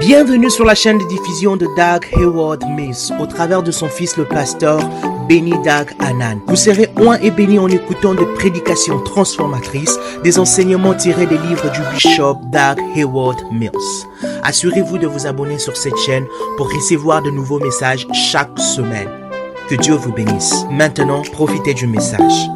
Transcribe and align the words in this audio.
Bienvenue 0.00 0.48
sur 0.48 0.64
la 0.64 0.74
chaîne 0.74 0.96
de 0.96 1.04
diffusion 1.04 1.56
de 1.56 1.66
Doug 1.76 2.06
Hayward 2.16 2.64
Mills 2.70 3.12
au 3.20 3.26
travers 3.26 3.62
de 3.62 3.70
son 3.70 3.86
fils 3.86 4.16
le 4.16 4.24
pasteur 4.24 4.80
Benny 5.28 5.50
Doug 5.50 5.92
Anan. 5.98 6.40
Vous 6.46 6.56
serez 6.56 6.88
oint 6.96 7.18
et 7.20 7.30
béni 7.30 7.58
en 7.58 7.68
écoutant 7.68 8.14
des 8.14 8.24
prédications 8.34 8.98
transformatrices, 9.00 9.98
des 10.24 10.38
enseignements 10.38 10.94
tirés 10.94 11.26
des 11.26 11.36
livres 11.36 11.70
du 11.70 11.80
bishop 11.92 12.38
Doug 12.50 12.80
Hayward 12.96 13.42
Mills. 13.52 14.06
Assurez-vous 14.42 14.96
de 14.96 15.06
vous 15.06 15.26
abonner 15.26 15.58
sur 15.58 15.76
cette 15.76 15.98
chaîne 15.98 16.24
pour 16.56 16.72
recevoir 16.72 17.20
de 17.20 17.30
nouveaux 17.30 17.60
messages 17.60 18.06
chaque 18.14 18.58
semaine. 18.58 19.10
Que 19.68 19.74
Dieu 19.74 19.94
vous 19.94 20.12
bénisse. 20.12 20.64
Maintenant, 20.70 21.20
profitez 21.30 21.74
du 21.74 21.86
message. 21.86 22.48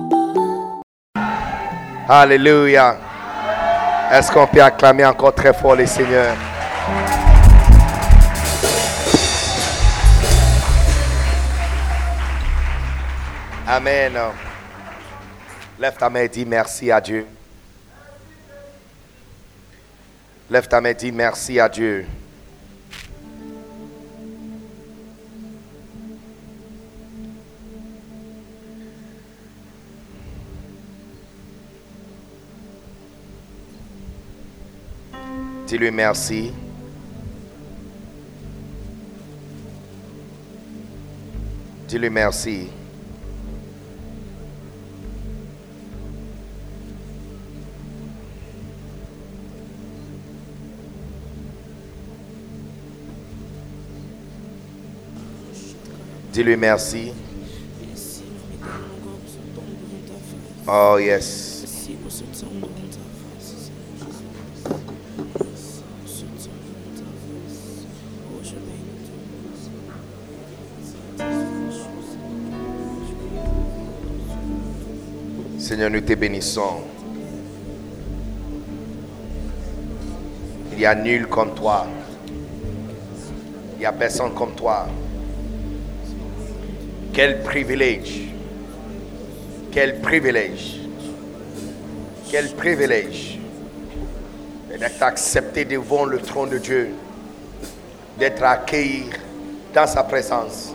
Alléluia. 2.09 2.97
Est-ce 4.11 4.33
qu'on 4.33 4.47
peut 4.47 4.63
acclamer 4.63 5.05
encore 5.05 5.35
très 5.35 5.53
fort 5.53 5.77
les 5.77 5.87
seigneurs? 5.87 6.37
Amen. 13.66 14.12
Lève 15.78 15.96
ta 15.96 16.10
main 16.10 16.20
et 16.20 16.28
dis 16.28 16.45
merci 16.45 16.91
à 16.91 17.00
Dieu. 17.00 17.27
Lève 20.50 20.68
ta 20.68 20.82
main 20.82 20.90
et 20.90 20.95
dis 20.95 21.10
merci 21.10 21.59
à 21.59 21.68
Dieu. 21.68 22.04
Dis-lui 35.66 35.90
merci. 35.90 36.52
Dis-lui 41.88 42.10
merci. 42.10 42.68
Dis-lui 56.35 56.57
merci. 56.57 57.13
Oh, 60.66 60.99
yes. 60.99 61.87
Seigneur, 75.56 75.91
nous 75.91 76.00
te 76.00 76.15
bénissons. 76.15 76.81
Il 80.72 80.78
n'y 80.78 80.84
a 80.84 80.97
nul 80.97 81.28
comme 81.28 81.55
toi. 81.55 81.87
Il 83.75 83.78
n'y 83.78 83.87
a 83.87 83.93
personne 83.93 84.34
comme 84.34 84.56
toi. 84.56 84.88
Quel 87.15 87.43
privilège. 87.43 88.22
Quel 89.70 90.00
privilège. 90.00 90.81
Quel 92.28 92.48
privilège 92.56 93.38
d'être 94.69 95.00
accepté 95.00 95.65
devant 95.65 96.06
le 96.06 96.19
trône 96.19 96.50
de 96.50 96.59
Dieu. 96.59 96.91
D'être 98.19 98.43
accueilli 98.43 99.04
dans 99.72 99.87
sa 99.87 100.03
présence. 100.03 100.72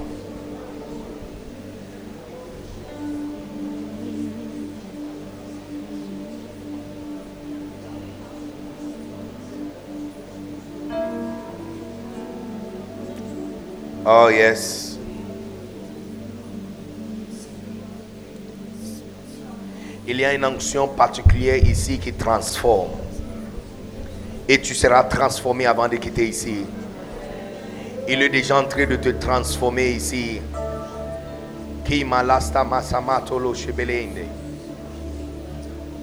Oh, 14.05 14.29
yes. 14.29 14.88
Il 20.11 20.19
y 20.19 20.25
a 20.25 20.33
une 20.33 20.43
onction 20.43 20.87
particulière 20.87 21.63
ici 21.63 21.99
qui 21.99 22.11
transforme. 22.11 22.89
Et 24.47 24.59
tu 24.59 24.73
seras 24.73 25.03
transformé 25.03 25.67
avant 25.67 25.87
de 25.87 25.97
quitter 25.97 26.27
ici. 26.27 26.65
Il 28.07 28.23
est 28.23 28.29
déjà 28.29 28.57
en 28.59 28.63
train 28.63 28.87
de 28.87 28.95
te 28.95 29.09
transformer 29.09 29.91
ici. 29.91 30.41
Qui. 31.85 32.03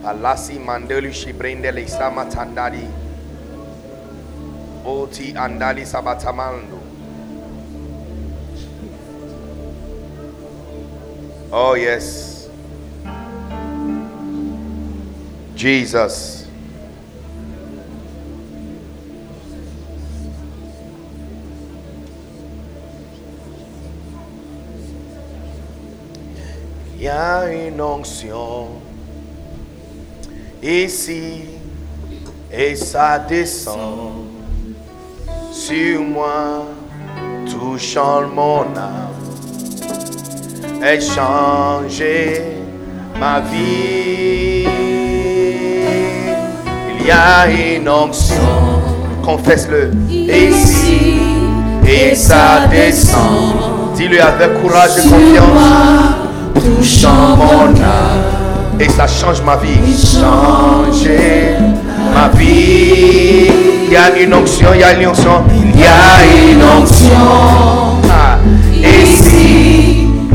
Alasi 0.05 0.59
mandeli 0.61 1.13
shibrende 1.13 1.73
le 1.73 1.89
samatandari. 1.89 2.87
Oti 4.85 5.35
andali 5.37 5.85
sabatamando. 5.85 6.79
Oh, 11.51 11.75
yes. 11.75 12.36
Jesus. 15.57 16.45
Il 26.99 27.03
y 27.03 27.09
a 27.09 27.47
une 27.51 27.81
onction 27.81 28.69
ici 30.63 31.45
et 32.53 32.75
ça 32.75 33.19
descend 33.19 34.27
sur 35.53 36.01
moi, 36.01 36.67
touchant 37.49 38.29
mon 38.29 38.63
âme 38.77 39.15
et 40.83 41.01
changer 41.01 42.43
ma 43.19 43.41
vie. 43.41 45.16
Il 46.99 47.07
y 47.07 47.11
a 47.11 47.47
une 47.47 47.89
onction, 47.89 48.35
confesse-le, 49.23 49.93
ici 50.11 51.21
et 51.87 52.15
ça 52.15 52.67
descend. 52.71 53.55
Dis-le 53.95 54.21
avec 54.21 54.61
courage 54.61 54.99
et 54.99 55.09
confiance, 55.09 55.47
touchant 56.55 57.37
mon 57.37 57.69
âme 57.69 58.81
et 58.81 58.89
ça 58.89 59.07
change 59.07 59.43
ma 59.43 59.57
vie. 59.57 59.79
Changer 59.97 61.55
ma 62.15 62.29
vie. 62.37 63.51
Il 63.89 63.93
y 63.93 63.97
a 63.97 64.19
une 64.21 64.35
onction, 64.35 64.69
il 64.75 64.81
y 64.81 64.83
a 64.83 64.93
une 65.01 65.07
onction, 65.07 65.45
il 65.55 65.81
y 65.81 65.85
a 65.85 66.53
une 66.53 66.63
onction. 66.63 68.01
Ah, 68.11 68.39
ici 68.75 69.46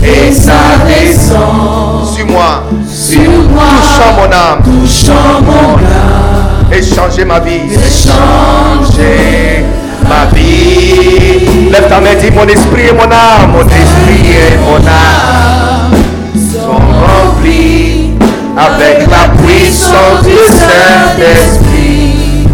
et 0.04 0.32
ça 0.32 0.78
descend 0.88 2.08
sur 2.16 2.26
moi, 2.28 2.64
sur 2.90 3.30
moi, 3.50 3.64
touchant 3.82 4.14
mon 4.18 4.32
âme, 4.32 4.62
touchant 4.64 5.42
mon 5.46 5.78
âme, 5.78 6.66
et 6.72 6.82
changer 6.82 7.26
ma 7.26 7.40
vie, 7.40 7.62
et 7.72 7.90
changer 7.90 9.66
ma 10.08 10.26
vie. 10.34 11.70
Lève 11.72 11.88
ta 11.88 12.00
main, 12.00 12.16
dis 12.20 12.32
mon 12.32 12.48
esprit 12.48 12.88
et 12.90 12.94
mon 12.94 13.04
âme, 13.04 13.52
mon 13.54 13.62
esprit 13.62 14.32
et 14.32 14.58
mon 14.58 14.78
âme 14.88 16.02
sont 16.36 16.82
remplis 17.06 18.12
avec 18.58 19.08
la 19.10 19.30
puissance 19.44 20.24
du 20.24 20.36
Saint-Esprit. 20.60 22.48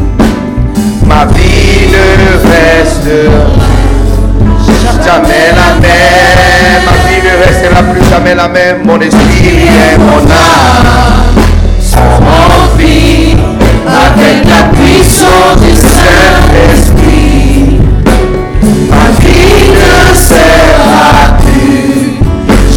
Ma 1.05 1.25
vie 1.25 1.87
ne 1.89 2.49
reste 2.49 3.09
jamais 5.07 5.51
la 5.55 5.79
même. 5.79 7.06
Ne 7.27 7.33
restera 7.45 7.83
plus 7.83 8.09
jamais 8.09 8.35
la 8.35 8.47
même. 8.47 8.85
Mon 8.85 8.99
esprit 9.01 9.67
et 9.67 9.97
mon 9.97 10.19
âme 10.31 11.35
sont 11.81 11.97
remplis 11.99 13.35
avec 13.85 14.45
la 14.45 14.69
puissance 14.73 15.59
du 15.61 15.75
Saint-Esprit. 15.75 17.01
Ma 18.89 19.09
vie 19.19 19.71
ne 19.75 20.15
sera 20.15 21.35
plus 21.41 22.15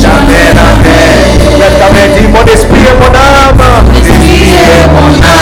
jamais 0.02 0.47
la 0.52 0.70
même. 0.82 1.38
Mon 1.52 1.58
esprit. 1.61 2.31
Mon 2.32 2.44
esprit 2.44 2.81
et 2.81 2.97
mon 4.88 5.25
âme 5.25 5.39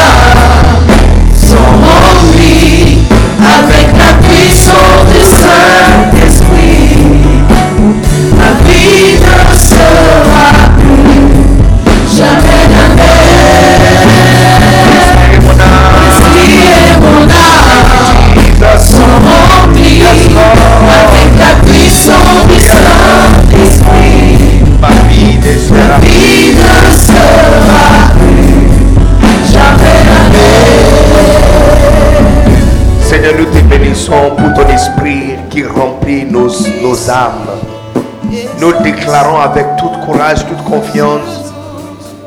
Seigneur, 33.03 33.35
nous 33.39 33.47
te 33.47 33.65
bénissons 33.65 34.33
pour 34.37 34.53
ton 34.55 34.69
esprit 34.71 35.37
qui 35.51 35.65
remplit 35.65 36.25
nos, 36.25 36.49
nos 36.83 37.11
âmes. 37.11 37.47
Nous 38.61 38.73
déclarons 38.83 39.41
avec 39.41 39.65
tout 39.79 39.91
courage, 40.05 40.47
toute 40.47 40.63
confiance 40.65 41.53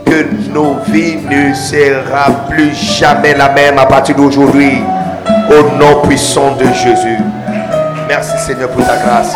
que 0.05 0.25
nos 0.51 0.77
vies 0.87 1.17
ne 1.29 1.53
sera 1.53 2.31
plus 2.49 2.73
jamais 2.73 3.35
la 3.35 3.49
même 3.49 3.77
à 3.77 3.85
partir 3.85 4.15
d'aujourd'hui. 4.15 4.81
Au 5.49 5.77
nom 5.77 6.01
puissant 6.07 6.55
de 6.55 6.65
Jésus. 6.65 7.19
Merci 8.07 8.37
Seigneur 8.45 8.69
pour 8.69 8.85
ta 8.85 8.97
grâce. 8.97 9.35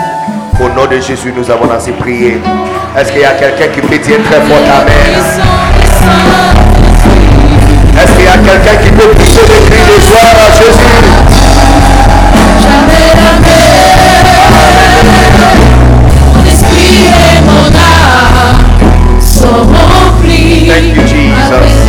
Au 0.60 0.70
nom 0.70 0.86
de 0.86 1.02
Jésus, 1.02 1.34
nous 1.36 1.52
avons 1.52 1.70
ainsi 1.72 1.92
prié. 1.92 2.40
Est-ce 2.98 3.12
qu'il 3.12 3.22
y 3.22 3.26
a 3.26 3.32
quelqu'un 3.32 3.68
qui 3.74 3.82
peut 3.82 3.98
dire 3.98 4.20
très 4.24 4.40
fort 4.42 4.58
Amen? 4.82 5.22
Est-ce 8.02 8.14
qu'il 8.14 8.24
y 8.24 8.28
a 8.28 8.38
quelqu'un 8.38 8.78
qui 8.84 8.90
peut 8.92 9.10
pousser 9.10 9.42
le 9.42 9.70
cri 9.70 9.82
de 9.82 10.00
joie 10.02 10.30
à 10.40 10.52
Jésus? 10.52 10.96
Thank 20.68 20.96
you, 20.96 21.04
Jesus. 21.08 21.86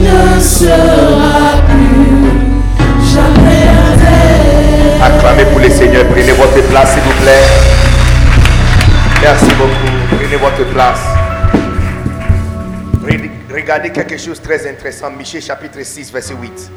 Ne 0.00 0.40
sera 0.40 1.62
plus. 1.68 2.57
Acclamez 5.02 5.44
pour 5.50 5.60
les 5.60 5.70
seigneurs. 5.70 6.06
Prenez 6.08 6.32
votre 6.32 6.60
place, 6.68 6.94
s'il 6.94 7.02
vous 7.02 7.22
plaît. 7.22 7.42
Merci 9.22 9.54
beaucoup. 9.54 10.16
Prenez 10.16 10.36
votre 10.36 10.64
place. 10.72 11.00
Re- 13.04 13.30
Regardez 13.52 13.90
quelque 13.90 14.16
chose 14.18 14.40
de 14.40 14.44
très 14.44 14.68
intéressant. 14.68 15.10
Michée 15.10 15.40
chapitre 15.40 15.82
6, 15.82 16.12
verset 16.12 16.34
8. 16.34 16.70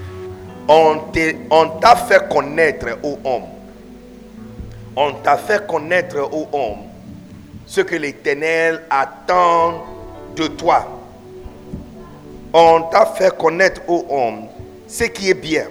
On 0.68 0.98
t'est- 1.12 1.36
on 1.50 1.68
t'a 1.80 1.96
fait 1.96 2.28
connaître, 2.30 2.86
ô 3.04 3.18
homme. 3.26 3.44
On 4.96 5.14
t'a 5.14 5.38
fait 5.38 5.66
connaître, 5.68 6.18
ô 6.32 6.48
homme, 6.52 6.84
ce 7.66 7.82
que 7.82 7.96
l'Éternel 7.96 8.82
attend 8.90 9.86
de 10.36 10.48
toi. 10.48 10.88
On 12.54 12.84
t'a 12.92 13.06
fait 13.06 13.36
connaître, 13.38 13.82
ô 13.88 14.06
homme, 14.10 14.48
ce 14.88 15.06
qui 15.06 15.30
est 15.30 15.34
bien 15.34 15.64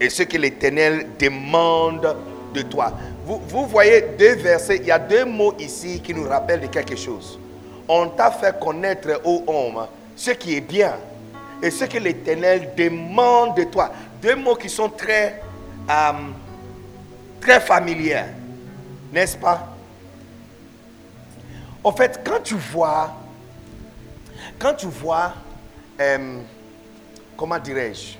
et 0.00 0.08
ce 0.08 0.22
que 0.22 0.38
l'Éternel 0.38 1.08
demande 1.18 2.16
de 2.54 2.62
toi. 2.62 2.92
Vous, 3.26 3.66
voyez 3.66 4.02
deux 4.18 4.34
versets, 4.36 4.78
il 4.78 4.86
y 4.86 4.90
a 4.90 4.98
deux 4.98 5.24
mots 5.24 5.54
ici 5.58 6.00
qui 6.00 6.14
nous 6.14 6.28
rappellent 6.28 6.62
de 6.62 6.66
quelque 6.66 6.96
chose. 6.96 7.38
On 7.86 8.08
t'a 8.08 8.30
fait 8.30 8.58
connaître, 8.58 9.20
ô 9.24 9.44
homme, 9.46 9.86
ce 10.16 10.32
qui 10.32 10.56
est 10.56 10.60
bien 10.60 10.96
et 11.62 11.70
ce 11.70 11.84
que 11.84 11.98
l'Éternel 11.98 12.70
demande 12.76 13.56
de 13.56 13.64
toi. 13.64 13.92
Deux 14.20 14.34
mots 14.34 14.56
qui 14.56 14.68
sont 14.68 14.88
très, 14.88 15.42
euh, 15.88 16.12
très 17.40 17.60
familiers, 17.60 18.24
n'est-ce 19.12 19.36
pas? 19.36 19.68
En 21.84 21.92
fait, 21.92 22.20
quand 22.24 22.42
tu 22.42 22.54
vois, 22.54 23.14
quand 24.58 24.74
tu 24.74 24.86
vois, 24.86 25.34
euh, 26.00 26.38
comment 27.36 27.58
dirais-je, 27.58 28.19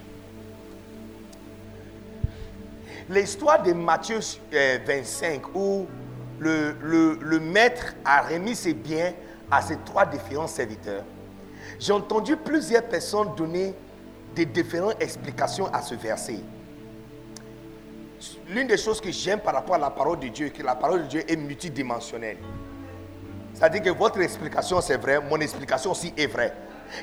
L'histoire 3.11 3.61
de 3.63 3.73
Matthieu 3.73 4.21
euh, 4.55 4.79
25 4.87 5.43
où 5.55 5.87
le, 6.39 6.77
le- 6.81 7.41
maître 7.41 7.95
a 8.05 8.23
remis 8.23 8.55
ses 8.55 8.73
biens 8.73 9.13
à 9.51 9.61
ses 9.61 9.77
trois 9.85 10.07
différents 10.07 10.47
serviteurs. 10.47 11.03
J'ai 11.81 11.93
entendu 11.93 12.37
plusieurs 12.37 12.85
personnes 12.85 13.35
donner 13.37 13.75
des 14.35 14.47
différentes 14.47 14.95
explications 15.03 15.67
à 15.73 15.83
ce 15.83 15.97
verset. 15.97 16.39
L'une 18.49 18.69
des 18.69 18.77
choses 18.77 19.01
que 19.01 19.11
j'aime 19.11 19.41
par 19.41 19.55
rapport 19.55 19.75
à 19.75 19.79
la 19.79 19.91
parole 19.91 20.21
de 20.21 20.29
Dieu, 20.29 20.51
que 20.51 20.63
la 20.63 20.77
parole 20.77 21.03
de 21.03 21.07
Dieu 21.09 21.23
est 21.29 21.37
multidimensionnelle. 21.37 22.37
C'est-à-dire 23.55 23.83
que 23.83 23.91
votre 23.91 24.21
explication 24.21 24.81
c'est 24.81 24.99
vrai, 24.99 25.19
mon 25.21 25.41
explication 25.41 25.91
aussi 25.91 26.15
est 26.17 26.29
vraie. 26.29 26.55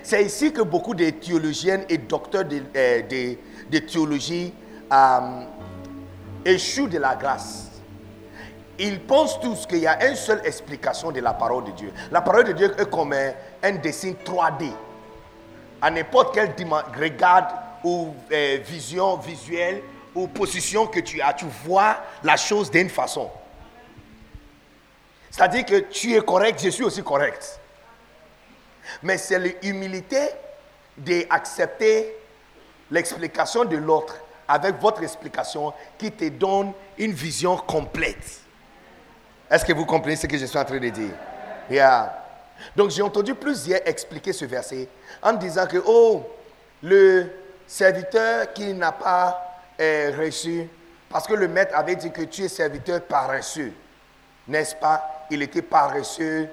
C'est 0.03 0.23
ici 0.23 0.53
que 0.53 0.61
beaucoup 0.61 0.93
de 0.95 1.09
théologiennes 1.09 1.83
et 1.89 1.97
docteurs 1.97 2.45
de, 2.45 2.61
euh, 2.75 3.01
théologie 3.87 4.53
euh, 4.91 5.19
échouent 6.47 6.87
de 6.87 6.97
la 6.97 7.15
grâce. 7.15 7.65
Ils 8.79 8.99
pensent 8.99 9.39
tous 9.39 9.65
qu'il 9.65 9.79
y 9.79 9.87
a 9.87 10.07
une 10.07 10.15
seule 10.15 10.41
explication 10.45 11.11
de 11.11 11.19
la 11.19 11.33
parole 11.33 11.65
de 11.65 11.71
Dieu. 11.71 11.91
La 12.11 12.21
parole 12.21 12.45
de 12.45 12.53
Dieu 12.53 12.73
est 12.79 12.89
comme 12.89 13.13
un, 13.13 13.71
dessin 13.73 14.13
3D. 14.23 14.71
À 15.81 15.91
n'importe 15.91 16.33
quel 16.33 16.53
regard 16.99 17.49
ou 17.83 18.13
euh, 18.31 18.59
vision 18.63 19.17
visuelle 19.17 19.81
ou 20.15 20.27
position 20.27 20.87
que 20.87 20.99
tu 20.99 21.21
as, 21.21 21.33
tu 21.33 21.45
vois 21.65 21.97
la 22.23 22.37
chose 22.37 22.71
d'une 22.71 22.89
façon. 22.89 23.29
C'est-à-dire 25.29 25.65
que 25.65 25.79
tu 25.81 26.15
es 26.15 26.21
correct, 26.21 26.59
je 26.63 26.69
suis 26.69 26.83
aussi 26.83 27.03
correct. 27.03 27.59
Mais 29.03 29.17
c'est 29.17 29.37
l'humilité 29.37 30.29
d'accepter 30.97 32.15
l'explication 32.89 33.65
de 33.65 33.77
l'autre 33.77 34.15
avec 34.47 34.79
votre 34.79 35.03
explication 35.03 35.73
qui 35.97 36.11
te 36.11 36.29
donne 36.29 36.71
une 36.97 37.11
vision 37.11 37.57
complète. 37.57 38.41
Est-ce 39.49 39.65
que 39.65 39.73
vous 39.73 39.85
comprenez 39.85 40.15
ce 40.15 40.27
que 40.27 40.37
je 40.37 40.45
suis 40.45 40.57
en 40.57 40.65
train 40.65 40.79
de 40.79 40.89
dire? 40.89 41.13
Yeah. 41.69 42.23
Donc 42.75 42.91
j'ai 42.91 43.01
entendu 43.01 43.35
plusieurs 43.35 43.81
expliquer 43.85 44.33
ce 44.33 44.45
verset 44.45 44.87
en 45.21 45.33
disant 45.33 45.67
que, 45.67 45.81
oh, 45.85 46.25
le 46.81 47.29
serviteur 47.65 48.53
qui 48.53 48.73
n'a 48.73 48.91
pas 48.91 49.59
euh, 49.79 50.13
reçu, 50.17 50.67
parce 51.09 51.27
que 51.27 51.33
le 51.33 51.47
maître 51.47 51.75
avait 51.75 51.95
dit 51.95 52.11
que 52.11 52.23
tu 52.23 52.43
es 52.43 52.49
serviteur 52.49 53.01
paresseux, 53.01 53.73
n'est-ce 54.47 54.75
pas? 54.75 55.25
Il 55.29 55.41
était 55.41 55.61
paresseux, 55.61 56.49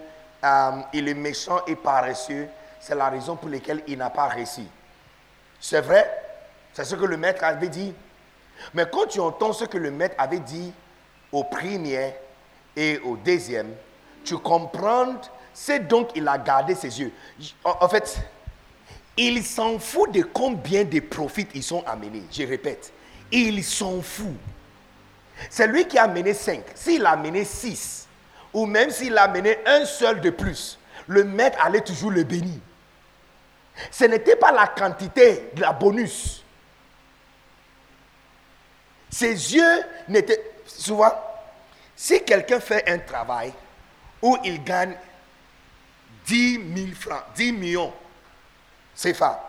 il 0.93 1.09
est 1.09 1.15
méchant 1.15 1.61
et 1.67 1.77
paresseux. 1.77 2.49
C'est 2.81 2.95
la 2.95 3.09
raison 3.09 3.37
pour 3.37 3.49
laquelle 3.49 3.83
il 3.87 3.97
n'a 3.97 4.11
pas 4.11 4.29
reçu. 4.29 4.63
C'est 5.61 5.81
vrai, 5.81 6.24
c'est 6.75 6.85
ce 6.85 6.95
que 6.95 7.05
le 7.05 7.17
maître 7.17 7.43
avait 7.43 7.69
dit. 7.69 7.95
Mais 8.75 8.85
quand 8.91 9.07
tu 9.07 9.21
entends 9.21 9.53
ce 9.53 9.65
que 9.65 9.79
le 9.79 9.91
maître 9.91 10.15
avait 10.19 10.41
dit 10.41 10.73
au 11.33 11.45
premier 11.45 12.15
et 12.77 12.99
au 12.99 13.17
deuxième, 13.17 13.75
tu 14.25 14.37
comprends 14.39 15.15
c'est 15.55 15.87
donc 15.87 16.11
il 16.17 16.27
a 16.27 16.37
gardé 16.37 16.75
ses 16.75 17.01
yeux. 17.01 17.13
En, 17.65 17.89
fait, 17.89 18.19
il 19.17 19.43
s'en 19.45 19.79
fout 19.79 20.11
de 20.11 20.23
combien 20.23 20.85
de 20.85 20.99
profits 20.99 21.47
ils 21.55 21.63
sont 21.63 21.85
amenés. 21.87 22.25
Je 22.33 22.43
répète, 22.43 22.93
il 23.31 23.63
s'en 23.63 24.03
fout. 24.03 24.35
C'est 25.49 25.69
lui 25.69 25.87
qui 25.87 25.97
a 25.97 26.05
amené 26.05 26.35
5. 26.35 26.61
S'il 26.75 27.07
a 27.07 27.11
amené 27.11 27.45
6, 27.45 28.09
ou 28.53 28.67
même 28.67 28.91
s'il 28.91 29.17
a 29.17 29.23
amené 29.23 29.59
un 29.65 29.85
seul 29.85 30.21
de 30.21 30.31
plus, 30.31 30.79
le 31.07 31.23
maître 31.23 31.59
allait 31.65 31.81
toujours 31.81 32.11
le 32.11 32.25
bénir. 32.25 32.59
Ce 33.91 34.05
n'était 34.05 34.37
pas 34.37 34.53
la 34.53 34.67
quantité 34.67 35.51
de 35.55 35.61
la 35.61 35.73
bonus. 35.73 36.44
Ses 39.15 39.55
yeux 39.55 39.83
n'étaient... 40.09 40.43
Souvent, 40.67 41.13
si 41.95 42.25
quelqu'un 42.25 42.59
fait 42.59 42.89
un 42.89 42.99
travail 42.99 43.53
où 44.21 44.37
il 44.43 44.65
gagne 44.65 44.97
10 46.27 46.61
000 46.75 46.89
francs, 46.99 47.23
10 47.37 47.53
millions, 47.53 47.93
ça. 48.93 49.41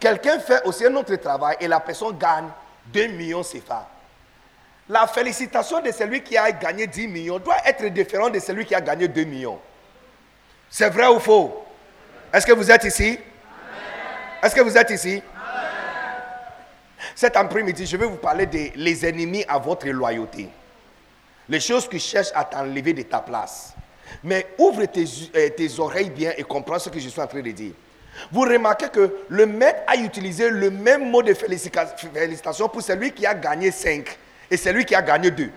Quelqu'un 0.00 0.40
fait 0.40 0.64
aussi 0.64 0.84
un 0.84 0.96
autre 0.96 1.14
travail 1.14 1.56
et 1.60 1.68
la 1.68 1.78
personne 1.78 2.18
gagne 2.18 2.48
2 2.86 3.06
millions 3.08 3.42
CFA. 3.42 3.88
La 4.88 5.06
félicitation 5.06 5.80
de 5.80 5.92
celui 5.92 6.24
qui 6.24 6.36
a 6.36 6.50
gagné 6.50 6.88
10 6.88 7.06
millions 7.06 7.38
doit 7.38 7.58
être 7.66 7.84
différente 7.86 8.32
de 8.32 8.40
celui 8.40 8.66
qui 8.66 8.74
a 8.74 8.80
gagné 8.80 9.06
2 9.06 9.22
millions. 9.24 9.60
C'est 10.70 10.90
vrai 10.90 11.06
ou 11.06 11.20
faux? 11.20 11.64
Est-ce 12.32 12.46
que 12.46 12.52
vous 12.52 12.68
êtes 12.68 12.82
ici? 12.82 13.16
Est-ce 14.42 14.56
que 14.56 14.60
vous 14.60 14.76
êtes 14.76 14.90
ici? 14.90 15.22
Cet 17.20 17.36
après-midi, 17.36 17.84
je 17.84 17.96
vais 17.96 18.06
vous 18.06 18.14
parler 18.14 18.46
des 18.46 19.04
ennemis 19.04 19.44
à 19.48 19.58
votre 19.58 19.88
loyauté. 19.88 20.48
Les 21.48 21.58
choses 21.58 21.88
qui 21.88 21.98
cherchent 21.98 22.30
à 22.32 22.44
t'enlever 22.44 22.92
de 22.92 23.02
ta 23.02 23.18
place. 23.18 23.74
Mais 24.22 24.46
ouvre 24.56 24.84
tes, 24.84 25.02
euh, 25.34 25.48
tes 25.48 25.80
oreilles 25.80 26.10
bien 26.10 26.30
et 26.36 26.44
comprends 26.44 26.78
ce 26.78 26.88
que 26.90 27.00
je 27.00 27.08
suis 27.08 27.20
en 27.20 27.26
train 27.26 27.40
de 27.42 27.50
dire. 27.50 27.72
Vous 28.30 28.42
remarquez 28.42 28.88
que 28.88 29.16
le 29.30 29.46
maître 29.46 29.80
a 29.88 29.96
utilisé 29.96 30.48
le 30.48 30.70
même 30.70 31.10
mot 31.10 31.20
de 31.20 31.34
félicita- 31.34 31.96
félicitation 31.96 32.68
pour 32.68 32.82
celui 32.82 33.10
qui 33.10 33.26
a 33.26 33.34
gagné 33.34 33.72
5 33.72 34.16
et 34.48 34.56
celui 34.56 34.84
qui 34.84 34.94
a 34.94 35.02
gagné 35.02 35.32
2. 35.32 35.50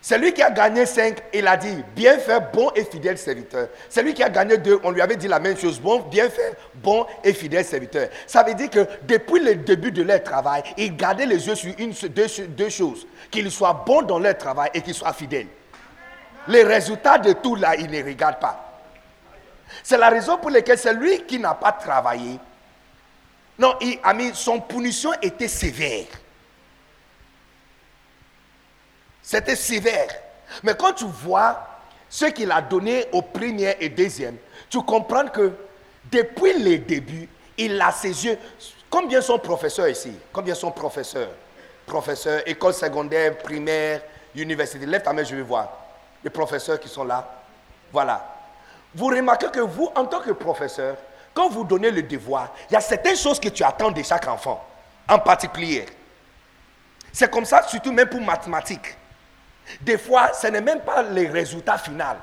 Celui 0.00 0.32
qui 0.32 0.42
a 0.42 0.50
gagné 0.50 0.86
5, 0.86 1.18
il 1.34 1.46
a 1.46 1.56
dit, 1.56 1.84
bien 1.96 2.18
fait, 2.18 2.40
bon 2.52 2.70
et 2.76 2.84
fidèle 2.84 3.18
serviteur. 3.18 3.68
Celui 3.88 4.14
qui 4.14 4.22
a 4.22 4.28
gagné 4.28 4.56
2, 4.56 4.80
on 4.84 4.90
lui 4.90 5.00
avait 5.00 5.16
dit 5.16 5.26
la 5.26 5.40
même 5.40 5.56
chose, 5.56 5.80
bon, 5.80 6.00
bien 6.00 6.30
fait, 6.30 6.56
bon 6.76 7.04
et 7.24 7.32
fidèle 7.32 7.64
serviteur. 7.64 8.08
Ça 8.26 8.44
veut 8.44 8.54
dire 8.54 8.70
que 8.70 8.86
depuis 9.02 9.40
le 9.40 9.56
début 9.56 9.90
de 9.90 10.02
leur 10.02 10.22
travail, 10.22 10.62
ils 10.76 10.94
gardaient 10.96 11.26
les 11.26 11.46
yeux 11.48 11.56
sur 11.56 11.74
une, 11.78 11.92
deux, 12.10 12.26
deux 12.48 12.68
choses. 12.68 13.06
Qu'ils 13.30 13.50
soient 13.50 13.82
bons 13.84 14.02
dans 14.02 14.20
leur 14.20 14.38
travail 14.38 14.70
et 14.72 14.82
qu'ils 14.82 14.94
soient 14.94 15.12
fidèles. 15.12 15.48
Les 16.46 16.62
résultats 16.62 17.18
de 17.18 17.32
tout 17.32 17.56
là, 17.56 17.74
ils 17.74 17.90
ne 17.90 18.02
regardent 18.02 18.40
pas. 18.40 18.80
C'est 19.82 19.98
la 19.98 20.08
raison 20.08 20.38
pour 20.38 20.50
laquelle 20.50 20.78
celui 20.78 21.24
qui 21.24 21.38
n'a 21.38 21.54
pas 21.54 21.72
travaillé 21.72 22.38
Non, 23.58 23.74
il, 23.80 23.98
ami, 24.02 24.30
son 24.32 24.60
punition 24.60 25.10
était 25.20 25.48
sévère. 25.48 26.06
C'était 29.28 29.56
sévère. 29.56 30.08
Mais 30.62 30.74
quand 30.74 30.94
tu 30.94 31.04
vois 31.04 31.60
ce 32.08 32.24
qu'il 32.24 32.50
a 32.50 32.62
donné 32.62 33.08
au 33.12 33.20
premier 33.20 33.76
et 33.78 33.90
deuxième, 33.90 34.38
tu 34.70 34.80
comprends 34.80 35.26
que 35.26 35.52
depuis 36.10 36.58
les 36.58 36.78
débuts, 36.78 37.28
il 37.58 37.78
a 37.78 37.92
ses 37.92 38.24
yeux. 38.24 38.38
Combien 38.88 39.20
sont 39.20 39.38
professeurs 39.38 39.86
ici? 39.86 40.14
Combien 40.32 40.54
sont 40.54 40.70
professeurs? 40.70 41.28
Professeurs, 41.84 42.40
école 42.46 42.72
secondaire, 42.72 43.36
primaire, 43.36 44.00
université. 44.34 44.86
Lève 44.86 45.02
ta 45.02 45.12
main, 45.12 45.24
je 45.24 45.36
vais 45.36 45.42
voir. 45.42 45.74
Les 46.24 46.30
professeurs 46.30 46.80
qui 46.80 46.88
sont 46.88 47.04
là. 47.04 47.30
Voilà. 47.92 48.26
Vous 48.94 49.08
remarquez 49.08 49.48
que 49.48 49.60
vous, 49.60 49.90
en 49.94 50.06
tant 50.06 50.20
que 50.20 50.30
professeur, 50.30 50.96
quand 51.34 51.50
vous 51.50 51.64
donnez 51.64 51.90
le 51.90 52.02
devoir, 52.02 52.54
il 52.70 52.72
y 52.72 52.76
a 52.76 52.80
certaines 52.80 53.18
choses 53.18 53.38
que 53.38 53.50
tu 53.50 53.62
attends 53.62 53.90
de 53.90 54.02
chaque 54.02 54.26
enfant, 54.26 54.66
en 55.06 55.18
particulier. 55.18 55.84
C'est 57.12 57.30
comme 57.30 57.44
ça, 57.44 57.62
surtout 57.68 57.92
même 57.92 58.08
pour 58.08 58.22
mathématiques. 58.22 58.96
Des 59.80 59.98
fois, 59.98 60.32
ce 60.32 60.46
n'est 60.46 60.60
même 60.60 60.80
pas 60.80 61.02
le 61.02 61.30
résultat 61.30 61.78
final. 61.78 62.16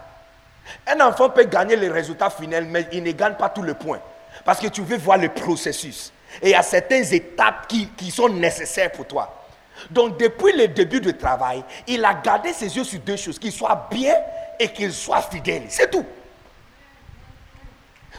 Un 0.88 1.00
enfant 1.02 1.30
peut 1.30 1.44
gagner 1.44 1.76
le 1.76 1.92
résultat 1.92 2.30
final, 2.30 2.66
mais 2.66 2.88
il 2.92 3.04
ne 3.04 3.12
gagne 3.12 3.36
pas 3.36 3.50
tout 3.50 3.62
le 3.62 3.74
point. 3.74 4.00
Parce 4.44 4.60
que 4.60 4.68
tu 4.68 4.82
veux 4.82 4.98
voir 4.98 5.18
le 5.18 5.30
processus. 5.30 6.12
Et 6.42 6.50
il 6.50 6.52
y 6.52 6.56
a 6.56 6.64
certaines 6.64 7.14
étapes 7.14 7.68
qui, 7.68 8.12
sont 8.12 8.30
nécessaires 8.30 8.92
pour 8.92 9.06
toi. 9.08 9.44
Donc, 9.90 10.18
depuis 10.18 10.54
le 10.54 10.68
début 10.68 11.00
du 11.00 11.16
travail, 11.16 11.64
il 11.88 12.04
a 12.04 12.14
gardé 12.14 12.54
ses 12.54 12.76
yeux 12.76 12.84
sur 12.84 13.00
deux 13.00 13.16
choses 13.18 13.40
qu'il 13.40 13.52
soit 13.52 13.88
bien 13.92 14.16
et 14.60 14.70
qu'il 14.70 14.92
soit 14.92 15.22
fidèle. 15.22 15.64
C'est 15.70 15.90
tout. 15.90 16.06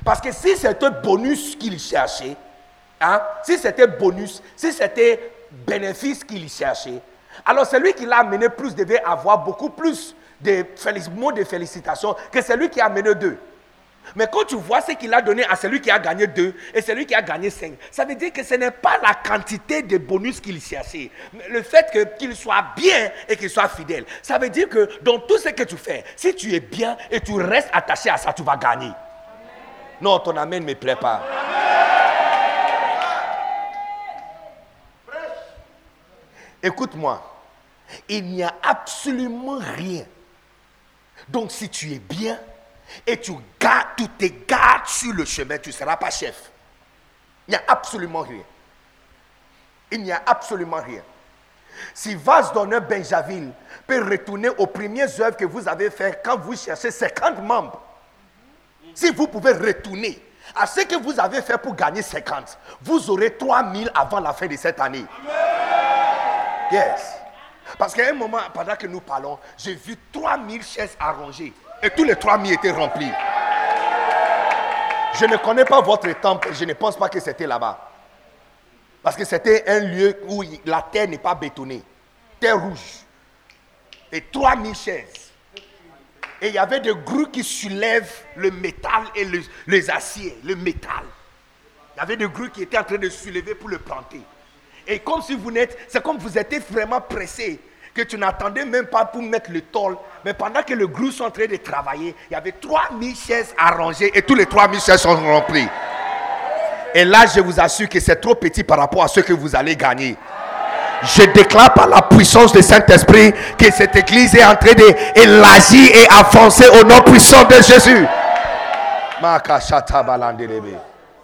Parce 0.05 0.21
que 0.21 0.33
si 0.33 0.57
c'était 0.57 0.91
bonus 0.91 1.57
qu'il 1.57 1.79
cherchait, 1.81 2.37
hein, 3.01 3.23
si 3.43 3.59
c'était 3.59 3.87
bonus, 3.87 4.43
si 4.55 4.73
c'était 4.73 5.33
bénéfice 5.51 6.23
qu'il 6.23 6.49
cherchait, 6.49 7.01
alors 7.45 7.67
celui 7.67 7.93
qui 7.95 8.07
l'a 8.07 8.19
amené 8.19 8.49
plus 8.49 8.75
devait 8.75 9.03
avoir 9.03 9.39
beaucoup 9.39 9.71
plus 9.71 10.15
de 10.41 10.65
mots 11.15 11.33
de 11.33 11.45
félicitations 11.45 12.15
que 12.31 12.43
celui 12.43 12.69
qui 12.71 12.81
a 12.81 12.87
amené 12.87 13.15
deux. 13.15 13.39
Mais 14.15 14.29
quand 14.33 14.45
tu 14.45 14.55
vois 14.55 14.81
ce 14.81 14.93
qu'il 14.93 15.13
a 15.13 15.21
donné 15.21 15.45
à 15.45 15.57
celui 15.57 15.81
qui 15.81 15.91
a 15.91 15.99
gagné 15.99 16.27
deux 16.27 16.55
et 16.73 16.81
celui 16.81 17.07
qui 17.07 17.15
a 17.15 17.23
gagné 17.23 17.51
cinq, 17.51 17.73
ça 17.91 18.05
veut 18.05 18.15
dire 18.15 18.33
que 18.33 18.45
ce 18.45 18.55
n'est 18.55 18.71
pas 18.71 18.99
la 19.03 19.15
quantité 19.15 19.83
de 19.83 19.99
bonus 19.99 20.41
qu'il 20.41 20.61
cherchait. 20.61 21.11
Mais 21.33 21.49
le 21.49 21.63
fait 21.63 21.91
qu'il 22.19 22.37
soit 22.37 22.65
bien 22.77 23.11
et 23.29 23.37
qu'il 23.37 23.51
soit 23.51 23.69
fidèle. 23.69 24.05
Ça 24.23 24.39
veut 24.39 24.51
dire 24.51 24.69
que 24.69 24.89
dans 25.03 25.19
tout 25.19 25.39
ce 25.39 25.49
que 25.49 25.65
tu 25.65 25.77
fais, 25.77 26.05
si 26.15 26.35
tu 26.37 26.55
es 26.55 26.61
bien 26.61 26.97
et 27.11 27.21
tu 27.21 27.35
restes 27.35 27.71
attaché 27.73 28.11
à 28.11 28.17
ça, 28.17 28.33
tu 28.33 28.43
vas 28.43 28.57
gagner. 28.57 28.93
Non, 30.01 30.19
ton 30.21 30.37
amen 30.37 30.63
ne 30.63 30.69
me 30.69 30.75
plaît 30.75 30.97
pas. 30.97 31.23
Écoute-moi, 36.67 37.23
il 38.09 38.25
n'y 38.25 38.43
a 38.43 38.53
absolument 38.61 39.59
rien. 39.77 40.05
Donc 41.29 41.53
si 41.53 41.69
tu 41.69 41.93
es 41.93 42.01
bien 42.01 42.41
et 43.07 43.21
tu 43.21 43.33
gardes, 43.61 43.87
tu 43.97 44.09
te 44.09 44.25
gardes 44.49 44.87
sur 44.87 45.13
le 45.13 45.25
chemin, 45.25 45.59
tu 45.59 45.69
ne 45.69 45.75
seras 45.75 45.97
pas 45.97 46.11
chef. 46.11 46.51
Il 47.47 47.53
n'y 47.53 47.57
a 47.57 47.63
absolument 47.69 48.23
rien. 48.23 48.43
Il 49.93 50.03
n'y 50.03 50.11
a 50.11 50.21
absolument 50.27 50.83
rien. 50.83 51.03
Si 51.95 52.17
Vase 52.17 52.53
d'honneur 52.53 52.81
Benjaville 52.81 53.53
peut 53.87 54.03
retourner 54.03 54.49
aux 54.49 54.67
premières 54.67 55.21
œuvres 55.21 55.37
que 55.37 55.45
vous 55.45 55.69
avez 55.69 55.91
faites 55.91 56.21
quand 56.25 56.37
vous 56.37 56.57
cherchez 56.57 56.91
50 56.91 57.43
membres, 57.43 57.81
si 58.93 59.11
vous 59.11 59.29
pouvez 59.29 59.53
retourner 59.53 60.21
à 60.57 60.67
ce 60.67 60.81
que 60.81 60.97
vous 60.97 61.21
avez 61.21 61.43
fait 61.43 61.59
pour 61.59 61.77
gagner 61.77 62.03
50, 62.03 62.59
vous 62.83 63.09
aurez 63.09 63.37
3000 63.37 63.89
avant 63.95 64.19
la 64.19 64.33
fin 64.33 64.49
de 64.49 64.57
cette 64.57 64.81
année. 64.81 65.05
Yes. 66.71 67.19
Parce 67.79 67.95
qu'à 67.95 68.11
un 68.11 68.13
moment, 68.13 68.39
pendant 68.55 68.77
que 68.77 68.87
nous 68.87 69.01
parlons, 69.01 69.39
j'ai 69.59 69.75
vu 69.75 69.97
3000 70.13 70.63
chaises 70.63 70.97
arrangées. 70.99 71.53
Et 71.83 71.91
tous 71.91 72.05
les 72.05 72.17
3000 72.17 72.53
étaient 72.53 72.71
remplis. 72.71 73.11
Je 75.19 75.25
ne 75.25 75.37
connais 75.37 75.65
pas 75.65 75.81
votre 75.81 76.13
temple. 76.21 76.51
Je 76.53 76.65
ne 76.65 76.75
pense 76.75 76.97
pas 76.97 77.09
que 77.09 77.21
c'était 77.21 77.47
là-bas. 77.47 77.91
Parce 79.03 79.17
que 79.17 79.25
c'était 79.25 79.69
un 79.69 79.81
lieu 79.81 80.21
où 80.29 80.43
la 80.65 80.83
terre 80.83 81.09
n'est 81.09 81.19
pas 81.19 81.35
bétonnée. 81.35 81.83
Terre 82.41 82.61
rouge. 82.61 83.01
Et 84.13 84.21
3000 84.21 84.75
chaises. 84.75 85.33
Et 86.41 86.49
il 86.49 86.55
y 86.55 86.59
avait 86.59 86.81
des 86.81 86.95
grues 86.95 87.31
qui 87.31 87.43
soulèvent 87.43 88.25
le 88.37 88.51
métal 88.51 89.05
et 89.15 89.27
les 89.67 89.91
aciers, 89.91 90.39
le 90.45 90.55
métal. 90.55 91.05
Il 91.97 92.01
y 92.01 92.03
avait 92.03 92.17
des 92.17 92.29
grues 92.29 92.51
qui 92.51 92.63
étaient 92.63 92.79
en 92.79 92.85
train 92.85 92.99
de 92.99 93.09
soulever 93.09 93.55
pour 93.55 93.71
le 93.71 93.79
planter. 93.79 94.21
Et 94.87 94.99
comme 95.01 95.23
si 95.23 95.35
vous 95.35 95.51
n'êtes, 95.51 95.77
c'est 95.89 96.03
comme 96.03 96.19
vous 96.19 96.39
étiez 96.39 96.61
vraiment 96.71 97.01
pressé, 97.01 97.61
que 97.95 98.03
tu 98.03 98.19
n'attendais 98.19 98.65
même 98.65 98.87
pas 98.87 99.07
pour 99.07 99.23
mettre 99.23 99.51
le 99.51 99.63
tôle. 99.63 99.97
Mais 100.25 100.35
pendant 100.35 100.63
que 100.63 100.75
le 100.75 100.87
grue 100.87 101.11
sont 101.11 101.25
en 101.25 101.31
train 101.31 101.47
de 101.47 101.57
travailler, 101.57 102.15
il 102.31 102.35
y 102.35 102.37
avait 102.37 102.53
3000 102.53 103.17
chaises 103.17 103.55
arrangées 103.59 104.11
et 104.15 104.23
tous 104.23 104.35
les 104.35 104.47
3000 104.47 104.81
chaises 104.81 105.01
sont 105.01 105.17
remplies. 105.17 105.69
Et 106.95 107.05
là, 107.05 107.25
je 107.35 107.41
vous 107.41 107.59
assure 107.59 107.89
que 107.89 107.99
c'est 108.01 108.17
trop 108.17 108.35
petit 108.35 108.63
par 108.65 108.79
rapport 108.79 109.03
à 109.03 109.09
ce 109.09 109.21
que 109.21 109.33
vous 109.33 109.57
allez 109.57 109.77
gagner. 109.77 110.17
Je 111.03 111.23
déclare 111.25 111.75
par 111.75 111.89
la 111.89 112.03
puissance 112.03 112.53
du 112.53 112.63
Saint-Esprit 112.63 113.33
que 113.59 113.71
cette 113.71 113.97
église 113.97 114.35
est 114.35 114.45
en 114.45 114.57
train 114.57 114.73
d'élargir 114.73 115.91
et 115.95 116.07
avancer 116.09 116.67
au 116.69 116.85
nom 116.85 117.01
puissant 117.03 117.45
de 117.45 117.57
Jésus. 117.57 118.07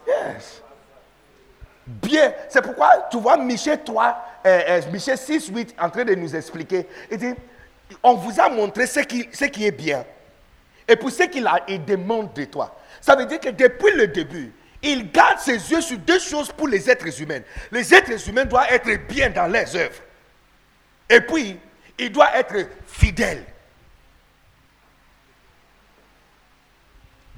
Yes. 0.06 0.61
Bien. 2.00 2.32
C'est 2.48 2.62
pourquoi 2.62 3.08
tu 3.10 3.18
vois 3.18 3.36
Michel 3.36 3.82
3, 3.84 4.40
euh, 4.46 4.60
euh, 4.68 4.80
Michel 4.90 5.18
6, 5.18 5.48
8 5.48 5.74
en 5.78 5.90
train 5.90 6.04
de 6.04 6.14
nous 6.14 6.34
expliquer. 6.34 6.86
Il 7.10 7.18
dit, 7.18 7.34
on 8.02 8.14
vous 8.14 8.40
a 8.40 8.48
montré 8.48 8.86
ce 8.86 9.00
qui, 9.00 9.28
est 9.64 9.70
bien. 9.70 10.04
Et 10.88 10.96
pour 10.96 11.10
ce 11.10 11.24
qu'il 11.24 11.46
a, 11.46 11.60
il 11.68 11.84
demande 11.84 12.32
de 12.32 12.44
toi. 12.44 12.76
Ça 13.00 13.14
veut 13.14 13.26
dire 13.26 13.40
que 13.40 13.50
depuis 13.50 13.92
le 13.94 14.08
début, 14.08 14.52
il 14.82 15.10
garde 15.10 15.38
ses 15.38 15.70
yeux 15.70 15.80
sur 15.80 15.98
deux 15.98 16.18
choses 16.18 16.50
pour 16.52 16.68
les 16.68 16.90
êtres 16.90 17.20
humains. 17.20 17.40
Les 17.70 17.94
êtres 17.94 18.28
humains 18.28 18.44
doivent 18.44 18.66
être 18.70 19.06
bien 19.06 19.30
dans 19.30 19.46
leurs 19.46 19.76
œuvres. 19.76 20.00
Et 21.08 21.20
puis, 21.20 21.58
il 21.98 22.10
doit 22.10 22.36
être 22.36 22.68
fidèle. 22.86 23.44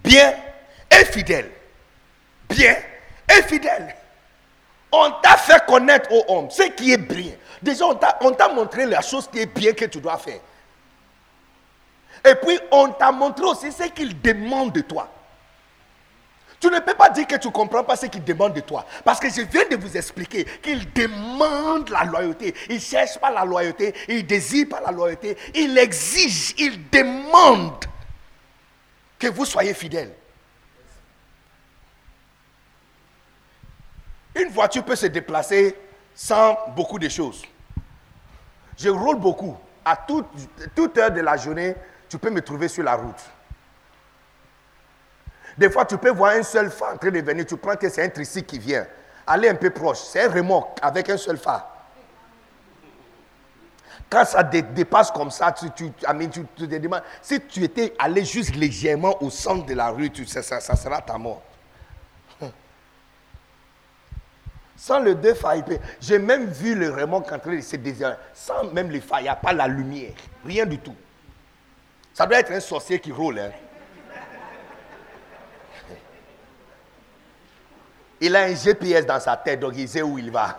Bien 0.02 0.34
et 0.90 1.04
fidèle. 1.06 1.50
Bien 2.48 2.76
et 3.28 3.42
fidèle. 3.42 3.94
On 4.96 5.10
t'a 5.20 5.36
fait 5.36 5.64
connaître 5.66 6.12
aux 6.12 6.24
hommes 6.28 6.50
ce 6.50 6.62
qui 6.70 6.92
est 6.92 6.98
bien. 6.98 7.32
Déjà, 7.60 7.84
on 8.20 8.30
t'a 8.30 8.48
montré 8.48 8.86
la 8.86 9.00
chose 9.00 9.28
qui 9.30 9.40
est 9.40 9.46
bien 9.46 9.72
que 9.72 9.86
tu 9.86 10.00
dois 10.00 10.18
faire. 10.18 10.38
Et 12.24 12.34
puis, 12.36 12.58
on 12.70 12.90
t'a 12.92 13.10
montré 13.10 13.44
aussi 13.44 13.72
ce 13.72 13.84
qu'il 13.88 14.20
demande 14.20 14.72
de 14.72 14.82
toi. 14.82 15.08
Tu 16.60 16.68
ne 16.68 16.78
peux 16.78 16.94
pas 16.94 17.10
dire 17.10 17.26
que 17.26 17.34
tu 17.36 17.48
ne 17.48 17.52
comprends 17.52 17.82
pas 17.82 17.96
ce 17.96 18.06
qu'il 18.06 18.22
demande 18.22 18.54
de 18.54 18.60
toi. 18.60 18.86
Parce 19.04 19.18
que 19.18 19.28
je 19.28 19.42
viens 19.42 19.66
de 19.68 19.76
vous 19.76 19.96
expliquer 19.96 20.44
qu'il 20.62 20.92
demande 20.92 21.90
la 21.90 22.04
loyauté. 22.04 22.54
Il 22.68 22.76
ne 22.76 22.80
cherche 22.80 23.18
pas 23.18 23.30
la 23.30 23.44
loyauté, 23.44 23.92
il 24.08 24.18
ne 24.18 24.22
désire 24.22 24.68
pas 24.70 24.80
la 24.80 24.92
loyauté. 24.92 25.36
Il 25.54 25.76
exige, 25.76 26.54
il 26.56 26.88
demande 26.88 27.84
que 29.18 29.26
vous 29.26 29.44
soyez 29.44 29.74
fidèles. 29.74 30.14
Une 34.34 34.48
voiture 34.48 34.84
peut 34.84 34.96
se 34.96 35.06
déplacer 35.06 35.76
sans 36.14 36.56
beaucoup 36.74 36.98
de 36.98 37.08
choses. 37.08 37.42
Je 38.76 38.88
roule 38.88 39.18
beaucoup. 39.18 39.56
À 39.84 39.96
toute, 39.96 40.26
toute 40.74 40.96
heure 40.98 41.10
de 41.10 41.20
la 41.20 41.36
journée, 41.36 41.74
tu 42.08 42.18
peux 42.18 42.30
me 42.30 42.40
trouver 42.40 42.68
sur 42.68 42.82
la 42.82 42.94
route. 42.94 43.22
Des 45.56 45.70
fois, 45.70 45.84
tu 45.84 45.96
peux 45.98 46.10
voir 46.10 46.32
un 46.32 46.42
seul 46.42 46.70
phare 46.70 46.94
en 46.94 46.96
train 46.96 47.10
de 47.10 47.20
venir, 47.20 47.46
tu 47.46 47.56
prends 47.56 47.76
que 47.76 47.88
c'est 47.88 48.02
un 48.02 48.08
tricycle 48.08 48.46
qui 48.46 48.58
vient. 48.58 48.86
Allez 49.26 49.48
un 49.48 49.54
peu 49.54 49.70
proche, 49.70 49.98
c'est 49.98 50.22
un 50.22 50.30
remorque 50.30 50.78
avec 50.82 51.08
un 51.10 51.16
seul 51.16 51.38
phare. 51.38 51.70
Quand 54.10 54.24
ça 54.24 54.42
dépasse 54.42 55.10
comme 55.10 55.30
ça, 55.30 55.52
tu, 55.52 55.70
te 55.70 56.64
demandes, 56.64 57.02
si 57.22 57.40
tu 57.40 57.62
étais 57.64 57.94
allé 57.98 58.24
juste 58.24 58.54
légèrement 58.54 59.20
au 59.22 59.30
centre 59.30 59.64
de 59.66 59.74
la 59.74 59.88
rue, 59.90 60.10
ça, 60.26 60.42
ça, 60.42 60.76
sera 60.76 61.00
ta 61.00 61.16
mort. 61.18 61.42
Sans 64.84 65.00
le 65.00 65.14
deux 65.14 65.32
phares, 65.32 65.64
j'ai 65.98 66.18
même 66.18 66.44
vu 66.44 66.74
le 66.74 66.90
remorque 66.90 67.32
en 67.32 67.38
train 67.38 67.56
de 67.56 67.60
se. 67.62 67.74
Sans 68.34 68.64
même 68.64 68.90
les 68.90 69.00
phares, 69.00 69.20
il 69.20 69.22
n'y 69.22 69.28
a 69.30 69.34
pas 69.34 69.54
la 69.54 69.66
lumière, 69.66 70.12
rien 70.44 70.66
du 70.66 70.78
tout. 70.78 70.94
Ça 72.12 72.26
doit 72.26 72.38
être 72.38 72.52
un 72.52 72.60
sorcier 72.60 73.00
qui 73.00 73.10
roule. 73.10 73.38
Hein. 73.38 73.50
Il 78.20 78.36
a 78.36 78.42
un 78.42 78.54
GPS 78.54 79.06
dans 79.06 79.18
sa 79.18 79.38
tête, 79.38 79.60
donc 79.60 79.72
il 79.74 79.88
sait 79.88 80.02
où 80.02 80.18
il 80.18 80.30
va. 80.30 80.58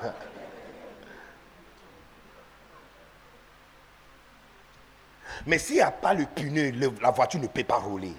Mais 5.45 5.59
s'il 5.59 5.75
n'y 5.75 5.81
a 5.81 5.91
pas 5.91 6.15
le 6.15 6.25
pneu, 6.25 6.71
la 6.99 7.11
voiture 7.11 7.39
ne 7.39 7.45
peut 7.45 7.63
pas 7.63 7.77
rouler. 7.77 8.13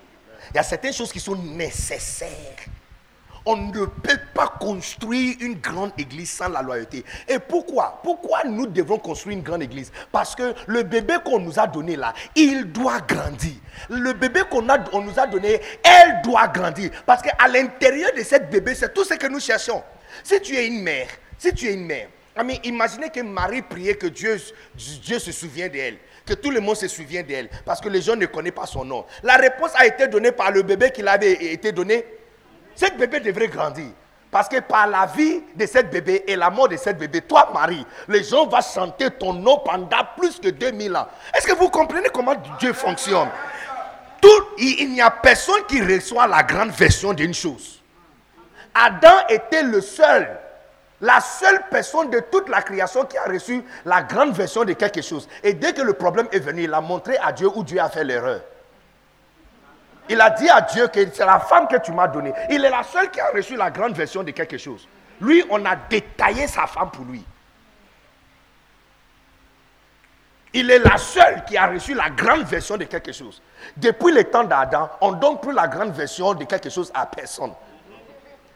Il 0.50 0.54
y 0.54 0.58
a 0.60 0.62
certaines 0.62 0.92
choses 0.92 1.10
qui 1.10 1.18
sont 1.18 1.34
nécessaires 1.34 2.54
On 3.46 3.56
ne 3.56 3.86
peut 3.86 4.18
pas 4.34 4.48
construire 4.58 5.36
une 5.40 5.54
grande 5.54 5.92
église 5.96 6.30
sans 6.30 6.48
la 6.48 6.62
loyauté. 6.62 7.04
Et 7.28 7.38
pourquoi? 7.38 8.00
Pourquoi 8.02 8.42
nous 8.44 8.66
devons 8.66 8.98
construire 8.98 9.36
une 9.36 9.42
grande 9.44 9.62
église? 9.62 9.92
Parce 10.10 10.34
que 10.34 10.52
le 10.66 10.82
bébé 10.82 11.14
qu'on 11.24 11.38
nous 11.38 11.58
a 11.58 11.66
donné 11.66 11.94
là, 11.94 12.12
il 12.34 12.64
doit 12.72 13.00
grandir. 13.00 13.54
Le 13.88 14.12
bébé 14.12 14.40
qu'on 14.50 14.62
nous 14.62 15.18
a 15.18 15.26
donné, 15.28 15.60
elle 15.84 16.22
doit 16.22 16.48
grandir. 16.48 16.90
Parce 17.06 17.22
qu'à 17.22 17.48
l'intérieur 17.48 18.10
de 18.16 18.22
cette 18.22 18.50
bébé, 18.50 18.74
c'est 18.74 18.92
tout 18.92 19.04
ce 19.04 19.14
que 19.14 19.28
nous 19.28 19.40
cherchons. 19.40 19.82
Si 20.24 20.40
tu 20.40 20.56
es 20.56 20.66
une 20.66 20.82
mère, 20.82 21.08
si 21.38 21.54
tu 21.54 21.68
es 21.68 21.74
une 21.74 21.86
mère, 21.86 22.08
imaginez 22.64 23.10
que 23.10 23.20
Marie 23.20 23.62
priait 23.62 23.94
que 23.94 24.08
Dieu, 24.08 24.40
Dieu 24.74 25.18
se 25.18 25.30
souvient 25.30 25.68
d'elle 25.68 25.98
que 26.26 26.34
tout 26.34 26.50
le 26.50 26.58
monde 26.58 26.74
se 26.74 26.88
souvient 26.88 27.22
d'elle, 27.22 27.48
parce 27.64 27.80
que 27.80 27.88
les 27.88 28.02
gens 28.02 28.16
ne 28.16 28.26
connaissent 28.26 28.50
pas 28.50 28.66
son 28.66 28.84
nom. 28.84 29.06
La 29.22 29.36
réponse 29.36 29.70
a 29.76 29.86
été 29.86 30.08
donnée 30.08 30.32
par 30.32 30.50
le 30.50 30.62
bébé 30.62 30.90
qui 30.90 31.00
avait 31.06 31.52
été 31.52 31.70
donné 31.70 32.04
cette 32.76 32.96
bébé 32.96 33.20
devrait 33.20 33.48
grandir. 33.48 33.86
Parce 34.30 34.48
que 34.48 34.60
par 34.60 34.86
la 34.86 35.06
vie 35.06 35.42
de 35.54 35.66
cette 35.66 35.90
bébé 35.90 36.24
et 36.26 36.36
la 36.36 36.50
mort 36.50 36.68
de 36.68 36.76
cette 36.76 36.98
bébé, 36.98 37.22
toi, 37.22 37.50
Marie, 37.54 37.86
les 38.08 38.22
gens 38.22 38.46
vont 38.46 38.60
chanter 38.60 39.10
ton 39.10 39.32
nom 39.32 39.58
pendant 39.64 39.88
plus 40.16 40.38
que 40.38 40.48
2000 40.48 40.94
ans. 40.96 41.08
Est-ce 41.34 41.46
que 41.46 41.54
vous 41.54 41.70
comprenez 41.70 42.08
comment 42.12 42.34
Dieu 42.58 42.72
fonctionne? 42.72 43.28
Il, 44.58 44.92
n'y 44.92 45.00
a 45.00 45.10
personne 45.10 45.64
qui 45.68 45.80
reçoit 45.82 46.26
la 46.26 46.42
grande 46.42 46.70
version 46.70 47.12
d'une 47.12 47.34
chose. 47.34 47.82
Adam 48.74 49.14
était 49.28 49.62
le 49.62 49.80
seul, 49.80 50.28
la 51.00 51.20
seule 51.20 51.62
personne 51.70 52.10
de 52.10 52.20
toute 52.20 52.48
la 52.48 52.62
création 52.62 53.04
qui 53.04 53.16
a 53.16 53.24
reçu 53.24 53.62
la 53.84 54.02
grande 54.02 54.32
version 54.32 54.64
de 54.64 54.72
quelque 54.72 55.02
chose. 55.02 55.28
Et 55.42 55.54
dès 55.54 55.72
que 55.72 55.82
le 55.82 55.92
problème 55.92 56.26
est 56.32 56.40
venu, 56.40 56.64
il 56.64 56.74
a 56.74 56.80
montré 56.80 57.16
à 57.18 57.32
Dieu 57.32 57.48
où 57.54 57.62
Dieu 57.62 57.80
a 57.80 57.88
fait 57.88 58.04
l'erreur. 58.04 58.40
Il 60.08 60.20
a 60.20 60.30
dit 60.30 60.48
à 60.48 60.60
Dieu 60.60 60.88
que 60.88 61.00
c'est 61.12 61.26
la 61.26 61.40
femme 61.40 61.66
que 61.68 61.76
tu 61.78 61.92
m'as 61.92 62.08
donnée. 62.08 62.32
Il 62.50 62.64
est 62.64 62.70
la 62.70 62.82
seule 62.82 63.10
qui 63.10 63.20
a 63.20 63.28
reçu 63.30 63.56
la 63.56 63.70
grande 63.70 63.94
version 63.94 64.22
de 64.22 64.30
quelque 64.30 64.58
chose. 64.58 64.86
Lui, 65.20 65.44
on 65.50 65.64
a 65.64 65.76
détaillé 65.76 66.46
sa 66.46 66.66
femme 66.66 66.90
pour 66.90 67.04
lui. 67.04 67.24
Il 70.52 70.70
est 70.70 70.78
la 70.78 70.96
seule 70.96 71.44
qui 71.44 71.56
a 71.56 71.66
reçu 71.66 71.92
la 71.94 72.08
grande 72.08 72.44
version 72.44 72.76
de 72.76 72.84
quelque 72.84 73.12
chose. 73.12 73.42
Depuis 73.76 74.12
le 74.12 74.24
temps 74.24 74.44
d'Adam, 74.44 74.88
on 75.00 75.12
ne 75.12 75.20
donne 75.20 75.38
plus 75.38 75.52
la 75.52 75.68
grande 75.68 75.92
version 75.92 76.34
de 76.34 76.44
quelque 76.44 76.70
chose 76.70 76.90
à 76.94 77.04
personne. 77.04 77.52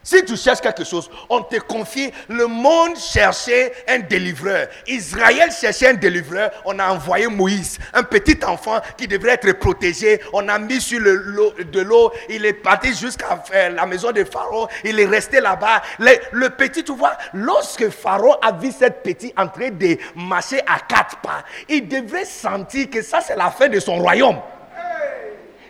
Si 0.02 0.24
tu 0.24 0.36
cherches 0.36 0.60
quelque 0.62 0.84
chose, 0.84 1.10
on 1.28 1.42
te 1.42 1.56
confie. 1.56 2.10
Le 2.28 2.46
monde 2.46 2.96
cherchait 2.96 3.72
un 3.86 3.98
délivreur. 3.98 4.68
Israël 4.86 5.50
cherchait 5.52 5.88
un 5.88 5.94
délivreur. 5.94 6.50
On 6.64 6.78
a 6.78 6.90
envoyé 6.90 7.26
Moïse, 7.26 7.78
un 7.92 8.02
petit 8.02 8.42
enfant 8.44 8.80
qui 8.96 9.06
devrait 9.06 9.32
être 9.32 9.52
protégé. 9.58 10.20
On 10.32 10.48
a 10.48 10.58
mis 10.58 10.80
sur 10.80 11.00
le, 11.00 11.52
de 11.64 11.80
l'eau. 11.80 12.12
Il 12.30 12.46
est 12.46 12.54
parti 12.54 12.94
jusqu'à 12.94 13.42
euh, 13.54 13.68
la 13.70 13.84
maison 13.84 14.10
de 14.10 14.24
Pharaon. 14.24 14.68
Il 14.84 14.98
est 14.98 15.06
resté 15.06 15.40
là-bas. 15.40 15.82
Le, 15.98 16.48
petit, 16.48 16.82
tu 16.82 16.94
vois, 16.94 17.16
lorsque 17.34 17.90
Pharaon 17.90 18.36
a 18.40 18.52
vu 18.52 18.72
cette 18.72 19.02
petite 19.02 19.38
en 19.38 19.48
train 19.48 19.70
de 19.70 19.98
marcher 20.16 20.60
à 20.60 20.80
quatre 20.80 21.18
pas, 21.18 21.44
il 21.68 21.86
devrait 21.86 22.24
sentir 22.24 22.88
que 22.88 23.02
ça, 23.02 23.20
c'est 23.20 23.36
la 23.36 23.50
fin 23.50 23.68
de 23.68 23.78
son 23.78 23.96
royaume. 23.96 24.38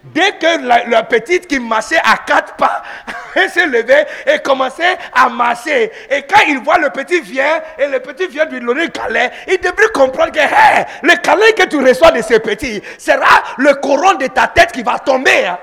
Dès 0.02 0.33
que 0.33 0.90
la, 0.90 1.02
petite 1.02 1.47
qui 1.47 1.61
marchait 1.61 2.00
à 2.02 2.16
quatre 2.26 2.57
pas, 2.57 2.83
elle 3.35 3.50
s'est 3.50 3.66
levée 3.66 4.04
et 4.26 4.38
commençait 4.38 4.97
à 5.12 5.28
marcher. 5.28 5.92
Et 6.11 6.23
quand 6.23 6.40
il 6.49 6.59
voit 6.61 6.78
le 6.78 6.89
petit 6.89 7.21
vient, 7.21 7.60
et 7.78 7.86
le 7.86 8.00
petit 8.00 8.26
vient 8.26 8.47
lui 8.47 8.60
donner 8.60 8.84
le 8.84 8.89
câlin, 8.89 9.28
il 9.47 9.58
devrait 9.58 9.93
comprendre 9.93 10.32
que 10.32 11.06
le 11.06 11.17
câlin 11.23 11.52
que 11.56 11.69
tu 11.69 11.76
reçois 11.76 12.13
de 12.13 12.23
ce 12.23 12.39
petit 12.39 12.82
sera 12.99 13.43
le 13.58 13.75
couronne 13.75 14.19
de 14.19 14.26
ta 14.28 14.47
tête 14.47 14.73
qui 14.73 14.82
va 14.82 14.99
tomber. 14.99 15.47
Hein. 15.47 15.58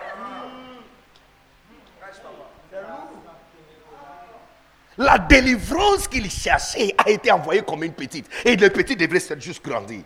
La 5.00 5.17
délivrance 5.19 6.08
qu'il 6.08 6.30
cherchait 6.30 6.93
a 6.97 7.10
été 7.10 7.32
envoyée 7.32 7.62
comme 7.62 7.84
une 7.84 7.93
petite. 7.93 8.28
Et 8.45 8.56
le 8.56 8.69
petit 8.69 8.95
devrait 8.95 9.19
juste 9.39 9.63
grandir 9.63 10.02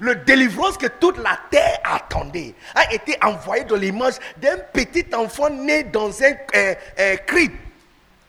le 0.00 0.16
délivrance 0.16 0.76
que 0.76 0.86
toute 0.86 1.18
la 1.18 1.38
terre 1.50 1.80
attendait 1.84 2.54
a 2.74 2.92
été 2.92 3.16
envoyé 3.22 3.64
dans 3.64 3.76
l'image 3.76 4.14
d'un 4.36 4.58
petit 4.72 5.06
enfant 5.14 5.50
né 5.50 5.84
dans 5.84 6.22
un 6.22 6.32
euh, 6.54 6.74
euh, 6.98 7.16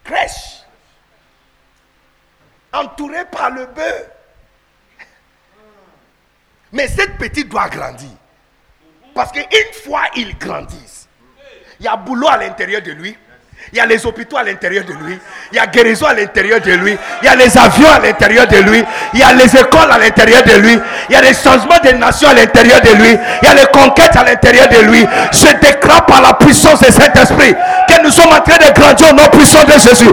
crèche, 0.04 0.64
entouré 2.74 3.26
par 3.26 3.52
le 3.52 3.66
bœuf. 3.68 4.10
Mais 6.72 6.88
cette 6.88 7.18
petite 7.18 7.50
doit 7.50 7.70
grandir. 7.70 8.10
Parce 9.14 9.32
qu'une 9.32 9.74
fois 9.84 10.04
il 10.16 10.38
grandit, 10.38 11.08
il 11.80 11.86
y 11.86 11.88
a 11.88 11.96
boulot 11.96 12.28
à 12.28 12.38
l'intérieur 12.38 12.82
de 12.82 12.92
lui. 12.92 13.18
Il 13.72 13.78
y 13.78 13.82
a 13.82 13.86
les 13.86 14.04
hôpitaux 14.06 14.38
à 14.38 14.44
l'intérieur 14.44 14.84
de 14.84 14.94
lui. 14.94 15.20
Il 15.52 15.56
y 15.58 15.60
a 15.60 15.68
guérison 15.68 16.08
à 16.08 16.14
l'intérieur 16.14 16.60
de 16.60 16.72
lui. 16.72 16.98
Il 17.22 17.26
y 17.26 17.30
a 17.30 17.36
les 17.36 17.56
avions 17.58 17.92
à 17.92 18.00
l'intérieur 18.00 18.48
de 18.48 18.58
lui. 18.58 18.84
Il 19.14 19.20
y 19.20 19.24
a 19.24 19.34
les 19.34 19.46
écoles 19.56 19.92
à 19.92 19.98
l'intérieur 20.00 20.42
de 20.44 20.54
lui. 20.54 20.80
Il 21.10 21.14
y 21.14 21.16
a 21.16 21.22
les 21.22 21.34
changements 21.34 21.78
des 21.84 21.94
nations 21.94 22.30
à 22.30 22.34
l'intérieur 22.34 22.82
de 22.82 22.90
lui. 22.90 23.18
Il 23.44 23.48
y 23.48 23.52
a 23.52 23.54
les 23.54 23.66
conquêtes 23.68 24.16
à 24.16 24.24
l'intérieur 24.24 24.68
de 24.70 24.78
lui. 24.90 25.06
Je 25.32 25.56
déclare 25.60 26.06
par 26.06 26.22
la 26.22 26.34
puissance 26.34 26.80
de 26.80 26.92
Saint-Esprit 26.92 27.54
que 27.88 28.02
nous 28.04 28.12
sommes 28.12 28.32
en 28.32 28.42
train 28.42 28.58
de 28.58 28.72
grandir 28.74 29.08
au 29.12 29.14
nom 29.14 29.30
puissant 29.32 29.64
de 29.64 29.74
Jésus. 29.74 30.10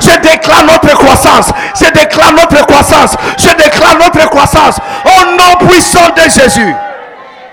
Je 0.00 0.20
déclare 0.20 0.64
notre 0.64 0.94
croissance. 0.96 1.50
Je 1.74 1.90
déclare 1.90 2.32
notre 2.32 2.64
croissance. 2.66 3.16
Je 3.38 3.48
déclare 3.56 3.98
notre 3.98 4.28
croissance 4.30 4.78
au 5.04 5.24
nom 5.36 5.66
puissant 5.68 6.10
de 6.16 6.22
Jésus. 6.30 6.74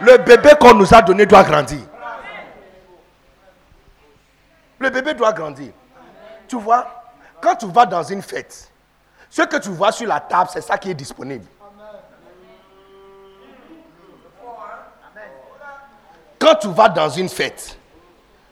Le 0.01 0.17
bébé 0.17 0.49
qu'on 0.59 0.75
nous 0.75 0.93
a 0.93 1.01
donné 1.01 1.25
doit 1.25 1.43
grandir. 1.43 1.79
Le 4.79 4.89
bébé 4.89 5.13
doit 5.13 5.33
grandir. 5.33 5.71
Tu 6.47 6.59
vois, 6.59 6.87
quand 7.41 7.55
tu 7.55 7.67
vas 7.67 7.85
dans 7.85 8.03
une 8.03 8.21
fête, 8.21 8.71
ce 9.29 9.41
que 9.41 9.57
tu 9.57 9.69
vois 9.69 9.91
sur 9.91 10.07
la 10.07 10.19
table, 10.19 10.49
c'est 10.51 10.61
ça 10.61 10.77
qui 10.77 10.89
est 10.89 10.93
disponible. 10.93 11.45
Quand 16.39 16.55
tu 16.55 16.67
vas 16.69 16.87
dans 16.89 17.09
une 17.09 17.29
fête, 17.29 17.77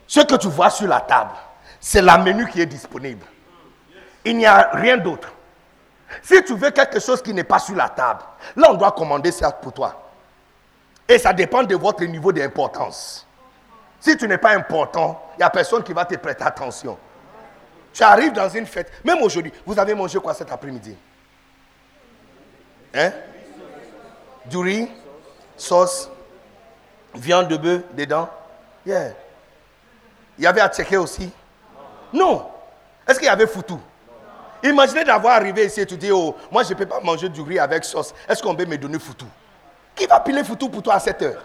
ce 0.08 0.20
que 0.22 0.36
tu 0.36 0.48
vois 0.48 0.70
sur 0.70 0.88
la 0.88 1.00
table, 1.02 1.32
c'est 1.80 2.02
la 2.02 2.18
menu 2.18 2.48
qui 2.50 2.62
est 2.62 2.66
disponible. 2.66 3.26
Il 4.24 4.38
n'y 4.38 4.46
a 4.46 4.72
rien 4.74 4.98
d'autre. 4.98 5.32
Si 6.22 6.44
tu 6.44 6.56
veux 6.56 6.72
quelque 6.72 7.00
chose 7.00 7.22
qui 7.22 7.34
n'est 7.34 7.44
pas 7.44 7.60
sur 7.60 7.76
la 7.76 7.90
table, 7.90 8.22
là 8.56 8.70
on 8.72 8.74
doit 8.76 8.92
commander 8.92 9.32
ça 9.32 9.52
pour 9.52 9.74
toi. 9.74 10.02
Et 11.08 11.20
ça 11.20 11.34
dépend 11.34 11.64
de 11.64 11.76
votre 11.76 12.04
niveau 12.04 12.32
d'importance. 12.32 13.25
Si 14.00 14.16
tu 14.18 14.28
n'es 14.28 14.38
pas 14.38 14.52
important, 14.52 15.22
il 15.34 15.38
n'y 15.38 15.44
a 15.44 15.50
personne 15.50 15.84
qui 15.84 15.94
va 15.94 16.06
te 16.06 16.16
prêter 16.16 16.44
attention. 16.44 16.98
Tu 17.94 18.04
arrives 18.04 18.34
dans 18.34 18.50
une 18.50 18.66
fête, 18.66 18.92
même 19.04 19.22
aujourd'hui, 19.22 19.54
vous 19.66 19.80
avez 19.80 19.94
mangé 19.94 20.20
quoi 20.20 20.34
cet 20.34 20.52
après-midi? 20.52 20.96
Hein? 22.94 23.12
Du 24.46 24.58
riz, 24.58 24.90
sauce, 25.58 26.10
viande 27.14 27.48
de 27.48 27.58
bœuf 27.58 27.82
dedans 27.94 28.30
Yeah. 28.86 29.14
Il 30.38 30.44
y 30.44 30.48
avait 30.48 30.62
à 30.62 30.70
checker 30.70 30.98
aussi 30.98 31.32
Non. 32.14 32.48
Est-ce 33.08 33.18
qu'il 33.18 33.28
y 33.28 33.32
avait 33.32 33.48
foutu? 33.48 33.74
Imaginez 34.62 35.04
d'avoir 35.04 35.36
arrivé 35.36 35.66
ici 35.66 35.82
et 35.82 35.86
tu 35.86 35.98
dis, 35.98 36.12
oh, 36.12 36.36
moi 36.52 36.64
je 36.64 36.70
ne 36.70 36.76
peux 36.76 36.86
pas 36.86 37.00
manger 37.00 37.30
du 37.30 37.42
riz 37.42 37.58
avec 37.58 37.84
sauce. 37.84 38.14
Est-ce 38.28 38.44
qu'on 38.44 38.56
peut 38.56 38.66
me 38.66 38.78
donner 38.78 39.00
foutu? 39.00 39.26
Qui 39.96 40.06
va 40.06 40.20
piler 40.20 40.44
foutu 40.44 40.70
pour 40.70 40.84
toi 40.84 40.96
à 40.96 41.00
cette 41.00 41.22
heure 41.22 41.42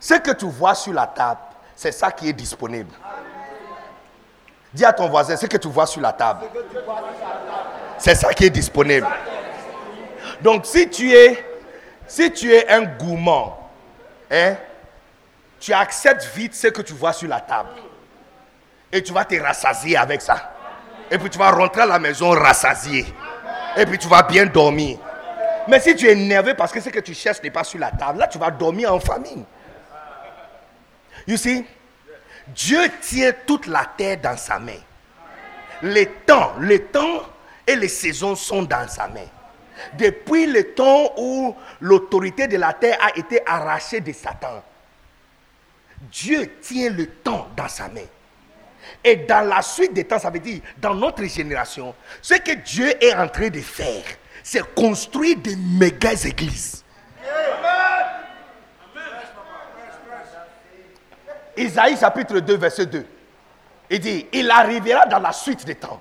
Ce 0.00 0.14
que 0.14 0.30
tu 0.32 0.46
vois 0.46 0.74
sur 0.74 0.92
la 0.92 1.06
table, 1.06 1.40
c'est 1.74 1.92
ça 1.92 2.10
qui 2.10 2.28
est 2.28 2.32
disponible. 2.32 2.92
Dis 4.72 4.84
à 4.84 4.92
ton 4.92 5.08
voisin, 5.08 5.36
ce 5.36 5.46
que 5.46 5.56
tu 5.56 5.68
vois 5.68 5.86
sur 5.86 6.00
la 6.00 6.12
table, 6.12 6.40
c'est 7.96 8.14
ça 8.14 8.32
qui 8.34 8.44
est 8.44 8.50
disponible. 8.50 9.06
Donc 10.40 10.66
si 10.66 10.88
tu 10.88 11.12
es, 11.12 11.44
si 12.06 12.30
tu 12.32 12.52
es 12.52 12.68
un 12.68 12.82
gourmand, 12.82 13.70
hein, 14.30 14.54
tu 15.58 15.72
acceptes 15.72 16.28
vite 16.34 16.54
ce 16.54 16.68
que 16.68 16.82
tu 16.82 16.92
vois 16.92 17.12
sur 17.12 17.28
la 17.28 17.40
table. 17.40 17.70
Et 18.92 19.02
tu 19.02 19.12
vas 19.12 19.24
te 19.24 19.34
rassasier 19.40 19.96
avec 19.96 20.22
ça. 20.22 20.52
Et 21.10 21.18
puis 21.18 21.28
tu 21.28 21.38
vas 21.38 21.50
rentrer 21.50 21.82
à 21.82 21.86
la 21.86 21.98
maison 21.98 22.30
rassasié. 22.30 23.06
Et 23.76 23.84
puis 23.84 23.98
tu 23.98 24.08
vas 24.08 24.22
bien 24.22 24.46
dormir. 24.46 24.98
Mais 25.66 25.80
si 25.80 25.94
tu 25.94 26.06
es 26.06 26.12
énervé 26.12 26.54
parce 26.54 26.72
que 26.72 26.80
ce 26.80 26.88
que 26.88 27.00
tu 27.00 27.14
cherches 27.14 27.42
n'est 27.42 27.50
pas 27.50 27.64
sur 27.64 27.78
la 27.78 27.90
table, 27.90 28.18
là 28.18 28.26
tu 28.26 28.38
vas 28.38 28.50
dormir 28.50 28.94
en 28.94 29.00
famille. 29.00 29.44
You 31.28 31.36
see, 31.36 31.62
Dieu 32.48 32.80
tient 33.02 33.32
toute 33.46 33.66
la 33.66 33.84
terre 33.84 34.16
dans 34.16 34.36
sa 34.38 34.58
main. 34.58 34.80
Les 35.82 36.06
temps, 36.06 36.54
les 36.58 36.84
temps 36.84 37.22
et 37.66 37.76
les 37.76 37.88
saisons 37.88 38.34
sont 38.34 38.62
dans 38.62 38.88
sa 38.88 39.08
main. 39.08 39.26
Depuis 39.98 40.46
le 40.46 40.72
temps 40.72 41.12
où 41.18 41.54
l'autorité 41.82 42.48
de 42.48 42.56
la 42.56 42.72
terre 42.72 42.96
a 43.02 43.16
été 43.16 43.46
arrachée 43.46 44.00
de 44.00 44.10
Satan, 44.10 44.64
Dieu 46.10 46.50
tient 46.62 46.88
le 46.88 47.06
temps 47.06 47.46
dans 47.54 47.68
sa 47.68 47.88
main. 47.88 48.06
Et 49.04 49.16
dans 49.16 49.46
la 49.46 49.60
suite 49.60 49.92
des 49.92 50.04
temps, 50.04 50.18
ça 50.18 50.30
veut 50.30 50.38
dire, 50.38 50.62
dans 50.78 50.94
notre 50.94 51.22
génération, 51.24 51.94
ce 52.22 52.34
que 52.34 52.52
Dieu 52.52 52.90
est 53.04 53.12
en 53.12 53.28
train 53.28 53.50
de 53.50 53.60
faire, 53.60 54.02
c'est 54.42 54.64
construire 54.74 55.36
des 55.36 55.56
méga 55.56 56.12
églises. 56.24 56.82
Isaïe 61.58 61.96
chapitre 61.96 62.38
2, 62.40 62.56
verset 62.56 62.86
2. 62.86 63.04
Il 63.90 64.00
dit, 64.00 64.26
il 64.32 64.50
arrivera 64.50 65.06
dans 65.06 65.18
la 65.18 65.32
suite 65.32 65.64
des 65.64 65.74
temps 65.74 66.00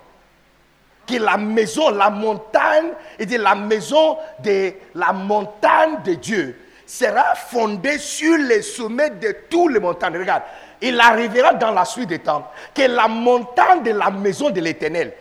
que 1.08 1.16
la 1.16 1.38
maison, 1.38 1.90
la 1.90 2.10
montagne, 2.10 2.90
il 3.18 3.26
dit 3.26 3.38
la 3.38 3.56
maison 3.56 4.18
de 4.40 4.74
la 4.94 5.14
montagne 5.14 6.00
de 6.04 6.16
Dieu 6.16 6.60
sera 6.86 7.34
fondée 7.36 7.98
sur 7.98 8.38
les 8.38 8.62
sommets 8.62 9.12
de 9.12 9.36
tous 9.50 9.70
les 9.70 9.80
montagnes. 9.80 10.18
Regarde, 10.18 10.44
il 10.82 11.00
arrivera 11.00 11.54
dans 11.54 11.72
la 11.72 11.86
suite 11.86 12.10
des 12.10 12.20
temps 12.20 12.50
que 12.74 12.82
la 12.84 13.08
montagne 13.08 13.84
de 13.84 13.92
la 13.92 14.12
maison 14.12 14.50
de 14.50 14.60
l'Éternel. 14.60 15.14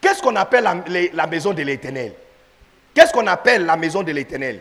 Qu'est-ce 0.00 0.22
qu'on 0.22 0.36
appelle 0.36 0.64
la, 0.64 0.74
la 1.12 1.26
maison 1.26 1.52
de 1.52 1.62
l'Éternel? 1.62 2.12
Qu'est-ce 2.92 3.12
qu'on 3.12 3.26
appelle 3.26 3.66
la 3.66 3.76
maison 3.76 4.02
de 4.02 4.12
l'Éternel? 4.12 4.60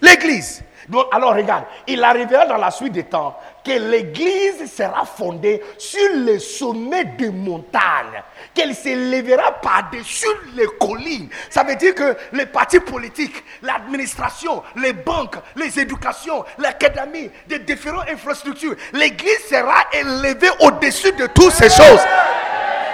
L'Église. 0.00 0.62
Donc, 0.88 1.06
alors 1.12 1.34
regarde, 1.34 1.64
il 1.86 2.02
arrivera 2.02 2.44
dans 2.46 2.56
la 2.58 2.70
suite 2.70 2.92
des 2.92 3.04
temps 3.04 3.36
que 3.64 3.70
l'Église 3.72 4.72
sera 4.74 5.04
fondée 5.04 5.62
sur 5.78 6.08
les 6.16 6.38
sommets 6.38 7.04
des 7.04 7.30
montagnes, 7.30 8.22
qu'elle 8.54 8.74
s'élèvera 8.74 9.52
par-dessus 9.60 10.26
les 10.56 10.66
collines. 10.80 11.28
Ça 11.48 11.62
veut 11.62 11.76
dire 11.76 11.94
que 11.94 12.16
les 12.32 12.46
partis 12.46 12.80
politiques, 12.80 13.44
l'administration, 13.62 14.62
les 14.76 14.92
banques, 14.92 15.36
les 15.56 15.78
éducations, 15.78 16.44
l'académie, 16.58 17.30
des 17.46 17.60
différentes 17.60 18.08
infrastructures, 18.10 18.74
l'Église 18.92 19.46
sera 19.48 19.84
élevée 19.92 20.50
au-dessus 20.60 21.12
de 21.12 21.26
toutes 21.26 21.52
ces 21.52 21.70
choses. 21.70 22.00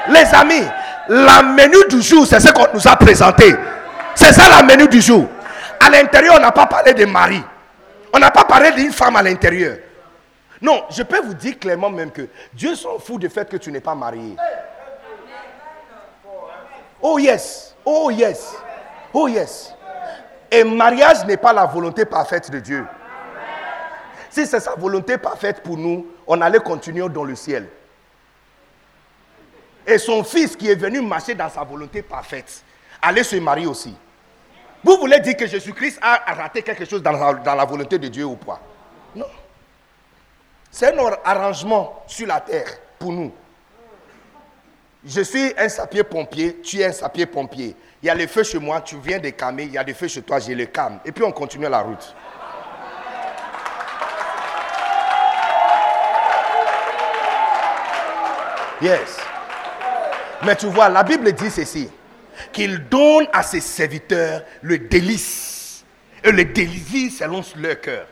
Les 0.08 0.34
amis, 0.34 0.64
la 1.08 1.42
menu 1.42 1.76
du 1.88 2.02
jour, 2.02 2.26
c'est 2.26 2.40
ce 2.40 2.52
qu'on 2.52 2.66
nous 2.74 2.86
a 2.86 2.96
présenté. 2.96 3.54
C'est 4.14 4.32
ça 4.32 4.48
la 4.48 4.62
menu 4.62 4.88
du 4.88 5.00
jour. 5.00 5.26
À 5.80 5.88
l'intérieur, 5.90 6.34
on 6.36 6.40
n'a 6.40 6.52
pas 6.52 6.66
parlé 6.66 6.92
de 6.92 7.04
mari. 7.04 7.42
On 8.12 8.18
n'a 8.18 8.30
pas 8.30 8.44
parlé 8.44 8.72
d'une 8.72 8.92
femme 8.92 9.16
à 9.16 9.22
l'intérieur. 9.22 9.76
Non, 10.60 10.84
je 10.90 11.02
peux 11.02 11.20
vous 11.20 11.34
dire 11.34 11.58
clairement 11.58 11.90
même 11.90 12.10
que 12.10 12.28
Dieu 12.52 12.74
s'en 12.74 12.98
fout 12.98 13.20
du 13.20 13.28
fait 13.28 13.48
que 13.48 13.56
tu 13.56 13.70
n'es 13.70 13.80
pas 13.80 13.94
marié. 13.94 14.36
Oh 17.00 17.18
yes, 17.18 17.76
oh 17.84 18.10
yes, 18.10 18.54
oh 19.12 19.28
yes. 19.28 19.74
Et 20.50 20.64
mariage 20.64 21.24
n'est 21.26 21.36
pas 21.36 21.52
la 21.52 21.66
volonté 21.66 22.04
parfaite 22.04 22.50
de 22.50 22.58
Dieu. 22.58 22.86
Si 24.30 24.46
c'est 24.46 24.60
sa 24.60 24.74
volonté 24.74 25.16
parfaite 25.16 25.62
pour 25.62 25.76
nous, 25.76 26.06
on 26.26 26.40
allait 26.40 26.58
continuer 26.58 27.08
dans 27.08 27.24
le 27.24 27.34
ciel. 27.34 27.68
Et 29.86 29.98
son 29.98 30.22
fils 30.22 30.54
qui 30.54 30.70
est 30.70 30.74
venu 30.74 31.00
marcher 31.00 31.34
dans 31.34 31.48
sa 31.48 31.64
volonté 31.64 32.02
parfaite, 32.02 32.62
allait 33.00 33.22
se 33.22 33.36
marier 33.36 33.66
aussi. 33.66 33.96
Vous 34.84 34.96
voulez 34.96 35.18
dire 35.20 35.36
que 35.36 35.46
Jésus-Christ 35.46 35.98
a 36.02 36.34
raté 36.34 36.62
quelque 36.62 36.84
chose 36.84 37.02
dans 37.02 37.12
la, 37.12 37.64
volonté 37.64 37.98
de 37.98 38.08
Dieu 38.08 38.24
ou 38.24 38.36
pas? 38.36 38.60
C'est 40.70 40.98
un 40.98 41.12
arrangement 41.24 42.04
sur 42.06 42.26
la 42.26 42.40
terre 42.40 42.68
pour 42.98 43.12
nous. 43.12 43.32
Je 45.04 45.22
suis 45.22 45.52
un 45.56 45.68
sapeur-pompier, 45.68 46.60
tu 46.60 46.80
es 46.80 46.86
un 46.86 46.92
sapeur-pompier. 46.92 47.74
Il 48.02 48.06
y 48.06 48.10
a 48.10 48.14
les 48.14 48.26
feux 48.26 48.42
chez 48.42 48.58
moi, 48.58 48.80
tu 48.80 48.96
viens 48.98 49.18
de 49.18 49.30
calmer, 49.30 49.64
il 49.64 49.72
y 49.72 49.78
a 49.78 49.84
des 49.84 49.94
feux 49.94 50.08
chez 50.08 50.22
toi, 50.22 50.38
j'ai 50.38 50.54
le 50.54 50.66
calme. 50.66 51.00
Et 51.04 51.12
puis 51.12 51.24
on 51.24 51.32
continue 51.32 51.68
la 51.68 51.80
route. 51.80 52.14
Yes. 58.80 59.18
Mais 60.44 60.54
tu 60.54 60.66
vois, 60.66 60.88
la 60.88 61.02
Bible 61.02 61.32
dit 61.32 61.50
ceci 61.50 61.90
qu'il 62.52 62.88
donne 62.88 63.26
à 63.32 63.42
ses 63.42 63.60
serviteurs 63.60 64.42
le 64.62 64.78
délice. 64.78 65.84
Et 66.22 66.30
le 66.30 66.44
délice 66.44 67.18
selon 67.18 67.42
leur 67.56 67.80
cœur. 67.80 68.06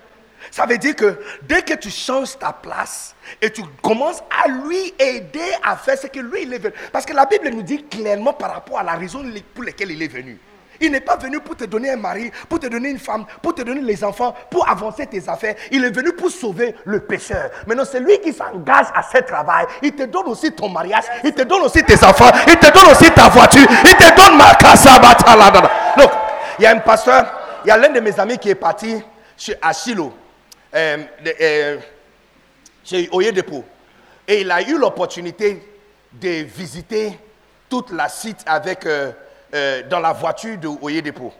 Ça 0.50 0.66
veut 0.66 0.78
dire 0.78 0.96
que 0.96 1.18
dès 1.42 1.62
que 1.62 1.74
tu 1.74 1.90
changes 1.90 2.38
ta 2.38 2.52
place 2.52 3.14
et 3.40 3.50
tu 3.50 3.62
commences 3.82 4.22
à 4.44 4.48
lui 4.48 4.94
aider 4.98 5.52
à 5.62 5.76
faire 5.76 5.98
ce 5.98 6.06
que 6.06 6.20
lui 6.20 6.42
il 6.42 6.54
est 6.54 6.59
venu. 6.59 6.74
Parce 6.92 7.04
que 7.04 7.12
la 7.12 7.26
Bible 7.26 7.48
nous 7.50 7.62
dit 7.62 7.85
clairement 7.85 8.32
par 8.32 8.52
rapport 8.52 8.78
à 8.78 8.82
la 8.82 8.92
raison 8.92 9.22
pour 9.54 9.64
laquelle 9.64 9.90
il 9.90 10.02
est 10.02 10.09
venu. 10.09 10.38
Il 10.80 10.92
n'est 10.92 11.00
pas 11.00 11.16
venu 11.16 11.40
pour 11.40 11.56
te 11.56 11.64
donner 11.64 11.90
un 11.90 11.96
mari, 11.96 12.30
pour 12.48 12.61
te 12.61 12.66
donner 12.66 12.90
une 12.90 12.98
femme, 12.98 13.24
pour 13.42 13.54
te 13.54 13.62
donner 13.62 13.80
les 13.80 14.04
enfants, 14.04 14.35
pour 14.50 14.68
avancer 14.68 15.06
tes 15.06 15.26
affaires. 15.28 15.54
Il 15.70 15.85
est 15.85 15.90
venu 15.90 16.12
pour 16.12 16.30
sauver 16.30 16.74
le 16.85 17.00
pécheur. 17.00 17.50
Maintenant, 17.66 17.85
c'est 17.90 18.00
lui 18.00 18.20
qui 18.20 18.32
s'engage 18.32 18.87
à 18.94 19.02
ce 19.02 19.18
travail. 19.22 19.66
Il 19.82 19.92
te 19.92 20.02
donne 20.04 20.26
aussi 20.26 20.52
ton 20.52 20.68
mariage, 20.68 21.04
il 21.24 21.32
te 21.32 21.42
donne 21.42 21.62
aussi 21.62 21.82
tes 21.82 22.02
enfants, 22.04 22.30
il 22.46 22.56
te 22.56 22.70
donne 22.72 22.90
aussi 22.90 23.11
ta 23.11 23.28
voiture, 23.28 23.66
il 23.85 23.96
te 23.96 24.14
donne 24.16 24.37
ma 24.37 24.54
casa. 24.54 24.98
Donc, 25.96 26.11
il 26.59 26.62
y 26.62 26.66
a 26.66 26.70
un 26.72 26.78
pasteur, 26.78 27.24
il 27.64 27.68
y 27.68 27.70
a 27.70 27.76
l'un 27.76 27.90
de 27.90 28.00
mes 28.00 28.18
amis 28.18 28.38
qui 28.38 28.50
est 28.50 28.54
parti 28.54 29.02
chez 29.37 29.56
Achilo, 29.61 30.12
euh, 30.76 30.98
euh, 31.40 31.78
chez. 32.84 33.08
Et 34.28 34.40
il 34.40 34.50
a 34.50 34.62
eu 34.62 34.78
l'opportunité 34.78 35.62
de 36.12 36.44
visiter 36.44 37.18
toute 37.68 37.90
la 37.90 38.08
site 38.08 38.42
avec... 38.46 38.86
Euh, 38.86 39.12
euh, 39.54 39.82
dans 39.88 40.00
la 40.00 40.12
voiture 40.12 40.58
de 40.58 40.66
Oyedepo. 40.66 41.32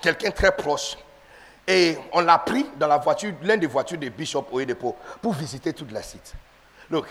Quelqu'un 0.00 0.30
très 0.30 0.54
proche. 0.54 0.96
Et 1.66 1.98
on 2.12 2.20
l'a 2.20 2.38
pris 2.38 2.66
dans 2.76 2.86
la 2.86 2.98
voiture, 2.98 3.32
l'un 3.42 3.56
des 3.56 3.66
voitures 3.66 3.98
de 3.98 4.08
Bishop 4.08 4.46
Oyedepo, 4.52 4.96
pour 5.20 5.32
visiter 5.32 5.72
toute 5.72 5.90
la 5.90 6.02
site. 6.02 6.34
Donc, 6.90 7.06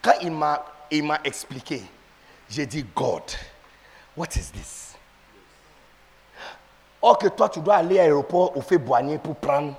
quand 0.00 0.14
il 0.22 0.32
m'a, 0.32 0.64
il 0.90 1.04
m'a 1.04 1.20
expliqué, 1.22 1.82
j'ai 2.48 2.64
dit, 2.66 2.84
God, 2.94 3.22
what 4.16 4.28
is 4.36 4.50
this? 4.52 4.94
Or 7.02 7.18
que 7.18 7.28
toi, 7.28 7.48
tu 7.48 7.60
dois 7.60 7.76
aller 7.76 7.98
à 7.98 8.04
l'aéroport 8.04 8.56
au 8.56 8.62
fait 8.62 8.78
Boigny 8.78 9.18
pour 9.18 9.36
prendre 9.36 9.74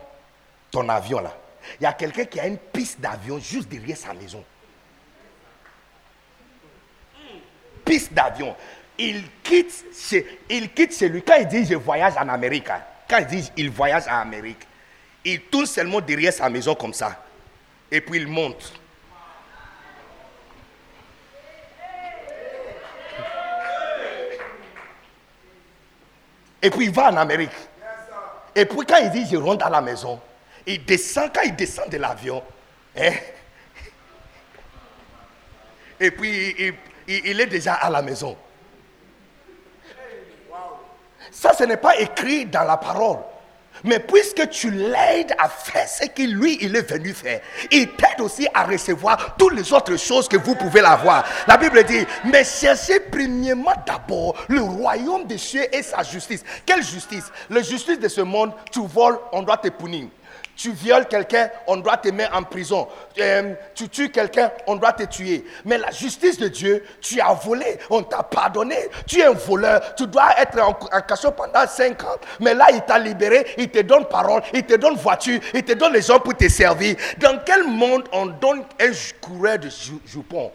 ton 0.71 0.87
avion 0.89 1.19
là. 1.19 1.37
Il 1.79 1.83
y 1.83 1.85
a 1.85 1.93
quelqu'un 1.93 2.25
qui 2.25 2.39
a 2.39 2.47
une 2.47 2.57
piste 2.57 2.99
d'avion 2.99 3.37
juste 3.39 3.69
derrière 3.69 3.97
sa 3.97 4.13
maison. 4.13 4.43
Piste 7.85 8.13
d'avion 8.13 8.55
il 9.01 9.23
quitte, 9.43 9.85
chez, 9.93 10.39
il 10.49 10.71
quitte 10.73 10.99
lui. 11.01 11.23
Quand 11.23 11.35
il 11.39 11.47
dit 11.47 11.65
je 11.65 11.75
voyage 11.75 12.13
en 12.17 12.27
Amérique, 12.29 12.69
hein, 12.69 12.81
quand 13.09 13.17
il 13.17 13.25
dit 13.25 13.51
il 13.57 13.69
voyage 13.69 14.07
en 14.07 14.21
Amérique, 14.21 14.67
il 15.25 15.41
tourne 15.41 15.65
seulement 15.65 16.01
derrière 16.01 16.33
sa 16.33 16.49
maison 16.49 16.75
comme 16.75 16.93
ça. 16.93 17.23
Et 17.89 18.01
puis 18.01 18.19
il 18.19 18.27
monte. 18.27 18.73
Et 26.61 26.69
puis 26.69 26.85
il 26.85 26.91
va 26.91 27.11
en 27.11 27.17
Amérique. 27.17 27.49
Et 28.55 28.65
puis 28.65 28.85
quand 28.87 28.97
il 28.97 29.09
dit 29.09 29.27
je 29.29 29.37
rentre 29.37 29.65
à 29.65 29.69
la 29.69 29.81
maison, 29.81 30.19
il 30.65 30.85
descend, 30.85 31.31
quand 31.33 31.41
il 31.43 31.55
descend 31.55 31.89
de 31.89 31.97
l'avion, 31.97 32.43
hein, 32.97 33.11
et 35.99 36.11
puis 36.11 36.55
il 37.07 37.39
est 37.39 37.47
déjà 37.47 37.73
à 37.75 37.89
la 37.89 38.01
maison. 38.01 38.35
Ça, 41.31 41.53
ce 41.53 41.63
n'est 41.63 41.77
pas 41.77 41.97
écrit 41.99 42.45
dans 42.45 42.63
la 42.63 42.77
parole. 42.77 43.19
Mais 43.83 43.99
puisque 43.99 44.49
tu 44.49 44.69
l'aides 44.69 45.33
à 45.39 45.49
faire 45.49 45.87
ce 45.87 46.05
que 46.05 46.21
lui, 46.23 46.57
il 46.61 46.75
est 46.75 46.91
venu 46.91 47.13
faire, 47.13 47.41
il 47.71 47.89
t'aide 47.93 48.19
aussi 48.19 48.47
à 48.53 48.63
recevoir 48.63 49.35
toutes 49.37 49.53
les 49.53 49.73
autres 49.73 49.97
choses 49.97 50.27
que 50.27 50.37
vous 50.37 50.55
pouvez 50.55 50.81
avoir. 50.81 51.25
La 51.47 51.57
Bible 51.57 51.83
dit, 51.85 52.05
mais 52.25 52.43
cherchez 52.43 52.99
premièrement 52.99 53.73
d'abord 53.85 54.35
le 54.49 54.61
royaume 54.61 55.25
des 55.25 55.37
cieux 55.37 55.73
et 55.73 55.81
sa 55.81 56.03
justice. 56.03 56.43
Quelle 56.65 56.83
justice? 56.83 57.31
La 57.49 57.61
justice 57.61 57.99
de 57.99 58.07
ce 58.07 58.21
monde, 58.21 58.53
tu 58.71 58.85
voles, 58.85 59.17
on 59.31 59.41
doit 59.41 59.57
te 59.57 59.69
punir. 59.69 60.09
Tu 60.61 60.71
violes 60.73 61.07
quelqu'un, 61.07 61.49
on 61.65 61.77
doit 61.77 61.97
te 61.97 62.09
mettre 62.09 62.37
en 62.37 62.43
prison. 62.43 62.87
Euh, 63.17 63.55
tu 63.73 63.89
tues 63.89 64.11
quelqu'un, 64.11 64.51
on 64.67 64.75
doit 64.75 64.93
te 64.93 65.01
tuer. 65.01 65.43
Mais 65.65 65.79
la 65.79 65.89
justice 65.89 66.37
de 66.37 66.49
Dieu, 66.49 66.85
tu 67.01 67.19
as 67.19 67.33
volé, 67.33 67.79
on 67.89 68.03
t'a 68.03 68.21
pardonné. 68.21 68.75
Tu 69.07 69.21
es 69.21 69.25
un 69.25 69.31
voleur, 69.31 69.95
tu 69.95 70.05
dois 70.05 70.39
être 70.39 70.61
en, 70.61 70.73
cachot 71.01 71.31
pendant 71.31 71.65
5 71.65 72.03
ans. 72.03 72.15
Mais 72.39 72.53
là, 72.53 72.67
il 72.71 72.81
t'a 72.81 72.99
libéré, 72.99 73.43
il 73.57 73.69
te 73.71 73.79
donne 73.79 74.05
parole, 74.05 74.43
il 74.53 74.63
te 74.63 74.75
donne 74.75 74.97
voiture, 74.97 75.39
il 75.55 75.63
te 75.63 75.73
donne 75.73 75.93
les 75.93 76.03
gens 76.03 76.19
pour 76.19 76.37
te 76.37 76.47
servir. 76.47 76.95
Dans 77.17 77.41
quel 77.43 77.63
monde 77.63 78.03
on 78.11 78.27
donne 78.27 78.63
un 78.79 78.91
coureur 79.19 79.57
de 79.57 79.69
jupons 80.05 80.51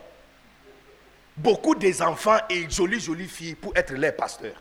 Beaucoup 1.37 1.75
des 1.75 2.01
enfants 2.01 2.39
et 2.49 2.71
jolies, 2.71 3.01
jolies 3.01 3.27
filles 3.27 3.57
pour 3.57 3.77
être 3.77 3.93
les 3.93 4.13
pasteurs. 4.13 4.55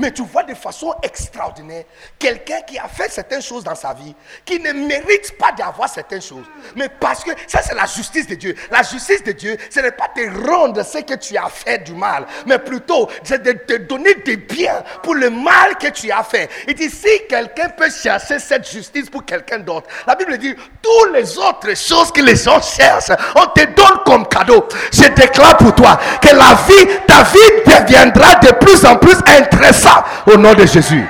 Mais 0.00 0.10
tu 0.12 0.22
vois 0.22 0.44
de 0.44 0.54
façon 0.54 0.94
extraordinaire 1.02 1.84
quelqu'un 2.18 2.62
qui 2.62 2.78
a 2.78 2.88
fait 2.88 3.10
certaines 3.10 3.42
choses 3.42 3.62
dans 3.62 3.74
sa 3.74 3.92
vie, 3.92 4.14
qui 4.46 4.58
ne 4.58 4.72
mérite 4.72 5.36
pas 5.38 5.52
d'avoir 5.52 5.90
certaines 5.90 6.22
choses. 6.22 6.46
Mais 6.74 6.88
parce 6.88 7.22
que 7.22 7.32
ça, 7.46 7.60
c'est 7.62 7.74
la 7.74 7.84
justice 7.84 8.26
de 8.26 8.34
Dieu. 8.34 8.54
La 8.70 8.82
justice 8.82 9.22
de 9.22 9.32
Dieu, 9.32 9.58
ce 9.68 9.80
n'est 9.80 9.90
pas 9.90 10.08
te 10.08 10.50
rendre 10.50 10.82
ce 10.82 10.98
que 10.98 11.14
tu 11.14 11.36
as 11.36 11.50
fait 11.50 11.84
du 11.84 11.92
mal, 11.92 12.24
mais 12.46 12.58
plutôt 12.58 13.10
c'est 13.22 13.42
de 13.42 13.52
te 13.52 13.76
donner 13.76 14.14
des 14.14 14.38
biens 14.38 14.82
pour 15.02 15.14
le 15.14 15.28
mal 15.28 15.76
que 15.78 15.88
tu 15.88 16.10
as 16.10 16.24
fait. 16.24 16.48
Il 16.66 16.74
dit, 16.74 16.88
si 16.88 17.26
quelqu'un 17.28 17.68
peut 17.68 17.90
chercher 17.90 18.38
cette 18.38 18.70
justice 18.70 19.10
pour 19.10 19.26
quelqu'un 19.26 19.58
d'autre, 19.58 19.88
la 20.06 20.14
Bible 20.14 20.38
dit, 20.38 20.54
toutes 20.80 21.12
les 21.12 21.36
autres 21.36 21.76
choses 21.76 22.10
que 22.10 22.22
les 22.22 22.36
gens 22.36 22.62
cherchent, 22.62 23.12
on 23.36 23.46
te 23.48 23.66
donne 23.66 23.98
comme 24.06 24.26
cadeau. 24.26 24.66
Je 24.94 25.08
déclare 25.08 25.58
pour 25.58 25.74
toi 25.74 26.00
que 26.22 26.28
la 26.28 26.54
vie, 26.66 26.86
ta 27.06 27.22
vie 27.24 27.38
deviendra 27.66 28.36
de 28.36 28.52
plus 28.52 28.82
en 28.86 28.96
plus 28.96 29.16
intéressante 29.26 29.89
au 30.26 30.36
nom 30.36 30.54
de 30.54 30.66
Jésus. 30.66 31.06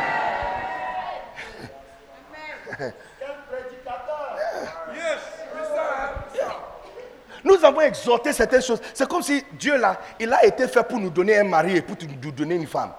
Nous 7.42 7.64
avons 7.64 7.80
exhorté 7.80 8.32
certaines 8.32 8.62
choses. 8.62 8.80
C'est 8.94 9.08
comme 9.08 9.22
si 9.22 9.44
Dieu, 9.52 9.76
là, 9.76 9.98
il 10.18 10.32
a 10.32 10.44
été 10.44 10.68
fait 10.68 10.82
pour 10.86 10.98
nous 10.98 11.10
donner 11.10 11.38
un 11.38 11.44
mari 11.44 11.76
et 11.76 11.82
pour 11.82 11.96
nous 12.22 12.30
donner 12.30 12.54
une 12.54 12.66
femme. 12.66 12.92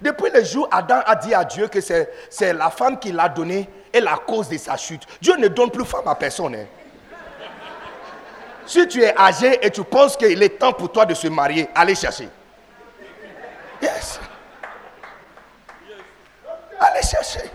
Depuis 0.00 0.30
le 0.32 0.44
jour 0.44 0.68
Adam 0.70 1.00
a 1.04 1.16
dit 1.16 1.34
à 1.34 1.44
Dieu 1.44 1.66
que 1.66 1.80
c'est 1.80 2.52
la 2.52 2.70
femme 2.70 2.98
qui 2.98 3.10
l'a 3.10 3.28
donné 3.28 3.68
et 3.92 4.00
la 4.00 4.16
cause 4.16 4.48
de 4.48 4.56
sa 4.56 4.76
chute, 4.76 5.02
Dieu 5.20 5.36
ne 5.36 5.48
donne 5.48 5.70
plus 5.70 5.84
femme 5.84 6.06
à 6.06 6.14
personne. 6.14 6.54
Hein. 6.54 6.66
Si 8.66 8.86
tu 8.86 9.02
es 9.02 9.16
âgé 9.18 9.58
et 9.66 9.70
tu 9.70 9.82
penses 9.82 10.16
qu'il 10.16 10.40
est 10.42 10.58
temps 10.60 10.72
pour 10.72 10.92
toi 10.92 11.04
de 11.04 11.14
se 11.14 11.26
marier, 11.26 11.68
allez 11.74 11.96
chercher. 11.96 12.28
Yes. 13.82 14.20
Allez 16.80 17.02
chercher. 17.02 17.50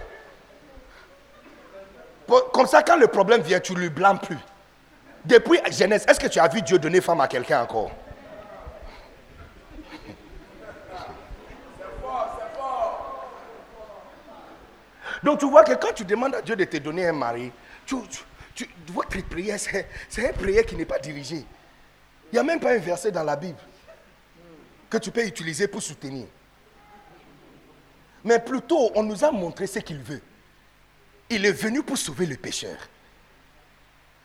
Comme 2.53 2.67
ça, 2.67 2.83
quand 2.83 2.97
le 2.97 3.07
problème 3.07 3.41
vient, 3.41 3.59
tu 3.59 3.73
ne 3.73 3.79
lui 3.79 3.89
blâmes 3.89 4.19
plus. 4.19 4.37
Depuis 5.25 5.59
Genèse, 5.71 6.05
est-ce 6.07 6.19
que 6.19 6.27
tu 6.27 6.39
as 6.39 6.47
vu 6.47 6.61
Dieu 6.61 6.77
donner 6.77 7.01
femme 7.01 7.19
à 7.21 7.27
quelqu'un 7.27 7.61
encore? 7.61 7.91
Donc 15.23 15.39
tu 15.39 15.49
vois 15.49 15.63
que 15.63 15.73
quand 15.73 15.93
tu 15.93 16.05
demandes 16.05 16.35
à 16.35 16.41
Dieu 16.41 16.55
de 16.55 16.65
te 16.65 16.77
donner 16.77 17.07
un 17.07 17.13
mari, 17.13 17.51
tu, 17.85 17.95
tu, 18.53 18.69
votre 18.89 19.19
prière, 19.27 19.57
c'est 19.59 19.87
une 20.21 20.33
prière 20.33 20.63
qui 20.65 20.75
n'est 20.75 20.85
pas 20.85 20.99
dirigée. 20.99 21.45
Il 22.31 22.35
n'y 22.35 22.39
a 22.39 22.43
même 22.43 22.59
pas 22.59 22.73
un 22.73 22.77
verset 22.77 23.11
dans 23.11 23.23
la 23.23 23.35
Bible 23.35 23.57
que 24.87 24.97
tu 24.97 25.09
peux 25.09 25.25
utiliser 25.25 25.67
pour 25.67 25.81
soutenir. 25.81 26.27
Mais 28.25 28.39
plutôt, 28.39 28.91
on 28.95 29.03
nous 29.03 29.23
a 29.23 29.31
montré 29.31 29.67
ce 29.67 29.79
qu'il 29.79 29.99
veut. 29.99 30.21
Il 31.29 31.45
est 31.45 31.51
venu 31.51 31.83
pour 31.83 31.97
sauver 31.97 32.25
le 32.25 32.35
pécheur. 32.35 32.75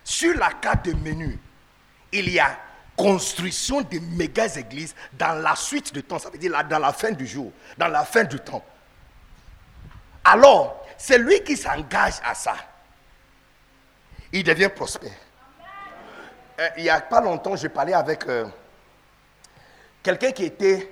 Sur 0.02 0.36
la 0.38 0.50
carte 0.52 0.86
de 0.86 0.94
menu, 0.94 1.38
il 2.10 2.30
y 2.30 2.40
a 2.40 2.58
construction 2.96 3.82
de 3.82 3.98
méga 4.16 4.46
églises 4.56 4.94
dans 5.12 5.34
la 5.34 5.54
suite 5.54 5.92
du 5.92 6.02
temps, 6.02 6.18
ça 6.18 6.30
veut 6.30 6.38
dire 6.38 6.52
dans 6.64 6.78
la 6.78 6.92
fin 6.92 7.12
du 7.12 7.26
jour, 7.26 7.52
dans 7.76 7.88
la 7.88 8.04
fin 8.04 8.24
du 8.24 8.38
temps. 8.38 8.64
Alors, 10.24 10.84
c'est 10.98 11.18
lui 11.18 11.42
qui 11.42 11.56
s'engage 11.56 12.14
à 12.24 12.34
ça. 12.34 12.56
Il 14.32 14.44
devient 14.44 14.70
prospère. 14.74 15.10
Euh, 16.58 16.68
il 16.76 16.84
n'y 16.84 16.90
a 16.90 17.00
pas 17.00 17.20
longtemps, 17.20 17.56
j'ai 17.56 17.68
parlé 17.68 17.92
avec 17.92 18.26
euh, 18.26 18.46
quelqu'un 20.02 20.32
qui 20.32 20.44
était 20.44 20.90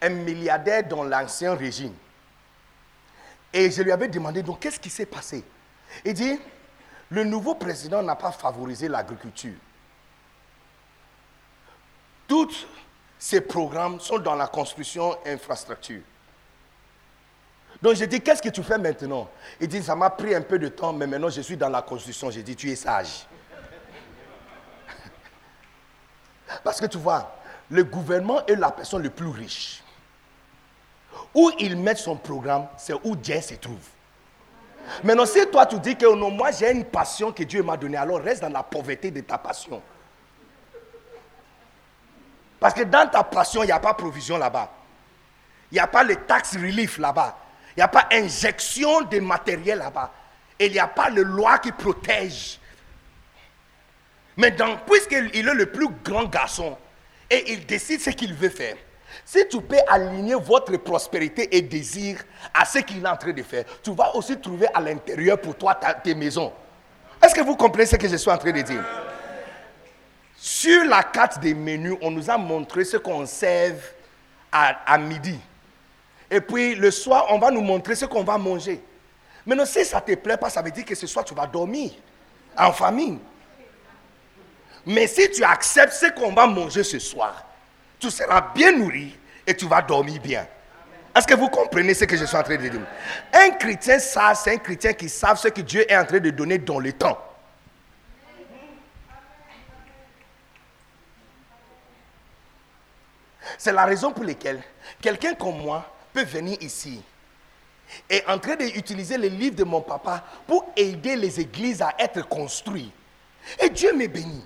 un 0.00 0.08
milliardaire 0.10 0.84
dans 0.84 1.04
l'ancien 1.04 1.54
régime. 1.54 1.94
Et 3.52 3.70
je 3.70 3.82
lui 3.82 3.92
avais 3.92 4.08
demandé, 4.08 4.42
donc, 4.42 4.60
qu'est-ce 4.60 4.80
qui 4.80 4.90
s'est 4.90 5.06
passé? 5.06 5.44
Il 6.04 6.14
dit, 6.14 6.38
le 7.10 7.24
nouveau 7.24 7.54
président 7.54 8.02
n'a 8.02 8.16
pas 8.16 8.32
favorisé 8.32 8.88
l'agriculture. 8.88 9.54
Tous 12.26 12.66
ces 13.18 13.42
programmes 13.42 14.00
sont 14.00 14.18
dans 14.18 14.34
la 14.34 14.46
construction 14.46 15.16
infrastructure. 15.26 16.00
Donc 17.82 17.96
j'ai 17.96 18.06
dit, 18.06 18.20
qu'est-ce 18.20 18.40
que 18.40 18.48
tu 18.48 18.62
fais 18.62 18.78
maintenant? 18.78 19.28
Il 19.60 19.68
dit, 19.68 19.82
ça 19.82 19.94
m'a 19.94 20.08
pris 20.08 20.34
un 20.34 20.40
peu 20.40 20.58
de 20.58 20.68
temps, 20.68 20.92
mais 20.92 21.06
maintenant 21.06 21.28
je 21.28 21.40
suis 21.40 21.56
dans 21.56 21.68
la 21.68 21.82
construction. 21.82 22.30
J'ai 22.30 22.42
dit, 22.42 22.56
tu 22.56 22.70
es 22.70 22.76
sage. 22.76 23.26
Parce 26.64 26.80
que 26.80 26.86
tu 26.86 26.96
vois, 26.96 27.36
le 27.70 27.84
gouvernement 27.84 28.46
est 28.46 28.54
la 28.54 28.70
personne 28.70 29.02
la 29.02 29.10
plus 29.10 29.28
riche. 29.28 29.82
Où 31.34 31.50
il 31.58 31.76
met 31.76 31.94
son 31.94 32.16
programme, 32.16 32.66
c'est 32.76 32.94
où 33.04 33.16
Dieu 33.16 33.40
se 33.40 33.54
trouve. 33.54 33.88
Maintenant, 35.02 35.26
si 35.26 35.46
toi 35.46 35.66
tu 35.66 35.78
dis 35.78 35.96
que 35.96 36.12
non, 36.14 36.30
moi 36.30 36.50
j'ai 36.50 36.70
une 36.72 36.84
passion 36.84 37.32
que 37.32 37.42
Dieu 37.44 37.62
m'a 37.62 37.76
donnée, 37.76 37.96
alors 37.96 38.20
reste 38.20 38.42
dans 38.42 38.48
la 38.48 38.62
pauvreté 38.62 39.10
de 39.10 39.20
ta 39.20 39.38
passion. 39.38 39.82
Parce 42.58 42.74
que 42.74 42.82
dans 42.82 43.08
ta 43.08 43.24
passion, 43.24 43.62
il 43.62 43.66
n'y 43.66 43.72
a 43.72 43.80
pas 43.80 43.94
provision 43.94 44.38
là-bas. 44.38 44.70
Il 45.70 45.74
n'y 45.74 45.80
a 45.80 45.86
pas 45.86 46.04
les 46.04 46.16
tax 46.16 46.54
relief 46.56 46.98
là-bas. 46.98 47.36
Il 47.76 47.80
n'y 47.80 47.82
a 47.82 47.88
pas 47.88 48.08
injection 48.12 49.02
de 49.02 49.18
matériel 49.20 49.78
là-bas. 49.78 50.12
Et 50.58 50.66
il 50.66 50.72
n'y 50.72 50.78
a 50.78 50.86
pas 50.86 51.10
de 51.10 51.22
loi 51.22 51.58
qui 51.58 51.72
protège. 51.72 52.60
Mais 54.36 54.54
puisqu'il 54.86 55.48
est 55.48 55.54
le 55.54 55.66
plus 55.66 55.88
grand 56.04 56.24
garçon 56.24 56.76
et 57.28 57.52
il 57.52 57.66
décide 57.66 58.00
ce 58.00 58.10
qu'il 58.10 58.34
veut 58.34 58.48
faire, 58.48 58.76
si 59.24 59.46
tu 59.48 59.60
peux 59.60 59.78
aligner 59.88 60.34
votre 60.34 60.76
prospérité 60.78 61.54
et 61.56 61.62
désir 61.62 62.22
à 62.52 62.64
ce 62.64 62.78
qu'il 62.78 63.04
est 63.04 63.08
en 63.08 63.16
train 63.16 63.32
de 63.32 63.42
faire, 63.42 63.64
tu 63.82 63.92
vas 63.94 64.14
aussi 64.14 64.38
trouver 64.38 64.66
à 64.72 64.80
l'intérieur 64.80 65.40
pour 65.40 65.56
toi 65.56 65.74
tes 66.02 66.14
maisons. 66.14 66.52
Est-ce 67.22 67.34
que 67.34 67.40
vous 67.40 67.56
comprenez 67.56 67.86
ce 67.86 67.96
que 67.96 68.08
je 68.08 68.16
suis 68.16 68.30
en 68.30 68.38
train 68.38 68.50
de 68.52 68.60
dire? 68.62 68.84
Sur 70.36 70.84
la 70.84 71.04
carte 71.04 71.38
des 71.38 71.54
menus, 71.54 71.96
on 72.00 72.10
nous 72.10 72.28
a 72.28 72.36
montré 72.36 72.84
ce 72.84 72.96
qu'on 72.96 73.24
serve 73.26 73.80
à, 74.50 74.98
midi. 74.98 75.38
Et 76.30 76.40
puis 76.40 76.74
le 76.74 76.90
soir, 76.90 77.26
on 77.30 77.38
va 77.38 77.50
nous 77.50 77.60
montrer 77.60 77.94
ce 77.94 78.06
qu'on 78.06 78.24
va 78.24 78.36
manger. 78.38 78.82
Maintenant, 79.46 79.66
si 79.66 79.84
ça 79.84 80.00
ne 80.06 80.14
te 80.14 80.18
plaît 80.20 80.36
pas, 80.36 80.50
ça 80.50 80.62
veut 80.62 80.70
dire 80.70 80.84
que 80.84 80.94
ce 80.94 81.06
soir, 81.06 81.24
tu 81.24 81.34
vas 81.34 81.46
dormir 81.46 81.92
en 82.56 82.72
famille. 82.72 83.18
Mais 84.84 85.06
si 85.06 85.30
tu 85.30 85.44
acceptes 85.44 85.92
ce 85.92 86.06
qu'on 86.06 86.32
va 86.32 86.46
manger 86.46 86.82
ce 86.82 86.98
soir, 86.98 87.44
tu 88.02 88.10
seras 88.10 88.52
bien 88.52 88.72
nourri 88.72 89.16
et 89.46 89.54
tu 89.54 89.66
vas 89.66 89.80
dormir 89.80 90.20
bien. 90.20 90.44
Est-ce 91.14 91.26
que 91.26 91.34
vous 91.34 91.48
comprenez 91.48 91.94
ce 91.94 92.04
que 92.04 92.16
je 92.16 92.24
suis 92.24 92.36
en 92.36 92.42
train 92.42 92.56
de 92.56 92.68
dire? 92.68 92.80
Un 93.32 93.50
chrétien 93.50 94.00
ça, 94.00 94.34
c'est 94.34 94.54
un 94.54 94.58
chrétien 94.58 94.92
qui 94.92 95.08
sait 95.08 95.36
ce 95.36 95.48
que 95.48 95.60
Dieu 95.60 95.90
est 95.90 95.96
en 95.96 96.04
train 96.04 96.18
de 96.18 96.30
donner 96.30 96.58
dans 96.58 96.80
le 96.80 96.92
temps. 96.92 97.18
C'est 103.56 103.72
la 103.72 103.84
raison 103.84 104.12
pour 104.12 104.24
laquelle 104.24 104.60
quelqu'un 105.00 105.34
comme 105.34 105.58
moi 105.58 105.94
peut 106.12 106.24
venir 106.24 106.56
ici 106.60 107.00
et 108.10 108.22
en 108.26 108.38
train 108.38 108.56
d'utiliser 108.56 109.16
les 109.16 109.30
livres 109.30 109.54
de 109.54 109.64
mon 109.64 109.80
papa 109.80 110.24
pour 110.48 110.72
aider 110.74 111.14
les 111.14 111.38
églises 111.38 111.82
à 111.82 111.94
être 112.00 112.26
construites. 112.28 112.92
Et 113.60 113.70
Dieu 113.70 113.92
me 113.92 114.08
bénit. 114.08 114.44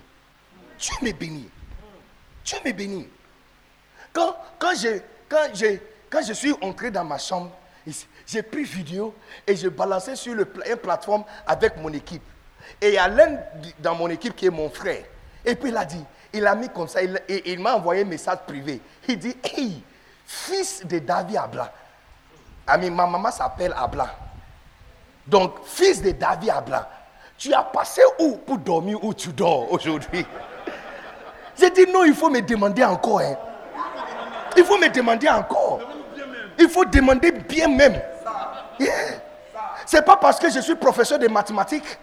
Dieu 0.79 0.95
me 1.01 1.13
bénit. 1.13 1.49
Dieu 2.45 2.59
me 2.65 2.73
bénit. 2.73 3.09
Quand, 4.17 4.35
quand, 4.59 4.75
je, 4.75 5.01
quand, 5.29 5.49
je, 5.53 5.77
quand 6.09 6.23
je 6.27 6.33
suis 6.33 6.55
entré 6.63 6.91
dans 6.91 7.05
ma 7.05 7.19
chambre, 7.19 7.51
j'ai 8.27 8.43
pris 8.43 8.65
vidéo 8.65 9.15
et 9.47 9.55
je 9.55 9.69
balançais 9.69 10.17
sur 10.17 10.35
le, 10.35 10.51
une 10.67 10.77
plateforme 10.77 11.25
avec 11.47 11.77
mon 11.77 11.93
équipe. 11.93 12.23
Et 12.81 12.89
il 12.89 12.95
y 12.95 12.99
a 12.99 13.09
l'un 13.09 13.37
dans 13.79 13.95
mon 13.95 14.09
équipe 14.09 14.35
qui 14.35 14.47
est 14.47 14.51
mon 14.51 14.71
frère. 14.71 15.05
Et 15.45 15.55
puis 15.55 15.69
il 15.69 15.77
a 15.77 15.85
dit, 15.85 16.03
il 16.33 16.47
a 16.47 16.55
mis 16.55 16.71
comme 16.71 16.89
ça, 16.89 17.03
il, 17.03 17.21
il 17.29 17.61
m'a 17.61 17.77
envoyé 17.77 18.05
un 18.05 18.07
message 18.07 18.39
privé. 18.47 18.81
Il 19.07 19.19
dit, 19.19 19.37
hey, 19.45 19.83
fils 20.25 20.87
de 20.87 20.99
David 20.99 21.37
Abla. 21.37 21.71
Ami, 22.67 22.89
ma 22.89 23.07
maman 23.07 23.31
s'appelle 23.31 23.75
Abla. 23.77 24.17
Donc, 25.27 25.59
fils 25.67 26.01
de 26.01 26.13
David 26.13 26.49
Abla, 26.49 26.89
tu 27.37 27.53
as 27.53 27.65
passé 27.65 28.01
où 28.19 28.39
pour 28.39 28.57
dormir 28.57 29.05
où 29.05 29.13
tu 29.13 29.29
dors 29.29 29.71
aujourd'hui? 29.71 30.25
J'ai 31.61 31.71
dit 31.71 31.85
non, 31.93 32.03
il 32.05 32.15
faut 32.15 32.31
me 32.31 32.41
demander 32.41 32.83
encore. 32.83 33.21
Hein. 33.21 33.37
Il 34.57 34.65
faut 34.65 34.79
me 34.79 34.89
demander 34.89 35.29
encore. 35.29 35.81
Il 36.59 36.69
faut 36.69 36.85
demander 36.85 37.31
bien 37.33 37.69
même. 37.69 38.01
Yeah. 38.79 38.93
C'est 39.87 40.05
pas 40.05 40.17
parce 40.17 40.39
que 40.39 40.51
je 40.51 40.61
suis 40.61 40.75
professeur 40.75 41.19
de 41.19 41.29
mathématiques. 41.29 41.99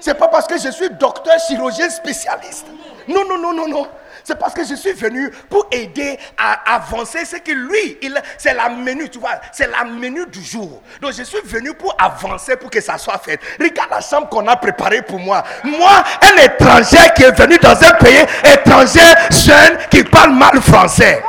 C'est 0.00 0.14
pas 0.14 0.28
parce 0.28 0.46
que 0.46 0.58
je 0.58 0.68
suis 0.70 0.90
docteur 0.90 1.38
chirurgien 1.38 1.88
spécialiste. 1.88 2.66
Non, 3.08 3.24
non, 3.28 3.38
non, 3.38 3.52
non, 3.54 3.68
non. 3.68 3.86
C'est 4.24 4.38
parce 4.38 4.54
que 4.54 4.64
je 4.64 4.74
suis 4.74 4.92
venu 4.92 5.30
pour 5.48 5.66
aider 5.70 6.18
à 6.38 6.74
avancer 6.74 7.24
ce 7.24 7.36
que 7.36 7.50
lui, 7.50 7.98
c'est 8.38 8.54
la 8.54 8.68
menu, 8.68 9.08
tu 9.08 9.18
vois, 9.18 9.40
c'est 9.52 9.68
la 9.68 9.84
menu 9.84 10.26
du 10.26 10.42
jour. 10.42 10.80
Donc 11.00 11.12
je 11.12 11.22
suis 11.24 11.40
venu 11.44 11.74
pour 11.74 11.96
avancer 11.98 12.56
pour 12.56 12.70
que 12.70 12.80
ça 12.80 12.98
soit 12.98 13.18
fait. 13.18 13.40
Regarde 13.60 13.90
la 13.90 14.00
chambre 14.00 14.28
qu'on 14.28 14.46
a 14.46 14.56
préparée 14.56 15.02
pour 15.02 15.18
moi. 15.18 15.42
Moi, 15.64 16.04
un 16.22 16.42
étranger 16.42 17.10
qui 17.16 17.24
est 17.24 17.36
venu 17.36 17.58
dans 17.58 17.70
un 17.82 17.92
pays 17.94 18.24
étranger, 18.44 19.00
jeune, 19.30 19.78
qui 19.90 20.04
parle 20.04 20.32
mal 20.34 20.60
français. 20.60 21.22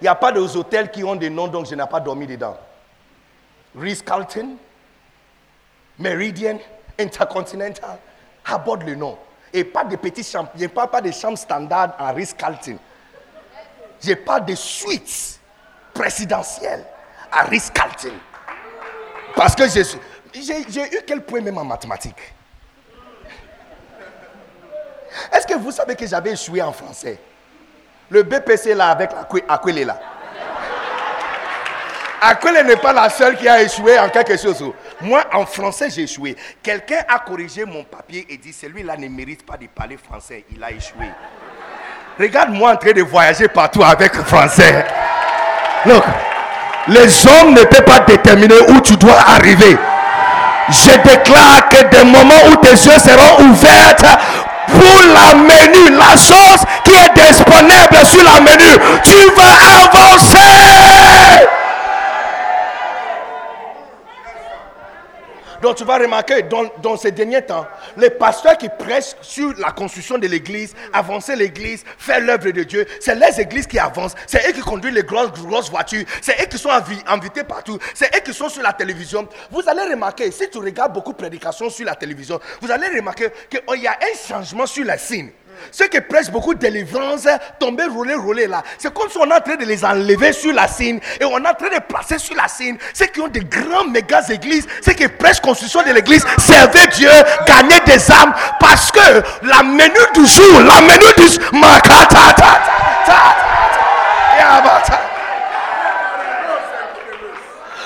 Il 0.00 0.04
n'y 0.04 0.08
a 0.08 0.14
pas 0.14 0.32
de 0.32 0.40
hôtels 0.40 0.90
qui 0.90 1.02
ont 1.02 1.16
des 1.16 1.30
noms, 1.30 1.48
donc 1.48 1.66
je 1.66 1.74
n'ai 1.74 1.86
pas 1.86 2.00
dormi 2.00 2.26
dedans. 2.26 2.58
Ritz-Carlton, 3.78 4.56
Meridian, 5.98 6.58
Intercontinental, 6.98 7.98
aborde 8.44 8.82
le 8.82 8.94
nom. 8.94 9.16
Et 9.52 9.64
pas 9.64 9.84
de 9.84 9.96
petits 9.96 10.24
chambres, 10.24 10.50
je 10.54 10.64
ne 10.64 10.68
parle 10.68 10.90
pas 10.90 11.00
de 11.00 11.10
chambres 11.10 11.38
standards 11.38 11.94
en 11.98 12.12
Ritz-Carlton. 12.12 12.76
Je 14.02 14.12
parle 14.14 14.44
de 14.44 14.54
suites 14.54 15.39
présidentielles 15.92 16.84
à 17.30 17.42
Ritz-Carlton. 17.42 18.12
Parce 19.34 19.54
que 19.54 19.64
j'ai 19.68 19.82
eu 19.82 21.00
quel 21.06 21.22
point 21.22 21.40
même 21.40 21.58
en 21.58 21.64
mathématiques? 21.64 22.34
Est-ce 25.32 25.46
que 25.46 25.54
vous 25.54 25.72
savez 25.72 25.96
que 25.96 26.06
j'avais 26.06 26.32
échoué 26.32 26.62
en 26.62 26.72
français? 26.72 27.18
Le 28.08 28.22
BPC 28.22 28.74
là 28.74 28.90
avec 28.90 29.10
Aquile 29.48 29.86
là. 29.86 30.00
Aquile 32.22 32.64
n'est 32.66 32.76
pas 32.76 32.92
la 32.92 33.08
seule 33.08 33.36
qui 33.36 33.48
a 33.48 33.62
échoué 33.62 33.98
en 33.98 34.08
quelque 34.08 34.36
chose. 34.36 34.62
Moi, 35.00 35.24
en 35.32 35.46
français, 35.46 35.88
j'ai 35.90 36.02
échoué. 36.02 36.36
Quelqu'un 36.62 37.02
a 37.08 37.18
corrigé 37.20 37.64
mon 37.64 37.82
papier 37.82 38.26
et 38.28 38.36
dit 38.36 38.52
celui-là 38.52 38.96
ne 38.96 39.08
mérite 39.08 39.46
pas 39.46 39.56
de 39.56 39.66
parler 39.68 39.96
français. 39.96 40.44
Il 40.54 40.62
a 40.62 40.70
échoué. 40.70 41.06
Regarde-moi 42.18 42.72
en 42.72 42.76
train 42.76 42.92
de 42.92 43.02
voyager 43.02 43.48
partout 43.48 43.82
avec 43.82 44.14
français. 44.14 44.84
Look, 45.86 46.04
les 46.88 47.26
hommes 47.26 47.54
ne 47.54 47.64
peuvent 47.64 47.84
pas 47.84 48.00
déterminer 48.00 48.60
où 48.68 48.80
tu 48.80 48.96
dois 48.96 49.18
arriver. 49.34 49.78
Je 50.68 50.90
déclare 50.90 51.68
que 51.70 51.82
des 51.84 52.04
moments 52.04 52.34
où 52.50 52.56
tes 52.56 52.70
yeux 52.70 52.98
seront 52.98 53.44
ouverts 53.50 53.96
pour 54.66 55.02
la 55.14 55.34
menu, 55.34 55.96
la 55.96 56.16
chose 56.16 56.64
qui 56.84 56.92
est 56.92 57.12
disponible 57.14 58.06
sur 58.06 58.22
la 58.22 58.40
menu, 58.40 58.78
tu 59.02 59.16
vas 59.36 59.56
avancer. 59.84 61.48
Donc 65.62 65.76
tu 65.76 65.84
vas 65.84 65.98
remarquer, 65.98 66.42
dans, 66.42 66.96
ces 66.96 67.10
derniers 67.12 67.42
temps, 67.42 67.66
les 67.96 68.10
pasteurs 68.10 68.56
qui 68.56 68.68
prêchent 68.68 69.14
sur 69.20 69.52
la 69.58 69.70
construction 69.70 70.18
de 70.18 70.26
l'église, 70.26 70.74
avancer 70.92 71.36
l'église, 71.36 71.84
faire 71.98 72.20
l'œuvre 72.20 72.50
de 72.50 72.62
Dieu, 72.62 72.86
c'est 73.00 73.14
les 73.14 73.40
églises 73.40 73.66
qui 73.66 73.78
avancent, 73.78 74.14
c'est 74.26 74.48
eux 74.48 74.52
qui 74.52 74.60
conduisent 74.60 74.94
les 74.94 75.02
grosses, 75.02 75.70
voitures, 75.70 76.04
c'est 76.22 76.40
eux 76.40 76.46
qui 76.46 76.58
sont 76.58 76.70
invités 77.06 77.44
partout, 77.44 77.78
c'est 77.94 78.14
eux 78.16 78.20
qui 78.24 78.32
sont 78.32 78.48
sur 78.48 78.62
la 78.62 78.72
télévision. 78.72 79.28
Vous 79.50 79.62
allez 79.66 79.82
remarquer, 79.82 80.30
si 80.30 80.48
tu 80.48 80.58
regardes 80.58 80.92
beaucoup 80.92 81.12
de 81.12 81.18
prédications 81.18 81.68
sur 81.68 81.84
la 81.84 81.94
télévision, 81.94 82.40
vous 82.60 82.70
allez 82.70 82.88
remarquer 82.88 83.28
qu'il 83.50 83.82
y 83.82 83.86
a 83.86 83.92
un 83.92 84.28
changement 84.28 84.66
sur 84.66 84.84
la 84.84 84.96
scène. 84.98 85.30
Ceux 85.70 85.88
qui 85.88 86.00
prêchent 86.00 86.30
beaucoup 86.30 86.54
de 86.54 86.58
délivrance, 86.58 87.26
tomber, 87.58 87.84
rouler, 87.84 88.14
rouler 88.14 88.46
là, 88.46 88.62
c'est 88.78 88.92
comme 88.92 89.08
si 89.08 89.18
on 89.18 89.30
est 89.30 89.34
en 89.34 89.40
train 89.40 89.56
de 89.56 89.64
les 89.64 89.84
enlever 89.84 90.32
sur 90.32 90.52
la 90.52 90.68
scène 90.68 91.00
et 91.20 91.24
on 91.24 91.38
est 91.38 91.48
en 91.48 91.54
train 91.54 91.74
de 91.74 91.80
placer 91.80 92.18
sur 92.18 92.36
la 92.36 92.48
scène 92.48 92.78
ceux 92.94 93.06
qui 93.06 93.20
ont 93.20 93.28
des 93.28 93.44
grands 93.44 93.84
méga 93.84 94.20
églises, 94.28 94.66
ceux 94.84 94.92
qui 94.92 95.08
prêchent 95.08 95.40
construction 95.40 95.82
de 95.82 95.92
l'église, 95.92 96.24
servir 96.38 96.86
Dieu, 96.88 97.10
gagner 97.46 97.80
des 97.86 98.10
âmes 98.10 98.34
parce 98.58 98.90
que 98.90 99.22
la 99.42 99.62
menu 99.62 100.00
du 100.14 100.26
jour, 100.26 100.60
la 100.60 100.80
menu 100.80 101.06
du 101.16 101.22
jour, 101.22 101.40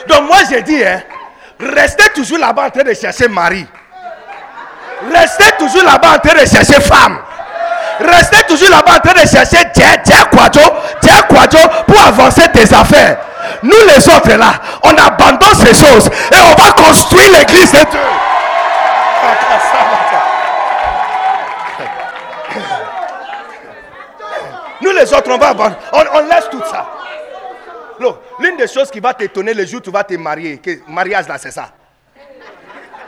donc 0.08 0.22
moi 0.26 0.38
j'ai 0.48 0.62
dit, 0.62 0.84
hein, 0.84 1.02
restez 1.58 2.10
toujours 2.14 2.38
là-bas 2.38 2.66
en 2.66 2.70
train 2.70 2.84
de 2.84 2.94
chercher 2.94 3.28
mari. 3.28 3.66
Restez 5.12 5.50
toujours 5.58 5.82
là-bas 5.82 6.16
en 6.16 6.18
train 6.18 6.34
de 6.40 6.46
chercher 6.46 6.80
femme. 6.80 7.18
Restez 8.00 8.44
toujours 8.48 8.70
là-bas 8.70 8.96
en 8.96 9.00
train 9.00 9.22
de 9.22 9.28
chercher 9.28 9.64
Kwadjo, 10.30 11.58
pour 11.86 12.00
avancer 12.06 12.48
tes 12.52 12.72
affaires. 12.74 13.18
Nous 13.62 13.76
les 13.88 14.08
autres 14.08 14.36
là, 14.36 14.54
on 14.82 14.90
abandonne 14.90 15.54
ces 15.54 15.74
choses 15.74 16.06
et 16.06 16.36
on 16.36 16.54
va 16.62 16.72
construire 16.72 17.30
l'église 17.38 17.72
de 17.72 17.78
Dieu. 17.90 18.00
Nous 24.80 24.90
les 24.90 25.12
autres, 25.12 25.30
on 25.30 25.38
va 25.38 25.48
abandonner. 25.48 25.76
On, 25.92 26.20
laisse 26.26 26.48
tout 26.50 26.62
ça. 26.70 26.86
L'une 28.40 28.56
des 28.56 28.66
choses 28.66 28.90
qui 28.90 29.00
va 29.00 29.14
t'étonner 29.14 29.54
le 29.54 29.64
jour 29.64 29.78
où 29.78 29.82
tu 29.82 29.90
vas 29.90 30.04
te 30.04 30.14
marier, 30.14 30.58
que 30.58 30.80
mariage 30.88 31.26
là, 31.28 31.38
c'est 31.38 31.50
ça. 31.52 31.70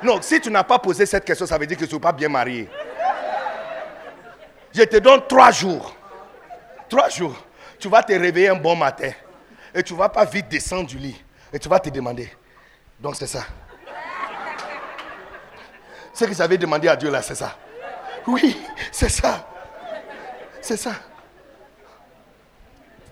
Non, 0.03 0.19
si 0.23 0.41
tu 0.41 0.51
n'as 0.51 0.63
pas 0.63 0.79
posé 0.79 1.05
cette 1.05 1.25
question, 1.25 1.47
ça 1.47 1.59
veut 1.59 1.67
dire 1.67 1.77
que 1.77 1.85
tu 1.85 1.95
ne 1.95 2.01
pas 2.01 2.13
bien 2.13 2.29
marié. 2.29 2.69
Je 4.77 4.83
te 4.83 4.99
donne 4.99 5.23
trois 5.27 5.51
jours. 5.51 5.97
Trois 6.87 7.09
jours. 7.09 7.35
Tu 7.79 7.89
vas 7.89 8.03
te 8.03 8.13
réveiller 8.13 8.51
un 8.51 8.57
bon 8.57 8.77
matin. 8.77 9.11
Et 9.75 9.83
tu 9.83 9.95
ne 9.95 9.99
vas 9.99 10.11
pas 10.11 10.27
vite 10.27 10.49
descendre 10.49 10.87
du 10.87 10.99
lit. 10.99 11.25
Et 11.51 11.59
tu 11.59 11.67
vas 11.67 11.81
te 11.81 11.89
demander. 11.89 12.31
Donc 13.01 13.17
c'est 13.17 13.27
ça. 13.27 13.45
Ce 16.13 16.27
que 16.27 16.35
j'avais 16.35 16.59
demandé 16.59 16.89
à 16.89 16.97
Dieu 16.97 17.11
là, 17.11 17.23
c'est 17.23 17.35
ça. 17.35 17.57
Oui, 18.27 18.61
c'est 18.93 19.09
ça. 19.09 19.49
C'est 20.61 20.77
ça. 20.77 20.93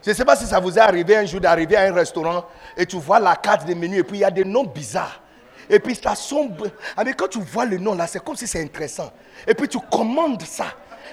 Je 0.05 0.11
ne 0.11 0.15
sais 0.15 0.25
pas 0.25 0.37
si 0.37 0.45
ça 0.45 0.61
vous 0.61 0.77
est 0.77 0.83
arrivé 0.83 1.17
un 1.17 1.25
jour 1.25 1.41
d'arriver 1.41 1.77
à 1.77 1.85
un 1.85 1.95
restaurant 1.95 2.45
et 2.77 2.85
tu 2.85 2.99
vois 2.99 3.21
la 3.21 3.37
carte 3.37 3.65
des 3.65 3.75
menus 3.75 4.01
et 4.01 4.05
puis 4.05 4.19
il 4.19 4.21
y 4.21 4.25
a 4.25 4.31
des 4.31 4.45
noms 4.45 4.65
bizarres. 4.65 5.23
Et 5.71 5.79
puis 5.81 5.95
ça 5.95 6.15
sombre. 6.15 6.67
Ah, 6.95 7.05
mais 7.05 7.15
quand 7.15 7.29
tu 7.29 7.41
vois 7.41 7.65
le 7.65 7.79
nom 7.79 7.95
là, 7.95 8.07
c'est 8.07 8.23
comme 8.23 8.37
si 8.37 8.47
c'est 8.47 8.63
intéressant. 8.63 9.11
Et 9.47 9.55
puis 9.55 9.67
tu 9.67 9.79
commandes 9.91 10.43
ça. 10.43 10.67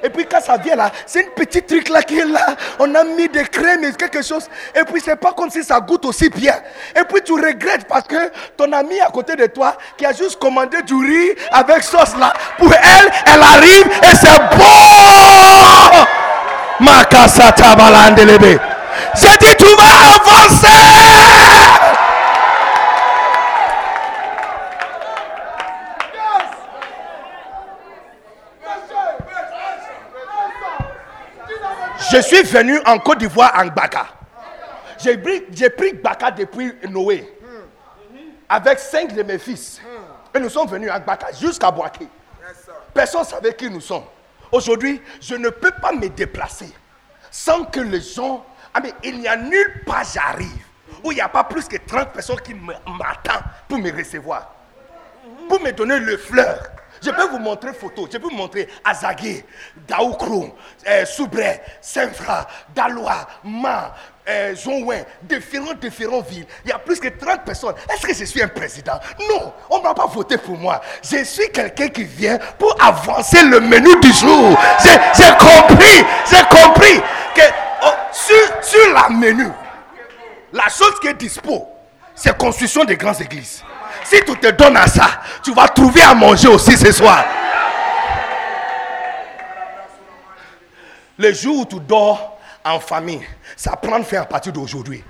Et 0.04 0.10
puis 0.10 0.26
quand 0.26 0.42
ça 0.42 0.58
vient 0.58 0.76
là, 0.76 0.92
c'est 1.06 1.22
une 1.22 1.30
petite 1.30 1.68
truc 1.68 1.90
là 1.90 2.02
qui 2.02 2.20
est 2.20 2.26
là. 2.26 2.56
On 2.80 2.94
a 2.96 3.04
mis 3.04 3.30
des 3.30 3.44
crèmes 3.44 3.84
et 3.84 3.92
quelque 3.94 4.22
chose. 4.22 4.50
Et 4.76 4.84
puis 4.84 5.02
c'est 5.04 5.16
pas 5.16 5.34
comme 5.34 5.50
si 5.50 5.64
ça 5.64 5.80
goûte 5.80 6.06
aussi 6.06 6.30
bien. 6.30 6.56
Et 6.96 7.04
puis 7.04 7.22
tu 7.24 7.34
regrettes 7.34 7.88
parce 7.88 8.08
que 8.08 8.32
ton 8.58 8.72
ami 8.72 9.00
à 9.00 9.10
côté 9.10 9.36
de 9.36 9.46
toi 9.48 9.76
qui 9.98 10.06
a 10.06 10.14
juste 10.14 10.40
commandé 10.40 10.82
du 10.84 10.96
riz 10.96 11.32
avec 11.52 11.84
sauce 11.84 12.16
là, 12.20 12.34
pour 12.58 12.74
elle, 12.74 13.12
elle 13.26 13.42
arrive 13.42 13.88
et 14.04 14.16
c'est 14.16 14.40
bon. 14.58 16.08
Balandelebe. 17.76 18.60
J'ai 19.16 19.38
dit 19.40 19.56
tu 19.58 19.66
vas 19.76 20.16
avancer. 20.16 21.91
Je 32.12 32.22
suis 32.22 32.44
venu 32.44 32.78
en 32.86 33.00
Côte 33.00 33.20
d'Ivoire 33.20 33.54
en 33.56 33.68
Baka. 33.68 34.06
J'ai 35.02 35.18
pris, 35.18 35.44
j'ai 35.52 35.70
Baka 35.94 36.32
depuis 36.32 36.74
Noé. 36.90 37.38
Avec 38.50 38.80
cinq 38.80 39.14
de 39.16 39.24
mes 39.24 39.38
fils. 39.40 39.80
Et 40.36 40.40
nous 40.40 40.50
sommes 40.50 40.68
venus 40.68 40.92
à 40.92 41.00
Baka 41.00 41.28
jusqu'à 41.32 41.72
Boaké. 41.72 42.08
Personne 42.94 43.22
ne 43.22 43.26
savait 43.26 43.54
qui 43.56 43.70
nous 43.70 43.80
sommes. 43.80 44.04
Aujourd'hui, 44.52 45.02
je 45.22 45.36
ne 45.36 45.48
peux 45.50 45.72
pas 45.72 45.94
me 45.94 46.10
déplacer 46.10 46.74
sans 47.30 47.64
que 47.64 47.80
les 47.80 48.02
gens. 48.02 48.46
Ah, 48.74 48.82
mais 48.84 48.94
il 49.04 49.20
n'y 49.20 49.28
a 49.30 49.38
nulle 49.38 49.84
part 49.86 50.04
j'arrive 50.14 50.66
où 51.04 51.12
il 51.12 51.16
n'y 51.16 51.22
a 51.22 51.30
pas 51.30 51.46
plus 51.46 51.66
que 51.66 51.78
30 51.78 52.10
personnes 52.12 52.42
qui 52.42 52.54
m'attendent 52.54 53.44
pour 53.70 53.78
me 53.78 53.90
recevoir. 53.92 54.54
Pour 55.48 55.62
me 55.62 55.72
donner 55.72 56.00
le 56.00 56.18
fleur. 56.18 56.60
Je 57.02 57.10
peux 57.10 57.28
vous 57.30 57.40
montrer 57.40 57.74
photo. 57.74 58.08
Je 58.12 58.18
peux 58.18 58.28
vous 58.30 58.36
montrer 58.36 58.68
Azagé, 58.86 59.44
Daoukro, 59.88 60.56
euh, 60.88 61.06
Soubré, 61.06 61.62
Saint-Fra, 61.82 62.48
Daloa, 62.76 63.28
Ma, 63.44 63.96
euh, 64.30 64.54
différentes, 65.24 65.80
différentes 65.80 66.28
villes. 66.28 66.46
Il 66.64 66.70
y 66.70 66.72
a 66.72 66.78
plus 66.78 67.00
que 67.00 67.08
30 67.08 67.44
personnes. 67.44 67.74
Est-ce 67.92 68.06
que 68.06 68.14
je 68.14 68.26
suis 68.26 68.42
un 68.42 68.48
président? 68.48 69.00
Non, 69.30 69.52
on 69.72 69.80
ne 69.80 69.84
va 69.84 69.96
pas 69.96 70.06
voter 70.06 70.38
pour 70.38 70.58
moi. 70.58 70.80
Je 71.04 71.24
suis 71.24 71.50
quelqu'un 71.52 71.88
qui 71.88 72.04
vient 72.04 72.38
pour 72.60 72.76
avancer 72.82 73.42
le 73.44 73.60
menu 73.60 74.00
du 74.00 74.12
jour. 74.14 74.56
J'ai 74.84 75.32
compris, 75.40 76.06
j'ai 76.30 76.44
compris 76.56 77.02
que 77.34 77.42
oh, 77.84 77.94
sur, 78.12 78.64
sur 78.64 78.94
la 78.94 79.10
menu, 79.10 79.48
la 80.54 80.70
chose 80.70 81.00
qui 81.02 81.08
est 81.08 81.16
dispo, 81.16 81.68
c'est 82.14 82.38
construction 82.38 82.84
des 82.84 82.98
grandes 82.98 83.22
églises. 83.22 83.64
Si 84.04 84.24
tu 84.26 84.36
te 84.38 84.48
donnes 84.52 84.78
à 84.78 84.88
ça, 84.88 85.08
tu 85.44 85.54
vas 85.54 85.68
trouver 85.68 86.02
à 86.02 86.14
manger 86.14 86.48
aussi 86.48 86.78
ce 86.78 86.92
soir. 86.92 87.24
Le 91.18 91.34
jour 91.34 91.60
où 91.60 91.66
tu 91.66 91.80
dors 91.80 92.38
en 92.64 92.80
famille, 92.80 93.22
ça 93.56 93.76
prend 93.76 94.02
fin 94.04 94.22
à 94.22 94.26
partir 94.26 94.54
d'aujourd'hui. 94.54 95.04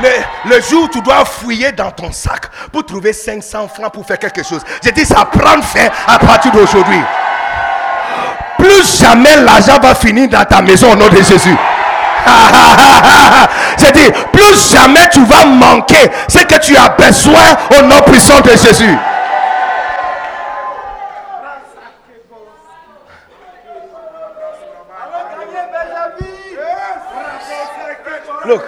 Le, 0.00 0.50
le, 0.54 0.60
jour 0.62 0.84
où 0.84 0.88
tu 0.88 1.02
dois 1.02 1.24
fouiller 1.24 1.72
dans 1.72 1.90
ton 1.90 2.10
sac 2.10 2.46
pour 2.72 2.86
trouver 2.86 3.12
500 3.12 3.68
francs 3.68 3.92
pour 3.92 4.06
faire 4.06 4.18
quelque 4.18 4.42
chose, 4.42 4.62
je 4.82 4.90
dis 4.90 5.04
ça 5.04 5.26
prend 5.26 5.60
fin 5.60 5.88
à 6.06 6.18
partir 6.18 6.52
d'aujourd'hui. 6.52 7.00
Plus 8.56 8.98
jamais 8.98 9.36
l'argent 9.42 9.78
va 9.78 9.94
finir 9.94 10.28
dans 10.28 10.44
ta 10.44 10.62
maison 10.62 10.92
au 10.92 10.96
nom 10.96 11.08
de 11.08 11.16
Jésus. 11.16 11.56
J'ai 13.78 13.92
dit, 13.92 14.10
plus 14.32 14.72
jamais 14.72 15.08
tu 15.10 15.24
vas 15.24 15.44
manquer 15.44 16.10
ce 16.28 16.38
que 16.40 16.58
tu 16.60 16.76
as 16.76 16.90
besoin 16.90 17.56
au 17.78 17.82
nom 17.82 18.00
puissant 18.02 18.40
de 18.40 18.50
Jésus. 18.50 18.96
Look, 28.44 28.62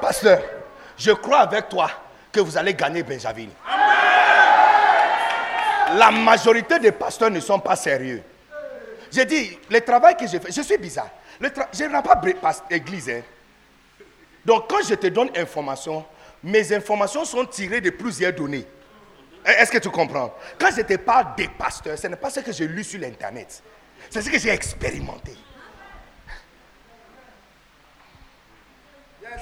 pasteur, 0.00 0.40
je 0.96 1.12
crois 1.12 1.40
avec 1.40 1.68
toi 1.68 1.88
que 2.32 2.40
vous 2.40 2.56
allez 2.58 2.74
gagner 2.74 3.02
Benjamin. 3.02 3.48
La 5.96 6.10
majorité 6.10 6.78
des 6.78 6.92
pasteurs 6.92 7.30
ne 7.30 7.40
sont 7.40 7.58
pas 7.58 7.76
sérieux. 7.76 8.22
J'ai 9.10 9.24
dit, 9.24 9.58
le 9.70 9.80
travail 9.80 10.16
que 10.16 10.26
j'ai 10.26 10.38
fait, 10.40 10.52
je 10.52 10.62
suis 10.62 10.76
bizarre. 10.78 11.10
Je 11.40 11.84
n'ai 11.84 12.34
pas 12.34 12.56
église. 12.70 13.08
Hein. 13.08 13.22
Donc 14.44 14.68
quand 14.68 14.82
je 14.86 14.94
te 14.94 15.06
donne 15.06 15.30
information, 15.36 16.04
mes 16.42 16.72
informations 16.72 17.24
sont 17.24 17.44
tirées 17.44 17.80
de 17.80 17.90
plusieurs 17.90 18.32
données. 18.32 18.66
Est-ce 19.44 19.70
que 19.70 19.78
tu 19.78 19.90
comprends? 19.90 20.34
Quand 20.58 20.70
je 20.76 20.82
te 20.82 20.96
parle 20.96 21.34
des 21.36 21.48
pasteurs, 21.48 21.98
ce 21.98 22.06
n'est 22.06 22.16
pas 22.16 22.30
ce 22.30 22.40
que 22.40 22.52
j'ai 22.52 22.66
lu 22.66 22.84
sur 22.84 23.00
l'Internet. 23.00 23.62
C'est 24.10 24.22
ce 24.22 24.30
que 24.30 24.38
j'ai 24.38 24.50
expérimenté. 24.50 25.36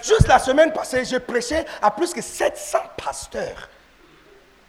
Juste 0.03 0.29
la 0.29 0.39
semaine 0.39 0.73
passée, 0.73 1.05
je 1.05 1.17
prêchais 1.17 1.65
à 1.81 1.91
plus 1.91 2.13
que 2.13 2.21
700 2.21 2.79
pasteurs. 2.97 3.69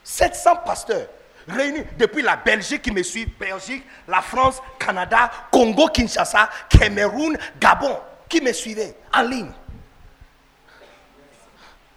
700 0.03 0.55
pasteurs 0.65 1.07
réunis 1.47 1.83
depuis 1.97 2.21
la 2.21 2.35
Belgique 2.35 2.81
qui 2.81 2.91
me 2.91 3.03
suit, 3.03 3.25
Belgique, 3.25 3.83
la 4.07 4.21
France, 4.21 4.61
Canada, 4.79 5.29
Congo, 5.51 5.87
Kinshasa, 5.87 6.49
Cameroun, 6.69 7.37
Gabon, 7.59 7.97
qui 8.27 8.41
me 8.41 8.51
suivaient 8.51 8.95
en 9.13 9.21
ligne. 9.23 9.51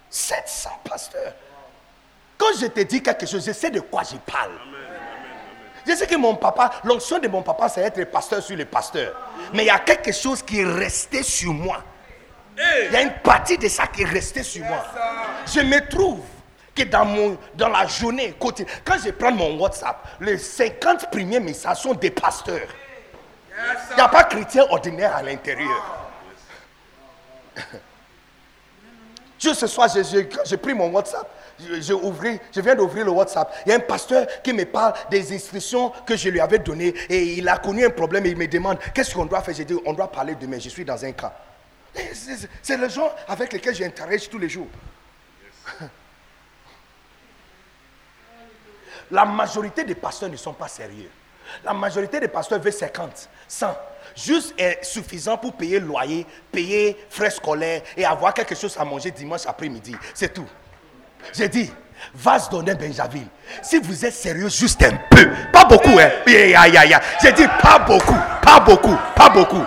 700 0.09 0.69
pasteurs. 0.83 1.33
Quand 2.37 2.57
je 2.59 2.67
te 2.67 2.81
dis 2.81 3.01
quelque 3.01 3.25
chose, 3.25 3.45
je 3.45 3.51
sais 3.51 3.69
de 3.69 3.79
quoi 3.79 4.03
je 4.03 4.17
parle. 4.17 4.51
Je 5.87 5.95
sais 5.95 6.05
que 6.05 6.15
mon 6.15 6.35
papa, 6.35 6.71
l'onction 6.83 7.19
de 7.19 7.27
mon 7.27 7.41
papa, 7.41 7.69
c'est 7.69 7.81
être 7.81 8.03
pasteur 8.05 8.43
sur 8.43 8.55
les 8.55 8.65
pasteurs. 8.65 9.15
Mais 9.53 9.63
il 9.63 9.67
y 9.67 9.71
a 9.71 9.79
quelque 9.79 10.11
chose 10.11 10.43
qui 10.43 10.59
est 10.59 10.65
resté 10.65 11.23
sur 11.23 11.53
moi. 11.53 11.83
Il 12.57 12.93
y 12.93 12.95
a 12.95 13.01
une 13.01 13.13
partie 13.23 13.57
de 13.57 13.67
ça 13.67 13.87
qui 13.87 14.03
est 14.03 14.05
restée 14.05 14.43
sur 14.43 14.63
moi. 14.65 14.83
Je 15.47 15.61
me 15.61 15.87
trouve 15.87 16.19
que 16.75 16.83
dans, 16.83 17.05
mon, 17.05 17.37
dans 17.55 17.69
la 17.69 17.85
journée, 17.87 18.35
quand 18.39 18.55
je 18.57 19.11
prends 19.11 19.31
mon 19.31 19.59
WhatsApp, 19.59 20.07
les 20.21 20.37
50 20.37 21.09
premiers 21.11 21.39
messages 21.39 21.81
sont 21.81 21.93
des 21.93 22.11
pasteurs. 22.11 22.67
Il 23.91 23.95
n'y 23.95 24.01
a 24.01 24.07
pas 24.07 24.23
chrétien 24.23 24.65
ordinaire 24.69 25.15
à 25.15 25.21
l'intérieur. 25.21 26.07
Juste 29.39 29.59
ce 29.61 29.67
soir, 29.67 29.89
j'ai 30.45 30.57
pris 30.57 30.73
mon 30.73 30.89
WhatsApp. 30.91 31.27
Je, 31.59 31.81
je 31.81 32.61
viens 32.61 32.75
d'ouvrir 32.75 33.05
le 33.05 33.11
WhatsApp. 33.11 33.53
Il 33.65 33.69
y 33.69 33.71
a 33.73 33.75
un 33.75 33.79
pasteur 33.79 34.25
qui 34.43 34.53
me 34.53 34.65
parle 34.65 34.93
des 35.09 35.33
instructions 35.33 35.91
que 36.05 36.15
je 36.15 36.29
lui 36.29 36.39
avais 36.39 36.59
données 36.59 36.93
et 37.09 37.37
il 37.37 37.49
a 37.49 37.57
connu 37.57 37.85
un 37.85 37.89
problème 37.89 38.25
et 38.25 38.29
il 38.29 38.37
me 38.37 38.47
demande 38.47 38.77
qu'est-ce 38.93 39.13
qu'on 39.13 39.25
doit 39.25 39.41
faire? 39.41 39.55
J'ai 39.55 39.65
dit 39.65 39.75
on 39.85 39.93
doit 39.93 40.11
parler 40.11 40.35
demain. 40.35 40.59
Je 40.59 40.69
suis 40.69 40.85
dans 40.85 41.03
un 41.03 41.11
camp. 41.11 41.33
C'est 42.61 42.77
les 42.77 42.89
gens 42.89 43.11
avec 43.27 43.51
lesquels 43.51 43.75
j'interagis 43.75 44.29
tous 44.29 44.39
les 44.39 44.49
jours. 44.49 44.67
La 49.11 49.25
majorité 49.25 49.83
des 49.83 49.95
pasteurs 49.95 50.29
ne 50.29 50.37
sont 50.37 50.53
pas 50.53 50.67
sérieux. 50.67 51.09
La 51.65 51.73
majorité 51.73 52.19
des 52.19 52.27
pasteurs 52.29 52.59
veulent 52.59 52.71
50, 52.71 53.29
100. 53.47 53.77
Juste 54.15 54.53
est 54.57 54.83
suffisant 54.83 55.37
pour 55.37 55.53
payer 55.53 55.79
loyer, 55.79 56.25
payer 56.51 56.97
frais 57.09 57.29
scolaires 57.29 57.81
et 57.95 58.05
avoir 58.05 58.33
quelque 58.33 58.55
chose 58.55 58.75
à 58.79 58.85
manger 58.85 59.11
dimanche 59.11 59.45
après-midi. 59.45 59.95
C'est 60.13 60.33
tout. 60.33 60.47
J'ai 61.33 61.49
dit, 61.49 61.71
va 62.15 62.39
se 62.39 62.49
donner 62.49 62.73
Benjaville. 62.73 63.27
Si 63.61 63.79
vous 63.79 64.05
êtes 64.05 64.13
sérieux, 64.13 64.49
juste 64.49 64.81
un 64.83 64.97
peu. 65.09 65.29
Pas 65.51 65.65
beaucoup, 65.65 65.99
hein. 65.99 66.09
J'ai 66.25 67.31
dit, 67.33 67.47
pas 67.61 67.79
beaucoup, 67.79 68.17
pas 68.41 68.59
beaucoup, 68.59 68.97
pas 69.15 69.29
beaucoup. 69.29 69.63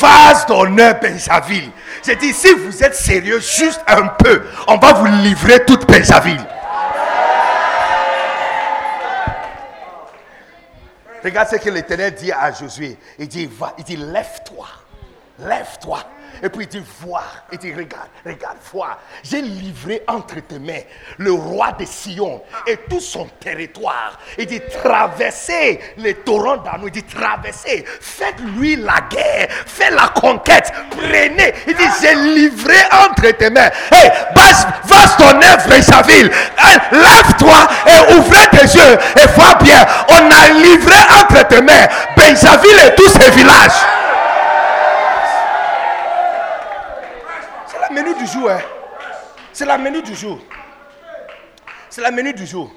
Vase 0.00 0.46
d'honneur 0.46 0.98
Benjaville. 1.00 1.70
J'ai 2.04 2.16
dit, 2.16 2.32
si 2.32 2.52
vous 2.54 2.82
êtes 2.82 2.94
sérieux, 2.94 3.40
juste 3.40 3.80
un 3.86 4.08
peu, 4.08 4.44
on 4.66 4.76
va 4.76 4.92
vous 4.94 5.06
livrer 5.22 5.64
toute 5.64 5.86
Benjaville. 5.86 6.44
Regarde 11.22 11.48
ce 11.48 11.56
que 11.56 11.70
l'Éternel 11.70 12.14
dit 12.14 12.32
à 12.32 12.52
Josué. 12.52 12.96
Il 13.18 13.28
dit, 13.28 13.46
va, 13.46 13.74
il 13.78 13.84
dit, 13.84 13.96
lève-toi, 13.96 14.66
lève-toi. 15.40 16.04
Et 16.42 16.48
puis 16.48 16.64
il 16.64 16.68
dit, 16.68 16.82
vois. 17.00 17.24
Il 17.52 17.58
dit, 17.58 17.72
regarde, 17.72 18.08
regarde, 18.24 18.56
vois. 18.72 18.98
J'ai 19.22 19.42
livré 19.42 20.02
entre 20.06 20.40
tes 20.40 20.58
mains 20.58 20.82
le 21.18 21.32
roi 21.32 21.72
de 21.72 21.84
Sion 21.84 22.42
et 22.66 22.76
tout 22.88 23.00
son 23.00 23.26
territoire. 23.40 24.18
Il 24.36 24.46
dit, 24.46 24.60
traversez 24.82 25.80
les 25.98 26.14
torrents 26.14 26.58
d'amour. 26.58 26.88
Il 26.88 26.92
dit, 26.92 27.04
traversez. 27.04 27.84
Faites-lui 28.00 28.76
la 28.76 29.00
guerre. 29.10 29.48
Faites 29.66 29.90
la 29.90 30.08
conquête. 30.08 30.72
Prenez. 30.90 31.54
Il 31.66 31.74
dit, 31.74 31.84
j'ai 32.00 32.14
livré 32.14 32.76
entre 32.92 33.30
tes 33.36 33.50
mains. 33.50 33.70
Hé, 33.92 34.08
va 34.34 34.98
ton 35.16 35.36
œuvre, 35.42 36.06
ville. 36.06 36.30
Lève-toi 36.92 37.68
et 37.86 38.14
ouvre 38.14 38.50
tes 38.50 38.66
yeux 38.66 38.98
et 39.16 39.26
vois 39.34 39.54
bien. 39.56 39.84
On 40.08 40.30
a 40.30 40.48
livré 40.62 40.96
entre 41.20 41.46
tes 41.48 41.60
mains 41.60 41.86
Benjaville 42.16 42.78
et 42.86 42.94
tous 42.94 43.08
ses 43.08 43.30
villages. 43.30 43.97
Menu 48.02 48.14
du 48.14 48.26
jour. 48.26 48.50
Hein. 48.50 48.60
C'est 49.52 49.66
la 49.66 49.78
menu 49.78 50.02
du 50.02 50.14
jour. 50.14 50.40
C'est 51.90 52.00
la 52.00 52.10
menu 52.10 52.32
du 52.32 52.46
jour. 52.46 52.72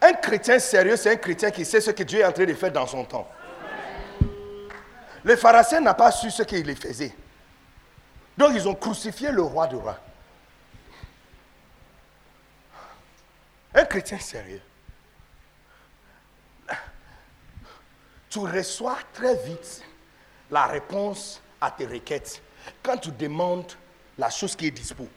Un 0.00 0.12
chrétien 0.14 0.58
sérieux, 0.58 0.96
c'est 0.96 1.10
un 1.10 1.16
chrétien 1.16 1.50
qui 1.50 1.64
sait 1.64 1.80
ce 1.80 1.90
que 1.90 2.02
Dieu 2.02 2.20
est 2.20 2.24
en 2.24 2.32
train 2.32 2.44
de 2.44 2.54
faire 2.54 2.72
dans 2.72 2.86
son 2.86 3.04
temps. 3.04 3.28
Les 5.24 5.36
pharisiens 5.36 5.80
n'ont 5.80 5.94
pas 5.94 6.12
su 6.12 6.30
ce 6.30 6.42
qu'il 6.44 6.76
faisait. 6.76 7.14
Donc 8.38 8.52
ils 8.54 8.68
ont 8.68 8.74
crucifié 8.74 9.30
le 9.30 9.42
roi 9.42 9.66
du 9.66 9.76
roi. 9.76 9.98
Un 13.74 13.84
chrétien 13.84 14.18
sérieux. 14.18 14.62
Tu 18.28 18.38
reçois 18.38 18.98
très 19.12 19.34
vite 19.36 19.82
la 20.50 20.66
réponse 20.66 21.40
à 21.60 21.70
tes 21.70 21.86
requêtes 21.86 22.42
quand 22.82 22.96
tu 22.98 23.10
demandes 23.10 23.72
la 24.18 24.30
chose 24.30 24.56
qui 24.56 24.66
est 24.66 24.70
dispo. 24.70 25.08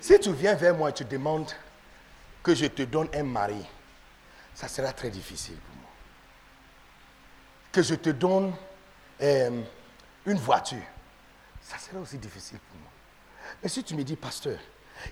Si 0.00 0.18
tu 0.18 0.32
viens 0.32 0.54
vers 0.54 0.74
moi 0.74 0.90
et 0.90 0.92
tu 0.94 1.04
demandes 1.04 1.52
que 2.42 2.54
je 2.54 2.66
te 2.66 2.82
donne 2.82 3.08
un 3.14 3.22
mari, 3.22 3.66
ça 4.54 4.66
sera 4.66 4.92
très 4.92 5.10
difficile 5.10 5.56
pour 5.56 5.76
moi. 5.76 5.90
Que 7.70 7.82
je 7.82 7.94
te 7.94 8.10
donne 8.10 8.54
euh, 9.20 9.62
une 10.24 10.38
voiture, 10.38 10.82
ça 11.60 11.76
sera 11.78 11.98
aussi 11.98 12.16
difficile 12.16 12.58
pour 12.58 12.80
moi. 12.80 12.90
Mais 13.62 13.68
si 13.68 13.84
tu 13.84 13.94
me 13.94 14.02
dis, 14.02 14.16
pasteur, 14.16 14.58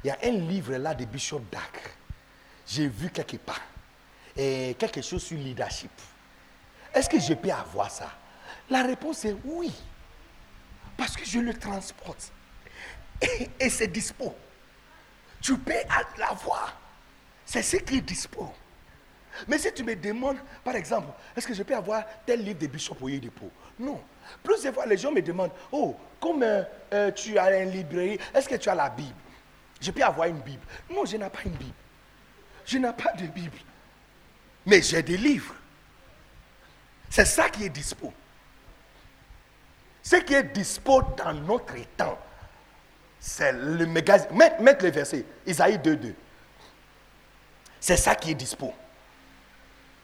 il 0.02 0.09
y 0.09 0.11
a 0.11 0.18
un 0.22 0.30
livre 0.30 0.76
là 0.76 0.94
de 0.94 1.04
Bishop 1.04 1.42
Dac, 1.52 1.94
j'ai 2.66 2.88
vu 2.88 3.11
quelque 3.11 3.36
part, 3.36 3.61
et 4.36 4.74
quelque 4.78 5.02
chose 5.02 5.22
sur 5.22 5.36
leadership. 5.36 5.90
Est-ce 6.94 7.09
que 7.09 7.20
je 7.20 7.34
peux 7.34 7.50
avoir 7.50 7.90
ça? 7.90 8.11
La 8.70 8.82
réponse 8.82 9.24
est 9.24 9.36
oui. 9.44 9.72
Parce 10.96 11.16
que 11.16 11.24
je 11.24 11.38
le 11.38 11.54
transporte. 11.54 12.32
Et, 13.60 13.70
c'est 13.70 13.86
dispo. 13.88 14.34
Tu 15.40 15.56
peux 15.56 15.72
l'avoir. 16.18 16.76
C'est 17.46 17.62
ce 17.62 17.76
qui 17.76 17.98
est 17.98 18.00
dispo. 18.00 18.52
Mais 19.46 19.58
si 19.58 19.72
tu 19.72 19.84
me 19.84 19.94
demandes, 19.94 20.38
par 20.64 20.74
exemple, 20.74 21.08
est-ce 21.36 21.46
que 21.46 21.54
je 21.54 21.62
peux 21.62 21.76
avoir 21.76 22.04
tel 22.26 22.42
livre 22.42 22.58
de 22.58 22.66
Bishop 22.66 22.96
Dépôt 23.00 23.50
Non. 23.78 24.02
Plusieurs 24.42 24.74
fois, 24.74 24.86
les 24.86 24.96
gens 24.96 25.12
me 25.12 25.22
demandent, 25.22 25.52
oh, 25.70 25.96
comme 26.20 26.42
euh, 26.42 26.64
euh, 26.92 27.10
tu 27.12 27.38
as 27.38 27.62
une 27.62 27.70
librairie, 27.70 28.18
est-ce 28.34 28.48
que 28.48 28.56
tu 28.56 28.68
as 28.68 28.74
la 28.74 28.90
Bible? 28.90 29.14
Je 29.80 29.92
peux 29.92 30.02
avoir 30.02 30.26
une 30.26 30.40
Bible. 30.40 30.62
Non, 30.90 31.04
je 31.04 31.16
n'ai 31.16 31.30
pas 31.30 31.42
une 31.44 31.52
Bible. 31.52 31.74
Je 32.66 32.78
n'ai 32.78 32.92
pas 32.92 33.12
de 33.12 33.26
Bible. 33.26 33.58
Mais 34.66 34.82
j'ai 34.82 35.02
des 35.02 35.16
livres. 35.16 35.54
C'est 37.08 37.24
ça 37.24 37.48
qui 37.48 37.64
est 37.64 37.70
dispo. 37.70 38.12
Ce 40.09 40.16
qui 40.16 40.32
est 40.32 40.54
dispo 40.54 41.02
dans 41.18 41.34
notre 41.34 41.74
temps, 41.94 42.18
c'est 43.20 43.52
le 43.52 43.84
magazine. 43.84 44.30
Mettre, 44.32 44.82
le 44.82 44.90
verset, 44.90 45.22
Isaïe 45.46 45.76
2.2. 45.76 46.14
C'est 47.78 47.98
ça 47.98 48.14
qui 48.14 48.30
est 48.30 48.34
dispo. 48.34 48.72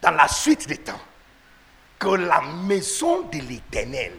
Dans 0.03 0.11
la 0.11 0.27
suite 0.27 0.67
des 0.67 0.77
temps, 0.77 1.01
que 1.97 2.09
la 2.09 2.39
maison 2.39 3.23
de 3.23 3.39
l'Éternel 3.39 4.11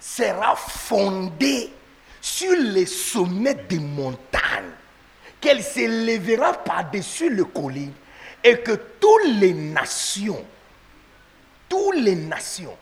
sera 0.00 0.56
fondée 0.56 1.72
sur 2.20 2.56
les 2.58 2.86
sommets 2.86 3.54
des 3.54 3.78
montagnes, 3.78 4.72
qu'elle 5.40 5.62
s'élèvera 5.62 6.52
par-dessus 6.52 7.30
le 7.30 7.44
colline 7.44 7.92
et 8.42 8.58
que 8.58 8.72
toutes 8.72 9.36
les 9.36 9.54
nations, 9.54 10.44
toutes 11.68 11.94
les 11.94 12.16
nations 12.16 12.76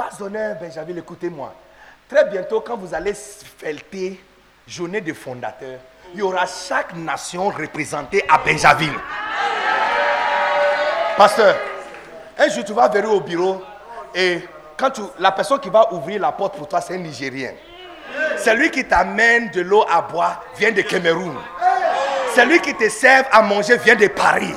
Passe 0.00 0.16
d'honneur, 0.16 0.56
Benjamin, 0.58 0.96
écoutez-moi. 0.96 1.52
Très 2.08 2.24
bientôt, 2.24 2.62
quand 2.62 2.74
vous 2.74 2.94
allez 2.94 3.12
fêter 3.12 4.18
journée 4.66 5.02
des 5.02 5.12
fondateurs, 5.12 5.78
il 6.14 6.20
y 6.20 6.22
aura 6.22 6.46
chaque 6.46 6.96
nation 6.96 7.50
représentée 7.50 8.24
à 8.26 8.38
Benjamin. 8.38 8.94
Pasteur, 11.18 11.54
un 12.38 12.48
jour 12.48 12.64
tu 12.64 12.72
vas 12.72 12.88
venir 12.88 13.12
au 13.12 13.20
bureau 13.20 13.60
et 14.14 14.40
la 15.18 15.32
personne 15.32 15.60
qui 15.60 15.68
va 15.68 15.92
ouvrir 15.92 16.22
la 16.22 16.32
porte 16.32 16.56
pour 16.56 16.66
toi, 16.66 16.80
c'est 16.80 16.94
un 16.94 16.98
Nigérien. 16.98 17.52
Celui 18.38 18.70
qui 18.70 18.86
t'amène 18.86 19.50
de 19.50 19.60
l'eau 19.60 19.84
à 19.86 20.00
boire 20.00 20.42
vient 20.56 20.72
de 20.72 20.80
Cameroun. 20.80 21.36
Celui 22.34 22.58
qui 22.60 22.74
te 22.74 22.88
sert 22.88 23.26
à 23.30 23.42
manger 23.42 23.76
vient 23.76 23.96
de 23.96 24.06
Paris. 24.06 24.54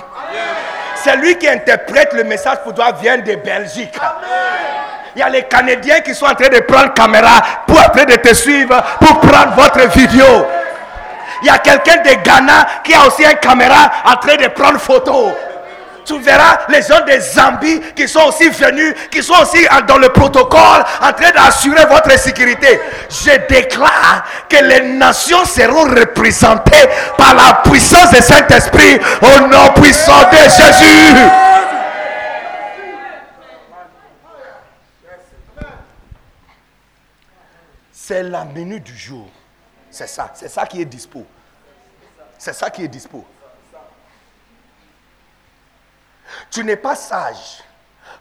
Celui 1.03 1.37
qui 1.37 1.49
interprète 1.49 2.13
le 2.13 2.23
message 2.23 2.63
pour 2.63 2.73
toi 2.73 2.93
vient 2.93 3.17
de 3.17 3.35
Belgique. 3.35 3.99
Il 5.15 5.19
y 5.19 5.21
a 5.21 5.29
les 5.29 5.43
Canadiens 5.43 5.99
qui 5.99 6.15
sont 6.15 6.25
en 6.25 6.33
train 6.33 6.49
de 6.49 6.59
prendre 6.61 6.93
caméra 6.93 7.41
pour 7.67 7.83
train 7.93 8.05
de 8.05 8.15
te 8.15 8.33
suivre, 8.33 8.81
pour 8.99 9.19
prendre 9.19 9.53
votre 9.55 9.87
vidéo. 9.97 10.45
Il 11.41 11.47
y 11.47 11.49
a 11.49 11.57
quelqu'un 11.59 11.97
de 11.97 12.23
Ghana 12.23 12.67
qui 12.83 12.93
a 12.93 13.05
aussi 13.05 13.23
une 13.23 13.37
caméra 13.37 13.91
en 14.05 14.15
train 14.15 14.35
de 14.37 14.47
prendre 14.47 14.79
photo. 14.79 15.31
Tu 16.05 16.19
verras 16.19 16.59
les 16.67 16.81
gens 16.81 17.05
des 17.05 17.19
Zambie 17.21 17.79
qui 17.95 18.07
sont 18.09 18.23
aussi 18.27 18.49
venus, 18.49 18.93
qui 19.09 19.23
sont 19.23 19.35
aussi 19.41 19.65
dans 19.87 19.97
le 19.97 20.09
protocole, 20.09 20.83
en 21.01 21.13
train 21.13 21.31
d'assurer 21.31 21.85
votre 21.85 22.17
sécurité. 22.19 22.79
Je 23.09 23.31
déclare 23.47 24.23
que 24.49 24.57
les 24.57 24.81
nations 24.81 25.45
seront 25.45 25.83
représentées 25.83 26.89
par 27.17 27.35
la 27.35 27.61
puissance 27.69 28.09
du 28.09 28.21
Saint-Esprit 28.21 28.99
au 29.21 29.47
nom 29.47 29.69
puissant 29.81 30.29
de 30.29 30.37
Jésus. 30.37 31.15
C'est 38.05 38.21
la 38.21 38.43
minute 38.43 38.83
du 38.83 38.97
jour. 38.97 39.29
C'est 39.89 40.07
ça, 40.07 40.29
c'est 40.33 40.49
ça 40.49 40.65
qui 40.65 40.81
est 40.81 40.85
dispo. 40.85 41.25
C'est 42.37 42.51
ça 42.51 42.69
qui 42.69 42.83
est 42.83 42.89
dispo. 42.89 43.25
Tu 46.51 46.65
n'es 46.65 46.75
pas 46.75 46.95
sage 46.95 47.63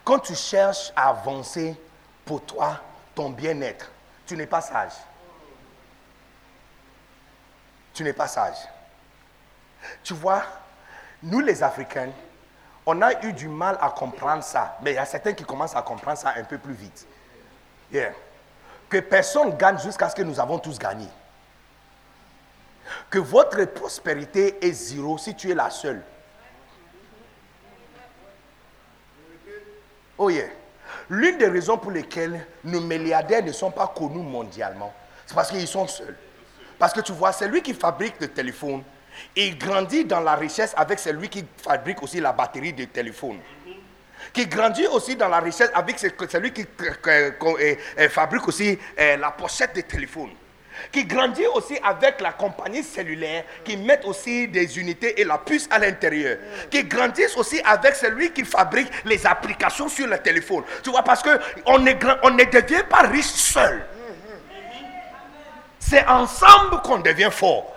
quand 0.04 0.20
tu 0.20 0.36
cherches 0.36 0.92
à 0.94 1.08
avancer 1.08 1.76
pour 2.24 2.44
toi, 2.44 2.80
ton 3.12 3.30
bien-être. 3.30 3.90
Tu 4.24 4.36
n'es 4.36 4.46
pas 4.46 4.60
sage. 4.60 4.92
Tu 7.92 8.04
n'es 8.04 8.12
pas 8.12 8.28
sage. 8.28 8.58
Tu 10.04 10.14
vois, 10.14 10.44
nous 11.24 11.40
les 11.40 11.60
Africains, 11.60 12.12
on 12.86 13.02
a 13.02 13.20
eu 13.24 13.32
du 13.32 13.48
mal 13.48 13.76
à 13.80 13.90
comprendre 13.90 14.44
ça. 14.44 14.78
Mais 14.80 14.92
il 14.92 14.94
y 14.94 14.98
a 14.98 15.06
certains 15.06 15.32
qui 15.32 15.42
commencent 15.42 15.74
à 15.74 15.82
comprendre 15.82 16.18
ça 16.18 16.34
un 16.36 16.44
peu 16.44 16.58
plus 16.58 16.74
vite. 16.74 17.04
Yeah. 17.90 18.12
Que 18.92 18.98
personne 18.98 19.56
gagne 19.56 19.78
jusqu'à 19.78 20.10
ce 20.10 20.14
que 20.14 20.20
nous 20.20 20.38
avons 20.38 20.58
tous 20.58 20.78
gagné. 20.78 21.06
Que 23.08 23.18
votre 23.18 23.64
prospérité 23.64 24.58
est 24.60 24.72
zéro 24.72 25.16
si 25.16 25.34
tu 25.34 25.50
es 25.50 25.54
la 25.54 25.70
seule. 25.70 26.02
Oh 30.18 30.28
yeah. 30.28 30.44
L'une 31.08 31.38
des 31.38 31.46
raisons 31.46 31.78
pour 31.78 31.90
lesquelles 31.90 32.46
nos 32.64 32.82
milliardaires 32.82 33.42
ne 33.42 33.52
sont 33.52 33.70
pas 33.70 33.86
connus 33.96 34.22
mondialement, 34.22 34.92
c'est 35.24 35.34
parce 35.34 35.50
qu'ils 35.50 35.66
sont 35.66 35.86
seuls. 35.86 36.18
Parce 36.78 36.92
que 36.92 37.00
tu 37.00 37.12
vois, 37.12 37.32
c'est 37.32 37.48
lui 37.48 37.62
qui 37.62 37.72
fabrique 37.72 38.20
le 38.20 38.28
téléphone. 38.28 38.82
Il 39.34 39.56
grandit 39.56 40.04
dans 40.04 40.20
la 40.20 40.34
richesse 40.34 40.74
avec 40.76 40.98
celui 40.98 41.30
qui 41.30 41.46
fabrique 41.56 42.02
aussi 42.02 42.20
la 42.20 42.34
batterie 42.34 42.74
du 42.74 42.86
téléphone. 42.86 43.38
Qui 44.32 44.46
grandit 44.46 44.86
aussi 44.86 45.16
dans 45.16 45.28
la 45.28 45.40
richesse 45.40 45.70
avec 45.74 45.98
celui 45.98 46.52
qui 46.52 46.66
fabrique 48.10 48.48
aussi 48.48 48.78
la 48.96 49.30
pochette 49.30 49.74
du 49.74 49.84
téléphone 49.84 50.30
qui 50.90 51.04
grandit 51.04 51.46
aussi 51.46 51.78
avec 51.82 52.20
la 52.20 52.32
compagnie 52.32 52.82
cellulaire, 52.82 53.44
qui 53.64 53.76
met 53.76 54.04
aussi 54.04 54.48
des 54.48 54.78
unités 54.78 55.20
et 55.20 55.24
la 55.24 55.38
puce 55.38 55.68
à 55.70 55.78
l'intérieur, 55.78 56.38
qui 56.70 56.84
grandissent 56.84 57.36
aussi 57.36 57.60
avec 57.64 57.94
celui 57.94 58.32
qui 58.32 58.44
fabrique 58.44 58.90
les 59.04 59.26
applications 59.26 59.88
sur 59.88 60.06
le 60.06 60.18
téléphone. 60.18 60.64
Tu 60.82 60.90
vois, 60.90 61.02
parce 61.02 61.22
qu'on 61.22 61.78
ne, 61.78 61.92
on 62.22 62.30
ne 62.30 62.44
devient 62.44 62.84
pas 62.88 63.02
riche 63.02 63.26
seul. 63.26 63.84
C'est 65.78 66.06
ensemble 66.06 66.80
qu'on 66.82 66.98
devient 66.98 67.30
fort. 67.30 67.74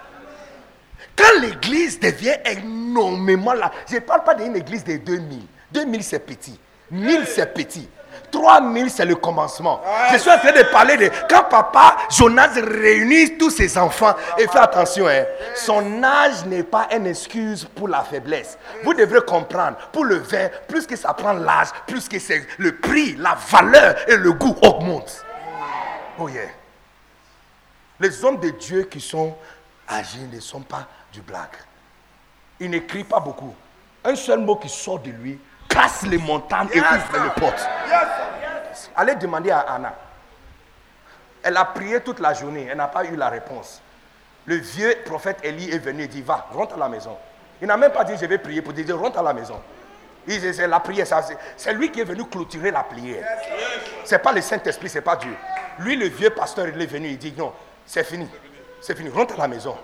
Quand 1.15 1.39
l'église 1.39 1.99
devient 1.99 2.35
énormément 2.45 3.53
là, 3.53 3.71
je 3.89 3.95
ne 3.95 3.99
parle 3.99 4.23
pas 4.23 4.35
d'une 4.35 4.55
église 4.55 4.83
de 4.83 4.97
2000. 4.97 5.41
2000 5.75 6.03
c'est 6.03 6.19
petit. 6.19 6.57
1000 6.91 7.25
c'est 7.27 7.53
petit. 7.53 7.89
3000, 8.31 8.89
c'est 8.89 9.05
le 9.05 9.15
commencement. 9.15 9.81
Je 10.11 10.17
suis 10.17 10.31
en 10.31 10.37
train 10.37 10.53
de 10.53 10.63
parler 10.63 10.95
de 10.97 11.09
quand 11.29 11.43
papa 11.43 11.97
Jonas 12.09 12.53
réunit 12.55 13.37
tous 13.37 13.49
ses 13.49 13.77
enfants. 13.77 14.15
Et 14.37 14.47
fais 14.47 14.59
attention, 14.59 15.07
hein, 15.07 15.25
son 15.53 16.01
âge 16.03 16.45
n'est 16.45 16.63
pas 16.63 16.87
une 16.95 17.07
excuse 17.07 17.65
pour 17.75 17.87
la 17.89 18.01
faiblesse. 18.03 18.57
Vous 18.83 18.93
devrez 18.93 19.21
comprendre, 19.21 19.77
pour 19.91 20.05
le 20.05 20.15
vin, 20.15 20.49
plus 20.67 20.87
que 20.87 20.95
ça 20.95 21.13
prend 21.13 21.33
l'âge, 21.33 21.69
plus 21.87 22.07
que 22.07 22.19
c'est 22.19 22.45
le 22.57 22.77
prix, 22.77 23.15
la 23.17 23.35
valeur 23.35 23.95
et 24.07 24.15
le 24.15 24.31
goût 24.31 24.55
augmentent. 24.61 25.25
Oh 26.17 26.29
yeah. 26.29 26.43
Les 27.99 28.23
hommes 28.23 28.39
de 28.39 28.49
Dieu 28.49 28.83
qui 28.83 29.01
sont 29.01 29.35
âgés 29.89 30.27
ne 30.31 30.39
sont 30.39 30.61
pas 30.61 30.87
du 31.11 31.21
blague. 31.21 31.57
Il 32.59 32.69
n'écrit 32.69 33.03
pas 33.03 33.19
beaucoup. 33.19 33.53
Un 34.03 34.15
seul 34.15 34.39
mot 34.39 34.55
qui 34.55 34.69
sort 34.69 34.99
de 34.99 35.11
lui 35.11 35.39
casse 35.75 36.03
les 36.03 36.17
montagnes 36.17 36.69
et 36.73 36.79
ouvre 36.79 37.23
les 37.23 37.41
portes. 37.41 37.67
Allez 38.95 39.15
demander 39.15 39.51
à 39.51 39.59
Anna. 39.59 39.93
Elle 41.43 41.57
a 41.57 41.65
prié 41.65 41.99
toute 41.99 42.19
la 42.19 42.33
journée, 42.33 42.67
elle 42.69 42.77
n'a 42.77 42.87
pas 42.87 43.05
eu 43.05 43.15
la 43.15 43.29
réponse. 43.29 43.81
Le 44.45 44.55
vieux 44.55 44.95
prophète 45.05 45.39
Élie 45.43 45.69
est 45.69 45.79
venu 45.79 46.03
et 46.03 46.07
dit 46.07 46.21
Va, 46.21 46.47
rentre 46.51 46.75
à 46.75 46.77
la 46.77 46.89
maison. 46.89 47.15
Il 47.61 47.67
n'a 47.67 47.77
même 47.77 47.91
pas 47.91 48.03
dit 48.03 48.13
Je 48.19 48.25
vais 48.25 48.37
prier 48.37 48.61
pour 48.61 48.73
dire 48.73 48.97
Rentre 48.97 49.19
à 49.19 49.23
la 49.23 49.33
maison. 49.33 49.59
Il 50.27 50.39
dit 50.39 50.53
C'est 50.53 50.67
la 50.67 50.79
prière, 50.79 51.05
c'est 51.57 51.73
lui 51.73 51.91
qui 51.91 51.99
est 51.99 52.05
venu 52.05 52.25
clôturer 52.25 52.71
la 52.71 52.83
prière. 52.83 53.25
Ce 54.03 54.15
n'est 54.15 54.19
pas 54.19 54.31
le 54.31 54.41
Saint-Esprit, 54.41 54.89
ce 54.89 54.95
n'est 54.95 55.01
pas 55.01 55.15
Dieu. 55.17 55.35
Lui, 55.79 55.95
le 55.95 56.07
vieux 56.07 56.29
pasteur, 56.29 56.67
il 56.67 56.81
est 56.81 56.85
venu, 56.85 57.09
il 57.09 57.17
dit 57.17 57.33
Non, 57.37 57.53
c'est 57.85 58.03
fini. 58.03 58.27
C'est 58.81 58.95
fini, 58.95 59.09
rentre 59.09 59.35
à 59.35 59.43
la 59.43 59.47
maison. 59.47 59.75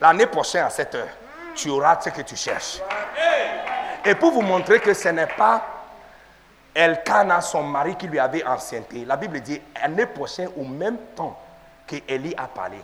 L'année 0.00 0.26
prochaine 0.26 0.64
à 0.64 0.70
7 0.70 0.94
heures, 0.94 1.08
tu 1.54 1.68
auras 1.70 2.00
ce 2.00 2.10
que 2.10 2.22
tu 2.22 2.36
cherches. 2.36 2.80
Et 4.04 4.14
pour 4.14 4.32
vous 4.32 4.42
montrer 4.42 4.80
que 4.80 4.92
ce 4.92 5.08
n'est 5.08 5.26
pas 5.26 5.64
Elkana, 6.74 7.40
son 7.40 7.62
mari, 7.62 7.96
qui 7.96 8.06
lui 8.06 8.18
avait 8.18 8.44
enceinté, 8.44 9.04
la 9.04 9.16
Bible 9.16 9.40
dit, 9.40 9.60
l'année 9.80 10.06
prochaine, 10.06 10.50
au 10.56 10.64
même 10.64 10.98
temps 11.14 11.40
que 11.86 11.96
Élie 12.08 12.34
a 12.36 12.46
parlé, 12.48 12.78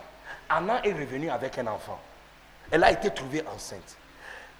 Anna 0.49 0.79
est 0.83 0.93
revenue 0.93 1.29
avec 1.29 1.57
un 1.59 1.67
enfant. 1.67 1.99
Elle 2.71 2.83
a 2.83 2.91
été 2.91 3.11
trouvée 3.11 3.43
enceinte. 3.53 3.97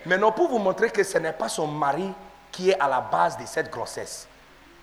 Maintenant, 0.06 0.32
pour 0.32 0.50
vous 0.50 0.60
montrer 0.60 0.90
que 0.90 1.04
ce 1.04 1.18
n'est 1.18 1.34
pas 1.34 1.50
son 1.50 1.68
mari 1.68 2.12
qui 2.52 2.70
est 2.70 2.80
à 2.80 2.88
la 2.88 3.02
base 3.02 3.38
de 3.38 3.46
cette 3.46 3.72
grossesse, 3.72 4.28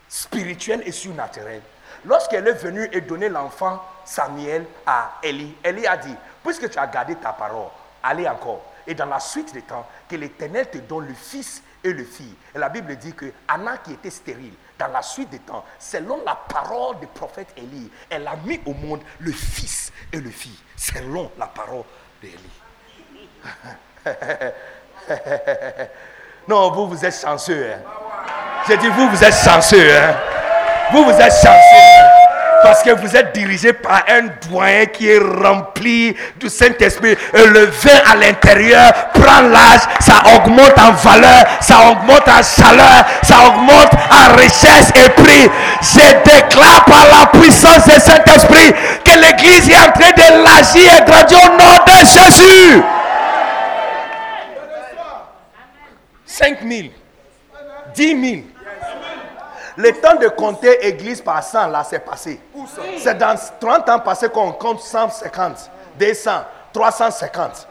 spirituelle 0.08 0.82
et 0.86 0.92
surnaturelle, 0.92 1.62
lorsqu'elle 2.04 2.48
est 2.48 2.52
venue 2.52 2.88
et 2.92 3.02
donné 3.02 3.28
l'enfant 3.28 3.82
Samuel 4.04 4.64
à 4.86 5.12
Élie, 5.22 5.54
Élie 5.62 5.86
a 5.86 5.96
dit, 5.96 6.14
puisque 6.42 6.70
tu 6.70 6.78
as 6.78 6.86
gardé 6.86 7.14
ta 7.16 7.32
parole, 7.32 7.68
allez 8.02 8.26
encore. 8.26 8.62
Et 8.86 8.94
dans 8.94 9.06
la 9.06 9.20
suite 9.20 9.52
des 9.52 9.62
temps, 9.62 9.86
que 10.08 10.16
l'Éternel 10.16 10.70
te 10.70 10.78
donne 10.78 11.06
le 11.06 11.14
fils 11.14 11.62
et 11.84 11.92
le 11.92 12.04
fille. 12.04 12.34
Et 12.54 12.58
la 12.58 12.68
Bible 12.68 12.96
dit 12.96 13.12
que 13.12 13.26
Anna 13.46 13.78
qui 13.78 13.92
était 13.92 14.10
stérile, 14.10 14.54
dans 14.78 14.88
la 14.88 15.02
suite 15.02 15.30
des 15.30 15.38
temps, 15.40 15.64
selon 15.78 16.20
la 16.24 16.34
parole 16.34 16.98
du 17.00 17.06
prophète 17.06 17.48
Élie, 17.56 17.90
elle 18.08 18.26
a 18.26 18.36
mis 18.44 18.60
au 18.66 18.74
monde 18.74 19.00
le 19.18 19.32
fils 19.32 19.92
et 20.12 20.20
le 20.20 20.30
fille, 20.30 20.58
selon 20.76 21.30
la 21.38 21.46
parole 21.46 21.84
d'Élie. 22.22 22.36
non, 26.48 26.70
vous, 26.70 26.88
vous 26.88 27.04
êtes 27.04 27.20
chanceux. 27.20 27.72
Hein? 27.72 27.80
J'ai 28.66 28.76
dit, 28.76 28.88
vous, 28.88 29.08
vous 29.08 29.24
êtes 29.24 29.34
chanceux. 29.34 29.96
Hein? 29.96 30.16
Vous, 30.92 31.04
vous 31.04 31.10
êtes 31.10 31.32
chanceux. 31.32 31.97
Parce 32.62 32.82
que 32.82 32.90
vous 32.90 33.16
êtes 33.16 33.32
dirigé 33.34 33.72
par 33.72 34.02
un 34.08 34.28
doyen 34.48 34.86
qui 34.86 35.08
est 35.08 35.18
rempli 35.18 36.14
du 36.36 36.48
Saint-Esprit. 36.48 37.16
Et 37.34 37.46
le 37.46 37.66
vin 37.66 37.98
à 38.10 38.16
l'intérieur 38.16 38.92
prend 39.14 39.42
l'âge, 39.42 39.80
ça 40.00 40.22
augmente 40.36 40.76
en 40.78 40.92
valeur, 40.92 41.44
ça 41.60 41.76
augmente 41.90 42.28
en 42.28 42.42
chaleur, 42.42 43.04
ça 43.22 43.36
augmente 43.46 43.92
en 44.10 44.36
richesse 44.36 44.90
et 44.96 45.08
prix. 45.10 45.48
Je 45.82 46.30
déclare 46.30 46.84
par 46.84 47.06
la 47.18 47.26
puissance 47.38 47.84
du 47.84 48.00
Saint-Esprit 48.00 48.72
que 49.04 49.18
l'Église 49.18 49.70
est 49.70 49.76
en 49.76 49.92
train 49.92 50.10
de 50.10 50.44
l'agir 50.44 50.92
et 50.98 51.10
grandir 51.10 51.38
au 51.44 51.50
nom 51.50 51.74
de 51.86 51.98
Jésus. 52.06 52.82
5 56.26 56.58
000, 56.62 56.88
10 57.94 58.30
000. 58.30 58.42
Le 59.78 59.92
temps 59.92 60.16
de 60.16 60.26
compter 60.26 60.88
église 60.88 61.20
par 61.20 61.40
100, 61.40 61.68
là, 61.68 61.84
c'est 61.88 62.00
passé. 62.00 62.40
C'est 62.98 63.16
dans 63.16 63.36
30 63.60 63.88
ans 63.88 64.00
passés 64.00 64.28
qu'on 64.28 64.50
compte 64.50 64.80
150, 64.80 65.70
200, 65.96 66.30
350. 66.72 67.68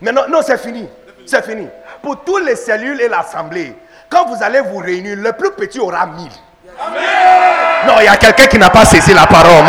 Mais 0.00 0.12
non, 0.12 0.28
non 0.28 0.40
c'est 0.40 0.56
fini. 0.56 0.88
C'est 1.26 1.44
fini. 1.44 1.66
Pour 2.00 2.22
toutes 2.22 2.44
les 2.44 2.54
cellules 2.54 3.00
et 3.00 3.08
l'assemblée, 3.08 3.74
quand 4.08 4.26
vous 4.26 4.40
allez 4.40 4.60
vous 4.60 4.78
réunir, 4.78 5.16
le 5.16 5.32
plus 5.32 5.50
petit 5.50 5.80
aura 5.80 6.06
1000. 6.06 6.28
Non, 7.88 7.94
il 7.98 8.04
y 8.04 8.08
a 8.08 8.16
quelqu'un 8.16 8.46
qui 8.46 8.58
n'a 8.58 8.70
pas 8.70 8.84
saisi 8.84 9.12
la 9.12 9.26
parole. 9.26 9.64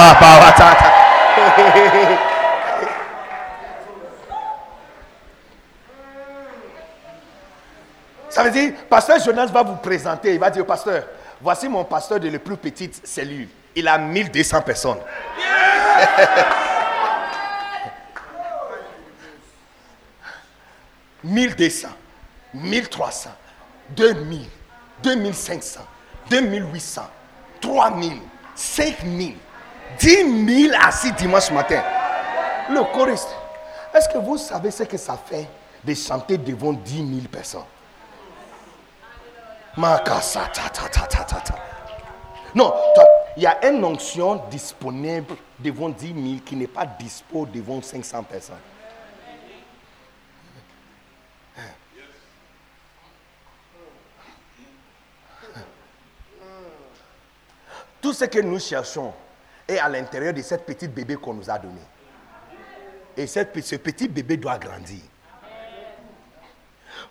Ça 8.30 8.44
veut 8.44 8.52
dire, 8.52 8.74
pasteur 8.88 9.20
Jonas 9.20 9.48
va 9.48 9.64
vous 9.64 9.78
présenter. 9.78 10.36
Il 10.36 10.40
va 10.40 10.52
dire, 10.52 10.68
pasteur, 10.68 11.02
Voici 11.42 11.70
mon 11.70 11.86
pasteur 11.86 12.20
de 12.20 12.30
la 12.30 12.40
plus 12.40 12.58
petite 12.58 13.06
cellule. 13.08 13.48
Il 13.76 13.88
a 13.88 13.98
1200 13.98 14.62
personnes. 14.62 15.00
«1200, 21.24 21.90
1300, 22.54 23.30
2000, 23.90 24.48
2500, 25.04 25.82
2800, 26.30 27.02
3000, 27.62 28.22
5000, 28.56 29.36
10 30.00 30.70
000 30.70 30.74
assis 30.82 31.12
dimanche 31.14 31.52
matin. 31.52 31.84
Le 32.70 32.82
choriste. 32.94 33.30
Est-ce 33.94 34.08
que 34.08 34.18
vous 34.18 34.38
savez 34.38 34.72
ce 34.72 34.84
que 34.84 34.96
ça 34.98 35.18
fait 35.18 35.48
de 35.84 35.94
chanter 35.94 36.38
devant 36.38 36.72
10 36.74 36.96
000 36.98 37.08
personnes 37.32 37.62
Makasa, 37.62 37.68
ta, 37.68 37.68
ta, 37.68 37.68
ta, 37.68 37.68
ta, 37.68 37.68
ta, 39.28 39.59
ta. 39.59 39.59
Non, 42.56 42.74
il 43.38 43.44
y 43.44 43.46
a 43.48 43.70
une 43.70 43.84
onction 43.86 44.36
disponible 44.50 45.36
devant 45.60 45.90
10 45.90 46.08
000 46.08 46.40
qui 46.46 46.56
n'est 46.56 46.68
pas 46.68 46.86
dispo 46.86 47.46
devant 47.46 47.82
500 47.82 48.24
personnes. 48.24 48.56
Tout 58.02 58.14
ce 58.14 58.26
que 58.26 58.40
nous 58.40 58.60
cherchons 58.60 59.14
est 59.68 59.78
à 59.78 59.90
l'intérieur 59.90 60.34
de 60.34 60.42
cette 60.42 60.66
petite 60.66 60.94
bébé 60.94 61.16
qu'on 61.16 61.34
nous 61.34 61.50
a 61.50 61.60
donné. 61.60 61.82
Et 63.18 63.28
cette- 63.28 63.60
ce 63.62 63.76
petit 63.76 64.08
bébé 64.08 64.38
doit 64.38 64.58
grandir. 64.58 65.02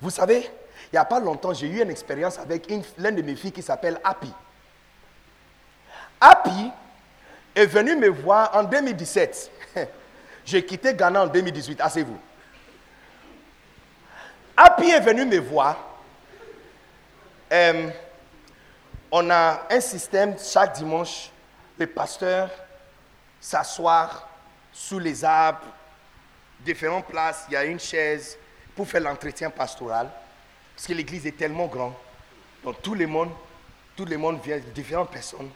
Vous 0.01 0.11
savez, 0.11 0.51
il 0.91 0.95
n'y 0.95 0.99
a 0.99 1.05
pas 1.05 1.21
longtemps, 1.21 1.53
j'ai 1.53 1.67
eu 1.67 1.83
une 1.83 1.91
expérience 1.91 2.39
avec 2.39 2.67
l'une 2.69 2.83
de 3.15 3.23
mes 3.23 3.37
filles 3.37 3.53
qui 3.53 3.63
s'appelle 3.63 4.01
Happy. 4.03 4.33
Happy 6.21 6.71
est 7.55 7.67
venu 7.67 7.95
me 7.97 8.09
voir 8.09 8.55
en 8.57 8.63
2017. 8.65 9.51
J'ai 10.45 10.65
quitté 10.65 10.95
Ghana 10.95 11.25
en 11.25 11.27
2018, 11.27 11.81
asseyez-vous. 11.81 12.19
Happy 14.57 14.91
est 14.91 15.01
venu 15.01 15.25
me 15.27 15.39
voir. 15.39 15.77
Euh, 17.53 17.91
on 19.11 19.29
a 19.31 19.63
un 19.71 19.81
système 19.81 20.37
chaque 20.39 20.75
dimanche, 20.75 21.31
le 21.79 21.87
pasteur 21.87 22.51
s'asseoir 23.41 24.29
sous 24.73 24.99
les 24.99 25.25
arbres, 25.25 25.67
différentes 26.61 27.07
places, 27.07 27.45
il 27.49 27.55
y 27.55 27.57
a 27.57 27.65
une 27.65 27.81
chaise 27.81 28.37
pour 28.75 28.87
faire 28.89 29.01
l'entretien 29.01 29.51
pastoral. 29.51 30.11
Parce 30.79 30.87
que 30.87 30.93
l'église 30.93 31.27
est 31.27 31.37
tellement 31.37 31.67
grande. 31.67 31.93
Donc 32.63 32.81
tout 32.81 32.95
le 32.95 33.05
monde, 33.09 33.31
tout 33.97 34.05
le 34.05 34.17
monde 34.17 34.41
vient, 34.41 34.59
différentes 34.73 35.11
personnes. 35.11 35.51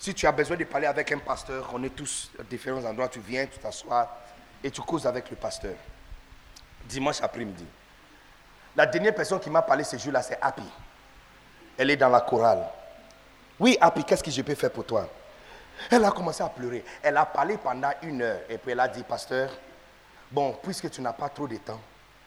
Si 0.00 0.12
tu 0.12 0.26
as 0.26 0.32
besoin 0.32 0.56
de 0.56 0.64
parler 0.64 0.88
avec 0.88 1.12
un 1.12 1.18
pasteur, 1.18 1.70
on 1.72 1.84
est 1.84 1.94
tous 1.94 2.32
à 2.40 2.42
différents 2.42 2.84
endroits, 2.84 3.06
tu 3.06 3.20
viens, 3.20 3.46
tu 3.46 3.56
t'assois 3.60 4.10
et 4.64 4.72
tu 4.72 4.80
causes 4.80 5.06
avec 5.06 5.30
le 5.30 5.36
pasteur. 5.36 5.74
Dimanche 6.86 7.22
après-midi. 7.22 7.64
La 8.74 8.84
dernière 8.84 9.14
personne 9.14 9.38
qui 9.38 9.48
m'a 9.48 9.62
parlé 9.62 9.84
ce 9.84 9.96
jour-là, 9.96 10.22
c'est 10.22 10.40
Happy. 10.42 10.66
Elle 11.78 11.90
est 11.90 11.96
dans 11.96 12.08
la 12.08 12.22
chorale. 12.22 12.66
Oui, 13.60 13.78
Happy, 13.80 14.02
qu'est-ce 14.02 14.24
que 14.24 14.30
je 14.32 14.42
peux 14.42 14.56
faire 14.56 14.72
pour 14.72 14.86
toi? 14.86 15.08
Elle 15.88 16.04
a 16.04 16.10
commencé 16.10 16.42
à 16.42 16.48
pleurer. 16.48 16.84
Elle 17.00 17.16
a 17.16 17.24
parlé 17.24 17.58
pendant 17.58 17.92
une 18.02 18.22
heure 18.22 18.40
et 18.48 18.58
puis 18.58 18.72
elle 18.72 18.80
a 18.80 18.88
dit, 18.88 19.04
pasteur, 19.04 19.50
bon, 20.32 20.58
puisque 20.60 20.90
tu 20.90 21.00
n'as 21.00 21.12
pas 21.12 21.28
trop 21.28 21.46
de 21.46 21.58
temps, 21.58 21.80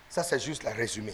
ça 0.07 0.23
c'est 0.23 0.39
juste 0.39 0.63
le 0.63 0.69
résumé. 0.71 1.13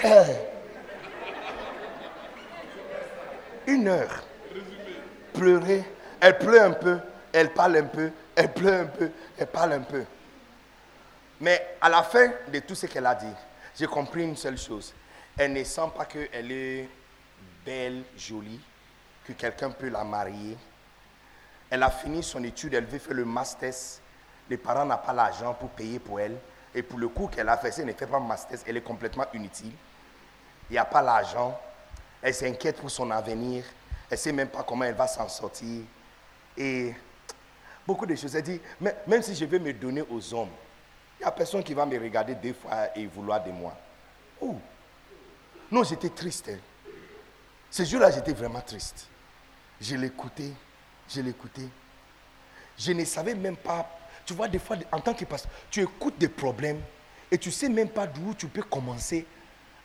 Une 3.66 3.88
heure. 3.88 4.22
Pleurer. 5.34 5.84
Elle 6.20 6.38
pleure 6.38 6.66
un 6.66 6.72
peu, 6.72 6.98
elle 7.32 7.52
parle 7.52 7.76
un 7.76 7.84
peu, 7.84 8.10
elle 8.36 8.52
pleure 8.52 8.82
un 8.82 8.86
peu, 8.86 9.10
elle 9.38 9.46
parle 9.46 9.72
un 9.72 9.80
peu. 9.80 10.04
Mais 11.40 11.76
à 11.80 11.88
la 11.88 12.02
fin 12.02 12.30
de 12.52 12.58
tout 12.58 12.74
ce 12.74 12.84
qu'elle 12.86 13.06
a 13.06 13.14
dit, 13.14 13.32
j'ai 13.78 13.86
compris 13.86 14.24
une 14.24 14.36
seule 14.36 14.58
chose. 14.58 14.92
Elle 15.38 15.54
ne 15.54 15.64
sent 15.64 15.90
pas 15.96 16.04
qu'elle 16.04 16.52
est 16.52 16.86
belle, 17.64 18.02
jolie, 18.18 18.60
que 19.26 19.32
quelqu'un 19.32 19.70
peut 19.70 19.88
la 19.88 20.04
marier. 20.04 20.58
Elle 21.70 21.82
a 21.82 21.90
fini 21.90 22.22
son 22.22 22.44
étude, 22.44 22.74
elle 22.74 22.84
veut 22.84 22.98
faire 22.98 23.14
le 23.14 23.24
master. 23.24 23.72
Les 24.50 24.58
parents 24.58 24.84
n'ont 24.84 24.98
pas 24.98 25.14
l'argent 25.14 25.54
pour 25.54 25.70
payer 25.70 25.98
pour 25.98 26.20
elle. 26.20 26.36
Et 26.74 26.82
pour 26.82 26.98
le 26.98 27.08
cours 27.08 27.30
qu'elle 27.30 27.48
a 27.48 27.56
fait, 27.56 27.72
elle 27.78 27.86
ne 27.86 27.92
fait 27.92 28.06
pas 28.06 28.20
master, 28.20 28.58
elle 28.66 28.76
est 28.76 28.82
complètement 28.82 29.24
inutile. 29.32 29.72
Il 30.70 30.74
n'y 30.74 30.78
a 30.78 30.84
pas 30.84 31.02
l'argent. 31.02 31.60
Elle 32.22 32.34
s'inquiète 32.34 32.76
pour 32.76 32.90
son 32.90 33.10
avenir. 33.10 33.64
Elle 34.08 34.16
ne 34.16 34.20
sait 34.20 34.32
même 34.32 34.48
pas 34.48 34.62
comment 34.62 34.84
elle 34.84 34.94
va 34.94 35.08
s'en 35.08 35.28
sortir. 35.28 35.82
Et 36.56 36.94
beaucoup 37.86 38.06
de 38.06 38.14
choses. 38.14 38.36
Elle 38.36 38.42
dit, 38.42 38.60
même 39.06 39.22
si 39.22 39.34
je 39.34 39.44
vais 39.44 39.58
me 39.58 39.72
donner 39.72 40.02
aux 40.08 40.34
hommes, 40.34 40.50
il 41.18 41.22
n'y 41.24 41.28
a 41.28 41.32
personne 41.32 41.62
qui 41.62 41.74
va 41.74 41.84
me 41.84 41.98
regarder 41.98 42.34
deux 42.34 42.54
fois 42.54 42.96
et 42.96 43.06
vouloir 43.06 43.42
de 43.42 43.50
moi. 43.50 43.76
Oh. 44.40 44.56
Non, 45.70 45.82
j'étais 45.82 46.08
triste. 46.08 46.48
hein. 46.48 46.58
Ce 47.70 47.84
jour-là, 47.84 48.10
j'étais 48.10 48.32
vraiment 48.32 48.60
triste. 48.60 49.06
Je 49.80 49.96
l'écoutais, 49.96 50.52
je 51.08 51.20
l'écoutais. 51.20 51.68
Je 52.78 52.92
ne 52.92 53.04
savais 53.04 53.34
même 53.34 53.56
pas. 53.56 53.88
Tu 54.24 54.34
vois, 54.34 54.48
des 54.48 54.58
fois, 54.58 54.76
en 54.92 55.00
tant 55.00 55.14
que 55.14 55.24
pasteur, 55.24 55.50
tu 55.70 55.82
écoutes 55.82 56.18
des 56.18 56.28
problèmes 56.28 56.80
et 57.30 57.38
tu 57.38 57.48
ne 57.48 57.54
sais 57.54 57.68
même 57.68 57.88
pas 57.88 58.06
d'où 58.06 58.34
tu 58.34 58.46
peux 58.48 58.62
commencer 58.62 59.26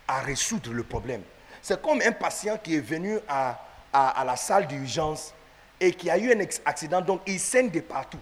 à 0.08 0.20
résoudre 0.22 0.72
le 0.74 0.84
problème. 0.84 1.24
C'est 1.62 1.82
comme 1.82 2.02
un 2.02 2.12
patient 2.12 2.58
qui 2.58 2.76
est 2.76 2.80
venu 2.80 3.18
à, 3.28 3.60
à- 3.92 4.22
à 4.22 4.24
la 4.26 4.36
salle 4.36 4.68
d'urgence 4.68 5.34
et 5.80 5.92
qui 5.94 6.10
a 6.10 6.18
eu 6.18 6.32
un 6.34 6.40
accident, 6.66 7.02
donc 7.02 7.22
il 7.26 7.40
saigne 7.40 7.70
de 7.70 7.80
partout. 7.80 8.20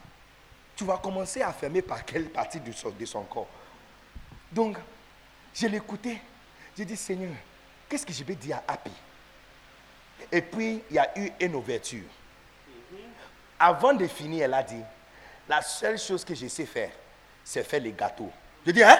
Tu 0.75 0.83
vas 0.85 0.97
commencer 0.97 1.41
à 1.41 1.51
fermer 1.53 1.81
par 1.81 2.03
quelle 2.05 2.29
partie 2.29 2.59
de 2.59 2.71
son, 2.71 2.89
de 2.89 3.05
son 3.05 3.23
corps? 3.23 3.47
Donc, 4.51 4.77
je 5.53 5.67
l'écoutais. 5.67 6.19
J'ai 6.75 6.85
dit, 6.85 6.97
Seigneur, 6.97 7.31
qu'est-ce 7.87 8.05
que 8.05 8.13
je 8.13 8.23
vais 8.23 8.33
dire 8.35 8.59
à 8.67 8.73
Happy? 8.73 8.91
Et 10.31 10.41
puis, 10.41 10.81
il 10.89 10.95
y 10.95 10.99
a 10.99 11.11
eu 11.19 11.31
une 11.39 11.55
ouverture. 11.55 12.05
Avant 13.59 13.93
de 13.93 14.07
finir, 14.07 14.45
elle 14.45 14.53
a 14.53 14.63
dit, 14.63 14.81
la 15.47 15.61
seule 15.61 15.99
chose 15.99 16.25
que 16.25 16.33
je 16.33 16.47
sais 16.47 16.65
faire, 16.65 16.89
c'est 17.43 17.63
faire 17.63 17.81
les 17.81 17.91
gâteaux. 17.91 18.31
Je 18.65 18.71
dis, 18.71 18.83
hein? 18.83 18.99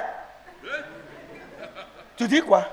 Tu 2.18 2.28
dis 2.28 2.42
quoi? 2.42 2.68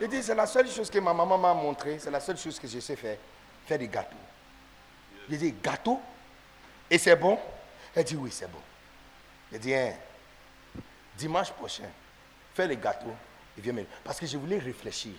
Je 0.00 0.06
dis, 0.06 0.22
c'est 0.22 0.34
la 0.34 0.46
seule 0.46 0.68
chose 0.70 0.90
que 0.90 0.98
ma 0.98 1.12
maman 1.14 1.38
m'a 1.38 1.54
montré, 1.54 1.98
c'est 1.98 2.10
la 2.10 2.20
seule 2.20 2.36
chose 2.36 2.58
que 2.58 2.66
je 2.66 2.80
sais 2.80 2.96
faire, 2.96 3.16
faire 3.66 3.78
des 3.78 3.88
gâteaux. 3.88 4.16
Je 5.30 5.36
dis, 5.36 5.54
gâteau? 5.62 6.00
Et 6.90 6.98
c'est 6.98 7.16
bon? 7.16 7.38
Elle 7.94 8.04
dit, 8.04 8.16
oui, 8.16 8.30
c'est 8.32 8.50
bon. 8.50 8.58
Je 9.52 9.58
dis, 9.58 9.74
hein, 9.74 9.92
dimanche 11.16 11.52
prochain, 11.52 11.88
fais 12.54 12.66
les 12.66 12.76
gâteaux 12.76 13.14
et 13.56 13.60
viens 13.60 13.72
me... 13.72 13.84
Parce 14.02 14.18
que 14.18 14.26
je 14.26 14.36
voulais 14.36 14.58
réfléchir. 14.58 15.12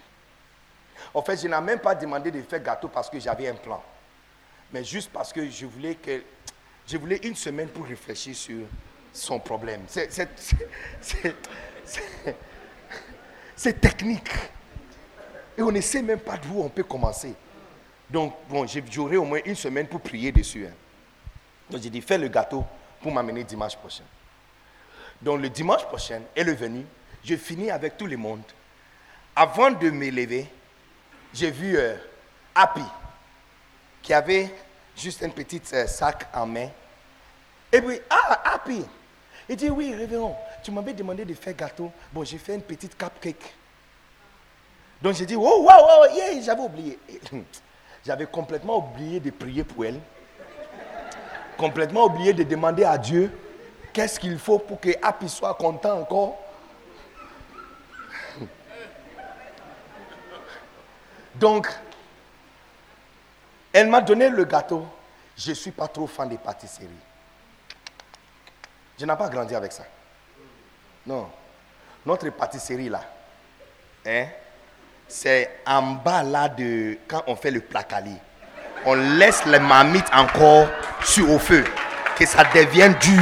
En 1.13 1.21
fait, 1.21 1.37
je 1.41 1.47
n'ai 1.47 1.61
même 1.61 1.79
pas 1.79 1.95
demandé 1.95 2.31
de 2.31 2.41
faire 2.41 2.61
gâteau 2.61 2.87
parce 2.89 3.09
que 3.09 3.19
j'avais 3.19 3.47
un 3.47 3.55
plan. 3.55 3.81
Mais 4.71 4.83
juste 4.83 5.09
parce 5.11 5.31
que 5.31 5.49
je 5.49 5.65
voulais 5.65 5.95
que 5.95 6.23
je 6.87 6.97
voulais 6.97 7.17
une 7.23 7.35
semaine 7.35 7.69
pour 7.69 7.85
réfléchir 7.85 8.35
sur 8.35 8.65
son 9.13 9.39
problème. 9.39 9.83
C'est- 9.87 10.09
c'est- 13.55 13.79
technique. 13.79 14.29
Et 15.57 15.61
on 15.61 15.71
ne 15.71 15.81
sait 15.81 16.01
même 16.01 16.19
pas 16.19 16.37
d'où 16.37 16.61
on 16.61 16.69
peut 16.69 16.83
commencer. 16.83 17.33
Donc, 18.09 18.35
bon, 18.49 18.65
j'aurai 18.91 19.17
au 19.17 19.23
moins 19.25 19.39
une 19.45 19.55
semaine 19.55 19.87
pour 19.87 20.01
prier 20.01 20.31
dessus. 20.31 20.67
hein. 20.67 20.73
Donc, 21.69 21.81
j'ai 21.81 21.89
dit, 21.89 22.01
fais 22.01 22.17
le 22.17 22.27
gâteau 22.27 22.63
pour 23.01 23.11
m'amener 23.11 23.43
dimanche 23.43 23.75
prochain. 23.75 24.03
Donc, 25.21 25.41
le 25.41 25.49
dimanche 25.49 25.83
prochain, 25.85 26.21
elle 26.35 26.49
est 26.49 26.53
venue. 26.55 26.85
Je 27.23 27.35
finis 27.35 27.71
avec 27.71 27.97
tout 27.97 28.05
le 28.05 28.17
monde. 28.17 28.43
Avant 29.35 29.71
de 29.71 29.89
me 29.89 30.09
lever, 30.09 30.47
j'ai 31.33 31.49
vu 31.51 31.75
euh, 31.77 31.95
Happy, 32.53 32.83
qui 34.01 34.13
avait 34.13 34.53
juste 34.95 35.23
un 35.23 35.29
petit 35.29 35.61
euh, 35.73 35.87
sac 35.87 36.27
en 36.33 36.45
main. 36.45 36.69
Et 37.71 37.81
puis, 37.81 37.99
ah, 38.09 38.53
Happy. 38.53 38.85
Il 39.49 39.55
dit, 39.55 39.69
oui, 39.69 39.93
révérend, 39.95 40.39
tu 40.65 40.71
m'avais 40.71 40.93
demandé 40.93 41.23
de 41.23 41.33
faire 41.35 41.53
gâteau. 41.53 41.91
Bon, 42.11 42.23
j'ai 42.23 42.39
fait 42.39 42.55
une 42.55 42.63
petite 42.63 42.97
cupcake. 42.97 43.53
Donc 44.99 45.13
j'ai 45.13 45.27
dit, 45.27 45.35
oh, 45.35 45.39
wow, 45.39 45.63
wow, 45.63 46.15
yeah, 46.15 46.41
j'avais 46.41 46.63
oublié. 46.63 46.97
J'avais 48.03 48.25
complètement 48.27 48.77
oublié 48.77 49.19
de 49.19 49.31
prier 49.31 49.63
pour 49.63 49.83
elle. 49.83 49.99
Complètement 51.57 52.05
oublié 52.05 52.33
de 52.33 52.43
demander 52.43 52.83
à 52.83 52.99
Dieu 52.99 53.31
qu'est-ce 53.91 54.19
qu'il 54.19 54.37
faut 54.37 54.59
pour 54.59 54.79
que 54.79 54.89
Happy 55.01 55.27
soit 55.27 55.55
content 55.55 56.01
encore. 56.01 56.37
Donc, 61.35 61.67
elle 63.73 63.87
m'a 63.89 64.01
donné 64.01 64.29
le 64.29 64.45
gâteau. 64.45 64.85
Je 65.35 65.49
ne 65.49 65.55
suis 65.55 65.71
pas 65.71 65.87
trop 65.87 66.05
fan 66.05 66.29
des 66.29 66.37
pâtisseries. 66.37 66.87
Je 68.99 69.05
n'ai 69.05 69.15
pas 69.15 69.29
grandi 69.29 69.55
avec 69.55 69.71
ça. 69.71 69.85
Non. 71.07 71.27
Notre 72.05 72.29
pâtisserie 72.29 72.89
là, 72.89 73.01
hein, 74.07 74.25
c'est 75.07 75.59
en 75.65 75.81
bas 75.81 76.21
là 76.23 76.47
de 76.49 76.97
quand 77.07 77.23
on 77.27 77.35
fait 77.35 77.51
le 77.51 77.59
placali. 77.61 78.15
On 78.85 78.93
laisse 78.93 79.43
les 79.45 79.59
marmites 79.59 80.05
encore 80.13 80.67
sur 81.03 81.31
au 81.31 81.39
feu, 81.39 81.63
que 82.17 82.25
ça 82.25 82.43
devienne 82.53 82.93
dur. 82.95 83.21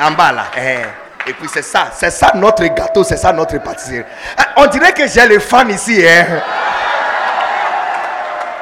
En 0.00 0.10
bas 0.12 0.32
là. 0.32 0.46
hein. 0.56 0.82
Et 1.26 1.32
puis 1.34 1.48
c'est 1.52 1.62
ça, 1.62 1.88
c'est 1.92 2.10
ça 2.10 2.32
notre 2.34 2.64
gâteau, 2.66 3.04
c'est 3.04 3.16
ça 3.16 3.32
notre 3.32 3.58
pâtisserie. 3.58 4.04
Ah, 4.36 4.46
On 4.56 4.66
dirait 4.66 4.92
que 4.92 5.06
j'ai 5.06 5.26
les 5.26 5.40
fans 5.40 5.66
ici. 5.68 6.02
Hein. 6.06 6.26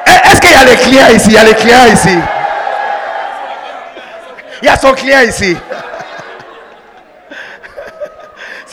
Eh, 0.07 0.11
Est-ce 0.29 0.41
qu'il 0.41 0.51
y 0.51 0.55
a 0.55 0.65
les 0.65 0.75
clients 0.77 1.09
ici? 1.13 1.27
Il 1.29 1.33
y 1.33 1.37
a 1.37 1.43
les 1.43 1.55
clients 1.55 1.85
ici. 1.91 2.17
Il 4.61 4.65
y 4.65 4.69
a 4.69 4.77
son 4.77 4.93
client 4.93 5.21
ici. 5.21 5.57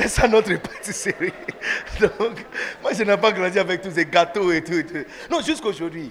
C'est 0.01 0.09
ça 0.09 0.27
notre 0.27 0.55
pâtisserie. 0.57 1.31
Donc, 2.01 2.47
moi, 2.81 2.95
je 2.95 3.03
n'ai 3.03 3.19
pas 3.19 3.33
grandi 3.33 3.59
avec 3.59 3.83
tous 3.83 3.91
ces 3.91 4.07
gâteaux 4.07 4.51
et 4.51 4.65
tout. 4.65 4.73
Et 4.73 4.87
tout. 4.87 5.05
Non, 5.31 5.43
jusqu'aujourd'hui. 5.43 6.11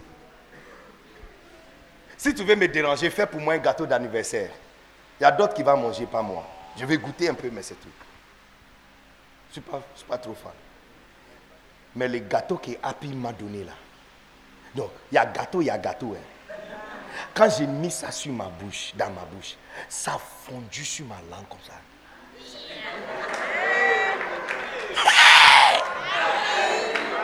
Si 2.15 2.35
tu 2.35 2.43
veux 2.43 2.55
me 2.55 2.67
déranger, 2.67 3.09
fais 3.09 3.25
pour 3.25 3.41
moi 3.41 3.55
un 3.55 3.57
gâteau 3.57 3.87
d'anniversaire. 3.87 4.51
Il 5.19 5.23
y 5.23 5.25
a 5.25 5.31
d'autres 5.31 5.55
qui 5.55 5.63
vont 5.63 5.75
manger, 5.75 6.05
pas 6.05 6.21
moi. 6.21 6.47
Je 6.77 6.85
vais 6.85 6.97
goûter 6.97 7.29
un 7.29 7.33
peu, 7.33 7.49
mais 7.51 7.63
c'est 7.63 7.73
tout. 7.81 7.89
Je 9.55 9.59
ne 9.59 9.63
suis, 9.95 10.05
pas- 10.07 10.17
trop 10.19 10.35
fan. 10.35 10.51
Mais 11.95 12.07
le 12.07 12.19
gâteau 12.19 12.57
que 12.57 12.69
Happy 12.83 13.07
m'a 13.07 13.33
donné 13.33 13.63
là. 13.63 13.73
Donc, 14.75 14.91
il 15.11 15.15
y 15.15 15.17
a 15.17 15.25
gâteau, 15.25 15.61
il 15.61 15.65
y 15.65 15.69
a 15.71 15.79
gâteau. 15.79 16.15
hein. 16.15 16.53
Quand 17.33 17.49
j'ai 17.57 17.65
mis 17.65 17.89
ça 17.89 18.11
sur 18.11 18.31
ma 18.33 18.45
bouche, 18.49 18.91
dans 18.95 19.09
ma 19.09 19.25
bouche, 19.25 19.55
ça 19.89 20.13
a 20.13 20.19
fondu 20.19 20.85
sur 20.85 21.07
ma 21.07 21.15
langue 21.31 21.47
comme 21.49 21.57
ça. 21.65 21.73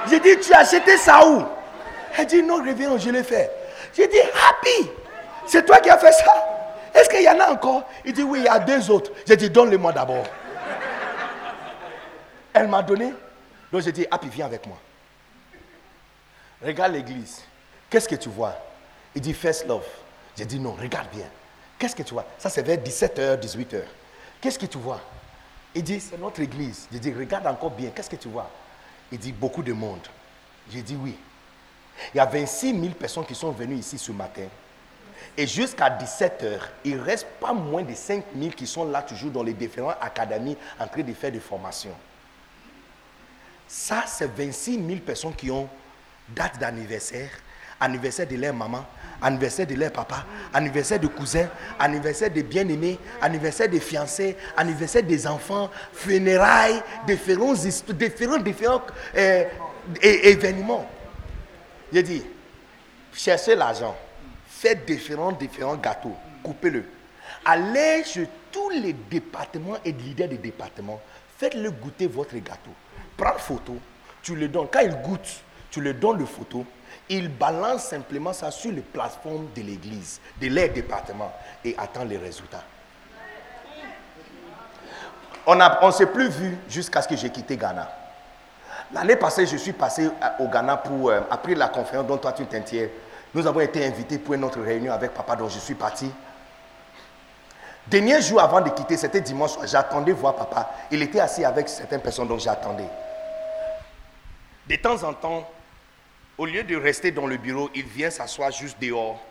J'ai 0.10 0.20
dit, 0.20 0.40
tu 0.40 0.54
as 0.54 0.60
acheté 0.60 0.98
ça 0.98 1.28
où? 1.28 1.44
Elle 2.18 2.26
dit, 2.28 2.44
non, 2.44 2.64
révérend, 2.64 2.98
je 2.98 3.10
l'ai 3.10 3.24
fait. 3.24 3.52
J'ai 3.94 4.08
dit, 4.08 4.20
Happy, 4.20 4.90
c'est 5.46 5.66
toi 5.66 5.80
qui 5.80 5.90
as 5.90 5.98
fait 5.98 6.12
ça 6.12 6.34
Est-ce 6.94 7.10
qu'il 7.10 7.24
y 7.24 7.30
en 7.30 7.40
a 7.40 7.52
encore? 7.52 7.84
Il 8.04 8.14
dit, 8.14 8.24
oui, 8.24 8.40
il 8.40 8.46
y 8.46 8.48
a 8.48 8.60
deux 8.60 8.90
autres. 8.92 9.12
J'ai 9.28 9.36
dit, 9.36 9.50
donne-le-moi 9.50 9.92
d'abord. 9.92 10.26
Elle 12.54 12.68
m'a 12.68 12.82
donné. 12.82 13.14
Donc 13.72 13.82
j'ai 13.82 13.92
dit, 13.92 14.06
Happy, 14.10 14.30
viens 14.30 14.46
avec 14.46 14.66
moi. 14.66 14.78
Regarde 16.64 16.94
l'église. 16.94 17.44
Qu'est-ce 17.90 18.08
que 18.08 18.16
tu 18.16 18.30
vois? 18.30 18.56
Il 19.14 19.22
dit, 19.22 19.34
First 19.34 19.68
Love. 19.68 19.86
J'ai 20.38 20.46
dit, 20.46 20.60
non, 20.60 20.74
regarde 20.74 21.08
bien. 21.10 21.26
Qu'est-ce 21.78 21.96
que 21.96 22.04
tu 22.04 22.14
vois? 22.14 22.26
Ça, 22.38 22.50
c'est 22.50 22.62
vers 22.62 22.78
17h, 22.78 23.40
18h. 23.40 23.82
Qu'est-ce 24.42 24.60
que 24.60 24.66
tu 24.66 24.78
vois? 24.78 25.00
Il 25.74 25.84
dit, 25.84 26.00
c'est 26.00 26.18
notre 26.18 26.42
église. 26.42 26.88
J'ai 26.92 27.00
dit, 27.00 27.14
regarde 27.14 27.48
encore 27.48 27.72
bien. 27.72 27.90
Qu'est-ce 27.90 28.10
que 28.10 28.16
tu 28.16 28.30
vois? 28.30 28.50
Il 29.12 29.20
dit, 29.20 29.32
beaucoup 29.32 29.64
de 29.64 29.74
monde. 29.74 30.08
J'ai 30.72 30.82
dit, 30.82 30.96
oui. 30.96 31.16
Il 32.14 32.18
y 32.18 32.20
a 32.20 32.26
26 32.26 32.80
000 32.80 32.94
personnes 32.94 33.26
qui 33.26 33.36
sont 33.36 33.52
venues 33.52 33.76
ici 33.76 33.98
ce 33.98 34.12
matin. 34.12 34.48
Et 35.38 35.48
jusqu'à 35.48 35.90
17h, 35.90 36.60
il 36.84 36.98
ne 36.98 37.02
reste 37.02 37.28
pas 37.40 37.54
moins 37.54 37.84
de 37.84 37.94
5 37.94 38.24
000 38.38 38.52
qui 38.52 38.68
sont 38.68 38.86
là 38.86 39.02
toujours 39.02 39.32
dans 39.32 39.44
les 39.44 39.54
différentes 39.54 39.98
académies 40.02 40.58
en 40.80 40.88
train 40.88 41.04
de 41.04 41.14
faire 41.14 41.32
des 41.32 41.40
formations. 41.40 41.96
Ça, 43.68 44.04
c'est 44.08 44.28
26 44.28 44.86
000 44.86 45.00
personnes 45.00 45.36
qui 45.36 45.50
ont 45.52 45.68
date 46.30 46.60
d'anniversaire, 46.60 47.30
anniversaire 47.80 48.28
de 48.28 48.36
leur 48.36 48.54
maman, 48.54 48.86
anniversaire 49.22 49.68
de 49.68 49.76
leur 49.76 49.92
papa, 49.92 50.26
anniversaire 50.54 51.00
de 51.00 51.08
cousins, 51.08 51.48
anniversaire 51.80 52.30
de 52.32 52.42
bien-aimés, 52.42 53.00
anniversaire 53.22 53.70
des 53.70 53.80
fiancés, 53.80 54.36
anniversaire 54.56 55.04
des 55.04 55.26
enfants, 55.28 55.70
funérailles, 55.94 56.82
différents, 57.08 57.54
différents, 57.54 58.38
différents 58.38 58.82
euh, 59.18 59.44
événements. 60.02 60.88
J'ai 61.92 62.04
dit, 62.04 62.24
cherchez 63.14 63.56
l'argent, 63.56 63.96
faites 64.48 64.86
différents, 64.86 65.32
différents 65.32 65.78
gâteaux, 65.78 66.16
coupez-le. 66.44 66.86
Allez 67.46 68.04
chez 68.04 68.28
tous 68.52 68.70
les 68.70 68.94
départements 68.94 69.78
et 69.84 69.92
leaders 69.92 70.30
des 70.30 70.38
départements, 70.38 71.00
faites-le 71.38 71.72
goûter 71.72 72.08
votre 72.08 72.36
gâteau. 72.36 72.72
Prends 73.18 73.38
photo, 73.38 73.78
tu 74.22 74.36
le 74.36 74.48
donnes. 74.48 74.68
Quand 74.72 74.80
il 74.82 74.96
goûte, 75.02 75.42
tu 75.70 75.82
le 75.82 75.94
donnes 75.94 76.20
le 76.20 76.26
photo. 76.26 76.66
Il 77.10 77.30
balance 77.30 77.84
simplement 77.84 78.34
ça 78.34 78.50
sur 78.50 78.72
les 78.72 78.82
plateformes 78.82 79.48
de 79.56 79.62
l'église, 79.62 80.20
de 80.42 80.48
leur 80.48 80.70
département, 80.70 81.32
et 81.64 81.76
attend 81.78 82.04
les 82.04 82.18
résultats. 82.18 82.64
On 85.46 85.54
ne 85.56 85.64
on 85.82 85.92
s'est 85.92 86.08
plus 86.08 86.30
vu 86.30 86.58
jusqu'à 86.68 87.02
ce 87.04 87.08
que 87.08 87.16
j'ai 87.16 87.30
quitté 87.30 87.56
Ghana. 87.56 87.88
L'année 88.92 89.16
passée, 89.16 89.46
je 89.46 89.58
suis 89.58 89.74
passé 89.74 90.10
à- 90.20 90.42
au 90.42 90.48
Ghana 90.48 90.78
pour, 90.78 91.10
euh, 91.10 91.22
après 91.30 91.54
la 91.54 91.68
conférence 91.68 92.08
dont 92.08 92.18
toi 92.18 92.32
tu 92.32 92.46
t'inquiètes. 92.46 92.92
Nous 93.34 93.46
avons 93.46 93.60
été 93.60 93.86
invités 93.86 94.18
pour 94.18 94.34
une 94.34 94.44
autre 94.44 94.62
réunion 94.62 94.92
avec 94.94 95.14
papa, 95.14 95.36
dont 95.36 95.50
je 95.50 95.60
suis 95.60 95.76
parti. 95.76 96.12
Dernier 97.86 98.20
jour 98.22 98.42
avant 98.42 98.62
de 98.62 98.70
quitter, 98.70 98.98
c'était 98.98 99.22
dimanche 99.22 99.52
j'attendais 99.66 100.12
voir 100.14 100.36
papa. 100.36 100.72
Il 100.90 101.02
était 101.04 101.20
assis 101.20 101.46
avec 101.46 101.70
certaines 101.70 102.02
personnes, 102.02 102.28
donc 102.28 102.40
j'attendais. 102.40 102.90
De 104.68 104.76
temps 104.78 105.04
en 105.04 105.14
temps, 105.14 105.48
au 106.38 106.46
lieu 106.46 106.64
de 106.64 106.76
rester 106.76 107.12
dans 107.12 107.28
le 107.28 107.38
bureau, 107.38 107.70
il 107.74 107.86
vient 107.86 108.10
s'asseoir 108.10 108.52
juste 108.52 108.80
dehors. 108.82 109.22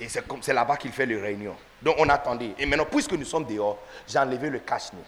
Et 0.00 0.08
c'est 0.08 0.52
là-bas 0.52 0.76
qu'il 0.76 0.92
fait 0.92 1.06
les 1.06 1.20
réunions. 1.20 1.56
Donc 1.82 1.96
on 1.98 2.08
attendait. 2.08 2.54
Et 2.58 2.66
maintenant, 2.66 2.86
puisque 2.86 3.12
nous 3.12 3.24
sommes 3.24 3.46
dehors, 3.46 3.78
j'ai 4.06 4.18
enlevé 4.18 4.50
le 4.50 4.60
cache-nez. 4.60 5.02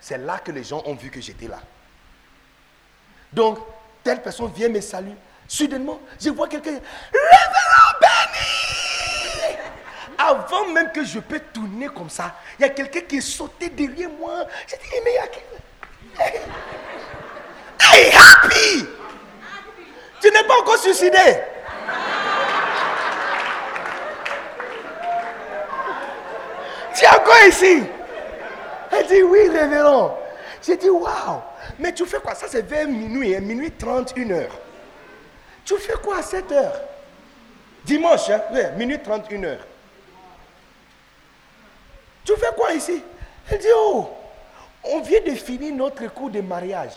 C'est 0.00 0.18
là 0.18 0.38
que 0.38 0.50
les 0.52 0.64
gens 0.64 0.82
ont 0.86 0.94
vu 0.94 1.10
que 1.10 1.20
j'étais 1.20 1.48
là. 1.48 1.60
Donc, 3.32 3.58
telle 4.02 4.22
personne 4.22 4.50
vient 4.52 4.68
me 4.68 4.80
saluer. 4.80 5.14
Soudainement, 5.48 6.00
je 6.20 6.30
vois 6.30 6.48
quelqu'un. 6.48 6.80
Révérend 7.12 8.00
Benny 8.00 9.56
Avant 10.18 10.68
même 10.72 10.90
que 10.92 11.04
je 11.04 11.20
peux 11.20 11.40
tourner 11.52 11.86
comme 11.88 12.10
ça, 12.10 12.34
il 12.58 12.62
y 12.62 12.64
a 12.64 12.70
quelqu'un 12.70 13.00
qui 13.00 13.16
est 13.16 13.20
sauté 13.20 13.68
derrière 13.68 14.10
moi. 14.10 14.46
J'ai 14.66 14.76
dit, 14.76 14.82
mais 15.04 15.10
il 15.10 15.14
y 15.14 15.18
a 15.18 15.26
quelqu'un. 15.28 15.62
Hey, 17.78 18.10
Happy 18.12 19.05
Tu 20.26 20.32
n'es 20.32 20.42
pas 20.42 20.58
encore 20.58 20.76
suicidé 20.78 21.18
Tu 26.92 27.04
es 27.04 27.08
encore 27.08 27.46
ici 27.46 27.84
Elle 28.90 29.06
dit 29.06 29.22
oui, 29.22 29.48
révérend. 29.48 30.18
J'ai 30.60 30.76
dit 30.76 30.90
waouh. 30.90 31.42
Mais 31.78 31.92
tu 31.92 32.04
fais 32.06 32.18
quoi? 32.18 32.34
Ça, 32.34 32.46
c'est 32.48 32.62
vers 32.62 32.88
minuit, 32.88 33.36
hein, 33.36 33.40
minuit 33.40 33.70
30, 33.70 34.14
1 34.18 34.30
heure. 34.32 34.58
Tu 35.64 35.76
fais 35.78 35.94
quoi 36.02 36.18
à 36.18 36.22
7 36.22 36.50
heures? 36.50 36.80
Dimanche, 37.84 38.28
hein, 38.28 38.42
ouais, 38.52 38.72
minuit 38.72 38.98
30, 38.98 39.30
1 39.30 39.44
heure. 39.44 39.64
Tu 42.24 42.32
fais 42.32 42.52
quoi 42.56 42.72
ici? 42.72 43.00
Elle 43.48 43.58
dit 43.58 43.68
oh, 43.76 44.10
on 44.82 45.02
vient 45.02 45.20
de 45.20 45.36
finir 45.36 45.72
notre 45.72 46.04
cours 46.08 46.30
de 46.30 46.40
mariage. 46.40 46.94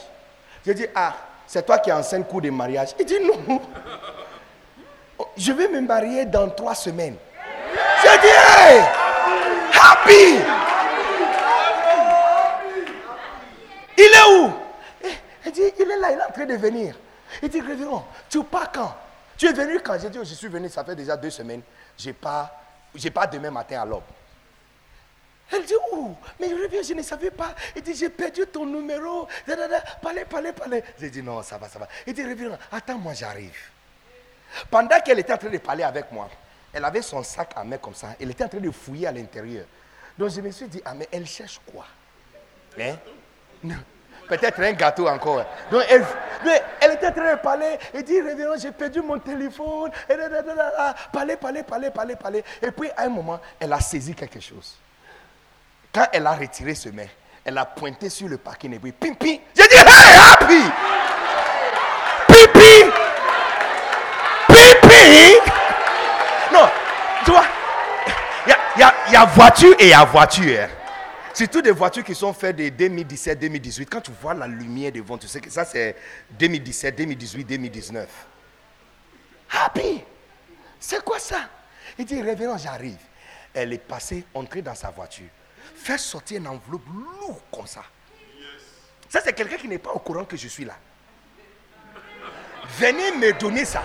J'ai 0.66 0.74
dit 0.74 0.88
ah, 0.96 1.14
c'est 1.50 1.66
toi 1.66 1.80
qui 1.80 1.92
enseignes 1.92 2.26
cours 2.26 2.44
de 2.44 2.52
mariage. 2.52 2.90
Il 3.00 3.06
dit 3.08 3.18
non. 3.20 3.60
Je 5.36 5.52
vais 5.52 5.68
me 5.68 5.82
marier 5.82 6.24
dans 6.26 6.48
trois 6.48 6.76
semaines. 6.76 7.16
J'ai 8.04 8.18
dit 8.20 8.28
hey, 8.28 8.82
happy. 9.74 10.44
Il 13.98 14.04
est 14.04 14.30
où? 14.32 14.52
Eh, 15.04 15.08
Il 15.48 15.52
dit, 15.52 15.62
il 15.80 15.90
est 15.90 15.98
là, 15.98 16.12
il 16.12 16.20
est 16.20 16.24
en 16.24 16.32
train 16.32 16.46
de 16.46 16.56
venir. 16.56 16.96
Il 17.42 17.50
dit, 17.50 17.62
révérend, 17.62 18.08
tu 18.30 18.44
pars 18.44 18.72
quand? 18.72 18.96
Tu 19.36 19.48
es 19.48 19.52
venu 19.52 19.80
quand? 19.80 19.98
J'ai 20.00 20.12
dit, 20.12 20.20
oh, 20.22 20.24
je 20.24 20.36
suis 20.36 20.50
venu, 20.50 20.70
ça 20.70 20.84
fait 20.84 20.96
déjà 20.96 21.18
deux 21.18 21.32
semaines. 21.32 21.64
Je 21.98 22.12
pars, 22.12 22.52
je 22.94 23.10
pars 23.10 23.28
demain 23.28 23.50
matin 23.50 23.82
à 23.82 23.86
l'aube. 23.86 24.04
Elle 25.52 25.66
dit, 25.66 25.74
oh, 25.92 26.16
mais 26.40 26.48
révérend, 26.48 26.84
je 26.84 26.94
ne 26.94 27.02
savais 27.02 27.32
pas. 27.32 27.56
Il 27.76 27.82
dit, 27.82 27.96
j'ai 27.96 28.10
perdu 28.10 28.46
ton 28.46 28.66
numéro. 28.66 29.28
Parlez, 30.02 30.26
parlez, 30.26 30.54
parlez. 30.54 30.84
J'ai 31.00 31.10
dit, 31.10 31.24
non, 31.24 31.42
ça 31.42 31.58
va, 31.58 31.68
ça 31.68 31.80
va. 31.80 31.88
Il 32.06 32.14
dit, 32.14 32.24
révérend, 32.24 32.58
attends, 32.72 32.98
moi 32.98 33.14
j'arrive. 33.14 33.58
Pendant 34.70 35.00
qu'elle 35.00 35.20
était 35.20 35.34
en 35.34 35.38
train 35.38 35.50
de 35.50 35.58
parler 35.58 35.84
avec 35.84 36.12
moi, 36.12 36.30
elle 36.72 36.86
avait 36.86 37.02
son 37.02 37.24
sac 37.24 37.52
à 37.56 37.64
main 37.64 37.78
comme 37.78 37.96
ça. 37.96 38.10
Elle 38.20 38.32
était 38.32 38.44
en 38.44 38.48
train 38.48 38.60
de 38.60 38.72
fouiller 38.72 39.08
à 39.08 39.12
l'intérieur. 39.12 39.66
Donc 40.18 40.30
je 40.30 40.42
me 40.42 40.52
suis 40.52 40.68
dit, 40.68 40.82
ah, 40.86 40.94
mais 40.94 41.08
elle 41.12 41.26
cherche 41.26 41.60
quoi? 41.72 41.86
Hein? 42.80 42.96
Peut-être 44.28 44.60
un 44.60 44.74
gâteau 44.74 45.08
encore. 45.08 45.44
Donc 45.72 45.84
elle, 45.90 46.06
mais 46.46 46.62
elle 46.80 46.92
était 46.92 47.08
en 47.08 47.12
train 47.12 47.36
de 47.36 47.40
parler. 47.40 47.78
Elle 47.92 48.04
dit, 48.04 48.22
révérend, 48.22 48.56
j'ai 48.58 48.72
perdu 48.72 49.02
mon 49.02 49.18
téléphone. 49.18 49.90
Parler, 51.12 51.38
parler, 51.38 51.64
parler, 51.64 51.90
parler, 51.90 52.16
parler. 52.16 52.44
Et 52.62 52.72
puis 52.72 52.90
à 52.96 53.04
un 53.06 53.10
moment, 53.10 53.40
elle 53.60 53.74
a 53.74 53.80
saisi 53.80 54.14
quelque 54.14 54.40
chose. 54.40 54.78
Quand 55.94 56.08
elle 56.14 56.28
a 56.28 56.34
retiré 56.34 56.76
ce 56.76 56.90
main, 56.90 57.08
elle 57.44 57.58
a 57.58 57.66
pointé 57.66 58.10
sur 58.10 58.28
le 58.28 58.38
parking 58.38 58.74
et 58.74 58.80
puis 58.80 58.92
pim 58.92 59.14
pim. 59.14 59.38
J'ai 59.56 59.68
dit, 59.68 59.76
hey, 59.76 60.16
happy! 60.32 60.62
Pipi! 62.28 62.92
Pipi! 64.48 65.36
Non, 66.54 66.70
tu 67.26 67.32
vois, 67.32 67.46
il 68.46 68.82
y 68.82 69.14
y 69.14 69.16
a- 69.16 69.26
voiture 69.26 69.76
et 69.80 69.86
il 69.86 69.90
y 69.90 69.94
a 69.94 70.06
voiture. 70.06 70.60
hein. 70.64 70.68
Surtout 71.34 71.62
des 71.62 71.72
voitures 71.72 72.04
qui 72.04 72.16
sont 72.16 72.34
faites 72.34 72.56
de 72.56 72.70
2017, 72.70 73.40
2018. 73.40 73.86
Quand 73.90 74.02
tu 74.02 74.12
vois 74.22 74.34
la 74.34 74.48
lumière 74.48 74.92
devant, 74.92 75.18
tu 75.18 75.28
sais 75.28 75.40
que 75.40 75.50
ça 75.50 75.64
c'est 75.66 75.96
2017, 76.32 76.96
2018, 76.98 77.44
2019. 77.46 78.08
Happy! 79.52 80.04
C'est 80.80 81.04
quoi 81.04 81.20
ça? 81.20 81.38
Il 81.98 82.06
dit, 82.06 82.22
révérend, 82.22 82.58
j'arrive. 82.58 82.98
Elle 83.54 83.74
est 83.74 83.78
passée, 83.80 84.24
entrée 84.34 84.62
dans 84.62 84.76
sa 84.76 84.90
voiture, 84.92 85.26
fait 85.80 85.98
sortir 85.98 86.38
une 86.38 86.48
enveloppe 86.48 86.88
lourde 86.88 87.40
comme 87.52 87.68
ça. 87.68 87.84
Ça, 89.08 89.22
c'est 89.24 89.34
quelqu'un 89.34 89.58
qui 89.58 89.68
n'est 89.68 89.80
pas 89.80 89.92
au 89.92 90.00
courant 90.00 90.26
que 90.26 90.38
je 90.38 90.48
suis 90.48 90.66
là. 90.66 90.76
Venez 92.78 93.12
me 93.14 93.38
donner 93.40 93.66
ça. 93.66 93.84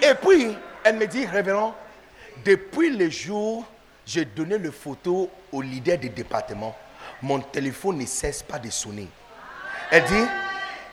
Et 0.00 0.14
puis, 0.14 0.56
elle 0.84 0.96
me 0.96 1.06
dit, 1.06 1.26
révérend, 1.26 1.76
depuis 2.44 2.90
le 2.90 3.10
jour 3.10 3.66
j'ai 4.08 4.24
donné 4.24 4.56
le 4.56 4.70
photo 4.70 5.30
au 5.52 5.60
leader 5.60 5.98
du 5.98 6.08
département, 6.08 6.74
mon 7.20 7.40
téléphone 7.40 7.98
ne 7.98 8.06
cesse 8.06 8.42
pas 8.42 8.58
de 8.58 8.70
sonner. 8.70 9.06
Elle 9.90 10.04
dit, 10.04 10.24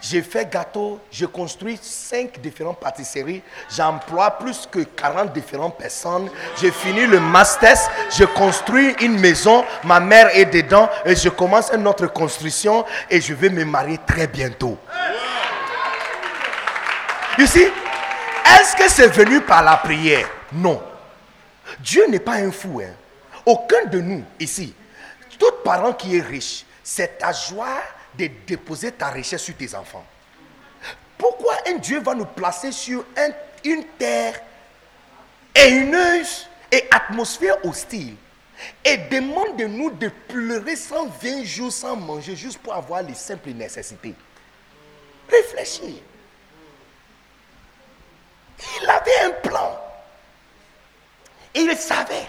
j'ai 0.07 0.21
fait 0.21 0.47
gâteau, 0.47 0.99
je 1.11 1.25
construis 1.25 1.79
cinq 1.81 2.39
différentes 2.39 2.79
pâtisseries, 2.79 3.41
j'emploie 3.75 4.37
plus 4.37 4.67
que 4.69 4.79
40 4.79 5.33
différentes 5.33 5.77
personnes, 5.77 6.29
j'ai 6.61 6.71
fini 6.71 7.07
le 7.07 7.19
master, 7.19 7.75
je 8.15 8.23
construis 8.25 8.95
une 9.01 9.19
maison, 9.19 9.65
ma 9.83 9.99
mère 9.99 10.29
est 10.35 10.45
dedans 10.45 10.87
et 11.05 11.15
je 11.15 11.29
commence 11.29 11.71
une 11.73 11.87
autre 11.87 12.05
construction 12.05 12.85
et 13.09 13.19
je 13.19 13.33
vais 13.33 13.49
me 13.49 13.65
marier 13.65 13.97
très 14.05 14.27
bientôt. 14.27 14.77
Ici, 17.39 17.63
est-ce 17.63 18.75
que 18.75 18.89
c'est 18.89 19.07
venu 19.07 19.41
par 19.41 19.63
la 19.63 19.77
prière? 19.77 20.29
Non. 20.53 20.81
Dieu 21.79 22.05
n'est 22.09 22.19
pas 22.19 22.35
un 22.35 22.51
fou. 22.51 22.79
Hein. 22.83 22.93
Aucun 23.43 23.85
de 23.85 23.99
nous 23.99 24.23
ici, 24.39 24.73
tout 25.39 25.51
parent 25.63 25.93
qui 25.93 26.17
est 26.17 26.21
riche, 26.21 26.63
c'est 26.83 27.17
ta 27.17 27.31
joie 27.31 27.81
de 28.17 28.29
déposer 28.47 28.91
ta 28.91 29.09
richesse 29.09 29.41
sur 29.43 29.55
tes 29.55 29.73
enfants. 29.75 30.05
Pourquoi 31.17 31.55
un 31.67 31.75
Dieu 31.75 31.99
va 31.99 32.13
nous 32.13 32.25
placer 32.25 32.71
sur 32.71 33.05
une 33.63 33.83
terre 33.97 34.41
haineuse 35.53 36.47
et 36.71 36.87
atmosphère 36.91 37.63
hostile 37.65 38.15
et 38.83 38.97
demande 38.97 39.57
de 39.57 39.65
nous 39.65 39.91
de 39.91 40.09
pleurer 40.27 40.75
120 40.75 41.43
jours 41.43 41.71
sans 41.71 41.95
manger 41.95 42.35
juste 42.35 42.59
pour 42.59 42.73
avoir 42.73 43.01
les 43.01 43.13
simples 43.13 43.49
nécessités? 43.51 44.13
Réfléchis. 45.29 46.01
Il 48.81 48.89
avait 48.89 49.19
un 49.25 49.31
plan. 49.31 49.79
Il 51.53 51.75
savait 51.77 52.27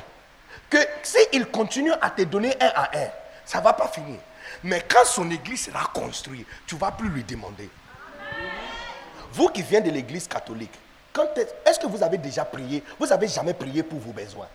que 0.71 0.79
s'il 1.03 1.47
continue 1.47 1.93
à 2.01 2.11
te 2.11 2.23
donner 2.23 2.55
un 2.61 2.73
à 2.75 2.97
un, 2.97 3.09
ça 3.45 3.59
ne 3.59 3.65
va 3.65 3.73
pas 3.73 3.89
finir. 3.89 4.19
Mais 4.67 4.83
quand 4.89 5.05
son 5.05 5.31
église 5.31 5.67
sera 5.67 5.85
construite, 5.95 6.45
tu 6.67 6.75
ne 6.75 6.81
vas 6.81 6.91
plus 6.91 7.09
lui 7.09 7.23
demander. 7.23 7.71
Vous 9.33 9.49
qui 9.49 9.63
venez 9.63 9.83
de 9.83 9.91
l'église 9.91 10.27
catholique, 10.27 10.73
est-ce 11.65 11.79
que 11.79 11.87
vous 11.87 12.03
avez 12.03 12.19
déjà 12.19 12.45
prié? 12.45 12.83
Vous 12.99 13.07
n'avez 13.07 13.29
jamais 13.29 13.55
prié 13.55 13.85
pour 13.85 14.01
vos 14.01 14.11
besoins. 14.11 14.49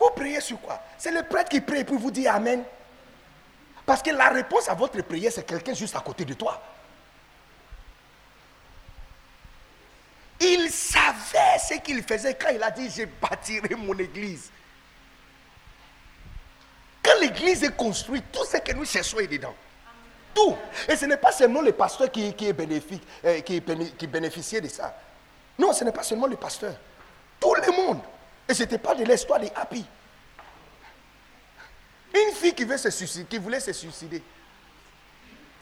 Vous 0.00 0.10
priez 0.16 0.40
sur 0.40 0.60
quoi? 0.60 0.82
C'est 0.98 1.12
le 1.12 1.22
prêtre 1.22 1.48
qui 1.48 1.60
prie 1.60 1.84
pour 1.84 1.98
vous 1.98 2.10
dire 2.10 2.34
Amen. 2.34 2.64
Parce 3.86 4.02
que 4.02 4.10
la 4.10 4.30
réponse 4.30 4.68
à 4.68 4.74
votre 4.74 5.00
prière, 5.02 5.30
c'est 5.32 5.46
quelqu'un 5.46 5.72
juste 5.72 5.94
à 5.94 6.00
côté 6.00 6.24
de 6.24 6.34
toi. 6.34 6.60
Il 10.40 10.68
savait 10.70 11.58
ce 11.60 11.74
qu'il 11.74 12.02
faisait 12.02 12.34
quand 12.34 12.48
il 12.52 12.62
a 12.64 12.72
dit, 12.72 12.90
j'ai 12.90 13.06
bâtirai 13.06 13.76
mon 13.76 13.96
église. 13.96 14.50
L'église 17.20 17.64
est 17.64 17.76
construite, 17.76 18.24
tout 18.32 18.44
ce 18.44 18.56
que 18.58 18.72
nous 18.72 18.84
cherchons 18.84 19.18
est 19.18 19.26
dedans. 19.26 19.54
Tout. 20.34 20.54
Et 20.88 20.96
ce 20.96 21.06
n'est 21.06 21.16
pas 21.16 21.32
seulement 21.32 21.62
le 21.62 21.72
pasteur 21.72 22.10
qui, 22.10 22.26
est 22.26 22.52
bénéfique, 22.52 23.02
euh, 23.24 23.40
qui, 23.40 23.60
bénéficiait 24.06 24.60
de 24.60 24.68
ça. 24.68 24.94
Non, 25.58 25.72
ce 25.72 25.84
n'est 25.84 25.92
pas 25.92 26.02
seulement 26.02 26.26
le 26.26 26.36
pasteur. 26.36 26.74
Tout 27.40 27.54
le 27.54 27.72
monde. 27.72 28.00
Et 28.48 28.54
ce 28.54 28.62
n'était 28.62 28.78
pas 28.78 28.94
de 28.94 29.04
l'histoire 29.04 29.40
des 29.40 29.50
happy. 29.54 29.84
Une 32.14 32.34
fille 32.34 32.54
qui, 32.54 32.64
veut 32.64 32.76
se 32.76 32.90
suicider, 32.90 33.24
qui 33.24 33.38
voulait 33.38 33.60
se 33.60 33.72
suicider, 33.72 34.22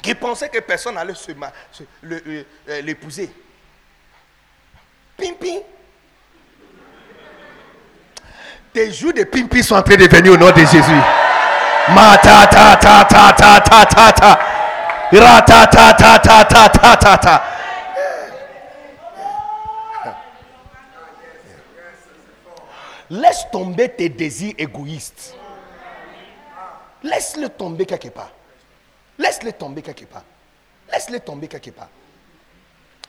qui 0.02 0.14
pensait 0.14 0.48
que 0.48 0.58
personne 0.58 0.96
allait 0.98 1.14
euh, 2.04 2.44
l'épouser. 2.82 3.30
Pimpi. 5.16 5.60
Tes 8.72 8.92
jours 8.92 9.12
de 9.12 9.22
pimpi 9.22 9.62
sont 9.62 9.76
en 9.76 9.82
train 9.82 9.96
de 9.96 10.08
venir 10.08 10.32
au 10.32 10.36
nom 10.36 10.50
de 10.50 10.58
Jésus. 10.58 11.23
Laisse 23.10 23.46
tomber 23.52 23.88
tes 23.90 24.08
désirs 24.08 24.54
égoïstes. 24.56 25.34
Laisse-le 27.02 27.48
tomber 27.50 27.84
quelque 27.84 28.08
part. 28.08 28.30
Laisse-le 29.18 29.52
tomber 29.52 29.82
quelque 29.82 30.06
part. 30.06 30.24
Laisse-le 30.90 31.20
tomber 31.20 31.48
quelque 31.48 31.70
part. 31.70 31.88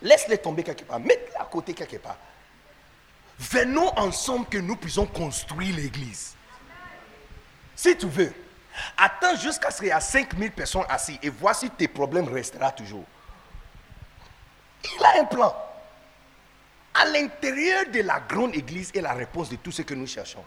Laisse-les 0.02 0.38
tomber 0.38 0.64
quelque 0.64 0.84
part. 0.84 1.00
Mets-les 1.00 1.36
à 1.40 1.46
côté 1.46 1.74
quelque 1.74 1.98
part. 1.98 2.18
Venons 3.40 3.98
ensemble 3.98 4.46
que 4.48 4.58
nous 4.58 4.76
puissions 4.76 5.06
construire 5.06 5.76
l'église. 5.76 6.36
Si 7.76 7.96
tu 7.98 8.08
veux, 8.08 8.34
attends 8.98 9.36
jusqu'à 9.36 9.72
ce 9.72 9.78
qu'il 9.78 9.88
y 9.88 9.92
ait 9.92 10.00
5000 10.00 10.52
personnes 10.52 10.84
assises 10.90 11.20
et 11.22 11.30
voici 11.30 11.70
tes 11.70 11.88
problèmes 11.88 12.28
resteront 12.28 12.72
toujours. 12.72 13.06
Il 14.98 15.04
a 15.04 15.22
un 15.22 15.26
plan. 15.26 15.56
À 16.94 17.06
l'intérieur 17.06 17.86
de 17.92 18.02
la 18.02 18.20
grande 18.20 18.56
église 18.56 18.92
est 18.94 19.02
la 19.02 19.14
réponse 19.14 19.50
de 19.50 19.58
tout 19.58 19.72
ce 19.72 19.82
que 19.82 19.94
nous 19.94 20.08
cherchons. 20.08 20.44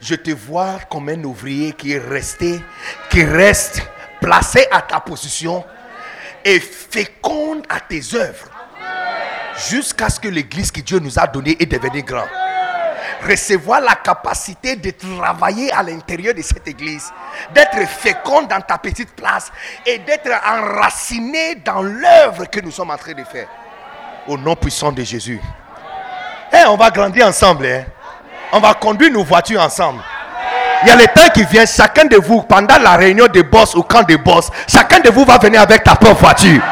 Je 0.00 0.14
te 0.14 0.30
vois 0.30 0.78
comme 0.90 1.08
un 1.08 1.22
ouvrier 1.24 1.72
qui 1.72 1.92
est 1.92 1.98
resté, 1.98 2.60
qui 3.10 3.24
reste 3.24 3.82
placé 4.20 4.66
à 4.70 4.82
ta 4.82 5.00
position 5.00 5.64
et 6.44 6.60
féconde 6.60 7.66
à 7.68 7.80
tes 7.80 8.14
œuvres 8.14 8.50
jusqu'à 9.68 10.08
ce 10.08 10.20
que 10.20 10.28
l'église 10.28 10.70
que 10.70 10.80
Dieu 10.80 10.98
nous 10.98 11.18
a 11.18 11.26
donnée 11.26 11.56
est 11.60 11.66
devenue 11.66 12.02
grande. 12.02 12.28
Recevoir 13.22 13.80
la 13.80 13.94
capacité 13.94 14.76
de 14.76 14.90
travailler 14.90 15.72
à 15.72 15.82
l'intérieur 15.82 16.34
de 16.34 16.42
cette 16.42 16.66
église, 16.68 17.12
d'être 17.54 17.78
féconde 17.88 18.48
dans 18.48 18.60
ta 18.60 18.78
petite 18.78 19.14
place 19.16 19.50
et 19.84 19.98
d'être 19.98 20.30
enraciné 20.46 21.56
dans 21.56 21.82
l'œuvre 21.82 22.44
que 22.50 22.60
nous 22.60 22.70
sommes 22.70 22.90
en 22.90 22.96
train 22.96 23.14
de 23.14 23.24
faire. 23.24 23.48
Au 24.28 24.36
nom 24.36 24.54
puissant 24.56 24.92
de 24.92 25.02
Jésus. 25.02 25.40
Eh, 26.52 26.66
on 26.66 26.76
va 26.76 26.90
grandir 26.90 27.26
ensemble. 27.26 27.66
Hein. 27.66 27.84
On 28.52 28.60
va 28.60 28.74
conduire 28.74 29.12
nos 29.12 29.24
voitures 29.24 29.60
ensemble. 29.60 30.02
Il 30.82 30.88
y 30.88 30.90
a 30.90 30.96
le 30.96 31.06
temps 31.06 31.28
qui 31.34 31.44
vient, 31.44 31.64
chacun 31.66 32.04
de 32.04 32.16
vous, 32.16 32.42
pendant 32.42 32.78
la 32.78 32.96
réunion 32.96 33.26
des 33.26 33.42
boss 33.42 33.74
ou 33.74 33.82
camp 33.82 34.02
des 34.02 34.18
boss, 34.18 34.50
chacun 34.68 35.00
de 35.00 35.08
vous 35.08 35.24
va 35.24 35.38
venir 35.38 35.60
avec 35.60 35.82
ta 35.82 35.96
propre 35.96 36.20
voiture. 36.20 36.62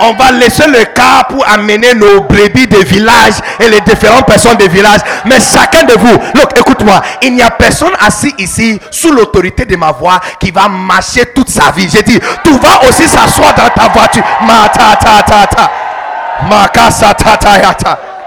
On 0.00 0.12
va 0.14 0.32
laisser 0.32 0.66
le 0.66 0.84
cas 0.86 1.24
pour 1.28 1.46
amener 1.48 1.94
nos 1.94 2.22
brebis 2.22 2.66
des 2.66 2.84
villages 2.84 3.34
et 3.60 3.68
les 3.68 3.80
différentes 3.80 4.26
personnes 4.26 4.56
des 4.56 4.68
villages. 4.68 5.00
Mais 5.24 5.38
chacun 5.40 5.84
de 5.84 5.92
vous, 5.94 6.18
look, 6.34 6.58
écoute-moi, 6.58 7.00
il 7.22 7.34
n'y 7.34 7.42
a 7.42 7.50
personne 7.50 7.92
assis 8.00 8.34
ici 8.38 8.80
sous 8.90 9.12
l'autorité 9.12 9.64
de 9.64 9.76
ma 9.76 9.92
voix 9.92 10.20
qui 10.38 10.50
va 10.50 10.68
marcher 10.68 11.26
toute 11.26 11.50
sa 11.50 11.70
vie. 11.70 11.88
J'ai 11.92 12.02
dit, 12.02 12.18
tu 12.44 12.50
vas 12.58 12.88
aussi 12.88 13.08
s'asseoir 13.08 13.54
dans 13.54 13.70
ta 13.70 13.88
voiture. 13.88 14.22
Ma 14.42 14.68
ta 14.68 14.96
ta 14.96 15.22
ta 15.22 15.46
ta. 15.46 15.70
Ma 16.48 16.68
ta 16.68 16.90
ta 16.90 17.74
ta. 17.74 18.17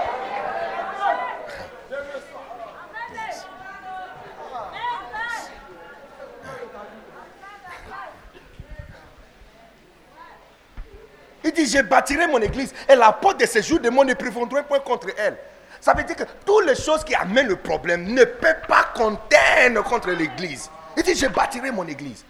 Il 11.54 11.64
dit, 11.64 11.76
je 11.76 11.82
bâtirai 11.82 12.26
mon 12.26 12.38
église 12.38 12.72
et 12.88 12.94
la 12.94 13.12
porte 13.12 13.40
de 13.40 13.46
ces 13.46 13.62
jours 13.62 13.80
de 13.80 13.90
monde 13.90 14.08
ne 14.08 14.14
prévendront 14.14 14.62
point 14.62 14.80
contre 14.80 15.08
elle. 15.18 15.36
Ça 15.80 15.92
veut 15.92 16.04
dire 16.04 16.16
que 16.16 16.24
toutes 16.46 16.66
les 16.66 16.76
choses 16.76 17.04
qui 17.04 17.14
amènent 17.14 17.48
le 17.48 17.56
problème 17.56 18.04
ne 18.04 18.24
peuvent 18.24 18.66
pas 18.66 18.84
contenir 18.94 19.82
contre 19.82 20.10
l'église. 20.10 20.70
Il 20.96 21.02
dit, 21.02 21.14
je 21.14 21.26
bâtirai 21.26 21.70
mon 21.70 21.86
église. 21.86 22.24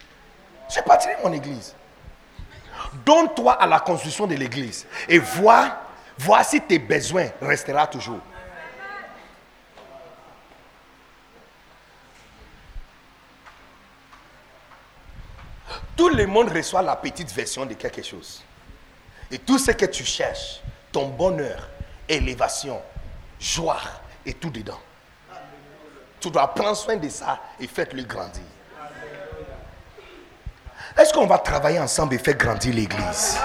Je 0.69 0.81
bâtirai 0.85 1.15
mon 1.23 1.31
église. 1.31 1.73
Donne-toi 3.05 3.53
à 3.53 3.65
la 3.67 3.79
construction 3.79 4.27
de 4.27 4.35
l'église 4.35 4.85
et 5.07 5.19
vois, 5.19 5.77
vois 6.17 6.43
si 6.43 6.59
tes 6.61 6.79
besoins 6.79 7.27
resteront 7.41 7.85
toujours. 7.85 8.19
Tout 15.95 16.09
le 16.09 16.25
monde 16.25 16.49
reçoit 16.49 16.81
la 16.81 16.95
petite 16.95 17.31
version 17.31 17.65
de 17.65 17.75
quelque 17.75 18.01
chose. 18.03 18.43
Et 19.33 19.39
tout 19.39 19.57
ce 19.57 19.71
que 19.71 19.85
tu 19.85 20.05
cherches, 20.05 20.61
ton 20.91 21.07
bonheur, 21.07 21.67
élévation, 22.07 22.79
joie, 23.39 23.81
et 24.23 24.35
tout 24.35 24.51
dedans. 24.51 24.79
Tu 26.19 26.29
dois 26.29 26.53
prendre 26.53 26.77
soin 26.77 26.97
de 26.97 27.09
ça 27.09 27.39
et 27.59 27.65
faites-le 27.65 28.03
grandir. 28.03 28.43
Est-ce 30.95 31.11
qu'on 31.11 31.25
va 31.25 31.39
travailler 31.39 31.79
ensemble 31.79 32.13
et 32.13 32.19
faire 32.19 32.35
grandir 32.35 32.75
l'église? 32.75 33.39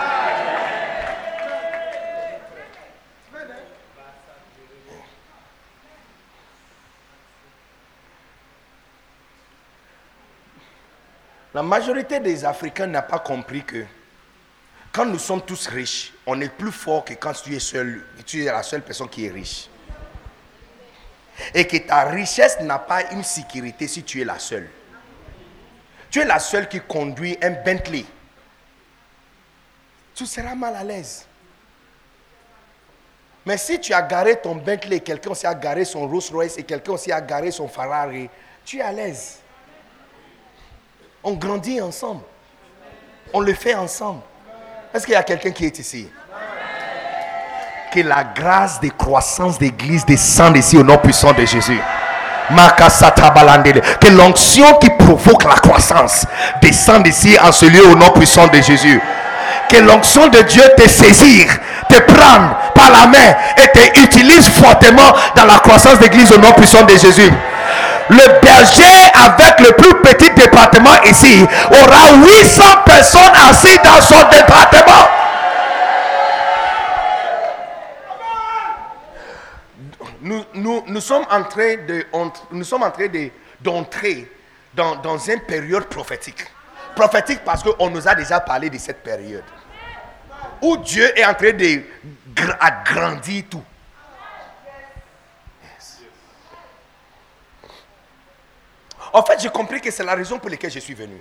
La 11.55 11.63
majorité 11.63 12.21
des 12.21 12.45
Africains 12.45 12.87
n'a 12.87 13.01
pas 13.01 13.21
compris 13.21 13.65
que 13.65 13.87
quand 14.99 15.07
nous 15.07 15.21
sommes 15.21 15.43
tous 15.43 15.69
riches, 15.69 16.13
on 16.27 16.41
est 16.41 16.49
plus 16.49 16.73
fort 16.73 17.05
que 17.05 17.15
quand 17.15 17.33
tu 17.33 17.55
es 17.55 17.61
seul, 17.61 18.05
tu 18.27 18.43
es 18.43 18.47
la 18.47 18.65
seule 18.65 18.83
personne 18.83 19.09
qui 19.09 19.27
est 19.27 19.31
riche. 19.31 19.69
et 21.55 21.69
que 21.69 21.77
ta 21.77 22.07
richesse 22.07 22.59
n'a 22.63 22.81
pas 22.81 23.13
une 23.13 23.23
sécurité 23.23 23.87
si 23.87 24.03
tu 24.03 24.21
es 24.21 24.25
la 24.25 24.41
seule. 24.41 24.69
Tu 26.11 26.19
es 26.19 26.25
la 26.25 26.41
seule 26.41 26.69
qui 26.69 26.81
conduit 26.81 27.39
un 27.41 27.51
Bentley. 27.51 28.05
Tu 30.17 30.27
seras 30.27 30.57
mal 30.57 30.75
à 30.75 30.83
l'aise. 30.83 31.27
Mais 33.47 33.57
si 33.57 33.79
tu 33.79 33.93
as 33.93 34.03
garé 34.03 34.41
ton 34.41 34.57
Bentley, 34.57 34.99
quelqu'un 34.99 35.31
a 35.45 35.55
garé 35.55 35.85
son 35.85 36.09
Rolls 36.09 36.23
Royce 36.33 36.59
et 36.59 36.65
quelqu'un 36.65 36.97
a 37.13 37.21
garé 37.21 37.53
son 37.53 37.69
Ferrari, 37.69 38.29
tu 38.65 38.79
es 38.79 38.83
à 38.83 38.91
l'aise. 38.91 39.39
On 41.23 41.35
grandit 41.35 41.81
ensemble. 41.81 42.25
On 43.33 43.39
le 43.39 43.55
fait 43.55 43.77
ensemble. 43.77 44.23
Est-ce 44.95 45.05
qu'il 45.05 45.13
y 45.13 45.17
a 45.17 45.23
quelqu'un 45.23 45.51
qui 45.51 45.67
est 45.67 45.79
ici? 45.79 46.09
Que 47.93 48.01
la 48.01 48.25
grâce 48.25 48.81
de 48.81 48.89
croissance 48.89 49.59
d'église 49.59 50.07
descende 50.07 50.57
ici 50.57 50.79
au 50.79 50.83
nom 50.83 50.97
puissant 50.97 51.33
de 51.33 51.45
Jésus. 51.45 51.81
Que 54.01 54.09
l'onction 54.09 54.75
qui 54.79 54.89
provoque 54.91 55.45
la 55.45 55.57
croissance 55.57 56.25
descende 56.63 57.07
ici 57.07 57.37
en 57.43 57.53
ce 57.53 57.67
lieu 57.67 57.87
au 57.87 57.95
nom 57.95 58.11
puissant 58.13 58.47
de 58.47 58.61
Jésus. 58.63 59.01
Que 59.69 59.77
l'onction 59.77 60.29
de 60.29 60.41
Dieu 60.41 60.63
te 60.77 60.89
saisir, 60.89 61.47
te 61.91 62.01
prendre 62.01 62.57
par 62.75 62.91
la 62.91 63.07
main 63.07 63.35
et 63.63 63.69
te 63.69 64.01
utilise 64.01 64.49
fortement 64.49 65.13
dans 65.37 65.45
la 65.45 65.59
croissance 65.59 65.99
d'église 65.99 66.33
au 66.33 66.39
nom 66.39 66.53
puissant 66.53 66.85
de 66.85 66.97
Jésus. 66.97 67.31
Le 68.11 68.41
berger 68.41 69.11
avec 69.15 69.61
le 69.61 69.73
plus 69.73 69.95
petit 70.03 70.31
département 70.35 71.03
ici 71.05 71.45
aura 71.71 72.15
800 72.25 72.63
personnes 72.87 73.33
assises 73.49 73.81
dans 73.85 74.01
son 74.01 74.29
département. 74.31 75.09
nous, 80.55 81.01
sommes 81.01 81.25
en 81.31 81.43
train 81.45 81.77
de, 81.87 82.05
nous 82.51 82.65
d'entrer 83.61 84.31
dans, 84.75 84.97
dans 84.97 85.19
une 85.19 85.41
période 85.41 85.85
prophétique. 85.87 86.45
Prophétique 86.95 87.41
parce 87.45 87.63
qu'on 87.63 87.91
nous 87.91 88.07
a 88.09 88.15
déjà 88.15 88.41
parlé 88.41 88.71
de 88.71 88.79
cette 88.79 89.03
période. 89.03 89.45
Où 90.63 90.77
Dieu 90.79 91.17
est 91.19 91.25
en 91.25 91.35
train 91.35 91.53
d'agrandir 92.27 93.45
tout. 93.51 93.63
En 99.19 99.23
fait, 99.25 99.41
j'ai 99.41 99.49
compris 99.49 99.81
que 99.81 99.91
c'est 99.91 100.05
la 100.05 100.15
raison 100.15 100.39
pour 100.39 100.49
laquelle 100.49 100.71
je 100.71 100.79
suis 100.79 100.95
venu. 100.95 101.21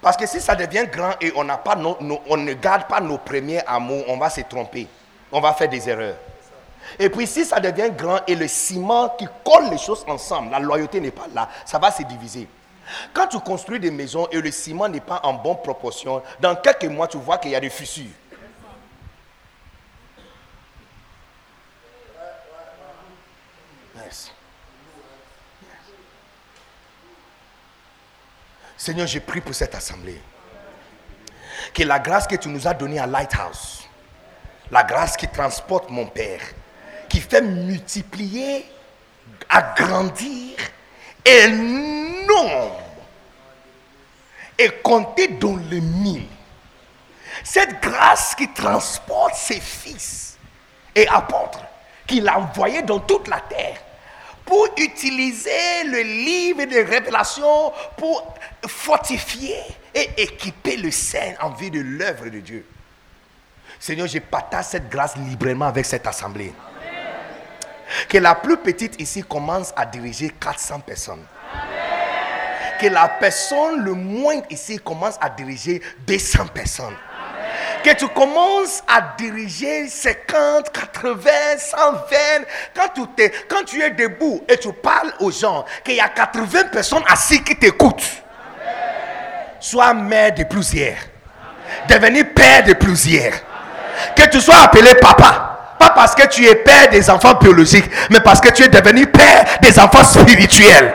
Parce 0.00 0.16
que 0.16 0.26
si 0.26 0.40
ça 0.40 0.54
devient 0.54 0.86
grand 0.90 1.12
et 1.20 1.30
on, 1.36 1.46
pas 1.46 1.76
on 1.76 2.36
ne 2.38 2.54
garde 2.54 2.86
pas 2.86 2.98
nos 2.98 3.18
premiers 3.18 3.60
amours, 3.66 4.02
on 4.08 4.16
va 4.16 4.30
se 4.30 4.40
tromper. 4.40 4.88
On 5.30 5.38
va 5.38 5.52
faire 5.52 5.68
des 5.68 5.86
erreurs. 5.86 6.16
Et 6.98 7.10
puis 7.10 7.26
si 7.26 7.44
ça 7.44 7.60
devient 7.60 7.90
grand 7.94 8.20
et 8.26 8.34
le 8.34 8.48
ciment 8.48 9.10
qui 9.10 9.28
colle 9.44 9.68
les 9.70 9.76
choses 9.76 10.02
ensemble, 10.08 10.50
la 10.50 10.60
loyauté 10.60 10.98
n'est 10.98 11.10
pas 11.10 11.26
là, 11.34 11.46
ça 11.66 11.78
va 11.78 11.90
se 11.90 12.04
diviser. 12.04 12.48
Quand 13.12 13.26
tu 13.26 13.38
construis 13.40 13.78
des 13.78 13.90
maisons 13.90 14.26
et 14.32 14.40
le 14.40 14.50
ciment 14.50 14.88
n'est 14.88 15.00
pas 15.00 15.20
en 15.24 15.34
bonne 15.34 15.60
proportion, 15.62 16.22
dans 16.40 16.56
quelques 16.56 16.86
mois, 16.86 17.06
tu 17.06 17.18
vois 17.18 17.36
qu'il 17.36 17.50
y 17.50 17.54
a 17.54 17.60
des 17.60 17.68
fissures. 17.68 18.06
Seigneur, 28.82 29.06
je 29.06 29.20
prie 29.20 29.40
pour 29.40 29.54
cette 29.54 29.76
assemblée. 29.76 30.20
Que 31.72 31.84
la 31.84 32.00
grâce 32.00 32.26
que 32.26 32.34
tu 32.34 32.48
nous 32.48 32.66
as 32.66 32.74
donnée 32.74 32.98
à 32.98 33.06
Lighthouse, 33.06 33.88
la 34.72 34.82
grâce 34.82 35.16
qui 35.16 35.28
transporte 35.28 35.88
mon 35.88 36.06
Père, 36.06 36.40
qui 37.08 37.20
fait 37.20 37.42
multiplier, 37.42 38.66
agrandir 39.48 40.56
énorme 41.24 42.72
et 44.58 44.68
compter 44.82 45.28
dans 45.28 45.58
les 45.70 45.80
mille. 45.80 46.26
Cette 47.44 47.80
grâce 47.80 48.34
qui 48.34 48.52
transporte 48.52 49.36
ses 49.36 49.60
fils 49.60 50.38
et 50.92 51.06
apôtres, 51.06 51.62
qu'il 52.04 52.26
a 52.26 52.36
envoyés 52.36 52.82
dans 52.82 52.98
toute 52.98 53.28
la 53.28 53.38
terre 53.42 53.78
pour 54.44 54.68
utiliser 54.76 55.84
le 55.86 56.02
livre 56.02 56.64
de 56.64 56.88
révélation 56.88 57.72
pour 57.96 58.34
fortifier 58.66 59.56
et 59.94 60.10
équiper 60.16 60.76
le 60.76 60.90
Saint 60.90 61.34
en 61.40 61.50
vue 61.50 61.70
de 61.70 61.80
l'œuvre 61.80 62.28
de 62.28 62.40
Dieu. 62.40 62.66
Seigneur, 63.78 64.06
je 64.06 64.18
partage 64.18 64.66
cette 64.66 64.88
grâce 64.88 65.16
librement 65.16 65.66
avec 65.66 65.84
cette 65.84 66.06
assemblée. 66.06 66.52
Que 68.08 68.18
la 68.18 68.34
plus 68.34 68.56
petite 68.56 69.00
ici 69.00 69.22
commence 69.22 69.72
à 69.76 69.84
diriger 69.84 70.30
400 70.30 70.80
personnes. 70.80 71.24
Que 72.80 72.86
la 72.86 73.08
personne 73.08 73.84
le 73.84 73.92
moins 73.92 74.40
ici 74.50 74.78
commence 74.78 75.16
à 75.20 75.28
diriger 75.28 75.82
200 76.06 76.46
personnes. 76.48 76.96
Que 77.82 77.94
tu 77.94 78.06
commences 78.08 78.82
à 78.86 79.00
diriger 79.18 79.88
50, 79.88 80.70
80, 80.70 81.30
120. 81.58 82.16
Quand 82.76 82.88
tu, 82.94 83.22
es, 83.22 83.32
quand 83.48 83.64
tu 83.64 83.82
es 83.82 83.90
debout 83.90 84.42
et 84.48 84.56
tu 84.56 84.72
parles 84.72 85.12
aux 85.18 85.32
gens, 85.32 85.64
qu'il 85.84 85.94
y 85.94 86.00
a 86.00 86.08
80 86.08 86.64
personnes 86.72 87.02
assises 87.08 87.42
qui 87.42 87.56
t'écoutent. 87.56 88.22
Sois 89.58 89.94
mère 89.94 90.32
de 90.32 90.44
plusieurs. 90.44 90.96
Devenir 91.88 92.26
père 92.34 92.62
de 92.64 92.74
plusieurs. 92.74 93.32
Que 94.14 94.28
tu 94.28 94.40
sois 94.40 94.62
appelé 94.62 94.94
papa. 94.94 95.74
Pas 95.78 95.90
parce 95.90 96.14
que 96.14 96.26
tu 96.28 96.46
es 96.46 96.54
père 96.54 96.88
des 96.90 97.10
enfants 97.10 97.34
biologiques, 97.34 97.90
mais 98.10 98.20
parce 98.20 98.40
que 98.40 98.50
tu 98.50 98.62
es 98.62 98.68
devenu 98.68 99.06
père 99.06 99.44
des 99.60 99.76
enfants 99.80 100.04
spirituels. 100.04 100.94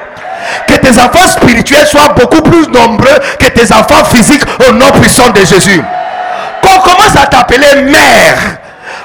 Que 0.67 0.75
tes 0.75 0.97
enfants 0.99 1.27
spirituels 1.27 1.85
soient 1.87 2.09
beaucoup 2.09 2.41
plus 2.41 2.67
nombreux 2.67 3.19
que 3.39 3.47
tes 3.47 3.73
enfants 3.73 4.05
physiques 4.05 4.43
au 4.67 4.71
nom 4.71 4.89
puissant 5.01 5.29
de 5.31 5.39
Jésus. 5.39 5.81
Qu'on 6.67 6.79
commence 6.81 7.15
à 7.15 7.27
t'appeler 7.27 7.81
mère 7.83 8.57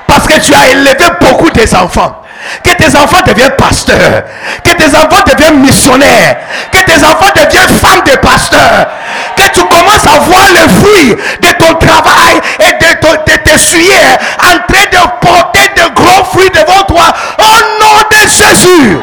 parce 0.08 0.26
que 0.26 0.38
tu 0.40 0.52
as 0.52 0.70
élevé 0.70 0.96
beaucoup 1.20 1.50
des 1.50 1.72
enfants. 1.74 2.22
Que 2.64 2.70
tes 2.70 2.96
enfants 2.96 3.22
deviennent 3.24 3.54
pasteurs. 3.56 4.24
Que 4.64 4.72
tes 4.72 4.96
enfants 4.96 5.22
deviennent 5.26 5.60
missionnaires. 5.60 6.38
Que 6.72 6.78
tes 6.78 7.04
enfants 7.04 7.30
deviennent 7.36 7.68
femmes 7.68 8.02
de 8.04 8.16
pasteurs. 8.16 8.88
Que 9.36 9.48
tu 9.50 9.64
commences 9.66 10.06
à 10.06 10.18
voir 10.18 10.48
le 10.50 10.68
fruit 10.68 11.16
de 11.40 11.52
ton 11.52 11.74
travail 11.74 12.40
et 12.58 12.72
de, 12.72 13.36
tes 13.36 13.58
sujets 13.58 14.18
en 14.40 14.72
train 14.72 14.84
de 14.90 15.26
porter 15.26 15.68
de 15.76 15.94
gros 15.94 16.24
fruits 16.24 16.50
devant 16.50 16.82
toi. 16.82 17.12
Au 17.38 17.82
nom 17.82 18.02
de 18.10 18.28
Jésus. 18.28 18.98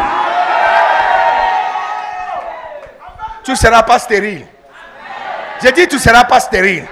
Tu 3.45 3.51
ne 3.51 3.55
seras 3.55 3.83
pas 3.83 3.99
stérile. 3.99 4.45
J'ai 5.63 5.71
dit 5.71 5.87
tu 5.87 5.95
ne 5.95 6.01
seras 6.01 6.25
pas 6.25 6.41
stérile. 6.41 6.85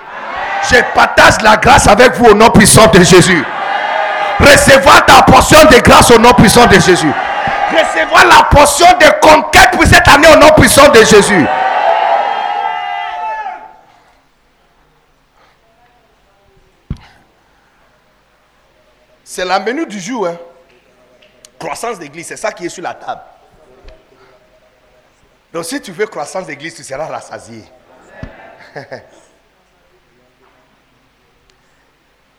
Je 0.69 0.81
partage 0.93 1.41
la 1.41 1.55
grâce 1.55 1.87
avec 1.87 2.13
vous 2.15 2.25
au 2.25 2.33
nom 2.33 2.49
puissant 2.49 2.87
de 2.87 3.01
Jésus. 3.01 3.43
Recevoir 4.39 5.05
ta 5.05 5.21
portion 5.23 5.63
de 5.65 5.79
grâce 5.79 6.11
au 6.11 6.19
nom 6.19 6.33
puissant 6.33 6.65
de 6.67 6.73
Jésus. 6.73 7.11
Recevoir 7.71 8.25
la 8.27 8.43
portion 8.43 8.85
de 8.99 9.19
conquête 9.21 9.71
pour 9.71 9.85
cette 9.85 10.07
année 10.07 10.27
au 10.27 10.37
nom 10.37 10.49
puissant 10.57 10.89
de 10.89 10.99
Jésus. 10.99 11.45
C'est 19.23 19.45
la 19.45 19.59
menu 19.59 19.85
du 19.85 19.99
jour. 19.99 20.27
Hein. 20.27 20.37
Croissance 21.57 21.97
d'église, 21.97 22.27
c'est 22.27 22.37
ça 22.37 22.51
qui 22.51 22.65
est 22.65 22.69
sur 22.69 22.83
la 22.83 22.93
table. 22.93 23.21
Donc 25.53 25.63
si 25.63 25.81
tu 25.81 25.91
veux 25.91 26.07
croissance 26.07 26.45
d'église, 26.45 26.75
tu 26.75 26.83
seras 26.83 27.05
rassasié. 27.05 27.63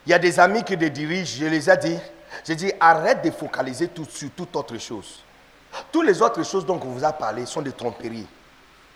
Il 0.09 0.13
y 0.13 0.15
a 0.15 0.19
des 0.19 0.41
amis 0.41 0.65
qui 0.65 0.75
te 0.75 0.87
dirigent, 0.87 1.37
je 1.39 1.45
les 1.45 1.69
ai 1.69 1.77
dit, 1.77 1.99
j'ai 2.43 2.55
dit 2.57 2.73
arrête 2.81 3.23
de 3.23 3.31
focaliser 3.31 3.89
tout, 3.89 4.07
sur 4.07 4.31
toute 4.31 4.57
autre 4.57 4.79
chose. 4.79 5.23
Toutes 5.93 6.07
les 6.07 6.23
autres 6.23 6.43
choses 6.45 6.65
dont 6.65 6.81
on 6.83 6.89
vous 6.89 7.05
a 7.05 7.13
parlé 7.13 7.45
sont 7.45 7.61
des 7.61 7.73
tromperies. 7.73 8.27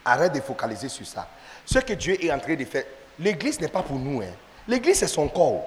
Arrête 0.07 0.33
de 0.33 0.41
focaliser 0.41 0.89
sur 0.89 1.07
ça. 1.07 1.29
Ce 1.67 1.81
que 1.81 1.93
Dieu 1.93 2.17
est 2.25 2.33
en 2.33 2.39
train 2.39 2.55
de 2.55 2.65
faire, 2.65 2.85
l'église 3.19 3.61
n'est 3.61 3.69
pas 3.69 3.83
pour 3.83 3.99
nous. 3.99 4.23
Hein. 4.23 4.33
L'église, 4.67 5.01
c'est 5.01 5.07
son 5.07 5.29
corps. 5.29 5.67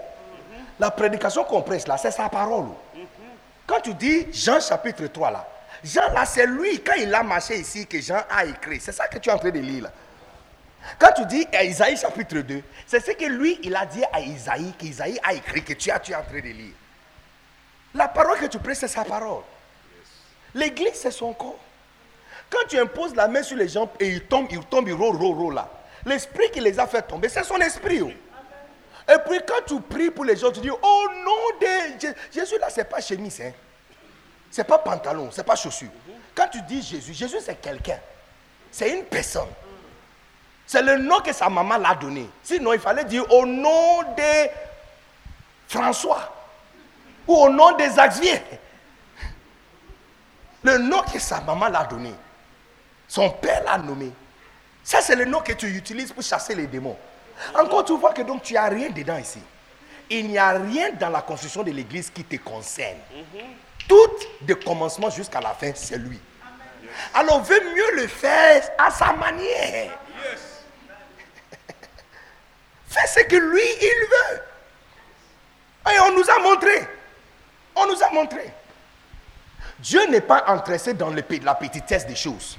La 0.79 0.89
prédication 0.89 1.43
qu'on 1.43 1.61
presse 1.61 1.85
là, 1.85 1.95
c'est 1.99 2.09
sa 2.09 2.27
parole. 2.27 2.69
Quand 3.67 3.81
tu 3.81 3.93
dis 3.93 4.25
Jean 4.33 4.59
chapitre 4.59 5.05
3 5.05 5.29
là, 5.29 5.47
Jean 5.83 6.11
là, 6.11 6.25
c'est 6.25 6.47
lui, 6.47 6.79
quand 6.79 6.95
il 6.97 7.13
a 7.13 7.21
marché 7.21 7.59
ici, 7.59 7.85
que 7.85 8.01
Jean 8.01 8.23
a 8.31 8.45
écrit. 8.45 8.79
C'est 8.81 8.93
ça 8.93 9.07
que 9.07 9.19
tu 9.19 9.29
es 9.29 9.31
en 9.31 9.37
train 9.37 9.51
de 9.51 9.59
lire 9.59 9.83
là. 9.83 9.91
Quand 10.99 11.11
tu 11.15 11.25
dis 11.25 11.47
à 11.53 11.63
Isaïe 11.63 11.97
chapitre 11.97 12.39
2, 12.39 12.61
c'est 12.85 13.03
ce 13.03 13.11
que 13.11 13.25
lui, 13.25 13.59
il 13.63 13.75
a 13.75 13.85
dit 13.85 14.03
à 14.11 14.19
Isaïe, 14.19 14.73
qu'Isaïe 14.77 15.19
a 15.23 15.33
écrit, 15.33 15.63
que 15.63 15.73
tu, 15.73 15.91
as, 15.91 15.99
tu 15.99 16.11
es 16.11 16.15
en 16.15 16.23
train 16.23 16.39
de 16.39 16.47
lire. 16.47 16.73
La 17.93 18.07
parole 18.07 18.37
que 18.39 18.45
tu 18.45 18.59
prêches, 18.59 18.77
c'est 18.79 18.87
sa 18.87 19.03
parole. 19.03 19.43
L'église, 20.53 20.93
c'est 20.93 21.11
son 21.11 21.33
corps. 21.33 21.59
Quand 22.49 22.67
tu 22.67 22.77
imposes 22.77 23.15
la 23.15 23.27
main 23.27 23.43
sur 23.43 23.57
les 23.57 23.67
gens 23.67 23.91
et 23.99 24.07
ils 24.07 24.21
tombent, 24.21 24.47
ils 24.51 24.63
tombent, 24.65 24.87
ils 24.87 24.93
roulent, 24.93 25.53
là. 25.53 25.69
L'esprit 26.05 26.51
qui 26.51 26.59
les 26.59 26.79
a 26.79 26.85
fait 26.85 27.01
tomber, 27.01 27.29
c'est 27.29 27.43
son 27.43 27.57
esprit. 27.57 28.01
Oh. 28.01 28.11
Et 29.07 29.17
puis 29.27 29.39
quand 29.47 29.65
tu 29.65 29.79
pries 29.81 30.11
pour 30.11 30.25
les 30.25 30.35
gens, 30.35 30.51
tu 30.51 30.59
dis, 30.59 30.69
oh 30.69 31.07
nom 31.23 31.59
de 31.59 32.13
Jésus, 32.31 32.57
là, 32.59 32.67
c'est 32.69 32.85
pas 32.85 33.01
chemise. 33.01 33.41
Hein. 33.41 33.51
C'est 34.51 34.63
pas 34.63 34.77
pantalon, 34.77 35.29
c'est 35.31 35.43
pas 35.43 35.55
chaussure. 35.55 35.89
Quand 36.33 36.47
tu 36.47 36.61
dis 36.61 36.81
Jésus, 36.81 37.13
Jésus 37.13 37.37
c'est 37.41 37.59
quelqu'un. 37.59 37.99
C'est 38.71 38.89
une 38.89 39.03
personne. 39.05 39.49
C'est 40.67 40.81
le 40.81 40.97
nom 40.97 41.19
que 41.19 41.31
sa 41.31 41.49
maman 41.49 41.77
l'a 41.77 41.95
donné. 41.95 42.27
Sinon, 42.43 42.73
il 42.73 42.79
fallait 42.79 43.05
dire 43.05 43.23
au 43.31 43.45
nom 43.45 44.01
de 44.17 44.49
François 45.67 46.33
ou 47.27 47.35
au 47.35 47.49
nom 47.49 47.75
des 47.75 47.87
Xavier. 47.87 48.41
Le 50.63 50.77
nom 50.79 51.01
que 51.03 51.19
sa 51.19 51.41
maman 51.41 51.67
l'a 51.67 51.83
donné. 51.83 52.13
Son 53.07 53.29
père 53.29 53.63
l'a 53.63 53.77
nommé. 53.77 54.11
Ça, 54.83 55.01
c'est 55.01 55.15
le 55.15 55.25
nom 55.25 55.39
que 55.41 55.53
tu 55.53 55.67
utilises 55.67 56.11
pour 56.11 56.23
chasser 56.23 56.55
les 56.55 56.67
démons. 56.67 56.97
Encore, 57.53 57.85
tu 57.85 57.95
vois 57.97 58.13
que 58.13 58.21
donc 58.21 58.41
tu 58.43 58.53
n'as 58.53 58.69
rien 58.69 58.89
dedans 58.89 59.17
ici. 59.17 59.39
Il 60.09 60.27
n'y 60.27 60.37
a 60.37 60.51
rien 60.51 60.91
dans 60.91 61.09
la 61.09 61.21
construction 61.21 61.63
de 61.63 61.71
l'église 61.71 62.09
qui 62.09 62.23
te 62.23 62.35
concerne. 62.37 62.97
Tout, 63.87 64.09
de 64.41 64.53
commencement 64.55 65.09
jusqu'à 65.09 65.41
la 65.41 65.53
fin, 65.53 65.71
c'est 65.75 65.97
lui. 65.97 66.19
Alors, 67.13 67.41
veut 67.41 67.59
mieux 67.75 68.01
le 68.01 68.07
faire 68.07 68.63
à 68.77 68.89
sa 68.89 69.13
manière. 69.13 69.91
Fais 72.95 73.07
ce 73.07 73.25
que 73.25 73.35
lui, 73.35 73.61
il 73.81 74.07
veut. 74.09 74.41
Et 75.93 75.99
on 75.99 76.17
nous 76.17 76.29
a 76.29 76.39
montré. 76.39 76.87
On 77.75 77.87
nous 77.87 78.01
a 78.01 78.09
montré. 78.11 78.53
Dieu 79.79 80.07
n'est 80.07 80.21
pas 80.21 80.45
intéressé 80.47 80.93
dans 80.93 81.09
le, 81.09 81.21
la 81.43 81.55
petitesse 81.55 82.07
des 82.07 82.15
choses. 82.15 82.57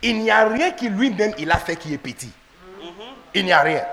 Il 0.00 0.18
n'y 0.20 0.30
a 0.30 0.48
rien 0.48 0.70
qui 0.70 0.88
lui-même 0.88 1.34
il 1.36 1.50
a 1.50 1.58
fait 1.58 1.76
qui 1.76 1.92
est 1.92 1.98
petit. 1.98 2.32
Il 3.34 3.44
n'y 3.44 3.52
a 3.52 3.60
rien. 3.60 3.84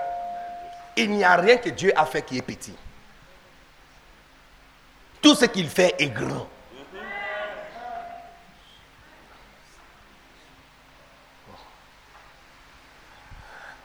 Il 0.96 1.10
n'y 1.10 1.22
a 1.22 1.36
rien 1.36 1.58
que 1.58 1.68
Dieu 1.68 1.92
a 1.94 2.06
fait 2.06 2.22
qui 2.22 2.38
est 2.38 2.42
petit. 2.42 2.74
Tout 5.20 5.34
ce 5.34 5.44
qu'il 5.44 5.68
fait 5.68 5.94
est 5.98 6.08
grand. 6.08 6.48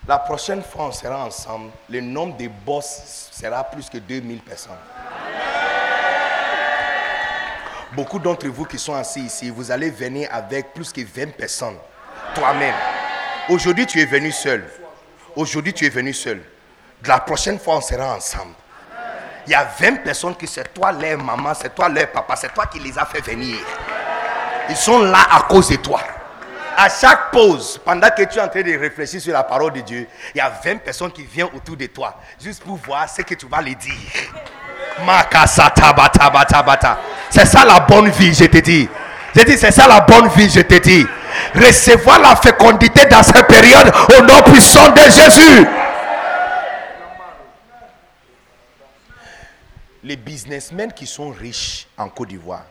La 0.08 0.20
prochaine 0.20 0.62
fois, 0.62 0.86
on 0.86 0.91
sera 0.91 1.26
ensemble. 1.26 1.72
Le 1.89 1.99
nombre 1.99 2.38
de 2.38 2.47
boss 2.47 3.30
sera 3.32 3.64
plus 3.64 3.89
que 3.89 3.97
2000 3.97 4.39
personnes. 4.39 4.74
Beaucoup 7.93 8.20
d'entre 8.20 8.47
vous 8.47 8.66
qui 8.66 8.78
sont 8.78 8.93
assis 8.93 9.22
ici, 9.22 9.49
vous 9.49 9.72
allez 9.72 9.89
venir 9.89 10.30
avec 10.32 10.74
plus 10.74 10.91
que 10.91 11.01
20 11.01 11.36
personnes. 11.36 11.78
Toi-même. 12.36 12.76
Aujourd'hui, 13.49 13.88
tu 13.88 13.99
es 13.99 14.06
venu 14.06 14.32
seul. 14.32 14.64
Aujourd'hui, 15.36 15.74
tu 15.74 15.86
es 15.86 15.89
venu 15.89 16.14
seul. 16.14 16.41
La 17.06 17.20
prochaine 17.20 17.58
fois, 17.58 17.78
on 17.78 17.82
sera 17.82 18.16
ensemble. 18.16 18.53
Il 19.47 19.51
y 19.51 19.56
a 19.56 19.64
20 19.80 20.03
personnes 20.03 20.36
qui 20.36 20.45
c'est 20.45 20.72
toi 20.74 20.91
leur 20.91 21.18
maman, 21.18 21.53
c'est 21.53 21.74
toi 21.74 21.89
leur 21.89 22.12
papa, 22.12 22.36
c'est 22.36 22.53
toi 22.53 22.66
qui 22.68 22.80
les 22.80 22.97
as 22.97 23.06
fait 23.06 23.22
venir. 23.22 23.58
Ils 24.70 24.76
sont 24.76 24.99
là 24.99 25.20
à 25.32 25.41
cause 25.43 25.70
de 25.70 25.76
toi. 25.78 26.01
À 26.78 26.90
chaque 26.90 27.32
pause, 27.32 27.80
pendant 27.84 28.10
que 28.10 28.24
tu 28.24 28.38
es 28.38 28.42
en 28.42 28.50
train 28.50 28.62
de 28.62 28.78
réfléchir 28.78 29.22
sur 29.22 29.34
la 29.34 29.44
parole 29.44 29.72
de 29.74 29.82
Dieu, 29.82 30.08
il 30.34 30.38
y 30.38 30.42
a 30.42 30.50
20 30.50 30.78
personnes 30.78 31.12
qui 31.12 31.24
viennent 31.24 31.50
autour 31.54 31.78
de 31.78 31.86
toi, 31.86 32.20
juste 32.42 32.64
pour 32.64 32.76
voir 32.76 33.10
ce 33.10 33.22
que 33.22 33.34
tu 33.34 33.48
vas 33.48 33.62
les 33.62 33.76
dire. 33.76 33.94
C'est 37.30 37.46
ça 37.46 37.66
la 37.66 37.80
bonne 37.82 38.10
vie, 38.10 38.34
je 38.34 38.46
te 38.46 38.58
dis. 38.58 38.90
Je 39.36 39.42
dis, 39.44 39.58
c'est 39.58 39.72
ça 39.72 39.88
la 39.88 40.02
bonne 40.02 40.28
vie, 40.30 40.50
je 40.50 40.62
te 40.62 40.76
dis. 40.76 41.06
Recevoir 41.54 42.20
la 42.20 42.36
fécondité 42.36 43.06
dans 43.06 43.24
cette 43.24 43.48
période 43.48 43.92
au 44.18 44.22
nom 44.24 44.42
puissant 44.44 44.90
de 44.92 45.02
Jésus. 45.02 45.68
Les 50.04 50.16
businessmen 50.16 50.94
qui 50.94 51.08
sont 51.08 51.32
riches 51.32 51.88
en 51.98 52.10
Côte 52.10 52.30
d'Ivoire 52.30 52.66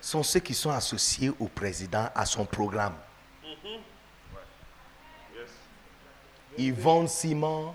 sont 0.00 0.22
ceux 0.22 0.40
qui 0.40 0.54
sont 0.54 0.70
associés 0.70 1.32
au 1.40 1.48
président 1.48 2.08
à 2.14 2.26
son 2.26 2.44
programme. 2.44 2.94
Ils 6.58 6.72
vendent 6.72 7.08
ciment, 7.08 7.74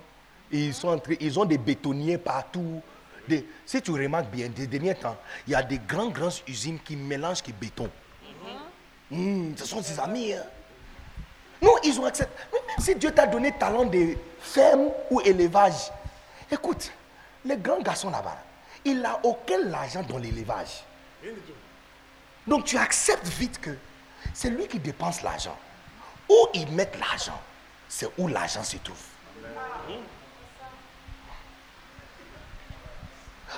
ils, 0.50 0.74
sont 0.74 1.00
ils 1.20 1.38
ont 1.38 1.44
des 1.44 1.58
bétonniers 1.58 2.18
partout. 2.18 2.82
si 3.66 3.82
tu 3.82 3.90
remarques 3.90 4.30
bien, 4.30 4.48
des 4.48 4.66
derniers 4.66 4.94
temps, 4.94 5.16
il 5.46 5.52
y 5.52 5.54
a 5.54 5.62
des 5.62 5.78
grandes, 5.78 6.12
grandes 6.12 6.32
usines 6.48 6.78
qui 6.84 6.96
mélangent 6.96 7.42
qui 7.42 7.52
béton. 7.52 7.90
Hmm, 9.10 9.54
ce 9.56 9.66
sont 9.66 9.82
ses 9.82 9.98
amis. 9.98 10.32
Hein. 10.32 10.42
Non, 11.60 11.72
ils 11.84 11.98
ont 12.00 12.04
accepté. 12.04 12.32
Même 12.52 12.84
si 12.84 12.94
Dieu 12.94 13.10
t'a 13.12 13.26
donné 13.26 13.52
talent 13.52 13.84
de 13.84 14.16
ferme 14.40 14.88
ou 15.10 15.20
élevage, 15.20 15.90
écoute, 16.50 16.92
les 17.44 17.56
grands 17.56 17.80
garçons 17.80 18.10
là-bas, 18.10 18.38
il 18.84 19.00
n'a 19.00 19.20
aucun 19.22 19.72
argent 19.72 20.02
dans 20.02 20.18
l'élevage. 20.18 20.84
Donc 22.46 22.64
tu 22.64 22.76
acceptes 22.78 23.26
vite 23.26 23.60
que 23.60 23.76
c'est 24.32 24.50
lui 24.50 24.66
qui 24.66 24.78
dépense 24.78 25.22
l'argent. 25.22 25.56
Où 26.28 26.46
ils 26.54 26.70
mettent 26.72 26.98
l'argent, 26.98 27.40
c'est 27.90 28.08
où 28.16 28.28
l'argent 28.28 28.62
se 28.62 28.76
trouve. 28.78 28.96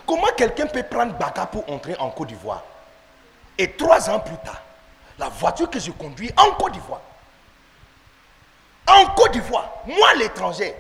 Comment 0.07 0.27
quelqu'un 0.37 0.67
peut 0.67 0.83
prendre 0.83 1.13
Baga 1.15 1.47
pour 1.47 1.69
entrer 1.71 1.95
en 1.99 2.11
Côte 2.11 2.29
d'Ivoire 2.29 2.65
Et 3.59 3.71
trois 3.73 4.09
ans 4.09 4.19
plus 4.19 4.37
tard, 4.39 4.61
la 5.19 5.29
voiture 5.29 5.69
que 5.71 5.79
je 5.79 5.91
conduis 5.93 6.33
en 6.39 6.53
Côte 6.55 6.73
d'Ivoire, 6.73 7.03
en 8.89 9.05
Côte 9.15 9.33
d'Ivoire, 9.33 9.71
moi 9.87 10.15
l'étranger, 10.15 10.75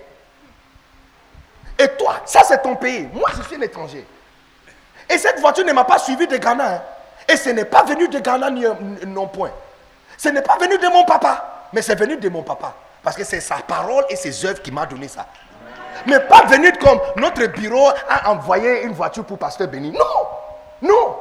et 1.78 1.88
toi, 1.98 2.22
ça 2.24 2.42
c'est 2.44 2.62
ton 2.62 2.74
pays, 2.74 3.06
moi 3.12 3.30
je 3.36 3.42
suis 3.42 3.58
l'étranger. 3.58 4.06
Et 5.10 5.18
cette 5.18 5.40
voiture 5.40 5.64
ne 5.66 5.72
m'a 5.72 5.84
pas 5.84 5.98
suivi 5.98 6.26
de 6.26 6.36
Ghana. 6.38 6.76
Hein. 6.76 6.82
Et 7.28 7.36
ce 7.36 7.50
n'est 7.50 7.64
pas 7.66 7.82
venu 7.84 8.08
de 8.08 8.18
Ghana 8.18 8.50
non 9.06 9.28
point. 9.28 9.50
Ce 10.16 10.28
n'est 10.30 10.42
pas 10.42 10.56
venu 10.56 10.78
de 10.78 10.88
mon 10.88 11.04
papa, 11.04 11.68
mais 11.72 11.82
c'est 11.82 11.96
venu 11.98 12.16
de 12.16 12.28
mon 12.30 12.42
papa. 12.42 12.74
Parce 13.02 13.16
que 13.16 13.24
c'est 13.24 13.40
sa 13.40 13.56
parole 13.56 14.04
et 14.08 14.16
ses 14.16 14.44
œuvres 14.44 14.62
qui 14.62 14.70
m'a 14.70 14.86
donné 14.86 15.08
ça. 15.08 15.26
Mais 16.06 16.20
pas 16.20 16.46
venu 16.46 16.72
comme 16.78 17.00
notre 17.16 17.46
bureau 17.46 17.88
a 18.08 18.30
envoyé 18.30 18.82
une 18.84 18.92
voiture 18.92 19.24
pour 19.24 19.38
Pasteur 19.38 19.68
Béni. 19.68 19.90
Non, 19.90 19.98
non. 20.82 21.16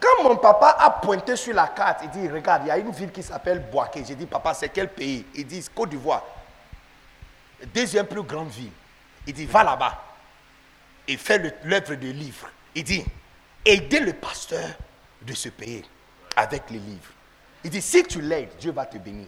Quand 0.00 0.22
mon 0.22 0.36
papa 0.36 0.76
a 0.78 0.90
pointé 0.90 1.36
sur 1.36 1.54
la 1.54 1.68
carte, 1.68 2.00
il 2.04 2.10
dit, 2.10 2.28
regarde, 2.28 2.62
il 2.64 2.68
y 2.68 2.70
a 2.70 2.78
une 2.78 2.90
ville 2.90 3.12
qui 3.12 3.22
s'appelle 3.22 3.60
Boaké. 3.70 4.02
J'ai 4.06 4.14
dit, 4.14 4.26
papa, 4.26 4.54
c'est 4.54 4.68
quel 4.68 4.88
pays? 4.88 5.26
Il 5.34 5.46
dit, 5.46 5.64
Côte 5.74 5.90
d'Ivoire. 5.90 6.24
Deuxième 7.74 8.06
plus 8.06 8.22
grande 8.22 8.48
ville. 8.48 8.72
Il 9.26 9.34
dit, 9.34 9.46
va 9.46 9.62
là-bas 9.62 9.98
et 11.06 11.16
fais 11.16 11.38
l'œuvre 11.64 11.94
de 11.94 12.08
livre. 12.08 12.48
Il 12.74 12.84
dit, 12.84 13.04
aidez 13.64 14.00
le 14.00 14.12
pasteur 14.12 14.68
de 15.22 15.34
ce 15.34 15.48
pays 15.48 15.84
avec 16.36 16.70
les 16.70 16.78
livres. 16.78 17.12
Il 17.64 17.70
dit, 17.70 17.82
si 17.82 18.02
tu 18.04 18.20
l'aides, 18.22 18.56
Dieu 18.58 18.72
va 18.72 18.86
te 18.86 18.96
bénir. 18.96 19.26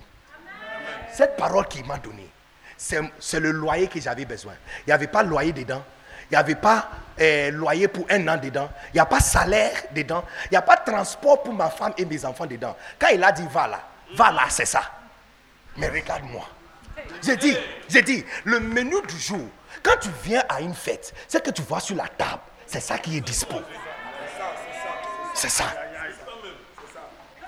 Cette 1.13 1.37
parole 1.37 1.67
qu'il 1.69 1.85
m'a 1.85 1.99
donnée, 1.99 2.31
c'est 2.77 3.41
le 3.41 3.51
loyer 3.51 3.87
que 3.87 4.01
j'avais 4.01 4.25
besoin. 4.25 4.55
Il 4.81 4.89
n'y 4.89 4.93
avait 4.93 5.07
pas 5.07 5.23
loyer 5.23 5.53
dedans. 5.53 5.85
Il 6.31 6.35
n'y 6.35 6.37
avait 6.39 6.55
pas 6.55 6.89
euh, 7.21 7.51
loyer 7.51 7.89
pour 7.89 8.07
un 8.11 8.27
an 8.29 8.37
dedans. 8.39 8.71
Il 8.89 8.95
n'y 8.95 9.01
a 9.01 9.07
pas 9.07 9.21
salaire 9.21 9.85
dedans. 9.95 10.25
Il 10.47 10.53
n'y 10.53 10.57
a 10.57 10.63
pas 10.63 10.79
transport 10.79 11.43
pour 11.43 11.53
ma 11.53 11.69
femme 11.69 11.93
et 11.99 12.05
mes 12.05 12.25
enfants 12.25 12.47
dedans. 12.47 12.75
Quand 12.99 13.09
il 13.09 13.23
a 13.23 13.31
dit 13.31 13.47
va 13.51 13.69
là, 13.69 13.81
va 14.15 14.33
là, 14.33 14.45
c'est 14.49 14.65
ça. 14.65 14.83
Mais 15.77 15.89
regarde-moi. 15.89 16.47
J'ai 17.23 17.37
dit, 17.37 17.57
j'ai 17.89 18.03
dit, 18.03 18.25
le 18.45 18.61
menu 18.61 18.97
du 19.09 19.19
jour, 19.19 19.47
quand 19.83 19.97
tu 20.01 20.09
viens 20.25 20.43
à 20.49 20.61
une 20.61 20.75
fête, 20.75 21.15
c'est 21.29 21.45
que 21.45 21.51
tu 21.51 21.63
vois 21.63 21.81
sur 21.81 21.97
la 21.97 22.09
table, 22.09 22.41
c'est 22.67 22.81
ça 22.81 22.99
qui 22.99 23.17
est 23.17 23.21
dispo. 23.21 23.61
C'est 25.35 25.49
ça. 25.49 25.65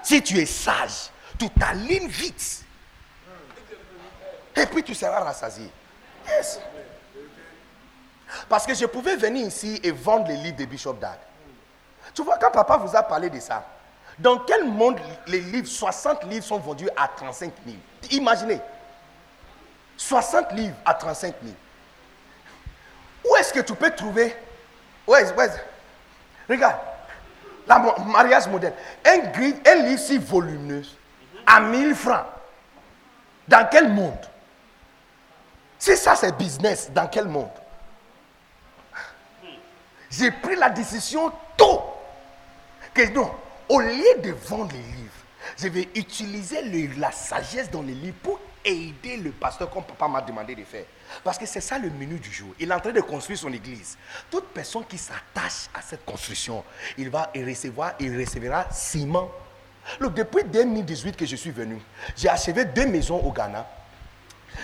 Si 0.03 0.23
tu 0.23 0.39
es 0.39 0.47
sage, 0.47 1.11
tu 1.39 1.49
t'alignes 1.51 2.09
vite. 2.09 2.64
Et 4.57 4.67
puis 4.67 4.83
tu 4.83 4.95
seras 4.95 5.21
rassasié. 5.21 5.71
Yes. 6.29 6.61
Parce 8.49 8.67
que 8.67 8.75
je 8.75 8.87
pouvais 8.87 9.17
venir 9.17 9.47
ici 9.47 9.81
et 9.83 9.91
vendre 9.91 10.29
les 10.29 10.37
livres 10.37 10.57
de 10.57 10.65
Bishop 10.65 10.95
Dag. 10.95 11.19
Tu 12.15 12.23
vois, 12.23 12.39
quand 12.39 12.51
papa 12.51 12.77
vous 12.77 12.97
a 12.97 13.03
parlé 13.03 13.31
de 13.31 13.41
ça, 13.41 13.65
dans 14.19 14.39
quel 14.41 14.65
monde 14.65 14.99
les 15.27 15.41
livres, 15.41 15.67
60 15.67 16.25
livres 16.25 16.45
sont 16.45 16.59
vendus 16.59 16.89
à 16.97 17.09
35 17.09 17.53
000 17.67 17.77
Imaginez. 18.13 18.61
60 19.97 20.53
livres 20.53 20.77
à 20.85 20.95
35 20.95 21.35
000. 21.43 21.55
Où 23.29 23.37
est-ce 23.37 23.53
que 23.53 23.61
tu 23.61 23.75
peux 23.75 23.91
trouver? 23.91 24.37
Ouais, 25.07 25.33
ouais. 25.33 25.51
Regarde, 26.49 26.77
le 27.67 28.05
mariage 28.13 28.47
modèle. 28.49 28.75
Un, 29.05 29.21
un 29.67 29.75
livre 29.83 30.01
si 30.01 30.19
volumineux 30.19 30.83
à 31.47 31.61
1000 31.61 31.95
francs. 31.95 32.27
Dans 33.49 33.67
quel 33.71 33.89
monde? 33.89 34.19
Si 35.79 35.97
ça 35.97 36.15
c'est 36.17 36.37
business, 36.37 36.91
dans 36.93 37.07
quel 37.07 37.27
monde? 37.27 37.51
J'ai 40.11 40.31
pris 40.31 40.57
la 40.57 40.71
décision 40.71 41.33
tôt 41.57 41.83
que 42.93 43.13
non, 43.13 43.31
au 43.69 43.81
lieu 43.81 44.21
de 44.23 44.31
vendre 44.31 44.73
les 44.73 44.79
livres, 44.79 45.13
je 45.59 45.69
vais 45.69 45.89
utiliser 45.95 46.63
la 46.97 47.11
sagesse 47.11 47.71
dans 47.71 47.83
les 47.83 47.95
livres 47.95 48.17
pour 48.23 48.41
aider 48.65 49.17
le 49.19 49.31
pasteur 49.31 49.69
comme 49.71 49.85
papa 49.85 50.09
m'a 50.09 50.21
demandé 50.21 50.55
de 50.55 50.65
faire. 50.65 50.85
Parce 51.23 51.37
que 51.37 51.47
c'est 51.47 51.61
ça 51.61 51.79
le 51.79 51.91
menu 51.91 52.19
du 52.19 52.33
jour. 52.33 52.55
Il 52.59 52.71
est 52.71 52.75
en 52.75 52.81
train 52.81 52.93
de 52.93 53.01
construire 53.01 53.39
son 53.39 53.53
église. 53.53 53.99
Toute 54.31 54.47
personne 54.49 54.85
qui 54.87 54.97
s'attache 54.97 55.69
à 55.75 55.83
cette 55.83 56.05
construction, 56.05 56.65
il 56.97 57.11
va 57.11 57.31
recevoir, 57.37 57.95
il 58.01 58.19
recevra 58.19 58.67
ciment. 58.71 59.31
Donc, 60.01 60.15
depuis 60.15 60.45
2018 60.45 61.17
que 61.17 61.27
je 61.27 61.37
suis 61.37 61.51
venu, 61.51 61.79
j'ai 62.17 62.29
achevé 62.29 62.65
deux 62.65 62.87
maisons 62.87 63.19
au 63.19 63.31
Ghana. 63.33 63.67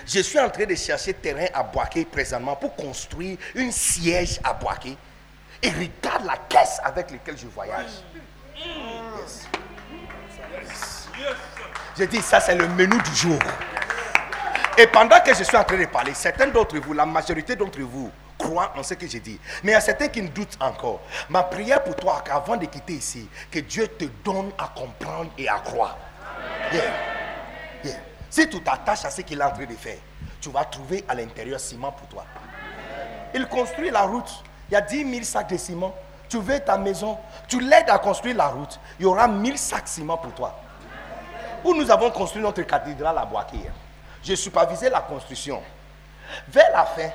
Je 0.07 0.21
suis 0.21 0.39
en 0.39 0.49
train 0.51 0.65
de 0.65 0.75
chercher 0.75 1.15
terrain 1.15 1.47
à 1.55 1.62
Boaké 1.62 2.05
présentement 2.05 2.57
pour 2.57 2.75
construire 2.75 3.39
une 3.55 3.73
siège 3.73 4.41
à 4.45 4.53
Boaké. 4.53 4.97
Et 5.62 5.71
regarde 5.71 6.25
la 6.25 6.37
caisse 6.49 6.81
avec 6.83 7.11
laquelle 7.11 7.37
je 7.37 7.47
voyage. 7.47 7.91
J'ai 11.97 12.07
dit, 12.07 12.21
ça 12.21 12.41
c'est 12.41 12.55
le 12.55 12.67
menu 12.69 12.97
du 13.03 13.15
jour. 13.15 13.39
Et 14.79 14.87
pendant 14.87 15.21
que 15.21 15.35
je 15.35 15.45
suis 15.45 15.57
en 15.57 15.65
train 15.65 15.77
de 15.77 15.85
parler, 15.87 16.15
certains 16.15 16.47
d'entre 16.47 16.79
vous, 16.79 16.95
la 16.95 17.05
majorité 17.05 17.55
d'entre 17.55 17.81
vous, 17.81 18.11
croient 18.39 18.73
en 18.77 18.83
ce 18.83 18.95
que 18.95 19.07
j'ai 19.07 19.21
dit. 19.21 19.39
Mais 19.62 19.73
il 19.73 19.75
y 19.75 19.77
a 19.77 19.81
certains 19.81 20.09
qui 20.09 20.23
ne 20.23 20.29
doutent 20.29 20.57
encore. 20.61 21.03
Ma 21.29 21.43
prière 21.43 21.85
pour 21.85 21.95
toi, 21.97 22.23
qu'avant 22.25 22.57
de 22.57 22.65
quitter 22.67 22.95
ici, 22.95 23.29
que 23.51 23.59
Dieu 23.59 23.87
te 23.89 24.07
donne 24.25 24.51
à 24.59 24.73
comprendre 24.75 25.31
et 25.37 25.49
à 25.49 25.59
croire. 25.59 25.99
Si 28.31 28.48
tu 28.48 28.62
t'attaches 28.62 29.05
à 29.05 29.11
ce 29.11 29.23
qu'il 29.23 29.40
est 29.40 29.44
en 29.44 29.51
train 29.51 29.66
de 29.66 29.74
faire, 29.74 29.98
tu 30.40 30.51
vas 30.51 30.65
trouver 30.65 31.05
à 31.09 31.15
l'intérieur 31.15 31.59
ciment 31.59 31.90
pour 31.93 32.07
toi. 32.07 32.24
Il 33.35 33.47
construit 33.48 33.90
la 33.90 34.02
route. 34.02 34.31
Il 34.70 34.74
y 34.74 34.77
a 34.77 34.81
10 34.81 35.11
000 35.11 35.24
sacs 35.24 35.51
de 35.51 35.57
ciment. 35.57 35.94
Tu 36.28 36.39
veux 36.39 36.61
ta 36.61 36.78
maison, 36.78 37.19
tu 37.48 37.61
l'aides 37.61 37.90
à 37.90 37.98
construire 37.98 38.36
la 38.36 38.47
route. 38.47 38.78
Il 39.01 39.02
y 39.02 39.07
aura 39.07 39.27
1000 39.27 39.59
sacs 39.59 39.85
de 39.85 39.89
ciment 39.89 40.16
pour 40.16 40.32
toi. 40.32 40.57
Où 41.65 41.74
nous 41.74 41.90
avons 41.90 42.11
construit 42.11 42.40
notre 42.40 42.62
cathédrale 42.62 43.19
à 43.19 43.24
Boaké. 43.24 43.59
J'ai 44.23 44.36
supervisé 44.36 44.89
la 44.89 45.01
construction. 45.01 45.61
Vers 46.48 46.70
la 46.73 46.85
fin, 46.85 47.11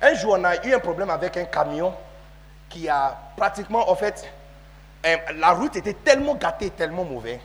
un 0.00 0.14
jour, 0.14 0.36
on 0.38 0.44
a 0.44 0.64
eu 0.64 0.72
un 0.74 0.78
problème 0.78 1.10
avec 1.10 1.36
un 1.36 1.44
camion 1.44 1.94
qui 2.70 2.88
a 2.88 3.16
pratiquement, 3.36 3.90
en 3.90 3.94
fait, 3.94 4.26
euh, 5.04 5.16
la 5.36 5.52
route 5.52 5.76
était 5.76 5.92
tellement 5.92 6.34
gâtée, 6.34 6.70
tellement 6.70 7.04
mauvaise, 7.04 7.40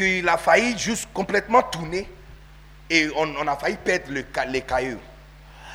qu'il 0.00 0.26
a 0.28 0.38
failli 0.38 0.78
juste 0.78 1.08
complètement 1.12 1.62
tourner 1.62 2.08
et 2.88 3.10
on, 3.16 3.46
a 3.46 3.56
failli 3.56 3.76
perdre 3.76 4.12
les 4.48 4.62
cailloux. 4.62 4.98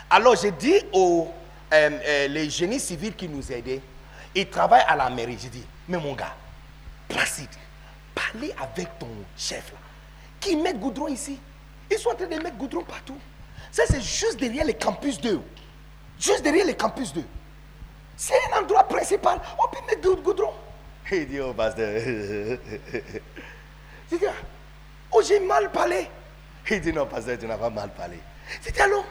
Alors 0.10 0.35
j'ai 0.35 0.52
dit 0.52 0.76
aux 0.91 1.31
euh, 1.72 1.89
euh, 2.06 2.27
les 2.27 2.49
génies 2.49 2.80
civils 2.80 3.15
qui 3.15 3.30
nous 3.30 3.52
aidaient, 3.52 3.81
ils 4.34 4.49
travaillent 4.49 4.85
à 4.88 4.95
la 4.95 5.10
mairie. 5.11 5.38
J'ai 5.39 5.49
dit, 5.49 5.65
mais 5.88 5.97
mon 5.97 6.14
gars, 6.14 6.35
Placide, 7.07 7.49
parlez 8.15 8.52
avec 8.60 8.97
ton 8.97 9.07
chef 9.38 9.72
là, 9.72 9.77
qui 10.39 10.56
met 10.56 10.73
goudron 10.73 11.07
ici. 11.07 11.39
Ils 11.91 11.99
sont 11.99 12.10
en 12.10 12.15
train 12.15 12.26
de 12.26 12.35
mettre 12.35 12.57
goudron 12.57 12.84
partout. 12.84 13.18
Ça, 13.72 13.84
c'est 13.88 14.02
juste 14.02 14.39
derrière 14.39 14.65
le 14.65 14.73
campus 14.73 15.22
2. 15.22 15.39
Juste 16.19 16.41
derrière 16.41 16.65
le 16.65 16.73
campus 16.73 17.14
2. 17.14 17.23
C'est 18.18 18.34
un 18.52 18.61
endroit 18.64 18.88
principal. 18.88 19.39
On 19.64 19.68
peut 19.68 19.85
mettre 19.88 20.22
goudron. 20.22 20.52
Il 21.11 21.27
dit, 21.27 21.39
oh, 21.39 21.53
pasteur. 21.53 22.02
J'ai 24.10 24.18
dit, 24.18 24.26
oh, 25.11 25.22
j'ai 25.22 25.40
mal 25.40 25.72
parlé. 25.72 26.10
Il 26.69 26.82
dit, 26.82 26.94
non, 26.94 27.06
pasteur, 27.06 27.38
tu 27.38 27.45
n'as 27.45 27.57
pas 27.57 27.69
mal 27.69 27.90
parlé. 27.90 28.19
J'ai 28.64 28.72
dit, 28.72 28.82
allô, 28.82 29.03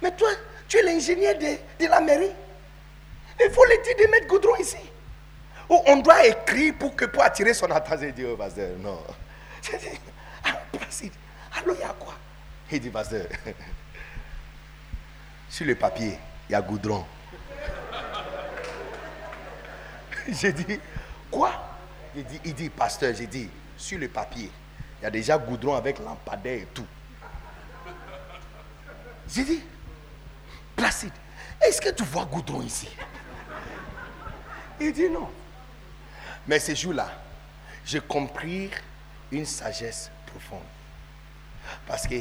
mais 0.00 0.12
toi, 0.12 0.28
tu 0.68 0.78
es 0.78 0.82
l'ingénieur 0.82 1.34
de, 1.34 1.56
de, 1.84 1.88
la 1.88 2.00
mairie. 2.00 2.32
Il 3.40 3.50
faut 3.50 3.64
lui 3.64 3.78
dire 3.82 4.06
de 4.06 4.10
mettre 4.10 4.26
goudron 4.26 4.56
ici. 4.56 4.76
Oh, 5.68 5.82
on 5.86 5.96
doit 5.96 6.26
écrire 6.26 6.74
pour, 6.78 6.94
que, 6.94 7.04
pour 7.04 7.22
attirer 7.22 7.54
son 7.54 7.70
attention. 7.70 8.06
J'ai 8.06 8.12
dit, 8.12 8.24
oh, 8.24 8.36
pasteur, 8.36 8.70
non. 8.78 9.02
J'ai 9.62 9.78
dit, 9.78 10.00
ah, 10.44 10.60
allô, 11.58 11.74
il 11.74 11.80
y 11.80 11.84
a 11.84 11.94
quoi? 11.98 12.14
Il 12.70 12.80
dit, 12.80 12.90
pasteur, 12.90 13.26
sur 15.48 15.66
le 15.66 15.74
papier, 15.74 16.18
il 16.48 16.52
y 16.52 16.54
a 16.54 16.62
goudron. 16.62 17.04
J'ai 20.28 20.52
dit, 20.52 20.80
quoi? 21.30 21.52
Il 22.14 22.24
dit, 22.24 22.40
il 22.44 22.54
dit, 22.54 22.68
pasteur, 22.68 23.14
j'ai 23.14 23.26
dit, 23.26 23.48
sur 23.82 23.98
le 23.98 24.08
papier, 24.08 24.48
il 25.00 25.02
y 25.02 25.06
a 25.06 25.10
déjà 25.10 25.36
goudron 25.36 25.74
avec 25.74 25.98
lampadaire 25.98 26.62
et 26.62 26.68
tout. 26.72 26.86
J'ai 29.28 29.44
dit, 29.44 29.62
Placide, 30.76 31.12
est-ce 31.60 31.80
que 31.80 31.90
tu 31.90 32.04
vois 32.04 32.24
goudron 32.24 32.62
ici? 32.62 32.88
Il 34.80 34.92
dit 34.92 35.08
non. 35.08 35.28
Mais 36.46 36.60
ce 36.60 36.74
jour-là, 36.74 37.10
j'ai 37.84 38.00
compris 38.00 38.70
une 39.32 39.46
sagesse 39.46 40.10
profonde. 40.26 40.62
Parce 41.86 42.06
que 42.06 42.16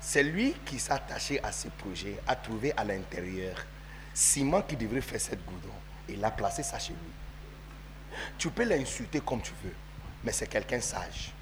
c'est 0.00 0.22
lui 0.22 0.54
qui 0.66 0.82
attaché 0.90 1.42
à 1.42 1.52
ce 1.52 1.68
projet, 1.68 2.20
a 2.26 2.36
trouvé 2.36 2.72
à 2.76 2.84
l'intérieur 2.84 3.64
ciment 4.12 4.60
qui 4.62 4.76
devrait 4.76 5.00
faire 5.00 5.20
cette 5.20 5.44
goudron. 5.44 5.74
Il 6.08 6.22
a 6.24 6.30
placé 6.30 6.62
ça 6.62 6.78
chez 6.78 6.92
lui. 6.92 8.18
Tu 8.36 8.50
peux 8.50 8.64
l'insulter 8.64 9.20
comme 9.20 9.40
tu 9.40 9.52
veux, 9.64 9.74
mais 10.24 10.32
c'est 10.32 10.46
quelqu'un 10.46 10.80
sage. 10.80 11.32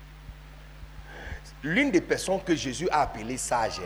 L'une 1.62 1.90
des 1.90 2.00
personnes 2.00 2.42
que 2.42 2.54
Jésus 2.54 2.88
a 2.90 3.02
appelée 3.02 3.36
sage, 3.36 3.80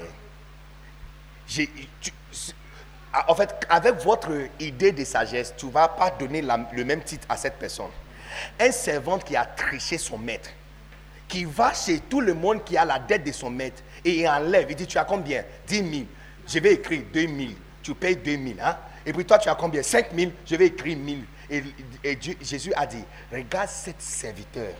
en 3.28 3.34
fait, 3.34 3.66
avec 3.68 3.96
votre 3.96 4.30
idée 4.58 4.92
de 4.92 5.04
sagesse, 5.04 5.54
tu 5.56 5.66
ne 5.66 5.70
vas 5.70 5.88
pas 5.88 6.10
donner 6.10 6.42
le 6.42 6.84
même 6.84 7.02
titre 7.02 7.26
à 7.28 7.36
cette 7.36 7.58
personne. 7.58 7.90
Un 8.58 8.70
servant 8.70 9.18
qui 9.18 9.36
a 9.36 9.44
triché 9.44 9.98
son 9.98 10.18
maître, 10.18 10.50
qui 11.26 11.44
va 11.44 11.72
chez 11.72 12.00
tout 12.00 12.20
le 12.20 12.34
monde 12.34 12.64
qui 12.64 12.76
a 12.76 12.84
la 12.84 12.98
dette 12.98 13.24
de 13.24 13.32
son 13.32 13.50
maître 13.50 13.82
et 14.04 14.20
il 14.20 14.28
enlève. 14.28 14.66
Il 14.70 14.76
dit 14.76 14.86
Tu 14.86 14.98
as 14.98 15.04
combien? 15.04 15.44
10 15.66 15.76
000. 15.76 15.90
Je 16.46 16.58
vais 16.58 16.74
écrire 16.74 17.02
2 17.12 17.20
000. 17.20 17.32
Tu 17.82 17.94
payes 17.94 18.16
2 18.16 18.32
000. 18.32 18.44
Hein? 18.62 18.76
Et 19.06 19.12
puis 19.12 19.24
toi, 19.24 19.38
tu 19.38 19.48
as 19.48 19.54
combien? 19.54 19.82
5 19.82 20.08
000. 20.14 20.32
Je 20.46 20.56
vais 20.56 20.66
écrire 20.66 20.96
1 20.96 21.04
000. 21.04 21.18
Et, 21.51 21.64
Jésus 22.40 22.72
a 22.74 22.86
dit 22.86 23.05
Regarde 23.32 23.68
cet 23.68 24.01
serviteur. 24.01 24.72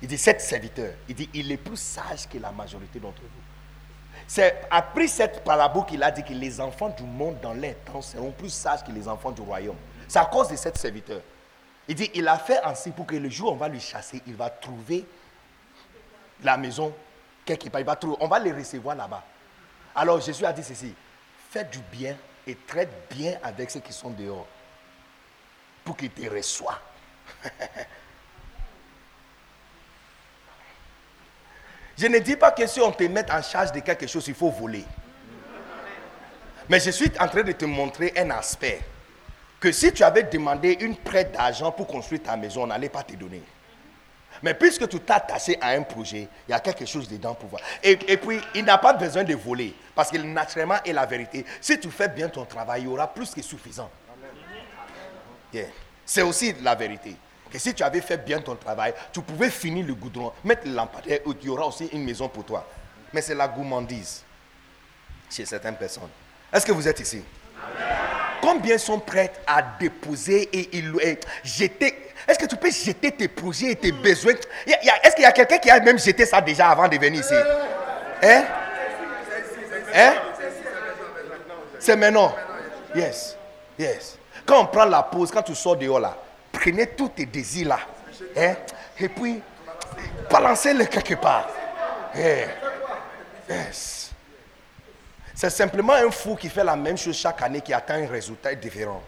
Il 0.00 0.08
dit 0.08 0.18
Cet 0.18 0.40
serviteur. 0.40 0.92
Il 1.08 1.14
dit 1.14 1.28
Il 1.34 1.50
est 1.50 1.56
plus 1.56 1.76
sage 1.76 2.28
que 2.28 2.38
la 2.38 2.52
majorité 2.52 3.00
d'entre 3.00 3.22
vous. 3.22 3.28
C'est 4.26 4.62
après 4.70 5.08
cette 5.08 5.44
parabole 5.44 5.84
qu'il 5.84 6.02
a 6.02 6.10
dit 6.10 6.22
que 6.22 6.32
les 6.32 6.60
enfants 6.60 6.88
du 6.88 7.02
monde 7.02 7.38
dans 7.42 7.52
les 7.52 7.74
temps 7.74 8.00
seront 8.00 8.30
plus 8.30 8.50
sages 8.50 8.84
que 8.84 8.92
les 8.92 9.06
enfants 9.08 9.32
du 9.32 9.42
royaume. 9.42 9.76
C'est 10.08 10.18
à 10.18 10.24
cause 10.26 10.48
de 10.48 10.56
cet 10.56 10.78
serviteur. 10.78 11.20
Il 11.86 11.94
dit, 11.94 12.10
il 12.14 12.26
a 12.26 12.38
fait 12.38 12.62
ainsi 12.62 12.90
pour 12.90 13.04
que 13.04 13.16
le 13.16 13.28
jour 13.28 13.50
où 13.50 13.54
on 13.54 13.56
va 13.56 13.68
lui 13.68 13.80
chasser, 13.80 14.22
il 14.26 14.34
va 14.34 14.48
trouver 14.48 15.04
la 16.42 16.56
maison 16.56 16.94
quelque 17.44 17.68
part. 17.68 17.80
Il 17.80 17.86
va 17.86 17.98
on 18.20 18.28
va 18.28 18.38
les 18.38 18.52
recevoir 18.52 18.96
là-bas. 18.96 19.22
Alors 19.94 20.20
Jésus 20.20 20.46
a 20.46 20.52
dit 20.52 20.62
ceci, 20.62 20.94
faites 21.50 21.70
du 21.70 21.80
bien 21.92 22.16
et 22.46 22.56
traite 22.66 22.90
bien 23.10 23.38
avec 23.42 23.70
ceux 23.70 23.80
qui 23.80 23.92
sont 23.92 24.10
dehors 24.10 24.46
pour 25.84 25.96
qu'ils 25.96 26.10
te 26.10 26.28
reçoivent. 26.28 26.80
Je 31.96 32.06
ne 32.06 32.18
dis 32.18 32.36
pas 32.36 32.50
que 32.50 32.66
si 32.66 32.80
on 32.80 32.90
te 32.90 33.04
met 33.04 33.30
en 33.30 33.40
charge 33.42 33.70
de 33.72 33.80
quelque 33.80 34.06
chose, 34.06 34.26
il 34.26 34.34
faut 34.34 34.50
voler. 34.50 34.84
Mais 36.68 36.80
je 36.80 36.90
suis 36.90 37.10
en 37.20 37.28
train 37.28 37.42
de 37.42 37.52
te 37.52 37.64
montrer 37.64 38.12
un 38.16 38.30
aspect. 38.30 38.80
Que 39.60 39.70
si 39.70 39.92
tu 39.92 40.02
avais 40.02 40.24
demandé 40.24 40.76
une 40.80 40.96
prête 40.96 41.32
d'argent 41.32 41.70
pour 41.70 41.86
construire 41.86 42.22
ta 42.22 42.36
maison, 42.36 42.64
on 42.64 42.66
n'allait 42.66 42.88
pas 42.88 43.02
te 43.02 43.14
donner. 43.14 43.42
Mais 44.42 44.54
puisque 44.54 44.88
tu 44.88 44.98
t'es 44.98 45.12
attaché 45.12 45.56
à 45.60 45.68
un 45.68 45.82
projet, 45.82 46.28
il 46.48 46.50
y 46.50 46.54
a 46.54 46.60
quelque 46.60 46.84
chose 46.84 47.08
dedans 47.08 47.34
pour 47.34 47.48
voir. 47.48 47.62
Et, 47.82 47.96
puis, 48.16 48.40
il 48.54 48.64
n'a 48.64 48.78
pas 48.78 48.92
besoin 48.92 49.24
de 49.24 49.34
voler. 49.34 49.74
Parce 49.94 50.10
que 50.10 50.18
naturellement 50.18 50.82
est 50.84 50.92
la 50.92 51.06
vérité. 51.06 51.46
Si 51.60 51.78
tu 51.78 51.90
fais 51.90 52.08
bien 52.08 52.28
ton 52.28 52.44
travail, 52.44 52.82
il 52.82 52.84
y 52.84 52.88
aura 52.88 53.06
plus 53.12 53.30
que 53.30 53.40
suffisant. 53.40 53.90
C'est 56.04 56.22
aussi 56.22 56.54
la 56.62 56.74
vérité. 56.74 57.16
Et 57.52 57.58
si 57.58 57.72
tu 57.72 57.82
avais 57.82 58.00
fait 58.00 58.16
bien 58.18 58.40
ton 58.40 58.56
travail, 58.56 58.92
tu 59.12 59.22
pouvais 59.22 59.50
finir 59.50 59.86
le 59.86 59.94
goudron, 59.94 60.32
mettre 60.42 60.66
le 60.66 60.74
lampadaire, 60.74 61.18
et 61.18 61.22
il 61.40 61.46
y 61.46 61.48
aura 61.48 61.66
aussi 61.68 61.86
une 61.92 62.04
maison 62.04 62.28
pour 62.28 62.44
toi. 62.44 62.68
Mais 63.12 63.22
c'est 63.22 63.34
la 63.34 63.46
gourmandise 63.46 64.24
chez 65.30 65.46
certaines 65.46 65.76
personnes. 65.76 66.08
Est-ce 66.52 66.66
que 66.66 66.72
vous 66.72 66.86
êtes 66.88 66.98
ici? 66.98 67.22
Combien 68.40 68.76
sont 68.76 68.98
prêts 68.98 69.32
à 69.46 69.62
déposer 69.62 70.48
et, 70.52 70.82
jeter? 71.44 72.10
Est-ce 72.26 72.38
que 72.38 72.46
tu 72.46 72.56
peux 72.56 72.70
jeter 72.70 73.12
tes 73.12 73.28
projets 73.28 73.70
et 73.70 73.76
tes 73.76 73.92
besoins? 73.92 74.34
Est-ce 74.66 75.14
qu'il 75.14 75.22
y 75.22 75.26
a 75.26 75.32
quelqu'un 75.32 75.58
qui 75.58 75.70
a 75.70 75.78
même 75.78 75.98
jeté 75.98 76.26
ça 76.26 76.40
déjà 76.40 76.70
avant 76.70 76.88
de 76.88 76.96
venir 76.98 77.20
ici? 77.20 77.34
Hein? 78.22 78.44
Hein? 79.94 80.14
C'est 81.78 81.96
maintenant. 81.96 82.34
Yes. 82.94 83.36
Yes. 83.78 84.18
Quand 84.46 84.62
on 84.62 84.66
prend 84.66 84.84
la 84.84 85.02
pause, 85.02 85.30
quand 85.30 85.42
tu 85.42 85.54
sors 85.54 85.76
dehors 85.76 86.00
là, 86.00 86.16
prenez 86.52 86.86
tous 86.88 87.08
tes 87.08 87.26
désirs 87.26 87.68
là. 87.68 87.78
Hein, 88.36 88.54
et 88.98 89.08
puis, 89.08 89.40
balancez-les 90.30 90.86
quelque 90.86 91.14
part. 91.14 91.48
Eh, 92.16 92.44
C'est 95.34 95.50
simplement 95.50 95.94
un 95.94 96.10
fou 96.10 96.36
qui 96.36 96.48
fait 96.48 96.62
la 96.62 96.76
même 96.76 96.96
chose 96.96 97.16
chaque 97.16 97.42
année 97.42 97.60
qui 97.60 97.72
atteint 97.72 98.02
un 98.02 98.06
résultat 98.06 98.54
différent. 98.54 99.02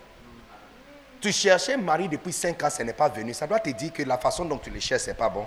Tu 1.21 1.33
cherchais 1.33 1.75
un 1.75 1.79
mari 1.79 2.09
depuis 2.09 2.33
5 2.33 2.63
ans, 2.63 2.71
ce 2.71 2.83
n'est 2.83 2.93
pas 2.93 3.09
venu. 3.09 3.33
Ça 3.33 3.47
doit 3.47 3.61
te 3.61 3.71
dire 3.71 3.93
que 3.93 4.03
la 4.03 4.19
façon 4.19 4.45
dont 4.45 4.59
tu 4.59 4.71
le 4.71 4.81
cherches, 4.81 5.03
ce 5.03 5.11
n'est 5.11 5.15
pas 5.15 5.29
bon. 5.29 5.47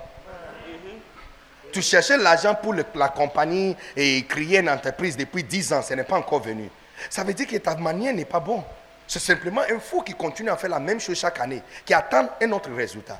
Tu 1.71 1.81
cherchais 1.81 2.17
l'argent 2.17 2.55
pour 2.55 2.73
la 2.73 3.09
compagnie 3.09 3.75
et 3.95 4.23
créer 4.25 4.59
une 4.59 4.69
entreprise 4.69 5.15
depuis 5.15 5.43
10 5.43 5.73
ans, 5.73 5.81
ce 5.81 5.93
n'est 5.93 6.03
pas 6.03 6.17
encore 6.17 6.41
venu. 6.41 6.69
Ça 7.09 7.23
veut 7.23 7.33
dire 7.33 7.47
que 7.47 7.57
ta 7.57 7.75
manière 7.75 8.13
n'est 8.13 8.25
pas 8.25 8.39
bonne. 8.39 8.63
C'est 9.09 9.17
simplement 9.17 9.61
un 9.61 9.79
fou 9.79 10.03
qui 10.03 10.13
continue 10.13 10.51
à 10.51 10.55
faire 10.55 10.69
la 10.69 10.79
même 10.79 10.99
chose 10.99 11.17
chaque 11.17 11.39
année, 11.39 11.63
qui 11.83 11.95
attend 11.95 12.29
un 12.39 12.51
autre 12.51 12.71
résultat. 12.71 13.19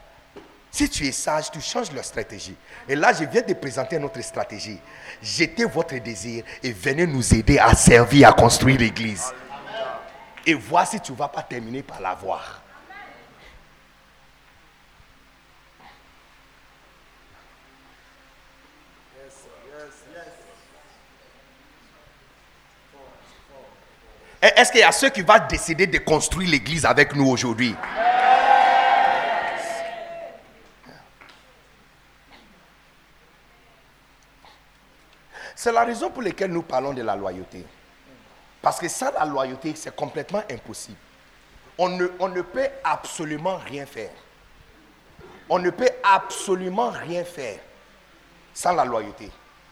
Si 0.70 0.88
tu 0.88 1.08
es 1.08 1.12
sage, 1.12 1.50
tu 1.50 1.60
changes 1.60 1.92
leur 1.92 2.06
stratégie. 2.06 2.56
Et 2.88 2.96
là, 2.96 3.12
je 3.12 3.24
viens 3.24 3.42
de 3.42 3.56
présenter 3.56 3.98
notre 3.98 4.22
stratégie. 4.22 4.80
Jetez 5.20 5.66
votre 5.66 5.96
désir 5.96 6.44
et 6.62 6.72
venez 6.72 7.08
nous 7.08 7.34
aider 7.34 7.58
à 7.58 7.74
servir, 7.74 8.30
à 8.30 8.34
construire 8.34 8.78
l'église. 8.78 9.34
Et 10.46 10.54
voir 10.54 10.86
si 10.86 11.00
tu 11.00 11.12
ne 11.12 11.18
vas 11.18 11.28
pas 11.28 11.42
terminer 11.42 11.82
par 11.82 12.00
l'avoir. 12.00 12.62
Est-ce 24.42 24.72
qu'il 24.72 24.80
y 24.80 24.84
a 24.84 24.92
ceux 24.92 25.10
qui 25.10 25.22
vont 25.22 25.34
décider 25.50 25.86
de 25.86 25.98
construire 25.98 26.50
l'église 26.50 26.86
avec 26.86 27.14
nous 27.14 27.28
aujourd'hui? 27.28 27.76
C'est 35.56 35.74
la 35.74 35.84
raison 35.84 36.10
pour 36.10 36.22
laquelle 36.22 36.52
nous 36.52 36.62
parlons 36.62 36.94
de 36.94 37.02
la 37.02 37.18
loyauté. 37.18 37.66
Parce 38.62 38.80
que 38.80 38.88
sans 38.88 39.12
la 39.12 39.26
loyauté, 39.26 39.74
c'est 39.76 39.94
complètement 39.94 40.42
impossible. 40.50 40.98
On 41.78 41.90
ne, 41.90 42.08
on 42.18 42.30
ne 42.30 42.42
peut 42.42 42.70
absolument 42.82 43.58
rien 43.58 43.86
faire. 43.86 44.12
On 45.50 45.60
ne 45.60 45.70
peut 45.70 45.90
absolument 46.02 46.92
rien 46.92 47.26
faire 47.26 47.60
sans 48.54 48.74
la 48.74 48.86
loyauté. 48.86 49.30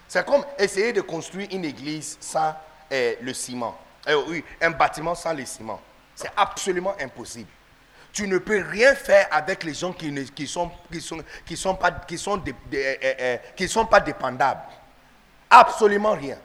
C'est 0.10 0.26
comme 0.26 0.44
essayer 0.60 0.91
de 0.91 0.99
construire 1.02 1.48
une 1.52 1.64
église 1.64 2.18
sans 2.19 2.53
euh, 2.91 3.15
le 3.22 3.34
ciment. 3.34 3.77
Euh, 4.08 4.24
oui, 4.28 4.44
un 4.62 4.72
bâtiment 4.72 5.16
sans 5.16 5.34
le 5.34 5.46
ciment. 5.46 5.82
C'est 6.16 6.32
absolument 6.36 6.96
impossible. 7.00 7.50
Tu 8.14 8.28
ne 8.28 8.38
peux 8.38 8.64
rien 8.64 8.96
faire 8.96 9.28
avec 9.32 9.64
les 9.64 9.74
gens 9.74 9.94
qui 9.94 10.12
ne 10.12 10.24
qui 10.24 10.48
sont, 10.48 10.72
qui 10.92 11.02
sont, 11.02 11.24
qui 11.46 11.58
sont, 11.58 11.76
pas, 11.76 11.92
qui 11.92 12.18
sont, 12.18 12.42
euh, 12.42 12.96
euh, 13.04 13.38
qui 13.56 13.68
sont 13.68 13.86
pas 13.86 14.00
dépendables. 14.00 14.62
Absolument 15.50 16.14
rien. 16.14 16.38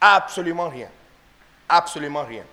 Absolument 0.00 0.68
rien. 0.68 0.88
Absolument 1.68 2.24
rien. 2.24 2.44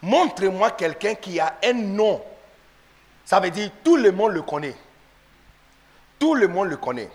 Montre-moi 0.00 0.70
quelqu'un 0.72 1.14
qui 1.14 1.38
a 1.38 1.58
un 1.62 1.74
nom. 1.74 2.22
Ça 3.24 3.38
veut 3.40 3.50
dire 3.50 3.70
tout 3.84 3.96
le 3.96 4.10
monde 4.10 4.32
le 4.32 4.42
connaît. 4.42 4.76
Tout 6.18 6.34
le 6.34 6.48
monde 6.48 6.68
le 6.68 6.76
connaît. 6.76 7.10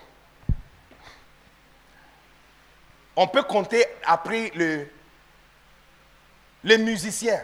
On 3.19 3.27
peut 3.27 3.41
compter 3.41 3.83
après 4.05 4.51
le, 4.53 4.87
les 6.63 6.77
musiciens 6.77 7.41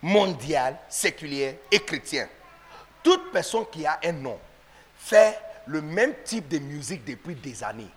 mondial, 0.00 0.78
séculier 0.88 1.58
et 1.70 1.78
chrétien. 1.80 2.26
Toute 3.02 3.30
personne 3.30 3.66
qui 3.70 3.84
a 3.84 4.00
un 4.02 4.12
nom 4.12 4.40
fait 4.96 5.38
le 5.66 5.82
même 5.82 6.14
type 6.24 6.48
de 6.48 6.58
musique 6.58 7.04
depuis 7.04 7.34
des 7.34 7.62
années. 7.62 7.90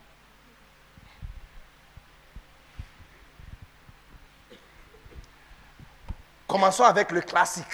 Commençons 6.46 6.84
avec 6.84 7.12
le 7.12 7.22
classique. 7.22 7.66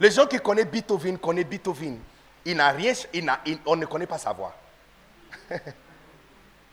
Les 0.00 0.10
gens 0.10 0.26
qui 0.26 0.38
connaissent 0.40 0.66
Beethoven 0.66 1.16
connaissent 1.16 1.46
Beethoven. 1.46 2.00
Il 2.44 2.56
n'a 2.56 2.70
rien, 2.70 2.92
on 3.66 3.76
ne 3.76 3.86
connaît 3.86 4.06
pas 4.06 4.18
sa 4.18 4.32
voix. 4.32 4.56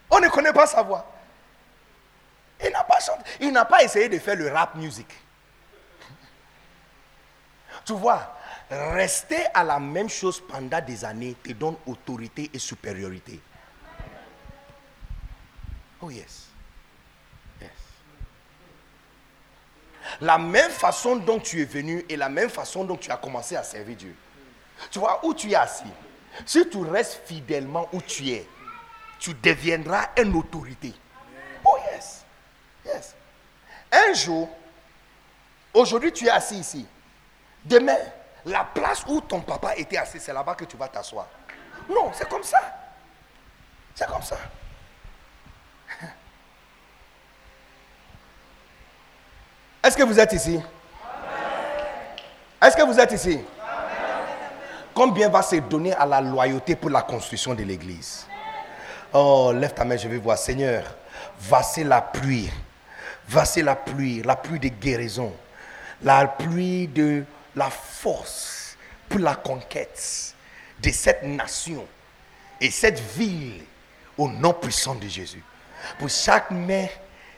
on 0.10 0.20
ne 0.20 0.30
connaît 0.30 0.54
pas 0.54 0.68
sa 0.68 0.82
voix. 0.82 1.06
Il 2.64 2.72
n'a 2.72 2.84
pas 2.84 3.00
chanté, 3.00 3.24
il 3.42 3.52
n'a 3.52 3.66
pas 3.66 3.84
essayé 3.84 4.10
de 4.10 4.18
faire 4.18 4.36
le 4.36 4.52
rap 4.52 4.76
music. 4.76 5.08
Tu 7.86 7.94
vois, 7.94 8.36
rester 8.70 9.46
à 9.54 9.64
la 9.64 9.80
même 9.80 10.10
chose 10.10 10.42
pendant 10.46 10.82
des 10.82 11.06
années 11.06 11.36
te 11.44 11.54
donne 11.54 11.76
autorité 11.86 12.50
et 12.54 12.60
supériorité. 12.60 13.40
Oh 16.02 16.10
yes. 16.10 16.48
Yes. 17.62 17.70
La 20.22 20.38
même 20.38 20.72
façon 20.72 21.16
dont 21.16 21.40
tu 21.40 21.62
es 21.62 21.66
venu 21.66 22.06
et 22.10 22.16
la 22.16 22.30
même 22.30 22.50
façon 22.50 22.84
dont 22.84 22.98
tu 22.98 23.12
as 23.12 23.18
commencé 23.18 23.56
à 23.56 23.64
servir 23.64 23.96
Dieu. 23.96 24.16
Tu 24.92 25.00
vois, 25.00 25.26
où 25.26 25.34
tu 25.34 25.52
es 25.52 25.56
assis, 25.56 25.84
si 26.46 26.70
tu 26.70 26.78
restes 26.80 27.22
fidèlement 27.26 27.88
où 27.94 28.02
tu 28.02 28.30
es, 28.30 28.48
tu 29.20 29.34
deviendras 29.34 30.10
une 30.18 30.36
autorité. 30.36 30.94
Oh 31.64 31.78
yes. 31.92 32.24
Yes. 32.86 33.16
Un 33.92 34.14
jour, 34.14 34.50
aujourd'hui 35.74 36.12
tu 36.12 36.26
es 36.28 36.30
assis 36.30 36.60
ici. 36.60 36.86
Demain, 37.66 37.98
la 38.46 38.64
place 38.64 39.04
où 39.08 39.20
ton 39.22 39.42
papa 39.42 39.76
était 39.76 39.98
assis, 39.98 40.20
c'est 40.20 40.34
là-bas 40.34 40.56
que 40.56 40.66
tu 40.66 40.78
vas 40.78 40.88
t'asseoir. 40.88 41.28
Non, 41.90 42.12
c'est 42.14 42.30
comme 42.30 42.44
ça. 42.44 42.60
C'est 43.96 44.08
comme 44.08 44.22
ça. 44.22 44.38
Est-ce 49.84 49.98
que 49.98 50.04
vous 50.04 50.20
êtes 50.20 50.34
ici? 50.34 50.62
Est-ce 52.62 52.76
que 52.76 52.84
vous 52.84 53.00
êtes 53.00 53.12
ici? 53.12 53.40
Combien 54.94 55.30
va 55.30 55.42
se 55.44 55.56
donner 55.58 55.94
à 55.94 56.06
la 56.06 56.22
loyauté 56.22 56.76
pour 56.76 56.90
la 56.90 57.02
construction 57.04 57.54
de 57.54 57.64
l'église? 57.64 58.26
Oh, 59.20 59.52
lève 59.52 59.74
ta 59.74 59.84
main, 59.84 59.98
je 59.98 60.08
vais 60.08 60.20
voir. 60.20 60.38
Seigneur, 60.38 60.84
vasser 61.40 61.84
la 61.84 62.02
pluie. 62.02 62.52
Vasser 63.28 63.64
la 63.64 63.76
pluie, 63.76 64.22
la 64.22 64.36
pluie 64.36 64.60
de 64.60 64.68
guérison. 64.68 65.34
La 66.04 66.28
pluie 66.28 66.88
de 66.88 67.24
la 67.56 67.72
force 67.72 68.78
pour 69.10 69.20
la 69.20 69.34
conquête 69.34 70.36
de 70.80 70.92
cette 70.92 71.24
nation 71.24 71.88
et 72.62 72.70
cette 72.70 73.00
ville 73.00 73.64
au 74.20 74.30
nom 74.30 74.54
puissant 74.54 74.94
de 74.94 75.08
Jésus. 75.08 75.44
Pour 75.98 76.10
chaque 76.10 76.52
main 76.52 76.86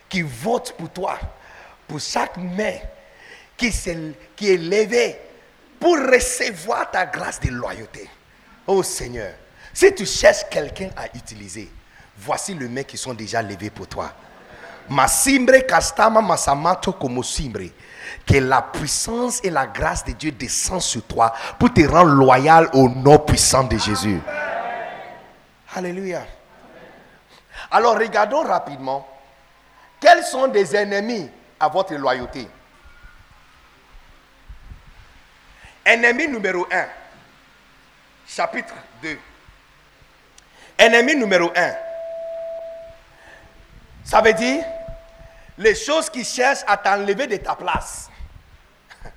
qui 0.10 0.22
vote 0.22 0.76
pour 0.78 0.90
toi, 0.90 1.18
pour 1.88 2.02
chaque 2.02 2.36
main 2.36 2.76
qui 3.56 3.68
est 3.68 4.58
levée 4.58 5.18
pour 5.80 5.96
recevoir 5.96 6.92
ta 6.92 7.06
grâce 7.06 7.40
de 7.40 7.52
loyauté. 7.52 8.10
Oh 8.68 8.84
Seigneur, 8.84 9.34
si 9.80 9.96
tu 9.96 10.06
cherches 10.06 10.44
quelqu'un 10.50 10.90
à 10.98 11.06
utiliser, 11.16 11.72
voici 12.18 12.54
les 12.54 12.68
mains 12.68 12.84
qui 12.84 12.98
sont 12.98 13.14
déjà 13.14 13.42
levées 13.42 13.70
pour 13.70 13.88
toi. 13.88 14.12
Masimbre 14.90 15.66
castama 15.66 16.22
masamato 16.22 16.92
como 16.92 17.24
simbre. 17.24 17.72
Que 18.26 18.40
la 18.40 18.62
puissance 18.62 19.40
et 19.42 19.50
la 19.50 19.68
grâce 19.68 20.04
de 20.04 20.12
Dieu 20.12 20.32
descendent 20.32 20.82
sur 20.82 21.02
toi 21.04 21.34
pour 21.58 21.74
te 21.74 21.80
rendre 21.88 22.12
loyal 22.12 22.70
au 22.74 22.90
nom 22.90 23.20
puissant 23.20 23.64
de 23.64 23.78
Jésus. 23.78 24.20
Alléluia. 25.74 26.26
Alors 27.72 27.98
regardons 27.98 28.44
rapidement 28.44 29.08
quels 30.02 30.26
sont 30.26 30.50
des 30.50 30.76
ennemis 30.76 31.30
à 31.58 31.70
votre 31.70 31.94
loyauté? 31.94 32.50
Ennemi 35.86 36.28
numéro 36.28 36.68
1, 36.70 36.86
chapitre 38.28 38.74
2. 39.02 39.18
Ennemi 40.80 41.16
numéro 41.18 41.52
1. 41.54 41.76
Ça 44.06 44.22
veut 44.22 44.32
dire 44.34 44.64
les 45.58 45.76
choses 45.76 46.10
qui 46.10 46.24
cherchent 46.24 46.64
à 46.66 46.78
t'enlever 46.78 47.28
de 47.28 47.36
ta 47.36 47.54
place. 47.54 48.10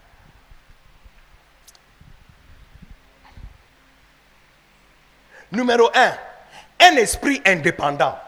Numéro 5.52 5.88
1, 5.94 6.14
un 6.80 6.96
esprit 6.96 7.40
indépendant. 7.46 8.18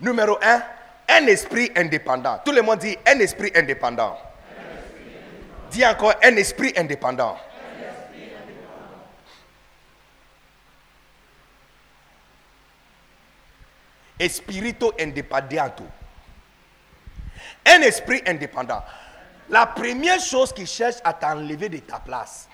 Numéro 0.00 0.38
1, 0.42 0.62
un 1.10 1.26
esprit 1.26 1.70
indépendant. 1.76 2.40
Tout 2.42 2.52
le 2.52 2.62
monde 2.62 2.78
dit 2.78 2.96
un 3.06 3.18
esprit 3.18 3.52
indépendant. 3.54 4.18
Dis 5.70 5.84
encore 5.86 6.14
un 6.24 6.34
esprit 6.36 6.72
indépendant. 6.78 7.36
Espirito 14.22 14.94
independento. 15.00 15.84
Un 17.66 17.82
esprit 17.82 18.22
indépendant. 18.24 18.80
La 19.50 19.66
première 19.66 20.20
chose 20.20 20.52
qui 20.52 20.64
cherche 20.64 20.98
à 21.02 21.12
t'enlever 21.12 21.68
de 21.68 21.78
ta 21.78 21.98
place. 21.98 22.48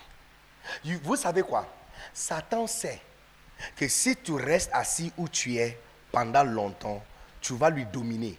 Vous 1.03 1.17
savez 1.17 1.43
quoi? 1.43 1.69
Satan 2.15 2.67
sait 2.67 3.03
que 3.77 3.87
si 3.87 4.17
tu 4.17 4.33
restes 4.33 4.71
assis 4.73 5.13
où 5.19 5.29
tu 5.29 5.57
es 5.57 5.79
pendant 6.11 6.43
longtemps, 6.43 7.05
tu 7.39 7.55
vas 7.55 7.69
lui 7.69 7.85
dominer. 7.85 8.39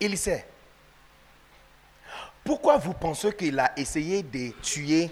Il 0.00 0.16
sait. 0.16 0.46
Pourquoi 2.42 2.78
vous 2.78 2.94
pensez 2.94 3.34
qu'il 3.34 3.58
a 3.58 3.78
essayé 3.78 4.22
de 4.22 4.50
tuer 4.62 5.10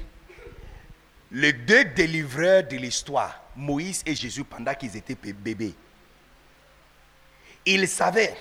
les 1.31 1.53
deux 1.53 1.85
délivreurs 1.85 2.65
de 2.65 2.77
l'histoire, 2.77 3.39
Moïse 3.55 4.03
et 4.07 4.15
Jésus, 4.15 4.45
pendant 4.45 4.73
qu'ils 4.73 4.97
étaient 4.97 5.15
bébés? 5.15 5.75
Il 7.65 7.87
savait 7.89 8.37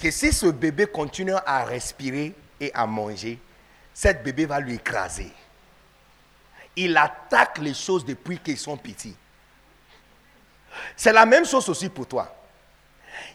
que 0.00 0.10
si 0.10 0.32
ce 0.32 0.46
bébé 0.46 0.86
continue 0.86 1.34
à 1.44 1.64
respirer 1.64 2.34
et 2.60 2.72
à 2.74 2.86
manger, 2.86 3.38
cette 3.92 4.22
bébé 4.22 4.46
va 4.46 4.60
lui 4.60 4.74
écraser. 4.74 5.32
Il 6.76 6.96
attaque 6.96 7.58
les 7.58 7.74
choses 7.74 8.04
depuis 8.04 8.38
qu'ils 8.38 8.58
sont 8.58 8.76
petits. 8.76 9.16
C'est 10.94 11.12
la 11.12 11.24
même 11.24 11.46
chose 11.46 11.68
aussi 11.68 11.88
pour 11.88 12.06
toi. 12.06 12.34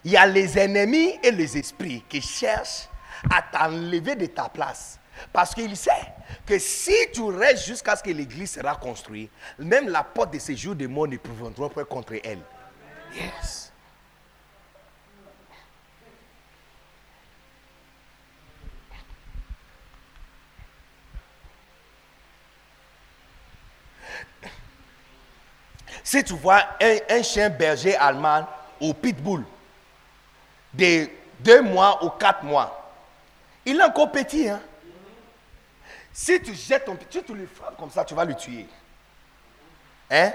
Il 0.03 0.11
y 0.11 0.17
a 0.17 0.27
les 0.27 0.57
ennemis 0.59 1.19
et 1.23 1.31
les 1.31 1.57
esprits 1.57 2.03
qui 2.07 2.21
cherchent 2.21 2.87
à 3.29 3.41
t'enlever 3.41 4.15
de 4.15 4.27
ta 4.27 4.47
place. 4.47 4.99
Parce 5.33 5.53
qu'il 5.53 5.75
sait 5.75 5.91
que 6.45 6.57
si 6.57 6.95
tu 7.13 7.23
restes 7.23 7.65
jusqu'à 7.65 7.95
ce 7.95 8.03
que 8.03 8.09
l'église 8.11 8.51
sera 8.51 8.75
construite, 8.75 9.31
même 9.59 9.89
la 9.89 10.03
porte 10.03 10.33
de 10.33 10.39
séjour 10.39 10.75
des 10.75 10.87
morts 10.87 11.07
ne 11.07 11.17
pourront 11.17 11.69
pas 11.69 11.85
contre 11.85 12.13
elle. 12.23 12.39
Yes. 13.13 13.60
Si 26.11 26.21
tu 26.25 26.33
vois 26.33 26.61
un, 26.81 27.23
chien 27.23 27.49
berger 27.49 27.95
allemand 27.95 28.45
au 28.81 28.93
pitbull 28.93 29.45
de 30.73 31.07
deux 31.39 31.61
mois 31.61 32.03
ou 32.03 32.09
quatre 32.09 32.43
mois, 32.43 32.91
il 33.65 33.79
est 33.79 33.83
encore 33.83 34.11
petit. 34.11 34.49
Hein? 34.49 34.61
Si 36.11 36.41
tu 36.41 36.53
jettes 36.53 36.83
ton 36.83 36.97
pied, 36.97 37.23
tu 37.23 37.33
le 37.33 37.47
frappes 37.47 37.77
comme 37.77 37.89
ça, 37.89 38.03
tu 38.03 38.13
vas 38.13 38.25
le 38.25 38.35
tuer. 38.35 38.67
Hein? 40.09 40.33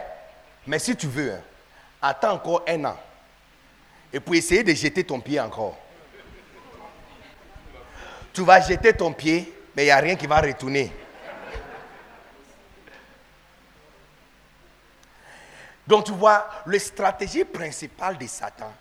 Mais 0.67 0.79
si 0.79 0.97
tu 0.97 1.09
veux, 1.09 1.35
hein, 1.35 1.43
attends 2.01 2.33
encore 2.33 2.63
un 2.67 2.83
an. 2.87 2.97
Et 4.11 4.19
puis 4.19 4.39
essayer 4.39 4.65
de 4.65 4.73
jeter 4.73 5.05
ton 5.05 5.21
pied 5.21 5.39
encore. 5.39 5.77
Tu 8.33 8.41
vas 8.41 8.63
jeter 8.63 8.95
ton 8.95 9.13
pied, 9.13 9.53
mais 9.77 9.83
il 9.83 9.87
n'y 9.89 9.93
a 9.93 9.99
rien 9.99 10.17
qui 10.17 10.27
va 10.27 10.41
retourner. 10.41 10.91
Donc 15.87 16.05
tu 16.05 16.13
vois, 16.13 16.49
la 16.67 16.79
stratégie 16.79 17.45
principale 17.45 18.19
de 18.19 18.27
Satan, 18.27 18.73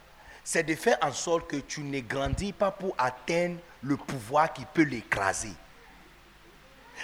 c'est 0.44 0.64
de 0.64 0.76
faire 0.76 0.98
en 1.02 1.12
sorte 1.12 1.48
que 1.48 1.58
tu 1.58 1.82
ne 1.82 2.00
grandis 2.00 2.54
pas 2.54 2.72
pour 2.72 2.96
atteindre 2.98 3.58
le 3.82 3.98
pouvoir 3.98 4.52
qui 4.52 4.66
peut 4.66 4.84
l'écraser. 4.84 5.54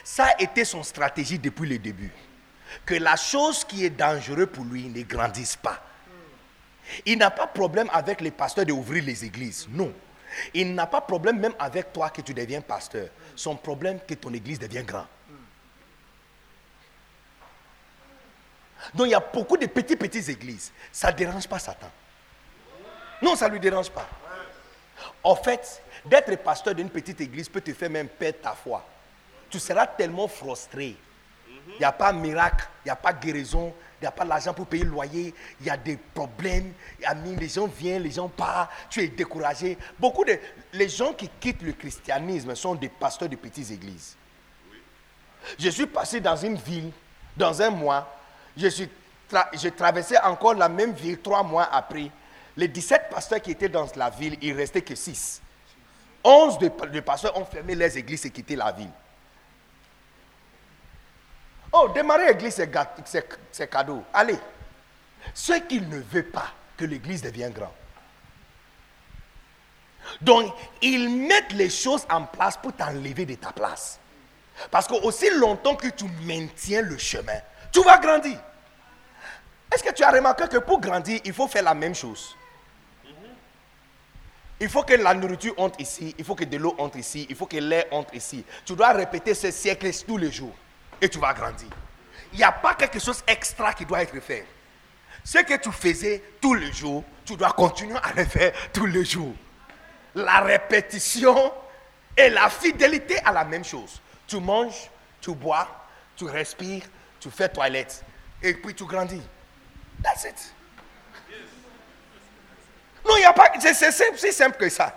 Ça 0.04 0.26
a 0.26 0.42
été 0.42 0.64
son 0.66 0.84
stratégie 0.84 1.38
depuis 1.38 1.68
le 1.68 1.78
début. 1.78 2.12
Que 2.86 2.96
la 2.96 3.16
chose 3.16 3.64
qui 3.64 3.86
est 3.86 3.90
dangereuse 3.90 4.48
pour 4.52 4.64
lui 4.64 4.88
ne 4.88 5.02
grandisse 5.04 5.56
pas. 5.56 5.84
Il 7.06 7.18
n'a 7.18 7.30
pas 7.30 7.48
problème 7.48 7.90
avec 7.92 8.22
les 8.22 8.32
pasteurs 8.32 8.66
d'ouvrir 8.66 9.04
les 9.04 9.26
églises. 9.26 9.68
Non. 9.70 9.94
Il 10.54 10.74
n'a 10.74 10.88
pas 10.88 11.02
problème 11.02 11.40
même 11.40 11.54
avec 11.60 11.92
toi 11.92 12.10
que 12.10 12.22
tu 12.22 12.34
deviens 12.34 12.62
pasteur. 12.62 13.10
Son 13.36 13.56
problème, 13.56 14.00
que 14.08 14.14
ton 14.14 14.34
église 14.34 14.60
devient 14.60 14.84
grande. 14.84 15.08
Donc 18.94 19.08
il 19.08 19.12
y 19.12 19.16
a 19.16 19.20
beaucoup 19.20 19.58
de 19.58 19.66
petites, 19.68 20.00
petites 20.00 20.28
églises. 20.30 20.72
Ça 20.92 21.12
ne 21.12 21.18
dérange 21.18 21.48
pas 21.48 21.60
Satan. 21.60 21.90
Non, 23.22 23.36
ça 23.36 23.48
ne 23.48 23.54
lui 23.54 23.60
dérange 23.60 23.90
pas. 23.90 24.08
En 25.24 25.36
fait, 25.36 25.82
d'être 26.06 26.36
pasteur 26.38 26.74
d'une 26.74 26.90
petite 26.90 27.22
église 27.22 27.48
peut 27.48 27.62
te 27.62 27.74
faire 27.74 27.90
même 27.90 28.08
perdre 28.08 28.40
ta 28.42 28.54
foi. 28.54 28.84
Tu 29.50 29.60
seras 29.60 29.86
tellement 29.88 30.28
frustré. 30.28 30.96
Il 31.68 31.78
n'y 31.80 31.86
a 31.86 31.92
pas 31.92 32.12
miracle, 32.12 32.68
il 32.84 32.88
n'y 32.88 32.92
a 32.92 32.96
pas 32.96 33.14
guérison, 33.14 33.74
il 34.00 34.06
n'y 34.06 34.08
a 34.08 34.12
pas 34.12 34.26
l'argent 34.26 34.54
pour 34.54 34.66
payer 34.66 34.84
le 34.84 34.90
loyer, 34.90 35.34
il 35.60 35.68
y 35.68 35.70
a 35.70 35.78
des 35.78 35.96
problèmes, 35.96 36.74
les 37.38 37.50
gens 37.50 37.68
viennent, 37.68 38.02
les 38.02 38.12
gens 38.12 38.28
partent, 38.28 38.72
tu 38.90 39.04
es 39.04 39.08
découragé. 39.08 39.78
Beaucoup 40.00 40.26
de 40.26 40.40
les 40.74 40.90
gens 40.90 41.14
qui 41.14 41.30
quittent 41.40 41.62
le 41.62 41.74
christianisme 41.74 42.56
sont 42.56 42.74
des 42.74 42.90
pasteurs 42.90 43.30
de 43.30 43.36
petites 43.36 43.70
églises. 43.70 44.16
Je 45.60 45.70
suis 45.70 45.86
passé 45.86 46.20
dans 46.20 46.36
une 46.36 46.56
ville, 46.56 46.92
dans 47.38 47.62
un 47.62 47.70
mois, 47.70 48.12
je, 48.58 49.70
traversais 49.70 50.20
encore 50.20 50.54
la 50.56 50.70
même 50.70 50.94
ville 50.94 51.20
trois 51.20 51.44
mois 51.44 51.70
après. 51.72 52.12
Les 52.58 52.68
17 52.68 53.10
pasteurs 53.10 53.42
qui 53.42 53.52
étaient 53.52 53.70
dans 53.70 53.88
la 53.96 54.10
ville, 54.10 54.38
il 54.42 54.54
restait 54.54 54.82
que 54.82 54.96
6. 54.96 55.42
11 56.24 56.60
de, 56.60 57.00
pasteurs 57.00 57.36
ont 57.38 57.46
fermé 57.46 57.76
les 57.76 57.98
églises 57.98 58.26
et 58.26 58.30
quitté 58.30 58.56
la 58.56 58.72
ville. 58.72 58.92
Oh, 61.74 61.88
démarrer 61.94 62.28
l'église, 62.28 62.62
c'est 63.52 63.70
cadeau. 63.70 64.04
Allez. 64.14 64.38
Ce 65.34 65.54
qu'il 65.54 65.88
ne 65.88 66.00
veut 66.00 66.26
pas, 66.26 66.52
que 66.76 66.86
l'église 66.86 67.22
devienne 67.22 67.54
grande. 67.54 67.70
Donc, 70.20 70.54
ils 70.82 71.10
mettent 71.10 71.54
les 71.54 71.70
choses 71.70 72.06
en 72.10 72.24
place 72.24 72.58
pour 72.58 72.74
t'enlever 72.74 73.26
de 73.26 73.36
ta 73.36 73.52
place. 73.52 74.00
Parce 74.70 74.88
que 74.88 74.94
aussi 75.06 75.30
longtemps 75.32 75.76
que 75.76 75.88
tu 75.88 76.06
maintiens 76.24 76.82
le 76.82 76.98
chemin, 76.98 77.40
tu 77.72 77.82
vas 77.84 77.98
grandir. 77.98 78.40
Est-ce 79.74 79.84
que 79.84 79.94
tu 79.94 80.04
as 80.04 80.12
remarqué 80.12 80.48
que 80.48 80.58
pour 80.58 80.82
grandir, 80.82 81.22
il 81.24 81.34
faut 81.34 81.48
faire 81.48 81.64
la 81.64 81.74
même 81.74 81.96
chose? 81.96 82.36
Il 84.60 84.70
faut 84.70 84.84
que 84.84 84.94
la 84.94 85.14
nourriture 85.14 85.56
entre 85.58 85.80
ici, 85.82 86.14
il 86.20 86.24
faut 86.24 86.36
que 86.36 86.44
de 86.44 86.58
l'eau 86.58 86.76
entre 86.78 86.98
ici, 86.98 87.26
il 87.30 87.36
faut 87.36 87.48
que 87.48 87.58
l'air 87.58 87.86
entre 87.90 88.14
ici. 88.14 88.46
Tu 88.64 88.76
dois 88.76 88.92
répéter 88.92 89.34
ce 89.34 89.50
siècle 89.50 89.90
tous 90.06 90.18
les 90.18 90.32
jours 90.32 90.54
et 91.02 91.10
tu 91.10 91.18
vas 91.18 91.34
grandir. 91.34 91.70
Il 92.32 92.38
n'y 92.38 92.44
a 92.44 92.52
pas 92.52 92.76
quelque 92.76 93.00
chose 93.00 93.24
extra 93.26 93.74
qui 93.74 93.86
doit 93.86 94.04
être 94.04 94.20
fait. 94.20 94.46
Ce 95.24 95.40
que 95.40 95.58
tu 95.58 95.72
faisais 95.72 96.22
tous 96.40 96.54
les 96.54 96.72
jours, 96.72 97.04
tu 97.26 97.36
dois 97.36 97.52
continuer 97.54 97.98
à 98.04 98.14
le 98.14 98.26
faire 98.26 98.54
tous 98.72 98.86
les 98.86 99.04
jours. 99.04 99.34
La 100.14 100.42
répétition 100.42 101.54
et 102.16 102.30
la 102.30 102.50
fidélité 102.50 103.18
à 103.26 103.32
la 103.32 103.44
même 103.44 103.66
chose. 103.66 104.00
Tu 104.28 104.40
manges, 104.40 104.92
tu 105.22 105.34
bois, 105.34 105.68
tu 106.16 106.26
respires, 106.26 106.84
tu 107.22 107.30
fais 107.30 107.48
toilette 107.48 108.04
et 108.44 108.54
puis 108.56 108.76
tu 108.76 108.84
grandis. 108.86 109.22
That's 110.04 110.26
it. 110.26 110.54
Non, 113.06 113.16
il 113.16 113.20
n'y 113.20 113.26
a 113.26 113.34
pas. 113.34 113.52
C'est 113.60 113.92
si 114.18 114.34
simple 114.34 114.58
que 114.58 114.68
ça. 114.70 114.94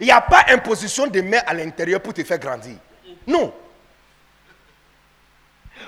Il 0.00 0.06
n'y 0.06 0.12
a 0.12 0.20
pas 0.20 0.44
imposition 0.48 1.08
de 1.08 1.20
main 1.20 1.40
à 1.44 1.52
l'intérieur 1.52 2.00
pour 2.00 2.14
te 2.14 2.22
faire 2.22 2.38
grandir. 2.38 2.76
Non. 3.26 3.52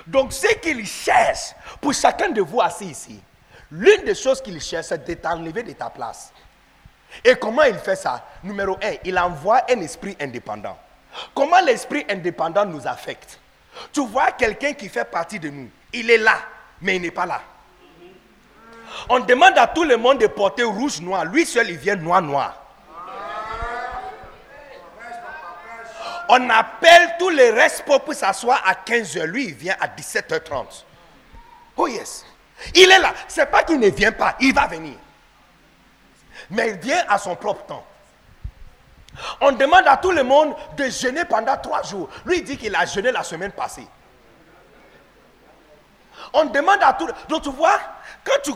Donc, 0.05 0.33
ce 0.33 0.53
qu'il 0.55 0.85
cherche 0.85 1.53
pour 1.79 1.93
chacun 1.93 2.29
de 2.29 2.41
vous 2.41 2.61
assis 2.61 2.85
ici, 2.85 3.21
l'une 3.71 4.03
des 4.03 4.15
choses 4.15 4.41
qu'il 4.41 4.61
cherche, 4.61 4.87
c'est 4.87 5.07
de 5.07 5.13
t'enlever 5.13 5.63
de 5.63 5.71
ta 5.71 5.89
place. 5.89 6.33
Et 7.23 7.35
comment 7.35 7.63
il 7.63 7.77
fait 7.77 7.95
ça? 7.95 8.27
Numéro 8.43 8.77
un, 8.83 8.95
il 9.05 9.17
envoie 9.17 9.63
un 9.71 9.79
esprit 9.79 10.17
indépendant. 10.19 10.77
Comment 11.33 11.61
l'esprit 11.61 12.05
indépendant 12.09 12.65
nous 12.65 12.85
affecte? 12.85 13.39
Tu 13.91 14.05
vois 14.05 14.31
quelqu'un 14.31 14.73
qui 14.73 14.89
fait 14.89 15.05
partie 15.05 15.39
de 15.39 15.49
nous. 15.49 15.69
Il 15.93 16.09
est 16.09 16.17
là, 16.17 16.37
mais 16.81 16.95
il 16.95 17.01
n'est 17.01 17.11
pas 17.11 17.25
là. 17.25 17.41
On 19.09 19.19
demande 19.19 19.57
à 19.57 19.67
tout 19.67 19.83
le 19.83 19.97
monde 19.97 20.19
de 20.19 20.27
porter 20.27 20.63
rouge 20.63 21.01
noir. 21.01 21.25
Lui 21.25 21.45
seul, 21.45 21.69
il 21.69 21.77
vient 21.77 21.95
noir 21.95 22.21
noir. 22.21 22.61
On 26.29 26.49
appelle 26.49 27.15
tous 27.19 27.29
les 27.29 27.51
restes 27.51 27.83
pour 27.83 28.01
s'asseoir 28.13 28.61
à 28.65 28.73
15h. 28.73 29.23
Lui, 29.25 29.45
il 29.45 29.53
vient 29.53 29.75
à 29.79 29.87
17h30. 29.87 30.83
Oh 31.77 31.87
yes. 31.87 32.25
Il 32.73 32.89
est 32.91 32.99
là. 32.99 33.13
C'est 33.27 33.45
pas 33.45 33.63
qu'il 33.63 33.79
ne 33.79 33.89
vient 33.89 34.11
pas. 34.11 34.35
Il 34.39 34.53
va 34.53 34.65
venir. 34.67 34.95
Mais 36.49 36.69
il 36.71 36.77
vient 36.77 37.03
à 37.07 37.17
son 37.17 37.35
propre 37.35 37.65
temps. 37.65 37.85
On 39.41 39.51
demande 39.51 39.87
à 39.87 39.97
tout 39.97 40.11
le 40.11 40.23
monde 40.23 40.55
de 40.77 40.89
jeûner 40.89 41.25
pendant 41.25 41.57
trois 41.57 41.83
jours. 41.83 42.09
Lui, 42.25 42.37
il 42.39 42.43
dit 42.43 42.57
qu'il 42.57 42.75
a 42.75 42.85
jeûné 42.85 43.11
la 43.11 43.23
semaine 43.23 43.51
passée. 43.51 43.87
On 46.33 46.45
demande 46.45 46.79
à 46.81 46.93
tout. 46.93 47.07
Donc 47.29 47.43
tu 47.43 47.49
vois, 47.51 47.79
quand 48.23 48.41
tu, 48.43 48.51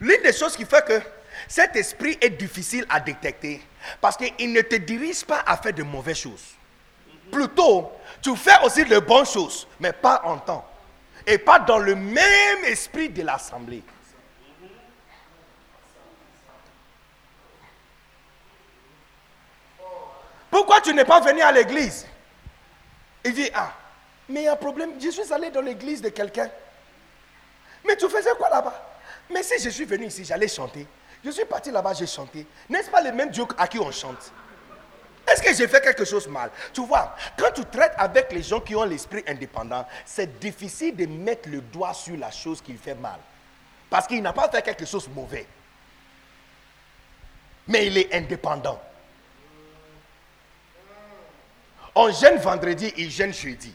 L'une 0.00 0.22
des 0.22 0.32
choses 0.32 0.56
qui 0.56 0.64
fait 0.64 0.84
que 0.84 1.00
cet 1.46 1.76
esprit 1.76 2.16
est 2.20 2.30
difficile 2.30 2.86
à 2.88 3.00
détecter, 3.00 3.62
parce 4.00 4.16
qu'il 4.16 4.52
ne 4.52 4.62
te 4.62 4.76
dirige 4.76 5.24
pas 5.24 5.42
à 5.46 5.56
faire 5.56 5.74
de 5.74 5.82
mauvaises 5.82 6.16
choses. 6.16 6.54
Plutôt, 7.30 7.92
tu 8.22 8.34
fais 8.36 8.58
aussi 8.64 8.84
de 8.84 8.98
bonnes 8.98 9.26
choses, 9.26 9.68
mais 9.78 9.92
pas 9.92 10.22
en 10.24 10.38
temps. 10.38 10.66
Et 11.26 11.38
pas 11.38 11.58
dans 11.58 11.78
le 11.78 11.94
même 11.94 12.64
esprit 12.64 13.10
de 13.10 13.22
l'assemblée. 13.22 13.82
Pourquoi 20.50 20.80
tu 20.80 20.92
n'es 20.92 21.04
pas 21.04 21.20
venu 21.20 21.40
à 21.40 21.52
l'église? 21.52 22.06
Il 23.24 23.34
dit, 23.34 23.50
ah, 23.54 23.72
mais 24.28 24.42
il 24.42 24.44
y 24.44 24.48
a 24.48 24.52
un 24.52 24.56
problème, 24.56 24.92
je 25.00 25.10
suis 25.10 25.32
allé 25.32 25.50
dans 25.50 25.60
l'église 25.60 26.02
de 26.02 26.08
quelqu'un. 26.08 26.50
Mais 27.84 27.96
tu 27.96 28.08
faisais 28.08 28.32
quoi 28.36 28.48
là-bas? 28.50 28.88
Mais 29.30 29.42
si 29.42 29.62
je 29.62 29.70
suis 29.70 29.84
venu 29.84 30.06
ici, 30.06 30.24
j'allais 30.24 30.48
chanter. 30.48 30.86
Je 31.24 31.30
suis 31.30 31.44
parti 31.44 31.70
là-bas, 31.70 31.92
j'ai 31.94 32.06
chanté. 32.06 32.46
N'est-ce 32.68 32.90
pas 32.90 33.02
le 33.02 33.12
même 33.12 33.30
Dieu 33.30 33.44
à 33.58 33.68
qui 33.68 33.78
on 33.78 33.90
chante? 33.90 34.32
Est-ce 35.26 35.42
que 35.42 35.54
j'ai 35.54 35.68
fait 35.68 35.80
quelque 35.80 36.04
chose 36.04 36.26
mal? 36.26 36.50
Tu 36.72 36.84
vois, 36.84 37.14
quand 37.36 37.52
tu 37.54 37.64
traites 37.66 37.92
avec 37.96 38.32
les 38.32 38.42
gens 38.42 38.60
qui 38.60 38.74
ont 38.74 38.84
l'esprit 38.84 39.22
indépendant, 39.26 39.86
c'est 40.04 40.40
difficile 40.40 40.96
de 40.96 41.06
mettre 41.06 41.48
le 41.48 41.60
doigt 41.60 41.94
sur 41.94 42.16
la 42.16 42.30
chose 42.30 42.60
qu'il 42.60 42.78
fait 42.78 42.94
mal. 42.94 43.18
Parce 43.88 44.06
qu'il 44.06 44.22
n'a 44.22 44.32
pas 44.32 44.48
fait 44.48 44.62
quelque 44.62 44.86
chose 44.86 45.08
de 45.08 45.14
mauvais. 45.14 45.46
Mais 47.68 47.86
il 47.86 47.98
est 47.98 48.12
indépendant. 48.14 48.80
On 51.94 52.10
gêne 52.12 52.36
vendredi, 52.38 52.92
il 52.96 53.10
gêne 53.10 53.32
jeudi. 53.32 53.74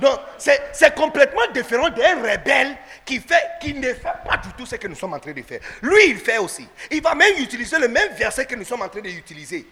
Donc, 0.00 0.18
c'est 0.38 0.94
complètement 0.94 1.46
différent 1.52 1.88
d'un 1.88 2.16
rebelle 2.16 2.76
qui, 3.04 3.20
fait, 3.20 3.42
qui 3.60 3.74
ne 3.74 3.94
fait 3.94 4.14
pas 4.26 4.36
du 4.38 4.52
tout 4.56 4.66
ce 4.66 4.76
que 4.76 4.88
nous 4.88 4.94
sommes 4.94 5.14
en 5.14 5.18
train 5.18 5.32
de 5.32 5.42
faire. 5.42 5.60
Lui, 5.82 6.08
il 6.08 6.18
fait 6.18 6.38
aussi. 6.38 6.66
Il 6.90 7.02
va 7.02 7.14
même 7.14 7.34
utiliser 7.38 7.78
le 7.78 7.88
même 7.88 8.12
verset 8.14 8.46
que 8.46 8.54
nous 8.54 8.64
sommes 8.64 8.82
en 8.82 8.88
train 8.88 9.00
d'utiliser. 9.00 9.66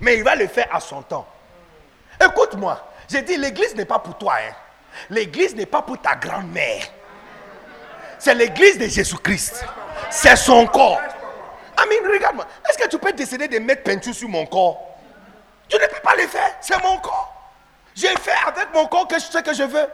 Mais 0.00 0.16
il 0.16 0.24
va 0.24 0.36
le 0.36 0.46
faire 0.46 0.68
à 0.72 0.80
son 0.80 1.02
temps. 1.02 1.26
Écoute-moi, 2.24 2.92
j'ai 3.10 3.22
dit, 3.22 3.36
l'église 3.36 3.74
n'est 3.74 3.84
pas 3.84 3.98
pour 3.98 4.16
toi. 4.16 4.34
Hein. 4.38 4.54
L'église 5.10 5.54
n'est 5.54 5.66
pas 5.66 5.82
pour 5.82 6.00
ta 6.00 6.14
grand-mère. 6.14 6.84
C'est 8.18 8.34
l'église 8.34 8.78
de 8.78 8.86
Jésus-Christ. 8.86 9.64
C'est 10.10 10.36
son 10.36 10.66
corps. 10.66 11.00
Amin, 11.76 12.12
regarde-moi. 12.12 12.46
Est-ce 12.68 12.78
que 12.78 12.88
tu 12.88 12.98
peux 12.98 13.12
décider 13.12 13.48
de 13.48 13.58
mettre 13.58 13.82
peinture 13.82 14.14
sur 14.14 14.28
mon 14.28 14.46
corps? 14.46 14.91
Tu 15.68 15.76
ne 15.76 15.86
peux 15.86 16.00
pas 16.02 16.14
le 16.16 16.26
faire. 16.26 16.54
C'est 16.60 16.82
mon 16.82 16.98
corps. 16.98 17.32
J'ai 17.94 18.14
fait 18.16 18.34
avec 18.46 18.72
mon 18.72 18.86
corps 18.86 19.08
ce 19.10 19.38
que 19.38 19.54
je 19.54 19.64
veux. 19.64 19.86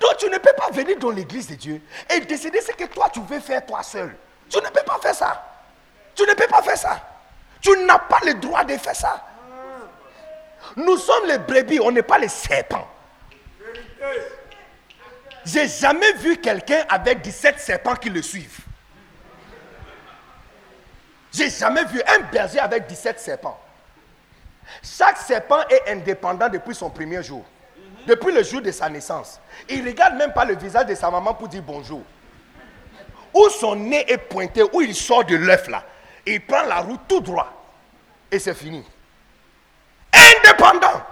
Donc 0.00 0.16
tu 0.18 0.28
ne 0.28 0.38
peux 0.38 0.52
pas 0.56 0.70
venir 0.70 0.98
dans 0.98 1.10
l'église 1.10 1.48
de 1.48 1.54
Dieu 1.54 1.82
et 2.10 2.20
décider 2.20 2.60
ce 2.60 2.72
que 2.72 2.84
toi 2.84 3.10
tu 3.12 3.20
veux 3.20 3.40
faire 3.40 3.64
toi 3.64 3.82
seul. 3.82 4.16
Tu 4.48 4.56
ne 4.56 4.68
peux 4.68 4.82
pas 4.82 4.98
faire 5.00 5.14
ça. 5.14 5.44
Tu 6.14 6.22
ne 6.22 6.32
peux 6.32 6.46
pas 6.46 6.62
faire 6.62 6.78
ça. 6.78 7.00
Tu 7.60 7.70
n'as 7.84 7.98
pas 7.98 8.20
le 8.24 8.34
droit 8.34 8.64
de 8.64 8.76
faire 8.76 8.96
ça. 8.96 9.24
Nous 10.76 10.96
sommes 10.96 11.26
les 11.26 11.38
brebis, 11.38 11.80
on 11.80 11.90
n'est 11.90 12.02
pas 12.02 12.18
les 12.18 12.28
serpents. 12.28 12.88
J'ai 15.44 15.68
jamais 15.68 16.12
vu 16.14 16.38
quelqu'un 16.38 16.84
avec 16.88 17.20
17 17.20 17.60
serpents 17.60 17.96
qui 17.96 18.08
le 18.08 18.22
suivent. 18.22 18.60
J'ai 21.32 21.50
jamais 21.50 21.84
vu 21.84 22.00
un 22.06 22.20
berger 22.30 22.60
avec 22.60 22.86
17 22.86 23.20
serpents. 23.20 23.60
Chaque 24.82 25.18
serpent 25.18 25.60
est 25.68 25.90
indépendant 25.90 26.48
depuis 26.48 26.74
son 26.74 26.90
premier 26.90 27.22
jour. 27.22 27.44
Depuis 28.06 28.32
le 28.32 28.42
jour 28.42 28.60
de 28.60 28.70
sa 28.70 28.88
naissance. 28.88 29.40
Il 29.68 29.82
ne 29.82 29.88
regarde 29.90 30.14
même 30.14 30.32
pas 30.32 30.44
le 30.44 30.56
visage 30.56 30.86
de 30.86 30.94
sa 30.94 31.10
maman 31.10 31.34
pour 31.34 31.48
dire 31.48 31.62
bonjour. 31.62 32.02
Où 33.32 33.48
son 33.48 33.74
nez 33.76 34.04
est 34.10 34.18
pointé, 34.18 34.62
où 34.72 34.80
il 34.80 34.94
sort 34.94 35.24
de 35.24 35.36
l'œuf 35.36 35.68
là. 35.68 35.82
Il 36.26 36.44
prend 36.44 36.62
la 36.62 36.80
route 36.80 37.00
tout 37.08 37.20
droit. 37.20 37.50
Et 38.30 38.38
c'est 38.38 38.54
fini. 38.54 38.84
Indépendant. 40.12 41.02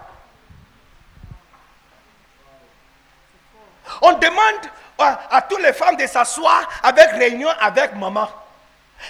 On 4.00 4.12
demande 4.12 4.70
à, 4.98 5.36
à 5.36 5.42
toutes 5.42 5.62
les 5.62 5.72
femmes 5.72 5.96
de 5.96 6.06
s'asseoir 6.06 6.68
avec 6.82 7.10
réunion 7.12 7.48
avec 7.60 7.94
maman. 7.94 8.28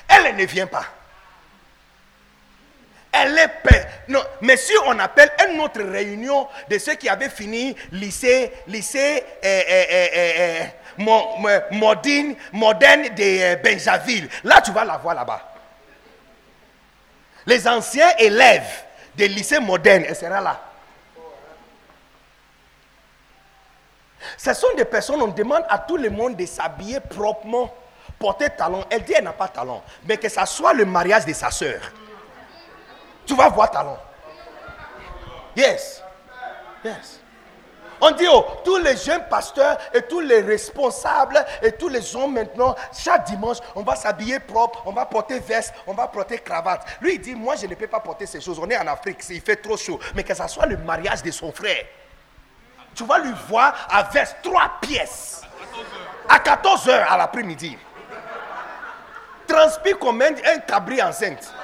Elle 0.08 0.36
ne 0.36 0.44
vient 0.44 0.66
pas. 0.66 0.84
Elle 3.12 3.38
est. 3.38 3.50
Non, 4.08 4.22
mais 4.40 4.56
si 4.56 4.72
on 4.86 4.98
appelle 4.98 5.30
une 5.48 5.60
autre 5.60 5.82
réunion 5.82 6.48
de 6.68 6.78
ceux 6.78 6.94
qui 6.94 7.08
avaient 7.10 7.28
fini 7.28 7.76
lycée, 7.92 8.52
lycée 8.66 9.22
eh, 9.42 9.64
eh, 9.68 10.68
eh, 10.98 11.72
moderne, 11.72 12.34
de 13.14 13.62
Benjaville, 13.62 14.28
là 14.44 14.60
tu 14.62 14.72
vas 14.72 14.84
la 14.84 14.96
voir 14.96 15.14
là-bas. 15.14 15.40
Les 17.46 17.68
anciens 17.68 18.16
élèves 18.18 18.84
des 19.14 19.28
lycées 19.28 19.60
modernes, 19.60 20.04
elle 20.08 20.16
sera 20.16 20.40
là. 20.40 20.60
Ce 24.38 24.54
sont 24.54 24.74
des 24.76 24.84
personnes, 24.84 25.20
on 25.20 25.28
demande 25.28 25.64
à 25.68 25.78
tout 25.78 25.96
le 25.96 26.08
monde 26.08 26.36
de 26.36 26.46
s'habiller 26.46 27.00
proprement, 27.00 27.72
porter 28.18 28.48
talon. 28.50 28.84
Elle 28.88 29.02
dit 29.04 29.12
elle 29.16 29.24
n'a 29.24 29.32
pas 29.32 29.48
talon, 29.48 29.82
mais 30.04 30.16
que 30.16 30.28
ça 30.28 30.46
soit 30.46 30.72
le 30.72 30.86
mariage 30.86 31.26
de 31.26 31.32
sa 31.34 31.50
soeur 31.50 31.80
tu 33.26 33.34
vas 33.34 33.48
voir 33.48 33.70
talent. 33.70 33.98
Yes. 35.56 36.02
Yes. 36.84 37.20
On 38.04 38.10
dit, 38.10 38.26
oh, 38.28 38.44
tous 38.64 38.78
les 38.78 38.96
jeunes 38.96 39.24
pasteurs 39.30 39.78
et 39.94 40.02
tous 40.02 40.18
les 40.18 40.40
responsables 40.40 41.38
et 41.62 41.70
tous 41.70 41.88
les 41.88 42.16
hommes 42.16 42.32
maintenant, 42.34 42.74
chaque 42.92 43.26
dimanche, 43.26 43.58
on 43.76 43.82
va 43.82 43.94
s'habiller 43.94 44.40
propre, 44.40 44.82
on 44.86 44.92
va 44.92 45.06
porter 45.06 45.38
veste, 45.38 45.72
on 45.86 45.94
va 45.94 46.08
porter 46.08 46.38
cravate. 46.38 46.84
Lui, 47.00 47.14
il 47.14 47.20
dit, 47.20 47.36
moi, 47.36 47.54
je 47.54 47.64
ne 47.68 47.74
peux 47.76 47.86
pas 47.86 48.00
porter 48.00 48.26
ces 48.26 48.40
choses. 48.40 48.58
On 48.58 48.68
est 48.68 48.76
en 48.76 48.88
Afrique, 48.88 49.22
il 49.30 49.40
fait 49.40 49.54
trop 49.54 49.76
chaud. 49.76 50.00
Mais 50.16 50.24
que 50.24 50.34
ce 50.34 50.48
soit 50.48 50.66
le 50.66 50.78
mariage 50.78 51.22
de 51.22 51.30
son 51.30 51.52
frère. 51.52 51.84
Tu 52.92 53.04
vas 53.04 53.20
lui 53.20 53.32
voir 53.48 53.72
à 53.88 54.02
veste 54.02 54.38
trois 54.42 54.72
pièces. 54.80 55.42
À 56.28 56.40
14 56.40 56.88
heures 56.88 57.12
à 57.12 57.16
l'après-midi. 57.16 57.78
Transpire 59.46 59.98
comme 60.00 60.20
un 60.22 60.58
cabri 60.66 61.00
enceinte. 61.00 61.54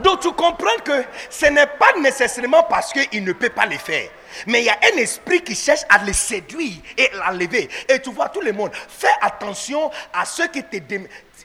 Donc 0.00 0.20
tu 0.20 0.32
comprends 0.32 0.76
que 0.84 1.04
ce 1.30 1.46
n'est 1.46 1.66
pas 1.66 1.92
nécessairement 2.00 2.62
parce 2.64 2.92
qu'il 2.92 3.24
ne 3.24 3.32
peut 3.32 3.50
pas 3.50 3.66
le 3.66 3.78
faire. 3.78 4.10
Mais 4.46 4.62
il 4.62 4.64
y 4.64 4.70
a 4.70 4.78
un 4.92 4.96
esprit 4.96 5.42
qui 5.42 5.54
cherche 5.54 5.82
à 5.88 6.02
le 6.04 6.12
séduire 6.12 6.78
et 6.96 7.10
l'enlever. 7.14 7.68
Et 7.88 8.00
tu 8.00 8.10
vois 8.10 8.28
tout 8.28 8.40
le 8.40 8.52
monde. 8.52 8.72
Fais 8.74 9.06
attention 9.20 9.90
à 10.12 10.24
ce 10.24 10.42
qui 10.42 10.64
te... 10.64 10.76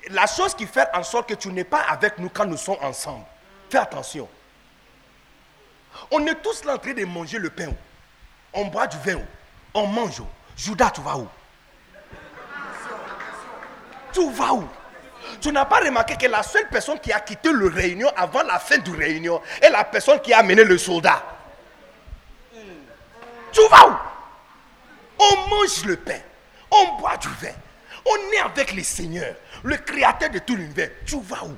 La 0.10 0.26
chose 0.26 0.56
qui 0.56 0.66
fait 0.66 0.88
en 0.94 1.04
sorte 1.04 1.30
que 1.30 1.36
tu 1.36 1.50
n'es 1.50 1.64
pas 1.64 1.82
avec 1.82 2.18
nous 2.18 2.30
quand 2.30 2.46
nous 2.46 2.58
sommes 2.58 2.78
ensemble. 2.82 3.26
Fais 3.70 3.78
attention. 3.78 4.28
On 6.12 6.26
est 6.26 6.36
tous 6.36 6.64
là 6.66 6.76
en 6.76 6.78
train 6.78 6.94
de 6.94 7.06
manger 7.06 7.38
le 7.38 7.50
pain. 7.50 7.70
On 8.54 8.66
boit 8.66 8.88
du 8.88 8.98
vin. 8.98 9.22
On 9.74 9.86
mange. 9.86 10.24
Judas, 10.58 10.92
tu 10.92 11.02
vas 11.02 11.18
où? 11.18 11.28
Tu 14.12 14.32
vas 14.32 14.54
où? 14.54 14.68
Tu 15.42 15.52
n'as 15.52 15.66
pas 15.66 15.80
remarqué 15.80 16.16
que 16.16 16.28
la 16.28 16.44
seule 16.44 16.68
personne 16.70 17.00
qui 17.00 17.12
a 17.12 17.20
quitté 17.20 17.52
le 17.52 17.68
réunion 17.68 18.10
avant 18.16 18.44
la 18.44 18.60
fin 18.60 18.78
du 18.78 18.92
réunion 18.92 19.42
est 19.62 19.70
la 19.70 19.84
personne 19.84 20.20
qui 20.22 20.34
a 20.34 20.40
amené 20.40 20.64
le 20.64 20.78
soldat. 20.78 21.24
Tu 23.52 23.62
vas 23.70 23.88
où? 23.88 23.94
On 25.20 25.48
mange 25.50 25.86
le 25.86 25.98
pain, 25.98 26.20
on 26.72 26.98
boit 26.98 27.18
du 27.18 27.28
vin, 27.42 27.54
on 28.06 28.34
est 28.34 28.40
avec 28.40 28.74
le 28.74 28.84
Seigneur, 28.84 29.36
le 29.64 29.76
créateur 29.78 30.30
de 30.30 30.40
tout 30.40 30.56
l'univers. 30.56 30.90
Tu 31.06 31.20
vas 31.22 31.44
où? 31.44 31.58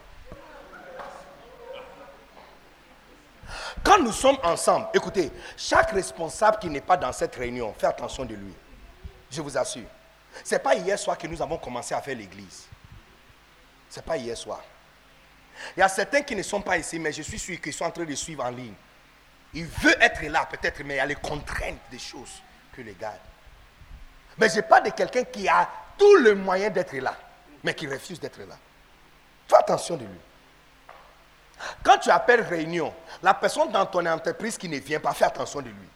Quand 3.84 4.00
nous 4.00 4.12
sommes 4.12 4.38
ensemble, 4.44 4.88
écoutez, 4.94 5.32
chaque 5.58 5.92
responsable 5.92 6.60
qui 6.60 6.70
n'est 6.70 6.82
pas 6.82 6.98
dans 6.98 7.12
cette 7.12 7.36
réunion, 7.36 7.74
fait 7.78 7.88
attention 7.88 8.26
de 8.26 8.36
lui. 8.36 8.54
Je 9.30 9.42
vous 9.42 9.58
assure. 9.58 9.88
Ce 10.44 10.56
n'est 10.56 10.60
pas 10.60 10.76
hier 10.76 10.98
soir 10.98 11.18
que 11.18 11.28
nous 11.28 11.42
avons 11.42 11.58
commencé 11.58 11.94
à 11.94 12.02
faire 12.02 12.16
l'église. 12.16 12.68
Ce 13.92 14.00
n'est 14.00 14.06
pas 14.06 14.16
hier 14.18 14.38
soir. 14.38 14.62
Il 15.76 15.82
y 15.82 15.84
a 15.84 15.90
certains 15.90 16.22
qui 16.22 16.34
ne 16.36 16.42
sont 16.44 16.62
pas 16.62 16.78
ici, 16.78 16.98
mais 16.98 17.12
je 17.12 17.22
suis 17.22 17.38
sûr 17.38 17.60
qu'ils 17.60 17.74
sont 17.74 17.84
en 17.84 17.92
train 17.92 18.06
de 18.06 18.16
suivre 18.16 18.44
en 18.44 18.50
ligne. 18.50 18.74
Il 19.54 19.66
veut 19.66 20.02
être 20.02 20.24
là, 20.24 20.48
peut-être, 20.50 20.82
mais 20.86 20.96
il 20.96 20.98
y 20.98 21.02
a 21.02 21.06
les 21.06 21.16
contraintes 21.16 21.78
des 21.92 22.00
choses 22.00 22.42
que 22.74 22.82
les 22.82 22.94
gars. 22.94 23.20
Mais 24.38 24.48
je 24.48 24.62
parle 24.62 24.86
de 24.86 24.92
quelqu'un 24.92 25.26
qui 25.26 25.48
a 25.50 25.70
tout 25.98 26.16
le 26.16 26.36
moyen 26.36 26.70
d'être 26.70 26.96
là, 26.96 27.16
mais 27.64 27.74
qui 27.74 27.86
refuse 27.86 28.18
d'être 28.18 28.40
là. 28.40 28.58
Fais 29.50 29.58
attention 29.58 29.98
de 29.98 30.06
lui. 30.06 30.20
Quand 31.84 31.98
tu 31.98 32.10
appelles 32.10 32.42
réunion, 32.42 32.94
la 33.22 33.34
personne 33.34 33.72
dans 33.72 33.86
ton 33.86 34.06
entreprise 34.06 34.58
qui 34.58 34.70
ne 34.70 34.80
vient 34.80 35.02
pas, 35.02 35.14
fais 35.14 35.26
attention 35.26 35.60
de 35.60 35.68
lui. 35.68 35.90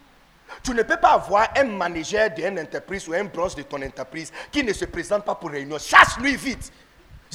Tu 0.61 0.71
ne 0.71 0.83
peux 0.83 0.97
pas 0.97 1.13
avoir 1.13 1.47
un 1.55 1.63
manager 1.63 2.29
d'une 2.29 2.59
entreprise 2.59 3.07
ou 3.07 3.13
un 3.13 3.23
branche 3.23 3.55
de 3.55 3.63
ton 3.63 3.81
entreprise 3.81 4.31
qui 4.51 4.63
ne 4.63 4.73
se 4.73 4.83
présente 4.85 5.23
pas 5.23 5.33
pour 5.33 5.49
réunion. 5.49 5.79
Chasse-lui 5.79 6.35
vite. 6.35 6.71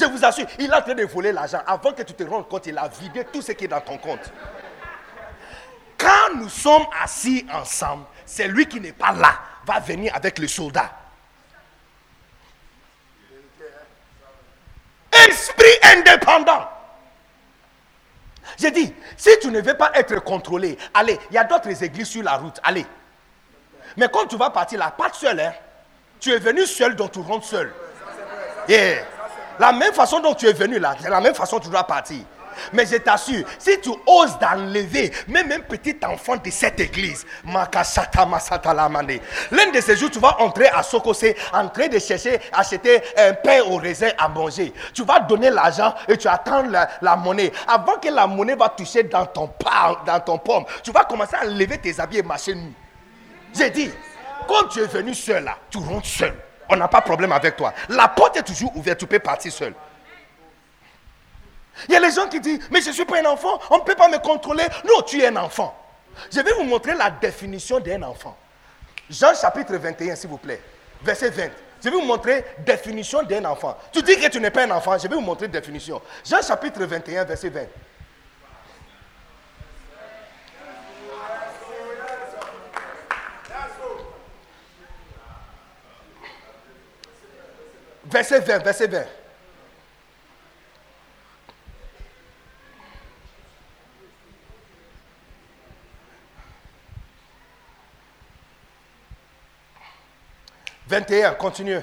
Je 0.00 0.06
vous 0.06 0.24
assure, 0.24 0.46
il 0.58 0.70
est 0.70 0.74
en 0.74 0.80
train 0.80 0.94
de 0.94 1.04
voler 1.04 1.30
l'argent. 1.30 1.60
Avant 1.66 1.92
que 1.92 2.02
tu 2.02 2.14
te 2.14 2.22
rendes 2.22 2.48
compte, 2.48 2.66
il 2.66 2.78
a 2.78 2.88
vidé 2.88 3.24
tout 3.30 3.42
ce 3.42 3.52
qui 3.52 3.66
est 3.66 3.68
dans 3.68 3.82
ton 3.82 3.98
compte. 3.98 4.32
Quand 5.98 6.34
nous 6.36 6.48
sommes 6.48 6.86
assis 7.02 7.46
ensemble, 7.52 8.04
c'est 8.24 8.48
lui 8.48 8.66
qui 8.66 8.80
n'est 8.80 8.92
pas 8.92 9.12
là, 9.12 9.38
va 9.66 9.78
venir 9.80 10.14
avec 10.14 10.38
le 10.38 10.48
soldat. 10.48 10.90
Esprit 15.12 15.66
indépendant. 15.82 16.66
J'ai 18.58 18.70
dit, 18.70 18.94
si 19.18 19.30
tu 19.42 19.48
ne 19.48 19.60
veux 19.60 19.76
pas 19.76 19.90
être 19.94 20.18
contrôlé, 20.20 20.78
allez, 20.94 21.18
il 21.30 21.34
y 21.34 21.38
a 21.38 21.44
d'autres 21.44 21.82
églises 21.82 22.08
sur 22.08 22.22
la 22.22 22.38
route, 22.38 22.58
allez. 22.62 22.86
Mais 23.98 24.08
quand 24.08 24.26
tu 24.26 24.36
vas 24.36 24.48
partir 24.48 24.78
là, 24.78 24.90
pas 24.90 25.12
seul, 25.12 25.40
hein. 25.40 25.52
Tu 26.18 26.32
es 26.32 26.38
venu 26.38 26.64
seul, 26.64 26.96
donc 26.96 27.12
tu 27.12 27.20
rentres 27.20 27.46
seul. 27.46 27.72
Yeah. 28.68 29.04
La 29.60 29.72
même 29.72 29.92
façon 29.92 30.20
dont 30.20 30.32
tu 30.32 30.46
es 30.46 30.54
venu 30.54 30.78
là, 30.78 30.96
la 31.06 31.20
même 31.20 31.34
façon 31.34 31.60
tu 31.60 31.68
dois 31.68 31.84
partir. 31.84 32.20
Mais 32.72 32.86
je 32.86 32.96
t'assure, 32.96 33.46
si 33.58 33.78
tu 33.80 33.90
oses 34.06 34.38
d'enlever 34.38 35.12
même 35.28 35.52
un 35.52 35.60
petit 35.60 35.96
enfant 36.02 36.36
de 36.36 36.50
cette 36.50 36.80
église, 36.80 37.26
l'un 37.44 37.66
de 39.70 39.80
ces 39.80 39.96
jours, 39.96 40.10
tu 40.10 40.18
vas 40.18 40.40
entrer 40.40 40.68
à 40.68 40.82
Sokosé, 40.82 41.36
en 41.52 41.68
train 41.68 41.88
de 41.88 41.98
chercher, 41.98 42.40
acheter 42.52 43.02
un 43.18 43.34
pain 43.34 43.60
au 43.62 43.76
raisin 43.76 44.08
à 44.16 44.28
manger. 44.28 44.72
Tu 44.94 45.04
vas 45.04 45.20
donner 45.20 45.50
l'argent 45.50 45.94
et 46.08 46.16
tu 46.16 46.26
attends 46.26 46.62
la, 46.62 47.16
monnaie. 47.16 47.52
Avant 47.68 47.98
que 47.98 48.08
la 48.08 48.26
monnaie 48.26 48.56
va 48.56 48.70
toucher 48.70 49.02
dans 49.02 49.26
ton, 49.26 49.50
dans 50.06 50.20
ton 50.20 50.38
pomme, 50.38 50.64
tu 50.82 50.90
vas 50.90 51.04
commencer 51.04 51.36
à 51.36 51.44
lever 51.44 51.76
tes 51.76 52.00
habits 52.00 52.18
et 52.18 52.22
marcher 52.22 52.54
nu. 52.54 52.72
J'ai 53.54 53.68
dit, 53.68 53.90
comme 54.48 54.68
tu 54.70 54.80
es 54.80 54.86
venu 54.86 55.14
seul 55.14 55.44
là, 55.44 55.56
tu 55.70 55.76
rentres 55.78 56.06
seul. 56.06 56.34
On 56.70 56.76
n'a 56.76 56.88
pas 56.88 57.00
de 57.00 57.04
problème 57.04 57.32
avec 57.32 57.56
toi. 57.56 57.74
La 57.88 58.08
porte 58.08 58.36
est 58.36 58.42
toujours 58.42 58.74
ouverte, 58.76 58.98
tu 58.98 59.06
peux 59.06 59.18
partir 59.18 59.52
seul. 59.52 59.74
Il 61.88 61.94
y 61.94 61.96
a 61.96 62.00
les 62.00 62.12
gens 62.12 62.28
qui 62.28 62.40
disent, 62.40 62.60
mais 62.70 62.80
je 62.80 62.88
ne 62.88 62.94
suis 62.94 63.04
pas 63.04 63.20
un 63.20 63.26
enfant, 63.26 63.60
on 63.70 63.78
ne 63.78 63.82
peut 63.82 63.94
pas 63.94 64.08
me 64.08 64.18
contrôler. 64.18 64.64
Non, 64.84 65.02
tu 65.02 65.20
es 65.20 65.26
un 65.26 65.36
enfant. 65.36 65.76
Je 66.30 66.40
vais 66.40 66.52
vous 66.52 66.64
montrer 66.64 66.94
la 66.94 67.10
définition 67.10 67.80
d'un 67.80 68.02
enfant. 68.02 68.36
Jean 69.08 69.34
chapitre 69.34 69.74
21, 69.74 70.14
s'il 70.14 70.30
vous 70.30 70.38
plaît. 70.38 70.60
Verset 71.02 71.30
20. 71.30 71.50
Je 71.82 71.88
vais 71.88 71.96
vous 71.96 72.02
montrer 72.02 72.44
la 72.58 72.62
définition 72.64 73.22
d'un 73.22 73.44
enfant. 73.46 73.76
Tu 73.92 74.02
dis 74.02 74.16
que 74.16 74.28
tu 74.28 74.40
n'es 74.40 74.50
pas 74.50 74.64
un 74.64 74.70
enfant, 74.70 74.96
je 74.98 75.08
vais 75.08 75.14
vous 75.14 75.20
montrer 75.20 75.46
la 75.46 75.60
définition. 75.60 76.00
Jean 76.24 76.42
chapitre 76.42 76.84
21, 76.84 77.24
verset 77.24 77.48
20. 77.48 77.62
Verset 88.10 88.40
20, 88.40 88.64
verset 88.64 88.88
20. 88.88 89.06
Vingt 100.88 101.10
et 101.12 101.24
un, 101.24 101.34
continue. 101.34 101.80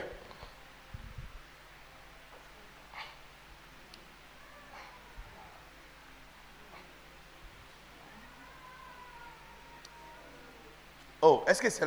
Oh, 11.22 11.46
est-ce 11.48 11.62
que 11.62 11.70
c'est... 11.70 11.86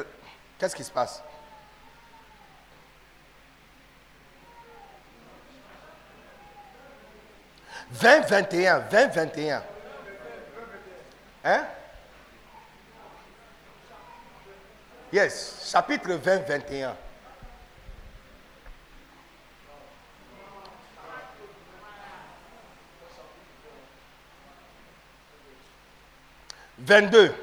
Qu'est-ce 0.59 0.75
qui 0.75 0.83
se 0.83 0.91
passe? 0.91 1.23
20, 7.93 8.29
21, 8.29 8.81
20, 8.91 9.15
21. 9.15 9.63
Hein? 11.45 11.67
Yes, 15.13 15.71
chapitre 15.73 16.15
20, 16.15 16.47
21. 16.47 16.97
Vingt-deux. 26.79 27.35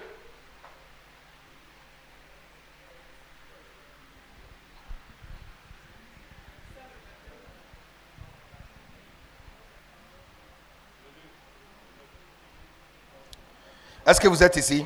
Est-ce 14.08 14.22
que 14.22 14.30
vous 14.30 14.42
êtes 14.42 14.56
ici? 14.56 14.86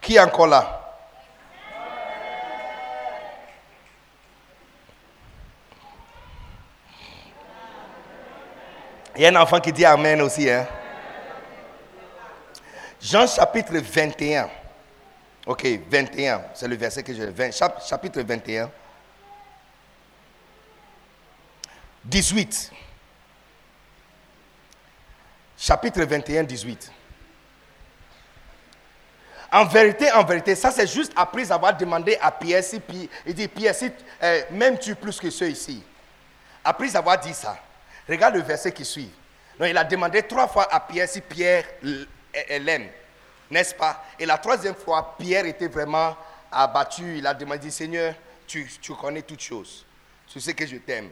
Qui 0.00 0.14
est 0.14 0.20
encore 0.20 0.46
là? 0.46 0.78
Il 9.16 9.22
y 9.22 9.26
a 9.26 9.30
un 9.30 9.36
enfant 9.42 9.58
qui 9.58 9.72
dit 9.72 9.84
Amen 9.84 10.22
aussi. 10.22 10.48
Hein? 10.48 10.68
Jean 13.00 13.26
chapitre 13.26 13.72
21. 13.76 14.48
Ok, 15.44 15.66
21. 15.90 16.44
C'est 16.54 16.68
le 16.68 16.76
verset 16.76 17.02
que 17.02 17.12
je... 17.12 17.24
20, 17.24 17.50
chapitre 17.84 18.22
21. 18.22 18.70
18. 22.04 22.72
Chapitre 25.58 26.02
21, 26.04 26.44
18. 26.44 26.92
En 29.52 29.66
vérité, 29.66 30.10
en 30.12 30.24
vérité, 30.24 30.54
ça 30.54 30.70
c'est 30.70 30.86
juste 30.86 31.12
après 31.14 31.52
avoir 31.52 31.76
demandé 31.76 32.16
à 32.22 32.30
Pierre 32.30 32.64
si, 32.64 32.80
il 33.26 33.34
dit 33.34 33.48
Pierre, 33.48 33.74
si, 33.74 33.90
euh, 34.22 34.76
tu 34.80 34.94
plus 34.94 35.20
que 35.20 35.28
ceux 35.28 35.50
ici? 35.50 35.84
Après 36.64 36.96
avoir 36.96 37.20
dit 37.20 37.34
ça, 37.34 37.58
regarde 38.08 38.36
le 38.36 38.40
verset 38.40 38.72
qui 38.72 38.84
suit. 38.84 39.10
Donc, 39.58 39.68
il 39.68 39.76
a 39.76 39.84
demandé 39.84 40.22
trois 40.22 40.48
fois 40.48 40.66
à 40.72 40.80
Pierre 40.80 41.06
si 41.06 41.20
Pierre 41.20 41.64
l'aime, 42.60 42.88
n'est-ce 43.50 43.74
pas? 43.74 44.02
Et 44.18 44.24
la 44.24 44.38
troisième 44.38 44.74
fois, 44.74 45.14
Pierre 45.18 45.44
était 45.44 45.68
vraiment 45.68 46.16
abattu. 46.50 47.18
Il 47.18 47.26
a 47.26 47.34
demandé 47.34 47.70
Seigneur, 47.70 48.14
tu, 48.46 48.66
connais 48.98 49.20
toutes 49.22 49.42
choses. 49.42 49.84
Tu 50.28 50.40
sais 50.40 50.54
que 50.54 50.66
je 50.66 50.76
t'aime. 50.76 51.10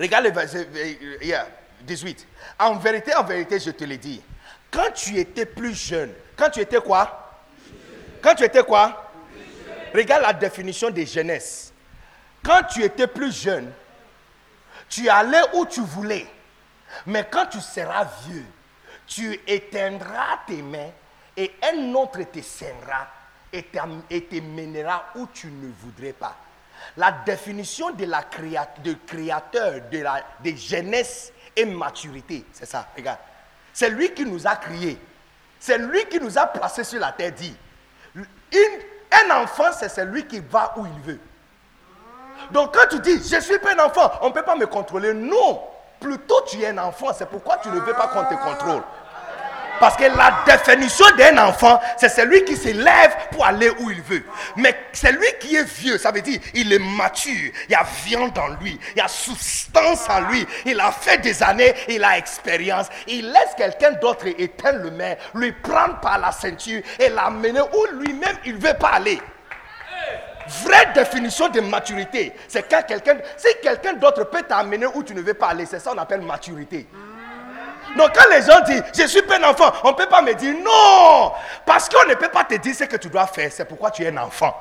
Regarde 0.00 0.24
le 0.24 0.30
verset 0.30 0.66
18. 1.82 2.26
Euh, 2.26 2.64
en 2.64 2.76
vérité, 2.76 3.14
en 3.14 3.24
vérité, 3.24 3.60
je 3.60 3.70
te 3.72 3.84
le 3.84 3.98
dis. 3.98 4.22
Quand 4.70 4.90
tu 4.94 5.18
étais 5.18 5.44
plus 5.44 5.74
jeune, 5.74 6.14
quand 6.36 6.50
tu 6.50 6.60
étais 6.60 6.80
quoi? 6.80 7.20
Quand 8.22 8.34
tu 8.34 8.44
étais 8.44 8.62
quoi? 8.62 9.10
Regarde 9.94 10.22
la 10.22 10.32
définition 10.32 10.90
de 10.90 11.04
jeunesse. 11.04 11.72
Quand 12.42 12.62
tu 12.64 12.82
étais 12.82 13.06
plus 13.06 13.42
jeune, 13.42 13.72
tu 14.88 15.08
allais 15.08 15.42
où 15.54 15.66
tu 15.66 15.80
voulais. 15.80 16.26
Mais 17.06 17.26
quand 17.30 17.46
tu 17.46 17.60
seras 17.60 18.06
vieux, 18.26 18.44
tu 19.06 19.40
éteindras 19.46 20.40
tes 20.46 20.62
mains 20.62 20.90
et 21.36 21.52
un 21.62 21.94
autre 21.94 22.22
te 22.22 22.40
saignera 22.40 23.08
et 23.52 23.62
te 23.62 24.40
mènera 24.40 25.06
où 25.16 25.26
tu 25.32 25.46
ne 25.48 25.70
voudrais 25.72 26.12
pas. 26.12 26.36
La 26.96 27.12
définition 27.12 27.90
de 27.90 28.04
la 28.04 28.24
de 28.82 28.94
créateur 29.06 29.80
de, 29.90 29.98
la, 29.98 30.24
de 30.42 30.50
jeunesse 30.50 31.32
et 31.56 31.64
maturité, 31.64 32.44
c'est 32.52 32.66
ça, 32.66 32.88
regarde. 32.96 33.20
C'est 33.72 33.90
lui 33.90 34.12
qui 34.12 34.24
nous 34.24 34.46
a 34.46 34.56
criés. 34.56 34.98
C'est 35.66 35.78
lui 35.78 36.04
qui 36.10 36.20
nous 36.20 36.36
a 36.36 36.44
placés 36.44 36.84
sur 36.84 37.00
la 37.00 37.10
terre, 37.10 37.32
dit. 37.32 37.56
un 38.14 39.42
enfant, 39.42 39.72
c'est 39.72 39.88
celui 39.88 40.26
qui 40.26 40.38
va 40.38 40.74
où 40.76 40.84
il 40.84 41.00
veut. 41.00 41.18
Donc 42.50 42.74
quand 42.74 42.86
tu 42.90 43.00
dis, 43.00 43.26
je 43.26 43.36
ne 43.36 43.40
suis 43.40 43.58
pas 43.58 43.72
un 43.72 43.86
enfant, 43.86 44.12
on 44.20 44.28
ne 44.28 44.34
peut 44.34 44.42
pas 44.42 44.56
me 44.56 44.66
contrôler. 44.66 45.14
Non, 45.14 45.62
plutôt 45.98 46.42
tu 46.46 46.60
es 46.60 46.66
un 46.66 46.76
enfant, 46.76 47.14
c'est 47.14 47.24
pourquoi 47.24 47.56
tu 47.62 47.70
ne 47.70 47.80
veux 47.80 47.94
pas 47.94 48.08
qu'on 48.08 48.24
te 48.24 48.34
contrôle. 48.42 48.82
Parce 49.80 49.96
que 49.96 50.04
la 50.04 50.44
définition 50.46 51.04
d'un 51.16 51.38
enfant, 51.38 51.80
c'est 51.96 52.08
celui 52.08 52.44
qui 52.44 52.56
se 52.56 52.68
lève 52.68 53.14
pour 53.32 53.44
aller 53.44 53.70
où 53.80 53.90
il 53.90 54.00
veut. 54.02 54.22
Mais 54.56 54.74
celui 54.92 55.26
qui 55.40 55.56
est 55.56 55.64
vieux, 55.64 55.98
ça 55.98 56.10
veut 56.10 56.20
dire 56.20 56.40
il 56.54 56.72
est 56.72 56.78
mature, 56.78 57.50
il 57.68 57.72
y 57.72 57.74
a 57.74 57.84
viande 58.04 58.38
en 58.38 58.48
lui, 58.62 58.78
il 58.94 58.98
y 58.98 59.02
a 59.02 59.08
substance 59.08 60.08
en 60.08 60.20
lui, 60.20 60.46
il 60.64 60.78
a 60.80 60.92
fait 60.92 61.18
des 61.18 61.42
années, 61.42 61.74
il 61.88 62.02
a 62.04 62.18
expérience. 62.18 62.86
Il 63.06 63.32
laisse 63.32 63.54
quelqu'un 63.56 63.92
d'autre 63.92 64.26
éteindre 64.26 64.84
le 64.84 64.90
main, 64.90 65.14
lui 65.34 65.52
prendre 65.52 66.00
par 66.00 66.18
la 66.18 66.32
ceinture 66.32 66.82
et 66.98 67.08
l'amener 67.08 67.60
où 67.60 67.98
lui-même 67.98 68.36
il 68.44 68.56
ne 68.56 68.60
veut 68.60 68.74
pas 68.74 68.92
aller. 68.94 69.20
Vraie 70.46 70.92
définition 70.94 71.48
de 71.48 71.60
maturité, 71.60 72.34
c'est 72.48 72.68
quand 72.68 72.82
quelqu'un, 72.86 73.16
si 73.36 73.48
quelqu'un 73.62 73.94
d'autre 73.94 74.24
peut 74.24 74.42
t'amener 74.42 74.86
où 74.86 75.02
tu 75.02 75.14
ne 75.14 75.22
veux 75.22 75.34
pas 75.34 75.48
aller, 75.48 75.64
c'est 75.64 75.78
ça 75.78 75.92
qu'on 75.92 75.98
appelle 75.98 76.20
maturité. 76.20 76.86
Donc 77.96 78.10
quand 78.14 78.28
les 78.30 78.42
gens 78.42 78.60
disent, 78.60 78.82
je 78.96 79.06
suis 79.06 79.22
un 79.30 79.42
enfant, 79.44 79.72
on 79.84 79.90
ne 79.90 79.94
peut 79.94 80.08
pas 80.08 80.22
me 80.22 80.34
dire 80.34 80.54
non. 80.54 81.32
Parce 81.64 81.88
qu'on 81.88 82.08
ne 82.08 82.14
peut 82.14 82.28
pas 82.28 82.44
te 82.44 82.54
dire 82.54 82.74
ce 82.74 82.84
que 82.84 82.96
tu 82.96 83.08
dois 83.08 83.26
faire. 83.26 83.50
C'est 83.52 83.64
pourquoi 83.64 83.90
tu 83.90 84.02
es 84.02 84.08
un 84.08 84.16
enfant. 84.18 84.54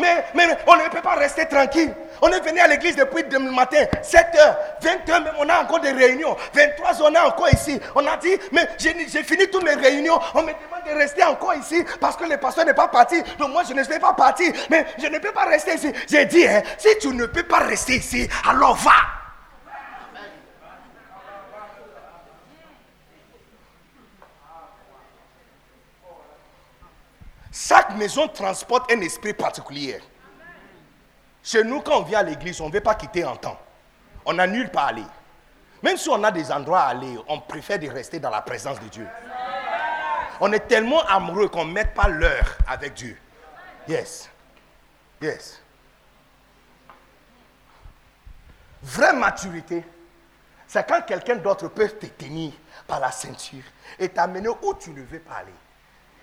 Mais, 0.00 0.58
on 0.66 0.76
ne 0.76 0.88
peut 0.88 1.00
pas 1.02 1.14
rester 1.14 1.46
tranquille. 1.46 1.92
On 2.22 2.28
est 2.28 2.40
venu 2.40 2.60
à 2.60 2.66
l'église 2.66 2.96
depuis 2.96 3.24
le 3.30 3.38
matin, 3.38 3.84
7h, 4.02 4.56
20h, 4.82 5.22
même 5.24 5.32
on 5.38 5.48
a 5.48 5.62
encore 5.62 5.80
des 5.80 5.92
réunions. 5.92 6.36
23h, 6.54 7.02
on 7.02 7.14
est 7.14 7.18
encore 7.18 7.48
ici. 7.52 7.80
On 7.94 8.06
a 8.06 8.16
dit, 8.16 8.36
mais 8.52 8.68
j'ai 8.78 9.22
fini 9.22 9.48
toutes 9.50 9.64
mes 9.64 9.74
réunions. 9.74 10.18
On 10.34 10.42
me 10.42 10.48
demande 10.48 10.84
de 10.86 10.94
rester 10.98 11.24
encore 11.24 11.54
ici 11.54 11.84
parce 12.00 12.16
que 12.16 12.24
le 12.24 12.36
pasteur 12.36 12.66
n'est 12.66 12.74
pas 12.74 12.88
parti. 12.88 13.22
Donc 13.38 13.50
moi, 13.50 13.62
je 13.66 13.74
ne 13.74 13.82
suis 13.82 13.98
pas 13.98 14.12
parti. 14.12 14.52
Mais 14.68 14.86
je 14.98 15.06
ne 15.06 15.18
peux 15.18 15.32
pas 15.32 15.44
rester 15.44 15.74
ici. 15.74 15.92
J'ai 16.08 16.26
dit, 16.26 16.46
hein, 16.46 16.62
si 16.78 16.88
tu 17.00 17.08
ne 17.08 17.26
peux 17.26 17.44
pas 17.44 17.58
rester 17.60 17.96
ici, 17.96 18.28
alors 18.48 18.74
va. 18.76 18.92
Chaque 27.52 27.96
maison 27.96 28.28
transporte 28.28 28.90
un 28.92 29.00
esprit 29.00 29.34
particulier. 29.34 30.00
Chez 31.42 31.64
nous, 31.64 31.80
quand 31.80 31.98
on 31.98 32.02
vient 32.02 32.20
à 32.20 32.22
l'église, 32.22 32.60
on 32.60 32.68
ne 32.68 32.72
veut 32.72 32.80
pas 32.80 32.94
quitter 32.94 33.24
un 33.24 33.36
temps. 33.36 33.58
On 34.24 34.34
n'a 34.34 34.46
nulle 34.46 34.70
part 34.70 34.84
à 34.84 34.88
aller. 34.88 35.04
Même 35.82 35.96
si 35.96 36.08
on 36.10 36.22
a 36.22 36.30
des 36.30 36.52
endroits 36.52 36.82
à 36.82 36.88
aller, 36.88 37.18
on 37.26 37.40
préfère 37.40 37.78
de 37.78 37.88
rester 37.88 38.20
dans 38.20 38.30
la 38.30 38.42
présence 38.42 38.78
de 38.80 38.88
Dieu. 38.88 39.08
On 40.40 40.52
est 40.52 40.68
tellement 40.68 41.02
amoureux 41.06 41.48
qu'on 41.48 41.64
ne 41.64 41.72
met 41.72 41.86
pas 41.86 42.08
l'heure 42.08 42.56
avec 42.66 42.94
Dieu. 42.94 43.16
Yes. 43.88 44.30
Yes. 45.20 45.60
Vraie 48.82 49.12
maturité, 49.12 49.84
c'est 50.66 50.86
quand 50.88 51.02
quelqu'un 51.02 51.36
d'autre 51.36 51.68
peut 51.68 51.88
te 51.88 52.06
tenir 52.06 52.52
par 52.86 53.00
la 53.00 53.10
ceinture 53.10 53.64
et 53.98 54.08
t'amener 54.08 54.48
où 54.48 54.74
tu 54.74 54.90
ne 54.90 55.02
veux 55.02 55.20
pas 55.20 55.36
aller. 55.36 55.52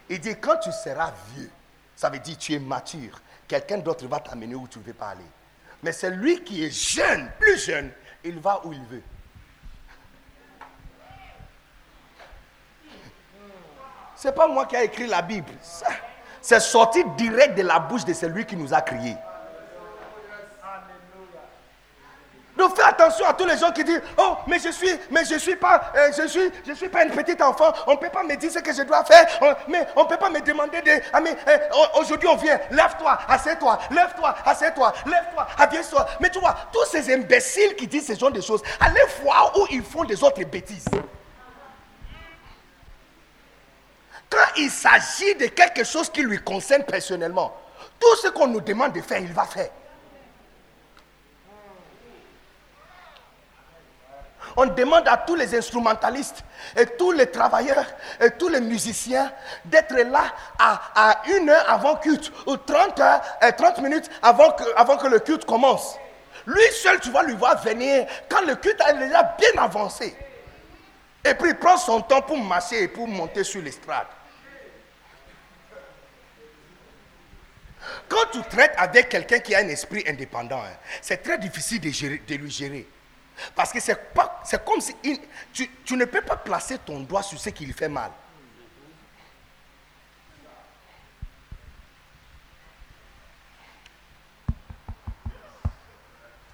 Il 0.10 0.20
dit, 0.20 0.36
quand 0.38 0.58
tu 0.58 0.72
seras 0.72 1.12
vieux, 1.34 1.50
ça 1.96 2.10
veut 2.10 2.20
dire 2.20 2.38
tu 2.38 2.54
es 2.54 2.60
mature, 2.60 3.22
quelqu'un 3.48 3.80
d'autre 3.80 4.08
va 4.08 4.20
t'amener 4.20 4.56
où 4.56 4.68
tu 4.68 4.80
ne 4.80 4.84
veux 4.84 4.94
pas 4.94 5.10
aller. 5.10 5.26
Mais 5.84 5.92
c'est 5.92 6.12
lui 6.12 6.44
qui 6.44 6.64
est 6.64 6.72
jeune, 6.72 7.30
plus 7.40 7.58
jeune, 7.58 7.92
il 8.24 8.40
va 8.40 8.62
où 8.66 8.74
il 8.74 8.84
veut. 8.86 9.04
Ce 14.16 14.28
n'est 14.28 14.34
pas 14.34 14.48
moi 14.48 14.66
qui 14.66 14.76
ai 14.76 14.86
écrit 14.86 15.08
la 15.08 15.22
Bible. 15.22 15.52
C'est 16.42 16.60
sorti 16.60 17.04
direct 17.18 17.56
de 17.56 17.62
la 17.62 17.80
bouche 17.80 18.06
de 18.06 18.14
celui 18.14 18.46
qui 18.46 18.56
nous 18.56 18.74
a 18.74 18.82
criés. 18.82 19.18
Donc 22.58 22.76
fais 22.76 22.84
attention 22.84 23.26
à 23.28 23.34
tous 23.34 23.46
les 23.46 23.58
gens 23.58 23.72
qui 23.72 23.84
disent 23.84 24.02
Oh, 24.18 24.36
mais 24.48 24.58
je 24.58 24.70
suis, 24.70 24.90
mais 25.12 25.24
je 25.24 25.36
suis 25.38 25.56
pas, 25.56 25.92
euh, 25.96 26.12
je 26.18 26.28
suis, 26.28 26.52
je 26.68 26.74
suis 26.74 26.90
pas 26.90 27.04
une 27.04 27.12
petite 27.12 27.42
enfant. 27.42 27.72
On 27.86 27.92
ne 27.92 27.98
peut 27.98 28.10
pas 28.10 28.24
me 28.24 28.36
dire 28.36 28.52
ce 28.52 28.60
que 28.60 28.74
je 28.74 28.82
dois 28.82 29.04
faire. 29.06 29.28
mais 29.68 29.88
on 29.96 30.04
ne 30.04 30.10
peut 30.10 30.18
pas 30.18 30.30
me 30.32 30.42
demander 30.42 30.82
de. 30.82 30.92
Ah, 31.14 31.22
mais 31.22 31.38
euh, 31.48 31.58
aujourd'hui 32.00 32.28
on 32.28 32.36
vient. 32.36 32.60
Lève-toi, 32.72 33.18
assieds-toi, 33.28 33.78
lève-toi, 33.92 34.36
assieds-toi, 34.44 34.94
lève-toi, 35.06 35.48
assieds-toi. 35.60 36.08
Mais 36.20 36.30
tu 36.32 36.40
vois, 36.40 36.56
tous 36.74 36.86
ces 36.86 37.14
imbéciles 37.14 37.76
qui 37.76 37.86
disent 37.86 38.08
ce 38.08 38.16
genre 38.18 38.32
de 38.32 38.42
choses, 38.42 38.64
allez 38.80 39.02
voir 39.22 39.54
où 39.56 39.68
ils 39.70 39.84
font 39.84 40.04
des 40.04 40.22
autres 40.24 40.44
bêtises. 40.44 40.86
Quand 44.30 44.48
il 44.58 44.72
s'agit 44.72 45.36
de 45.36 45.46
quelque 45.46 45.84
chose 45.84 46.10
qui 46.10 46.24
lui 46.24 46.40
concerne 46.44 46.84
personnellement, 46.84 47.56
tout 48.00 48.16
ce 48.16 48.30
qu'on 48.30 48.48
nous 48.48 48.62
demande 48.62 48.94
de 48.94 49.02
faire, 49.02 49.20
il 49.20 49.32
va 49.32 49.46
faire. 49.46 49.70
On 54.60 54.66
demande 54.66 55.08
à 55.08 55.18
tous 55.18 55.36
les 55.36 55.56
instrumentalistes 55.56 56.44
et 56.76 56.88
tous 56.88 57.12
les 57.12 57.28
travailleurs 57.30 57.86
et 58.20 58.32
tous 58.32 58.50
les 58.50 58.60
musiciens 58.60 59.32
d'être 59.64 59.94
là 59.94 60.34
à, 60.58 61.22
une 61.28 61.48
heure 61.48 61.70
avant 61.70 61.96
culte 61.98 62.32
ou 62.48 62.58
30, 62.58 63.00
heures, 63.00 63.22
30 63.56 63.78
minutes 63.84 64.10
avant 64.24 64.52
que, 64.54 64.64
avant 64.76 64.98
le 65.08 65.20
culte 65.20 65.46
commence. 65.46 65.96
Lui 66.48 66.64
seul, 66.72 67.00
tu 67.00 67.12
vas 67.12 67.22
lui 67.22 67.36
voir 67.36 67.62
venir 67.62 68.08
quand 68.28 68.42
le 68.42 68.56
culte 68.56 68.82
est 68.90 68.98
déjà 68.98 69.36
bien 69.38 69.62
avancé. 69.62 70.16
Et 71.24 71.36
puis 71.36 71.52
il 71.52 71.56
prend 71.58 71.78
son 71.78 72.02
temps 72.02 72.24
pour 72.24 72.38
marcher 72.38 72.82
et 72.82 72.88
pour 72.88 73.08
monter 73.08 73.44
sur 73.44 73.62
l'estrade. 73.62 74.08
Quand 78.10 78.26
tu 78.32 78.42
traites 78.50 78.74
avec 78.78 79.10
quelqu'un 79.10 79.38
qui 79.38 79.54
a 79.54 79.60
un 79.60 79.68
esprit 79.68 80.04
indépendant, 80.08 80.64
hein, 80.64 80.78
c'est 81.00 81.22
très 81.22 81.38
difficile 81.38 81.80
de 81.80 82.36
lui 82.36 82.50
gérer. 82.50 82.88
Parce 83.56 83.72
que 83.72 83.80
c'est 83.80 83.96
comme 84.66 84.82
si 84.82 84.96
tu, 85.54 85.96
ne 85.96 86.06
peux 86.06 86.22
pas 86.22 86.38
placer 86.38 86.78
ton 86.80 87.00
doigt 87.02 87.24
sur 87.24 87.40
ce 87.40 87.50
qui 87.50 87.66
lui 87.66 87.74
fait 87.74 87.90
mal. 87.90 88.12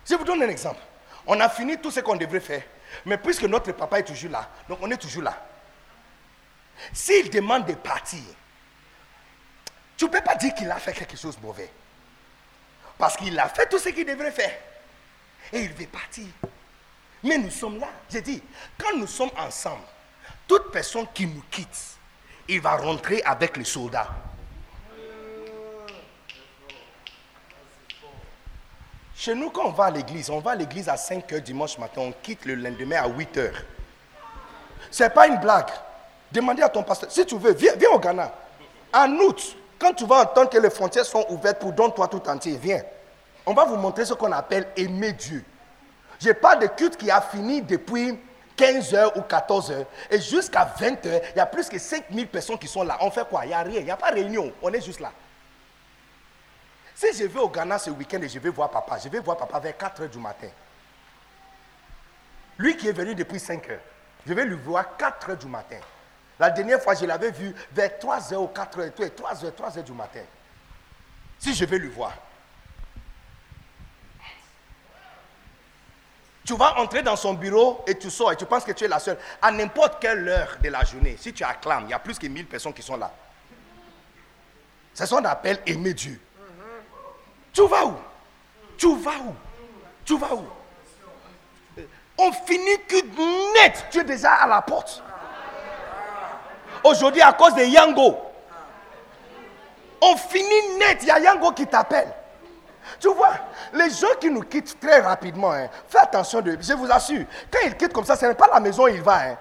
Je 0.05 0.15
vous 0.15 0.23
donne 0.25 0.43
un 0.43 0.49
exemple. 0.49 0.81
On 1.25 1.39
a 1.39 1.47
fini 1.49 1.77
tout 1.77 1.91
ce 1.91 2.01
qu'on 2.01 2.15
devrait 2.17 2.41
faire. 2.41 2.63
Mais 3.05 3.17
puisque 3.17 3.43
notre 3.43 3.71
papa 3.71 3.99
est 3.99 4.03
toujours 4.03 4.31
là, 4.31 4.49
donc 4.67 4.79
on 4.81 4.91
est 4.91 4.97
toujours 4.97 5.23
là. 5.23 5.41
S'il 6.91 7.29
demande 7.29 7.65
de 7.65 7.73
partir, 7.73 8.21
tu 9.95 10.05
ne 10.05 10.09
peux 10.09 10.21
pas 10.21 10.35
dire 10.35 10.53
qu'il 10.53 10.69
a 10.69 10.75
fait 10.75 10.93
quelque 10.93 11.17
chose 11.17 11.37
de 11.37 11.41
mauvais. 11.41 11.71
Parce 12.97 13.15
qu'il 13.15 13.37
a 13.39 13.47
fait 13.47 13.67
tout 13.67 13.79
ce 13.79 13.89
qu'il 13.89 14.05
devrait 14.05 14.31
faire. 14.31 14.53
Et 15.51 15.61
il 15.61 15.73
veut 15.73 15.87
partir. 15.87 16.27
Mais 17.23 17.37
nous 17.37 17.49
sommes 17.49 17.79
là. 17.79 17.87
J'ai 18.09 18.21
dit, 18.21 18.41
quand 18.77 18.97
nous 18.97 19.07
sommes 19.07 19.31
ensemble, 19.37 19.83
toute 20.47 20.71
personne 20.71 21.07
qui 21.13 21.25
nous 21.25 21.43
quitte, 21.49 21.97
il 22.47 22.59
va 22.59 22.75
rentrer 22.75 23.21
avec 23.23 23.55
les 23.57 23.63
soldats. 23.63 24.09
Chez 29.15 29.33
nous, 29.35 29.49
quand 29.51 29.67
on 29.67 29.71
va 29.71 29.85
à 29.85 29.91
l'église, 29.91 30.29
on 30.29 30.39
va 30.39 30.51
à 30.51 30.55
l'église 30.55 30.89
à 30.89 30.97
5 30.97 31.31
h 31.31 31.39
dimanche 31.39 31.77
matin, 31.77 32.01
on 32.01 32.11
quitte 32.11 32.43
le 32.45 32.55
lendemain 32.55 33.03
à 33.03 33.07
8 33.07 33.37
h. 33.37 33.51
Ce 34.91 35.03
n'est 35.03 35.09
pas 35.09 35.27
une 35.27 35.37
blague. 35.37 35.69
Demandez 36.29 36.61
à 36.61 36.67
ton 36.67 36.83
pasteur, 36.83 37.09
si 37.09 37.25
tu 37.25 37.37
veux, 37.37 37.53
viens, 37.53 37.73
viens 37.75 37.91
au 37.91 37.99
Ghana. 37.99 38.33
En 38.93 39.09
août, 39.19 39.55
quand 39.79 39.93
tu 39.93 40.05
vas 40.05 40.23
entendre 40.23 40.49
que 40.49 40.57
les 40.57 40.69
frontières 40.69 41.05
sont 41.05 41.25
ouvertes 41.29 41.59
pour 41.59 41.71
donner 41.71 41.93
toi 41.93 42.07
tout 42.07 42.27
entier, 42.27 42.57
viens. 42.57 42.81
On 43.45 43.53
va 43.53 43.65
vous 43.65 43.77
montrer 43.77 44.03
ce 44.03 44.13
qu'on 44.13 44.31
appelle 44.31 44.67
aimer 44.75 45.13
Dieu. 45.13 45.45
Je 46.23 46.31
parle 46.31 46.59
de 46.59 46.67
culte 46.67 46.95
qui 46.95 47.11
a 47.11 47.19
fini 47.19 47.61
depuis 47.61 48.17
15 48.55 48.93
h 48.93 49.17
ou 49.17 49.21
14 49.23 49.71
h 49.71 49.85
Et 50.09 50.21
jusqu'à 50.21 50.63
20 50.63 51.05
h 51.05 51.21
il 51.33 51.37
y 51.37 51.39
a 51.39 51.45
plus 51.45 51.67
que 51.67 51.77
5000 51.77 52.27
personnes 52.27 52.57
qui 52.57 52.67
sont 52.67 52.83
là. 52.83 52.97
On 53.01 53.11
fait 53.11 53.27
quoi? 53.27 53.43
Il 53.43 53.49
n'y 53.49 53.53
a 53.53 53.61
rien. 53.61 53.79
Il 53.79 53.85
n'y 53.85 53.91
a 53.91 53.97
pas 53.97 54.11
de 54.11 54.15
réunion. 54.15 54.53
On 54.61 54.71
est 54.71 54.79
juste 54.79 55.01
là. 55.01 55.11
Si 56.95 57.07
je 57.13 57.25
vais 57.25 57.39
au 57.39 57.49
Ghana 57.49 57.77
ce 57.77 57.89
week-end 57.89 58.21
et 58.21 58.29
je 58.29 58.39
vais 58.39 58.49
voir 58.49 58.69
papa, 58.69 58.97
je 59.03 59.09
vais 59.09 59.19
voir 59.19 59.35
papa 59.35 59.59
vers 59.59 59.75
4 59.75 60.03
h 60.03 60.09
du 60.09 60.19
matin. 60.19 60.47
Lui 62.57 62.77
qui 62.77 62.87
est 62.87 62.93
venu 62.93 63.15
depuis 63.15 63.39
5 63.39 63.67
h 63.67 63.77
je 64.25 64.33
vais 64.33 64.45
lui 64.45 64.55
voir 64.55 64.95
4 64.95 65.31
h 65.31 65.37
du 65.37 65.47
matin. 65.47 65.79
La 66.39 66.49
dernière 66.49 66.81
fois, 66.81 66.95
je 66.95 67.05
l'avais 67.05 67.31
vu 67.31 67.53
vers 67.73 67.99
3 67.99 68.19
h 68.19 68.35
ou 68.35 68.47
4 68.47 68.79
h 68.79 69.11
3 69.11 69.33
h 69.33 69.51
3 69.51 69.69
h 69.71 69.83
du 69.83 69.91
matin. 69.91 70.21
Si 71.39 71.53
je 71.53 71.65
vais 71.65 71.77
lui 71.77 71.89
voir. 71.89 72.13
Tu 76.45 76.55
vas 76.55 76.77
entrer 76.79 77.01
dans 77.01 77.15
son 77.15 77.33
bureau 77.33 77.83
et 77.87 77.97
tu 77.97 78.09
sors 78.09 78.31
et 78.33 78.35
tu 78.35 78.45
penses 78.45 78.65
que 78.65 78.73
tu 78.73 78.83
es 78.83 78.87
la 78.87 78.99
seule. 78.99 79.17
À 79.41 79.51
n'importe 79.51 80.01
quelle 80.01 80.27
heure 80.27 80.57
de 80.61 80.69
la 80.69 80.83
journée, 80.83 81.15
si 81.19 81.33
tu 81.33 81.43
acclames, 81.43 81.85
il 81.87 81.91
y 81.91 81.93
a 81.93 81.99
plus 81.99 82.19
que 82.19 82.27
1000 82.27 82.47
personnes 82.47 82.73
qui 82.73 82.81
sont 82.81 82.97
là. 82.97 83.11
C'est 84.93 85.05
ce 85.05 85.15
qu'on 85.15 85.23
appelle 85.23 85.61
aimer 85.65 85.93
Dieu. 85.93 86.19
Tu 87.53 87.65
vas 87.67 87.85
où? 87.85 87.95
Tu 88.77 88.95
vas 88.97 89.17
où? 89.19 89.35
Tu 90.03 90.17
vas 90.17 90.33
où? 90.33 90.45
On 92.17 92.31
finit 92.31 92.79
que 92.87 93.53
net, 93.53 93.85
tu 93.89 93.99
es 93.99 94.03
déjà 94.03 94.33
à 94.33 94.47
la 94.47 94.61
porte. 94.61 95.01
Aujourd'hui, 96.83 97.21
à 97.21 97.31
cause 97.33 97.55
de 97.55 97.63
Yango, 97.63 98.17
on 100.01 100.17
finit 100.17 100.77
net, 100.77 100.99
il 101.01 101.07
y 101.07 101.11
a 101.11 101.19
Yango 101.19 101.53
qui 101.53 101.65
t'appelle. 101.65 102.13
Tu 102.99 103.07
vois, 103.13 103.33
les 103.73 103.89
gens 103.89 104.15
qui 104.19 104.29
nous 104.29 104.41
quittent 104.41 104.79
très 104.79 104.99
rapidement, 104.99 105.51
hein, 105.51 105.67
fais 105.87 105.99
attention 105.99 106.41
de. 106.41 106.57
Je 106.59 106.73
vous 106.73 106.91
assure, 106.91 107.25
quand 107.51 107.59
ils 107.65 107.75
quittent 107.75 107.93
comme 107.93 108.05
ça, 108.05 108.15
ce 108.15 108.25
n'est 108.25 108.35
pas 108.35 108.49
la 108.51 108.59
maison 108.59 108.83
où 108.83 108.87
il 108.87 109.01
va. 109.01 109.21
Hein. 109.21 109.37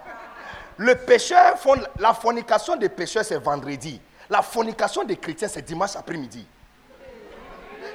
Le 0.77 0.95
pécheur, 0.95 1.57
la 1.99 2.15
fornication 2.15 2.77
des 2.77 2.89
pécheurs, 2.89 3.25
c'est 3.25 3.39
vendredi. 3.39 4.01
La 4.31 4.43
fornication 4.43 5.05
des 5.05 5.17
chrétiens, 5.17 5.49
c'est 5.49 5.63
dimanche 5.63 5.97
après-midi. 5.97 6.47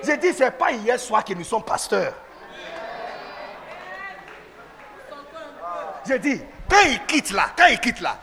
J'ai 0.04 0.18
dit, 0.18 0.34
ce 0.34 0.44
n'est 0.44 0.52
pas 0.52 0.72
hier 0.72 1.00
soir 1.00 1.24
que 1.24 1.34
nous 1.34 1.44
sommes 1.44 1.64
pasteurs. 1.64 2.14
J'ai 6.08 6.20
dit, 6.20 6.42
quand 6.70 6.82
il 6.86 7.06
quitte 7.06 7.32
là, 7.32 7.48
quand 7.58 7.66
il 7.68 7.80
quitte 7.80 8.00
là, 8.00 8.18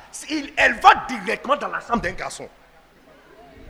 elle 0.57 0.75
va 0.75 0.91
directement 1.09 1.57
dans 1.57 1.69
la 1.69 1.81
chambre 1.81 2.01
d'un 2.01 2.13
garçon. 2.13 2.49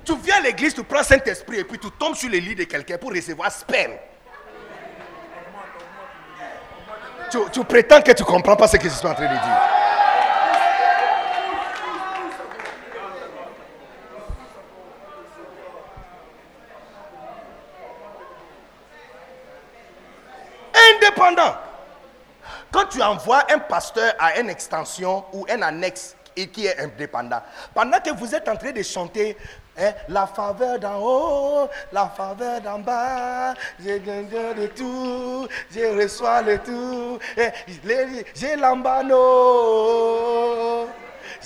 Tu 0.04 0.14
viens 0.16 0.36
à 0.36 0.40
l'église, 0.40 0.74
tu 0.74 0.84
prends 0.84 1.02
Saint-Esprit 1.02 1.60
et 1.60 1.64
puis 1.64 1.78
tu 1.78 1.90
tombes 1.92 2.14
sur 2.14 2.28
le 2.28 2.38
lit 2.38 2.54
de 2.54 2.64
quelqu'un 2.64 2.98
pour 2.98 3.10
recevoir 3.10 3.50
sperme. 3.50 3.94
Tu, 7.52 7.64
prétends 7.64 8.00
que 8.00 8.12
tu 8.12 8.22
ne 8.22 8.26
comprends 8.28 8.54
pas 8.54 8.68
ce 8.68 8.76
que 8.76 8.84
je 8.84 8.94
suis 8.94 9.06
en 9.06 9.14
train 9.14 9.24
de 9.24 9.32
dire. 9.32 9.60
Indépendant. 20.94 21.56
Quand 22.70 22.86
tu 22.86 23.02
envoies 23.02 23.44
un 23.52 23.58
pasteur 23.58 24.14
à 24.18 24.38
une 24.38 24.50
extension 24.50 25.24
ou 25.32 25.46
un 25.50 25.62
annexe 25.62 26.14
et 26.36 26.48
qui 26.48 26.66
est 26.66 26.78
indépendant, 26.78 27.42
pendant 27.72 28.00
que 28.00 28.10
vous 28.10 28.34
êtes 28.34 28.48
en 28.48 28.56
train 28.56 28.72
de 28.72 28.82
chanter 28.82 29.36
eh, 29.78 29.90
la 30.08 30.26
faveur 30.26 30.78
d'en 30.78 30.98
haut, 31.00 31.68
la 31.92 32.06
faveur 32.08 32.60
d'en 32.60 32.78
bas, 32.78 33.54
j'ai 33.82 33.98
de 33.98 34.66
tout, 34.68 35.48
j'ai 35.72 35.90
reçois 35.90 36.42
le 36.42 36.58
tout. 36.58 37.18
Eh, 37.36 37.48
j'ai 38.34 38.56
l'ambano, 38.56 39.16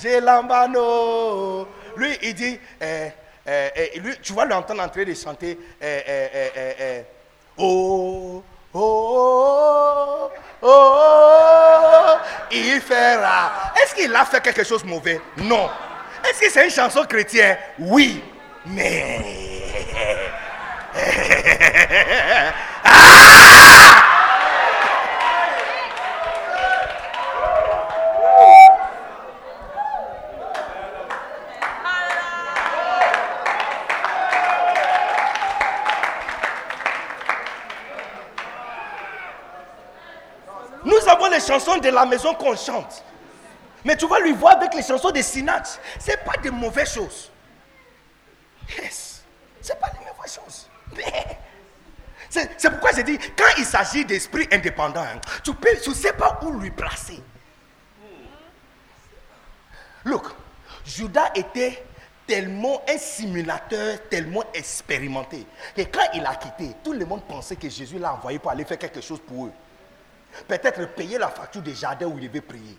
j'ai 0.00 0.20
l'ambano. 0.20 1.66
Lui, 1.96 2.18
il 2.22 2.34
dit, 2.34 2.60
eh, 2.80 3.08
euh, 3.48 3.68
et 3.74 3.98
lui, 4.00 4.14
tu 4.22 4.34
vas 4.34 4.44
l'entendre 4.44 4.82
en 4.82 4.88
train 4.88 5.04
de 5.04 5.14
chanter 5.14 5.58
euh, 5.82 6.00
euh, 6.08 6.28
euh, 6.34 6.48
euh, 6.56 6.72
euh, 6.80 7.02
Oh, 7.60 8.42
oh, 8.72 10.30
oh, 10.30 10.30
oh, 10.62 12.16
il 12.52 12.80
fera. 12.80 13.72
Est-ce 13.82 13.94
qu'il 13.96 14.14
a 14.14 14.24
fait 14.24 14.40
quelque 14.40 14.62
chose 14.62 14.84
de 14.84 14.88
mauvais? 14.88 15.20
Non. 15.38 15.68
Est-ce 16.24 16.40
que 16.40 16.50
c'est 16.50 16.64
une 16.64 16.70
chanson 16.70 17.04
chrétienne? 17.04 17.56
Oui. 17.78 18.22
Mais. 18.66 19.38
Nous 40.84 41.08
avons 41.08 41.26
les 41.26 41.40
chansons 41.40 41.76
de 41.78 41.88
la 41.90 42.06
maison 42.06 42.34
qu'on 42.34 42.56
chante. 42.56 43.02
Mais 43.88 43.96
tu 43.96 44.06
vas 44.06 44.20
lui 44.20 44.32
voir 44.32 44.58
avec 44.58 44.74
les 44.74 44.82
chansons 44.82 45.10
de 45.10 45.22
Sinach. 45.22 45.66
Ce 45.98 46.10
n'est 46.10 46.18
pas 46.18 46.36
de 46.44 46.50
mauvaises 46.50 46.92
choses. 46.92 47.30
Yes. 48.76 49.22
Ce 49.62 49.72
n'est 49.72 49.78
pas 49.78 49.88
de 49.88 49.96
mauvaises 49.96 50.34
choses. 50.34 50.68
Mais 50.94 51.38
c'est 52.28 52.68
pourquoi 52.68 52.90
j'ai 52.92 53.02
dit, 53.02 53.18
quand 53.34 53.48
il 53.56 53.64
s'agit 53.64 54.04
d'esprit 54.04 54.46
indépendant, 54.52 55.06
tu 55.42 55.52
ne 55.52 55.94
sais 55.94 56.12
pas 56.12 56.38
où 56.42 56.60
lui 56.60 56.70
placer. 56.70 57.22
Look, 60.04 60.26
Judas 60.84 61.30
était 61.34 61.82
tellement 62.26 62.82
un 62.90 62.98
simulateur, 62.98 64.06
tellement 64.10 64.44
expérimenté, 64.52 65.46
que 65.74 65.80
quand 65.80 66.10
il 66.12 66.26
a 66.26 66.34
quitté, 66.34 66.76
tout 66.84 66.92
le 66.92 67.06
monde 67.06 67.22
pensait 67.24 67.56
que 67.56 67.70
Jésus 67.70 67.98
l'a 67.98 68.12
envoyé 68.12 68.38
pour 68.38 68.50
aller 68.50 68.66
faire 68.66 68.78
quelque 68.78 69.00
chose 69.00 69.20
pour 69.26 69.46
eux. 69.46 69.52
Peut-être 70.46 70.94
payer 70.94 71.16
la 71.16 71.28
facture 71.28 71.62
des 71.62 71.74
jardins 71.74 72.04
où 72.04 72.18
il 72.18 72.28
devait 72.28 72.42
prier. 72.42 72.78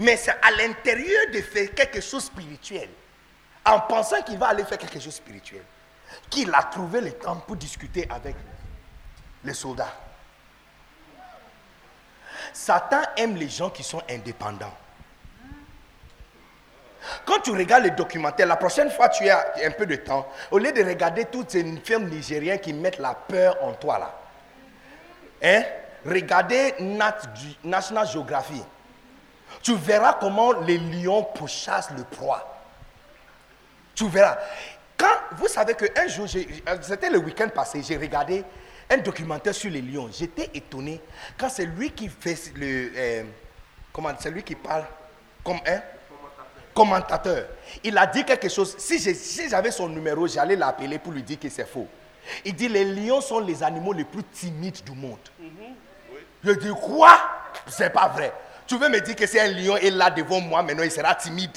Mais 0.00 0.16
c'est 0.16 0.30
à 0.30 0.50
l'intérieur 0.56 1.26
de 1.32 1.40
faire 1.42 1.72
quelque 1.74 2.00
chose 2.00 2.24
de 2.24 2.30
spirituel, 2.40 2.88
en 3.64 3.80
pensant 3.80 4.22
qu'il 4.22 4.38
va 4.38 4.48
aller 4.48 4.64
faire 4.64 4.78
quelque 4.78 4.94
chose 4.94 5.06
de 5.06 5.10
spirituel, 5.10 5.62
qu'il 6.30 6.52
a 6.54 6.62
trouvé 6.64 7.00
le 7.02 7.12
temps 7.12 7.36
pour 7.36 7.54
discuter 7.56 8.06
avec 8.10 8.34
les 9.44 9.52
soldats. 9.54 9.94
Satan 12.52 13.02
aime 13.16 13.36
les 13.36 13.48
gens 13.48 13.68
qui 13.70 13.82
sont 13.82 14.02
indépendants. 14.08 14.72
Quand 17.26 17.40
tu 17.40 17.50
regardes 17.50 17.84
les 17.84 17.90
documentaires, 17.90 18.46
la 18.46 18.56
prochaine 18.56 18.90
fois 18.90 19.08
tu 19.10 19.28
as 19.28 19.52
un 19.64 19.70
peu 19.70 19.84
de 19.86 19.96
temps, 19.96 20.26
au 20.50 20.58
lieu 20.58 20.72
de 20.72 20.82
regarder 20.82 21.26
toutes 21.26 21.50
ces 21.50 21.62
films 21.84 22.08
nigériens 22.08 22.58
qui 22.58 22.72
mettent 22.72 22.98
la 22.98 23.14
peur 23.14 23.56
en 23.62 23.72
toi 23.74 23.98
là, 23.98 24.18
hein, 25.42 25.62
regardez 26.06 26.74
Nat- 26.80 27.20
National 27.64 28.06
Geography. 28.08 28.62
Tu 29.62 29.74
verras 29.76 30.14
comment 30.14 30.52
les 30.52 30.78
lions 30.78 31.22
pourchassent 31.22 31.90
le 31.96 32.04
proie. 32.04 32.62
Tu 33.94 34.08
verras. 34.08 34.38
Quand 34.96 35.36
vous 35.36 35.48
savez 35.48 35.74
qu'un 35.74 36.08
jour, 36.08 36.26
euh, 36.36 36.76
c'était 36.82 37.10
le 37.10 37.18
week-end 37.18 37.48
passé, 37.48 37.82
j'ai 37.82 37.96
regardé 37.96 38.44
un 38.88 38.98
documentaire 38.98 39.54
sur 39.54 39.70
les 39.70 39.80
lions. 39.82 40.08
J'étais 40.12 40.50
étonné 40.54 41.00
quand 41.38 41.48
c'est 41.48 41.66
lui 41.66 41.90
qui 41.90 42.08
fait 42.08 42.52
le. 42.54 42.92
euh, 42.96 43.22
comment 43.92 44.10
C'est 44.18 44.30
lui 44.30 44.42
qui 44.42 44.54
parle 44.54 44.84
comme 45.44 45.60
un 45.66 45.80
commentateur. 46.74 47.46
Il 47.82 47.96
a 47.96 48.06
dit 48.06 48.24
quelque 48.24 48.48
chose. 48.48 48.76
Si 48.78 49.48
j'avais 49.48 49.70
son 49.70 49.88
numéro, 49.88 50.26
j'allais 50.26 50.56
l'appeler 50.56 50.98
pour 50.98 51.12
lui 51.12 51.22
dire 51.22 51.38
que 51.38 51.48
c'est 51.48 51.66
faux. 51.66 51.88
Il 52.44 52.54
dit 52.54 52.68
les 52.68 52.84
lions 52.84 53.20
sont 53.20 53.40
les 53.40 53.62
animaux 53.62 53.92
les 53.92 54.04
plus 54.04 54.24
timides 54.24 54.84
du 54.84 54.92
monde. 54.92 55.18
Je 56.44 56.52
dis 56.52 56.70
quoi? 56.70 57.18
C'est 57.68 57.90
pas 57.90 58.08
vrai. 58.08 58.32
Tu 58.70 58.78
veux 58.78 58.88
me 58.88 59.00
dire 59.00 59.16
que 59.16 59.26
c'est 59.26 59.40
un 59.40 59.48
lion 59.48 59.76
et 59.78 59.90
là 59.90 60.10
devant 60.10 60.40
moi, 60.40 60.62
maintenant 60.62 60.84
il 60.84 60.92
sera 60.92 61.12
timide. 61.16 61.50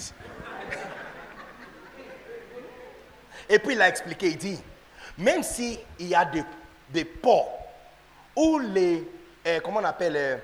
Et 3.47 3.59
puis 3.59 3.75
il 3.75 3.81
a 3.83 3.87
expliqué, 3.87 4.29
il 4.29 4.37
dit, 4.37 4.59
même 5.19 5.43
s'il 5.43 5.77
y 5.99 6.15
a 6.15 6.25
des, 6.25 6.43
des 6.89 7.05
ports 7.05 7.51
où 8.35 8.57
les, 8.57 9.07
euh, 9.45 9.59
comment 9.63 9.79
on 9.81 9.83
appelle, 9.83 10.15
euh, 10.17 10.37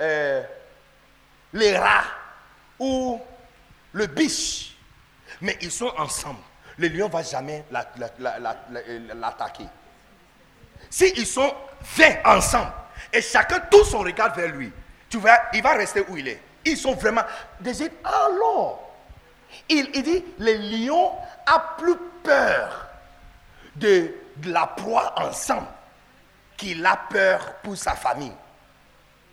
euh, 0.00 0.42
les 1.52 1.78
rats 1.78 2.02
ou 2.80 3.20
le 3.92 4.06
biche, 4.08 4.76
mais 5.40 5.56
ils 5.60 5.70
sont 5.70 5.92
ensemble, 5.96 6.40
le 6.78 6.88
lion 6.88 7.06
ne 7.06 7.12
va 7.12 7.22
jamais 7.22 7.64
la- 7.70 7.88
la- 8.18 8.40
la- 8.40 9.14
l'attaquer. 9.14 9.68
S'ils 10.90 11.26
sont 11.28 11.54
20 11.96 12.24
ensemble 12.24 12.72
et 13.12 13.22
chacun 13.22 13.60
tourne 13.60 13.84
son 13.84 14.00
regard 14.00 14.34
vers 14.34 14.48
lui, 14.48 14.72
tu 15.10 15.18
vois, 15.18 15.38
il 15.52 15.62
va 15.62 15.72
rester 15.72 16.04
où 16.08 16.16
il 16.16 16.28
est. 16.28 16.40
Ils 16.64 16.76
sont 16.76 16.94
vraiment. 16.94 17.22
Alors, 18.04 18.90
il, 19.68 19.90
dit 19.90 20.24
le 20.38 20.86
lion 20.86 21.12
a 21.46 21.74
plus 21.76 21.96
peur 22.22 22.86
de, 23.74 24.14
la 24.44 24.66
proie 24.68 25.12
ensemble 25.16 25.66
qu'il 26.56 26.86
a 26.86 26.96
peur 27.10 27.54
pour 27.62 27.76
sa 27.76 27.92
famille. 27.92 28.32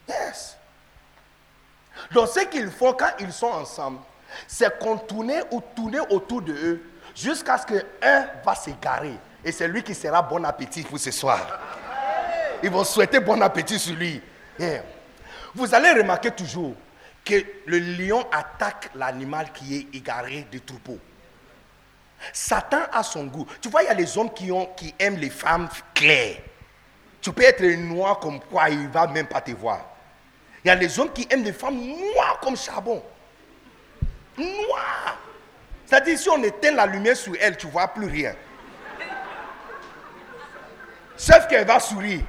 Yes. 0.10 0.58
Donc, 2.12 2.28
ce 2.30 2.42
qu'ils 2.46 2.72
font 2.72 2.94
quand 2.94 3.12
ils 3.20 3.32
sont 3.32 3.48
ensemble, 3.48 4.00
c'est 4.48 4.80
contourner 4.80 5.42
ou 5.52 5.62
tourner 5.76 6.00
autour 6.10 6.42
de 6.42 6.54
eux 6.54 6.84
jusqu'à 7.16 7.58
ce 7.58 7.66
qu'un 7.66 8.28
va 8.44 8.56
s'égarer. 8.56 9.18
Et 9.44 9.52
c'est 9.52 9.68
lui 9.68 9.84
qui 9.84 9.94
sera 9.94 10.22
bon 10.22 10.44
appétit 10.44 10.84
pour 10.84 11.00
ce 11.00 11.12
soir. 11.12 11.40
Ils 12.64 12.72
vont 12.72 12.84
souhaiter 12.84 13.20
bon 13.20 13.40
appétit 13.42 13.78
sur 13.78 13.96
lui. 13.96 14.22
Vous 15.58 15.74
allez 15.74 15.90
remarquer 15.90 16.30
toujours 16.30 16.76
que 17.26 17.34
le 17.66 17.80
lion 17.80 18.24
attaque 18.32 18.92
l'animal 18.94 19.52
qui 19.52 19.76
est 19.76 19.98
égaré 19.98 20.46
du 20.52 20.62
troupeau. 20.62 21.00
Satan 22.32 22.82
a 22.92 23.02
son 23.02 23.26
goût. 23.26 23.48
Tu 23.60 23.68
vois, 23.68 23.82
il 23.82 23.88
y 23.88 23.90
a 23.90 23.96
les 23.96 24.20
hommes 24.20 24.32
qui, 24.32 24.52
ont, 24.52 24.68
qui 24.78 24.94
aiment 25.00 25.18
les 25.18 25.32
femmes 25.32 25.68
claires. 25.96 26.38
Tu 27.20 27.32
peux 27.34 27.42
être 27.42 27.64
noir 27.64 28.20
comme 28.20 28.40
quoi, 28.40 28.70
il 28.70 28.84
ne 28.84 28.88
va 28.90 29.08
même 29.08 29.26
pas 29.26 29.42
te 29.42 29.50
voir. 29.50 29.84
Il 30.64 30.68
y 30.68 30.70
a 30.70 30.76
les 30.76 31.00
hommes 31.00 31.12
qui 31.12 31.28
aiment 31.28 31.44
les 31.44 31.54
femmes 31.54 31.80
noires 31.80 32.40
comme 32.40 32.56
charbon. 32.56 33.02
Noires. 34.38 35.18
C'est-à-dire, 35.88 36.20
si 36.20 36.30
on 36.30 36.44
éteint 36.44 36.72
la 36.72 36.86
lumière 36.86 37.18
sur 37.18 37.34
elle, 37.42 37.58
tu 37.58 37.66
ne 37.66 37.72
vois 37.72 37.88
plus 37.88 38.06
rien. 38.06 38.36
Sauf 41.16 41.48
qu'elle 41.48 41.66
va 41.66 41.80
sourire. 41.80 42.22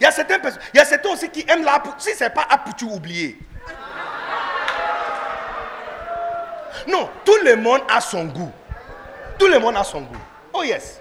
Il 0.00 0.04
y 0.04 0.06
a 0.06 0.12
personnes, 0.12 0.60
y 0.72 0.78
a 0.78 0.84
certains 0.86 1.10
aussi 1.10 1.28
qui 1.28 1.44
aiment 1.46 1.62
la 1.62 1.82
Si 1.98 2.14
ce 2.14 2.24
n'est 2.24 2.30
pas 2.30 2.46
apte, 2.48 2.74
tu 2.74 2.86
oublier. 2.86 3.38
Non, 6.88 7.10
tout 7.22 7.36
le 7.44 7.56
monde 7.56 7.82
a 7.86 8.00
son 8.00 8.24
goût. 8.24 8.50
Tout 9.38 9.46
le 9.46 9.58
monde 9.58 9.76
a 9.76 9.84
son 9.84 10.00
goût. 10.00 10.16
Oh 10.54 10.62
yes. 10.62 11.00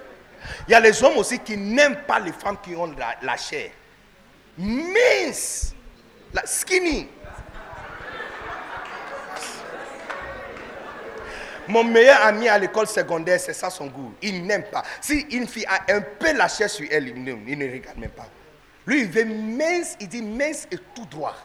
Il 0.68 0.72
y 0.72 0.74
a 0.74 0.82
les 0.82 1.02
hommes 1.02 1.18
aussi 1.18 1.40
qui 1.40 1.56
n'aiment 1.56 2.02
pas 2.06 2.20
les 2.20 2.34
femmes 2.34 2.58
qui 2.62 2.76
ont 2.76 2.94
la, 3.22 3.38
chair. 3.38 3.72
Mince. 4.58 5.74
La 6.34 6.46
skinny. 6.46 7.08
Mon 11.70 11.86
meilleur 11.86 12.22
ami 12.26 12.50
à 12.50 12.58
l'école 12.58 12.88
secondaire, 12.88 13.40
c'est 13.40 13.54
ça 13.54 13.70
son 13.70 13.88
goût. 13.88 14.14
Il 14.22 14.46
n'aime 14.46 14.64
pas. 14.64 14.84
Si 15.00 15.22
une 15.32 15.48
fille 15.48 15.66
a 15.68 15.94
un 15.94 16.02
peu 16.02 16.34
la 16.34 16.50
chair 16.50 16.70
sur 16.70 16.86
elle, 16.92 17.08
il 17.08 17.24
ne 17.24 17.72
regarde 17.72 17.98
même 17.98 18.10
pas. 18.10 18.28
Lui, 18.86 19.02
il 19.02 19.08
veut 19.10 19.26
mince, 19.26 19.96
il 20.00 20.08
dit 20.08 20.22
mince 20.22 20.68
et 20.72 20.78
tout 20.96 21.06
droit. 21.06 21.36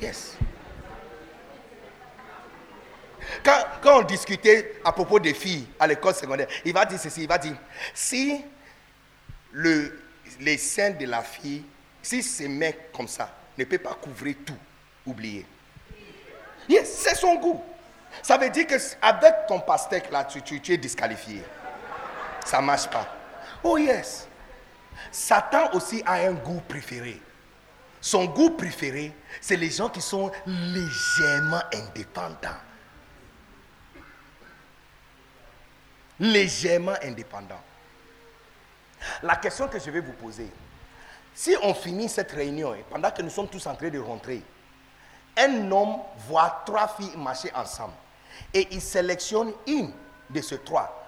Yes. 0.00 0.36
Quand, 3.42 3.64
quand 3.82 4.00
on 4.00 4.02
discutait 4.02 4.80
à 4.84 4.92
propos 4.92 5.18
des 5.18 5.34
filles 5.34 5.66
à 5.78 5.86
l'école 5.86 6.14
secondaire, 6.14 6.48
il 6.64 6.72
va 6.72 6.84
dire 6.84 6.98
ceci, 6.98 7.22
il 7.22 7.28
va 7.28 7.38
dire, 7.38 7.56
si 7.92 8.44
le, 9.52 10.00
les 10.40 10.58
seins 10.58 10.90
de 10.90 11.06
la 11.06 11.22
fille, 11.22 11.64
si 12.02 12.22
ces 12.22 12.48
mecs 12.48 12.92
comme 12.92 13.08
ça 13.08 13.34
ne 13.56 13.64
peut 13.64 13.78
pas 13.78 13.94
couvrir 13.94 14.36
tout, 14.44 14.56
oubliez. 15.06 15.46
Yes, 16.68 16.92
c'est 16.98 17.14
son 17.14 17.34
goût. 17.36 17.62
Ça 18.22 18.38
veut 18.38 18.50
dire 18.50 18.66
que 18.66 18.76
avec 19.02 19.46
ton 19.48 19.60
pastèque 19.60 20.10
là, 20.10 20.24
tu, 20.24 20.40
tu, 20.42 20.60
tu 20.60 20.72
es 20.72 20.76
disqualifié. 20.76 21.42
Ça 22.44 22.60
ne 22.60 22.66
marche 22.66 22.88
pas. 22.88 23.06
Oh 23.62 23.76
yes. 23.76 24.28
Satan 25.10 25.70
aussi 25.72 26.02
a 26.06 26.14
un 26.14 26.32
goût 26.32 26.62
préféré. 26.68 27.20
Son 28.00 28.26
goût 28.26 28.50
préféré, 28.50 29.12
c'est 29.40 29.56
les 29.56 29.70
gens 29.70 29.88
qui 29.88 30.00
sont 30.00 30.30
légèrement 30.46 31.62
indépendants. 31.72 32.60
Légèrement 36.20 36.94
indépendants. 37.02 37.62
La 39.22 39.36
question 39.36 39.68
que 39.68 39.78
je 39.78 39.90
vais 39.90 40.00
vous 40.00 40.12
poser, 40.12 40.50
si 41.34 41.56
on 41.62 41.74
finit 41.74 42.08
cette 42.08 42.32
réunion 42.32 42.74
et 42.74 42.84
pendant 42.88 43.10
que 43.10 43.22
nous 43.22 43.30
sommes 43.30 43.48
tous 43.48 43.66
en 43.66 43.74
train 43.74 43.88
de 43.90 43.98
rentrer, 43.98 44.42
un 45.36 45.70
homme 45.72 45.96
voit 46.28 46.62
trois 46.64 46.88
filles 46.88 47.16
marcher 47.16 47.50
ensemble 47.54 47.94
et 48.52 48.68
il 48.70 48.80
sélectionne 48.80 49.52
une 49.66 49.92
de 50.30 50.40
ces 50.40 50.58
trois 50.58 51.04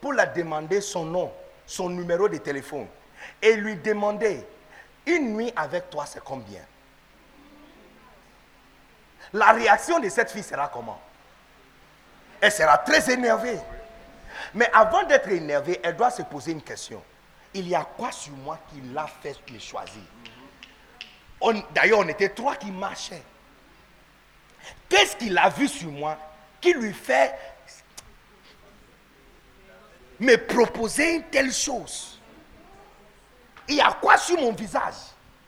pour 0.00 0.12
la 0.12 0.26
demander 0.26 0.80
son 0.80 1.04
nom, 1.04 1.32
son 1.66 1.88
numéro 1.88 2.28
de 2.28 2.38
téléphone 2.38 2.86
et 3.40 3.56
lui 3.56 3.76
demander 3.76 4.44
une 5.06 5.34
nuit 5.34 5.52
avec 5.56 5.90
toi, 5.90 6.06
c'est 6.06 6.22
combien? 6.22 6.62
La 9.32 9.52
réaction 9.52 10.00
de 10.00 10.08
cette 10.08 10.30
fille 10.30 10.42
sera 10.42 10.68
comment? 10.68 11.00
Elle 12.40 12.52
sera 12.52 12.78
très 12.78 13.12
énervée. 13.12 13.58
Mais 14.54 14.70
avant 14.72 15.04
d'être 15.04 15.28
énervée, 15.28 15.80
elle 15.82 15.96
doit 15.96 16.10
se 16.10 16.22
poser 16.22 16.52
une 16.52 16.62
question. 16.62 17.02
Il 17.52 17.68
y 17.68 17.74
a 17.74 17.84
quoi 17.84 18.10
sur 18.12 18.32
moi 18.32 18.58
qui 18.70 18.80
l'a 18.92 19.06
fait 19.06 19.36
le 19.52 19.58
choisir? 19.58 20.02
D'ailleurs, 21.74 22.00
on 22.00 22.08
était 22.08 22.28
trois 22.30 22.56
qui 22.56 22.70
marchaient. 22.70 23.22
Qu'est-ce 24.88 25.16
qu'il 25.16 25.36
a 25.38 25.48
vu 25.48 25.68
sur 25.68 25.90
moi 25.90 26.16
qui 26.60 26.72
lui 26.72 26.92
fait 26.92 27.34
me 30.18 30.36
proposer 30.36 31.16
une 31.16 31.22
telle 31.24 31.52
chose? 31.52 32.09
Il 33.70 33.76
y 33.76 33.80
a 33.80 33.96
quoi 34.00 34.16
sur 34.16 34.36
mon 34.36 34.52
visage? 34.52 34.94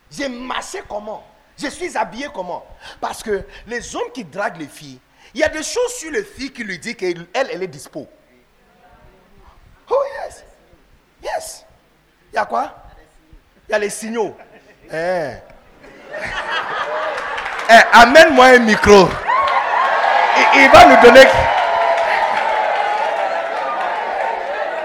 J'ai 0.09 0.29
marché 0.29 0.81
comment? 0.87 1.21
Je 1.57 1.67
suis 1.67 1.95
habillé 1.97 2.27
comment? 2.33 2.65
Parce 3.01 3.21
que 3.21 3.45
les 3.67 3.95
hommes 3.95 4.11
qui 4.13 4.23
draguent 4.23 4.61
les 4.61 4.67
filles, 4.67 4.99
il 5.33 5.41
y 5.41 5.43
a 5.43 5.49
des 5.49 5.61
choses 5.61 5.93
sur 5.97 6.09
les 6.09 6.23
filles 6.23 6.51
qui 6.51 6.63
lui 6.63 6.79
disent 6.79 6.95
qu'elle, 6.95 7.27
elle 7.33 7.61
est 7.63 7.67
dispo. 7.67 8.07
Oh 9.89 10.03
yes. 10.23 10.43
Yes. 11.21 11.65
Il 12.31 12.35
y 12.35 12.37
a 12.37 12.45
quoi? 12.45 12.73
Il 13.67 13.73
y 13.73 13.75
a 13.75 13.79
les 13.79 13.89
signaux. 13.89 14.37
Eh. 14.89 15.33
Eh, 17.69 17.81
amène-moi 17.91 18.45
un 18.45 18.59
micro. 18.59 19.09
Il, 20.55 20.69
va 20.71 20.85
nous 20.85 21.01
donner. 21.01 21.27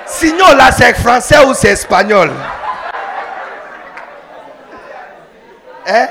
Signaux 0.07 0.55
là, 0.57 0.73
c'est 0.73 0.95
français 0.95 1.39
ou 1.45 1.55
c'est 1.55 1.69
espagnol? 1.69 2.33
Hein? 5.89 6.09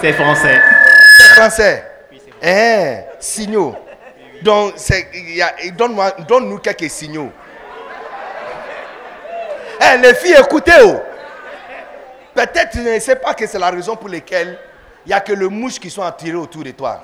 C'est 0.00 0.12
français. 0.12 0.60
C'est 1.16 1.28
français. 1.40 1.90
Eh, 2.42 2.98
signaux. 3.18 3.74
Donc, 4.42 4.74
donne-nous 6.28 6.58
quelques 6.58 6.90
signaux. 6.90 7.32
Eh, 9.80 9.96
les 9.96 10.14
filles, 10.14 10.36
écoutez. 10.38 10.72
Oh. 10.84 11.00
Peut-être 12.34 12.70
tu 12.72 12.80
ne 12.80 12.98
sais 12.98 13.16
pas 13.16 13.32
que 13.32 13.46
c'est 13.46 13.58
la 13.58 13.70
raison 13.70 13.96
pour 13.96 14.10
laquelle 14.10 14.58
il 15.06 15.08
n'y 15.08 15.14
a 15.14 15.20
que 15.20 15.32
le 15.32 15.48
mouche 15.48 15.78
qui 15.78 15.88
sont 15.88 16.02
attirés 16.02 16.36
autour 16.36 16.64
de 16.64 16.72
toi. 16.72 17.02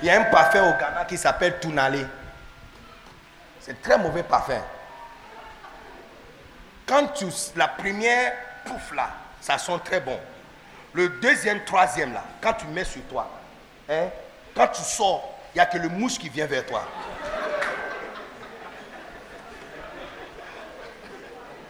Il 0.00 0.06
y 0.06 0.10
a 0.10 0.20
un 0.20 0.24
parfum 0.24 0.60
au 0.60 0.78
Ghana 0.78 1.04
qui 1.06 1.18
s'appelle 1.18 1.58
Tunale. 1.60 2.08
C'est 3.60 3.72
un 3.72 3.76
très 3.82 3.98
mauvais 3.98 4.22
parfum. 4.22 4.62
Quand 6.88 7.06
tu. 7.08 7.26
La 7.54 7.68
première 7.68 8.32
pouf 8.64 8.94
là, 8.96 9.10
ça 9.40 9.58
sent 9.58 9.78
très 9.84 10.00
bon. 10.00 10.18
Le 10.94 11.10
deuxième, 11.10 11.62
troisième 11.64 12.14
là, 12.14 12.24
quand 12.40 12.54
tu 12.54 12.66
mets 12.66 12.84
sur 12.84 13.02
toi, 13.02 13.28
hein, 13.90 14.06
quand 14.56 14.68
tu 14.68 14.80
sors, 14.82 15.34
il 15.54 15.58
n'y 15.58 15.60
a 15.60 15.66
que 15.66 15.76
le 15.76 15.90
mouche 15.90 16.18
qui 16.18 16.30
vient 16.30 16.46
vers 16.46 16.64
toi. 16.64 16.82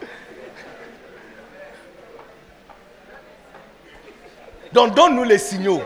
Donc 4.71 4.95
donne-nous 4.95 5.25
les 5.25 5.37
signaux. 5.37 5.83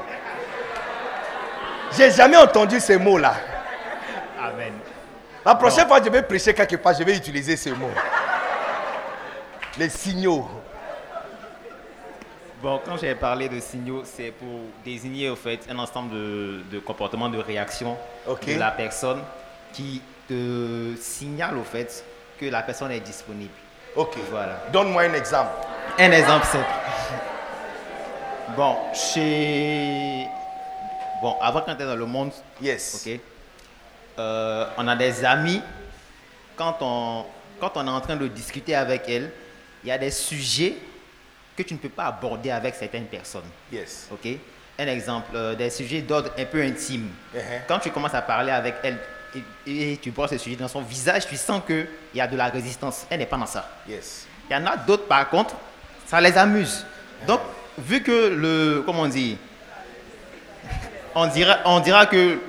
J'ai 1.98 2.12
jamais 2.12 2.38
entendu 2.38 2.80
ces 2.80 2.98
mots-là. 2.98 3.34
Amen. 4.40 4.74
La 5.44 5.56
prochaine 5.56 5.88
fois 5.88 6.00
que 6.00 6.06
je 6.06 6.12
vais 6.12 6.22
prêcher 6.22 6.54
quelque 6.54 6.76
part, 6.76 6.94
je 6.94 7.04
vais 7.04 7.18
utiliser 7.18 7.58
ces 7.58 7.72
mots. 7.72 7.90
Les 9.78 9.90
signaux. 9.90 10.48
Bon, 12.62 12.80
quand 12.86 12.96
j'ai 12.98 13.16
parlé 13.16 13.50
de 13.50 13.60
signaux, 13.60 14.04
c'est 14.06 14.32
pour 14.32 14.60
désigner 14.86 15.30
au 15.30 15.36
fait 15.36 15.60
un 15.68 15.80
ensemble 15.80 16.12
de, 16.70 16.80
comportements, 16.80 17.28
de 17.28 17.40
réactions 17.40 17.98
de 18.28 18.60
la 18.60 18.70
personne 18.70 19.20
qui 19.74 20.02
te 20.30 20.96
signale 21.00 21.58
au 21.58 21.64
fait 21.64 22.06
que 22.40 22.46
la 22.46 22.62
personne 22.62 22.92
est 22.92 23.00
disponible. 23.00 23.52
Ok. 23.96 24.16
Voilà. 24.30 24.60
Donne-moi 24.72 25.02
un 25.04 25.14
exemple. 25.14 25.50
Un 25.98 26.12
exemple 26.12 26.46
simple. 26.46 26.66
Bon, 28.56 28.78
chez. 28.94 30.28
Bon, 31.22 31.36
avant 31.42 31.62
quand 31.62 31.76
tu 31.76 31.82
es 31.82 31.86
dans 31.86 31.96
le 31.96 32.06
monde. 32.06 32.32
Yes. 32.62 33.04
Ok. 33.06 33.20
Euh, 34.20 34.68
on 34.78 34.88
a 34.88 34.96
des 34.96 35.26
amis. 35.26 35.62
Quand 36.56 36.78
on, 36.82 37.26
quand 37.60 37.72
on 37.76 37.88
est 37.88 37.90
en 37.90 38.02
train 38.02 38.16
de 38.16 38.28
discuter 38.28 38.76
avec 38.76 39.10
elles, 39.10 39.32
il 39.84 39.90
y 39.90 39.92
a 39.92 39.98
des 39.98 40.12
sujets 40.12 40.76
que 41.56 41.64
tu 41.64 41.74
ne 41.74 41.80
peux 41.80 41.90
pas 41.90 42.06
aborder 42.06 42.52
avec 42.52 42.76
certaines 42.76 43.06
personnes. 43.06 43.44
Yes. 43.72 44.08
Ok? 44.12 44.28
Un 44.80 44.88
exemple, 44.88 45.32
euh, 45.36 45.56
des 45.56 45.70
sujets 45.70 46.02
d'ordre 46.02 46.32
un 46.38 46.46
peu 46.46 46.62
intime. 46.62 47.10
Uh-huh. 47.36 47.40
Quand 47.68 47.80
tu 47.80 47.92
commences 47.92 48.16
à 48.16 48.22
parler 48.22 48.52
avec 48.52 48.76
elle 48.84 48.98
et, 49.66 49.98
tu 50.02 50.12
vois 50.12 50.28
ce 50.28 50.38
sujet 50.38 50.56
dans 50.56 50.68
son 50.68 50.82
visage, 50.82 51.28
tu 51.28 51.36
sens 51.38 51.62
qu'il 51.66 51.88
y 52.14 52.22
a 52.22 52.28
de 52.28 52.36
la 52.36 52.48
résistance. 52.48 53.06
Elle 53.10 53.20
n'est 53.20 53.26
pas 53.26 53.38
dans 53.38 53.46
ça. 53.46 53.68
Yes. 53.88 54.28
Il 54.50 54.54
y 54.54 54.56
en 54.56 54.66
a 54.66 54.78
d'autres, 54.78 55.06
par 55.06 55.30
contre, 55.30 55.56
ça 56.06 56.22
les 56.22 56.38
amuse. 56.38 56.86
Donc, 57.28 57.42
vu 57.78 58.02
que 58.04 58.30
le, 58.30 58.84
comment 58.86 59.02
on 59.02 59.08
dit, 59.08 59.38
on 61.16 61.28
dira, 61.28 61.60
on 61.66 61.80
dira 61.80 62.06
que 62.06 62.40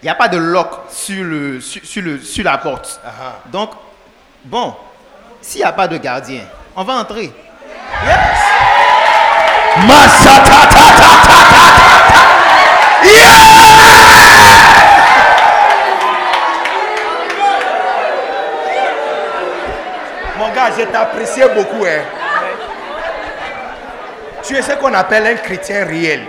il 0.00 0.04
n'y 0.04 0.10
a 0.10 0.14
pas 0.14 0.28
de 0.28 0.36
lock 0.36 0.68
sur, 0.90 1.24
le, 1.24 1.60
sur, 1.60 2.02
le, 2.02 2.20
sur 2.20 2.44
la 2.44 2.58
porte. 2.58 3.00
Uh-huh. 3.04 3.50
Donc, 3.50 3.70
bon, 4.44 4.74
s'il 5.40 5.60
n'y 5.60 5.64
a 5.64 5.72
pas 5.72 5.88
de 5.88 5.96
gardien, 5.96 6.42
on 6.78 6.84
va 6.84 6.94
entrer. 6.94 7.32
Yes. 8.04 8.38
Mon 20.36 20.48
gars, 20.54 20.70
je 20.78 20.84
t'apprécie 20.84 21.40
beaucoup. 21.52 21.84
Hein. 21.84 22.02
Tu 24.44 24.56
es 24.56 24.62
ce 24.62 24.72
qu'on 24.74 24.94
appelle 24.94 25.26
un 25.26 25.34
chrétien 25.34 25.84
réel. 25.84 26.26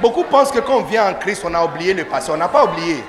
Beaucoup 0.00 0.24
pensent 0.24 0.52
que 0.52 0.60
quand 0.60 0.76
on 0.76 0.82
vient 0.84 1.10
en 1.10 1.14
Christ, 1.14 1.42
on 1.44 1.52
a 1.52 1.62
oublié 1.62 1.92
le 1.92 2.04
passé. 2.06 2.30
On 2.32 2.38
n'a 2.38 2.48
pas 2.48 2.64
oublié. 2.64 3.04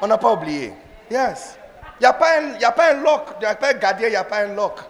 On 0.00 0.06
n'a 0.06 0.16
pas 0.16 0.32
oublié. 0.32 0.72
Yes. 1.10 1.58
Il 2.00 2.02
n'y 2.02 2.06
a, 2.06 2.12
pas 2.12 2.38
un, 2.38 2.62
a 2.62 2.72
pas 2.72 2.90
un 2.90 2.94
lock. 2.94 3.28
Il 3.36 3.40
n'y 3.40 3.46
a 3.46 3.54
pas 3.54 3.70
un 3.70 3.74
gardien, 3.74 4.08
il 4.08 4.10
n'y 4.10 4.16
a 4.16 4.24
pas 4.24 4.38
un 4.38 4.54
lock. 4.54 4.80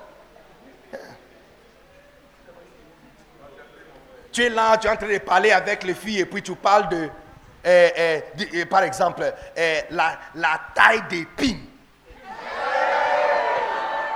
Tu 4.33 4.45
es 4.45 4.49
là, 4.49 4.77
tu 4.77 4.89
es 4.89 4.91
en 4.91 4.97
train 4.97 5.07
de 5.07 5.19
parler 5.19 5.53
avec 5.53 5.85
les 5.85 5.95
filles 5.95 6.21
et 6.21 6.27
puis 6.27 6.43
tu 6.43 6.57
parles 6.57 6.89
de, 6.89 7.09
eh, 7.65 7.93
eh, 7.97 8.49
eh, 8.53 8.65
par 8.67 8.83
exemple, 8.83 9.33
la, 9.91 10.19
la 10.35 10.61
taille 10.75 11.05
des 11.09 11.25
pins. 11.25 11.61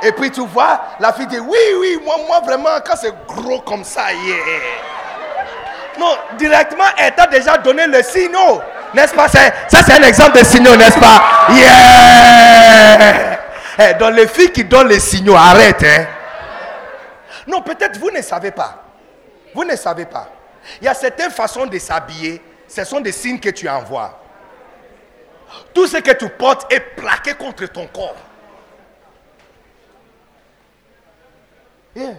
Et 0.03 0.13
puis 0.13 0.31
tu 0.31 0.45
vois, 0.47 0.81
la 1.01 1.13
fille 1.13 1.27
dit, 1.27 1.39
oui, 1.39 1.59
oui, 1.79 2.01
moi, 2.05 2.17
moi 2.27 2.41
vraiment, 2.41 2.81
quand 2.85 2.97
c'est 2.97 3.15
gros 3.27 3.61
comme 3.61 3.85
ça. 3.85 4.07
Non, 5.99 6.17
directement, 6.37 6.85
elle 6.97 7.15
t'a 7.15 7.27
déjà 7.27 7.59
donné 7.59 7.87
le 7.87 8.03
signal. 8.03 8.61
N'est-ce 8.95 9.15
pas? 9.15 9.29
Ça, 9.29 9.41
c'est 9.69 9.93
un 9.93 10.03
exemple 10.03 10.39
de 10.39 10.45
signal, 10.45 10.79
n'est-ce 10.79 10.99
pas? 10.99 11.47
Yeah 11.51 13.39
eh, 13.79 13.95
Dans 13.95 14.11
les 14.11 14.27
filles 14.27 14.53
qui 14.53 14.65
donnent 14.65 14.89
les 14.89 15.01
signaux, 15.01 15.37
arrête. 15.37 15.83
Hein. 15.83 16.07
Non, 17.47 17.63
peut-être 17.63 17.99
vous 17.99 18.11
ne 18.11 18.21
savez 18.23 18.51
pas. 18.51 18.85
Vous 19.55 19.65
ne 19.65 19.77
savez 19.77 20.05
pas. 20.05 20.29
Il 20.81 20.85
y 20.85 20.89
a 20.89 20.95
certaines 20.95 21.31
façons 21.31 21.67
de 21.67 21.79
s'habiller. 21.79 22.43
Ce 22.67 22.85
sont 22.85 23.01
des 23.01 23.13
signes 23.13 23.41
que 23.41 23.49
tu 23.49 23.69
envoies. 23.69 24.19
Tout 25.73 25.87
ce 25.87 25.97
que 25.99 26.13
tu 26.13 26.29
portes 26.29 26.71
est 26.73 26.81
plaqué 26.81 27.35
contre 27.35 27.67
ton 27.67 27.87
corps. 27.87 28.17
Yes. 31.97 32.17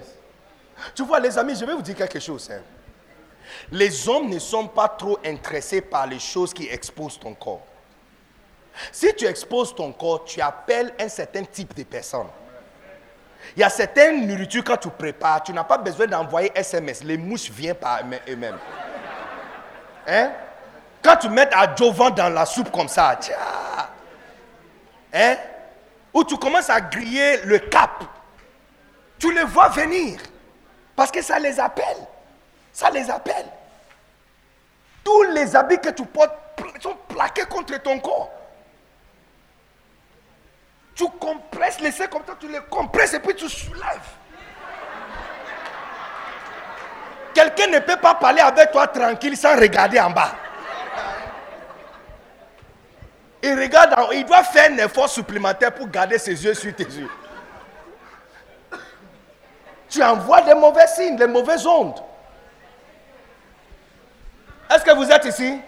Tu 0.96 1.04
vois, 1.04 1.20
les 1.20 1.38
amis, 1.38 1.56
je 1.56 1.66
vais 1.66 1.74
vous 1.74 1.82
dire 1.82 1.96
quelque 1.96 2.20
chose. 2.20 2.50
Hein. 2.52 2.62
Les 3.72 4.07
hommes 4.07 4.30
ne 4.30 4.40
sont 4.40 4.68
pas 4.68 4.88
trop 4.88 5.19
intéressés 5.26 5.81
par 5.81 6.07
les 6.07 6.19
choses 6.19 6.53
qui 6.53 6.68
exposent 6.68 7.19
ton 7.19 7.34
corps. 7.34 7.65
Si 8.91 9.14
tu 9.15 9.26
exposes 9.26 9.76
ton 9.76 9.91
corps, 9.91 10.23
tu 10.23 10.41
appelles 10.41 10.94
un 10.99 11.10
certain 11.10 11.44
type 11.44 11.76
de 11.76 11.84
personne. 11.84 12.27
Il 13.56 13.60
y 13.60 13.64
a 13.64 13.69
certaines 13.69 14.27
nourritures 14.27 14.64
quand 14.64 14.77
tu 14.77 14.90
prépares, 14.90 15.44
tu 15.44 15.53
n'as 15.53 15.64
pas 15.64 15.77
besoin 15.77 16.07
d'envoyer 16.07 16.52
SMS. 16.56 17.03
Les 17.03 17.18
mouches 17.18 17.49
viennent 17.49 17.76
par 17.76 18.02
eux-mêmes. 18.27 18.57
Hein? 20.07 20.31
Quand 21.02 21.18
tu 21.18 21.30
mets 21.30 21.53
à 21.53 21.73
Jovan 21.76 22.11
dans 22.11 22.30
la 22.30 22.45
soupe 22.45 22.72
comme 22.72 22.88
ça, 22.88 23.15
tiens, 23.19 23.36
hein? 25.14 25.36
Ou 26.14 26.23
tu 26.23 26.38
commences 26.38 26.69
à 26.69 26.81
griller 26.81 27.38
le 27.44 27.60
cap. 27.60 28.03
Tu 29.18 29.34
les 29.34 29.44
vois 29.44 29.69
venir. 29.69 30.19
Parce 30.95 31.11
que 31.11 31.22
ça 31.22 31.40
les 31.40 31.60
appelle. 31.60 31.98
Ça 32.80 32.89
les 32.89 33.10
appelle. 33.10 33.45
Tous 35.03 35.23
les 35.23 35.53
habits 35.53 35.80
que 35.80 35.89
tu 35.89 36.06
portes 36.06 36.31
sont 36.80 36.95
plaqués 37.10 37.43
contre 37.43 37.77
ton 37.81 37.99
corps. 37.99 38.31
Tu 40.95 41.03
compresses 41.19 41.81
les 41.81 41.91
seins 41.91 42.07
comme 42.07 42.22
ça, 42.26 42.35
tu 42.39 42.47
les 42.47 42.61
compresses 42.69 43.14
et 43.15 43.19
puis 43.19 43.35
tu 43.35 43.49
soulèves. 43.49 44.10
Quelqu'un 47.34 47.68
ne 47.68 47.80
peut 47.80 47.97
pas 47.97 48.15
parler 48.15 48.39
avec 48.39 48.72
toi 48.72 48.88
tranquille 48.88 49.35
sans 49.35 49.60
regarder 49.60 49.99
en 49.99 50.11
bas. 50.11 50.31
Il 53.43 53.60
regarde, 53.60 53.93
il 54.14 54.23
doit 54.23 54.43
faire 54.43 54.72
un 54.72 54.77
effort 54.77 55.10
supplémentaire 55.10 55.76
pour 55.76 55.89
garder 55.89 56.18
ses 56.18 56.45
yeux 56.45 56.53
sur 56.53 56.73
tes 56.73 56.85
yeux. 56.85 57.11
Tu 59.89 60.01
envoies 60.01 60.43
des 60.43 60.56
mauvais 60.56 60.88
signes, 60.88 61.18
des 61.18 61.27
mauvaises 61.27 61.68
ondes. 61.68 62.01
Est-ce 64.70 64.84
que 64.84 64.96
vous 64.96 65.10
êtes 65.10 65.26
ici? 65.26 65.60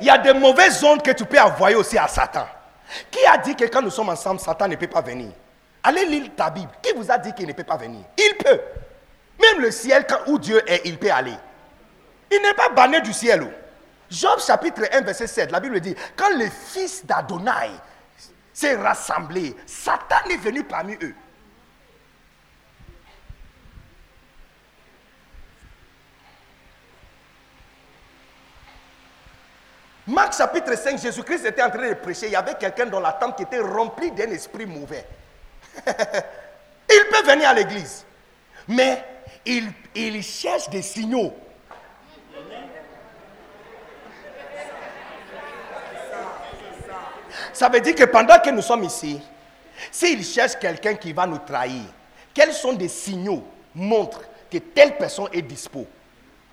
Il 0.00 0.06
y 0.06 0.10
a 0.10 0.18
des 0.18 0.32
mauvaises 0.32 0.82
ondes 0.82 1.02
que 1.02 1.10
tu 1.10 1.24
peux 1.24 1.40
envoyer 1.40 1.76
aussi 1.76 1.98
à 1.98 2.08
Satan. 2.08 2.46
Qui 3.10 3.24
a 3.26 3.38
dit 3.38 3.54
que 3.54 3.64
quand 3.64 3.82
nous 3.82 3.90
sommes 3.90 4.08
ensemble, 4.08 4.40
Satan 4.40 4.68
ne 4.68 4.76
peut 4.76 4.86
pas 4.86 5.00
venir? 5.00 5.30
Allez 5.82 6.04
lire 6.04 6.30
ta 6.36 6.50
Bible. 6.50 6.70
Qui 6.82 6.92
vous 6.92 7.10
a 7.10 7.18
dit 7.18 7.32
qu'il 7.32 7.46
ne 7.46 7.52
peut 7.52 7.64
pas 7.64 7.76
venir? 7.76 8.00
Il 8.18 8.36
peut. 8.36 8.60
Même 9.40 9.60
le 9.60 9.70
ciel, 9.70 10.06
où 10.26 10.38
Dieu 10.38 10.62
est, 10.70 10.82
il 10.84 10.98
peut 10.98 11.10
aller. 11.10 11.36
Il 12.30 12.40
n'est 12.42 12.54
pas 12.54 12.68
banni 12.68 13.00
du 13.00 13.12
ciel. 13.12 13.46
Job 14.10 14.40
chapitre 14.40 14.82
1, 14.92 15.02
verset 15.02 15.26
7, 15.26 15.52
la 15.52 15.60
Bible 15.60 15.80
dit, 15.80 15.94
quand 16.16 16.36
les 16.36 16.50
fils 16.50 17.06
d'Adonai 17.06 17.70
s'est 18.52 18.76
rassemblés, 18.76 19.56
Satan 19.66 20.28
est 20.28 20.36
venu 20.36 20.64
parmi 20.64 20.94
eux. 21.02 21.14
Marc 30.10 30.36
chapitre 30.36 30.76
5, 30.76 30.98
Jésus-Christ 30.98 31.44
était 31.46 31.62
en 31.62 31.70
train 31.70 31.88
de 31.88 31.94
prêcher. 31.94 32.26
Il 32.26 32.32
y 32.32 32.36
avait 32.36 32.54
quelqu'un 32.54 32.86
dans 32.86 32.98
la 32.98 33.12
tente 33.12 33.36
qui 33.36 33.44
était 33.44 33.60
rempli 33.60 34.10
d'un 34.10 34.28
esprit 34.32 34.66
mauvais. 34.66 35.06
il 35.86 37.04
peut 37.12 37.30
venir 37.30 37.48
à 37.48 37.54
l'église. 37.54 38.04
Mais 38.66 39.04
il, 39.46 40.22
cherche 40.24 40.68
des 40.68 40.82
signaux. 40.82 41.32
Ça 47.52 47.68
veut 47.68 47.80
dire 47.80 47.94
que 47.94 48.04
pendant 48.04 48.40
que 48.40 48.50
nous 48.50 48.62
sommes 48.62 48.82
ici, 48.82 49.20
s'il 49.92 50.24
cherche 50.24 50.58
quelqu'un 50.58 50.94
qui 50.94 51.12
va 51.12 51.24
nous 51.24 51.38
trahir, 51.38 51.84
quels 52.34 52.52
sont 52.52 52.72
des 52.72 52.88
signaux 52.88 53.44
montrent 53.76 54.24
que 54.50 54.58
telle 54.58 54.96
personne 54.96 55.28
est 55.32 55.42
dispo? 55.42 55.86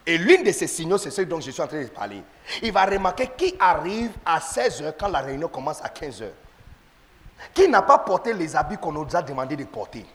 Et 0.07 0.17
l'une 0.17 0.41
de 0.43 0.53
ces 0.53 0.67
signaux, 0.67 0.97
c'est 0.97 1.11
ce 1.11 1.21
dont 1.23 1.41
je 1.41 1.51
suis 1.51 1.61
en 1.61 1.67
train 1.67 1.81
de 1.83 1.87
parler. 1.89 2.23
Il 2.63 2.71
va 2.71 2.85
remarquer 2.85 3.29
qui 3.37 3.53
arrive 3.59 4.11
à 4.25 4.39
16h 4.39 4.93
quand 4.97 5.09
la 5.09 5.19
réunion 5.19 5.49
commence 5.49 5.81
à 5.83 5.89
15h. 5.89 6.29
Qui 7.53 7.67
n'a 7.67 7.81
pas 7.81 7.97
porté 7.97 8.31
les 8.33 8.55
habits 8.55 8.77
qu'on 8.77 8.93
nous 8.93 9.05
a 9.13 9.21
demandé 9.21 9.57
de 9.57 9.65
porter 9.65 10.05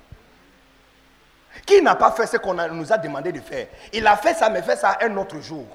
Qui 1.66 1.82
n'a 1.82 1.94
pas 1.94 2.10
fait 2.12 2.27
ce 2.27 2.39
qu'on 2.39 2.55
nous 2.55 2.90
a 2.90 2.97
demandé 2.97 3.32
de 3.32 3.40
faire 3.40 3.66
Il 3.93 4.06
a 4.06 4.16
fait 4.16 4.32
ça, 4.32 4.48
mais 4.48 4.62
fait 4.62 4.77
ça 4.77 4.97
un 5.02 5.14
autre 5.19 5.39
jour. 5.40 5.66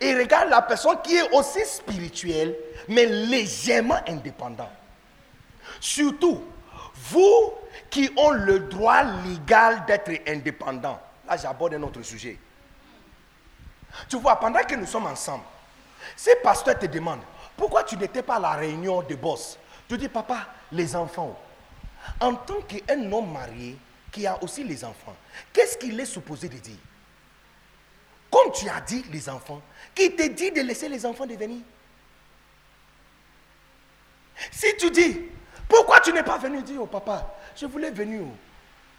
Et 0.00 0.14
regarde 0.14 0.48
la 0.48 0.62
personne 0.62 0.96
qui 1.02 1.16
est 1.16 1.28
aussi 1.32 1.64
spirituelle, 1.64 2.54
mais 2.86 3.06
légèrement 3.06 3.98
indépendant. 4.06 4.70
Surtout, 5.80 6.40
vous 6.94 7.52
qui 7.90 8.12
ont 8.16 8.30
le 8.30 8.60
droit 8.60 9.02
légal 9.02 9.84
d'être 9.86 10.12
indépendant. 10.28 11.00
Là, 11.28 11.36
j'aborde 11.36 11.74
un 11.74 11.82
autre 11.82 12.02
sujet. 12.02 12.38
Tu 14.08 14.16
vois, 14.18 14.36
pendant 14.38 14.62
que 14.62 14.74
nous 14.74 14.86
sommes 14.86 15.06
ensemble, 15.06 15.44
si 16.16 16.30
le 16.30 16.42
pasteur 16.42 16.78
te 16.78 16.86
demande, 16.86 17.20
pourquoi 17.56 17.82
tu 17.84 17.96
n'étais 17.96 18.22
pas 18.22 18.36
à 18.36 18.40
la 18.40 18.52
réunion 18.52 19.02
de 19.02 19.14
boss? 19.14 19.58
Tu 19.88 19.96
dis, 19.96 20.08
papa, 20.08 20.46
les 20.72 20.94
enfants. 20.94 21.38
En 22.20 22.34
tant 22.34 22.60
qu'un 22.62 23.10
homme 23.12 23.32
marié 23.32 23.76
qui 24.12 24.26
a 24.26 24.40
aussi 24.42 24.62
les 24.64 24.84
enfants, 24.84 25.16
qu'est-ce 25.52 25.76
qu'il 25.76 25.98
est 25.98 26.06
supposé 26.06 26.48
de 26.48 26.58
dire? 26.58 26.78
Comme 28.30 28.52
tu 28.52 28.68
as 28.68 28.80
dit 28.80 29.04
les 29.10 29.28
enfants, 29.28 29.60
qui 29.94 30.14
te 30.14 30.26
dit 30.28 30.50
de 30.50 30.60
laisser 30.60 30.88
les 30.88 31.04
enfants 31.06 31.26
de 31.26 31.34
venir 31.34 31.60
Si 34.50 34.76
tu 34.76 34.90
dis, 34.90 35.20
pourquoi 35.68 36.00
tu 36.00 36.12
n'es 36.12 36.22
pas 36.22 36.38
venu 36.38 36.62
dire 36.62 36.82
au 36.82 36.86
papa, 36.86 37.34
je 37.56 37.66
voulais 37.66 37.90
venir, 37.90 38.22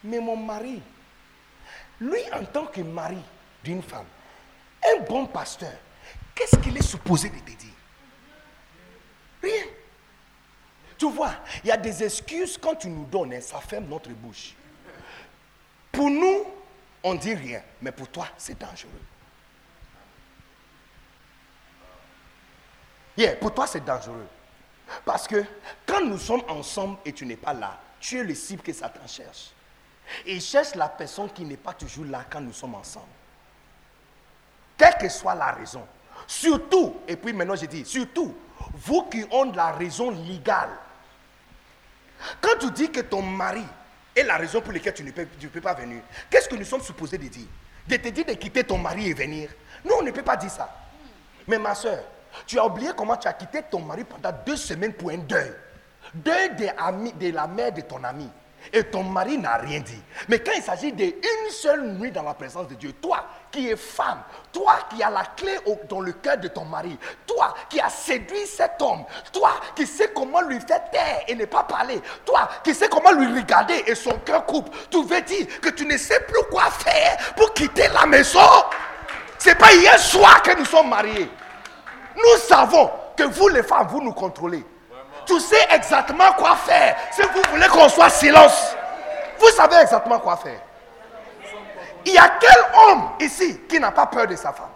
mais 0.04 0.20
mon 0.20 0.36
mari, 0.36 0.82
lui 2.00 2.20
en 2.34 2.44
tant 2.46 2.66
que 2.66 2.82
mari 2.82 3.18
d'une 3.64 3.82
femme, 3.82 4.06
un 4.94 5.02
bon 5.04 5.26
pasteur, 5.26 5.74
qu'est-ce 6.34 6.58
qu'il 6.58 6.78
est 6.78 6.84
supposé 6.84 7.30
de 7.30 7.40
te 7.40 7.52
dire? 7.52 7.74
Rien. 9.42 9.66
Tu 10.98 11.10
vois, 11.12 11.36
il 11.64 11.68
y 11.68 11.72
a 11.72 11.78
des 11.78 12.04
excuses 12.04 12.58
quand 12.58 12.76
tu 12.76 12.90
nous 12.90 13.06
donnes, 13.06 13.34
hein, 13.34 13.42
ça 13.42 13.60
ferme 13.60 13.86
notre 13.86 14.10
bouche. 14.10 14.56
Pour 15.92 16.10
nous, 16.10 16.46
on 17.04 17.16
dit 17.16 17.34
rien, 17.34 17.62
mais 17.82 17.92
pour 17.92 18.10
toi, 18.10 18.28
c'est 18.38 18.58
dangereux. 18.58 18.90
Pour 23.40 23.54
toi, 23.54 23.66
c'est 23.66 23.84
dangereux. 23.84 24.28
Parce 25.04 25.28
que 25.28 25.44
quand 25.86 26.02
nous 26.02 26.18
sommes 26.18 26.44
ensemble 26.48 26.98
et 27.04 27.12
tu 27.14 27.26
n'es 27.26 27.36
pas 27.36 27.54
là, 27.54 27.80
tu 28.00 28.20
es 28.20 28.24
le 28.24 28.36
cible 28.36 28.62
que 28.62 28.72
Satan 28.72 29.08
cherche. 29.08 29.52
Et 30.26 30.36
il 30.36 30.42
cherche 30.42 30.76
la 30.76 30.88
personne 30.88 31.30
qui 31.32 31.44
n'est 31.44 31.58
pas 31.58 31.74
toujours 31.74 32.06
là 32.06 32.26
quand 32.30 32.42
nous 32.42 32.54
sommes 32.54 32.76
ensemble. 32.76 33.08
Quelle 34.78 34.96
que 34.98 35.10
soit 35.10 35.36
la 35.36 35.52
raison. 35.52 35.86
Surtout, 36.28 36.98
et 37.08 37.16
puis 37.16 37.34
maintenant 37.34 37.56
je 37.56 37.66
dis, 37.66 37.86
surtout, 37.86 38.36
vous 38.74 39.04
qui 39.04 39.24
avez 39.24 39.52
la 39.56 39.72
raison 39.72 40.12
légale. 40.12 40.70
Quand 42.42 42.58
tu 42.60 42.72
dis 42.72 42.92
que 42.92 43.02
ton 43.02 43.22
mari 43.22 43.64
est 44.16 44.24
la 44.24 44.38
raison 44.38 44.62
pour 44.62 44.74
laquelle 44.74 44.94
tu 44.94 45.04
ne 45.04 45.12
peux, 45.12 45.62
pas 45.62 45.74
venir, 45.74 46.02
qu'est-ce 46.30 46.50
que 46.50 46.56
nous 46.56 46.66
sommes 46.66 46.82
supposés 46.82 47.18
de 47.18 47.28
dire? 47.28 47.48
De 47.88 47.96
te 47.96 48.10
dire 48.10 48.26
de 48.26 48.34
quitter 48.34 48.64
ton 48.64 48.78
mari 48.78 49.10
et 49.10 49.14
venir? 49.14 49.50
Non, 49.86 49.98
on 50.00 50.04
ne 50.04 50.12
peut 50.12 50.24
pas 50.24 50.36
dire 50.36 50.52
ça. 50.52 50.70
Mais 51.48 51.58
ma 51.58 51.74
soeur, 51.74 52.04
tu 52.46 52.60
as 52.60 52.66
oublié 52.66 52.92
comment 52.96 53.16
tu 53.16 53.28
as 53.28 53.34
quitté 53.34 53.62
ton 53.64 53.80
mari 53.80 54.04
pendant 54.04 54.36
deux 54.46 54.58
semaines 54.58 54.94
pour 54.94 55.12
un 55.12 55.18
deuil. 55.18 55.54
Deuil 56.14 56.74
amis, 56.78 57.14
de 57.14 57.32
la 57.32 57.48
mère 57.48 57.72
de 57.72 57.82
ton 57.82 58.04
ami. 58.04 58.30
Et 58.74 58.84
ton 58.84 59.04
mari 59.04 59.38
n'a 59.38 59.58
rien 59.58 59.80
dit. 59.80 60.02
Mais 60.28 60.40
quand 60.40 60.52
il 60.56 60.62
s'agit 60.62 60.92
d'une 60.92 61.14
seule 61.50 61.84
nuit 61.94 62.12
dans 62.12 62.24
la 62.24 62.34
présence 62.34 62.68
de 62.68 62.76
Dieu, 62.76 62.94
toi 62.94 63.26
qui 63.52 63.70
es 63.70 63.76
femme, 63.76 64.20
toi 64.52 64.80
qui 64.90 65.02
as 65.02 65.10
la 65.10 65.24
clé 65.36 65.58
dans 65.90 66.02
le 66.02 66.12
cœur 66.12 66.38
de 66.38 66.48
ton 66.48 66.66
mari, 66.66 66.98
toi 67.26 67.54
qui 67.70 67.80
as 67.80 67.90
séduit 67.90 68.46
cet 68.46 68.82
homme, 68.82 69.04
toi 69.32 69.52
qui 69.76 69.86
sais 69.86 70.12
comment 70.14 70.42
lui 70.42 70.60
faire 70.60 70.90
taire 70.92 71.22
et 71.28 71.36
ne 71.36 71.46
pas 71.46 71.64
parler, 71.64 72.02
toi 72.26 72.50
qui 72.64 72.74
sais 72.74 72.90
comment 72.90 73.12
lui 73.12 73.40
regarder 73.40 73.84
et 73.88 73.96
son 73.96 74.18
cœur 74.20 74.46
coupe, 74.46 74.70
tu 74.90 75.04
veux 75.04 75.22
dire 75.22 75.48
que 75.62 75.70
tu 75.70 75.86
ne 75.86 75.98
sais 75.98 76.20
plus 76.22 76.44
quoi 76.52 76.70
faire 76.72 77.18
pour 77.36 77.54
quitter 77.54 77.88
la 77.90 78.06
maison? 78.06 78.40
C'est 79.40 79.56
pas 79.56 79.74
hier 79.74 79.98
soir 80.00 80.42
que 80.42 80.58
nous 80.58 80.66
sommes 80.66 80.90
mariés. 80.90 81.30
Nous 82.16 82.42
savons 82.48 82.90
que 83.16 83.24
vous 83.24 83.48
les 83.50 83.64
femmes, 83.64 83.88
vous 83.88 84.02
nous 84.02 84.14
contrôlez. 84.14 84.66
Tu 85.28 85.40
sais 85.42 85.68
exactement 85.72 86.32
quoi 86.38 86.56
faire. 86.56 86.96
Si 87.12 87.22
vous 87.22 87.42
voulez 87.52 87.68
qu'on 87.68 87.90
soit 87.90 88.10
silence, 88.10 88.76
vous 89.38 89.50
savez 89.50 89.76
exactement 89.76 90.20
quoi 90.20 90.38
faire. 90.38 90.60
Il 92.06 92.14
y 92.14 92.18
a 92.18 92.30
quel 92.40 92.64
homme 92.74 93.10
ici 93.20 93.60
qui 93.68 93.78
n'a 93.78 93.92
pas 93.92 94.06
peur 94.06 94.26
de 94.26 94.38
sa 94.38 94.54
femme? 94.54 94.70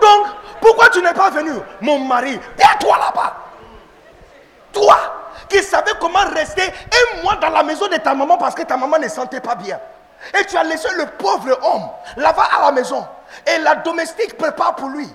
Donc, 0.00 0.26
pourquoi 0.60 0.88
tu 0.90 1.02
n'es 1.02 1.12
pas 1.12 1.30
venu? 1.30 1.52
Mon 1.80 1.98
mari, 1.98 2.38
tais-toi 2.56 2.96
là-bas. 2.96 3.36
Toi 4.72 5.19
qui 5.50 5.62
savais 5.62 5.92
comment 6.00 6.24
rester 6.34 6.62
un 6.62 7.22
mois 7.22 7.36
dans 7.36 7.50
la 7.50 7.62
maison 7.62 7.88
de 7.88 7.96
ta 7.96 8.14
maman 8.14 8.38
parce 8.38 8.54
que 8.54 8.62
ta 8.62 8.76
maman 8.76 8.98
ne 8.98 9.08
sentait 9.08 9.40
pas 9.40 9.54
bien. 9.54 9.78
Et 10.38 10.44
tu 10.46 10.56
as 10.56 10.64
laissé 10.64 10.88
le 10.96 11.06
pauvre 11.06 11.58
homme 11.62 11.90
là-bas 12.16 12.48
à 12.56 12.66
la 12.66 12.72
maison. 12.72 13.06
Et 13.46 13.58
la 13.58 13.74
domestique 13.76 14.36
prépare 14.36 14.76
pour 14.76 14.88
lui. 14.88 15.08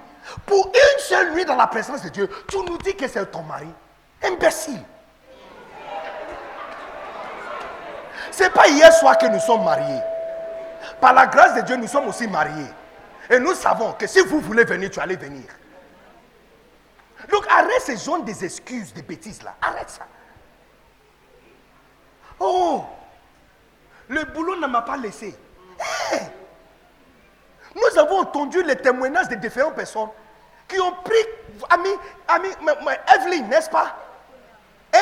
Pour 0.46 0.68
une 0.68 1.00
seule 1.00 1.34
nuit 1.34 1.46
dans 1.46 1.56
la 1.56 1.68
présence 1.68 2.02
de 2.02 2.10
Dieu, 2.10 2.30
tu 2.48 2.58
nous 2.58 2.78
dis 2.80 2.96
que 2.96 3.08
c'est 3.08 3.26
ton 3.32 3.44
mari. 3.44 3.68
Imbécile. 4.24 4.82
C'est 8.32 8.52
pas 8.52 8.68
hier 8.68 8.92
soir 8.94 9.18
que 9.18 9.28
nous 9.28 9.40
sommes 9.40 9.64
mariés. 9.64 10.02
Par 11.00 11.14
la 11.14 11.28
grâce 11.28 11.56
de 11.56 11.62
Dieu, 11.62 11.76
nous 11.76 11.88
sommes 11.88 12.08
aussi 12.08 12.28
mariés. 12.28 12.70
Et 13.30 13.40
nous 13.40 13.54
savons 13.54 13.94
que 13.94 14.08
si 14.08 14.20
vous 14.22 14.40
voulez 14.40 14.66
venir, 14.66 14.90
tu 14.90 15.00
allez 15.00 15.16
venir. 15.16 15.46
Donc 17.30 17.46
arrête 17.50 17.82
ces 17.82 17.98
genre 17.98 18.22
des 18.24 18.44
excuses, 18.44 18.94
des 18.94 19.02
bêtises 19.02 19.42
là. 19.44 19.56
Arrête 19.62 19.90
ça. 19.90 20.06
Oh, 22.40 22.86
le 24.08 24.24
boulot 24.26 24.58
ne 24.58 24.68
m'a 24.68 24.82
pas 24.82 24.98
laissé. 24.98 25.38
Hey! 25.80 26.22
Nous 27.76 28.00
avons 28.00 28.20
entendu 28.20 28.64
les 28.64 28.76
témoignages 28.76 29.28
de 29.30 29.36
différentes 29.36 29.76
personnes 29.76 30.10
qui 30.68 30.80
ont 30.80 30.94
pris, 31.04 31.26
ami, 31.70 31.90
ami, 32.28 32.50
Evelyn, 33.16 33.48
n'est-ce 33.48 33.70
pas? 33.70 33.96
Et 34.94 34.98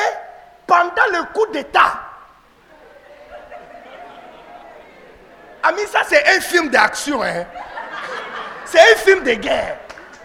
pendant 0.66 1.06
le 1.12 1.32
coup 1.32 1.46
d'État, 1.52 2.00
ami, 5.62 5.82
ça 5.86 6.00
c'est 6.06 6.36
un 6.36 6.40
film 6.40 6.68
d'action, 6.68 7.22
hein. 7.22 7.44
C'est 8.64 8.80
un 8.80 8.96
film 8.96 9.22
de 9.22 9.34
guerre. 9.34 9.76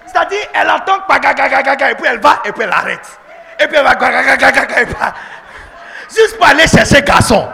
C'est-à-dire, 0.07 0.48
elle 0.53 0.68
pagagagaga, 1.07 1.91
et 1.91 1.95
puis 1.95 2.06
elle 2.07 2.19
va, 2.19 2.41
et 2.44 2.52
puis 2.52 2.64
elle 2.64 2.72
arrête. 2.72 3.19
Et 3.60 3.68
puis 3.68 3.77
elle 3.77 3.84
va, 3.84 3.91
et 3.94 4.86
puis 4.86 4.95
juste 6.10 6.38
pour 6.38 6.45
aller 6.45 6.68
chercher 6.68 7.02
garçon. 7.02 7.48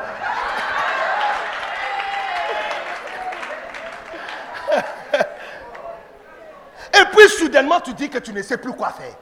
Et 6.94 7.06
puis 7.12 7.30
soudainement, 7.30 7.82
tu 7.82 7.94
dis 7.94 8.10
que 8.10 8.20
tu 8.20 8.32
ne 8.32 8.42
sais 8.42 8.58
plus 8.58 8.74
quoi 8.74 8.90
faire. 8.92 9.16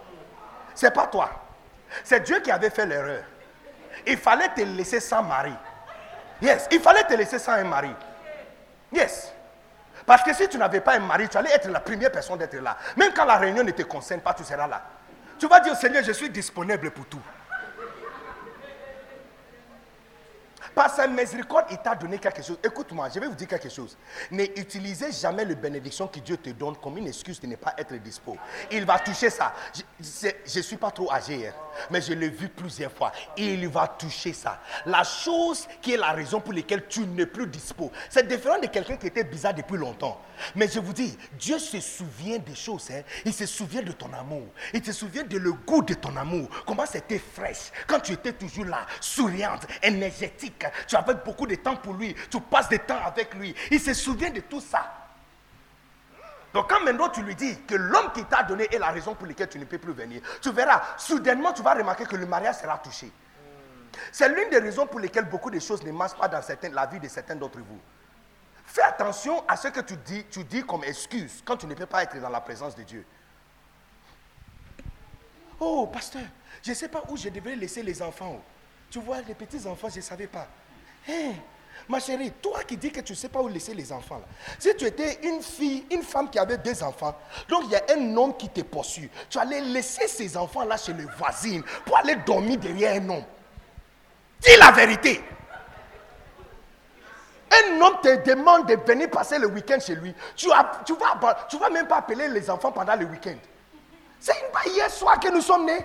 C'est 0.75 0.93
pas 0.93 1.07
toi. 1.07 1.29
C'est 2.03 2.21
Dieu 2.21 2.39
qui 2.39 2.51
avait 2.51 2.69
fait 2.69 2.85
l'erreur. 2.85 3.23
Il 4.05 4.17
fallait 4.17 4.49
te 4.49 4.61
laisser 4.61 4.99
sans 4.99 5.23
mari. 5.23 5.53
Yes, 6.41 6.67
il 6.71 6.79
fallait 6.79 7.03
te 7.03 7.13
laisser 7.13 7.39
sans 7.39 7.53
un 7.53 7.63
mari. 7.63 7.93
Yes. 8.91 9.31
Parce 10.05 10.23
que 10.23 10.33
si 10.33 10.47
tu 10.49 10.57
n'avais 10.57 10.81
pas 10.81 10.95
un 10.95 10.99
mari, 10.99 11.29
tu 11.29 11.37
allais 11.37 11.51
être 11.51 11.69
la 11.69 11.79
première 11.79 12.11
personne 12.11 12.37
d'être 12.37 12.55
là. 12.55 12.77
Même 12.97 13.13
quand 13.13 13.25
la 13.25 13.37
réunion 13.37 13.63
ne 13.63 13.71
te 13.71 13.83
concerne 13.83 14.21
pas, 14.21 14.33
tu 14.33 14.43
seras 14.43 14.67
là. 14.67 14.81
Tu 15.39 15.47
vas 15.47 15.59
dire, 15.61 15.75
Seigneur, 15.75 16.03
je 16.03 16.11
suis 16.11 16.29
disponible 16.29 16.91
pour 16.91 17.05
tout. 17.05 17.21
Par 20.73 20.89
sa 20.93 21.07
miséricorde, 21.07 21.65
il 21.71 21.77
t'a 21.77 21.95
donné 21.95 22.17
quelque 22.17 22.41
chose. 22.41 22.57
Écoute-moi, 22.63 23.07
je 23.13 23.19
vais 23.19 23.27
vous 23.27 23.35
dire 23.35 23.47
quelque 23.47 23.69
chose. 23.69 23.95
N'utilisez 24.31 25.11
jamais 25.11 25.45
les 25.45 25.55
bénédictions 25.55 26.07
que 26.07 26.19
Dieu 26.19 26.37
te 26.37 26.49
donne 26.49 26.75
comme 26.77 26.97
une 26.97 27.07
excuse 27.07 27.39
de 27.39 27.47
ne 27.47 27.55
pas 27.55 27.73
être 27.77 27.93
dispo. 27.95 28.37
Il 28.71 28.85
va 28.85 28.99
toucher 28.99 29.29
ça. 29.29 29.53
Je 29.99 30.57
ne 30.57 30.63
suis 30.63 30.77
pas 30.77 30.91
trop 30.91 31.11
âgé, 31.11 31.47
hein, 31.47 31.53
mais 31.89 32.01
je 32.01 32.13
l'ai 32.13 32.29
vu 32.29 32.49
plusieurs 32.49 32.91
fois. 32.91 33.11
Il 33.37 33.67
va 33.67 33.87
toucher 33.87 34.33
ça. 34.33 34.61
La 34.85 35.03
chose 35.03 35.67
qui 35.81 35.93
est 35.93 35.97
la 35.97 36.11
raison 36.11 36.39
pour 36.41 36.53
laquelle 36.53 36.87
tu 36.87 37.01
n'es 37.01 37.25
plus 37.25 37.47
dispo, 37.47 37.91
c'est 38.09 38.27
différent 38.27 38.59
de 38.59 38.67
quelqu'un 38.67 38.97
qui 38.97 39.07
était 39.07 39.23
bizarre 39.23 39.53
depuis 39.53 39.77
longtemps. 39.77 40.19
Mais 40.55 40.67
je 40.67 40.79
vous 40.79 40.93
dis, 40.93 41.17
Dieu 41.33 41.59
se 41.59 41.79
souvient 41.79 42.39
des 42.39 42.55
choses. 42.55 42.89
hein. 42.91 43.03
Il 43.25 43.33
se 43.33 43.45
souvient 43.45 43.83
de 43.83 43.91
ton 43.91 44.11
amour. 44.13 44.47
Il 44.73 44.83
se 44.83 44.91
souvient 44.91 45.23
de 45.23 45.37
le 45.37 45.53
goût 45.53 45.83
de 45.83 45.93
ton 45.93 46.15
amour. 46.17 46.49
Comment 46.65 46.85
c'était 46.85 47.19
fraîche. 47.19 47.71
Quand 47.87 47.99
tu 47.99 48.13
étais 48.13 48.33
toujours 48.33 48.65
là, 48.65 48.85
souriante, 48.99 49.67
énergétique. 49.81 50.62
Tu 50.87 50.95
avais 50.95 51.15
beaucoup 51.15 51.47
de 51.47 51.55
temps 51.55 51.75
pour 51.75 51.93
lui. 51.93 52.15
Tu 52.29 52.39
passes 52.41 52.69
du 52.69 52.79
temps 52.79 52.99
avec 53.05 53.33
lui. 53.35 53.55
Il 53.71 53.79
se 53.79 53.93
souvient 53.93 54.29
de 54.29 54.41
tout 54.41 54.61
ça. 54.61 54.91
Donc 56.53 56.69
quand 56.69 56.81
maintenant 56.83 57.09
tu 57.09 57.23
lui 57.23 57.35
dis 57.35 57.59
que 57.61 57.75
l'homme 57.75 58.11
qui 58.13 58.23
t'a 58.25 58.43
donné 58.43 58.67
est 58.71 58.77
la 58.77 58.91
raison 58.91 59.15
pour 59.15 59.25
laquelle 59.25 59.49
tu 59.49 59.57
ne 59.57 59.65
peux 59.65 59.79
plus 59.79 59.93
venir, 59.93 60.21
tu 60.39 60.51
verras, 60.51 60.81
soudainement 60.97 61.51
tu 61.51 61.63
vas 61.63 61.73
remarquer 61.73 62.05
que 62.05 62.15
le 62.15 62.27
mariage 62.27 62.57
sera 62.57 62.77
touché. 62.77 63.11
C'est 64.11 64.29
l'une 64.29 64.49
des 64.49 64.59
raisons 64.59 64.85
pour 64.85 64.99
lesquelles 64.99 65.25
beaucoup 65.25 65.49
de 65.49 65.59
choses 65.59 65.83
ne 65.83 65.91
marchent 65.91 66.15
pas 66.15 66.27
dans 66.27 66.41
la 66.71 66.85
vie 66.85 66.99
de 66.99 67.07
certains 67.07 67.35
d'entre 67.35 67.57
vous. 67.57 67.79
Fais 68.65 68.83
attention 68.83 69.43
à 69.47 69.57
ce 69.57 69.67
que 69.67 69.81
tu 69.81 69.97
dis, 69.97 70.25
tu 70.29 70.43
dis 70.43 70.63
comme 70.63 70.83
excuse 70.83 71.41
quand 71.43 71.57
tu 71.57 71.67
ne 71.67 71.73
peux 71.73 71.85
pas 71.85 72.03
être 72.03 72.19
dans 72.19 72.29
la 72.29 72.41
présence 72.41 72.75
de 72.75 72.83
Dieu. 72.83 73.05
Oh, 75.59 75.87
pasteur, 75.87 76.23
je 76.61 76.69
ne 76.69 76.75
sais 76.75 76.87
pas 76.87 77.03
où 77.09 77.17
je 77.17 77.29
devrais 77.29 77.55
laisser 77.55 77.83
les 77.83 78.01
enfants. 78.01 78.43
Tu 78.93 78.99
vois, 78.99 79.17
les 79.27 79.33
petits 79.33 79.65
enfants, 79.65 79.89
je 79.89 79.95
ne 79.95 80.01
savais 80.01 80.27
pas. 80.27 80.47
Ma 81.89 81.99
chérie, 81.99 82.31
toi 82.39 82.63
qui 82.63 82.77
dis 82.77 82.91
que 82.91 82.99
tu 82.99 83.13
ne 83.13 83.17
sais 83.17 83.27
pas 83.27 83.41
où 83.41 83.47
laisser 83.47 83.73
les 83.73 83.91
enfants, 83.91 84.19
là. 84.19 84.25
si 84.59 84.69
tu 84.75 84.85
étais 84.85 85.19
une 85.23 85.41
fille, 85.41 85.83
une 85.89 86.03
femme 86.03 86.29
qui 86.29 86.37
avait 86.37 86.59
deux 86.59 86.83
enfants, 86.83 87.17
donc 87.49 87.63
il 87.65 87.71
y 87.71 87.75
a 87.75 87.81
un 87.89 88.15
homme 88.15 88.37
qui 88.37 88.47
te 88.49 88.61
poursuit, 88.61 89.09
tu 89.31 89.39
allais 89.39 89.61
laisser 89.61 90.07
ces 90.07 90.37
enfants-là 90.37 90.77
chez 90.77 90.93
les 90.93 91.05
voisines 91.17 91.63
pour 91.83 91.97
aller 91.97 92.17
dormir 92.17 92.59
derrière 92.59 93.01
un 93.01 93.09
homme. 93.09 93.23
Dis 94.41 94.55
la 94.59 94.69
vérité. 94.69 95.23
Un 97.51 97.81
homme 97.81 97.97
te 97.99 98.29
demande 98.29 98.67
de 98.67 98.75
venir 98.75 99.09
passer 99.09 99.39
le 99.39 99.47
week-end 99.47 99.79
chez 99.79 99.95
lui. 99.95 100.13
Tu 100.35 100.49
ne 100.49 100.83
tu 100.85 100.93
vas, 100.93 101.47
tu 101.49 101.57
vas 101.57 101.71
même 101.71 101.87
pas 101.87 101.97
appeler 101.97 102.27
les 102.27 102.47
enfants 102.47 102.71
pendant 102.71 102.95
le 102.95 103.05
week-end. 103.05 103.37
C'est 104.19 104.33
une 104.33 104.51
pas 104.51 104.69
hier 104.69 104.91
soir 104.91 105.19
que 105.19 105.29
nous 105.29 105.41
sommes 105.41 105.65
nés. 105.65 105.83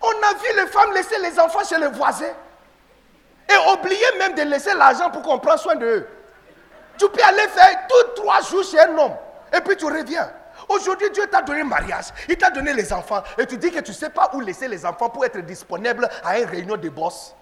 On 0.00 0.08
a 0.08 0.34
vu 0.34 0.56
les 0.56 0.66
femmes 0.66 0.92
laisser 0.92 1.18
les 1.18 1.38
enfants 1.38 1.64
chez 1.64 1.78
les 1.78 1.88
voisins. 1.88 2.34
Et 3.48 3.72
oublier 3.72 4.04
même 4.18 4.34
de 4.34 4.42
laisser 4.42 4.74
l'argent 4.74 5.10
pour 5.10 5.22
qu'on 5.22 5.38
prenne 5.38 5.58
soin 5.58 5.76
d'eux. 5.76 6.06
Tu 6.98 7.08
peux 7.08 7.22
aller 7.22 7.48
faire 7.48 7.86
tous 7.88 8.22
trois 8.22 8.40
jours 8.42 8.64
chez 8.64 8.80
un 8.80 8.96
homme. 8.96 9.14
Et 9.56 9.60
puis 9.60 9.76
tu 9.76 9.84
reviens. 9.86 10.30
Aujourd'hui, 10.68 11.10
Dieu 11.10 11.26
t'a 11.26 11.42
donné 11.42 11.60
le 11.60 11.66
mariage. 11.66 12.06
Il 12.28 12.36
t'a 12.36 12.50
donné 12.50 12.72
les 12.72 12.92
enfants. 12.92 13.22
Et 13.38 13.46
tu 13.46 13.58
dis 13.58 13.70
que 13.70 13.80
tu 13.80 13.90
ne 13.90 13.96
sais 13.96 14.10
pas 14.10 14.30
où 14.32 14.40
laisser 14.40 14.68
les 14.68 14.86
enfants 14.86 15.10
pour 15.10 15.24
être 15.24 15.38
disponible 15.40 16.08
à 16.24 16.38
une 16.38 16.46
réunion 16.48 16.76
de 16.76 16.88
boss. 16.88 17.34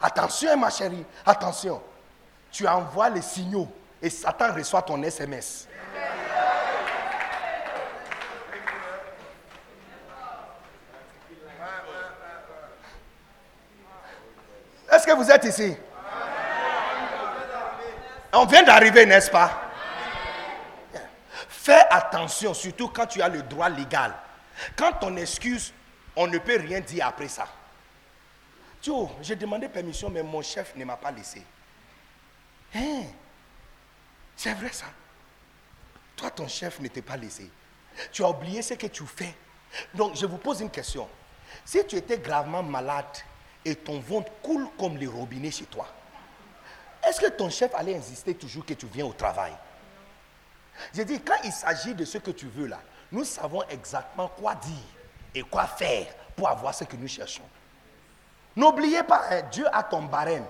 Attention, 0.00 0.56
ma 0.56 0.70
chérie. 0.70 1.04
Attention. 1.26 1.82
Tu 2.50 2.66
envoies 2.68 3.10
les 3.10 3.22
signaux 3.22 3.68
et 4.00 4.10
Satan 4.10 4.52
reçoit 4.54 4.82
ton 4.82 5.02
SMS. 5.02 5.66
Est-ce 14.90 15.06
que 15.06 15.12
vous 15.12 15.30
êtes 15.30 15.44
ici? 15.44 15.76
On 18.32 18.46
vient 18.46 18.62
d'arriver, 18.62 19.06
n'est-ce 19.06 19.30
pas? 19.30 19.62
Fais 21.48 21.86
attention, 21.90 22.54
surtout 22.54 22.88
quand 22.88 23.06
tu 23.06 23.20
as 23.20 23.28
le 23.28 23.42
droit 23.42 23.68
légal. 23.68 24.14
Quand 24.76 25.02
on 25.02 25.16
excuse, 25.16 25.72
on 26.16 26.26
ne 26.26 26.38
peut 26.38 26.58
rien 26.58 26.80
dire 26.80 27.06
après 27.06 27.28
ça. 27.28 27.46
Tu 28.80 28.90
j'ai 29.22 29.36
demandé 29.36 29.68
permission, 29.68 30.08
mais 30.08 30.22
mon 30.22 30.42
chef 30.42 30.74
ne 30.76 30.84
m'a 30.84 30.96
pas 30.96 31.10
laissé. 31.10 31.44
Hein? 32.74 33.02
C'est 34.36 34.54
vrai 34.54 34.70
ça. 34.72 34.86
Toi, 36.16 36.30
ton 36.30 36.48
chef 36.48 36.80
ne 36.80 36.88
t'a 36.88 37.02
pas 37.02 37.16
laissé. 37.16 37.50
Tu 38.12 38.24
as 38.24 38.28
oublié 38.28 38.62
ce 38.62 38.74
que 38.74 38.86
tu 38.86 39.04
fais. 39.06 39.34
Donc, 39.94 40.16
je 40.16 40.26
vous 40.26 40.38
pose 40.38 40.60
une 40.60 40.70
question. 40.70 41.08
Si 41.64 41.84
tu 41.86 41.96
étais 41.96 42.18
gravement 42.18 42.62
malade 42.62 43.06
et 43.64 43.74
ton 43.74 44.00
ventre 44.00 44.30
coule 44.42 44.68
comme 44.78 44.96
les 44.96 45.06
robinets 45.06 45.50
chez 45.50 45.64
toi, 45.66 45.88
est-ce 47.06 47.20
que 47.20 47.28
ton 47.28 47.50
chef 47.50 47.74
allait 47.74 47.96
insister 47.96 48.34
toujours 48.34 48.64
que 48.64 48.74
tu 48.74 48.86
viens 48.86 49.06
au 49.06 49.12
travail? 49.12 49.52
J'ai 50.94 51.04
dit, 51.04 51.20
quand 51.20 51.36
il 51.44 51.52
s'agit 51.52 51.94
de 51.94 52.04
ce 52.04 52.18
que 52.18 52.30
tu 52.30 52.46
veux 52.46 52.66
là, 52.66 52.80
nous 53.10 53.24
savons 53.24 53.62
exactement 53.68 54.28
quoi 54.28 54.54
dire 54.54 54.74
et 55.34 55.42
quoi 55.42 55.66
faire 55.66 56.06
pour 56.36 56.48
avoir 56.48 56.74
ce 56.74 56.84
que 56.84 56.96
nous 56.96 57.08
cherchons. 57.08 57.42
N'oubliez 58.54 59.02
pas, 59.02 59.24
hein, 59.30 59.42
Dieu 59.50 59.66
a 59.72 59.82
ton 59.82 60.02
barème. 60.02 60.44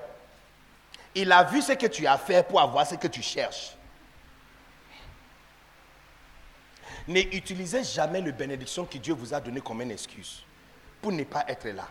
Il 1.14 1.30
a 1.32 1.44
vu 1.44 1.62
ce 1.62 1.72
que 1.72 1.86
tu 1.86 2.06
as 2.06 2.18
fait 2.18 2.47
pour 2.47 2.60
avoir 2.60 2.86
ce 2.86 2.94
que 2.94 3.06
tu 3.06 3.22
cherches. 3.22 3.74
N'utilisez 7.06 7.85
jamais 7.85 8.20
les 8.20 8.32
bénédictions 8.32 8.85
que 8.85 8.98
Dieu 8.98 9.14
vous 9.14 9.32
a 9.32 9.40
données 9.40 9.60
comme 9.60 9.80
une 9.80 9.90
excuse 9.90 10.43
pour 11.01 11.12
ne 11.12 11.24
pas 11.24 11.44
être 11.48 11.68
là. 11.68 11.89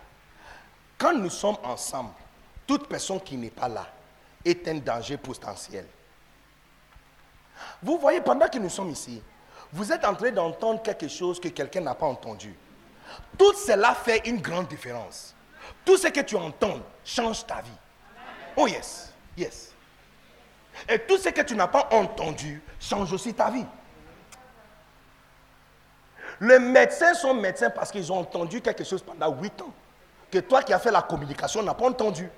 Quand 0.98 1.14
nous 1.14 1.30
sommes 1.30 1.58
ensemble, 1.64 2.12
toute 2.66 2.88
personne 2.88 3.22
qui 3.22 3.38
n'est 3.38 3.50
pas 3.50 3.68
là 3.68 3.88
est 4.44 4.68
un 4.68 4.76
danger 4.76 5.18
potentiel. 5.18 5.86
Vous 7.82 7.98
voyez, 7.98 8.22
pendant 8.22 8.48
que 8.48 8.58
nous 8.58 8.70
sommes 8.70 8.90
ici, 8.90 9.22
vous 9.72 9.92
êtes 9.92 10.06
en 10.06 10.16
train 10.16 10.32
d'entendre 10.32 10.82
quelque 10.82 11.08
chose 11.08 11.40
que 11.40 11.50
quelqu'un 11.50 11.82
n'a 11.82 11.96
pas 11.96 12.06
entendu. 12.06 12.56
Tout 13.38 13.54
cela 13.54 13.94
fait 13.94 14.28
une 14.28 14.42
grande 14.42 14.68
différence. 14.68 15.36
Tout 15.86 15.98
ce 15.98 16.08
que 16.08 16.22
tu 16.22 16.36
entends 16.36 16.80
change 17.04 17.46
ta 17.46 17.62
vie. 17.62 17.70
Oh 18.56 18.68
yes, 18.68 19.14
yes. 19.38 19.74
Et 20.88 21.00
tout 21.00 21.18
ce 21.18 21.30
que 21.30 21.42
tu 21.42 21.56
n'as 21.56 21.68
pas 21.68 21.90
entendu 21.92 22.62
change 22.80 23.12
aussi 23.14 23.34
ta 23.34 23.50
vie. 23.50 23.66
Les 26.40 26.60
médecins 26.60 27.14
sont 27.14 27.34
médecins 27.34 27.70
parce 27.70 27.92
qu'ils 27.92 28.12
ont 28.12 28.20
entendu 28.20 28.62
quelque 28.62 28.84
chose 28.84 29.02
pendant 29.02 29.34
huit 29.36 29.60
ans. 29.62 29.74
Que 30.38 30.42
toi 30.42 30.62
qui 30.62 30.72
as 30.72 30.78
fait 30.78 30.92
la 30.92 31.02
communication 31.02 31.64
n'as 31.64 31.74
pas 31.74 31.88
entendu. 31.88 32.30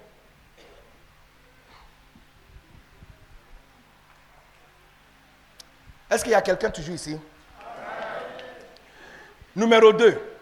Est-ce 6.09 6.23
qu'il 6.23 6.31
y 6.31 6.35
a 6.35 6.41
quelqu'un 6.41 6.69
toujours 6.69 6.95
ici? 6.95 7.19
Numéro 9.53 9.91
2. 9.91 10.38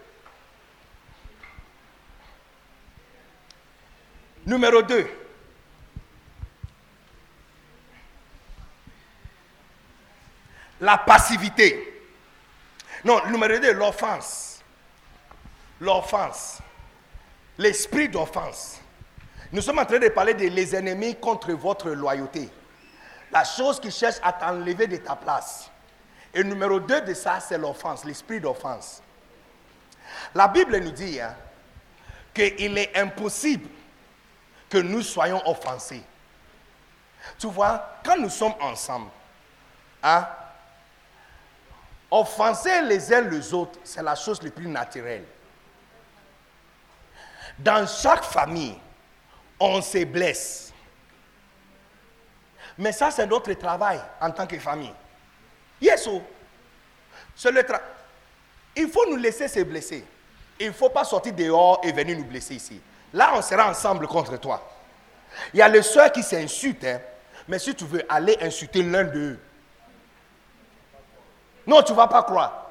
Numéro 4.46 4.80
2. 4.80 5.10
La 10.80 10.96
passivité. 10.98 12.08
Non, 13.04 13.26
numéro 13.26 13.58
2, 13.58 13.72
l'offense. 13.72 14.60
L'offense. 15.80 16.60
L'esprit 17.58 18.08
d'offense. 18.08 18.80
Nous 19.50 19.60
sommes 19.62 19.80
en 19.80 19.84
train 19.84 19.98
de 19.98 20.08
parler 20.08 20.34
des 20.34 20.48
les 20.48 20.76
ennemis 20.76 21.16
contre 21.16 21.52
votre 21.52 21.90
loyauté. 21.90 22.48
La 23.32 23.44
chose 23.44 23.80
qui 23.80 23.90
cherche 23.90 24.16
à 24.22 24.32
t'enlever 24.32 24.86
de 24.86 24.96
ta 24.96 25.16
place. 25.16 25.70
Et 26.32 26.44
numéro 26.44 26.78
deux 26.78 27.00
de 27.00 27.14
ça, 27.14 27.40
c'est 27.40 27.58
l'offense, 27.58 28.04
l'esprit 28.04 28.40
d'offense. 28.40 29.02
La 30.34 30.48
Bible 30.48 30.78
nous 30.78 30.92
dit 30.92 31.20
hein, 31.20 31.34
qu'il 32.32 32.78
est 32.78 32.96
impossible 32.96 33.68
que 34.68 34.78
nous 34.78 35.02
soyons 35.02 35.42
offensés. 35.48 36.02
Tu 37.38 37.46
vois, 37.48 37.98
quand 38.04 38.18
nous 38.18 38.30
sommes 38.30 38.54
ensemble, 38.60 39.10
hein, 40.02 40.28
offenser 42.10 42.82
les 42.82 43.12
uns 43.12 43.22
les 43.22 43.52
autres, 43.52 43.78
c'est 43.82 44.02
la 44.02 44.14
chose 44.14 44.42
la 44.42 44.50
plus 44.50 44.68
naturelle. 44.68 45.24
Dans 47.58 47.86
chaque 47.86 48.24
famille, 48.24 48.78
on 49.58 49.82
se 49.82 50.04
blesse. 50.04 50.72
Mais 52.76 52.92
ça, 52.92 53.10
c'est 53.10 53.26
notre 53.26 53.52
travail 53.54 54.00
en 54.20 54.30
tant 54.30 54.46
que 54.46 54.58
famille. 54.58 54.94
Yes. 55.80 56.08
C'est 57.34 57.50
le 57.50 57.62
travail. 57.64 57.86
Il 58.76 58.88
faut 58.88 59.08
nous 59.10 59.16
laisser 59.16 59.48
se 59.48 59.60
blesser. 59.60 60.04
Il 60.60 60.68
ne 60.68 60.72
faut 60.72 60.88
pas 60.90 61.04
sortir 61.04 61.32
dehors 61.32 61.80
et 61.82 61.92
venir 61.92 62.16
nous 62.16 62.24
blesser 62.24 62.54
ici. 62.54 62.80
Là, 63.12 63.32
on 63.34 63.42
sera 63.42 63.68
ensemble 63.68 64.06
contre 64.06 64.36
toi. 64.38 64.62
Il 65.52 65.58
y 65.58 65.62
a 65.62 65.68
les 65.68 65.82
soeurs 65.82 66.12
qui 66.12 66.22
s'insultent, 66.22 66.84
hein. 66.84 67.00
mais 67.48 67.58
si 67.58 67.74
tu 67.74 67.84
veux 67.84 68.04
aller 68.08 68.36
insulter 68.40 68.82
l'un 68.82 69.04
d'eux, 69.04 69.38
non, 71.66 71.82
tu 71.82 71.92
ne 71.92 71.96
vas 71.96 72.06
pas 72.06 72.22
croire. 72.22 72.66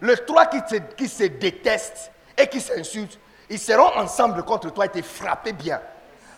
Les 0.00 0.16
trois 0.18 0.46
qui, 0.46 0.58
qui 0.96 1.08
se 1.08 1.24
détestent 1.24 2.12
et 2.36 2.46
qui 2.46 2.60
s'insultent, 2.60 3.18
ils 3.48 3.58
seront 3.58 3.96
ensemble 3.96 4.42
contre 4.44 4.70
toi 4.70 4.86
et 4.86 4.88
te 4.88 5.02
frapper 5.02 5.52
bien. 5.52 5.80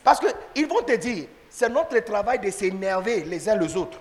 Parce 0.05 0.21
qu'ils 0.21 0.67
vont 0.67 0.83
te 0.83 0.97
dire, 0.97 1.27
c'est 1.51 1.69
notre 1.69 1.99
travail 2.01 2.39
de 2.39 2.51
s'énerver 2.51 3.25
les 3.25 3.49
uns 3.49 3.57
les 3.57 3.77
autres. 3.77 3.99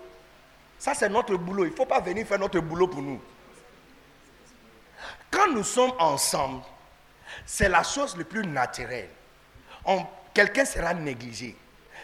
Ça, 0.79 0.93
c'est 0.93 1.09
notre 1.09 1.35
boulot. 1.35 1.65
Il 1.65 1.71
ne 1.71 1.75
faut 1.75 1.85
pas 1.85 1.99
venir 1.99 2.25
faire 2.27 2.39
notre 2.39 2.59
boulot 2.59 2.88
pour 2.88 3.01
nous. 3.01 3.19
Quand 5.31 5.51
nous 5.51 5.63
sommes 5.63 5.93
ensemble, 5.99 6.61
c'est 7.45 7.69
la 7.69 7.84
chose 7.84 8.15
la 8.17 8.23
plus 8.23 8.45
naturelle. 8.45 9.09
Quelqu'un 10.34 10.65
sera 10.65 10.93
négligé, 10.93 11.55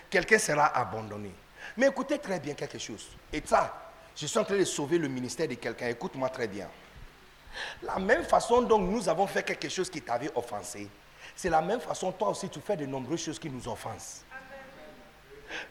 quelqu'un 0.10 0.40
sera 0.40 0.76
abandonné. 0.78 1.32
Mais 1.78 1.88
écoutez 1.88 2.18
très 2.18 2.40
bien 2.40 2.54
quelque 2.54 2.80
chose. 2.80 3.10
Et 3.32 3.42
ça, 3.46 3.92
je 4.16 4.26
suis 4.26 4.40
en 4.40 4.44
train 4.44 4.58
de 4.58 4.64
sauver 4.66 4.98
le 4.98 5.08
ministère 5.08 5.48
de 5.48 5.54
quelqu'un. 5.56 5.88
Écoute-moi 5.88 6.30
très 6.30 6.48
bien. 6.48 6.68
La 7.82 8.00
même 8.00 8.24
façon 8.24 8.62
dont 8.62 8.80
nous 8.80 9.08
avons 9.10 9.28
fait 9.28 9.44
quelque 9.44 9.70
chose 9.70 9.90
qui 9.90 10.02
t'avait 10.02 10.32
offensé, 10.36 10.90
c'est 11.36 11.50
la 11.50 11.62
même 11.62 11.80
façon, 11.80 12.12
toi 12.12 12.30
aussi, 12.30 12.50
tu 12.50 12.60
fais 12.60 12.78
de 12.78 12.86
nombreuses 12.86 13.24
choses 13.24 13.40
qui 13.40 13.50
nous 13.50 13.68
offensent. 13.68 14.24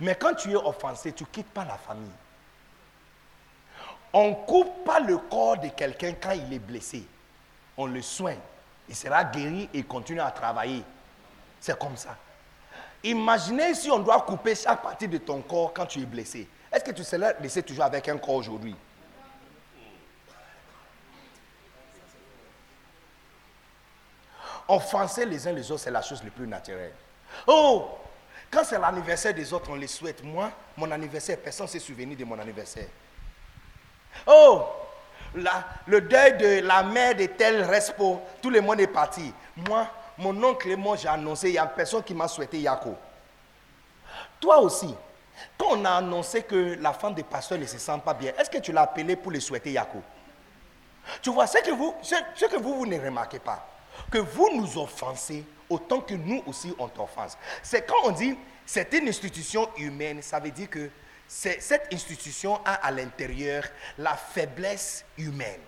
Mais 0.01 0.15
quand 0.15 0.35
tu 0.35 0.53
es 0.53 0.57
offensé, 0.57 1.13
tu 1.13 1.25
ne 1.25 1.29
quittes 1.29 1.51
pas 1.51 1.65
la 1.65 1.77
famille. 1.77 2.11
On 4.13 4.31
ne 4.31 4.35
coupe 4.35 4.85
pas 4.85 5.01
le 5.01 5.17
corps 5.17 5.59
de 5.59 5.69
quelqu'un 5.69 6.13
quand 6.21 6.33
il 6.33 6.53
est 6.53 6.59
blessé. 6.59 7.05
On 7.77 7.87
le 7.87 8.03
soigne. 8.03 8.39
Il 8.89 8.95
sera 8.95 9.25
guéri 9.25 9.69
et 9.73 9.83
continue 9.83 10.21
à 10.21 10.31
travailler. 10.31 10.85
C'est 11.61 11.79
comme 11.79 11.97
ça. 11.97 12.17
Imaginez 13.05 13.75
si 13.75 13.91
on 13.91 13.99
doit 13.99 14.21
couper 14.21 14.55
chaque 14.55 14.83
partie 14.83 15.09
de 15.09 15.19
ton 15.19 15.41
corps 15.41 15.73
quand 15.73 15.87
tu 15.87 16.01
es 16.01 16.05
blessé. 16.05 16.49
Est-ce 16.71 16.85
que 16.85 16.91
tu 16.91 17.03
serais 17.05 17.37
laissé 17.41 17.63
toujours 17.63 17.85
avec 17.85 18.09
un 18.09 18.19
corps 18.19 18.37
aujourd'hui? 18.37 18.77
Offenser 24.69 25.27
les 25.27 25.47
uns 25.47 25.53
les 25.53 25.71
autres, 25.71 25.83
c'est 25.83 25.91
la 25.91 26.03
chose 26.03 26.23
la 26.23 26.31
plus 26.31 26.47
naturelle. 26.47 26.93
Oh, 27.47 27.89
quand 28.51 28.65
c'est 28.65 28.79
l'anniversaire 28.79 29.35
des 29.35 29.53
autres, 29.53 29.71
on 29.71 29.75
les 29.75 29.87
souhaite. 29.87 30.23
Moi, 30.23 30.51
mon 30.77 30.91
anniversaire, 30.91 31.39
personne 31.39 31.67
ne 31.67 31.71
s'est 31.71 31.79
souvenu 31.79 32.15
de 32.15 32.25
mon 32.25 32.39
anniversaire. 32.39 32.89
Oh, 34.27 34.67
le 35.35 36.01
deuil 36.01 36.37
de 36.37 36.67
la 36.67 36.83
mère 36.83 37.15
de 37.15 37.27
tel 37.27 37.63
respo, 37.65 38.21
tout 38.43 38.51
le 38.51 38.61
monde 38.61 38.81
est 38.81 38.87
parti. 38.87 39.33
Moi, 39.57 39.87
mon 40.19 40.45
oncle 40.45 40.71
et 40.71 40.77
moi, 40.77 40.97
j'ai 40.97 41.09
annoncé, 41.09 41.49
il 41.49 41.53
n'y 41.53 41.59
a 41.59 41.67
personne 41.67 42.03
qui 42.03 42.15
m'a 42.15 42.29
souhaité 42.29 42.61
Yako. 42.61 42.95
Toi 44.39 44.59
aussi, 44.59 44.95
quand 45.57 45.69
on 45.71 45.85
a 45.87 45.93
annoncé 45.93 46.43
que 46.43 46.77
la 46.79 46.93
femme 46.93 47.15
des 47.15 47.23
pasteurs 47.23 47.59
ne 47.59 47.65
se 47.65 47.79
sent 47.79 48.01
pas 48.05 48.13
bien, 48.13 48.33
est-ce 48.39 48.51
que 48.51 48.59
tu 48.59 48.73
l'as 48.73 48.83
appelé 48.83 49.17
pour 49.17 49.33
le 49.33 49.41
souhaiter 49.41 49.73
Yako? 49.73 50.03
Tu 51.23 51.31
vois, 51.31 51.47
ce 51.47 51.59
que 51.59 51.71
vous, 51.71 51.95
ce 52.03 52.45
que 52.45 52.57
vous, 52.59 52.75
vous 52.75 52.87
ne 52.87 53.01
remarquez 53.01 53.39
pas, 53.39 53.67
que 54.11 54.19
vous 54.19 54.51
nous 54.55 54.79
offensez 54.79 55.45
autant 55.69 56.01
que 56.01 56.15
nous 56.15 56.43
aussi 56.47 56.75
on 56.79 56.89
t'offense. 56.89 57.37
C'est 57.63 57.87
quand 57.87 57.97
on 58.05 58.11
dit 58.11 58.37
c'est 58.67 58.93
une 58.95 59.09
institution 59.09 59.69
humaine, 59.77 60.23
ça 60.23 60.39
veut 60.39 60.51
dire 60.51 60.71
que 60.71 60.91
cette 61.27 61.93
institution 61.93 62.61
a 62.65 62.75
à 62.75 62.91
l'intérieur 62.91 63.65
la 63.99 64.15
faiblesse 64.15 65.05
humaine. 65.17 65.61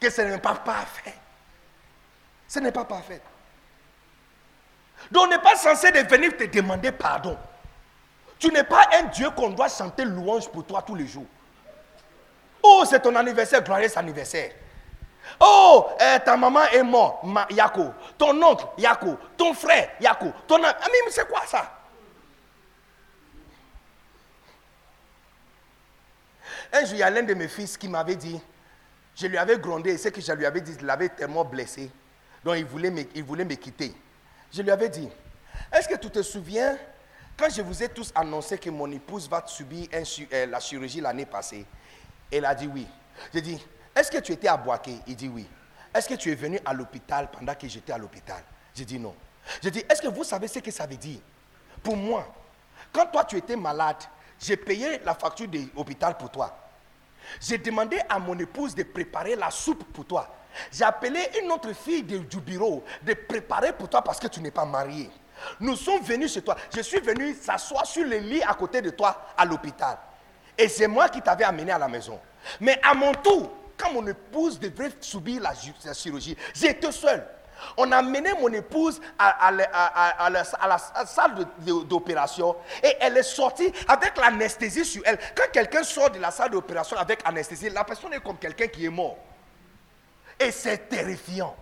Que 0.00 0.10
ce 0.10 0.22
n'est 0.22 0.38
pas 0.38 0.54
parfait. 0.54 1.14
Ce 2.48 2.58
n'est 2.58 2.72
pas 2.72 2.84
parfait. 2.84 3.20
Donc 5.10 5.24
on 5.24 5.26
n'est 5.28 5.38
pas 5.38 5.56
censé 5.56 5.90
de 5.92 6.00
venir 6.00 6.36
te 6.36 6.44
demander 6.44 6.92
pardon. 6.92 7.36
Tu 8.38 8.48
n'es 8.48 8.64
pas 8.64 8.88
un 8.94 9.04
Dieu 9.04 9.30
qu'on 9.30 9.50
doit 9.50 9.68
chanter 9.68 10.04
louange 10.04 10.48
pour 10.48 10.64
toi 10.64 10.82
tous 10.82 10.94
les 10.94 11.06
jours. 11.06 11.26
Oh, 12.62 12.84
c'est 12.88 13.00
ton 13.00 13.14
anniversaire, 13.14 13.62
glorieux 13.62 13.96
anniversaire. 13.96 14.52
Oh, 15.40 15.88
eh, 16.00 16.18
ta 16.24 16.36
maman 16.36 16.64
est 16.72 16.82
morte, 16.82 17.24
Yako. 17.50 17.92
Ton 18.16 18.40
oncle, 18.42 18.66
Yako. 18.78 19.18
Ton 19.36 19.54
frère, 19.54 19.90
Yako. 20.00 20.32
Ton 20.46 20.62
ami, 20.62 20.96
c'est 21.10 21.28
quoi 21.28 21.42
ça? 21.46 21.72
Un 26.72 26.84
jour, 26.84 26.94
il 26.94 26.98
y 26.98 27.02
a 27.02 27.10
l'un 27.10 27.22
de 27.22 27.34
mes 27.34 27.48
fils 27.48 27.76
qui 27.76 27.88
m'avait 27.88 28.16
dit, 28.16 28.40
je 29.14 29.26
lui 29.26 29.38
avais 29.38 29.58
grondé, 29.58 29.92
et 29.92 29.98
ce 29.98 30.08
que 30.08 30.20
je 30.20 30.32
lui 30.32 30.46
avais 30.46 30.60
dit, 30.60 30.76
il 30.78 30.86
l'avait 30.86 31.08
tellement 31.08 31.44
blessé, 31.44 31.90
donc 32.44 32.56
il 32.58 32.64
voulait, 32.64 32.90
me, 32.90 33.02
il 33.14 33.24
voulait 33.24 33.44
me 33.44 33.54
quitter. 33.54 33.94
Je 34.52 34.62
lui 34.62 34.70
avais 34.70 34.88
dit, 34.88 35.08
est-ce 35.72 35.88
que 35.88 35.96
tu 35.96 36.10
te 36.10 36.22
souviens, 36.22 36.76
quand 37.36 37.48
je 37.50 37.62
vous 37.62 37.82
ai 37.82 37.88
tous 37.88 38.12
annoncé 38.14 38.58
que 38.58 38.70
mon 38.70 38.90
épouse 38.90 39.28
va 39.28 39.42
subir 39.46 39.88
euh, 39.92 40.46
la 40.46 40.60
chirurgie 40.60 41.00
l'année 41.00 41.26
passée, 41.26 41.64
elle 42.32 42.44
a 42.44 42.54
dit 42.54 42.66
oui. 42.66 42.86
J'ai 43.32 43.40
dit, 43.40 43.64
est-ce 43.96 44.10
que 44.10 44.18
tu 44.18 44.32
étais 44.32 44.48
à 44.48 44.56
Boaké? 44.56 44.98
Il 45.06 45.16
dit 45.16 45.28
oui. 45.28 45.48
Est-ce 45.94 46.08
que 46.08 46.14
tu 46.14 46.30
es 46.30 46.34
venu 46.34 46.60
à 46.64 46.74
l'hôpital 46.74 47.28
pendant 47.30 47.54
que 47.54 47.66
j'étais 47.66 47.92
à 47.92 47.98
l'hôpital? 47.98 48.42
J'ai 48.74 48.84
dit 48.84 48.98
non. 48.98 49.14
J'ai 49.62 49.70
dit, 49.70 49.84
est-ce 49.88 50.02
que 50.02 50.08
vous 50.08 50.24
savez 50.24 50.48
ce 50.48 50.58
que 50.58 50.70
ça 50.70 50.86
veut 50.86 50.96
dire? 50.96 51.20
Pour 51.82 51.96
moi, 51.96 52.26
quand 52.92 53.06
toi 53.06 53.24
tu 53.24 53.36
étais 53.36 53.56
malade, 53.56 53.96
j'ai 54.38 54.56
payé 54.56 55.00
la 55.04 55.14
facture 55.14 55.48
de 55.48 55.60
l'hôpital 55.74 56.16
pour 56.16 56.30
toi. 56.30 56.54
J'ai 57.40 57.58
demandé 57.58 57.98
à 58.08 58.18
mon 58.18 58.38
épouse 58.38 58.74
de 58.74 58.82
préparer 58.82 59.34
la 59.36 59.50
soupe 59.50 59.84
pour 59.92 60.04
toi. 60.04 60.28
J'ai 60.72 60.84
appelé 60.84 61.20
une 61.42 61.50
autre 61.50 61.72
fille 61.72 62.02
du 62.02 62.40
bureau 62.40 62.84
de 63.02 63.14
préparer 63.14 63.72
pour 63.72 63.88
toi 63.88 64.02
parce 64.02 64.18
que 64.18 64.26
tu 64.26 64.40
n'es 64.40 64.50
pas 64.50 64.64
marié. 64.64 65.10
Nous 65.60 65.76
sommes 65.76 66.02
venus 66.02 66.32
chez 66.34 66.42
toi. 66.42 66.56
Je 66.74 66.80
suis 66.80 67.00
venu 67.00 67.34
s'asseoir 67.34 67.86
sur 67.86 68.04
le 68.04 68.18
lit 68.18 68.42
à 68.42 68.54
côté 68.54 68.80
de 68.82 68.90
toi 68.90 69.26
à 69.36 69.44
l'hôpital. 69.44 69.98
Et 70.56 70.68
c'est 70.68 70.88
moi 70.88 71.08
qui 71.08 71.20
t'avais 71.20 71.44
amené 71.44 71.72
à 71.72 71.78
la 71.78 71.88
maison. 71.88 72.18
Mais 72.60 72.80
à 72.82 72.94
mon 72.94 73.12
tour, 73.12 73.52
quand 73.76 73.92
mon 73.92 74.06
épouse 74.06 74.58
devrait 74.58 74.90
subir 75.00 75.42
la, 75.42 75.52
chirurgie, 75.94 76.36
j'étais 76.54 76.92
seul. 76.92 77.26
On 77.76 77.90
a 77.90 78.02
mené 78.02 78.32
mon 78.34 78.52
épouse 78.52 79.00
à, 79.18 79.50
la, 79.50 80.78
salle 81.06 81.46
d'opération 81.88 82.56
et 82.82 82.96
elle 83.00 83.16
est 83.16 83.22
sortie 83.22 83.72
avec 83.88 84.16
l'anesthésie 84.16 84.84
sur 84.84 85.02
elle. 85.06 85.18
Quand 85.34 85.50
quelqu'un 85.52 85.82
sort 85.82 86.10
de 86.10 86.18
la 86.18 86.30
salle 86.30 86.50
d'opération 86.50 86.96
avec 86.96 87.20
anesthésie, 87.24 87.70
la 87.70 87.84
personne 87.84 88.12
est 88.12 88.20
comme 88.20 88.38
quelqu'un 88.38 88.66
qui 88.66 88.84
est 88.84 88.90
mort. 88.90 89.16
Et 90.38 90.50
c'est 90.50 90.88
terrifiant. 90.88 91.56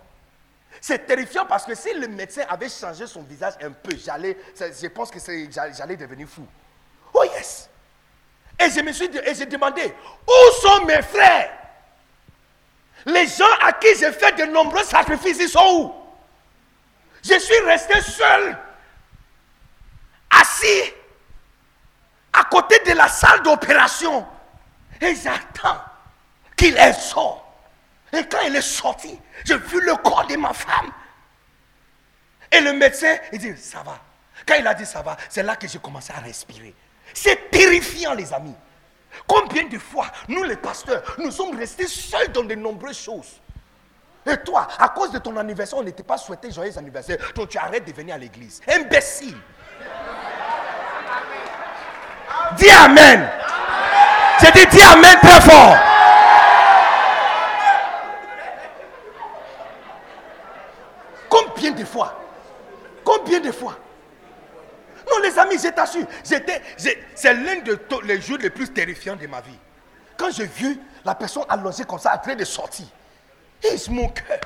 C'est 0.81 1.05
terrifiant 1.05 1.45
parce 1.45 1.65
que 1.65 1.73
si 1.73 1.93
le 1.93 2.07
médecin 2.07 2.43
avait 2.49 2.67
changé 2.67 3.07
son 3.07 3.23
visage 3.23 3.53
un 3.61 3.71
peu, 3.71 3.95
je 3.95 4.87
pense 4.87 5.09
que 5.09 5.19
j'allais 5.49 5.95
devenir 5.95 6.27
fou. 6.27 6.45
Oh 7.13 7.23
yes! 7.23 7.69
Et 8.59 8.69
je 8.69 8.81
me 8.81 8.91
suis 8.91 9.05
et 9.05 9.33
j'ai 9.33 9.45
demandé, 9.45 9.93
où 10.27 10.61
sont 10.61 10.85
mes 10.85 11.01
frères? 11.01 11.64
Les 13.05 13.27
gens 13.27 13.45
à 13.61 13.73
qui 13.73 13.87
j'ai 13.99 14.11
fait 14.11 14.31
de 14.33 14.45
nombreux 14.45 14.83
sacrifices, 14.83 15.37
ils 15.39 15.49
sont 15.49 15.65
où? 15.73 15.95
Je 17.23 17.39
suis 17.39 17.59
resté 17.65 17.99
seul, 18.01 18.57
assis 20.29 20.93
à 22.33 22.43
côté 22.45 22.79
de 22.85 22.93
la 22.93 23.07
salle 23.07 23.41
d'opération. 23.43 24.27
Et 25.01 25.15
j'attends 25.15 25.81
qu'il 26.55 26.77
est 26.77 26.93
sort. 26.93 27.41
Et 28.13 28.23
quand 28.27 28.41
il 28.45 28.55
est 28.55 28.61
sorti, 28.61 29.19
j'ai 29.43 29.57
vu 29.57 29.81
le 29.81 29.95
corps 29.97 30.25
de 30.27 30.35
ma 30.37 30.53
femme. 30.53 30.91
Et 32.51 32.61
le 32.61 32.73
médecin, 32.73 33.17
il 33.33 33.39
dit, 33.39 33.57
ça 33.57 33.83
va. 33.83 33.99
Quand 34.45 34.55
il 34.55 34.67
a 34.67 34.73
dit 34.73 34.85
ça 34.85 35.01
va, 35.01 35.17
c'est 35.29 35.43
là 35.43 35.55
que 35.55 35.67
j'ai 35.67 35.79
commencé 35.79 36.13
à 36.15 36.19
respirer. 36.19 36.73
C'est 37.13 37.49
terrifiant, 37.49 38.13
les 38.13 38.31
amis. 38.33 38.55
Combien 39.27 39.63
de 39.65 39.77
fois, 39.77 40.07
nous 40.27 40.43
les 40.43 40.55
pasteurs, 40.57 41.01
nous 41.17 41.31
sommes 41.31 41.57
restés 41.57 41.87
seuls 41.87 42.31
dans 42.31 42.43
de 42.43 42.55
nombreuses 42.55 42.99
choses. 42.99 43.41
Et 44.25 44.37
toi, 44.37 44.67
à 44.79 44.89
cause 44.89 45.11
de 45.11 45.19
ton 45.19 45.35
anniversaire, 45.37 45.77
on 45.77 45.83
n'était 45.83 46.03
pas 46.03 46.17
souhaité 46.17 46.51
joyeux 46.51 46.77
anniversaire. 46.77 47.17
Donc 47.35 47.49
tu 47.49 47.57
arrêtes 47.57 47.85
de 47.85 47.93
venir 47.93 48.15
à 48.15 48.17
l'église. 48.17 48.61
Imbécile. 48.67 49.37
Dis 52.57 52.69
Amen. 52.69 53.29
J'ai 54.41 54.51
dit, 54.51 54.65
dis 54.67 54.81
Amen 54.81 55.17
très 55.21 55.41
fort. 55.41 55.75
Combien 61.29 61.71
de 61.71 61.85
fois 61.85 62.19
Combien 63.03 63.39
de 63.39 63.51
fois 63.51 63.77
Les 65.23 65.39
amis, 65.39 65.57
je 65.57 65.69
t'assure, 65.69 66.05
c'est 66.23 67.33
l'un 67.33 67.55
des 67.57 68.21
jours 68.21 68.37
les 68.37 68.49
plus 68.49 68.69
terrifiants 68.69 69.15
de 69.15 69.25
ma 69.27 69.41
vie. 69.41 69.57
Quand 70.17 70.29
j'ai 70.31 70.45
vu 70.45 70.79
la 71.03 71.15
personne 71.15 71.43
allongée 71.49 71.83
comme 71.83 71.99
ça, 71.99 72.17
train 72.17 72.35
de 72.35 72.45
sortir, 72.45 72.85
et 73.63 73.75
mon 73.89 74.09
cœur. 74.09 74.39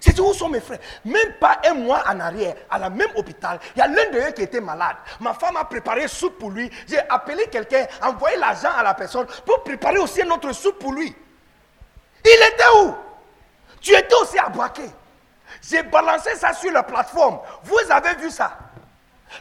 C'est 0.00 0.18
où 0.18 0.32
sont 0.34 0.48
mes 0.48 0.60
frères? 0.60 0.80
Même 1.04 1.34
pas 1.40 1.60
un 1.64 1.74
mois 1.74 2.02
en 2.08 2.20
arrière, 2.20 2.54
à 2.68 2.78
la 2.78 2.90
même 2.90 3.10
hôpital, 3.14 3.58
il 3.74 3.78
y 3.78 3.82
a 3.82 3.86
l'un 3.86 4.10
d'eux 4.10 4.32
qui 4.32 4.42
était 4.42 4.60
malade. 4.60 4.96
Ma 5.20 5.32
femme 5.32 5.56
a 5.56 5.64
préparé 5.64 6.08
soupe 6.08 6.38
pour 6.38 6.50
lui. 6.50 6.70
J'ai 6.88 6.98
appelé 7.08 7.46
quelqu'un, 7.46 7.86
envoyé 8.02 8.36
l'argent 8.36 8.70
à 8.76 8.82
la 8.82 8.94
personne 8.94 9.26
pour 9.46 9.62
préparer 9.62 9.98
aussi 9.98 10.22
notre 10.24 10.52
soupe 10.52 10.78
pour 10.78 10.92
lui. 10.92 11.14
Il 12.24 12.52
était 12.52 12.64
où? 12.82 12.94
Tu 13.80 13.94
étais 13.94 14.14
aussi 14.20 14.38
à 14.38 14.48
Boaké. 14.48 14.82
J'ai 15.62 15.82
balancé 15.82 16.34
ça 16.34 16.52
sur 16.52 16.72
la 16.72 16.82
plateforme. 16.82 17.40
Vous 17.62 17.78
avez 17.90 18.14
vu 18.16 18.30
ça 18.30 18.58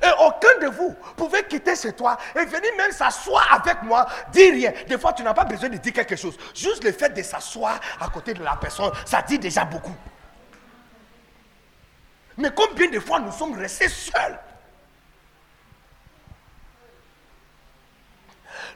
et 0.02 0.10
aucun 0.19 0.60
de 0.61 0.68
vous 0.68 0.95
pouvait 1.18 1.43
quitter 1.43 1.76
chez 1.76 1.93
toi 1.93 2.18
et 2.35 2.45
venir 2.45 2.72
même 2.77 2.91
s'asseoir 2.91 3.45
avec 3.53 3.84
moi, 3.84 4.07
dire 4.31 4.53
rien. 4.53 4.73
Des 4.88 4.98
fois, 4.98 5.14
tu 5.14 5.23
n'as 5.23 5.34
pas 5.34 5.43
besoin 5.43 5.69
de 5.69 5.77
dire 5.77 5.93
quelque 5.93 6.15
chose. 6.15 6.38
Juste 6.56 6.84
le 6.84 6.91
fait 6.91 7.10
de 7.10 7.22
s'asseoir 7.22 7.80
à 7.99 8.07
côté 8.10 8.34
de 8.34 8.43
la 8.43 8.56
personne, 8.56 8.91
ça 9.06 9.22
dit 9.22 9.38
déjà 9.38 9.65
beaucoup. 9.65 9.95
Mais 12.38 12.52
combien 12.56 12.89
de 12.89 12.99
fois 12.99 13.19
nous 13.19 13.31
sommes 13.31 13.57
restés 13.60 13.89
seuls? 13.89 14.39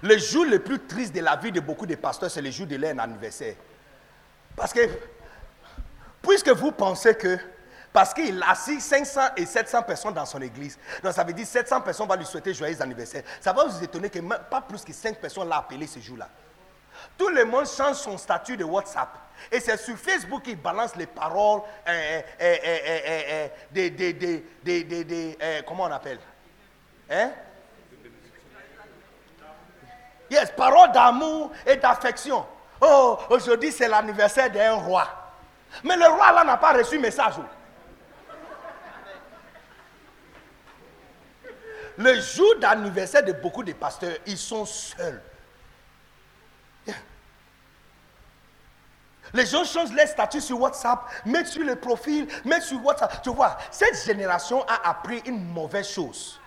Le 0.01 0.17
jour 0.17 0.45
le 0.45 0.59
plus 0.59 0.79
triste 0.79 1.15
de 1.15 1.21
la 1.21 1.37
vie 1.37 1.51
de 1.51 1.61
beaucoup 1.61 1.85
de 1.85 1.95
pasteurs, 1.95 2.29
c'est 2.29 2.41
le 2.41 2.51
jour 2.51 2.67
de 2.67 2.75
leur 2.75 2.99
anniversaire. 2.99 3.55
Parce 4.55 4.73
que, 4.73 4.81
puisque 6.25 6.49
vous 6.49 6.71
pensez 6.71 7.15
que, 7.15 7.37
parce 7.93 8.13
qu'il 8.13 8.41
a 8.43 8.51
assis 8.51 8.81
500 8.81 9.21
et 9.37 9.45
700 9.45 9.83
personnes 9.83 10.13
dans 10.13 10.25
son 10.25 10.41
église, 10.41 10.77
donc 11.03 11.13
ça 11.13 11.23
veut 11.23 11.33
dire 11.33 11.45
700 11.45 11.81
personnes 11.81 12.07
vont 12.07 12.15
lui 12.15 12.25
souhaiter 12.25 12.53
joyeux 12.53 12.81
anniversaire. 12.81 13.23
Ça 13.39 13.53
va 13.53 13.65
vous 13.65 13.83
étonner 13.83 14.09
que 14.09 14.19
pas 14.19 14.61
plus 14.61 14.83
que 14.83 14.91
5 14.91 15.17
personnes 15.17 15.47
l'ont 15.47 15.55
appelé 15.55 15.87
ce 15.87 15.99
jour-là. 15.99 16.27
Tout 17.17 17.29
le 17.29 17.45
monde 17.45 17.67
change 17.67 17.95
son 17.95 18.17
statut 18.17 18.57
de 18.57 18.63
WhatsApp. 18.63 19.09
Et 19.51 19.59
c'est 19.59 19.77
sur 19.77 19.97
Facebook 19.97 20.43
qu'il 20.43 20.57
balance 20.57 20.95
les 20.95 21.05
paroles 21.05 21.61
des, 23.71 23.89
des, 23.91 25.37
comment 25.67 25.83
on 25.83 25.91
appelle? 25.91 26.19
Hein? 27.09 27.31
Yes, 30.29 30.51
paroles 30.51 30.91
d'amour 30.91 31.51
et 31.65 31.75
d'affection. 31.75 32.45
Oh, 32.81 33.19
aujourd'hui 33.29 33.71
c'est 33.71 33.87
l'anniversaire 33.87 34.49
d'un 34.49 34.73
roi. 34.73 35.24
Mais 35.83 35.97
le 35.97 36.07
roi 36.07 36.31
là 36.31 36.43
n'a 36.43 36.57
pas 36.57 36.73
reçu 36.73 36.99
message. 36.99 37.35
Le 41.97 42.19
jour 42.19 42.55
d'anniversaire 42.59 43.23
de 43.23 43.31
beaucoup 43.31 43.63
de 43.63 43.73
pasteurs, 43.73 44.17
ils 44.25 44.37
sont 44.37 44.65
seuls. 44.65 45.21
Les 49.33 49.45
gens 49.45 49.65
changent 49.65 49.93
les 49.93 50.05
statuts 50.05 50.41
sur 50.41 50.61
WhatsApp, 50.61 50.99
mettent 51.25 51.47
sur 51.47 51.63
le 51.63 51.75
profil, 51.75 52.27
mettent 52.45 52.63
sur 52.63 52.83
WhatsApp. 52.85 53.21
Tu 53.21 53.29
vois, 53.29 53.57
cette 53.71 54.05
génération 54.05 54.63
a 54.67 54.89
appris 54.89 55.21
une 55.25 55.43
mauvaise 55.43 55.89
chose. 55.89 56.39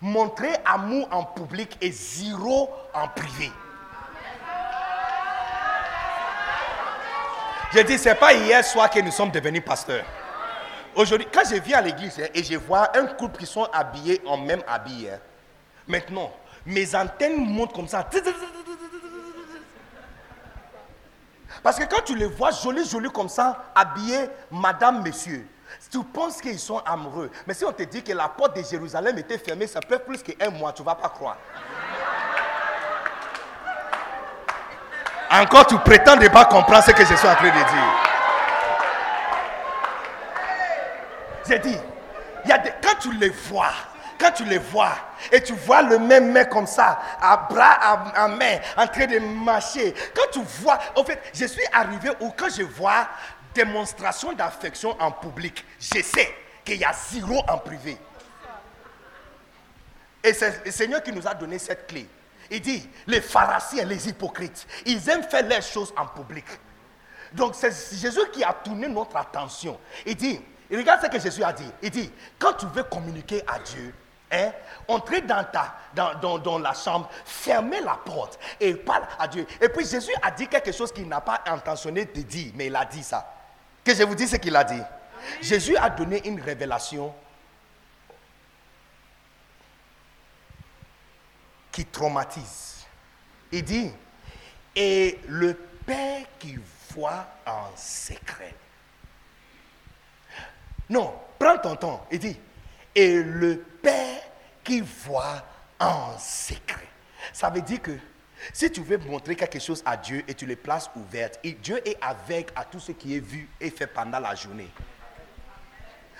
Montrer 0.00 0.56
amour 0.64 1.08
en 1.10 1.24
public 1.24 1.76
et 1.80 1.92
zéro 1.92 2.70
en 2.94 3.08
privé. 3.08 3.52
Je 7.72 7.80
dis, 7.80 7.98
ce 7.98 8.08
n'est 8.08 8.14
pas 8.16 8.32
hier 8.34 8.64
soir 8.64 8.90
que 8.90 8.98
nous 9.00 9.12
sommes 9.12 9.30
devenus 9.30 9.64
pasteurs. 9.64 10.04
Aujourd'hui, 10.94 11.28
quand 11.32 11.42
je 11.48 11.54
viens 11.56 11.78
à 11.78 11.82
l'église 11.82 12.18
hein, 12.18 12.26
et 12.34 12.42
je 12.42 12.56
vois 12.56 12.96
un 12.96 13.06
couple 13.06 13.38
qui 13.38 13.46
sont 13.46 13.64
habillés 13.72 14.20
en 14.26 14.36
même 14.36 14.62
habit, 14.66 15.08
hein, 15.08 15.20
maintenant, 15.86 16.32
mes 16.66 16.94
antennes 16.96 17.36
montent 17.36 17.72
comme 17.72 17.86
ça. 17.86 18.08
Parce 21.62 21.78
que 21.78 21.84
quand 21.84 22.02
tu 22.04 22.16
les 22.16 22.26
vois 22.26 22.50
jolis, 22.50 22.88
jolis 22.88 23.10
comme 23.10 23.28
ça, 23.28 23.66
habillés, 23.74 24.28
madame, 24.50 25.04
monsieur, 25.04 25.46
tu 25.92 26.02
penses 26.02 26.40
qu'ils 26.40 26.58
sont 26.58 26.78
amoureux. 26.78 27.30
Mais 27.46 27.54
si 27.54 27.64
on 27.64 27.72
te 27.72 27.84
dit 27.84 28.02
que 28.02 28.12
la 28.12 28.28
porte 28.28 28.56
de 28.56 28.64
Jérusalem 28.64 29.16
était 29.18 29.38
fermée, 29.38 29.68
ça 29.68 29.80
peut 29.80 30.00
plus 30.00 30.22
qu'un 30.24 30.50
mois, 30.50 30.72
tu 30.72 30.82
ne 30.82 30.86
vas 30.86 30.96
pas 30.96 31.08
croire. 31.08 31.36
Encore, 35.30 35.66
tu 35.66 35.78
prétends 35.78 36.16
ne 36.16 36.26
pas 36.28 36.44
comprendre 36.46 36.82
ce 36.82 36.90
que 36.90 37.04
je 37.04 37.14
suis 37.14 37.28
en 37.28 37.34
train 37.34 37.48
de 37.48 37.52
dire. 37.52 38.10
J'ai 41.48 41.58
dit, 41.60 41.76
y 42.46 42.52
a 42.52 42.58
quand 42.58 42.98
tu 43.00 43.12
les 43.12 43.28
vois, 43.28 43.70
quand 44.18 44.32
tu 44.32 44.44
les 44.44 44.58
vois 44.58 44.92
et 45.30 45.40
tu 45.40 45.52
vois 45.52 45.82
le 45.82 45.98
même 45.98 46.32
mec 46.32 46.48
comme 46.48 46.66
ça, 46.66 46.98
à 47.20 47.36
bras, 47.48 47.78
à, 48.14 48.28
main, 48.28 48.58
en 48.76 48.86
train 48.88 49.06
de 49.06 49.18
marcher, 49.20 49.94
quand 50.14 50.30
tu 50.32 50.40
vois, 50.62 50.78
en 50.96 51.04
fait, 51.04 51.20
je 51.32 51.46
suis 51.46 51.64
arrivé 51.72 52.10
où 52.20 52.30
quand 52.36 52.48
je 52.48 52.62
vois 52.62 53.06
démonstration 53.54 54.32
d'affection 54.32 54.96
en 55.00 55.12
public, 55.12 55.64
je 55.78 56.02
sais 56.02 56.34
qu'il 56.64 56.76
y 56.76 56.84
a 56.84 56.92
zéro 56.92 57.42
en 57.48 57.58
privé. 57.58 57.96
Et 60.22 60.32
c'est 60.32 60.64
le 60.64 60.70
Seigneur 60.70 61.02
qui 61.02 61.12
nous 61.12 61.26
a 61.26 61.34
donné 61.34 61.58
cette 61.58 61.86
clé. 61.86 62.06
Il 62.50 62.60
dit, 62.60 62.88
les 63.06 63.20
pharisiens, 63.20 63.84
les 63.84 64.08
hypocrites, 64.08 64.66
ils 64.86 65.08
aiment 65.08 65.22
faire 65.22 65.46
les 65.46 65.62
choses 65.62 65.92
en 65.96 66.06
public. 66.06 66.46
Donc 67.32 67.54
c'est 67.54 67.70
Jésus 67.96 68.20
qui 68.32 68.42
a 68.42 68.52
tourné 68.52 68.88
notre 68.88 69.16
attention. 69.16 69.78
Il 70.04 70.16
dit, 70.16 70.40
regarde 70.70 71.02
ce 71.02 71.08
que 71.08 71.20
Jésus 71.20 71.44
a 71.44 71.52
dit. 71.52 71.70
Il 71.82 71.90
dit, 71.90 72.10
quand 72.38 72.54
tu 72.54 72.66
veux 72.66 72.82
communiquer 72.82 73.42
à 73.46 73.58
Dieu, 73.60 73.94
Hein? 74.32 74.52
Entrez 74.86 75.22
dans, 75.22 75.44
ta, 75.44 75.74
dans, 75.94 76.38
dans, 76.38 76.58
la 76.58 76.72
chambre, 76.72 77.08
fermez 77.24 77.80
la 77.80 77.98
porte 78.04 78.38
et 78.60 78.74
parle 78.74 79.02
à 79.18 79.26
Dieu. 79.26 79.44
Et 79.60 79.68
puis 79.68 79.84
Jésus 79.84 80.12
a 80.22 80.30
dit 80.30 80.46
quelque 80.46 80.72
chose 80.72 80.92
qu'il 80.92 81.08
n'a 81.08 81.20
pas 81.20 81.42
intentionné 81.46 82.04
de 82.04 82.22
dire, 82.22 82.52
mais 82.54 82.66
il 82.66 82.76
a 82.76 82.84
dit 82.84 83.02
ça. 83.02 83.26
Que 83.84 83.94
je 83.94 84.02
vous 84.04 84.14
dis 84.14 84.28
ce 84.28 84.36
qu'il 84.36 84.54
a 84.54 84.62
dit. 84.62 84.80
Jésus 85.40 85.76
a 85.76 85.90
donné 85.90 86.26
une 86.28 86.40
révélation 86.40 87.12
qui 91.70 91.84
traumatise. 91.86 92.86
Il 93.52 93.64
dit, 93.64 93.92
et 94.74 95.18
le 95.28 95.54
Père 95.54 96.26
qui 96.38 96.58
voit 96.90 97.26
en 97.46 97.68
secret. 97.76 98.54
Non, 100.88 101.14
prends 101.38 101.58
ton 101.58 101.76
temps. 101.76 102.06
Il 102.10 102.18
dit, 102.18 102.38
et 102.94 103.22
le 103.22 103.58
Père 103.82 104.22
qui 104.62 104.80
voit 104.80 105.44
en 105.78 106.16
secret. 106.18 106.88
Ça 107.32 107.50
veut 107.50 107.62
dire 107.62 107.82
que 107.82 107.98
si 108.52 108.70
tu 108.70 108.82
veux 108.82 108.98
montrer 108.98 109.36
quelque 109.36 109.58
chose 109.58 109.82
à 109.84 109.96
Dieu 109.96 110.24
et 110.26 110.34
tu 110.34 110.46
les 110.46 110.56
places 110.56 110.90
ouvertes, 110.96 111.38
et 111.44 111.52
Dieu 111.52 111.86
est 111.86 111.96
avec 112.00 112.50
à 112.56 112.64
tout 112.64 112.80
ce 112.80 112.92
qui 112.92 113.16
est 113.16 113.20
vu 113.20 113.48
et 113.60 113.70
fait 113.70 113.86
pendant 113.86 114.18
la 114.18 114.34
journée. 114.34 114.70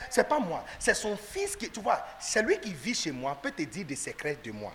C'est 0.09 0.29
pas 0.29 0.39
moi, 0.39 0.65
c'est 0.79 0.95
son 0.95 1.17
fils 1.17 1.57
qui, 1.57 1.71
tu 1.71 1.81
vois, 1.81 2.05
celui 2.19 2.59
qui 2.59 2.73
vit 2.73 2.95
chez 2.95 3.13
moi 3.13 3.37
peut 3.41 3.51
te 3.51 3.63
dire 3.63 3.85
des 3.85 3.97
secrets 3.97 4.39
de 4.43 4.51
moi. 4.51 4.73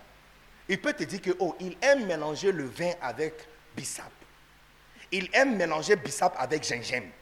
Il 0.68 0.80
peut 0.80 0.92
te 0.92 1.04
dire 1.04 1.20
que, 1.20 1.30
oh, 1.38 1.56
il 1.60 1.76
aime 1.80 2.06
mélanger 2.06 2.52
le 2.52 2.64
vin 2.66 2.92
avec 3.00 3.34
bissap. 3.76 4.10
Il 5.12 5.28
aime 5.32 5.56
mélanger 5.56 5.96
bissap 5.96 6.34
avec 6.38 6.64
gingembre. 6.64 7.12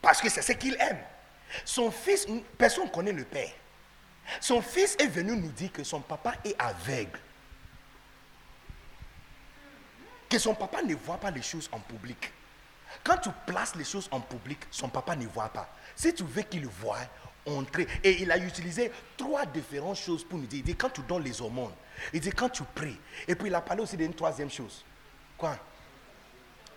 Parce 0.00 0.20
que 0.20 0.28
c'est 0.28 0.42
ce 0.42 0.52
qu'il 0.52 0.76
aime. 0.80 0.98
Son 1.64 1.90
fils, 1.90 2.26
personne 2.58 2.84
ne 2.84 2.90
connaît 2.90 3.12
le 3.12 3.24
père. 3.24 3.50
Son 4.40 4.60
fils 4.60 4.96
est 4.98 5.06
venu 5.06 5.36
nous 5.36 5.50
dire 5.50 5.72
que 5.72 5.84
son 5.84 6.00
papa 6.00 6.34
est 6.44 6.54
aveugle. 6.58 7.18
Que 10.28 10.38
son 10.38 10.54
papa 10.54 10.82
ne 10.82 10.94
voit 10.94 11.18
pas 11.18 11.30
les 11.30 11.42
choses 11.42 11.68
en 11.72 11.80
public. 11.80 12.32
Quand 13.04 13.16
tu 13.18 13.30
places 13.46 13.74
les 13.74 13.84
choses 13.84 14.08
en 14.10 14.20
public, 14.20 14.58
son 14.70 14.88
papa 14.88 15.16
ne 15.16 15.26
voit 15.26 15.48
pas. 15.48 15.68
Si 15.96 16.14
tu 16.14 16.24
veux 16.24 16.42
qu'il 16.42 16.66
voie, 16.66 16.98
entrer. 17.46 17.86
Et 18.04 18.22
il 18.22 18.30
a 18.30 18.38
utilisé 18.38 18.90
trois 19.16 19.46
différentes 19.46 19.96
choses 19.96 20.24
pour 20.24 20.38
nous 20.38 20.46
dire. 20.46 20.60
Il 20.60 20.64
dit 20.64 20.76
quand 20.76 20.90
tu 20.90 21.02
donnes 21.02 21.24
les 21.24 21.40
hormones, 21.40 21.72
il 22.12 22.20
dit 22.20 22.30
quand 22.30 22.48
tu 22.48 22.62
pries. 22.74 22.98
Et 23.28 23.34
puis 23.34 23.48
il 23.48 23.54
a 23.54 23.60
parlé 23.60 23.82
aussi 23.82 23.96
d'une 23.96 24.14
troisième 24.14 24.50
chose. 24.50 24.84
Quoi? 25.36 25.56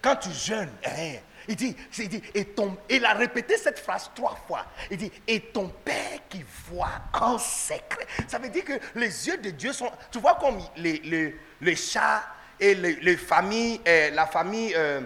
Quand 0.02 0.16
tu 0.18 0.30
jeûnes, 0.32 0.72
hein, 0.86 1.16
il 1.48 1.56
dit, 1.56 1.76
il 1.98 2.10
dit 2.10 2.22
et 2.34 2.46
ton, 2.46 2.78
il 2.90 3.04
a 3.06 3.14
répété 3.14 3.58
cette 3.58 3.80
phrase 3.80 4.12
trois 4.14 4.36
fois. 4.48 4.66
Il 4.92 4.98
dit, 4.98 5.12
et 5.28 5.40
ton 5.40 5.68
Père 5.68 6.20
qui 6.30 6.46
voit 6.68 7.02
en 7.14 7.38
secret. 7.40 8.06
Ça 8.28 8.38
veut 8.38 8.50
dire 8.50 8.66
que 8.66 8.74
les 8.94 9.28
yeux 9.28 9.38
de 9.38 9.50
Dieu 9.50 9.74
sont, 9.74 9.92
tu 10.12 10.20
vois 10.20 10.36
comme 10.36 10.60
les, 10.78 11.34
les, 11.60 11.76
chats 11.76 12.24
et 12.60 12.76
les, 12.76 13.18
familles, 13.18 13.82
euh, 13.88 14.12
la 14.12 14.28
famille 14.28 14.74
euh, 14.76 15.02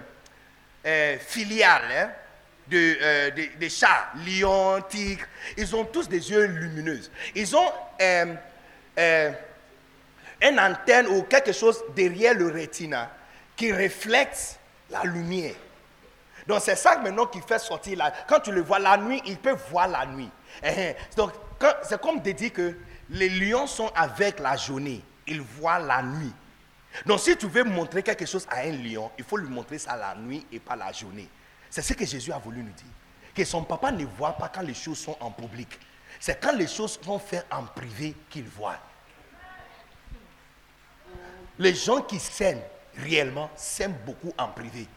euh, 0.86 1.18
filiale, 1.18 1.82
hein, 1.92 2.10
de, 2.68 3.30
des- 3.58 3.70
chats, 3.70 4.10
lions, 4.26 4.82
tigres, 4.82 5.24
ils 5.56 5.74
ont 5.74 5.84
tous 5.86 6.08
des 6.08 6.30
yeux 6.30 6.44
lumineux. 6.44 7.00
Ils 7.34 7.56
ont 7.56 7.72
une 10.42 10.58
antenne 10.58 11.06
ou 11.08 11.22
quelque 11.22 11.52
chose 11.52 11.82
derrière 11.94 12.34
le 12.34 12.48
rétina 12.48 13.10
qui 13.56 13.72
reflète 13.72 14.58
la 14.90 15.04
lumière. 15.04 15.54
Donc 16.46 16.60
c'est 16.62 16.76
ça 16.76 16.98
maintenant 16.98 17.26
qui 17.26 17.40
fait 17.40 17.58
sortir 17.58 17.98
la... 17.98 18.10
Quand 18.26 18.40
tu 18.40 18.50
le 18.50 18.62
vois 18.62 18.78
la 18.78 18.96
nuit, 18.96 19.22
il 19.26 19.36
peut 19.36 19.56
voir 19.70 19.88
la 19.88 20.06
nuit. 20.06 20.30
Eh, 20.62 20.68
eh. 20.76 20.96
Donc 21.16 21.32
c'est 21.82 22.00
comme 22.00 22.20
de 22.20 22.32
dire 22.32 22.52
que 22.52 22.74
les 23.10 23.28
lions 23.28 23.66
sont 23.66 23.90
avec 23.94 24.40
la 24.40 24.56
journée. 24.56 25.02
Ils 25.26 25.40
voient 25.40 25.78
la 25.78 26.02
nuit. 26.02 26.32
Donc 27.06 27.20
si 27.20 27.36
tu 27.36 27.46
veux 27.46 27.64
montrer 27.64 28.02
quelque 28.02 28.26
chose 28.26 28.46
à 28.50 28.60
un 28.60 28.72
lion, 28.72 29.10
il 29.18 29.24
faut 29.24 29.36
lui 29.36 29.48
montrer 29.48 29.78
ça 29.78 29.96
la 29.96 30.14
nuit 30.14 30.44
et 30.50 30.58
pas 30.58 30.74
la 30.76 30.90
journée. 30.92 31.28
C'est 31.68 31.82
ce 31.82 31.92
que 31.92 32.04
Jésus 32.04 32.32
a 32.32 32.38
voulu 32.38 32.62
nous 32.62 32.72
dire. 32.72 32.86
Que 33.34 33.44
son 33.44 33.62
papa 33.62 33.92
ne 33.92 34.04
voit 34.04 34.32
pas 34.32 34.48
quand 34.48 34.62
les 34.62 34.74
choses 34.74 34.98
sont 34.98 35.16
en 35.20 35.30
public. 35.30 35.68
C'est 36.18 36.40
quand 36.40 36.52
les 36.52 36.66
choses 36.66 36.98
sont 37.00 37.18
faites 37.18 37.46
en 37.50 37.62
privé 37.62 38.14
qu'il 38.28 38.44
voit. 38.44 38.76
Les 41.60 41.74
gens 41.74 42.00
qui 42.00 42.18
s'aiment 42.18 42.62
réellement 42.96 43.50
s'aiment 43.54 43.96
beaucoup 44.04 44.32
en 44.36 44.48
privé. 44.48 44.88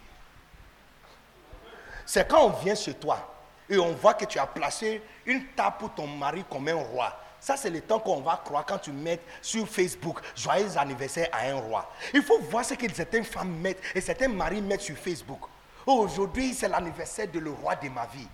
C'est 2.05 2.27
quand 2.27 2.45
on 2.45 2.49
vient 2.49 2.73
chez 2.75 2.93
toi 2.93 3.35
et 3.69 3.77
on 3.77 3.91
voit 3.93 4.13
que 4.13 4.25
tu 4.25 4.39
as 4.39 4.47
placé 4.47 5.01
une 5.25 5.45
table 5.55 5.75
pour 5.79 5.93
ton 5.93 6.07
mari 6.07 6.43
comme 6.49 6.67
un 6.69 6.75
roi. 6.75 7.19
Ça, 7.39 7.57
c'est 7.57 7.69
le 7.69 7.81
temps 7.81 7.99
qu'on 7.99 8.21
va 8.21 8.41
croire 8.43 8.65
quand 8.65 8.77
tu 8.77 8.91
mets 8.93 9.19
sur 9.41 9.67
Facebook 9.67 10.19
joyeux 10.35 10.77
anniversaire 10.77 11.27
à 11.33 11.49
un 11.49 11.55
roi. 11.55 11.91
Il 12.13 12.21
faut 12.23 12.39
voir 12.39 12.63
ce 12.63 12.73
que 12.75 12.91
certaines 12.93 13.25
femmes 13.25 13.57
mettent 13.59 13.81
et 13.93 13.99
certains 13.99 14.29
maris 14.29 14.61
mettent 14.61 14.81
sur 14.81 14.95
Facebook. 14.97 15.41
Oh, 15.85 15.99
aujourd'hui, 16.05 16.53
c'est 16.53 16.69
l'anniversaire 16.69 17.27
de 17.29 17.39
le 17.39 17.51
roi 17.51 17.75
de 17.75 17.89
ma 17.89 18.05
vie. 18.05 18.27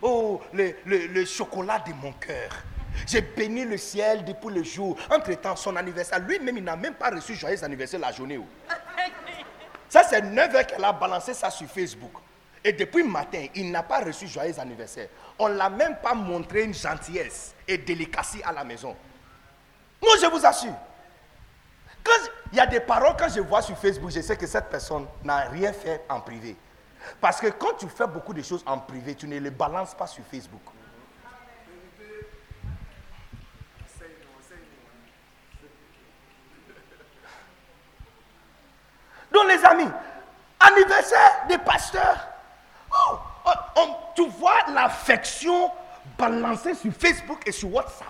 Oh, 0.00 0.40
le, 0.54 0.74
le- 0.86 1.06
le 1.08 1.24
chocolat 1.26 1.78
de 1.80 1.92
mon 1.92 2.12
cœur. 2.12 2.48
J'ai 3.06 3.20
béni 3.20 3.64
le 3.64 3.76
ciel 3.76 4.24
depuis 4.24 4.54
le 4.54 4.62
jour. 4.62 4.96
Entre-temps, 5.10 5.56
son 5.56 5.76
anniversaire, 5.76 6.18
lui-même, 6.20 6.56
il 6.56 6.64
n'a 6.64 6.76
même 6.76 6.94
pas 6.94 7.10
reçu 7.10 7.34
joyeux 7.34 7.62
anniversaire 7.62 8.00
la 8.00 8.12
journée. 8.12 8.40
Ça, 9.88 10.02
c'est 10.08 10.20
9 10.22 10.54
heures 10.54 10.66
qu'elle 10.66 10.84
a 10.84 10.92
balancé 10.92 11.32
ça 11.32 11.50
sur 11.50 11.68
Facebook. 11.68 12.12
Et 12.64 12.72
depuis 12.72 13.04
le 13.04 13.08
matin, 13.08 13.46
il 13.54 13.70
n'a 13.70 13.84
pas 13.84 14.00
reçu 14.00 14.26
joyeux 14.26 14.58
anniversaire. 14.58 15.08
On 15.38 15.48
ne 15.48 15.54
l'a 15.54 15.70
même 15.70 15.96
pas 16.02 16.14
montré 16.14 16.64
une 16.64 16.74
gentillesse 16.74 17.54
et 17.68 17.78
délicatie 17.78 18.42
à 18.44 18.52
la 18.52 18.64
maison. 18.64 18.96
Moi, 20.02 20.12
je 20.20 20.26
vous 20.26 20.44
assure. 20.44 20.74
Quand 22.02 22.30
il 22.52 22.58
y 22.58 22.60
a 22.60 22.66
des 22.66 22.80
paroles, 22.80 23.14
quand 23.18 23.28
je 23.28 23.40
vois 23.40 23.62
sur 23.62 23.78
Facebook, 23.78 24.10
je 24.10 24.20
sais 24.20 24.36
que 24.36 24.46
cette 24.46 24.68
personne 24.68 25.06
n'a 25.22 25.38
rien 25.48 25.72
fait 25.72 26.04
en 26.08 26.20
privé. 26.20 26.56
Parce 27.20 27.40
que 27.40 27.48
quand 27.48 27.74
tu 27.78 27.88
fais 27.88 28.06
beaucoup 28.06 28.34
de 28.34 28.42
choses 28.42 28.64
en 28.66 28.78
privé, 28.78 29.14
tu 29.14 29.28
ne 29.28 29.38
les 29.38 29.50
balances 29.50 29.94
pas 29.94 30.06
sur 30.06 30.24
Facebook. 30.24 30.62
Les 39.44 39.64
amis, 39.64 39.88
anniversaire 40.60 41.46
des 41.48 41.58
pasteurs. 41.58 42.18
Oh, 42.92 43.16
on- 43.76 43.96
tu 44.14 44.26
vois 44.28 44.58
l'affection 44.72 45.70
balancée 46.18 46.74
sur 46.74 46.92
Facebook 46.92 47.40
et 47.46 47.52
sur 47.52 47.72
WhatsApp. 47.74 48.08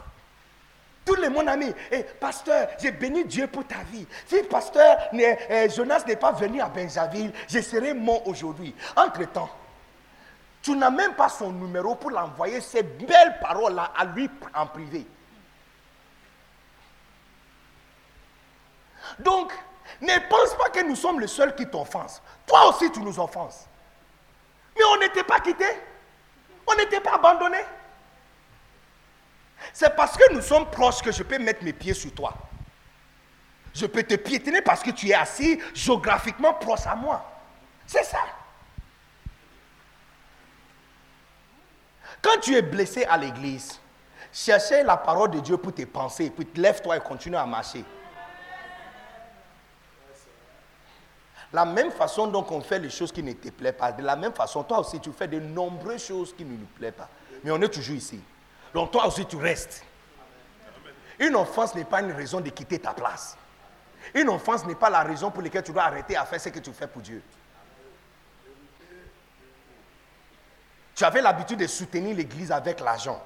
Tout 1.05 1.15
le 1.17 1.29
monde 1.29 1.49
a 1.49 1.57
mis, 1.57 1.73
Eh, 1.91 2.03
pasteur, 2.03 2.69
j'ai 2.81 2.91
béni 2.91 3.25
Dieu 3.25 3.47
pour 3.47 3.65
ta 3.67 3.79
vie. 3.93 4.07
Si 4.27 4.43
pasteur 4.45 4.99
euh, 5.15 5.69
Jonas 5.69 6.03
n'est 6.07 6.17
pas 6.17 6.33
venu 6.33 6.61
à 6.61 6.67
Benjaville, 6.69 7.33
je 7.49 7.61
serai 7.61 7.95
mort 7.95 8.27
aujourd'hui. 8.27 8.75
Entre-temps, 8.97 9.51
tu 10.63 10.73
n'as 10.77 10.91
même 10.91 11.15
pas 11.15 11.29
son 11.29 11.53
numéro 11.53 11.95
pour 11.95 12.11
l'envoyer 12.11 12.61
ces 12.61 12.83
belles 12.83 13.39
paroles-là 13.41 13.93
à 13.97 14.05
lui 14.05 14.29
en 14.55 14.67
privé. 14.67 15.07
Donc, 19.21 19.53
ne 20.01 20.29
pense 20.29 20.55
pas 20.57 20.69
que 20.71 20.87
nous 20.87 20.97
sommes 20.97 21.21
les 21.21 21.27
seuls 21.27 21.55
qui 21.55 21.67
t'offensent. 21.67 22.23
Toi 22.47 22.69
aussi, 22.69 22.91
tu 22.91 23.01
nous 23.01 23.19
offenses. 23.19 23.67
Mais 24.77 24.85
on 24.93 24.99
n'était 24.99 25.25
pas 25.25 25.41
quittés. 25.41 25.81
On 26.67 26.75
n'était 26.75 27.01
pas 27.01 27.15
abandonnés. 27.15 27.65
C'est 29.73 29.95
parce 29.97 30.17
que 30.17 30.35
nous 30.35 30.43
sommes 30.43 30.67
proches 30.71 31.01
que 31.01 31.13
je 31.13 31.23
peux 31.23 31.39
mettre 31.39 31.65
mes 31.65 31.73
pieds 31.73 31.95
sur 31.95 32.13
toi. 32.13 32.35
Je 33.75 33.87
peux 33.87 34.03
te 34.03 34.15
piétiner 34.15 34.63
parce 34.63 34.83
que 34.83 34.91
tu 34.91 35.09
es 35.09 35.15
assis 35.15 35.61
géographiquement 35.75 36.55
proche 36.55 36.87
à 36.87 36.95
moi. 36.95 37.25
C'est 37.87 38.05
ça. 38.05 38.19
Quand 42.23 42.41
tu 42.41 42.55
es 42.55 42.63
blessé 42.63 43.05
à 43.05 43.17
l'église, 43.17 43.79
cherchez 44.33 44.83
la 44.83 44.97
parole 44.97 45.31
de 45.31 45.41
Dieu 45.41 45.57
pour 45.57 45.73
tes 45.73 45.87
pensées, 45.87 46.31
puis 46.31 46.47
lève-toi 46.57 46.97
et 46.97 47.01
continue 47.01 47.37
à 47.37 47.47
marcher. 47.47 47.85
La 51.57 51.65
même 51.65 51.91
façon 51.91 52.27
dont 52.27 52.45
on 52.51 52.61
fait 52.61 52.79
les 52.79 52.91
choses 52.91 53.11
qui 53.11 53.23
ne 53.23 53.33
te 53.33 53.49
plaisent 53.49 53.73
pas, 53.79 53.91
de 53.91 54.03
la 54.03 54.15
même 54.15 54.35
façon, 54.35 54.63
toi 54.63 54.81
aussi, 54.81 55.01
tu 55.01 55.11
fais 55.11 55.27
de 55.27 55.41
nombreuses 55.41 56.05
choses 56.05 56.35
qui 56.37 56.45
ne 56.45 56.51
nous 56.51 56.67
plaisent 56.67 56.93
pas. 56.93 57.09
Mais 57.43 57.51
on 57.51 57.63
est 57.63 57.69
toujours 57.71 57.97
ici. 57.97 58.21
Donc 58.75 58.91
toi 58.91 59.07
aussi, 59.07 59.25
tu 59.25 59.37
restes. 59.37 59.83
Une 61.19 61.35
offense 61.35 61.75
n'est 61.75 61.87
pas 61.87 62.03
une 62.03 62.13
raison 62.13 62.43
de 62.43 62.51
quitter 62.51 62.79
ta 62.79 62.93
place. 62.93 63.39
Une 64.13 64.29
offense 64.29 64.67
n'est 64.67 64.75
pas 64.75 64.91
la 64.91 65.03
raison 65.03 65.31
pour 65.31 65.43
laquelle 65.43 65.63
tu 65.63 65.73
dois 65.73 65.85
arrêter 65.85 66.15
à 66.15 66.27
faire 66.27 66.39
ce 66.39 66.51
que 66.51 66.59
tu 66.59 66.75
fais 66.75 66.87
pour 66.87 67.01
Dieu. 67.01 67.23
Tu 70.95 71.05
avais 71.05 71.23
l'habitude 71.23 71.61
de 71.61 71.67
soutenir 71.67 72.15
l'église 72.15 72.53
avec 72.53 72.81
l'argent. 72.81 73.19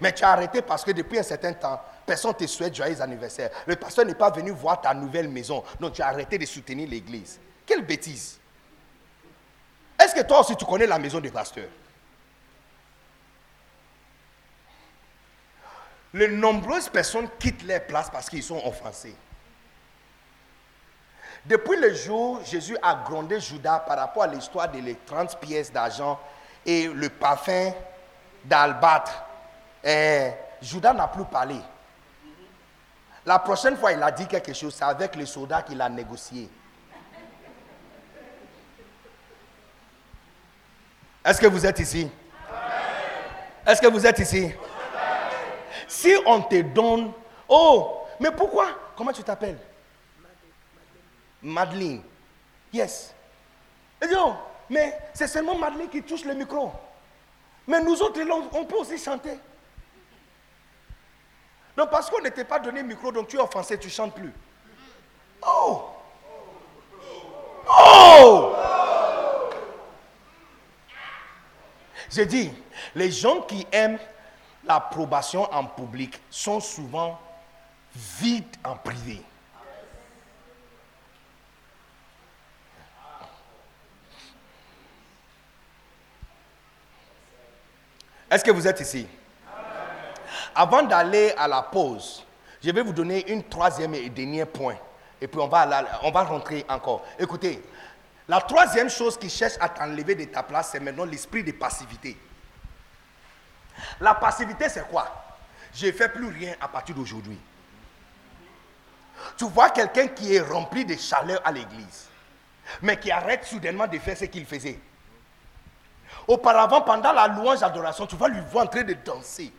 Mais 0.00 0.12
tu 0.12 0.22
as 0.22 0.30
arrêté 0.30 0.62
parce 0.62 0.84
que 0.84 0.92
depuis 0.92 1.18
un 1.18 1.24
certain 1.24 1.52
temps, 1.54 1.80
personne 2.06 2.30
ne 2.30 2.36
te 2.36 2.46
souhaite 2.46 2.76
joyeux 2.76 3.02
anniversaire. 3.02 3.50
Le 3.66 3.74
pasteur 3.74 4.06
n'est 4.06 4.14
pas 4.14 4.30
venu 4.30 4.52
voir 4.52 4.80
ta 4.80 4.94
nouvelle 4.94 5.28
maison. 5.28 5.64
Donc 5.80 5.94
tu 5.94 6.02
as 6.02 6.06
arrêté 6.06 6.38
de 6.38 6.46
soutenir 6.46 6.88
l'église. 6.88 7.40
Quelle 7.66 7.82
bêtise. 7.84 8.38
Est-ce 9.98 10.14
que 10.14 10.22
toi 10.22 10.40
aussi 10.40 10.56
tu 10.56 10.64
connais 10.64 10.86
la 10.86 10.98
maison 10.98 11.20
du 11.20 11.30
pasteur 11.30 11.68
Les 16.12 16.28
nombreuses 16.28 16.88
personnes 16.88 17.28
quittent 17.38 17.62
les 17.64 17.80
places 17.80 18.10
parce 18.10 18.28
qu'ils 18.28 18.42
sont 18.42 18.60
offensés. 18.64 19.16
Depuis 21.44 21.76
le 21.76 21.92
jour 21.94 22.44
Jésus 22.44 22.76
a 22.82 23.02
grondé 23.04 23.40
Judas 23.40 23.80
par 23.80 23.98
rapport 23.98 24.22
à 24.22 24.26
l'histoire 24.26 24.70
de 24.70 24.78
les 24.78 24.94
30 24.94 25.38
pièces 25.40 25.72
d'argent 25.72 26.18
et 26.64 26.86
le 26.88 27.08
parfum 27.08 27.72
d'albâtre, 28.44 29.24
eh, 29.82 30.30
Judas 30.62 30.92
n'a 30.92 31.08
plus 31.08 31.24
parlé. 31.24 31.56
La 33.26 33.38
prochaine 33.38 33.76
fois, 33.76 33.92
il 33.92 34.02
a 34.02 34.10
dit 34.10 34.26
quelque 34.26 34.52
chose, 34.52 34.74
c'est 34.74 34.84
avec 34.84 35.16
les 35.16 35.26
soldats 35.26 35.62
qu'il 35.62 35.80
a 35.80 35.88
négocié. 35.88 36.48
Est-ce 41.24 41.40
que 41.40 41.46
vous 41.46 41.64
êtes 41.64 41.78
ici? 41.78 42.10
Est-ce 43.66 43.80
que 43.80 43.86
vous 43.86 44.06
êtes 44.06 44.18
ici? 44.18 44.52
Si 45.88 46.14
on 46.26 46.42
te 46.42 46.60
donne... 46.60 47.12
Oh, 47.48 48.02
mais 48.20 48.30
pourquoi? 48.30 48.66
Comment 48.96 49.12
tu 49.12 49.22
t'appelles? 49.22 49.58
Madeleine. 51.42 52.02
Yes. 52.72 53.14
Dit, 54.02 54.14
oh, 54.16 54.34
mais 54.68 54.98
c'est 55.14 55.28
seulement 55.28 55.56
Madeleine 55.56 55.88
qui 55.88 56.02
touche 56.02 56.24
le 56.24 56.34
micro. 56.34 56.72
Mais 57.66 57.80
nous 57.80 58.02
autres, 58.02 58.20
on 58.52 58.64
peut 58.64 58.76
aussi 58.76 58.98
chanter. 58.98 59.38
Donc 61.76 61.90
parce 61.90 62.08
qu'on 62.08 62.20
ne 62.20 62.28
t'est 62.28 62.44
pas 62.44 62.58
donné 62.58 62.82
le 62.82 62.88
micro, 62.88 63.10
donc 63.10 63.28
tu 63.28 63.36
es 63.36 63.40
offensé, 63.40 63.78
tu 63.78 63.88
ne 63.88 63.92
chantes 63.92 64.14
plus. 64.14 64.32
Oh 65.46 65.88
Oh 67.66 68.54
J'ai 72.14 72.26
dit, 72.26 72.52
les 72.94 73.10
gens 73.10 73.40
qui 73.40 73.66
aiment 73.72 73.98
l'approbation 74.64 75.52
en 75.52 75.64
public 75.64 76.20
sont 76.30 76.60
souvent 76.60 77.18
vides 77.92 78.56
en 78.62 78.76
privé. 78.76 79.20
Est-ce 88.30 88.44
que 88.44 88.52
vous 88.52 88.68
êtes 88.68 88.78
ici? 88.78 89.08
Avant 90.54 90.84
d'aller 90.84 91.34
à 91.36 91.48
la 91.48 91.62
pause, 91.62 92.24
je 92.62 92.70
vais 92.70 92.82
vous 92.82 92.92
donner 92.92 93.28
une 93.32 93.42
troisième 93.42 93.94
et 93.96 94.08
dernier 94.08 94.44
point. 94.44 94.76
Et 95.20 95.26
puis 95.26 95.40
on 95.40 95.48
va, 95.48 95.84
on 96.04 96.12
va 96.12 96.22
rentrer 96.22 96.64
encore. 96.68 97.04
Écoutez, 97.18 97.60
la 98.28 98.40
troisième 98.40 98.88
chose 98.88 99.18
qui 99.18 99.28
cherche 99.28 99.54
à 99.60 99.68
t'enlever 99.68 100.14
de 100.14 100.24
ta 100.24 100.42
place, 100.42 100.70
c'est 100.72 100.80
maintenant 100.80 101.04
l'esprit 101.04 101.44
de 101.44 101.52
passivité. 101.52 102.16
La 104.00 104.14
passivité, 104.14 104.68
c'est 104.68 104.86
quoi? 104.88 105.24
Je 105.74 105.86
ne 105.86 105.92
fais 105.92 106.08
plus 106.08 106.28
rien 106.28 106.54
à 106.60 106.68
partir 106.68 106.94
d'aujourd'hui. 106.94 107.38
Tu 109.36 109.44
vois 109.44 109.70
quelqu'un 109.70 110.08
qui 110.08 110.34
est 110.34 110.40
rempli 110.40 110.84
de 110.84 110.96
chaleur 110.96 111.40
à 111.44 111.52
l'église, 111.52 112.08
mais 112.82 112.98
qui 112.98 113.10
arrête 113.10 113.44
soudainement 113.44 113.86
de 113.86 113.98
faire 113.98 114.16
ce 114.16 114.24
qu'il 114.24 114.46
faisait. 114.46 114.78
Auparavant, 116.26 116.80
pendant 116.80 117.12
la 117.12 117.28
louange 117.28 117.60
d'adoration, 117.60 118.06
tu 118.06 118.16
vas 118.16 118.28
lui 118.28 118.40
voir 118.50 118.66
en 118.66 118.82
de 118.82 118.92
danser. 119.04 119.52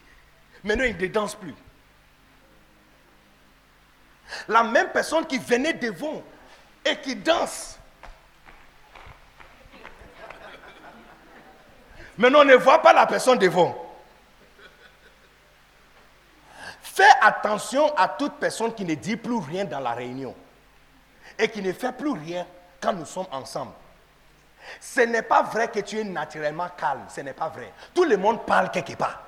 Maintenant, 0.64 0.86
il 0.86 0.98
ne 0.98 1.08
danse 1.08 1.36
plus. 1.36 1.54
La 4.48 4.64
même 4.64 4.90
personne 4.90 5.26
qui 5.28 5.38
venait 5.38 5.74
devant 5.74 6.24
et 6.84 6.98
qui 6.98 7.16
danse. 7.16 7.78
Maintenant, 12.18 12.42
on 12.42 12.46
ne 12.46 12.56
voit 12.56 12.82
pas 12.82 12.94
la 12.94 13.06
personne 13.06 13.38
devant. 13.38 13.76
Fais 16.82 17.04
attention 17.22 17.94
à 17.98 18.08
toute 18.08 18.36
personne 18.36 18.74
qui 18.74 18.86
ne 18.86 18.96
dit 18.96 19.18
plus 19.18 19.38
rien 19.38 19.66
dans 19.66 19.82
la 19.82 19.92
réunion 19.92 20.34
et 21.38 21.50
qui 21.50 21.62
ne 21.62 21.74
fait 21.74 21.92
plus 21.92 22.12
rien 22.12 22.48
quand 22.80 22.94
nous 22.94 23.06
sommes 23.06 23.28
ensemble. 23.32 23.74
Ce 24.80 25.02
n'est 25.02 25.22
pas 25.22 25.44
vrai 25.44 25.68
que 25.68 25.80
tu 25.80 26.00
es 26.00 26.04
naturellement 26.04 26.70
calme. 26.78 27.06
Ce 27.10 27.22
n'est 27.22 27.34
pas 27.34 27.50
vrai. 27.50 27.74
Tout 27.94 28.06
le 28.06 28.18
monde 28.18 28.46
parle 28.46 28.72
quelque 28.72 28.94
part. 28.94 29.22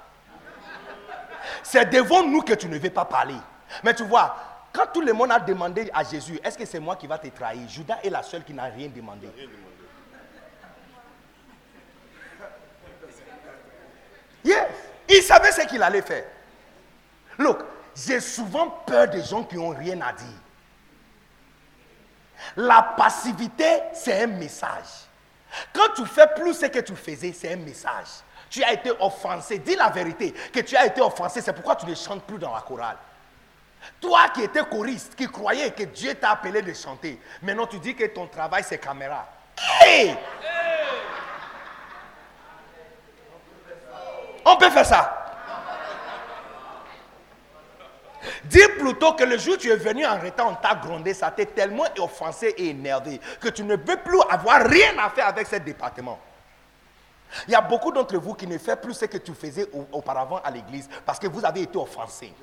C'est 1.64 1.89
devant 1.89 2.23
nous 2.23 2.41
que 2.41 2.53
tu 2.53 2.68
ne 2.68 2.77
veux 2.77 2.89
pas 2.89 3.05
parler. 3.05 3.35
Mais 3.84 3.93
tu 3.93 4.03
vois, 4.03 4.35
quand 4.72 4.88
tout 4.93 5.01
le 5.01 5.14
monde 5.14 5.31
a 5.31 5.39
demandé 5.39 5.89
à 5.93 6.03
Jésus, 6.03 6.39
est-ce 6.43 6.57
que 6.57 6.65
c'est 6.65 6.80
moi 6.80 6.95
qui 6.95 7.07
va 7.07 7.18
te 7.18 7.27
trahir? 7.27 7.68
Judas 7.68 7.99
est 8.03 8.09
la 8.09 8.23
seule 8.23 8.43
qui 8.43 8.53
n'a 8.53 8.65
rien 8.65 8.88
demandé. 8.88 9.27
Yes. 14.48 14.68
Il 15.10 15.22
savait 15.22 15.52
ce 15.52 15.61
qu'il 15.68 15.84
allait 15.84 16.02
faire. 16.02 16.24
Look, 17.38 17.60
j'ai 17.95 18.19
souvent 18.19 18.69
peur 18.86 19.07
des 19.07 19.24
gens 19.24 19.44
qui 19.44 19.56
n'ont 19.56 19.69
rien 19.69 19.99
à 20.02 20.14
dire. 20.14 20.28
La 22.56 22.82
passivité, 22.82 23.82
c'est 23.94 24.24
un 24.24 24.28
message. 24.28 25.07
Quand 25.74 25.94
tu 25.95 26.06
fais 26.06 26.28
plus 26.36 26.53
ce 26.53 26.65
que 26.68 26.80
tu 26.80 26.95
faisais, 26.95 27.34
c'est 27.34 27.53
un 27.53 27.57
message. 27.57 28.07
Tu 28.49 28.64
as 28.64 28.74
été 28.74 28.91
offensé. 28.99 29.60
Dis 29.60 29.76
la 29.76 29.90
vérité, 29.90 30.34
que 30.53 30.60
tu 30.61 30.76
as 30.76 30.86
été 30.86 31.02
offensé. 31.02 31.41
C'est 31.41 31.53
pourquoi 31.53 31.76
tu 31.76 31.86
ne 31.86 31.95
chantes 31.95 32.24
plus 32.24 32.38
dans 32.38 32.53
la 32.53 32.61
chorale. 32.61 32.98
Toi 33.99 34.30
qui 34.34 34.44
étais 34.44 34.64
choriste, 34.64 35.15
qui 35.15 35.28
croyais 35.28 35.72
que 35.72 35.84
Dieu 35.84 36.14
t'a 36.15 36.32
appelé 36.32 36.61
de 36.61 36.74
chanter, 36.74 37.19
maintenant 37.41 37.68
tu 37.68 37.80
dis 37.80 37.95
que 37.95 38.06
ton 38.06 38.28
travail 38.28 38.64
c'est 38.68 38.80
caméra. 38.80 39.28
Hey! 39.82 40.15
On 44.49 44.56
peut 44.56 44.69
faire 44.69 44.86
ça. 44.86 45.14
Dis 48.45 48.65
plutôt 48.80 49.14
que 49.14 49.26
le 49.26 49.38
jour 49.38 49.56
où 49.56 49.57
tu 49.57 49.69
es 49.69 49.76
venu 49.76 50.06
en 50.06 50.18
retard, 50.18 50.48
on 50.49 50.56
t'a 50.56 50.76
grondé, 50.76 51.14
ça 51.14 51.32
t'est 51.32 51.48
tellement 51.48 51.84
offensé 51.99 52.53
et 52.57 52.69
énervé 52.69 53.19
que 53.41 53.49
tu 53.49 53.64
ne 53.64 53.76
peux 53.76 53.98
plus 53.98 54.22
avoir 54.30 54.61
rien 54.61 54.98
à 54.99 55.10
faire 55.10 55.28
avec 55.28 55.48
ce 55.48 55.57
département. 55.57 56.18
Il 57.48 57.52
y 57.52 57.56
a 57.56 57.61
beaucoup 57.61 57.91
d'entre 57.91 58.15
vous 58.18 58.36
qui 58.36 58.48
ne 58.48 58.57
font 58.57 58.78
plus 58.82 58.94
ce 58.94 59.06
que 59.06 59.18
tu 59.18 59.34
faisais 59.34 59.68
auparavant 59.91 60.40
à 60.41 60.49
l'église 60.49 60.88
parce 61.06 61.19
que 61.19 61.28
vous 61.28 61.44
avez 61.44 61.64
été 61.64 61.78
offensés. 61.78 62.34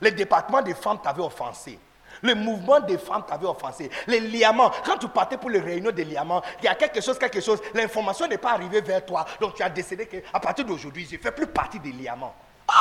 Le 0.00 0.10
département 0.10 0.60
des 0.60 0.74
femmes 0.74 0.98
t'avait 1.00 1.22
offensé. 1.22 1.78
Le 2.26 2.34
mouvement 2.34 2.80
des 2.80 2.98
femmes 2.98 3.22
t'avait 3.24 3.46
offensé. 3.46 3.88
Les 4.08 4.18
liaments, 4.18 4.72
quand 4.84 4.98
tu 4.98 5.06
partais 5.06 5.36
pour 5.36 5.48
les 5.48 5.60
réunions 5.60 5.92
des 5.92 6.04
liaments, 6.04 6.42
il 6.58 6.64
y 6.64 6.68
a 6.68 6.74
quelque 6.74 7.00
chose, 7.00 7.16
quelque 7.18 7.40
chose, 7.40 7.60
l'information 7.72 8.26
n'est 8.26 8.36
pas 8.38 8.52
arrivée 8.52 8.80
vers 8.80 9.04
toi. 9.06 9.24
Donc 9.40 9.54
tu 9.54 9.62
as 9.62 9.70
décidé 9.70 10.06
qu'à 10.06 10.40
partir 10.40 10.64
d'aujourd'hui, 10.64 11.06
je 11.08 11.16
ne 11.16 11.20
fais 11.20 11.30
plus 11.30 11.46
partie 11.46 11.78
des 11.78 11.92
liaments. 11.92 12.34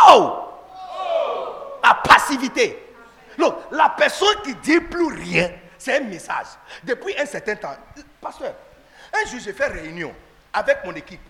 Oh! 0.09 0.39
La 1.83 1.93
passivité. 1.93 2.81
Donc, 3.37 3.55
la 3.69 3.89
personne 3.89 4.35
qui 4.43 4.55
dit 4.55 4.79
plus 4.79 5.13
rien, 5.13 5.51
c'est 5.77 5.97
un 5.97 6.05
message. 6.05 6.47
Depuis 6.83 7.13
un 7.19 7.25
certain 7.27 7.55
temps, 7.55 7.75
pasteur, 8.19 8.53
un 9.13 9.29
jour 9.29 9.39
j'ai 9.39 9.53
fait 9.53 9.67
réunion 9.67 10.11
avec 10.51 10.83
mon 10.83 10.93
équipe. 10.93 11.21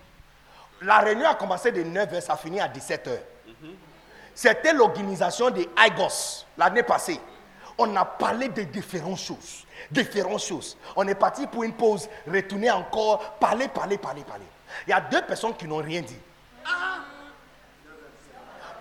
La 0.80 0.98
réunion 1.00 1.28
a 1.28 1.34
commencé 1.34 1.70
de 1.70 1.82
9h, 1.82 2.22
ça 2.22 2.36
finit 2.36 2.60
à 2.60 2.68
17h. 2.68 3.10
C'était 4.34 4.72
l'organisation 4.72 5.50
des 5.50 5.68
IGOS 5.76 6.46
l'année 6.56 6.82
passée. 6.82 7.20
On 7.78 7.94
a 7.96 8.04
parlé 8.04 8.48
de 8.48 8.62
différentes 8.62 9.18
choses. 9.18 9.64
Différentes 9.90 10.40
choses. 10.40 10.76
On 10.94 11.06
est 11.06 11.14
parti 11.14 11.46
pour 11.46 11.64
une 11.64 11.74
pause, 11.74 12.08
retourner 12.26 12.70
encore, 12.70 13.32
parler, 13.38 13.68
parler, 13.68 13.98
parler, 13.98 14.22
parler. 14.22 14.46
Il 14.86 14.90
y 14.90 14.92
a 14.92 15.00
deux 15.00 15.22
personnes 15.22 15.54
qui 15.54 15.66
n'ont 15.66 15.82
rien 15.82 16.00
dit. 16.00 16.18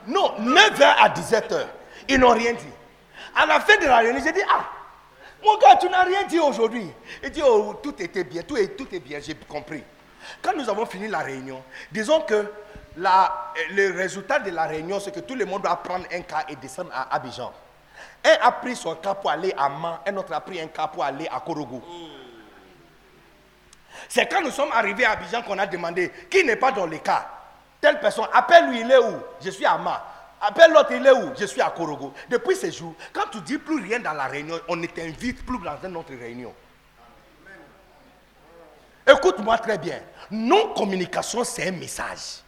Non, 0.08 0.34
9h 0.40 0.84
à 0.84 1.10
17h. 1.10 1.66
Ils 2.10 2.20
n'ont 2.20 2.34
rien 2.34 2.54
dit. 2.54 2.66
À 3.36 3.46
la 3.46 3.60
fin 3.60 3.78
de 3.78 3.86
la 3.86 3.98
réunion, 3.98 4.22
j'ai 4.24 4.32
dit, 4.32 4.42
ah, 4.50 4.66
mon 5.44 5.58
gars, 5.58 5.76
tu 5.80 5.90
n'as 5.90 6.04
rien 6.04 6.24
dit 6.24 6.40
aujourd'hui. 6.40 6.90
Il 7.24 7.32
dit, 7.32 7.42
oh, 7.44 7.76
tout 7.82 8.02
était 8.02 8.24
bien, 8.24 8.44
tout 8.44 8.58
est, 8.58 9.00
bien, 9.00 9.20
j'ai 9.20 9.36
compris. 9.36 9.84
Quand 10.42 10.54
nous 10.56 10.70
avons 10.70 10.86
fini 10.86 11.08
la 11.08 11.20
réunion, 11.20 11.62
disons 11.92 12.22
que 12.22 12.46
le 12.98 13.92
résultat 13.96 14.40
de 14.40 14.52
la 14.52 14.66
réunion, 14.66 15.00
c'est 15.00 15.14
que 15.14 15.20
tout 15.20 15.36
le 15.36 15.46
monde 15.46 15.64
doit 15.64 15.76
prendre 15.78 16.06
un 16.12 16.22
cas 16.22 16.46
et 16.50 16.56
descendre 16.56 16.92
à 16.94 17.14
Abidjan. 17.14 17.52
Un 18.26 18.38
a 18.42 18.52
pris 18.52 18.76
son 18.76 18.96
cas 18.96 19.14
pour 19.14 19.30
aller 19.30 19.54
à 19.56 19.70
Man, 19.70 20.00
un 20.04 20.18
autre 20.18 20.34
a 20.34 20.42
pris 20.42 20.60
un 20.60 20.68
cas 20.68 20.88
pour 20.88 21.04
aller 21.04 21.28
à 21.32 21.40
Korogo. 21.40 21.80
C'est 24.10 24.26
quand 24.28 24.42
nous 24.42 24.50
sommes 24.50 24.72
arrivés 24.72 25.06
à 25.06 25.12
Abidjan 25.12 25.44
qu'on 25.44 25.60
a 25.60 25.68
demandé 25.68 26.12
qui 26.30 26.44
n'est 26.44 26.56
pas 26.56 26.72
dans 26.72 26.88
les 26.88 27.00
cas? 27.00 27.30
Telle 27.80 28.00
personne, 28.00 28.26
appelle-lui, 28.34 28.82
il 28.82 28.92
est 28.92 28.98
où? 28.98 29.20
Je 29.40 29.52
suis 29.52 29.66
à 29.66 29.78
Ma. 29.78 30.04
Appelle 30.42 30.72
l'autre, 30.72 30.92
il 30.92 31.06
est 31.06 31.12
où? 31.12 31.34
Je 31.38 31.46
suis 31.46 31.62
à 31.62 31.70
Korogo. 31.70 32.14
Depuis 32.28 32.56
ce 32.56 32.72
jour, 32.72 32.96
quand 33.14 33.30
tu 33.32 33.42
dis 33.42 33.60
plus 33.60 33.82
rien 33.82 34.00
dans 34.00 34.14
la 34.14 34.26
réunion, 34.26 34.60
on 34.68 34.76
ne 34.76 34.88
t'invite 34.88 35.46
plus 35.46 35.60
dans 35.60 35.78
une 35.84 35.96
autre 35.96 36.14
réunion. 36.16 36.54
Écoute-moi 39.08 39.60
très 39.60 39.78
bien. 39.78 40.00
Non-communication, 40.32 41.44
c'est 41.44 41.68
un 41.68 41.72
message. 41.74 42.42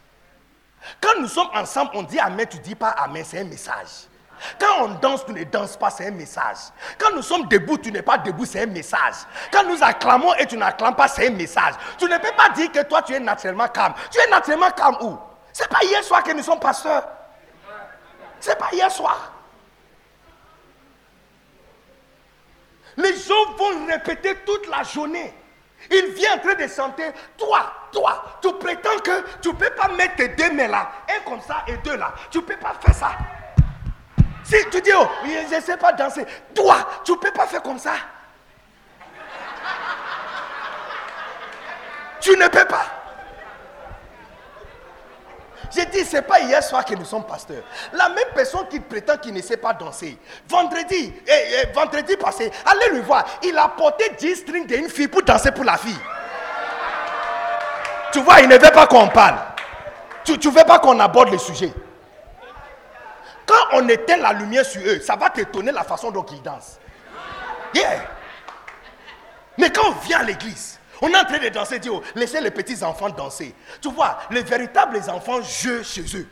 Quand 1.00 1.20
nous 1.20 1.28
sommes 1.28 1.50
ensemble, 1.54 1.92
on 1.94 2.02
dit 2.02 2.18
Amen, 2.18 2.48
tu 2.50 2.58
dis 2.58 2.74
pas 2.74 2.90
Amen, 2.90 3.24
c'est 3.24 3.38
un 3.38 3.44
message. 3.44 4.07
Quand 4.58 4.84
on 4.84 4.88
danse, 5.00 5.24
tu 5.26 5.32
ne 5.32 5.44
danses 5.44 5.76
pas, 5.76 5.90
c'est 5.90 6.08
un 6.08 6.12
message. 6.12 6.56
Quand 6.98 7.14
nous 7.14 7.22
sommes 7.22 7.46
debout, 7.48 7.78
tu 7.78 7.92
n'es 7.92 8.02
pas 8.02 8.18
debout, 8.18 8.44
c'est 8.44 8.62
un 8.62 8.66
message. 8.66 9.14
Quand 9.52 9.64
nous 9.64 9.82
acclamons 9.82 10.34
et 10.34 10.46
tu 10.46 10.56
n'acclames 10.56 10.96
pas, 10.96 11.08
c'est 11.08 11.28
un 11.28 11.30
message. 11.30 11.74
Tu 11.98 12.04
ne 12.06 12.18
peux 12.18 12.32
pas 12.36 12.48
dire 12.50 12.70
que 12.72 12.82
toi, 12.84 13.02
tu 13.02 13.14
es 13.14 13.20
naturellement 13.20 13.68
calme. 13.68 13.94
Tu 14.10 14.18
es 14.18 14.30
naturellement 14.30 14.70
calme 14.70 14.96
où? 15.00 15.18
C'est 15.52 15.68
pas 15.68 15.82
hier 15.82 16.02
soir 16.04 16.22
que 16.22 16.32
nous 16.32 16.42
sommes 16.42 16.60
pasteurs. 16.60 17.06
C'est 18.40 18.58
pas 18.58 18.68
hier 18.72 18.90
soir. 18.90 19.32
Les 22.96 23.16
gens 23.16 23.52
vont 23.56 23.86
répéter 23.86 24.36
toute 24.44 24.68
la 24.68 24.82
journée. 24.82 25.32
Il 25.90 26.12
vient 26.14 26.34
en 26.34 26.38
train 26.38 26.54
de 26.54 26.66
chanter. 26.66 27.12
Toi, 27.36 27.72
toi, 27.92 28.38
tu 28.42 28.52
prétends 28.54 28.98
que 29.02 29.24
tu 29.40 29.48
ne 29.48 29.54
peux 29.54 29.70
pas 29.70 29.88
mettre 29.88 30.16
tes 30.16 30.28
deux 30.28 30.52
mains 30.52 30.68
là, 30.68 30.90
un 31.08 31.28
comme 31.28 31.40
ça 31.40 31.62
et 31.68 31.76
deux 31.78 31.96
là. 31.96 32.12
Tu 32.30 32.38
ne 32.38 32.42
peux 32.42 32.56
pas 32.56 32.74
faire 32.80 32.94
ça. 32.94 33.10
Si 34.48 34.56
tu 34.70 34.80
dis, 34.80 34.90
oh, 34.98 35.06
je 35.24 35.54
ne 35.56 35.60
sais 35.60 35.76
pas 35.76 35.92
danser. 35.92 36.24
Toi, 36.54 36.76
tu 37.04 37.12
ne 37.12 37.16
peux 37.18 37.30
pas 37.32 37.46
faire 37.46 37.62
comme 37.62 37.78
ça. 37.78 37.92
Tu 42.18 42.30
ne 42.30 42.48
peux 42.48 42.64
pas. 42.64 42.86
J'ai 45.70 45.84
dit, 45.86 46.02
ce 46.02 46.16
n'est 46.16 46.22
pas 46.22 46.40
hier 46.40 46.62
soir 46.62 46.82
que 46.82 46.94
nous 46.94 47.04
sommes 47.04 47.26
pasteurs. 47.26 47.62
La 47.92 48.08
même 48.08 48.24
personne 48.34 48.66
qui 48.68 48.80
prétend 48.80 49.18
qu'il 49.18 49.34
ne 49.34 49.42
sait 49.42 49.58
pas 49.58 49.74
danser. 49.74 50.18
Vendredi, 50.48 51.12
eh, 51.26 51.62
eh, 51.64 51.72
vendredi 51.74 52.16
passé, 52.16 52.50
allez 52.64 52.96
le 52.96 53.02
voir. 53.02 53.26
Il 53.42 53.56
a 53.58 53.68
porté 53.68 54.12
10 54.18 54.34
strings 54.36 54.66
d'une 54.66 54.88
fille 54.88 55.08
pour 55.08 55.22
danser 55.22 55.52
pour 55.52 55.64
la 55.64 55.76
fille. 55.76 55.98
Tu 58.12 58.20
vois, 58.20 58.40
il 58.40 58.48
ne 58.48 58.56
veut 58.56 58.72
pas 58.72 58.86
qu'on 58.86 59.08
parle. 59.08 59.36
Tu 60.24 60.32
ne 60.32 60.50
veux 60.50 60.64
pas 60.64 60.78
qu'on 60.78 60.98
aborde 61.00 61.32
le 61.32 61.38
sujet. 61.38 61.70
Quand 63.48 63.78
on 63.78 63.88
éteint 63.88 64.18
la 64.18 64.34
lumière 64.34 64.64
sur 64.64 64.82
eux, 64.82 65.00
ça 65.00 65.16
va 65.16 65.30
t'étonner 65.30 65.72
la 65.72 65.82
façon 65.82 66.10
dont 66.10 66.26
ils 66.30 66.42
dansent. 66.42 66.78
Yeah. 67.74 68.02
Mais 69.56 69.70
quand 69.70 69.88
on 69.88 70.06
vient 70.06 70.20
à 70.20 70.22
l'église, 70.22 70.78
on 71.00 71.08
est 71.08 71.16
en 71.16 71.24
train 71.24 71.38
de 71.38 71.48
danser, 71.48 71.78
Dieu, 71.78 71.92
laissez 72.14 72.40
les 72.42 72.50
petits 72.50 72.84
enfants 72.84 73.08
danser. 73.08 73.54
Tu 73.80 73.90
vois, 73.90 74.18
les 74.30 74.42
véritables 74.42 75.00
enfants 75.08 75.40
jouent 75.40 75.82
chez 75.82 76.04
eux. 76.14 76.28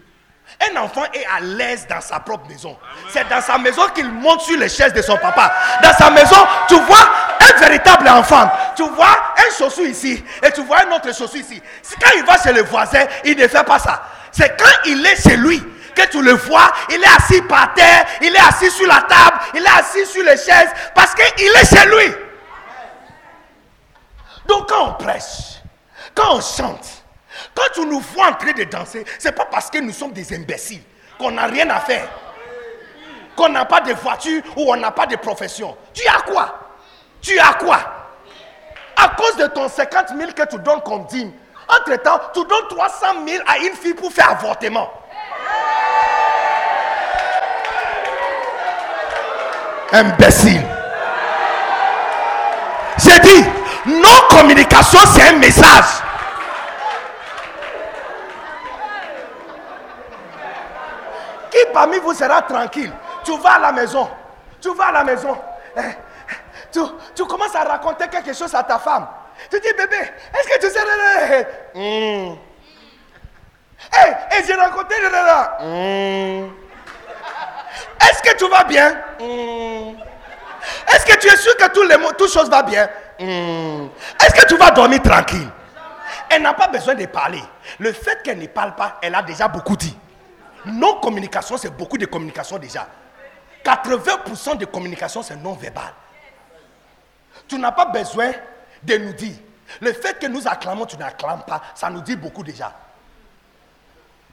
Un 0.70 0.76
enfant 0.80 1.04
est 1.12 1.24
à 1.26 1.40
l'aise 1.40 1.86
dans 1.88 2.00
sa 2.00 2.20
propre 2.20 2.48
maison. 2.48 2.76
C'est 3.10 3.28
dans 3.28 3.40
sa 3.40 3.58
maison 3.58 3.82
qu'il 3.94 4.08
monte 4.08 4.42
sur 4.42 4.58
les 4.58 4.68
chaises 4.68 4.92
de 4.92 5.02
son 5.02 5.16
papa. 5.16 5.52
Dans 5.82 5.92
sa 5.94 6.10
maison, 6.10 6.36
tu 6.68 6.78
vois 6.80 7.08
un 7.40 7.58
véritable 7.58 8.08
enfant. 8.08 8.50
Tu 8.76 8.82
vois 8.90 9.34
un 9.38 9.56
chaussou 9.58 9.84
ici 9.84 10.22
et 10.42 10.52
tu 10.52 10.62
vois 10.62 10.86
un 10.86 10.92
autre 10.92 11.12
chaussou 11.14 11.38
ici. 11.38 11.60
Quand 12.00 12.10
il 12.16 12.24
va 12.24 12.40
chez 12.40 12.52
le 12.52 12.62
voisin, 12.62 13.06
il 13.24 13.36
ne 13.36 13.48
fait 13.48 13.64
pas 13.64 13.78
ça. 13.78 14.02
C'est 14.30 14.56
quand 14.56 14.84
il 14.84 15.04
est 15.04 15.20
chez 15.20 15.36
lui 15.36 15.62
que 15.96 16.08
tu 16.08 16.22
le 16.22 16.32
vois, 16.32 16.70
il 16.90 17.02
est 17.02 17.16
assis 17.16 17.42
par 17.42 17.74
terre, 17.74 18.06
il 18.20 18.34
est 18.34 18.38
assis 18.38 18.70
sur 18.70 18.86
la 18.86 19.02
table, 19.02 19.38
il 19.54 19.62
est 19.62 19.78
assis 19.78 20.06
sur 20.06 20.22
les 20.22 20.36
chaises 20.36 20.70
parce 20.94 21.14
qu'il 21.14 21.48
est 21.48 21.66
chez 21.66 21.86
lui. 21.88 22.14
Donc 24.46 24.68
quand 24.68 24.90
on 24.90 24.92
prêche, 24.92 25.60
quand 26.14 26.36
on 26.36 26.40
chante, 26.40 26.86
quand 27.54 27.64
tu 27.74 27.84
nous 27.84 28.00
vois 28.00 28.28
en 28.28 28.34
train 28.34 28.52
de 28.52 28.64
danser, 28.64 29.04
ce 29.18 29.28
n'est 29.28 29.34
pas 29.34 29.46
parce 29.46 29.70
que 29.70 29.78
nous 29.78 29.92
sommes 29.92 30.12
des 30.12 30.34
imbéciles, 30.34 30.82
qu'on 31.18 31.32
n'a 31.32 31.46
rien 31.46 31.68
à 31.70 31.80
faire, 31.80 32.08
qu'on 33.34 33.48
n'a 33.48 33.64
pas 33.64 33.80
de 33.80 33.92
voiture 33.94 34.42
ou 34.56 34.72
on 34.72 34.76
n'a 34.76 34.92
pas 34.92 35.06
de 35.06 35.16
profession. 35.16 35.76
Tu 35.92 36.06
as 36.06 36.20
quoi? 36.20 36.60
Tu 37.20 37.38
as 37.38 37.54
quoi? 37.54 37.78
À 38.96 39.08
cause 39.10 39.36
de 39.36 39.46
ton 39.48 39.68
50 39.68 40.08
000 40.16 40.32
que 40.32 40.48
tu 40.48 40.58
donnes 40.58 40.80
comme 40.82 41.06
dîme, 41.06 41.32
Entre-temps, 41.68 42.20
tu 42.32 42.44
donnes 42.44 42.68
300 42.68 43.06
000 43.26 43.42
à 43.46 43.58
une 43.58 43.74
fille 43.74 43.94
pour 43.94 44.12
faire 44.12 44.30
avortement. 44.30 44.88
Imbécile. 49.96 50.60
J'ai 52.98 53.18
dit, 53.20 53.44
non-communication, 53.86 54.98
c'est 55.14 55.22
un 55.22 55.38
message. 55.38 55.84
Qui 61.50 61.58
parmi 61.72 61.98
vous 61.98 62.12
sera 62.12 62.42
tranquille? 62.42 62.92
Tu 63.24 63.38
vas 63.38 63.52
à 63.52 63.58
la 63.58 63.72
maison. 63.72 64.06
Tu 64.60 64.74
vas 64.74 64.88
à 64.88 64.92
la 64.92 65.04
maison. 65.04 65.38
Eh, 65.78 65.80
Tu, 66.72 66.80
tu 67.14 67.24
commences 67.24 67.54
à 67.54 67.64
raconter 67.64 68.06
quelque 68.08 68.34
chose 68.34 68.54
à 68.54 68.62
ta 68.62 68.78
femme. 68.78 69.06
Tu 69.50 69.58
dis, 69.60 69.72
bébé, 69.78 69.96
est-ce 69.96 70.48
que 70.48 70.60
tu 70.60 70.70
sais... 70.70 71.48
Hmm. 71.74 72.34
Hey, 73.94 74.16
et 74.32 74.44
j'ai 74.46 74.54
raconté... 74.54 74.94
Hmm. 75.62 76.65
Est-ce 78.08 78.22
que 78.22 78.36
tu 78.36 78.48
vas 78.48 78.64
bien? 78.64 78.90
Hmm. 79.20 79.94
Est-ce 80.92 81.06
que 81.06 81.18
tu 81.18 81.28
es 81.28 81.36
sûr 81.36 81.56
que 81.56 81.68
tous 81.72 81.82
les 81.82 81.96
mots, 81.96 82.12
toutes 82.16 82.32
choses 82.32 82.50
vont 82.50 82.62
bien? 82.62 82.88
Hmm. 83.18 83.88
Est-ce 84.22 84.34
que 84.34 84.46
tu 84.46 84.56
vas 84.56 84.70
dormir 84.70 85.02
tranquille? 85.02 85.48
Elle 86.30 86.42
n'a 86.42 86.54
pas 86.54 86.68
besoin 86.68 86.94
de 86.94 87.06
parler. 87.06 87.42
Le 87.78 87.92
fait 87.92 88.22
qu'elle 88.22 88.38
ne 88.38 88.46
parle 88.46 88.74
pas, 88.74 88.98
elle 89.02 89.14
a 89.14 89.22
déjà 89.22 89.48
beaucoup 89.48 89.76
dit. 89.76 89.96
Non-communication, 90.64 91.56
c'est 91.56 91.70
beaucoup 91.70 91.98
de 91.98 92.06
communication 92.06 92.58
déjà. 92.58 92.86
80% 93.64 94.58
de 94.58 94.64
communication, 94.64 95.22
c'est 95.22 95.36
non-verbal. 95.36 95.92
Tu 97.48 97.58
n'as 97.58 97.72
pas 97.72 97.86
besoin 97.86 98.32
de 98.82 98.96
nous 98.96 99.12
dire. 99.12 99.36
Le 99.80 99.92
fait 99.92 100.18
que 100.18 100.26
nous 100.26 100.46
acclamons, 100.46 100.86
tu 100.86 100.96
n'acclames 100.96 101.42
pas, 101.46 101.60
ça 101.74 101.90
nous 101.90 102.00
dit 102.00 102.16
beaucoup 102.16 102.42
déjà. 102.42 102.72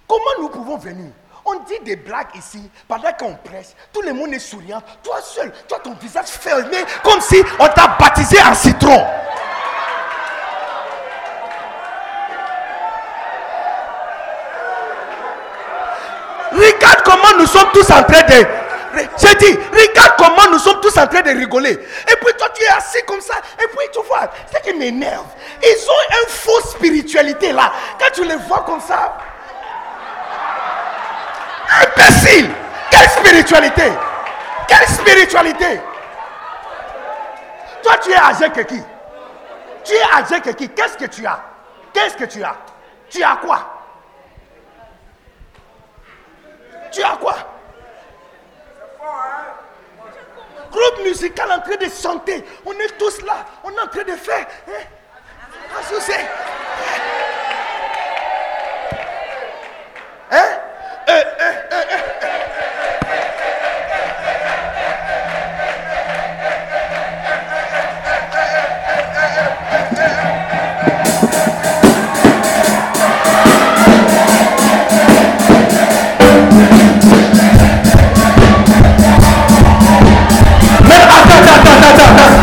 Comment 0.08 0.42
nous 0.42 0.50
pouvons 0.50 0.78
venir 0.78 1.12
On 1.46 1.56
dit 1.60 1.80
des 1.84 1.98
blagues 1.98 2.34
ici, 2.36 2.72
pendant 2.88 3.12
qu'on 3.14 3.36
presse, 3.36 3.76
tout 3.92 4.02
le 4.02 4.14
monde 4.14 4.34
est 4.34 4.40
souriant. 4.40 4.82
Toi 5.04 5.20
seul, 5.22 5.52
toi 5.68 5.78
ton 5.84 5.94
visage 5.96 6.28
fermé, 6.28 6.78
comme 7.04 7.20
si 7.20 7.44
on 7.60 7.68
t'a 7.68 7.88
baptisé 8.00 8.38
en 8.42 8.56
citron. 8.56 9.06
Regarde 16.54 17.02
comment 17.04 17.38
nous 17.38 17.48
sommes 17.48 17.72
tous 17.74 17.92
en 17.92 18.04
train 18.04 18.22
de... 18.22 18.46
J'ai 19.20 19.36
dit, 19.36 19.60
regarde 19.72 20.14
comment 20.18 20.50
nous 20.52 20.60
sommes 20.60 20.80
tous 20.80 20.96
en 20.98 21.08
train 21.08 21.24
de 21.24 21.32
rigoler. 21.32 21.72
Et 21.72 22.16
puis 22.16 22.34
toi, 22.38 22.48
tu 22.54 22.64
es 22.64 22.68
assis 22.68 23.04
comme 23.06 23.22
ça. 23.22 23.34
Et 23.62 23.68
puis 23.68 23.88
tu 23.92 24.00
vois, 24.08 24.32
c'est 24.50 24.62
qui 24.62 24.74
m'énerve. 24.78 25.26
Ils 25.62 25.90
ont 25.90 26.22
une 26.22 26.30
fausse 26.30 26.72
spiritualité 26.72 27.52
là. 27.52 27.74
Quand 28.00 28.12
tu 28.14 28.24
les 28.24 28.36
vois 28.36 28.64
comme 28.66 28.80
ça. 28.80 29.18
Imbécile. 31.82 32.50
Quelle 32.90 33.10
spiritualité 33.10 33.92
Quelle 34.68 34.88
spiritualité 34.88 35.82
Toi, 37.82 37.98
tu 37.98 38.12
es 38.12 38.18
âgé 38.18 38.50
que 38.50 38.62
qui? 38.62 38.82
Tu 39.84 39.94
es 39.94 40.04
âgé 40.14 40.42
que 40.42 40.52
qui? 40.52 40.70
Qu'est-ce 40.70 40.98
que 40.98 41.06
tu 41.06 41.26
as? 41.26 41.40
Qu'est-ce 41.94 42.16
que 42.16 42.26
tu 42.26 42.44
as? 42.44 42.56
Tu 43.10 43.24
as 43.24 43.38
quoi? 43.38 43.60
Tu 46.92 47.02
as 47.04 47.18
quoi? 47.20 47.36
Groupe 50.72 51.04
musical 51.06 51.52
en 51.52 51.60
train 51.60 51.76
de 51.76 51.90
chanter. 51.90 52.44
On 52.66 52.72
est 52.74 52.98
tous 52.98 53.22
là. 53.24 53.46
On 53.64 53.72
est 53.72 53.80
en 53.80 53.88
train 53.88 54.04
de 54.04 54.16
faire. 54.16 54.46
Hein? 54.68 54.84
Associé. 55.80 56.16
Hein? 60.32 60.60
Mais 80.86 80.96
attends, 80.96 81.40
attends, 81.40 81.80
attends, 81.82 82.12
attends. 82.12 82.34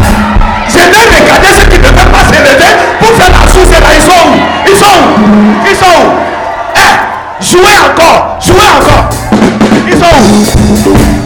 Je 0.68 0.78
vais 0.78 1.04
regarder 1.20 1.48
ceux 1.58 1.66
qui 1.68 1.78
ne 1.78 1.82
peuvent 1.88 2.10
pas 2.10 2.24
se 2.24 2.38
lever 2.40 2.72
pour 3.00 3.10
faire 3.16 3.30
la 3.30 3.52
source 3.52 3.70
là. 3.70 3.78
Ils 3.94 4.02
sont 4.02 4.26
Ils 4.66 4.76
sont 4.76 5.00
Ils 5.70 5.76
sont 5.76 6.02
Eh, 6.76 7.44
jouez 7.44 7.76
encore, 7.90 8.36
jouez 8.50 8.70
encore. 8.78 9.08
Ils 9.86 9.96
sont 9.96 11.19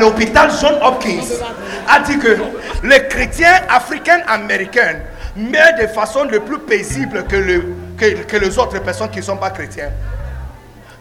l'hôpital 0.00 0.50
John 0.60 0.78
Hopkins 0.82 1.20
a 1.88 2.00
dit 2.00 2.18
que 2.18 2.36
les 2.82 3.06
chrétiens 3.08 3.60
africains-américains 3.68 4.96
meurent 5.36 5.76
de 5.80 5.86
façon 5.86 6.24
le 6.24 6.40
plus 6.40 6.58
paisible 6.58 7.24
que, 7.26 7.36
le, 7.36 7.74
que, 7.96 8.22
que 8.24 8.36
les 8.36 8.58
autres 8.58 8.78
personnes 8.80 9.10
qui 9.10 9.18
ne 9.18 9.24
sont 9.24 9.36
pas 9.36 9.50
chrétiens. 9.50 9.90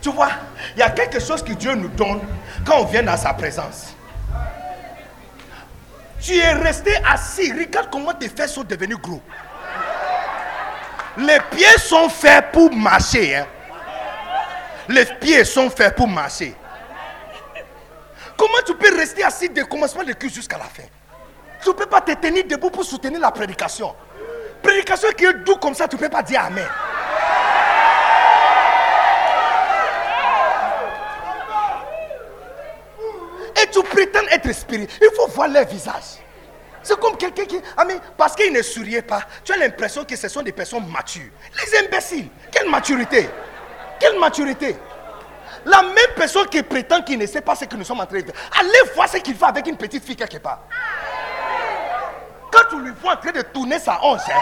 Tu 0.02 0.10
vois, 0.12 0.30
il 0.76 0.80
y 0.80 0.84
a 0.84 0.90
quelque 0.92 1.20
chose 1.20 1.44
que 1.44 1.54
Dieu 1.54 1.74
nous 1.76 1.90
donne 1.90 2.22
quand 2.66 2.80
on 2.80 2.86
vient 2.86 3.04
dans 3.04 3.18
sa 3.18 3.34
présence. 3.34 3.94
Tu 6.22 6.38
es 6.38 6.52
resté 6.54 6.92
assis. 7.10 7.52
Regarde 7.52 7.88
comment 7.92 8.14
tes 8.14 8.30
fesses 8.30 8.54
sont 8.54 8.64
devenues 8.64 8.98
gros. 8.98 9.22
Les 11.18 11.40
pieds 11.52 11.78
sont 11.80 12.08
faits 12.10 12.46
pour 12.52 12.74
marcher. 12.74 13.38
hein. 13.38 13.46
Les 14.88 15.06
pieds 15.06 15.44
sont 15.44 15.70
faits 15.70 15.96
pour 15.96 16.08
marcher. 16.08 16.56
Comment 18.40 18.62
tu 18.66 18.74
peux 18.74 18.96
rester 18.96 19.22
assis 19.22 19.50
du 19.50 19.66
commencement 19.66 20.02
de 20.02 20.14
culte 20.14 20.34
jusqu'à 20.34 20.58
la 20.58 20.64
fin? 20.64 20.84
Tu 21.62 21.68
ne 21.68 21.74
peux 21.74 21.88
pas 21.88 22.00
te 22.00 22.14
tenir 22.14 22.46
debout 22.46 22.70
pour 22.70 22.86
soutenir 22.86 23.20
la 23.20 23.32
prédication. 23.32 23.94
Prédication 24.64 25.10
qui 25.10 25.26
est 25.26 25.34
doux 25.44 25.58
comme 25.58 25.76
ça, 25.76 25.90
tu 25.90 25.98
ne 25.98 26.00
peux 26.00 26.08
pas 26.08 26.24
dire 26.24 26.42
Amen. 26.46 26.66
Et 33.62 33.68
tu 33.70 33.84
prétends 33.84 34.26
être 34.32 34.54
spirituel. 34.54 34.98
Il 35.02 35.16
faut 35.18 35.28
voir 35.28 35.50
leur 35.50 35.66
visage. 35.66 36.24
C'est 36.82 36.98
comme 36.98 37.18
quelqu'un 37.18 37.44
qui. 37.44 37.60
Ah, 37.76 37.84
parce 38.16 38.36
qu'il 38.38 38.54
ne 38.54 38.62
souriait 38.62 39.02
pas, 39.02 39.24
tu 39.44 39.52
as 39.52 39.58
l'impression 39.58 40.06
que 40.06 40.16
ce 40.16 40.30
sont 40.30 40.44
des 40.44 40.54
personnes 40.54 40.88
matures. 40.88 41.30
Les 41.58 41.80
imbéciles. 41.80 42.30
Quelle 42.54 42.70
maturité 42.70 43.30
Quelle 44.00 44.18
maturité 44.18 44.78
La 45.66 45.82
même 45.82 46.14
personne 46.16 46.48
qui 46.48 46.62
prétend 46.64 47.02
qu'il 47.02 47.20
ne 47.20 47.26
sait 47.26 47.42
pas 47.42 47.56
ce 47.56 47.66
que 47.66 47.76
nous 47.76 47.84
sommes 47.84 48.00
en 48.00 48.06
train 48.06 48.20
de 48.20 48.26
faire. 48.26 48.34
Allez 48.60 48.92
voir 48.96 49.08
ce 49.10 49.18
qu'il 49.18 49.36
fait 49.36 49.46
avec 49.46 49.68
une 49.68 49.78
petite 49.78 50.04
fille 50.04 50.16
quelque 50.16 50.38
part. 50.38 50.60
Quand 52.52 52.70
tu 52.70 52.80
lui 52.82 52.92
vois 53.02 53.14
en 53.14 53.18
train 53.18 53.32
de 53.32 53.42
tourner 53.42 53.78
sa 53.80 54.00
hanche, 54.02 54.22
hein, 54.30 54.40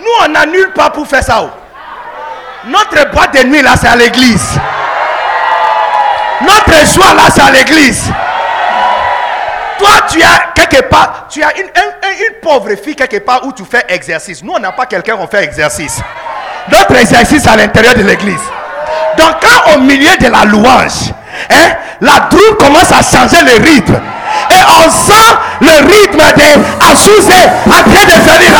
nous 0.00 0.24
on 0.24 0.28
n'annule 0.28 0.72
pas 0.72 0.90
pour 0.90 1.06
faire 1.06 1.22
ça. 1.22 1.42
oh. 1.42 1.50
Notre 2.66 3.10
boîte 3.10 3.34
de 3.34 3.44
nuit 3.44 3.62
là, 3.62 3.74
c'est 3.80 3.88
à 3.88 3.96
l'église. 3.96 4.58
Notre 6.42 6.86
joie 6.92 7.14
là, 7.14 7.24
c'est 7.34 7.42
à 7.42 7.50
l'église. 7.50 8.04
Toi, 9.78 9.90
tu 10.10 10.22
as 10.22 10.49
quelque 10.70 10.88
part, 10.88 11.26
tu 11.28 11.42
as 11.42 11.56
une, 11.58 11.66
un- 11.66 12.08
un- 12.08 12.12
une 12.28 12.34
pauvre 12.42 12.70
fille 12.82 12.96
quelque 12.96 13.18
part 13.18 13.44
où 13.46 13.52
tu 13.52 13.64
fais 13.70 13.84
exercice. 13.88 14.42
Nous, 14.42 14.52
on 14.54 14.58
n'a 14.58 14.72
pas 14.72 14.86
quelqu'un 14.86 15.16
on 15.18 15.26
fait 15.26 15.44
exercice. 15.44 16.00
Notre 16.70 16.96
exercice 16.96 17.46
à 17.46 17.56
l'intérieur 17.56 17.94
de 17.94 18.02
l'église. 18.02 18.40
Donc, 19.18 19.34
quand 19.42 19.74
au 19.74 19.80
milieu 19.80 20.16
de 20.18 20.28
la 20.28 20.44
louange, 20.44 21.10
hein, 21.50 21.70
la 22.00 22.20
troupe 22.30 22.58
commence 22.58 22.90
à 22.92 23.02
changer 23.02 23.42
le 23.44 23.62
rythme. 23.62 24.00
Et 24.50 24.62
on 24.84 24.90
sent 24.90 25.36
le 25.60 25.86
rythme 25.92 26.18
de 26.36 26.90
Azouzé 26.90 27.42
en 27.66 27.82
train 27.90 28.04
de 28.06 28.12
venir 28.30 28.54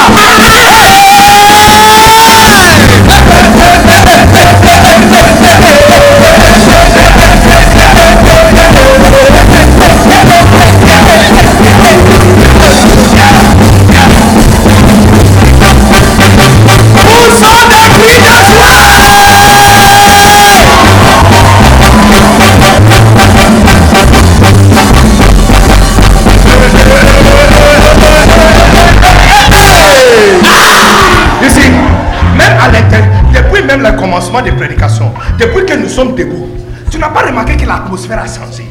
des 34.39 34.53
prédications, 34.53 35.13
depuis 35.39 35.67
que 35.67 35.75
nous 35.75 35.89
sommes 35.89 36.15
debout, 36.15 36.49
tu 36.91 36.99
n'as 36.99 37.09
pas 37.09 37.23
remarqué 37.23 37.57
que 37.57 37.67
l'atmosphère 37.67 38.21
a 38.21 38.27
changé. 38.27 38.65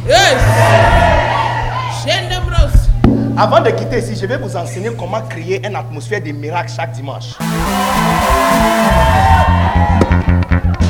Avant 3.38 3.61
de 3.61 3.69
quitter 3.71 3.99
ici, 3.99 4.17
je 4.19 4.25
vais 4.25 4.38
vous 4.38 4.55
enseigner 4.55 4.91
comment 4.97 5.21
créer 5.21 5.65
une 5.65 5.75
atmosphère 5.75 6.21
de 6.21 6.31
miracle 6.31 6.71
chaque 6.75 6.91
dimanche. 6.91 7.35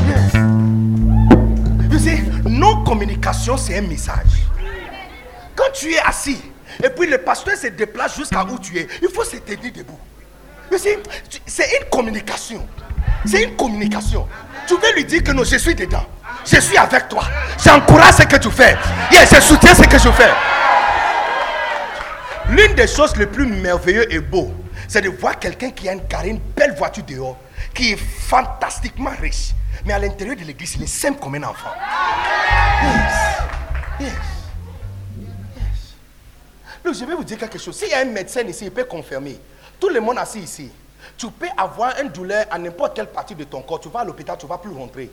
Yes. 0.07 0.33
You 1.91 1.99
see, 1.99 2.23
nos 2.45 2.83
communications, 2.83 3.57
c'est 3.57 3.77
un 3.77 3.81
message. 3.81 4.45
Quand 5.56 5.72
tu 5.73 5.93
es 5.93 5.99
assis, 5.99 6.41
et 6.83 6.89
puis 6.89 7.07
le 7.07 7.17
pasteur 7.19 7.56
se 7.56 7.67
déplace 7.67 8.15
jusqu'à 8.17 8.43
où 8.43 8.57
tu 8.57 8.77
es, 8.77 8.88
il 9.01 9.09
faut 9.09 9.23
se 9.23 9.38
tenir 9.38 9.72
debout. 9.75 9.99
You 10.72 10.77
see, 10.77 10.98
c'est 11.45 11.67
une 11.80 11.89
communication. 11.89 12.65
C'est 13.25 13.43
une 13.43 13.56
communication. 13.56 14.27
Tu 14.67 14.75
veux 14.75 14.93
lui 14.95 15.06
dire 15.06 15.23
que 15.23 15.31
non, 15.31 15.43
je 15.43 15.57
suis 15.57 15.75
dedans. 15.75 16.06
Je 16.45 16.59
suis 16.59 16.77
avec 16.77 17.09
toi. 17.09 17.23
J'encourage 17.64 18.15
ce 18.15 18.23
que 18.23 18.38
tu 18.38 18.49
fais. 18.49 18.77
Yes, 19.11 19.33
je 19.33 19.41
soutiens 19.41 19.75
ce 19.75 19.83
que 19.83 19.98
je 19.98 20.09
fais. 20.11 20.31
L'une 22.49 22.73
des 22.75 22.88
choses 22.88 23.15
les 23.15 23.27
plus 23.27 23.45
merveilleuses 23.45 24.07
et 24.09 24.19
beaux, 24.19 24.51
c'est 24.88 25.01
de 25.01 25.09
voir 25.09 25.38
quelqu'un 25.38 25.69
qui 25.69 25.88
a 25.88 25.93
une 25.93 26.07
carré, 26.07 26.30
une 26.30 26.39
belle 26.39 26.73
voiture 26.75 27.03
dehors, 27.03 27.38
qui 27.73 27.91
est 27.91 27.98
fantastiquement 27.98 29.11
riche. 29.22 29.51
Mais 29.85 29.93
à 29.93 29.99
l'intérieur 29.99 30.35
de 30.35 30.43
l'église, 30.43 30.75
il 30.75 30.83
est 30.83 30.88
simple 30.88 31.19
comme 31.19 31.35
un 31.35 31.43
enfant. 31.43 31.69
Yes. 32.81 33.14
Yes. 33.99 34.11
Yes. 35.19 35.95
Donc, 36.83 36.95
je 36.95 37.06
vais 37.06 37.14
vous 37.14 37.23
dire 37.23 37.38
quelque 37.38 37.59
chose. 37.59 37.77
S'il 37.77 37.89
y 37.89 37.93
a 37.93 37.99
un 37.99 38.06
médecin 38.06 38.41
ici, 38.41 38.65
il 38.65 38.72
peut 38.72 38.85
confirmer. 38.85 39.39
Tout 39.80 39.89
le 39.89 39.99
monde 39.99 40.17
assis 40.17 40.39
ici. 40.39 40.72
Tu 41.19 41.30
peux 41.30 41.49
avoir 41.57 41.99
une 41.99 42.07
douleur 42.07 42.45
à 42.49 42.57
n'importe 42.57 42.95
quelle 42.95 43.07
partie 43.07 43.35
de 43.35 43.43
ton 43.43 43.61
corps. 43.61 43.81
Tu 43.81 43.89
vas 43.89 43.99
à 43.99 44.06
l'hôpital, 44.06 44.38
tu 44.38 44.45
ne 44.45 44.49
vas 44.49 44.57
plus 44.57 44.72
rentrer. 44.72 45.11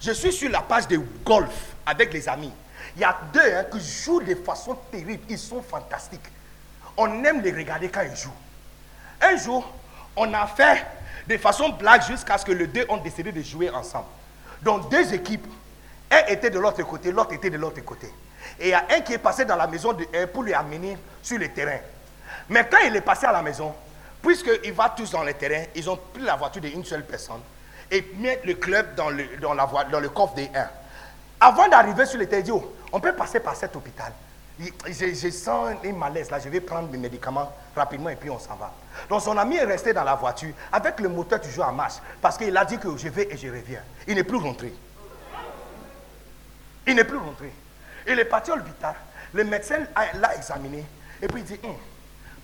Je 0.00 0.12
suis 0.12 0.32
sur 0.32 0.48
la 0.48 0.60
page 0.60 0.86
de 0.86 0.96
golf 1.24 1.74
avec 1.84 2.12
les 2.12 2.28
amis. 2.28 2.52
Il 2.94 3.02
y 3.02 3.04
a 3.04 3.18
deux 3.32 3.40
hein, 3.40 3.64
qui 3.72 3.80
jouent 3.80 4.20
de 4.20 4.36
façon 4.36 4.78
terrible. 4.92 5.24
Ils 5.28 5.38
sont 5.38 5.60
fantastiques. 5.60 6.20
On 6.96 7.24
aime 7.24 7.40
les 7.40 7.50
regarder 7.50 7.88
quand 7.88 8.02
ils 8.02 8.16
jouent. 8.16 8.30
Un 9.20 9.36
jour, 9.36 9.68
on 10.14 10.32
a 10.32 10.46
fait 10.46 10.86
de 11.26 11.36
façon 11.38 11.70
blague 11.70 12.04
jusqu'à 12.04 12.38
ce 12.38 12.44
que 12.44 12.52
les 12.52 12.68
deux 12.68 12.86
ont 12.88 12.98
décidé 12.98 13.32
de 13.32 13.42
jouer 13.42 13.68
ensemble. 13.68 14.06
Donc 14.62 14.90
deux 14.92 15.12
équipes, 15.12 15.46
un 16.12 16.24
était 16.28 16.50
de 16.50 16.60
l'autre 16.60 16.84
côté, 16.84 17.10
l'autre 17.10 17.32
était 17.32 17.50
de 17.50 17.56
l'autre 17.56 17.80
côté. 17.84 18.06
Et 18.60 18.68
il 18.68 18.70
y 18.70 18.74
a 18.74 18.84
un 18.96 19.00
qui 19.00 19.14
est 19.14 19.18
passé 19.18 19.44
dans 19.44 19.56
la 19.56 19.66
maison 19.66 19.92
de 19.92 20.06
un 20.14 20.28
pour 20.28 20.44
lui 20.44 20.54
amener 20.54 20.96
sur 21.20 21.36
le 21.38 21.48
terrain. 21.48 21.78
Mais 22.48 22.68
quand 22.70 22.78
il 22.86 22.94
est 22.94 23.00
passé 23.00 23.26
à 23.26 23.32
la 23.32 23.42
maison, 23.42 23.74
puisqu'il 24.22 24.72
va 24.72 24.94
tous 24.96 25.10
dans 25.10 25.24
le 25.24 25.34
terrain, 25.34 25.64
ils 25.74 25.90
ont 25.90 25.98
pris 26.12 26.22
la 26.22 26.36
voiture 26.36 26.62
d'une 26.62 26.84
seule 26.84 27.04
personne 27.04 27.40
et 27.90 28.02
mis 28.16 28.28
le 28.44 28.54
club 28.54 28.94
dans 28.94 29.10
le, 29.10 29.24
dans 29.38 30.00
le 30.00 30.08
coffre 30.08 30.34
des 30.34 30.50
1. 30.54 30.68
Avant 31.40 31.68
d'arriver 31.68 32.06
sur 32.06 32.18
le 32.18 32.26
terrain, 32.26 32.40
il 32.40 32.44
dit, 32.44 32.50
Oh, 32.52 32.72
on 32.92 33.00
peut 33.00 33.14
passer 33.14 33.40
par 33.40 33.56
cet 33.56 33.74
hôpital. 33.74 34.12
Je, 34.86 35.30
sens 35.30 35.74
un 35.84 35.92
malaise 35.92 36.30
là, 36.30 36.38
je 36.38 36.48
vais 36.48 36.60
prendre 36.60 36.88
mes 36.90 36.98
médicaments 36.98 37.50
rapidement 37.74 38.10
et 38.10 38.16
puis 38.16 38.30
on 38.30 38.38
s'en 38.38 38.54
va. 38.54 38.72
Donc 39.08 39.22
son 39.22 39.36
ami 39.36 39.56
est 39.56 39.64
resté 39.64 39.92
dans 39.92 40.04
la 40.04 40.14
voiture 40.14 40.52
avec 40.70 41.00
le 41.00 41.08
moteur 41.08 41.40
toujours 41.40 41.66
en 41.66 41.72
marche 41.72 41.94
parce 42.20 42.36
qu'il 42.36 42.56
a 42.56 42.64
dit 42.64 42.78
que 42.78 42.96
je 42.96 43.08
vais 43.08 43.28
et 43.30 43.36
je 43.36 43.48
reviens. 43.48 43.80
Il 44.06 44.14
n'est 44.14 44.24
plus 44.24 44.36
rentré. 44.36 44.72
Il 46.86 46.94
n'est 46.94 47.04
plus 47.04 47.16
rentré. 47.16 47.50
Il 48.06 48.18
est 48.18 48.24
parti 48.26 48.50
à 48.50 48.56
l'hôpital. 48.56 48.94
Le 49.32 49.44
médecin 49.44 49.78
l'a 50.14 50.36
examiné 50.36 50.84
et 51.20 51.26
puis 51.26 51.40
il 51.40 51.44
dit 51.44 51.58
Hum, 51.64 51.74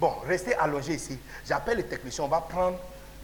Bon, 0.01 0.15
restez 0.27 0.55
allongé 0.55 0.95
ici. 0.95 1.19
J'appelle 1.47 1.79
le 1.79 1.83
technicien. 1.87 2.25
On 2.25 2.29
va 2.29 2.41
prendre, 2.41 2.79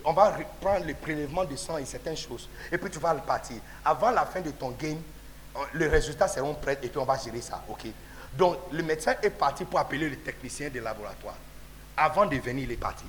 on 0.05 0.13
va 0.13 0.37
re- 0.37 0.45
prendre 0.61 0.85
le 0.87 0.95
prélèvement 0.95 1.45
de 1.45 1.55
sang 1.57 1.79
et 1.79 1.85
certaines 1.85 2.17
choses. 2.17 2.49
Et 2.73 2.79
puis 2.79 2.91
tu 2.91 2.99
vas 2.99 3.15
partir. 3.15 3.57
Avant 3.85 4.11
la 4.11 4.25
fin 4.27 4.41
de 4.41 4.51
ton 4.51 4.71
game, 4.71 4.99
les 5.75 5.87
résultats 5.87 6.27
seront 6.29 6.55
prêts 6.55 6.79
et 6.83 6.89
puis 6.89 6.99
on 6.99 7.05
va 7.05 7.17
gérer 7.17 7.41
ça. 7.41 7.63
OK? 7.69 7.87
Donc 8.37 8.57
le 8.73 8.83
médecin 8.83 9.15
est 9.23 9.31
parti 9.31 9.65
pour 9.65 9.79
appeler 9.79 10.09
le 10.11 10.17
technicien 10.17 10.69
de 10.69 10.81
laboratoire. 10.81 11.37
Avant 11.97 12.27
de 12.27 12.37
venir, 12.37 12.65
il 12.65 12.73
est 12.73 12.77
parti. 12.77 13.05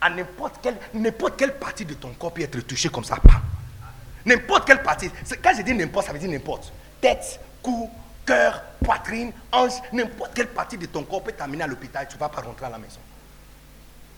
À 0.00 0.10
n'importe 0.10 0.56
quelle, 0.60 0.76
n'importe 0.92 1.36
quelle 1.36 1.56
partie 1.56 1.84
de 1.84 1.94
ton 1.94 2.10
corps 2.14 2.32
peut 2.32 2.42
être 2.42 2.60
touchée 2.60 2.88
comme 2.88 3.04
ça. 3.04 3.16
N'importe 4.24 4.66
quelle 4.66 4.82
partie. 4.82 5.08
Quand 5.42 5.52
je 5.56 5.62
dis 5.62 5.72
n'importe, 5.72 6.06
ça 6.06 6.12
veut 6.12 6.18
dire 6.18 6.28
n'importe. 6.30 6.72
Tête, 7.00 7.38
cou, 7.62 7.88
cœur, 8.26 8.62
poitrine, 8.84 9.32
hanche, 9.52 9.80
n'importe 9.92 10.34
quelle 10.34 10.48
partie 10.48 10.76
de 10.76 10.86
ton 10.86 11.04
corps 11.04 11.22
peut 11.22 11.32
t'amener 11.32 11.64
à 11.64 11.66
l'hôpital. 11.66 12.06
Tu 12.08 12.16
ne 12.16 12.20
vas 12.20 12.28
pas 12.28 12.42
rentrer 12.42 12.66
à 12.66 12.70
la 12.70 12.78
maison. 12.78 13.00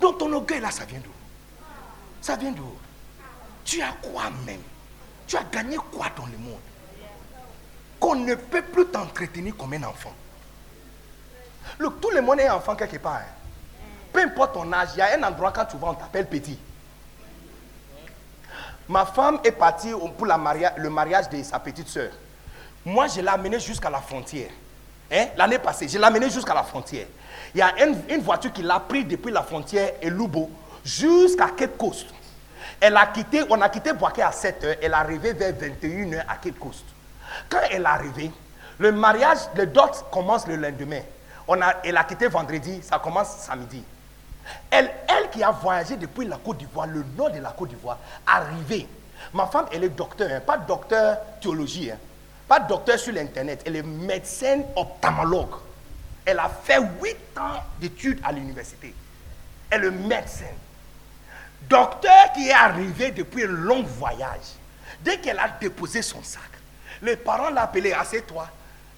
Donc 0.01 0.19
ton 0.19 0.33
orgueil 0.33 0.61
là, 0.61 0.71
ça 0.71 0.85
vient 0.85 1.01
d'où? 1.01 1.13
Ça 2.21 2.37
vient 2.37 2.53
d'où? 2.53 2.73
Tu 3.65 3.83
as 3.83 3.93
quoi 4.03 4.31
même? 4.47 4.63
Tu 5.27 5.37
as 5.37 5.45
gagné 5.45 5.77
quoi 5.77 6.07
dans 6.17 6.27
le 6.27 6.39
monde? 6.39 6.61
Qu'on 8.01 8.15
ne 8.15 8.35
peut 8.35 8.63
plus 8.63 8.87
t'entretenir 8.87 9.57
comme 9.57 9.75
un 9.75 9.83
enfant. 9.85 10.15
Look, 11.79 12.01
tout 12.01 12.11
le 12.11 12.23
monde 12.23 12.41
est 12.41 12.49
enfant 12.49 12.75
quelque 12.75 12.97
part. 12.97 13.17
hein. 13.17 13.35
Peu 14.13 14.23
importe 14.23 14.55
ton 14.55 14.73
âge, 14.73 14.91
il 14.95 14.99
y 14.99 15.03
a 15.03 15.19
un 15.19 15.23
endroit 15.23 15.53
quand 15.53 15.67
tu 15.67 15.77
vas, 15.77 15.89
on 15.89 15.95
t'appelle 15.95 16.27
petit. 16.27 16.59
Ma 18.89 19.05
femme 19.05 19.39
est 19.45 19.53
partie 19.53 19.91
pour 19.91 20.25
le 20.27 20.89
mariage 20.89 21.29
de 21.29 21.43
sa 21.43 21.59
petite 21.59 21.89
soeur. 21.89 22.11
Moi, 22.85 23.07
je 23.09 23.21
l'ai 23.21 23.29
amenée 23.29 23.61
jusqu'à 23.61 23.91
la 23.91 24.01
frontière. 24.01 24.51
Hein? 25.11 25.27
L'année 25.37 25.59
passée, 25.59 25.89
je 25.89 25.99
l'ai 25.99 26.05
amenée 26.05 26.31
jusqu'à 26.31 26.55
la 26.55 26.63
frontière. 26.63 27.07
Il 27.55 27.59
y 27.59 27.63
a 27.63 27.73
une, 27.85 28.21
voiture 28.21 28.53
qui 28.53 28.63
l'a 28.63 28.81
pris 28.81 29.05
depuis 29.05 29.33
la 29.33 29.43
frontière 29.43 29.93
et 30.03 30.11
Lubo 30.11 30.51
jusqu'à 30.85 31.49
Cape 31.57 31.77
Coast. 31.77 32.07
Elle 32.81 32.97
a 32.97 33.07
quitté, 33.07 33.43
on 33.49 33.61
a 33.61 33.69
quitté 33.69 33.93
Boaké 33.93 34.23
à 34.23 34.31
7 34.31 34.65
h 34.65 34.77
elle 34.81 34.93
est 34.93 34.95
arrivée 34.95 35.33
vers 35.33 35.53
21 35.53 36.11
h 36.11 36.21
à 36.29 36.37
Cape 36.37 36.59
Coast. 36.59 36.85
Quand 37.49 37.59
elle 37.71 37.83
est 37.83 37.87
arrivée, 37.87 38.31
le 38.79 38.93
mariage, 38.93 39.39
le 39.57 39.67
dot 39.67 40.05
commence 40.13 40.47
le 40.47 40.57
lendemain. 40.57 41.01
On 41.49 41.61
a, 41.61 41.77
elle 41.83 41.97
a 41.97 42.05
quitté 42.05 42.29
vendredi, 42.29 42.81
ça 42.83 42.99
commence 42.99 43.29
samedi. 43.39 43.83
Elle, 44.71 44.91
elle 45.09 45.31
qui 45.31 45.43
a 45.43 45.51
voyagé 45.51 45.97
depuis 45.97 46.27
la 46.27 46.37
Côte 46.37 46.59
d'Ivoire, 46.59 46.87
le 46.87 47.05
nord 47.17 47.31
de 47.31 47.39
la 47.39 47.51
Côte 47.51 47.71
d'Ivoire, 47.71 47.99
arrivée. 48.27 48.87
Ma 49.33 49.47
femme, 49.47 49.67
elle 49.73 49.85
est 49.85 49.89
docteur, 49.89 50.31
hein, 50.31 50.41
pas 50.41 50.57
docteur 50.57 51.19
théologie, 51.41 51.91
hein, 51.91 51.99
pas 52.49 52.61
docteur 52.61 52.99
sur 52.99 53.13
l'Internet. 53.13 53.63
Elle 53.67 53.77
est 53.77 53.83
médecin 53.83 54.63
ophtalmologue. 54.75 55.55
Elle 56.25 56.39
a 56.39 56.49
fait 56.49 56.81
huit 57.01 57.39
ans 57.39 57.63
d'études 57.79 58.21
à 58.25 58.33
l'université. 58.33 58.95
Elle 59.71 59.85
est 59.85 59.91
médecin. 59.91 60.47
Docteur 61.69 62.33
qui 62.35 62.49
est 62.49 62.53
arrivé 62.53 63.11
depuis 63.11 63.45
un 63.45 63.49
long 63.49 63.83
voyage. 63.83 64.57
Dès 65.01 65.19
qu'elle 65.19 65.39
a 65.39 65.49
déposé 65.61 66.03
son 66.03 66.23
sac, 66.23 66.43
les 67.03 67.17
parents 67.17 67.51
l'ont 67.51 67.57
appelé, 67.57 67.93
assieds-toi, 67.93 68.49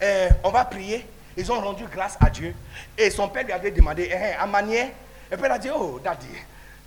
Euh, 0.03 0.31
on 0.45 0.51
va 0.51 0.65
prier. 0.65 1.07
Ils 1.37 1.53
ont 1.53 1.61
rendu 1.61 1.85
grâce 1.85 2.17
à 2.21 2.31
Dieu. 2.31 2.55
Et 2.97 3.11
son 3.11 3.29
père 3.29 3.45
lui 3.45 3.53
avait 3.53 3.71
demandé, 3.71 4.09
eh, 4.11 4.35
à. 4.35 4.47
Et 5.31 5.37
puis 5.37 5.45
elle 5.45 5.53
a 5.53 5.59
dit, 5.59 5.71
oh, 5.71 6.01
daddy, 6.03 6.27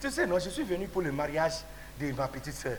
tu 0.02 0.10
sais, 0.10 0.26
non, 0.26 0.40
je 0.40 0.50
suis 0.50 0.64
venu 0.64 0.88
pour 0.88 1.02
le 1.02 1.12
mariage 1.12 1.54
de 2.00 2.12
ma 2.12 2.28
petite 2.28 2.56
soeur. 2.56 2.78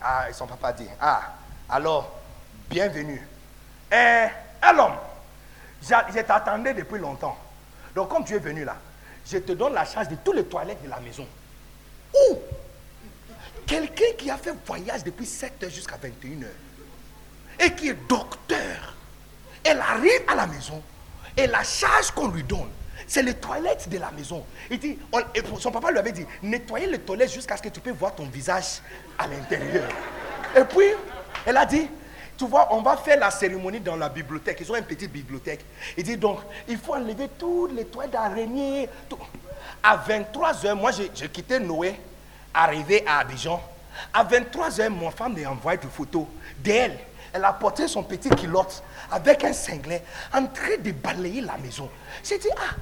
Ah, 0.00 0.26
et 0.28 0.32
son 0.32 0.46
papa 0.46 0.72
dit, 0.72 0.86
ah, 1.00 1.22
alors, 1.68 2.21
bienvenue. 2.72 3.20
Eh, 3.92 4.26
un 4.62 4.78
homme, 4.78 4.94
je 5.82 6.20
t'attendais 6.22 6.72
depuis 6.72 6.98
longtemps. 6.98 7.36
Donc, 7.94 8.08
comme 8.08 8.24
tu 8.24 8.34
es 8.34 8.38
venu 8.38 8.64
là, 8.64 8.76
je 9.30 9.38
te 9.38 9.52
donne 9.52 9.74
la 9.74 9.84
charge 9.84 10.08
de 10.08 10.16
toutes 10.16 10.36
les 10.36 10.44
toilettes 10.44 10.82
de 10.82 10.88
la 10.88 10.98
maison. 11.00 11.26
Où? 12.14 12.38
Quelqu'un 13.66 14.12
qui 14.16 14.30
a 14.30 14.38
fait 14.38 14.54
voyage 14.66 15.04
depuis 15.04 15.26
7 15.26 15.62
heures 15.64 15.70
jusqu'à 15.70 15.96
21 16.02 16.42
heures. 16.44 16.50
et 17.60 17.70
qui 17.74 17.90
est 17.90 18.08
docteur, 18.08 18.96
elle 19.62 19.78
arrive 19.80 20.22
à 20.26 20.34
la 20.34 20.46
maison 20.46 20.82
et 21.36 21.46
la 21.46 21.62
charge 21.62 22.10
qu'on 22.12 22.28
lui 22.28 22.42
donne, 22.42 22.70
c'est 23.06 23.22
les 23.22 23.34
toilettes 23.34 23.88
de 23.90 23.98
la 23.98 24.10
maison. 24.10 24.44
Il 24.70 24.78
dit, 24.78 24.98
on- 25.12 25.20
et 25.34 25.42
son 25.60 25.70
papa 25.70 25.90
lui 25.90 25.98
avait 25.98 26.12
dit, 26.12 26.26
nettoyez 26.42 26.86
les 26.86 26.98
toilettes 27.00 27.30
jusqu'à 27.32 27.56
ce 27.58 27.62
que 27.62 27.68
tu 27.68 27.80
peux 27.80 27.92
voir 27.92 28.14
ton 28.14 28.24
visage 28.24 28.80
à 29.18 29.26
l'intérieur. 29.28 29.88
Et 30.56 30.64
puis, 30.64 30.86
elle 31.46 31.56
a 31.58 31.66
dit, 31.66 31.88
tu 32.36 32.46
vois, 32.46 32.68
on 32.72 32.82
va 32.82 32.96
faire 32.96 33.18
la 33.18 33.30
cérémonie 33.30 33.80
dans 33.80 33.96
la 33.96 34.08
bibliothèque. 34.08 34.58
Ils 34.60 34.72
ont 34.72 34.76
une 34.76 34.84
petite 34.84 35.12
bibliothèque. 35.12 35.64
Il 35.96 36.04
dit 36.04 36.16
donc, 36.16 36.40
il 36.68 36.78
faut 36.78 36.94
enlever 36.94 37.28
toutes 37.38 37.72
les 37.72 37.84
toilettes 37.84 38.12
d'araignée. 38.12 38.88
À 39.82 39.96
23 39.96 40.66
heures, 40.66 40.76
moi 40.76 40.90
j'ai 40.92 41.28
quitté 41.28 41.58
Noé, 41.58 41.94
arrivé 42.54 43.04
à 43.06 43.18
Abidjan. 43.18 43.60
À 44.12 44.24
23 44.24 44.80
heures, 44.80 44.90
mon 44.90 45.10
femme 45.10 45.38
m'a 45.38 45.50
envoyé 45.50 45.78
des 45.78 45.88
photos 45.88 46.26
d'elle. 46.58 46.98
Elle 47.32 47.44
a 47.44 47.52
porté 47.52 47.88
son 47.88 48.02
petit 48.02 48.28
culotte 48.30 48.82
avec 49.10 49.44
un 49.44 49.52
cinglet 49.52 50.02
en 50.32 50.46
train 50.46 50.76
de 50.78 50.92
balayer 50.92 51.40
la 51.40 51.56
maison. 51.56 51.88
J'ai 52.22 52.38
dit, 52.38 52.48
ah, 52.56 52.74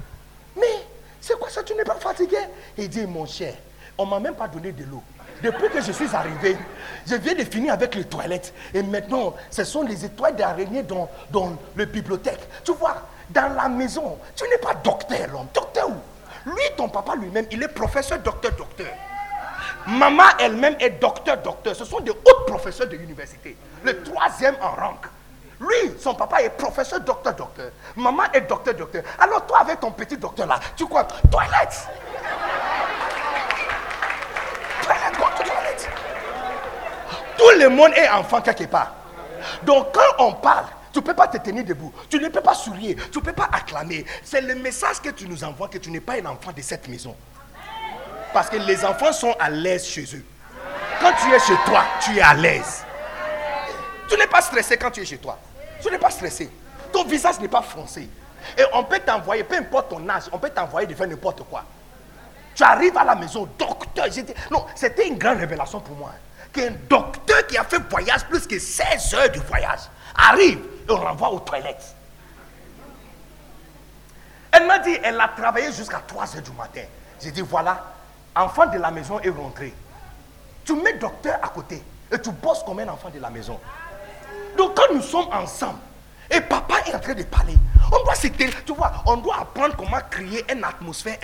mais 0.56 0.86
c'est 1.20 1.38
quoi 1.38 1.48
ça, 1.50 1.62
tu 1.62 1.74
n'es 1.74 1.84
pas 1.84 1.96
fatigué? 1.96 2.38
Il 2.76 2.88
dit, 2.88 3.06
mon 3.06 3.26
cher, 3.26 3.54
on 3.96 4.06
m'a 4.06 4.18
même 4.18 4.34
pas 4.34 4.48
donné 4.48 4.72
de 4.72 4.84
l'eau. 4.84 5.02
Depuis 5.42 5.68
que 5.70 5.80
je 5.80 5.92
suis 5.92 6.14
arrivé, 6.14 6.56
je 7.06 7.14
viens 7.16 7.34
de 7.34 7.44
finir 7.44 7.72
avec 7.72 7.94
les 7.94 8.04
toilettes. 8.04 8.52
Et 8.74 8.82
maintenant, 8.82 9.34
ce 9.50 9.64
sont 9.64 9.82
les 9.82 10.04
étoiles 10.04 10.36
d'araignée 10.36 10.82
dans, 10.82 11.08
dans 11.30 11.56
le 11.74 11.84
bibliothèque. 11.86 12.40
Tu 12.64 12.72
vois, 12.72 12.96
dans 13.30 13.54
la 13.54 13.68
maison, 13.68 14.18
tu 14.36 14.44
n'es 14.48 14.58
pas 14.58 14.74
docteur, 14.74 15.28
l'homme. 15.32 15.46
Docteur 15.54 15.88
où? 15.88 16.50
Lui, 16.50 16.62
ton 16.76 16.88
papa 16.88 17.14
lui-même, 17.16 17.46
il 17.50 17.62
est 17.62 17.68
professeur, 17.68 18.18
docteur, 18.18 18.52
docteur. 18.52 18.88
Maman 19.86 20.24
elle-même 20.38 20.76
est 20.80 20.90
docteur, 20.90 21.38
docteur. 21.38 21.74
Ce 21.74 21.84
sont 21.84 22.00
des 22.00 22.10
hauts 22.10 22.44
professeurs 22.46 22.86
de 22.86 22.96
l'université. 22.96 23.56
Le 23.82 24.02
troisième 24.02 24.56
en 24.60 24.70
rang. 24.70 24.96
Lui, 25.60 25.94
son 25.98 26.14
papa 26.14 26.42
est 26.42 26.50
professeur, 26.50 27.00
docteur, 27.00 27.34
docteur. 27.34 27.70
Maman 27.96 28.24
est 28.32 28.42
docteur, 28.42 28.74
docteur. 28.74 29.02
Alors 29.18 29.46
toi, 29.46 29.60
avec 29.60 29.80
ton 29.80 29.90
petit 29.90 30.16
docteur 30.16 30.46
là, 30.46 30.58
tu 30.76 30.86
crois 30.86 31.04
Toilette, 31.30 31.86
Tout 37.40 37.58
le 37.58 37.70
monde 37.70 37.92
est 37.96 38.06
enfant 38.10 38.42
quelque 38.42 38.64
part. 38.64 38.92
Donc 39.62 39.94
quand 39.94 40.26
on 40.26 40.34
parle, 40.34 40.66
tu 40.92 40.98
ne 40.98 41.04
peux 41.04 41.14
pas 41.14 41.26
te 41.26 41.38
tenir 41.38 41.64
debout. 41.64 41.90
Tu 42.10 42.18
ne 42.18 42.28
peux 42.28 42.42
pas 42.42 42.52
sourire. 42.52 42.96
Tu 43.10 43.18
ne 43.18 43.24
peux 43.24 43.32
pas 43.32 43.48
acclamer. 43.50 44.04
C'est 44.22 44.42
le 44.42 44.56
message 44.56 45.00
que 45.00 45.08
tu 45.08 45.26
nous 45.26 45.42
envoies 45.42 45.68
que 45.68 45.78
tu 45.78 45.90
n'es 45.90 46.00
pas 46.00 46.16
un 46.20 46.26
enfant 46.26 46.52
de 46.54 46.60
cette 46.60 46.86
maison. 46.86 47.16
Parce 48.34 48.50
que 48.50 48.58
les 48.58 48.84
enfants 48.84 49.14
sont 49.14 49.34
à 49.40 49.48
l'aise 49.48 49.86
chez 49.86 50.04
eux. 50.14 50.24
Quand 51.00 51.12
tu 51.14 51.32
es 51.32 51.38
chez 51.38 51.56
toi, 51.64 51.82
tu 52.02 52.18
es 52.18 52.20
à 52.20 52.34
l'aise. 52.34 52.84
Tu 54.06 54.18
n'es 54.18 54.26
pas 54.26 54.42
stressé 54.42 54.76
quand 54.76 54.90
tu 54.90 55.00
es 55.00 55.06
chez 55.06 55.16
toi. 55.16 55.38
Tu 55.82 55.90
n'es 55.90 55.98
pas 55.98 56.10
stressé. 56.10 56.50
Ton 56.92 57.04
visage 57.04 57.40
n'est 57.40 57.48
pas 57.48 57.62
foncé. 57.62 58.06
Et 58.58 58.62
on 58.74 58.84
peut 58.84 58.98
t'envoyer, 58.98 59.44
peu 59.44 59.56
importe 59.56 59.88
ton 59.88 60.06
âge, 60.10 60.24
on 60.30 60.38
peut 60.38 60.50
t'envoyer 60.50 60.86
de 60.86 60.94
faire 60.94 61.08
n'importe 61.08 61.42
quoi. 61.44 61.64
Tu 62.54 62.62
arrives 62.62 62.98
à 62.98 63.04
la 63.04 63.14
maison, 63.14 63.48
docteur. 63.58 64.08
non, 64.50 64.66
c'était 64.74 65.08
une 65.08 65.16
grande 65.16 65.38
révélation 65.38 65.80
pour 65.80 65.96
moi. 65.96 66.12
Qu'un 66.52 66.72
docteur 66.88 67.46
qui 67.46 67.56
a 67.56 67.64
fait 67.64 67.78
voyage 67.88 68.24
plus 68.26 68.46
que 68.46 68.58
16 68.58 69.14
heures 69.14 69.30
de 69.30 69.40
voyage 69.40 69.80
arrive 70.16 70.58
et 70.88 70.90
on 70.90 70.96
renvoie 70.96 71.30
aux 71.30 71.40
toilettes. 71.40 71.94
Elle 74.52 74.66
m'a 74.66 74.78
dit, 74.80 74.96
elle 75.02 75.20
a 75.20 75.28
travaillé 75.28 75.72
jusqu'à 75.72 76.02
3 76.06 76.36
heures 76.36 76.42
du 76.42 76.50
matin. 76.52 76.82
J'ai 77.22 77.30
dit, 77.30 77.42
voilà, 77.42 77.84
enfant 78.34 78.66
de 78.66 78.78
la 78.78 78.90
maison 78.90 79.20
est 79.20 79.28
rentré. 79.28 79.72
Tu 80.64 80.74
mets 80.74 80.94
docteur 80.94 81.38
à 81.42 81.48
côté 81.48 81.82
et 82.12 82.20
tu 82.20 82.30
bosses 82.32 82.62
comme 82.64 82.80
un 82.80 82.88
enfant 82.88 83.10
de 83.10 83.20
la 83.20 83.30
maison. 83.30 83.60
Donc 84.56 84.76
quand 84.76 84.92
nous 84.92 85.02
sommes 85.02 85.28
ensemble 85.32 85.78
et 86.30 86.40
papa 86.40 86.80
est 86.86 86.94
en 86.94 86.98
train 86.98 87.14
de 87.14 87.22
parler, 87.22 87.56
on 87.92 88.04
doit. 88.04 88.14
Tu 88.14 88.72
vois, 88.74 88.92
on 89.06 89.16
doit 89.16 89.40
apprendre 89.40 89.76
comment 89.76 90.00
créer 90.10 90.44
une 90.52 90.64
atmosphère 90.64 91.18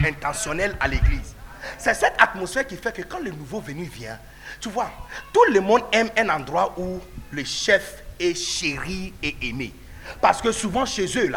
intentionnelle 0.00 0.76
à 0.80 0.88
l'église. 0.88 1.34
C'est 1.76 1.94
cette 1.94 2.14
atmosphère 2.20 2.66
qui 2.66 2.76
fait 2.76 2.92
que 2.92 3.02
quand 3.02 3.18
le 3.18 3.30
nouveau 3.30 3.60
venu 3.60 3.84
vient, 3.84 4.18
tu 4.60 4.68
vois, 4.68 4.90
tout 5.32 5.44
le 5.52 5.60
monde 5.60 5.82
aime 5.92 6.10
un 6.16 6.28
endroit 6.28 6.74
où 6.78 7.00
le 7.30 7.44
chef 7.44 8.02
est 8.18 8.34
chéri 8.34 9.12
et 9.22 9.36
aimé. 9.42 9.72
Parce 10.20 10.40
que 10.40 10.52
souvent 10.52 10.86
chez 10.86 11.06
eux, 11.18 11.32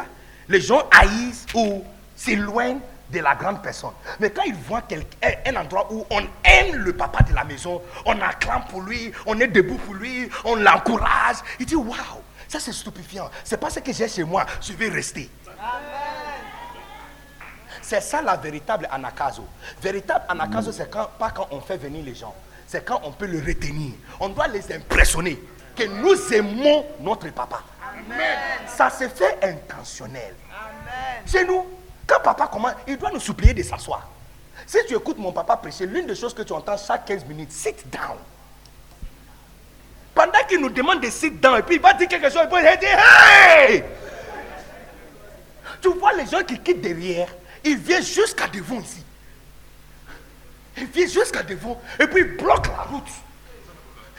les 0.48 0.62
gens 0.62 0.84
haïssent 0.92 1.46
ou 1.54 1.84
s'éloignent 2.16 2.80
de 3.12 3.20
la 3.20 3.36
grande 3.36 3.62
personne. 3.62 3.92
Mais 4.20 4.32
quand 4.32 4.44
ils 4.44 4.56
voient 4.56 4.84
un 5.46 5.56
endroit 5.56 5.92
où 5.92 6.06
on 6.10 6.22
aime 6.44 6.76
le 6.76 6.94
papa 6.94 7.24
de 7.24 7.34
la 7.34 7.44
maison, 7.44 7.82
on 8.06 8.20
acclame 8.22 8.64
pour 8.70 8.82
lui, 8.82 9.12
on 9.26 9.40
est 9.40 9.48
debout 9.48 9.78
pour 9.78 9.96
lui, 9.96 10.30
on 10.46 10.56
l'encourage, 10.56 11.38
il 11.60 11.66
dit 11.66 11.76
waouh, 11.76 12.22
ça 12.48 12.60
c'est 12.60 12.72
stupéfiant. 12.72 13.30
C'est 13.44 13.58
pas 13.58 13.70
ce 13.70 13.80
que 13.80 13.92
j'ai 13.92 14.08
chez 14.08 14.24
moi, 14.24 14.46
je 14.62 14.74
vais 14.74 14.90
rester. 14.90 15.30
C'est 17.82 18.02
ça 18.02 18.22
la 18.22 18.38
véritable 18.38 18.88
anakazo. 18.90 19.46
Véritable 19.82 20.26
anakazo, 20.30 20.72
c'est 20.72 20.90
quand, 20.90 21.10
pas 21.20 21.32
quand 21.32 21.48
on 21.52 21.60
fait 21.60 21.78
venir 21.78 22.06
les 22.06 22.16
gens, 22.16 22.34
c'est 22.72 22.86
quand 22.86 23.02
on 23.04 23.12
peut 23.12 23.26
le 23.26 23.40
retenir. 23.40 23.92
On 24.22 24.30
doit 24.30 24.48
les 24.48 24.72
impressionner 24.74 25.38
que 25.76 25.84
nous 25.84 26.34
aimons 26.34 26.86
notre 27.02 27.30
papa. 27.32 27.62
Ça 28.66 28.90
se 28.90 29.10
fait 29.10 29.38
intentionnel. 29.44 30.34
Chez 31.26 31.44
nous, 31.44 31.66
quand 32.08 32.22
papa 32.24 32.48
commence, 32.48 32.74
il 32.88 32.98
doit 32.98 33.12
nous 33.12 33.20
supplier 33.20 33.54
de 33.54 33.62
s'asseoir. 33.62 34.10
Si 34.66 34.78
tu 34.88 34.96
écoutes 34.96 35.18
mon 35.18 35.34
papa 35.34 35.58
prêcher, 35.58 35.86
l'une 35.86 36.08
des 36.08 36.16
choses 36.16 36.34
que 36.34 36.44
tu 36.44 36.54
entends 36.54 36.78
chaque 36.78 37.06
15 37.06 37.26
minutes, 37.26 37.52
sit 37.52 37.76
down. 37.92 38.18
Pendant 40.16 40.40
qu'il 40.48 40.62
nous 40.62 40.70
demande 40.70 41.02
de 41.02 41.10
sit 41.10 41.42
down, 41.42 41.60
et 41.60 41.64
puis 41.64 41.76
il 41.76 41.82
va 41.82 41.94
dire 41.94 42.08
quelque 42.08 42.30
chose, 42.30 42.44
il 42.46 42.64
va 42.64 42.76
dire 42.78 42.98
Hey! 42.98 43.84
Tu 45.82 45.90
vois 45.90 46.14
les 46.14 46.26
gens 46.26 46.44
qui 46.44 46.58
quittent 46.58 46.82
derrière, 46.82 47.28
ils 47.66 47.78
viennent 47.78 48.04
jusqu'à 48.04 48.48
devant 48.48 48.80
ici. 48.80 49.04
Ils 50.82 50.88
viennent 50.88 51.10
jusqu'à 51.10 51.44
devant, 51.44 51.80
et 52.00 52.08
puis 52.08 52.22
ils 52.22 52.38
bloquent 52.38 52.72
la 52.76 52.84
route. 52.84 53.10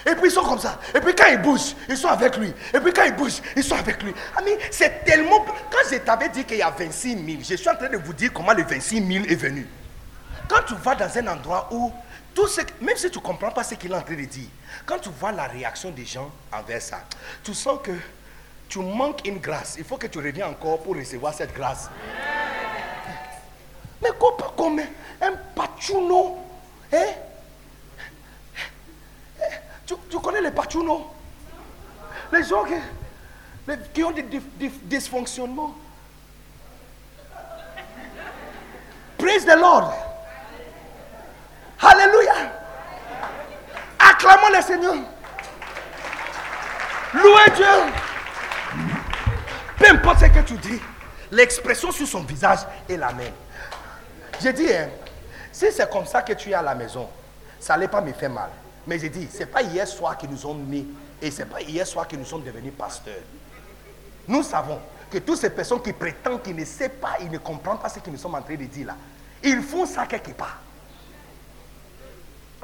Et 0.06 0.14
puis 0.14 0.28
ils 0.28 0.30
sont 0.30 0.42
comme 0.42 0.58
ça. 0.58 0.78
Et 0.94 1.00
puis 1.00 1.14
quand 1.14 1.26
ils 1.30 1.40
bougent, 1.40 1.74
ils 1.88 1.96
sont 1.96 2.08
avec 2.08 2.36
lui. 2.36 2.52
Et 2.72 2.80
puis 2.80 2.92
quand 2.92 3.04
ils 3.04 3.14
bougent, 3.14 3.42
ils 3.56 3.62
sont 3.64 3.76
avec 3.76 4.02
lui. 4.02 4.12
Ami, 4.36 4.52
c'est 4.70 5.04
tellement. 5.04 5.44
Quand 5.44 5.78
je 5.90 5.96
t'avais 5.96 6.28
dit 6.28 6.44
qu'il 6.44 6.58
y 6.58 6.62
a 6.62 6.70
26 6.70 7.14
000, 7.14 7.26
je 7.42 7.56
suis 7.56 7.68
en 7.68 7.76
train 7.76 7.88
de 7.88 7.96
vous 7.98 8.12
dire 8.12 8.32
comment 8.32 8.52
le 8.52 8.62
26 8.64 9.06
000 9.06 9.24
est 9.26 9.34
venu. 9.36 9.66
Quand 10.48 10.62
tu 10.66 10.74
vas 10.74 10.94
dans 10.94 11.18
un 11.18 11.26
endroit 11.28 11.68
où, 11.72 11.92
tout 12.34 12.46
ce, 12.48 12.60
même 12.80 12.96
si 12.96 13.10
tu 13.10 13.18
ne 13.18 13.22
comprends 13.22 13.50
pas 13.50 13.62
ce 13.62 13.74
qu'il 13.74 13.92
est 13.92 13.94
en 13.94 14.02
train 14.02 14.14
de 14.14 14.24
dire, 14.24 14.48
quand 14.86 14.98
tu 14.98 15.08
vois 15.20 15.32
la 15.32 15.44
réaction 15.44 15.90
des 15.90 16.04
gens 16.04 16.30
envers 16.52 16.82
ça, 16.82 17.04
tu 17.44 17.54
sens 17.54 17.78
que 17.82 17.92
tu 18.68 18.80
manques 18.80 19.26
une 19.26 19.38
grâce. 19.38 19.76
Il 19.78 19.84
faut 19.84 19.96
que 19.98 20.06
tu 20.06 20.18
reviennes 20.18 20.48
encore 20.48 20.82
pour 20.82 20.96
recevoir 20.96 21.34
cette 21.34 21.54
grâce. 21.54 21.90
Mais 24.02 24.10
pas 24.10 24.52
comme 24.56 24.80
un, 24.80 25.28
un 25.28 25.32
pachuno, 26.92 26.98
hein? 26.98 27.14
Tu, 29.86 30.20
connais 30.20 30.40
les 30.40 30.50
pachunos 30.50 31.02
Les 32.32 32.44
gens 32.44 32.64
qui, 33.94 34.04
ont 34.04 34.10
des 34.10 34.22
dys- 34.22 34.42
dys- 34.58 34.80
dysfonctionnements. 34.84 35.74
Praise 39.18 39.44
the 39.44 39.56
Lord. 39.56 39.92
Alléluia. 41.80 42.52
Acclamons 43.98 44.56
le 44.56 44.62
Seigneur. 44.62 44.94
Louez 47.14 47.50
Dieu. 47.56 47.66
Peu 49.76 49.90
importe 49.90 50.20
ce 50.20 50.24
que 50.26 50.40
tu 50.40 50.54
dis, 50.54 50.80
l'expression 51.30 51.90
sur 51.92 52.06
son 52.06 52.20
visage 52.22 52.60
est 52.88 52.96
la 52.96 53.12
même. 53.12 53.32
J'ai 54.40 54.52
dit, 54.52 54.72
hein, 54.72 54.88
si 55.52 55.70
c'est 55.70 55.88
comme 55.90 56.06
ça 56.06 56.22
que 56.22 56.32
tu 56.32 56.50
es 56.50 56.54
à 56.54 56.62
la 56.62 56.74
maison, 56.74 57.08
ça 57.60 57.74
n'allait 57.74 57.88
pas 57.88 58.00
me 58.00 58.12
faire 58.12 58.30
mal. 58.30 58.50
Mais 58.86 58.98
j'ai 58.98 59.10
dit, 59.10 59.28
ce 59.30 59.40
n'est 59.40 59.46
pas 59.46 59.62
hier 59.62 59.86
soir 59.86 60.18
que 60.18 60.26
nous 60.26 60.36
sommes 60.36 60.64
nés 60.64 60.86
et 61.20 61.30
ce 61.30 61.40
n'est 61.42 61.48
pas 61.48 61.60
hier 61.60 61.86
soir 61.86 62.08
que 62.08 62.16
nous 62.16 62.24
sommes 62.24 62.42
devenus 62.42 62.72
pasteurs. 62.76 63.14
Nous 64.26 64.42
savons 64.42 64.78
que 65.10 65.18
toutes 65.18 65.38
ces 65.38 65.50
personnes 65.50 65.82
qui 65.82 65.92
prétendent 65.92 66.42
qu'ils 66.42 66.56
ne 66.56 66.64
savent 66.64 66.88
pas, 66.90 67.16
ils 67.20 67.30
ne 67.30 67.38
comprennent 67.38 67.78
pas 67.78 67.88
ce 67.88 68.00
que 68.00 68.10
nous 68.10 68.16
sommes 68.16 68.34
en 68.34 68.42
train 68.42 68.56
de 68.56 68.64
dire 68.64 68.86
là, 68.88 68.96
ils 69.42 69.60
font 69.62 69.86
ça 69.86 70.06
quelque 70.06 70.32
part. 70.32 70.58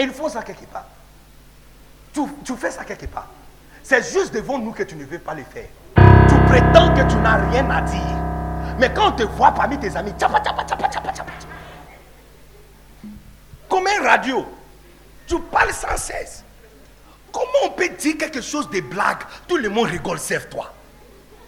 Ils 0.01 0.11
font 0.11 0.29
ça 0.29 0.43
quelque 0.43 0.65
part. 0.67 0.87
Tu, 2.13 2.21
tu 2.45 2.55
fais 2.57 2.71
ça 2.71 2.85
quelque 2.85 3.07
part. 3.07 3.29
C'est 3.83 4.03
juste 4.13 4.33
devant 4.35 4.59
nous 4.59 4.73
que 4.73 4.83
tu 4.83 4.97
ne 4.97 5.05
veux 5.05 5.19
pas 5.19 5.35
le 5.35 5.45
faire. 5.45 5.69
Tu 6.29 6.35
prétends 6.47 6.95
que 6.95 7.09
tu 7.11 7.17
n'as 7.17 7.51
rien 7.51 7.69
à 7.71 7.83
dire. 7.83 8.01
Mais 8.79 8.93
quand 8.93 9.09
on 9.09 9.13
te 9.13 9.23
voit 9.25 9.53
parmi 9.53 9.79
tes 9.79 9.97
amis, 9.97 10.13
tchapa, 10.19 10.41
tchapa, 10.41 10.65
tchapa, 10.65 10.89
tchapa, 10.89 11.13
tchapa, 11.13 11.33
tchapa. 11.39 11.49
Comme 13.69 13.87
un 13.87 14.03
radio, 14.03 14.47
tu 15.27 15.39
parles 15.41 15.73
sans 15.73 15.97
cesse. 15.97 16.45
Comment 17.33 17.67
on 17.67 17.71
peut 17.71 17.89
dire 17.91 18.17
quelque 18.17 18.41
chose 18.41 18.69
de 18.71 18.81
blague? 18.81 19.19
Tout 19.47 19.59
le 19.59 19.69
monde 19.69 19.89
rigole, 19.89 20.19
sauf 20.19 20.49
toi. 20.49 20.73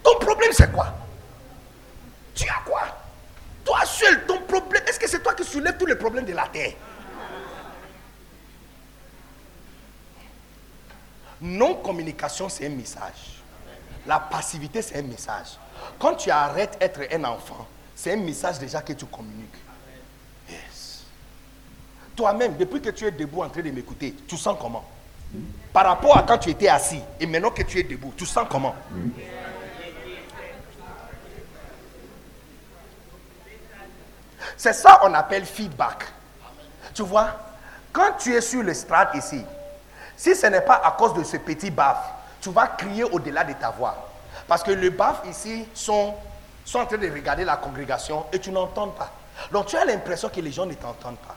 Ton 0.03 0.17
problème, 0.19 0.51
c'est 0.53 0.71
quoi? 0.71 0.93
Tu 2.35 2.47
as 2.47 2.61
quoi? 2.65 2.83
Toi 3.65 3.85
seul, 3.85 4.25
ton 4.25 4.39
problème, 4.41 4.83
est-ce 4.87 4.99
que 4.99 5.07
c'est 5.07 5.21
toi 5.21 5.33
qui 5.33 5.43
soulèves 5.43 5.77
tous 5.77 5.85
les 5.85 5.95
problèmes 5.95 6.25
de 6.25 6.33
la 6.33 6.47
terre? 6.47 6.73
Non-communication, 11.41 12.49
c'est 12.49 12.67
un 12.67 12.69
message. 12.69 13.41
La 14.05 14.19
passivité, 14.19 14.81
c'est 14.81 14.97
un 14.97 15.03
message. 15.03 15.57
Quand 15.99 16.15
tu 16.15 16.29
arrêtes 16.29 16.77
d'être 16.79 17.01
un 17.11 17.23
enfant, 17.23 17.67
c'est 17.95 18.13
un 18.13 18.17
message 18.17 18.59
déjà 18.59 18.81
que 18.81 18.93
tu 18.93 19.05
communiques. 19.05 19.55
Toi-même, 22.15 22.57
depuis 22.57 22.81
que 22.81 22.89
tu 22.89 23.05
es 23.05 23.11
debout 23.11 23.43
en 23.43 23.49
train 23.49 23.61
de 23.61 23.71
m'écouter, 23.71 24.15
tu 24.27 24.37
sens 24.37 24.57
comment? 24.59 24.83
Par 25.71 25.85
rapport 25.85 26.17
à 26.17 26.23
quand 26.23 26.37
tu 26.37 26.49
étais 26.49 26.67
assis 26.67 26.99
et 27.19 27.25
maintenant 27.25 27.51
que 27.51 27.63
tu 27.63 27.79
es 27.79 27.83
debout, 27.83 28.13
tu 28.17 28.25
sens 28.25 28.45
comment? 28.49 28.75
C'est 34.57 34.73
ça 34.73 34.99
qu'on 35.01 35.13
appelle 35.13 35.45
feedback. 35.45 36.03
Tu 36.93 37.03
vois, 37.03 37.29
quand 37.91 38.11
tu 38.19 38.35
es 38.35 38.41
sur 38.41 38.61
le 38.61 38.73
strat 38.73 39.11
ici, 39.15 39.43
si 40.15 40.35
ce 40.35 40.45
n'est 40.47 40.61
pas 40.61 40.81
à 40.83 40.91
cause 40.91 41.13
de 41.13 41.23
ce 41.23 41.37
petit 41.37 41.71
baf, 41.71 41.97
tu 42.41 42.51
vas 42.51 42.67
crier 42.67 43.03
au-delà 43.05 43.43
de 43.43 43.53
ta 43.53 43.69
voix. 43.71 44.09
Parce 44.47 44.61
que 44.61 44.71
les 44.71 44.89
baf 44.89 45.21
ici 45.29 45.65
sont, 45.73 46.13
sont 46.65 46.79
en 46.79 46.85
train 46.85 46.97
de 46.97 47.09
regarder 47.09 47.45
la 47.45 47.55
congrégation 47.55 48.25
et 48.31 48.39
tu 48.39 48.51
n'entends 48.51 48.89
pas. 48.89 49.11
Donc 49.51 49.67
tu 49.67 49.77
as 49.77 49.85
l'impression 49.85 50.29
que 50.29 50.41
les 50.41 50.51
gens 50.51 50.65
ne 50.65 50.73
t'entendent 50.73 51.17
pas. 51.17 51.30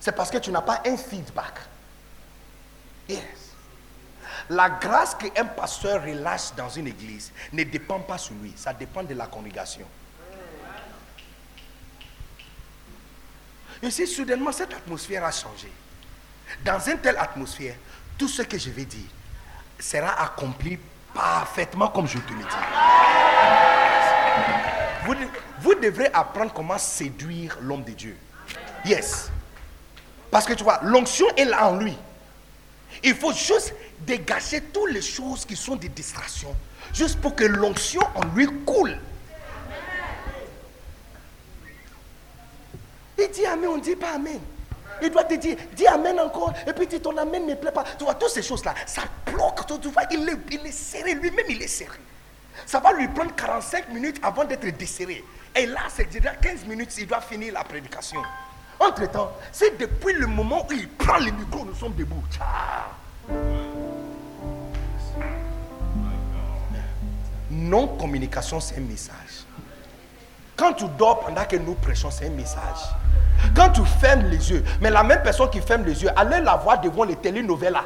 C'est 0.00 0.12
parce 0.12 0.30
que 0.30 0.38
tu 0.38 0.50
n'as 0.50 0.62
pas 0.62 0.82
un 0.86 0.96
feedback. 0.96 1.54
Yes. 3.08 3.22
La 4.50 4.70
grâce 4.70 5.14
qu'un 5.14 5.44
pasteur 5.44 6.02
relâche 6.02 6.54
dans 6.56 6.68
une 6.68 6.86
église 6.86 7.32
ne 7.52 7.64
dépend 7.64 8.00
pas 8.00 8.18
sur 8.18 8.34
lui, 8.34 8.52
ça 8.56 8.72
dépend 8.72 9.02
de 9.02 9.14
la 9.14 9.26
congrégation. 9.26 9.86
Et 13.82 13.90
si 13.90 14.06
soudainement 14.06 14.52
cette 14.52 14.72
atmosphère 14.72 15.24
a 15.24 15.30
changé, 15.30 15.70
dans 16.64 16.78
une 16.80 16.98
telle 16.98 17.18
atmosphère, 17.18 17.74
tout 18.16 18.28
ce 18.28 18.42
que 18.42 18.58
je 18.58 18.70
vais 18.70 18.84
dire 18.84 19.08
sera 19.78 20.20
accompli 20.22 20.78
parfaitement 21.14 21.88
comme 21.88 22.06
je 22.08 22.18
te 22.18 22.32
le 22.32 22.40
dis. 22.40 22.56
Vous, 25.04 25.14
vous 25.60 25.74
devrez 25.74 26.06
apprendre 26.12 26.52
comment 26.52 26.78
séduire 26.78 27.58
l'homme 27.60 27.84
de 27.84 27.92
Dieu. 27.92 28.16
Yes. 28.84 29.30
Parce 30.30 30.44
que 30.44 30.52
tu 30.52 30.64
vois, 30.64 30.80
l'onction 30.82 31.26
est 31.36 31.44
là 31.44 31.68
en 31.68 31.76
lui. 31.76 31.96
Il 33.02 33.14
faut 33.14 33.32
juste 33.32 33.74
dégager 34.00 34.60
toutes 34.60 34.90
les 34.90 35.02
choses 35.02 35.44
qui 35.44 35.56
sont 35.56 35.76
des 35.76 35.88
distractions. 35.88 36.54
Juste 36.92 37.20
pour 37.20 37.34
que 37.34 37.44
l'onction 37.44 38.00
en 38.14 38.24
lui 38.34 38.46
coule. 38.64 38.98
Il 43.18 43.28
dit 43.30 43.46
Amen, 43.46 43.68
on 43.68 43.76
ne 43.76 43.82
dit 43.82 43.96
pas 43.96 44.12
Amen. 44.12 44.40
Il 45.00 45.10
doit 45.10 45.24
te 45.24 45.34
dire, 45.34 45.56
dis 45.74 45.86
Amen 45.86 46.18
encore, 46.18 46.52
et 46.66 46.72
puis 46.72 46.86
dis 46.86 47.00
ton 47.00 47.16
Amen 47.16 47.46
ne 47.46 47.54
plaît 47.54 47.72
pas. 47.72 47.84
Tu 47.98 48.04
vois, 48.04 48.14
toutes 48.14 48.30
ces 48.30 48.42
choses-là, 48.42 48.74
ça 48.86 49.02
bloque. 49.26 49.66
Tu 49.80 49.88
vois, 49.88 50.04
il 50.10 50.38
il 50.50 50.66
est 50.66 50.72
serré, 50.72 51.14
lui-même 51.14 51.46
il 51.48 51.62
est 51.62 51.68
serré. 51.68 51.98
Ça 52.66 52.80
va 52.80 52.92
lui 52.92 53.08
prendre 53.08 53.34
45 53.34 53.88
minutes 53.90 54.18
avant 54.22 54.44
d'être 54.44 54.66
desserré. 54.76 55.24
Et 55.54 55.66
là, 55.66 55.80
c'est 55.88 56.10
déjà 56.10 56.34
15 56.34 56.64
minutes, 56.64 56.96
il 56.98 57.06
doit 57.06 57.20
finir 57.20 57.54
la 57.54 57.64
prédication. 57.64 58.20
Entre-temps, 58.80 59.32
c'est 59.52 59.78
depuis 59.78 60.12
le 60.14 60.26
moment 60.26 60.66
où 60.68 60.72
il 60.72 60.88
prend 60.88 61.18
le 61.18 61.30
micro, 61.32 61.64
nous 61.64 61.74
sommes 61.74 61.94
debout. 61.94 62.22
Non-communication, 67.50 68.60
c'est 68.60 68.76
un 68.76 68.82
message. 68.82 69.44
Quand 70.56 70.72
tu 70.72 70.84
dors 70.98 71.20
pendant 71.20 71.44
que 71.44 71.56
nous 71.56 71.74
prêchons, 71.74 72.10
c'est 72.10 72.26
un 72.26 72.30
message. 72.30 72.78
Quand 73.54 73.70
tu 73.70 73.84
fermes 73.84 74.26
les 74.26 74.50
yeux, 74.50 74.64
mais 74.80 74.90
la 74.90 75.02
même 75.02 75.22
personne 75.22 75.50
qui 75.50 75.60
ferme 75.60 75.84
les 75.84 76.02
yeux, 76.02 76.10
allez 76.16 76.40
la 76.40 76.56
voir 76.56 76.80
devant 76.80 77.04
les 77.04 77.16
télénovelas. 77.16 77.84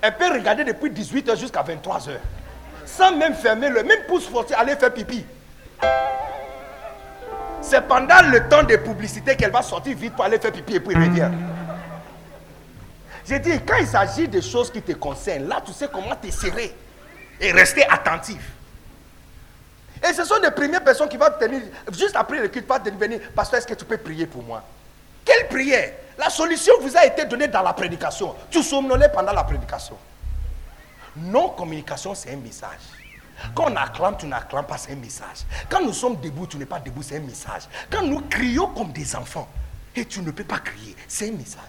Elle 0.00 0.16
peut 0.16 0.30
regarder 0.30 0.64
depuis 0.64 0.90
18h 0.90 1.36
jusqu'à 1.38 1.62
23h. 1.62 2.10
Sans 2.86 3.16
même 3.16 3.34
fermer 3.34 3.68
le 3.68 3.82
même 3.82 4.04
pouce 4.06 4.26
forcé, 4.26 4.54
aller 4.54 4.76
faire 4.76 4.92
pipi. 4.92 5.24
C'est 7.68 7.82
pendant 7.82 8.22
le 8.30 8.48
temps 8.48 8.62
de 8.62 8.76
publicité 8.76 9.36
qu'elle 9.36 9.50
va 9.50 9.60
sortir 9.60 9.94
vite 9.94 10.14
pour 10.14 10.24
aller 10.24 10.38
faire 10.38 10.52
pipi 10.52 10.76
et 10.76 10.80
puis 10.80 10.94
revenir. 10.94 11.30
J'ai 13.26 13.38
dit, 13.40 13.60
quand 13.60 13.76
il 13.76 13.86
s'agit 13.86 14.26
de 14.26 14.40
choses 14.40 14.72
qui 14.72 14.80
te 14.80 14.92
concernent, 14.92 15.48
là 15.48 15.60
tu 15.62 15.72
sais 15.74 15.86
comment 15.92 16.16
te 16.16 16.30
serrer 16.30 16.74
et 17.38 17.52
rester 17.52 17.86
attentif. 17.86 18.40
Et 20.02 20.14
ce 20.14 20.24
sont 20.24 20.40
les 20.42 20.50
premières 20.50 20.82
personnes 20.82 21.10
qui 21.10 21.18
vont 21.18 21.26
tenir, 21.38 21.60
juste 21.92 22.16
après 22.16 22.38
le 22.40 22.48
culte, 22.48 22.66
vont 22.66 22.78
venir, 22.98 23.20
pasteur, 23.34 23.58
est-ce 23.58 23.66
que 23.66 23.74
tu 23.74 23.84
peux 23.84 23.98
prier 23.98 24.26
pour 24.26 24.42
moi? 24.42 24.62
Quelle 25.22 25.46
prière? 25.48 25.92
La 26.16 26.30
solution 26.30 26.72
vous 26.80 26.96
a 26.96 27.04
été 27.04 27.26
donnée 27.26 27.48
dans 27.48 27.62
la 27.62 27.74
prédication. 27.74 28.34
Tu 28.50 28.62
somnolais 28.62 29.10
pendant 29.10 29.32
la 29.32 29.44
prédication. 29.44 29.98
Non-communication, 31.16 32.14
c'est 32.14 32.32
un 32.32 32.36
message. 32.36 32.80
Quand 33.54 33.70
on 33.70 33.76
acclame, 33.76 34.16
tu 34.16 34.26
n'acclames 34.26 34.66
pas, 34.66 34.78
c'est 34.78 34.92
un 34.92 34.96
message. 34.96 35.44
Quand 35.68 35.80
nous 35.82 35.92
sommes 35.92 36.20
debout, 36.20 36.46
tu 36.46 36.56
n'es 36.56 36.66
pas 36.66 36.80
debout, 36.80 37.02
c'est 37.02 37.16
un 37.16 37.20
message. 37.20 37.62
Quand 37.90 38.02
nous 38.02 38.20
crions 38.28 38.68
comme 38.68 38.92
des 38.92 39.14
enfants, 39.16 39.48
et 39.94 40.04
tu 40.04 40.20
ne 40.20 40.30
peux 40.30 40.44
pas 40.44 40.58
crier, 40.58 40.94
c'est 41.06 41.28
un 41.28 41.32
message. 41.32 41.62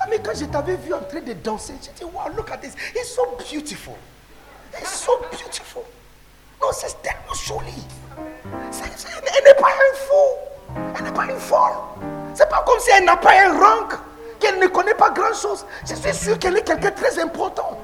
Ah, 0.00 0.06
mais 0.08 0.18
quand 0.18 0.32
je 0.34 0.44
t'avais 0.44 0.76
vu 0.76 0.94
en 0.94 1.00
train 1.00 1.20
de 1.20 1.32
danser, 1.32 1.74
j'ai 1.82 1.92
dit, 1.92 2.04
wow, 2.04 2.28
look 2.36 2.50
at 2.50 2.58
this, 2.58 2.74
it's 2.94 3.14
so 3.14 3.36
beautiful. 3.36 3.94
It's 4.78 5.00
so 5.00 5.12
beautiful. 5.30 5.82
Non, 6.60 6.68
c'est 6.72 7.00
tellement 7.02 7.34
joli. 7.34 7.84
elle 8.44 9.44
n'est 9.44 9.54
pas 9.54 9.68
un 9.68 9.96
fou. 9.96 10.74
Elle 10.96 11.04
n'est 11.04 11.12
pas 11.12 11.24
une 11.24 11.38
folle. 11.38 11.72
C'est 12.34 12.48
pas 12.48 12.62
comme 12.66 12.78
si 12.80 12.90
elle 12.90 13.04
n'a 13.04 13.16
pas 13.16 13.32
un 13.32 13.58
rang, 13.58 13.88
qu'elle 14.38 14.58
ne 14.58 14.66
connaît 14.66 14.94
pas 14.94 15.10
grand 15.10 15.34
chose. 15.34 15.64
Je 15.88 15.94
suis 15.94 16.14
sûr 16.14 16.38
qu'elle 16.38 16.56
est 16.56 16.62
quelqu'un 16.62 16.90
de 16.90 16.94
très 16.94 17.18
important. 17.20 17.78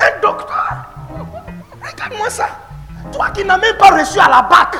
Un 0.00 0.20
docteur. 0.20 0.74
Regarde-moi 1.82 2.30
ça. 2.30 2.48
Toi 3.12 3.30
qui 3.30 3.44
n'as 3.44 3.58
même 3.58 3.76
pas 3.76 3.90
reçu 3.90 4.18
à 4.18 4.28
la 4.28 4.42
bac. 4.42 4.76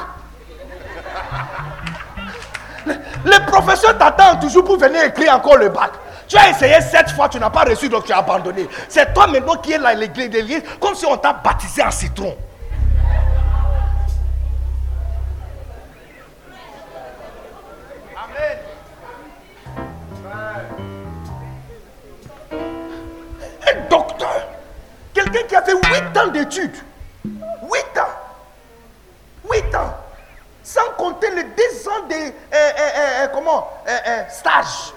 Le, 2.86 2.94
le 3.24 3.46
professeur 3.46 3.96
t'attend 3.98 4.36
toujours 4.36 4.64
pour 4.64 4.78
venir 4.78 5.04
écrire 5.04 5.34
encore 5.34 5.58
le 5.58 5.68
bac. 5.68 5.90
Tu 6.30 6.36
as 6.36 6.50
essayé 6.50 6.80
sept 6.80 7.10
fois, 7.10 7.28
tu 7.28 7.40
n'as 7.40 7.50
pas 7.50 7.64
reçu, 7.64 7.88
donc 7.88 8.04
tu 8.04 8.12
as 8.12 8.18
abandonné. 8.18 8.68
C'est 8.88 9.12
toi 9.12 9.26
maintenant 9.26 9.56
qui 9.56 9.72
es 9.72 9.78
là, 9.78 9.94
l'église, 9.94 10.62
comme 10.80 10.94
si 10.94 11.04
on 11.04 11.16
t'a 11.16 11.32
baptisé 11.32 11.82
en 11.82 11.90
citron. 11.90 12.36
Quelqu'un 25.30 25.46
qui 25.48 25.56
a 25.56 25.62
fait 25.62 25.74
8 25.74 26.16
ans 26.16 26.26
d'études, 26.28 26.76
8 27.24 27.98
ans, 27.98 29.50
8 29.50 29.74
ans, 29.74 29.96
sans 30.62 30.90
compter 30.96 31.30
les 31.30 31.44
10 31.44 31.88
ans 31.88 32.06
de 32.08 32.14
euh, 32.14 32.30
euh, 32.52 32.90
euh, 32.98 33.28
comment, 33.28 33.70
stage. 34.28 34.92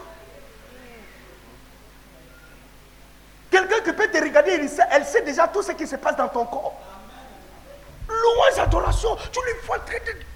Quelqu'un 3.49 3.81
qui 3.81 3.93
peut 3.93 4.07
te 4.07 4.17
regarder, 4.17 4.67
elle 4.91 5.05
sait 5.05 5.21
déjà 5.21 5.47
tout 5.47 5.61
ce 5.61 5.73
qui 5.73 5.85
se 5.85 5.95
passe 5.95 6.15
dans 6.15 6.27
ton 6.27 6.45
corps. 6.45 6.73
Louange, 8.07 8.59
adoration. 8.59 9.15
Tu 9.31 9.39
lui 9.45 9.53
vois 9.65 9.79
train 9.79 9.97
de 9.99 10.33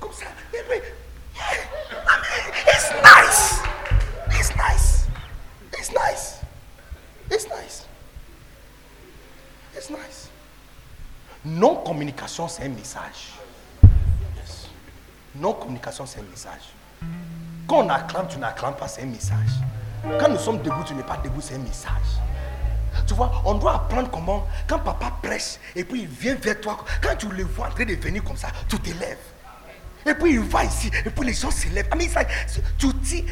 comme 0.00 0.12
ça. 0.12 0.26
Puis, 0.50 0.60
it's 2.66 2.90
nice. 3.02 3.60
It's 4.30 4.56
nice. 4.56 5.06
It's 5.72 5.92
nice. 5.92 6.40
It's 7.30 7.48
nice. 7.48 7.86
Nice. 9.74 10.30
Non-communication, 11.44 12.48
c'est 12.48 12.64
un 12.64 12.68
message. 12.68 13.34
Non-communication, 15.34 16.06
c'est 16.06 16.20
un 16.20 16.30
message. 16.30 16.72
Quand 17.66 17.84
on 17.84 17.88
acclame, 17.88 18.28
tu 18.28 18.38
n'acclames 18.38 18.76
pas, 18.76 18.88
c'est 18.88 19.02
un 19.02 19.06
message. 19.06 19.50
Quand 20.18 20.28
nous 20.28 20.38
sommes 20.38 20.62
debout, 20.62 20.84
tu 20.84 20.94
n'es 20.94 21.02
pas 21.02 21.16
debout, 21.18 21.40
c'est 21.40 21.56
un 21.56 21.58
message. 21.58 22.20
Tu 23.06 23.14
vois, 23.14 23.42
on 23.44 23.54
doit 23.54 23.74
apprendre 23.74 24.10
comment, 24.10 24.46
quand 24.66 24.78
papa 24.78 25.12
prêche, 25.22 25.58
et 25.74 25.84
puis 25.84 26.02
il 26.02 26.08
vient 26.08 26.36
vers 26.36 26.60
toi, 26.60 26.78
quand 27.02 27.16
tu 27.16 27.28
le 27.28 27.44
vois 27.44 27.66
en 27.66 27.70
train 27.70 27.84
de 27.84 27.94
venir 27.94 28.22
comme 28.22 28.36
ça, 28.36 28.48
tu 28.68 28.78
t'élèves. 28.78 29.18
Et 30.06 30.14
puis 30.14 30.32
il 30.32 30.40
va 30.40 30.64
ici, 30.64 30.90
et 31.04 31.10
puis 31.10 31.26
les 31.26 31.32
gens 31.32 31.50
s'élèvent. 31.50 31.88
Ah, 31.90 31.96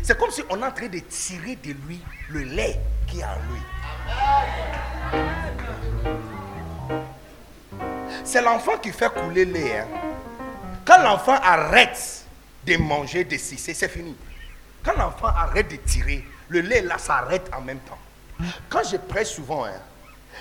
c'est 0.02 0.18
comme 0.18 0.30
si 0.30 0.42
on 0.48 0.62
est 0.62 0.66
en 0.66 0.70
train 0.70 0.88
de 0.88 0.98
tirer 1.00 1.56
de 1.56 1.72
lui 1.86 2.00
le 2.30 2.40
lait 2.40 2.80
qui 3.06 3.20
est 3.20 3.24
en 3.24 3.36
lui. 3.50 3.60
C'est 8.24 8.40
l'enfant 8.40 8.78
qui 8.78 8.90
fait 8.90 9.12
couler 9.12 9.44
le 9.44 9.52
lait. 9.52 9.78
Hein. 9.80 9.86
Quand 10.84 11.02
l'enfant 11.02 11.38
arrête 11.42 12.24
de 12.66 12.76
manger, 12.76 13.24
de 13.24 13.36
sucer, 13.36 13.74
c'est 13.74 13.88
fini. 13.88 14.16
Quand 14.82 14.96
l'enfant 14.96 15.28
arrête 15.28 15.70
de 15.70 15.76
tirer, 15.76 16.24
le 16.48 16.60
lait 16.60 16.82
là 16.82 16.98
s'arrête 16.98 17.50
en 17.54 17.60
même 17.60 17.80
temps. 17.80 17.98
Quand 18.68 18.82
je 18.90 18.96
prêche 18.96 19.28
souvent, 19.28 19.64
hein, 19.64 19.80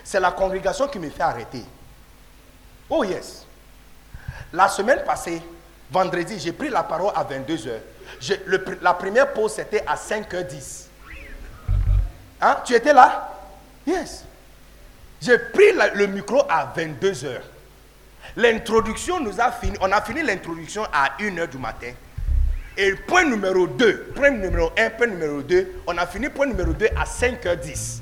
c'est 0.03 0.19
la 0.19 0.31
congrégation 0.31 0.87
qui 0.87 0.99
me 0.99 1.09
fait 1.09 1.23
arrêter. 1.23 1.63
Oh 2.89 3.03
yes. 3.03 3.45
La 4.53 4.67
semaine 4.67 5.03
passée, 5.05 5.41
vendredi, 5.91 6.39
j'ai 6.39 6.53
pris 6.53 6.69
la 6.69 6.83
parole 6.83 7.11
à 7.15 7.23
22h. 7.23 8.79
la 8.81 8.93
première 8.93 9.33
pause, 9.33 9.53
c'était 9.53 9.83
à 9.85 9.95
5h10. 9.95 10.85
Hein? 12.41 12.57
Tu 12.65 12.73
étais 12.73 12.93
là? 12.93 13.37
Yes. 13.85 14.25
J'ai 15.21 15.37
pris 15.37 15.73
le 15.93 16.07
micro 16.07 16.41
à 16.49 16.73
22 16.75 17.25
heures. 17.25 17.43
L'introduction 18.35 19.19
nous 19.19 19.39
a 19.39 19.51
fini. 19.51 19.77
On 19.81 19.91
a 19.91 20.01
fini 20.01 20.23
l'introduction 20.23 20.83
à 20.91 21.11
1 21.19 21.37
heure 21.37 21.47
du 21.47 21.57
matin. 21.57 21.91
Et 22.77 22.93
point 22.95 23.25
numéro 23.25 23.67
2, 23.67 24.13
point 24.15 24.31
numéro 24.31 24.71
1, 24.77 24.89
point 24.91 25.07
numéro 25.07 25.41
2, 25.41 25.81
on 25.87 25.97
a 25.97 26.07
fini 26.07 26.29
point 26.29 26.47
numéro 26.47 26.71
2 26.71 26.87
à 26.95 27.03
5h10. 27.03 27.99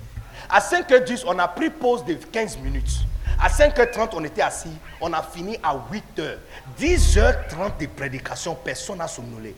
À 0.49 0.59
5h10, 0.59 1.23
on 1.25 1.37
a 1.39 1.47
pris 1.47 1.69
pause 1.69 2.05
de 2.05 2.13
15 2.13 2.57
minutes. 2.59 3.08
À 3.41 3.47
5h30, 3.47 4.09
on 4.13 4.23
était 4.23 4.41
assis. 4.41 4.71
On 4.99 5.13
a 5.13 5.21
fini 5.21 5.57
à 5.63 5.73
8h. 5.75 6.35
10h30 6.79 7.77
de 7.79 7.85
prédication, 7.87 8.55
personne 8.55 8.97
n'a 8.97 9.07
somnolé. 9.07 9.55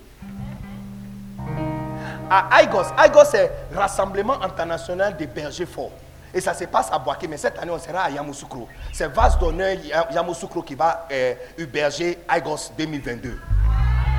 À 2.29 2.61
Aigos, 2.61 2.83
Aigos 3.03 3.25
c'est 3.29 3.51
Rassemblement 3.75 4.41
international 4.41 5.17
des 5.17 5.27
bergers 5.27 5.65
forts. 5.65 5.91
Et 6.33 6.39
ça 6.39 6.53
se 6.53 6.63
passe 6.63 6.89
à 6.91 6.97
Boaké, 6.97 7.27
mais 7.27 7.35
cette 7.35 7.59
année 7.59 7.71
on 7.71 7.79
sera 7.79 8.03
à 8.03 8.09
Yamoussoukro. 8.09 8.69
C'est 8.93 9.07
Vase 9.11 9.37
d'honneur 9.37 9.75
Ya- 9.83 10.07
Yamoussoukro 10.13 10.61
qui 10.61 10.75
va 10.75 11.07
euh, 11.11 11.33
héberger 11.57 12.19
Aigos 12.33 12.71
2022. 12.77 13.37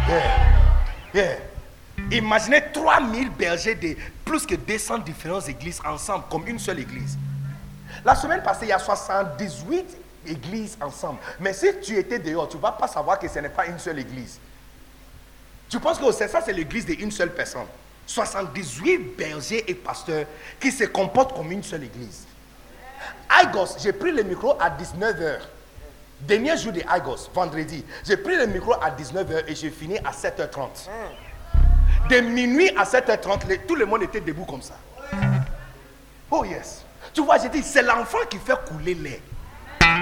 Yeah. 0.08 0.20
Yeah. 1.14 1.36
Imaginez 2.10 2.64
3000 2.72 3.30
bergers 3.30 3.76
de 3.76 3.96
plus 4.24 4.44
que 4.44 4.56
200 4.56 4.98
différentes 4.98 5.48
églises 5.48 5.80
ensemble, 5.86 6.24
comme 6.30 6.46
une 6.48 6.58
seule 6.58 6.80
église. 6.80 7.16
La 8.04 8.14
semaine 8.14 8.42
passée, 8.42 8.66
il 8.66 8.68
y 8.68 8.72
a 8.72 8.78
78 8.78 9.96
églises 10.26 10.76
ensemble. 10.80 11.18
Mais 11.40 11.52
si 11.52 11.66
tu 11.80 11.96
étais 11.96 12.18
dehors, 12.18 12.48
tu 12.48 12.56
ne 12.56 12.62
vas 12.62 12.72
pas 12.72 12.88
savoir 12.88 13.18
que 13.18 13.28
ce 13.28 13.38
n'est 13.38 13.48
pas 13.48 13.66
une 13.66 13.78
seule 13.78 13.98
église. 13.98 14.38
Tu 15.68 15.78
penses 15.80 15.98
que 15.98 16.10
c'est 16.12 16.28
ça, 16.28 16.40
c'est 16.44 16.52
l'église 16.52 16.84
d'une 16.86 17.10
seule 17.10 17.32
personne? 17.32 17.66
78 18.06 19.16
bergers 19.16 19.64
et 19.70 19.74
pasteurs 19.74 20.26
qui 20.60 20.70
se 20.72 20.84
comportent 20.84 21.34
comme 21.34 21.50
une 21.52 21.62
seule 21.62 21.84
église. 21.84 22.26
Aigos, 23.42 23.76
j'ai 23.78 23.92
pris 23.92 24.12
le 24.12 24.22
micro 24.22 24.56
à 24.60 24.68
19h. 24.70 25.38
Dernier 26.20 26.56
jour 26.56 26.72
de 26.72 26.80
Aigos, 26.80 27.30
vendredi. 27.34 27.84
J'ai 28.04 28.16
pris 28.16 28.36
le 28.36 28.46
micro 28.46 28.74
à 28.74 28.90
19h 28.90 29.44
et 29.48 29.54
j'ai 29.54 29.70
fini 29.70 29.98
à 29.98 30.10
7h30. 30.12 30.88
De 32.10 32.20
minuit 32.20 32.70
à 32.76 32.84
7h30, 32.84 33.46
le- 33.48 33.58
tout 33.58 33.74
le 33.76 33.86
monde 33.86 34.02
était 34.02 34.20
debout 34.20 34.44
comme 34.44 34.62
ça. 34.62 34.74
Oh 36.30 36.44
yes. 36.44 36.84
Tu 37.12 37.22
vois, 37.22 37.38
j'ai 37.38 37.48
dit, 37.48 37.62
c'est 37.62 37.82
l'enfant 37.82 38.18
qui 38.28 38.38
fait 38.38 38.56
couler 38.66 38.94
l'air. 38.94 39.18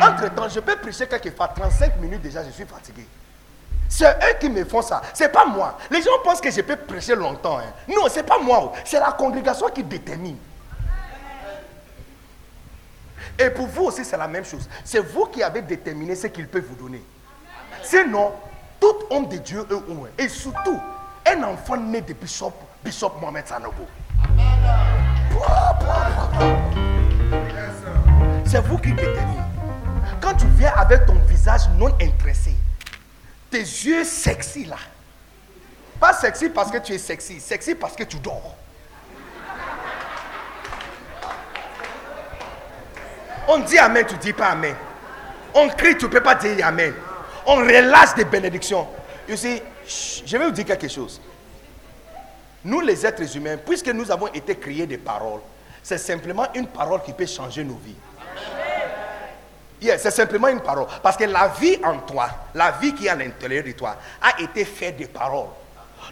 Entre-temps, 0.02 0.48
je 0.48 0.60
peux 0.60 0.76
prêcher 0.76 1.06
quelquefois 1.06 1.48
35 1.48 1.96
minutes 1.96 2.22
déjà, 2.22 2.44
je 2.44 2.50
suis 2.50 2.64
fatigué. 2.64 3.06
C'est 3.88 4.08
eux 4.08 4.36
qui 4.38 4.48
me 4.48 4.64
font 4.64 4.82
ça. 4.82 5.02
C'est 5.12 5.30
pas 5.32 5.44
moi. 5.44 5.76
Les 5.90 6.00
gens 6.00 6.10
pensent 6.22 6.40
que 6.40 6.50
je 6.50 6.60
peux 6.60 6.76
prêcher 6.76 7.16
longtemps. 7.16 7.58
hein. 7.58 7.72
Non, 7.88 8.06
c'est 8.08 8.22
pas 8.22 8.38
moi. 8.38 8.72
C'est 8.84 9.00
la 9.00 9.12
congrégation 9.12 9.68
qui 9.68 9.82
détermine. 9.82 10.36
Et 13.38 13.50
pour 13.50 13.66
vous 13.66 13.84
aussi, 13.84 14.04
c'est 14.04 14.16
la 14.16 14.28
même 14.28 14.44
chose. 14.44 14.68
C'est 14.84 15.00
vous 15.00 15.26
qui 15.26 15.42
avez 15.42 15.62
déterminé 15.62 16.14
ce 16.14 16.28
qu'il 16.28 16.46
peut 16.46 16.60
vous 16.60 16.76
donner. 16.76 17.02
Sinon, 17.82 18.32
tout 18.78 18.94
homme 19.10 19.28
de 19.28 19.38
Dieu 19.38 19.66
est 19.68 19.74
où 19.74 20.06
Et 20.18 20.28
surtout, 20.28 20.78
un 21.26 21.42
enfant 21.42 21.76
né 21.76 22.00
de 22.00 22.12
Bishop, 22.12 22.52
Bishop 22.84 23.14
Mohamed 23.20 23.46
Sanogo. 23.46 23.86
C'est 28.50 28.58
vous 28.66 28.78
qui 28.78 28.90
déterminez. 28.92 29.38
Quand 30.20 30.34
tu 30.34 30.46
viens 30.58 30.72
avec 30.74 31.06
ton 31.06 31.14
visage 31.28 31.68
non 31.78 31.86
intéressé, 32.02 32.52
tes 33.48 33.60
yeux 33.60 34.02
sexy 34.02 34.64
là. 34.64 34.74
Pas 36.00 36.12
sexy 36.14 36.48
parce 36.48 36.72
que 36.72 36.78
tu 36.78 36.92
es 36.94 36.98
sexy, 36.98 37.38
sexy 37.38 37.76
parce 37.76 37.94
que 37.94 38.02
tu 38.02 38.16
dors. 38.16 38.56
On 43.46 43.58
dit 43.58 43.78
Amen, 43.78 44.04
tu 44.08 44.16
dis 44.16 44.32
pas 44.32 44.48
Amen. 44.48 44.74
On 45.54 45.68
crie, 45.68 45.96
tu 45.96 46.06
ne 46.06 46.10
peux 46.10 46.20
pas 46.20 46.34
dire 46.34 46.66
Amen. 46.66 46.92
On 47.46 47.54
relâche 47.54 48.16
des 48.16 48.24
bénédictions. 48.24 48.88
You 49.28 49.36
see, 49.36 49.62
je 50.26 50.36
vais 50.36 50.46
vous 50.46 50.50
dire 50.50 50.64
quelque 50.64 50.88
chose. 50.88 51.20
Nous, 52.64 52.80
les 52.80 53.06
êtres 53.06 53.36
humains, 53.36 53.58
puisque 53.64 53.90
nous 53.90 54.10
avons 54.10 54.26
été 54.26 54.56
créés 54.56 54.88
des 54.88 54.98
paroles, 54.98 55.40
c'est 55.84 55.98
simplement 55.98 56.48
une 56.56 56.66
parole 56.66 57.00
qui 57.04 57.12
peut 57.12 57.26
changer 57.26 57.62
nos 57.62 57.76
vies. 57.76 57.94
Yeah, 59.80 59.98
c'est 59.98 60.10
simplement 60.10 60.48
une 60.48 60.60
parole. 60.60 60.86
Parce 61.02 61.16
que 61.16 61.24
la 61.24 61.48
vie 61.48 61.78
en 61.82 61.98
toi, 61.98 62.28
la 62.54 62.72
vie 62.72 62.94
qui 62.94 63.06
est 63.06 63.10
à 63.10 63.14
l'intérieur 63.14 63.64
de 63.64 63.72
toi, 63.72 63.96
a 64.20 64.40
été 64.40 64.64
faite 64.64 64.98
de 64.98 65.06
paroles. 65.06 65.48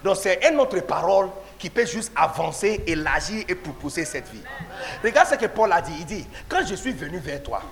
Donc 0.02 0.16
c'est 0.16 0.40
une 0.48 0.58
autre 0.58 0.80
parole 0.80 1.28
qui 1.58 1.70
peut 1.70 1.86
juste 1.86 2.12
avancer, 2.14 2.82
élargir 2.86 3.44
et 3.48 3.55
proposer 3.55 4.05
cette 4.05 4.28
vie. 4.28 4.42
Regarde 5.02 5.28
ce 5.28 5.34
que 5.34 5.47
Paul 5.47 5.72
a 5.72 5.80
dit. 5.80 5.92
Il 5.98 6.06
dit, 6.06 6.26
quand 6.48 6.64
je 6.66 6.74
suis 6.74 6.92
venu 6.92 7.18
vers 7.18 7.42
toi, 7.42 7.62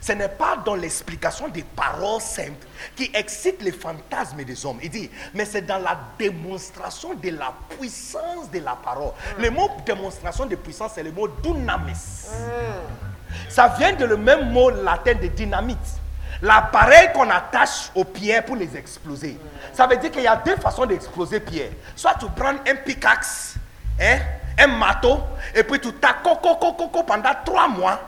ce 0.00 0.12
n'est 0.12 0.28
pas 0.28 0.56
dans 0.56 0.74
l'explication 0.74 1.48
des 1.48 1.64
paroles 1.64 2.20
simples 2.20 2.66
qui 2.96 3.10
excitent 3.12 3.62
les 3.62 3.72
fantasmes 3.72 4.42
des 4.42 4.64
hommes. 4.64 4.78
Il 4.82 4.90
dit, 4.90 5.10
mais 5.34 5.44
c'est 5.44 5.62
dans 5.62 5.78
la 5.78 5.98
démonstration 6.18 7.14
de 7.14 7.30
la 7.30 7.52
puissance 7.78 8.50
de 8.50 8.60
la 8.60 8.76
parole. 8.76 9.12
Le 9.38 9.50
mot 9.50 9.68
démonstration 9.84 10.46
de 10.46 10.56
puissance, 10.56 10.92
c'est 10.94 11.02
le 11.02 11.12
mot 11.12 11.28
dunamis. 11.28 11.92
Ça 13.48 13.74
vient 13.78 13.92
de 13.92 14.04
le 14.04 14.16
même 14.16 14.50
mot 14.50 14.70
latin 14.70 15.14
de 15.14 15.26
dynamite. 15.28 15.78
L'appareil 16.40 17.10
qu'on 17.14 17.30
attache 17.30 17.90
aux 17.94 18.04
pierres 18.04 18.44
pour 18.44 18.56
les 18.56 18.76
exploser. 18.76 19.38
Ça 19.72 19.86
veut 19.86 19.96
dire 19.96 20.10
qu'il 20.10 20.22
y 20.22 20.26
a 20.26 20.36
deux 20.36 20.56
façons 20.56 20.86
d'exploser 20.86 21.38
pierres. 21.38 21.70
Soit 21.94 22.14
tu 22.18 22.26
prends 22.34 22.54
un 22.66 22.74
pickaxe, 22.84 23.54
hein, 24.00 24.18
un 24.58 24.66
marteau, 24.66 25.20
et 25.54 25.62
puis 25.62 25.78
tu 25.78 25.92
coco 25.92 27.02
pendant 27.04 27.30
trois 27.44 27.68
mois. 27.68 28.00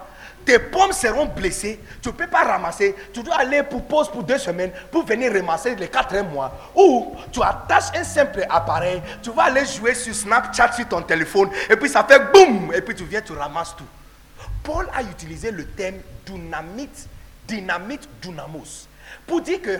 Tes 0.45 0.59
pommes 0.59 0.93
seront 0.93 1.25
blessées, 1.27 1.81
tu 2.03 2.09
ne 2.09 2.13
peux 2.13 2.27
pas 2.27 2.45
ramasser. 2.45 2.95
Tu 3.15 3.23
dois 3.23 3.37
aller 3.37 3.63
pour 3.63 3.83
pause 3.85 4.11
pour 4.11 4.23
deux 4.23 4.37
semaines 4.37 4.73
pour 4.91 5.05
venir 5.07 5.33
ramasser 5.33 5.75
les 5.75 5.89
quatrième 5.89 6.29
mois. 6.29 6.53
Ou 6.75 7.17
tu 7.33 7.41
attaches 7.43 7.97
un 7.97 8.05
simple 8.05 8.45
appareil, 8.51 9.01
tu 9.23 9.31
vas 9.31 9.45
aller 9.45 9.65
jouer 9.65 9.95
sur 9.95 10.15
Snapchat 10.15 10.73
sur 10.73 10.89
ton 10.89 11.01
téléphone, 11.03 11.51
et 11.71 11.77
puis 11.77 11.89
ça 11.89 12.05
fait 12.05 12.21
boum, 12.33 12.73
et 12.75 12.83
puis 12.83 12.95
tu 12.95 13.05
viens, 13.05 13.23
tu 13.23 13.33
ramasses 13.33 13.75
tout. 13.77 13.87
Paul 14.65 14.89
a 14.95 15.03
utilisé 15.03 15.51
le 15.51 15.67
terme 15.67 15.97
dynamite, 16.25 17.07
dynamite, 17.47 18.09
dynamos, 18.23 18.89
pour 19.27 19.43
dire 19.43 19.61
que 19.61 19.79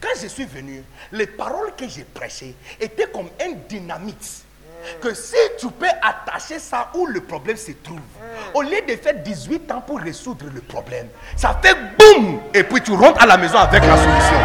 quand 0.00 0.08
je 0.20 0.26
suis 0.26 0.44
venu, 0.44 0.82
les 1.12 1.28
paroles 1.28 1.72
que 1.76 1.88
j'ai 1.88 2.02
prêchées 2.02 2.56
étaient 2.80 3.06
comme 3.06 3.28
un 3.40 3.52
dynamite. 3.68 4.42
Que 5.00 5.14
si 5.14 5.36
tu 5.58 5.68
peux 5.70 5.86
attacher 6.02 6.58
ça 6.58 6.90
où 6.94 7.06
le 7.06 7.20
problème 7.20 7.56
se 7.56 7.72
trouve, 7.72 8.00
au 8.52 8.60
lieu 8.60 8.82
de 8.86 8.96
faire 8.96 9.14
18 9.14 9.70
ans 9.70 9.80
pour 9.80 10.00
résoudre 10.00 10.46
le 10.52 10.60
problème, 10.60 11.06
ça 11.36 11.58
fait 11.62 11.76
boum 11.96 12.40
et 12.52 12.64
puis 12.64 12.82
tu 12.82 12.92
rentres 12.92 13.22
à 13.22 13.26
la 13.26 13.38
maison 13.38 13.58
avec 13.58 13.82
la 13.82 13.96
solution. 13.96 14.36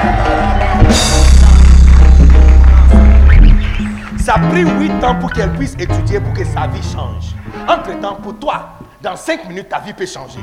Ça 4.24 4.36
a 4.36 4.40
pris 4.50 4.64
8 4.64 5.04
ans 5.04 5.16
pour 5.16 5.34
qu'elle 5.34 5.52
puisse 5.54 5.74
étudier 5.74 6.20
pour 6.20 6.34
que 6.34 6.46
sa 6.46 6.68
vie 6.68 6.94
change. 6.94 7.34
Entre-temps, 7.68 8.16
pour 8.16 8.38
toi, 8.40 8.70
dans 9.02 9.16
5 9.16 9.46
minutes, 9.48 9.70
ta 9.70 9.80
vie 9.80 9.94
peut 9.94 10.06
changer. 10.06 10.40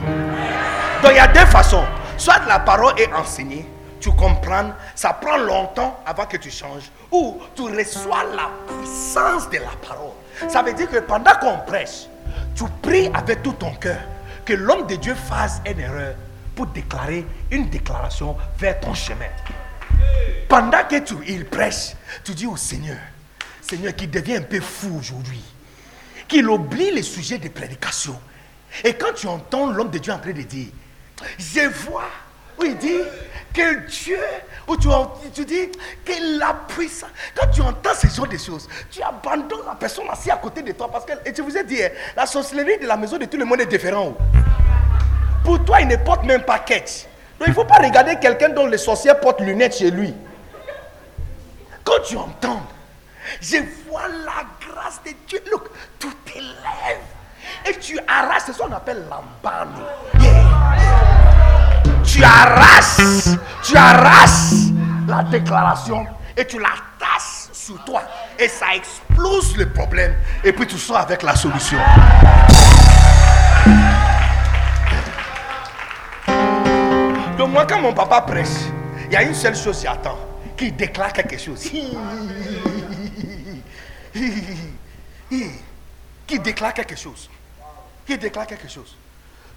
Donc 1.03 1.13
il 1.13 1.17
y 1.17 1.21
a 1.21 1.27
deux 1.29 1.47
façons. 1.47 1.85
Soit 2.17 2.41
la 2.49 2.59
parole 2.59 2.99
est 2.99 3.13
enseignée, 3.13 3.67
tu 4.01 4.11
comprends, 4.11 4.71
ça 4.95 5.13
prend 5.13 5.37
longtemps 5.37 6.01
avant 6.07 6.27
que 6.27 6.37
tu 6.37 6.51
changes. 6.51 6.91
Ou 7.11 7.39
tu 7.55 7.63
reçois 7.63 8.25
la 8.35 8.51
puissance 8.67 9.49
de 9.51 9.59
la 9.59 9.73
parole. 9.87 10.13
Ça 10.49 10.63
veut 10.63 10.73
dire 10.73 10.89
que 10.89 10.99
pendant 10.99 11.35
qu'on 11.41 11.59
prêche, 11.67 12.07
tu 12.55 12.65
pries 12.83 13.11
avec 13.15 13.43
tout 13.43 13.53
ton 13.53 13.73
cœur 13.75 13.99
que 14.45 14.55
l'homme 14.55 14.87
de 14.87 14.97
Dieu 14.97 15.15
fasse 15.15 15.61
une 15.67 15.81
erreur 15.81 16.15
pour 16.55 16.67
déclarer 16.69 17.27
une 17.51 17.69
déclaration 17.69 18.37
vers 18.59 18.81
ton 18.81 18.95
chemin. 18.95 19.27
Pendant 20.49 20.85
que 20.89 20.99
tu, 21.01 21.15
il 21.27 21.45
prêche, 21.45 21.95
tu 22.25 22.33
dis 22.33 22.47
au 22.47 22.57
Seigneur, 22.57 22.99
Seigneur 23.61 23.95
qui 23.95 24.07
devient 24.07 24.37
un 24.37 24.43
peu 24.43 24.61
fou 24.61 24.97
aujourd'hui, 24.99 25.43
qu'il 26.29 26.49
oublie 26.49 26.91
les 26.91 27.03
sujets 27.03 27.39
de 27.39 27.49
prédication. 27.49 28.19
Et 28.85 28.95
quand 28.95 29.13
tu 29.15 29.27
entends 29.27 29.71
l'homme 29.71 29.91
de 29.91 29.99
Dieu 29.99 30.13
en 30.13 30.19
train 30.19 30.33
de 30.33 30.43
dire, 30.43 30.69
je 31.39 31.69
vois, 31.69 32.11
où 32.59 32.65
il 32.65 32.77
dit 32.77 33.01
que 33.55 33.87
Dieu, 33.87 34.19
où 34.67 34.77
tu, 34.77 34.89
tu 35.33 35.45
dis 35.45 35.71
que 36.05 36.39
la 36.39 36.55
puissance, 36.69 37.11
quand 37.35 37.49
tu 37.49 37.61
entends 37.63 37.95
ce 37.95 38.07
genre 38.09 38.27
de 38.27 38.37
choses, 38.37 38.69
tu 38.91 39.03
abandonnes 39.03 39.67
la 39.67 39.75
personne 39.75 40.05
assise 40.11 40.31
à 40.31 40.37
côté 40.37 40.63
de 40.63 40.73
toi 40.73 40.91
parce 40.91 41.05
que, 41.05 41.13
et 41.25 41.35
je 41.35 41.43
vous 41.43 41.57
ai 41.57 41.65
dit, 41.65 41.83
hein, 41.83 41.89
la 42.17 42.27
sorcellerie 42.27 42.79
de 42.79 42.87
la 42.87 42.97
maison 42.97 43.19
de 43.19 43.25
tout 43.25 43.37
le 43.37 43.45
monde 43.45 43.61
est 43.61 43.67
différente. 43.67 44.17
Pour 45.45 45.65
toi, 45.65 45.81
il 45.81 45.89
ne 45.89 45.97
porte 45.97 46.25
même 46.25 46.43
pas 46.43 46.59
quête. 46.59 47.09
Donc 47.39 47.49
il 47.49 47.51
ne 47.51 47.55
faut 47.55 47.65
pas 47.65 47.77
regarder 47.77 48.17
quelqu'un 48.19 48.49
dont 48.49 48.67
le 48.67 48.79
sorcier 48.79 49.13
porte 49.21 49.41
lunettes 49.41 49.77
chez 49.77 49.91
lui. 49.91 50.13
Quand 51.85 52.01
tu 52.05 52.17
entends, 52.17 52.63
je 53.41 53.57
vois 53.89 54.09
la 54.09 54.45
grâce 54.61 55.01
de 55.05 55.13
Dieu. 55.27 55.43
Look, 55.51 55.69
tout 55.99 56.13
élève. 56.35 57.01
Et 57.69 57.79
tu 57.79 57.99
arraches, 58.07 58.43
c'est 58.47 58.53
ce 58.53 58.59
qu'on 58.59 58.73
appelle 58.73 59.05
l'ambane. 59.09 59.75
Tu 62.05 62.23
arraches, 62.23 63.37
tu 63.63 63.77
arraches 63.77 64.71
la 65.07 65.23
déclaration 65.25 66.07
et 66.37 66.47
tu 66.47 66.59
la 66.59 66.69
tasses 66.99 67.51
sur 67.53 67.83
toi. 67.85 68.03
Et 68.39 68.49
ça 68.49 68.75
explose 68.75 69.57
le 69.57 69.69
problème. 69.69 70.15
Et 70.45 70.53
puis 70.53 70.67
tu 70.67 70.79
sors 70.79 70.99
avec 70.99 71.23
la 71.23 71.35
solution. 71.37 71.79
Donc 77.37 77.51
moi, 77.51 77.67
quand 77.67 77.81
mon 77.81 77.93
papa 77.93 78.23
prêche, 78.23 78.49
il 79.07 79.13
y 79.13 79.17
a 79.17 79.23
une 79.23 79.35
seule 79.35 79.57
chose 79.57 79.79
qui 79.81 79.87
attend, 79.87 80.19
qui 80.57 80.73
déclare 80.73 81.13
quelque 81.13 81.39
chose. 81.39 81.71
Qui 86.27 86.39
déclare 86.39 86.75
quelque 86.75 86.97
chose. 86.97 87.31
Qui 88.07 88.19
déclare 88.19 88.47
quelque 88.47 88.69
chose. 88.69 88.97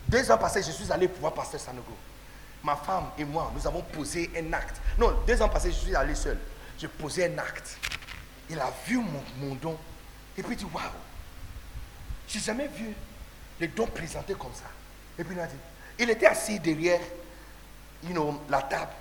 Deux 0.08 0.30
ans 0.32 0.38
passés, 0.38 0.64
je 0.64 0.72
suis 0.72 0.92
allé 0.92 1.08
pouvoir 1.08 1.34
passer 1.34 1.58
Sanogo. 1.58 1.96
Ma 2.64 2.76
femme 2.76 3.10
et 3.18 3.24
moi, 3.24 3.52
nous 3.56 3.66
avons 3.66 3.82
posé 3.82 4.30
un 4.36 4.54
acte. 4.54 4.82
Non, 4.98 5.16
deux 5.26 5.42
ans 5.42 5.50
passés, 5.50 5.72
je 5.72 5.78
suis 5.78 5.96
allé 5.96 6.16
seul. 6.16 6.38
J'ai 6.78 6.88
posé 6.88 7.26
un 7.26 7.38
acte. 7.38 7.78
Il 8.50 8.60
a 8.60 8.72
vu 8.86 8.98
mon, 8.98 9.56
don. 9.56 9.78
Et 10.38 10.44
puis 10.44 10.54
il 10.54 10.58
dit, 10.58 10.66
waouh, 10.66 10.84
j'ai 12.28 12.40
jamais 12.40 12.68
vu 12.68 12.94
les 13.60 13.68
dons 13.68 13.88
présentés 13.88 14.34
comme 14.34 14.54
ça. 14.54 14.66
Et 15.18 15.24
puis 15.24 15.36
il 15.36 15.40
a 15.40 15.48
dit, 15.48 15.56
il 16.00 16.10
était 16.10 16.26
assis 16.26 16.60
derrière 16.60 17.02
la 18.50 18.62
table. 18.64 18.92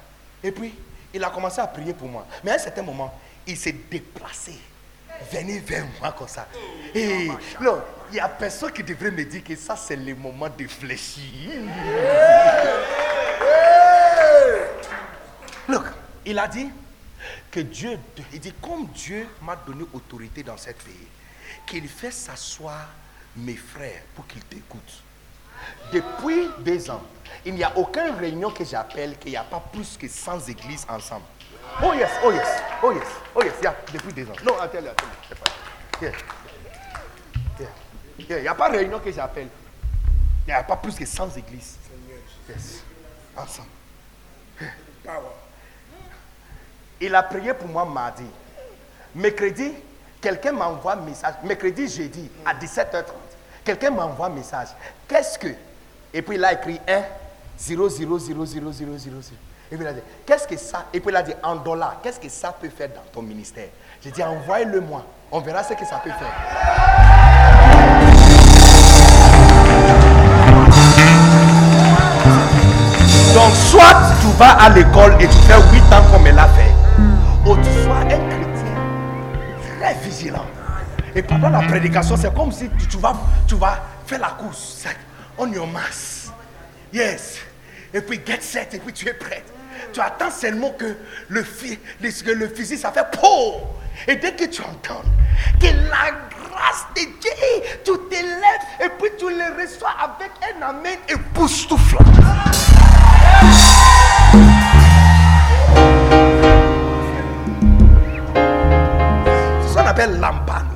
Et 0.43 0.53
puis, 0.53 0.75
il 1.15 1.23
a 1.25 1.31
commencé 1.31 1.61
à 1.61 1.67
prier 1.67 1.95
pour 1.95 2.09
moi. 2.09 2.27
Mais 2.45 2.53
à 2.53 2.55
un 2.55 2.59
certain 2.59 2.83
moment, 2.83 3.13
il 3.47 3.57
s'est 3.57 3.73
déplacé. 3.73 4.59
Venez 5.33 5.59
vers 5.59 5.85
moi 6.01 6.13
comme 6.13 6.29
ça. 6.29 6.49
Et 6.95 7.29
non, 7.61 7.83
il 8.11 8.15
n'y 8.15 8.21
a 8.21 8.29
personne 8.29 8.73
qui 8.73 8.83
devrait 8.83 9.11
me 9.11 9.25
dire 9.25 9.45
que 9.45 9.55
ça, 9.57 9.77
c'est 9.77 9.97
le 9.97 10.15
moment 10.15 10.49
de 10.49 10.67
fléchir. 10.67 11.63
Look, 15.69 15.85
il 16.25 16.39
a 16.39 16.49
dit 16.49 16.71
que 17.51 17.61
Dieu, 17.61 17.99
il 18.33 18.41
dit 18.41 18.55
comme 18.61 18.87
Dieu 18.87 19.27
m'a 19.43 19.57
donné 19.57 19.85
autorité 19.93 20.43
dans 20.43 20.57
cette 20.57 20.79
pays, 20.79 21.09
qu'il 21.67 21.89
fait 21.89 22.11
s'asseoir 22.11 22.89
mes 23.37 23.57
frères 23.57 24.03
pour 24.15 24.27
qu'ils 24.27 24.45
t'écoutent. 24.45 25.03
Depuis 25.93 26.49
deux 26.61 26.91
ans, 26.91 27.03
il 27.45 27.55
n'y 27.55 27.65
a 27.65 27.77
aucune 27.77 28.15
réunion 28.19 28.51
que 28.51 28.65
j'appelle 28.65 29.19
qu'il 29.19 29.33
n'y 29.33 29.37
a 29.37 29.45
pas 29.45 29.63
plus 29.73 29.97
que 29.97 30.09
100 30.09 30.49
églises 30.49 30.87
ensemble. 30.89 31.25
Oh 31.83 31.93
yes, 31.95 32.11
oh 32.25 32.33
yes, 32.33 32.63
oh 32.83 32.93
yes, 32.93 33.07
oh 33.35 33.43
yes, 33.43 33.55
yeah, 33.63 33.75
depuis 33.93 34.13
deux 34.13 34.25
ans. 34.31 34.35
Non, 34.45 34.55
c'est 34.73 35.39
pas. 35.39 35.51
Yeah. 36.01 36.13
Yeah, 37.61 37.69
Il 38.39 38.43
n'y 38.43 38.49
a 38.49 38.55
pas 38.55 38.71
de 38.71 38.77
réunion 38.79 38.99
que 38.99 39.13
j'appelle. 39.13 39.49
Il 40.47 40.51
n'y 40.51 40.53
a 40.53 40.63
pas 40.63 40.77
plus 40.77 40.95
que 40.95 41.05
100 41.07 41.37
églises. 41.37 41.77
Yes, 42.49 42.83
ensemble. 43.37 43.69
Il 47.01 47.15
a 47.15 47.23
prié 47.23 47.55
pour 47.55 47.69
moi 47.69 47.85
mardi. 47.85 48.25
Mercredi, 49.15 49.73
quelqu'un 50.21 50.53
m'envoie 50.53 50.95
un 50.95 50.97
message. 50.97 51.35
Mercredi, 51.45 51.89
jeudi, 51.89 52.31
à 52.45 52.55
17h30. 52.55 53.05
Quelqu'un 53.65 53.91
m'envoie 53.91 54.27
un 54.27 54.31
message. 54.31 54.69
Qu'est-ce 55.07 55.39
que? 55.39 55.55
Et 56.13 56.23
puis 56.23 56.37
il 56.37 56.45
a 56.45 56.55
écrit 56.55 56.81
1, 56.89 57.03
0, 57.59 57.89
0, 57.89 58.19
0, 58.19 58.47
0, 58.47 58.73
0, 58.73 58.99
0, 58.99 58.99
0. 58.99 59.37
Et 59.71 59.77
puis 59.77 59.85
il 59.85 59.89
a 59.89 59.93
dit, 59.93 60.01
qu'est-ce 60.25 60.49
que 60.49 60.57
ça 60.57 60.87
Et 60.95 61.01
puis 61.01 61.11
il 61.11 61.17
a 61.17 61.23
dit, 61.23 61.35
en 61.43 61.57
dollars, 61.57 62.01
qu'est-ce 62.03 62.19
que 62.19 62.29
ça 62.29 62.53
peut 62.59 62.71
faire 62.71 62.89
dans 62.89 63.03
ton 63.13 63.23
ministère? 63.23 63.69
J'ai 64.03 64.11
dit, 64.11 64.23
envoyez-le 64.23 64.81
moi. 64.81 65.05
On 65.31 65.41
verra 65.41 65.63
ce 65.63 65.75
que 65.75 65.85
ça 65.85 66.01
peut 66.03 66.11
faire. 66.11 67.39
Donc, 73.35 73.55
soit 73.55 73.95
tu 74.23 74.29
vas 74.39 74.53
à 74.53 74.71
l'école 74.71 75.15
et 75.21 75.29
tu 75.29 75.37
fais 75.47 75.55
8 75.55 75.93
ans 75.93 76.03
comme 76.11 76.27
elle 76.27 76.39
a 76.39 76.49
fait, 76.49 76.73
ou 77.47 77.55
tu 77.57 77.85
sois 77.85 77.99
un 77.99 78.29
chrétien 78.29 78.75
très 79.79 79.95
vigilant. 80.03 80.47
Et 81.15 81.23
pendant 81.23 81.51
la 81.51 81.61
prédication, 81.61 82.17
c'est 82.17 82.35
comme 82.35 82.53
si 82.53 82.71
tu, 82.89 82.97
vas, 82.97 83.15
tu 83.47 83.55
vas 83.57 83.83
faire 84.07 84.21
la 84.21 84.29
course. 84.29 84.87
On 85.37 85.53
your 85.53 85.67
mass. 85.67 86.33
Yes. 86.93 87.39
Et 87.93 88.01
puis 88.01 88.21
get 88.27 88.41
set, 88.41 88.75
et 88.75 88.79
puis 88.79 88.93
tu 88.93 89.07
es 89.09 89.13
prêt. 89.13 89.45
Tu 89.93 90.01
attends 90.01 90.31
seulement 90.31 90.71
que 90.71 90.97
le, 91.29 91.43
que 91.43 92.31
le 92.31 92.49
fusil, 92.49 92.79
ça 92.79 92.93
fait 92.93 93.07
POU. 93.13 93.55
Et 94.07 94.17
dès 94.17 94.33
que 94.33 94.45
tu 94.45 94.63
entends 94.63 95.03
que 95.61 95.67
la 95.67 96.13
grâce 96.31 96.87
de 96.95 97.03
Dieu, 97.21 97.31
tu 97.85 97.93
t'élèves 98.09 98.65
et 98.81 98.89
puis 98.99 99.11
tu 99.19 99.29
le 99.29 99.61
reçois 99.61 99.95
avec 99.99 100.31
un 100.43 100.63
amen 100.63 100.99
et 101.09 101.13
époustouflant. 101.13 101.99
C'est 109.63 109.69
ce 109.69 109.75
qu'on 109.75 109.87
appelle 109.87 110.19
l'ampano. 110.21 110.75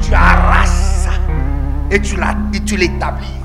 Tu 0.00 0.14
arrases 0.14 1.04
ça 1.04 1.10
et 1.90 2.00
tu 2.00 2.76
l'établis. 2.76 3.43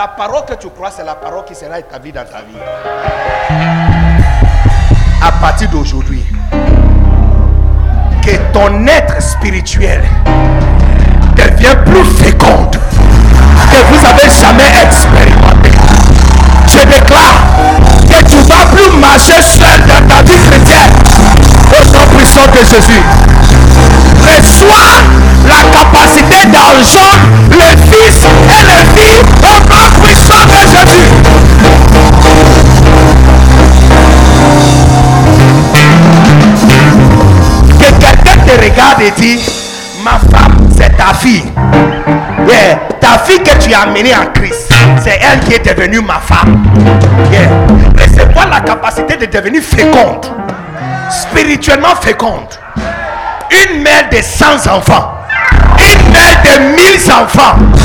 La 0.00 0.08
parole 0.08 0.46
que 0.46 0.54
tu 0.54 0.70
crois, 0.70 0.90
c'est 0.90 1.04
la 1.04 1.14
parole 1.14 1.44
qui 1.44 1.54
sera 1.54 1.78
établie 1.78 2.10
dans 2.10 2.24
ta 2.24 2.38
vie. 2.38 2.56
À 5.20 5.30
partir 5.32 5.68
d'aujourd'hui, 5.68 6.24
que 8.22 8.30
ton 8.50 8.86
être 8.86 9.20
spirituel 9.22 10.02
devient 11.36 11.76
plus 11.84 12.04
féconde 12.16 12.78
que 13.70 13.76
vous 13.76 14.06
avez 14.06 14.30
jamais 14.30 14.72
expérimenté. 14.86 15.70
Je 16.66 16.78
déclare 16.86 17.34
que 18.08 18.24
tu 18.24 18.38
vas 18.48 18.64
plus 18.74 18.98
marcher 18.98 19.42
seul 19.42 19.80
dans 19.86 20.08
ta 20.08 20.22
vie 20.22 20.38
chrétienne. 20.48 20.92
Au 21.72 21.84
nom 21.92 22.06
puissant 22.16 22.46
de 22.46 22.58
Jésus. 22.64 23.02
Reçois 24.22 24.96
la 25.46 25.62
capacité 25.78 26.46
d'argent, 26.46 27.16
le 27.50 27.76
Fils 27.90 28.24
et 28.24 28.62
le 28.62 28.78
Fils 28.94 29.24
regarde 38.60 39.02
et 39.02 39.10
dit, 39.12 39.40
ma 40.04 40.18
femme, 40.18 40.68
c'est 40.76 40.96
ta 40.96 41.14
fille. 41.14 41.52
Yeah. 42.48 42.78
Ta 43.00 43.18
fille 43.18 43.42
que 43.42 43.56
tu 43.62 43.72
as 43.72 43.80
amenée 43.80 44.14
en 44.14 44.26
Christ, 44.32 44.72
c'est 45.02 45.20
elle 45.20 45.40
qui 45.40 45.54
est 45.54 45.74
devenue 45.74 46.00
ma 46.00 46.18
femme. 46.20 46.64
Yeah. 47.30 47.48
Recevoir 47.98 48.48
la 48.48 48.60
capacité 48.60 49.16
de 49.16 49.26
devenir 49.26 49.62
féconde, 49.62 50.26
spirituellement 51.10 51.96
féconde. 52.00 52.48
Une 53.50 53.82
mère 53.82 54.08
de 54.10 54.18
100 54.22 54.70
enfants, 54.70 55.14
une 55.78 56.12
mère 56.12 56.42
de 56.44 56.58
1000 56.76 57.12
enfants. 57.12 57.79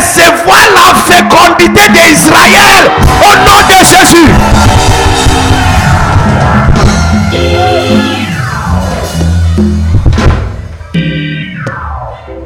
Recevoir 0.00 0.66
la 0.74 0.94
fécondité 1.14 1.88
d'Israël 1.90 2.90
au 3.20 3.34
nom 3.44 3.60
de 3.68 3.78
Jésus. 3.84 4.30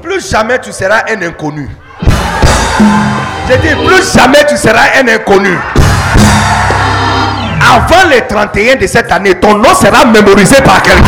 Plus 0.02 0.30
jamais 0.30 0.58
tu 0.60 0.72
seras 0.72 1.02
un 1.08 1.22
inconnu. 1.22 1.68
Je 3.48 3.54
dis, 3.56 3.74
plus 3.86 4.12
jamais 4.12 4.44
tu 4.48 4.56
seras 4.56 4.98
un 5.00 5.06
inconnu. 5.14 5.56
Avant 7.60 8.08
les 8.10 8.22
31 8.26 8.76
de 8.76 8.86
cette 8.86 9.12
année, 9.12 9.34
ton 9.36 9.54
nom 9.58 9.74
sera 9.74 10.04
mémorisé 10.06 10.56
par 10.62 10.82
quelqu'un. 10.82 11.02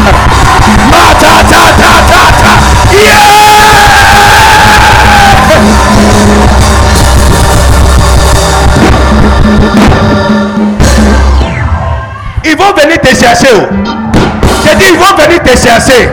Vont 12.67 12.81
venir 12.81 13.01
te 13.01 13.09
chercher. 13.09 13.49
oh. 13.55 13.67
J'ai 14.65 14.75
dit, 14.77 14.85
ils 14.93 14.99
vont 14.99 15.15
venir 15.17 15.43
te 15.43 15.51
chercher. 15.57 16.09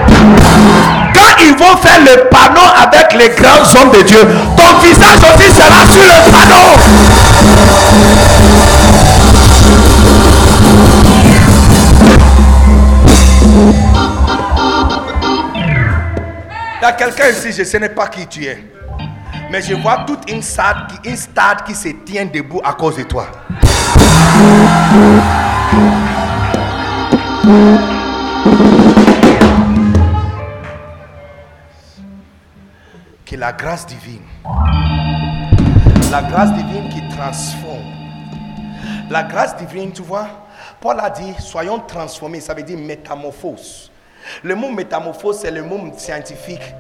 Quand 1.14 1.44
ils 1.44 1.56
vont 1.58 1.78
faire 1.78 2.00
le 2.02 2.28
panneau 2.30 2.68
avec 2.82 3.14
les 3.14 3.30
grands 3.30 3.64
hommes 3.82 3.92
de 3.92 4.02
Dieu, 4.04 4.20
ton 4.58 4.80
visage 4.80 5.18
aussi 5.36 5.50
sera 5.52 5.86
sur 5.92 6.04
le 6.04 6.32
panneau. 6.32 7.84
Il 15.56 16.82
y 16.82 16.86
a 16.86 16.92
quelqu'un 16.94 17.30
ici, 17.30 17.52
je 17.52 17.60
ne 17.62 17.64
sais 17.66 17.90
pas 17.90 18.08
qui 18.08 18.28
tu 18.28 18.46
es. 18.46 18.58
Mais 19.52 19.62
je 19.62 19.74
vois 19.76 20.04
toute 20.08 20.30
une 20.30 20.42
stade, 20.42 20.88
qui- 21.04 21.10
une 21.10 21.16
stade 21.18 21.64
qui 21.66 21.76
se 21.76 21.90
tient 22.06 22.26
debout 22.26 22.62
à 22.64 22.74
cause 22.74 22.98
de 22.98 23.04
toi. 23.04 23.28
Que 33.26 33.36
la 33.36 33.52
grâce 33.52 33.86
divine, 33.86 34.22
la 36.12 36.22
grâce 36.22 36.54
divine 36.54 36.88
qui 36.90 37.02
transforme, 37.10 37.84
la 39.10 39.24
grâce 39.24 39.58
divine, 39.58 39.92
tu 39.92 40.02
vois, 40.04 40.28
Paul 40.80 41.00
a 41.02 41.10
dit, 41.10 41.34
soyons 41.40 41.80
transformés, 41.80 42.40
ça 42.40 42.54
veut 42.54 42.64
dire 42.64 42.78
métamorphose. 42.78 43.92
Le 44.44 44.56
mot 44.56 44.72
métamorphose, 44.72 45.40
c'est 45.40 45.52
le 45.52 45.64
mot 45.64 45.80
scientifique 45.98 46.74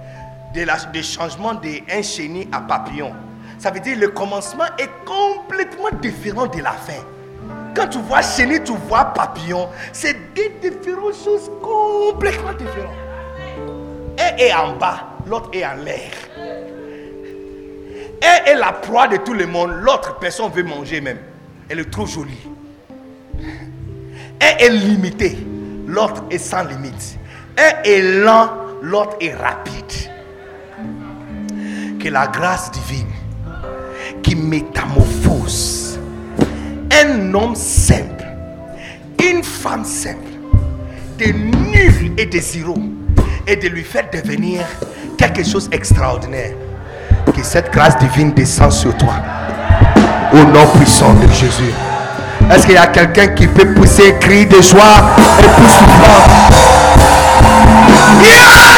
de 0.56 0.64
la- 0.64 0.77
du 0.93 1.03
changement 1.03 1.56
d'un 1.56 2.01
chenille 2.01 2.48
à 2.53 2.61
papillon. 2.61 3.14
Ça 3.58 3.69
veut 3.69 3.82
dire 3.82 3.98
le 4.00 4.09
commencement 4.09 4.66
est 4.77 4.90
complètement 5.06 5.90
différent 6.01 6.48
de 6.48 6.61
la 6.61 6.72
fin. 6.72 7.03
Quand 7.76 7.88
tu 7.88 7.98
vois 8.00 8.22
chenille, 8.22 8.64
tu 8.64 8.74
vois 8.88 9.06
papillon. 9.06 9.68
C'est 9.92 10.16
deux 10.35 10.69
différentes 10.69 11.16
choses 11.16 11.50
complètement 11.61 12.53
différentes. 12.53 12.93
Un 14.19 14.38
est 14.38 14.53
en 14.53 14.76
bas, 14.77 15.08
l'autre 15.27 15.50
est 15.53 15.66
en 15.66 15.76
l'air. 15.76 16.11
Un 18.22 18.45
est 18.45 18.56
la 18.56 18.72
proie 18.72 19.08
de 19.08 19.18
tout 19.18 19.34
le 19.34 19.48
monde, 19.48 19.72
l'autre 19.82 20.18
personne 20.19 20.52
veut 20.52 20.64
manger 20.64 21.02
même. 21.02 21.18
Elle 21.69 21.80
est 21.80 21.90
trop 21.90 22.06
jolie. 22.06 22.48
Un 24.42 24.58
est 24.60 24.69
limité, 24.69 25.38
l'autre 25.88 26.24
est 26.30 26.38
sans 26.38 26.64
limite. 26.64 27.18
Un 27.58 27.84
est 27.84 28.02
lent, 28.02 28.50
l'autre 28.82 29.18
est 29.19 29.34
rapide. 29.34 29.74
Que 32.00 32.10
la 32.10 32.27
grâce 32.27 32.72
divine 32.72 33.08
qui 34.22 34.35
métamorphose 34.35 35.83
homme 37.33 37.56
simple, 37.56 38.25
une 39.22 39.43
femme 39.43 39.85
simple, 39.85 40.32
de 41.19 41.25
nul 41.25 42.14
et 42.17 42.25
de 42.25 42.40
zéro, 42.40 42.77
et 43.48 43.56
de 43.56 43.67
lui 43.67 43.83
faire 43.83 44.06
devenir 44.11 44.61
quelque 45.17 45.43
chose 45.43 45.69
d'extraordinaire. 45.69 46.53
Que 47.25 47.43
cette 47.43 47.72
grâce 47.72 47.98
divine 47.98 48.33
descende 48.33 48.72
sur 48.72 48.95
toi. 48.98 49.14
Au 50.33 50.38
nom 50.38 50.65
puissant 50.77 51.14
de 51.14 51.27
Jésus. 51.27 51.73
Est-ce 52.51 52.65
qu'il 52.65 52.75
y 52.75 52.77
a 52.77 52.88
quelqu'un 52.88 53.27
qui 53.27 53.48
peut 53.48 53.73
pousser 53.73 54.14
un 54.14 54.19
cri 54.19 54.45
de 54.45 54.61
joie 54.61 55.15
et? 55.40 55.45
Les 58.22 58.73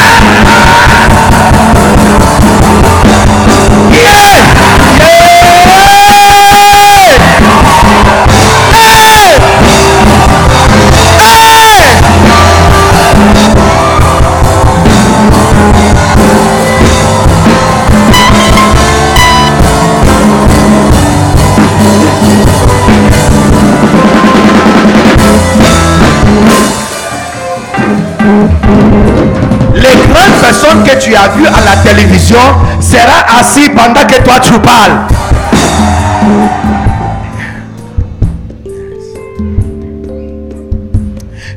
que 30.83 30.97
tu 30.99 31.15
as 31.15 31.29
vues 31.29 31.47
à 31.47 31.61
la 31.61 31.81
télévision 31.83 32.39
sera 32.79 33.39
assis 33.39 33.69
pendant 33.69 34.05
que 34.07 34.21
toi 34.23 34.39
tu 34.39 34.53
parles. 34.59 35.07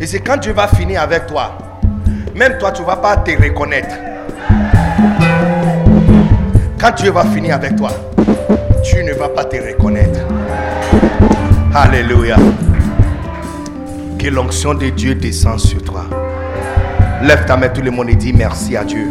Et 0.01 0.07
c'est 0.07 0.21
quand 0.21 0.37
Dieu 0.37 0.53
va 0.53 0.69
finir 0.69 1.03
avec 1.03 1.27
toi, 1.27 1.59
même 2.35 2.59
toi 2.59 2.71
tu 2.71 2.83
ne 2.83 2.87
vas 2.87 2.97
pas 2.97 3.17
te 3.17 3.31
reconnaître. 3.31 3.95
Quand 6.81 6.95
Dieu 6.97 7.11
va 7.11 7.25
finir 7.25 7.57
avec 7.57 7.77
toi, 7.77 7.91
tu 8.85 9.03
ne 9.03 9.13
vas 9.15 9.29
pas 9.29 9.45
te 9.45 9.57
reconnaître. 9.57 10.21
Alléluia. 11.75 12.37
Que 14.19 14.29
l'onction 14.29 14.75
de 14.75 14.91
Dieu 14.91 15.15
descende 15.15 15.61
sur 15.61 15.83
toi. 15.83 16.05
Lève 17.23 17.45
ta 17.47 17.57
main, 17.57 17.69
tout 17.69 17.83
le 17.83 17.91
monde, 17.91 18.11
et 18.11 18.15
dis 18.15 18.33
merci 18.33 18.77
à 18.77 18.85
Dieu. 18.85 19.11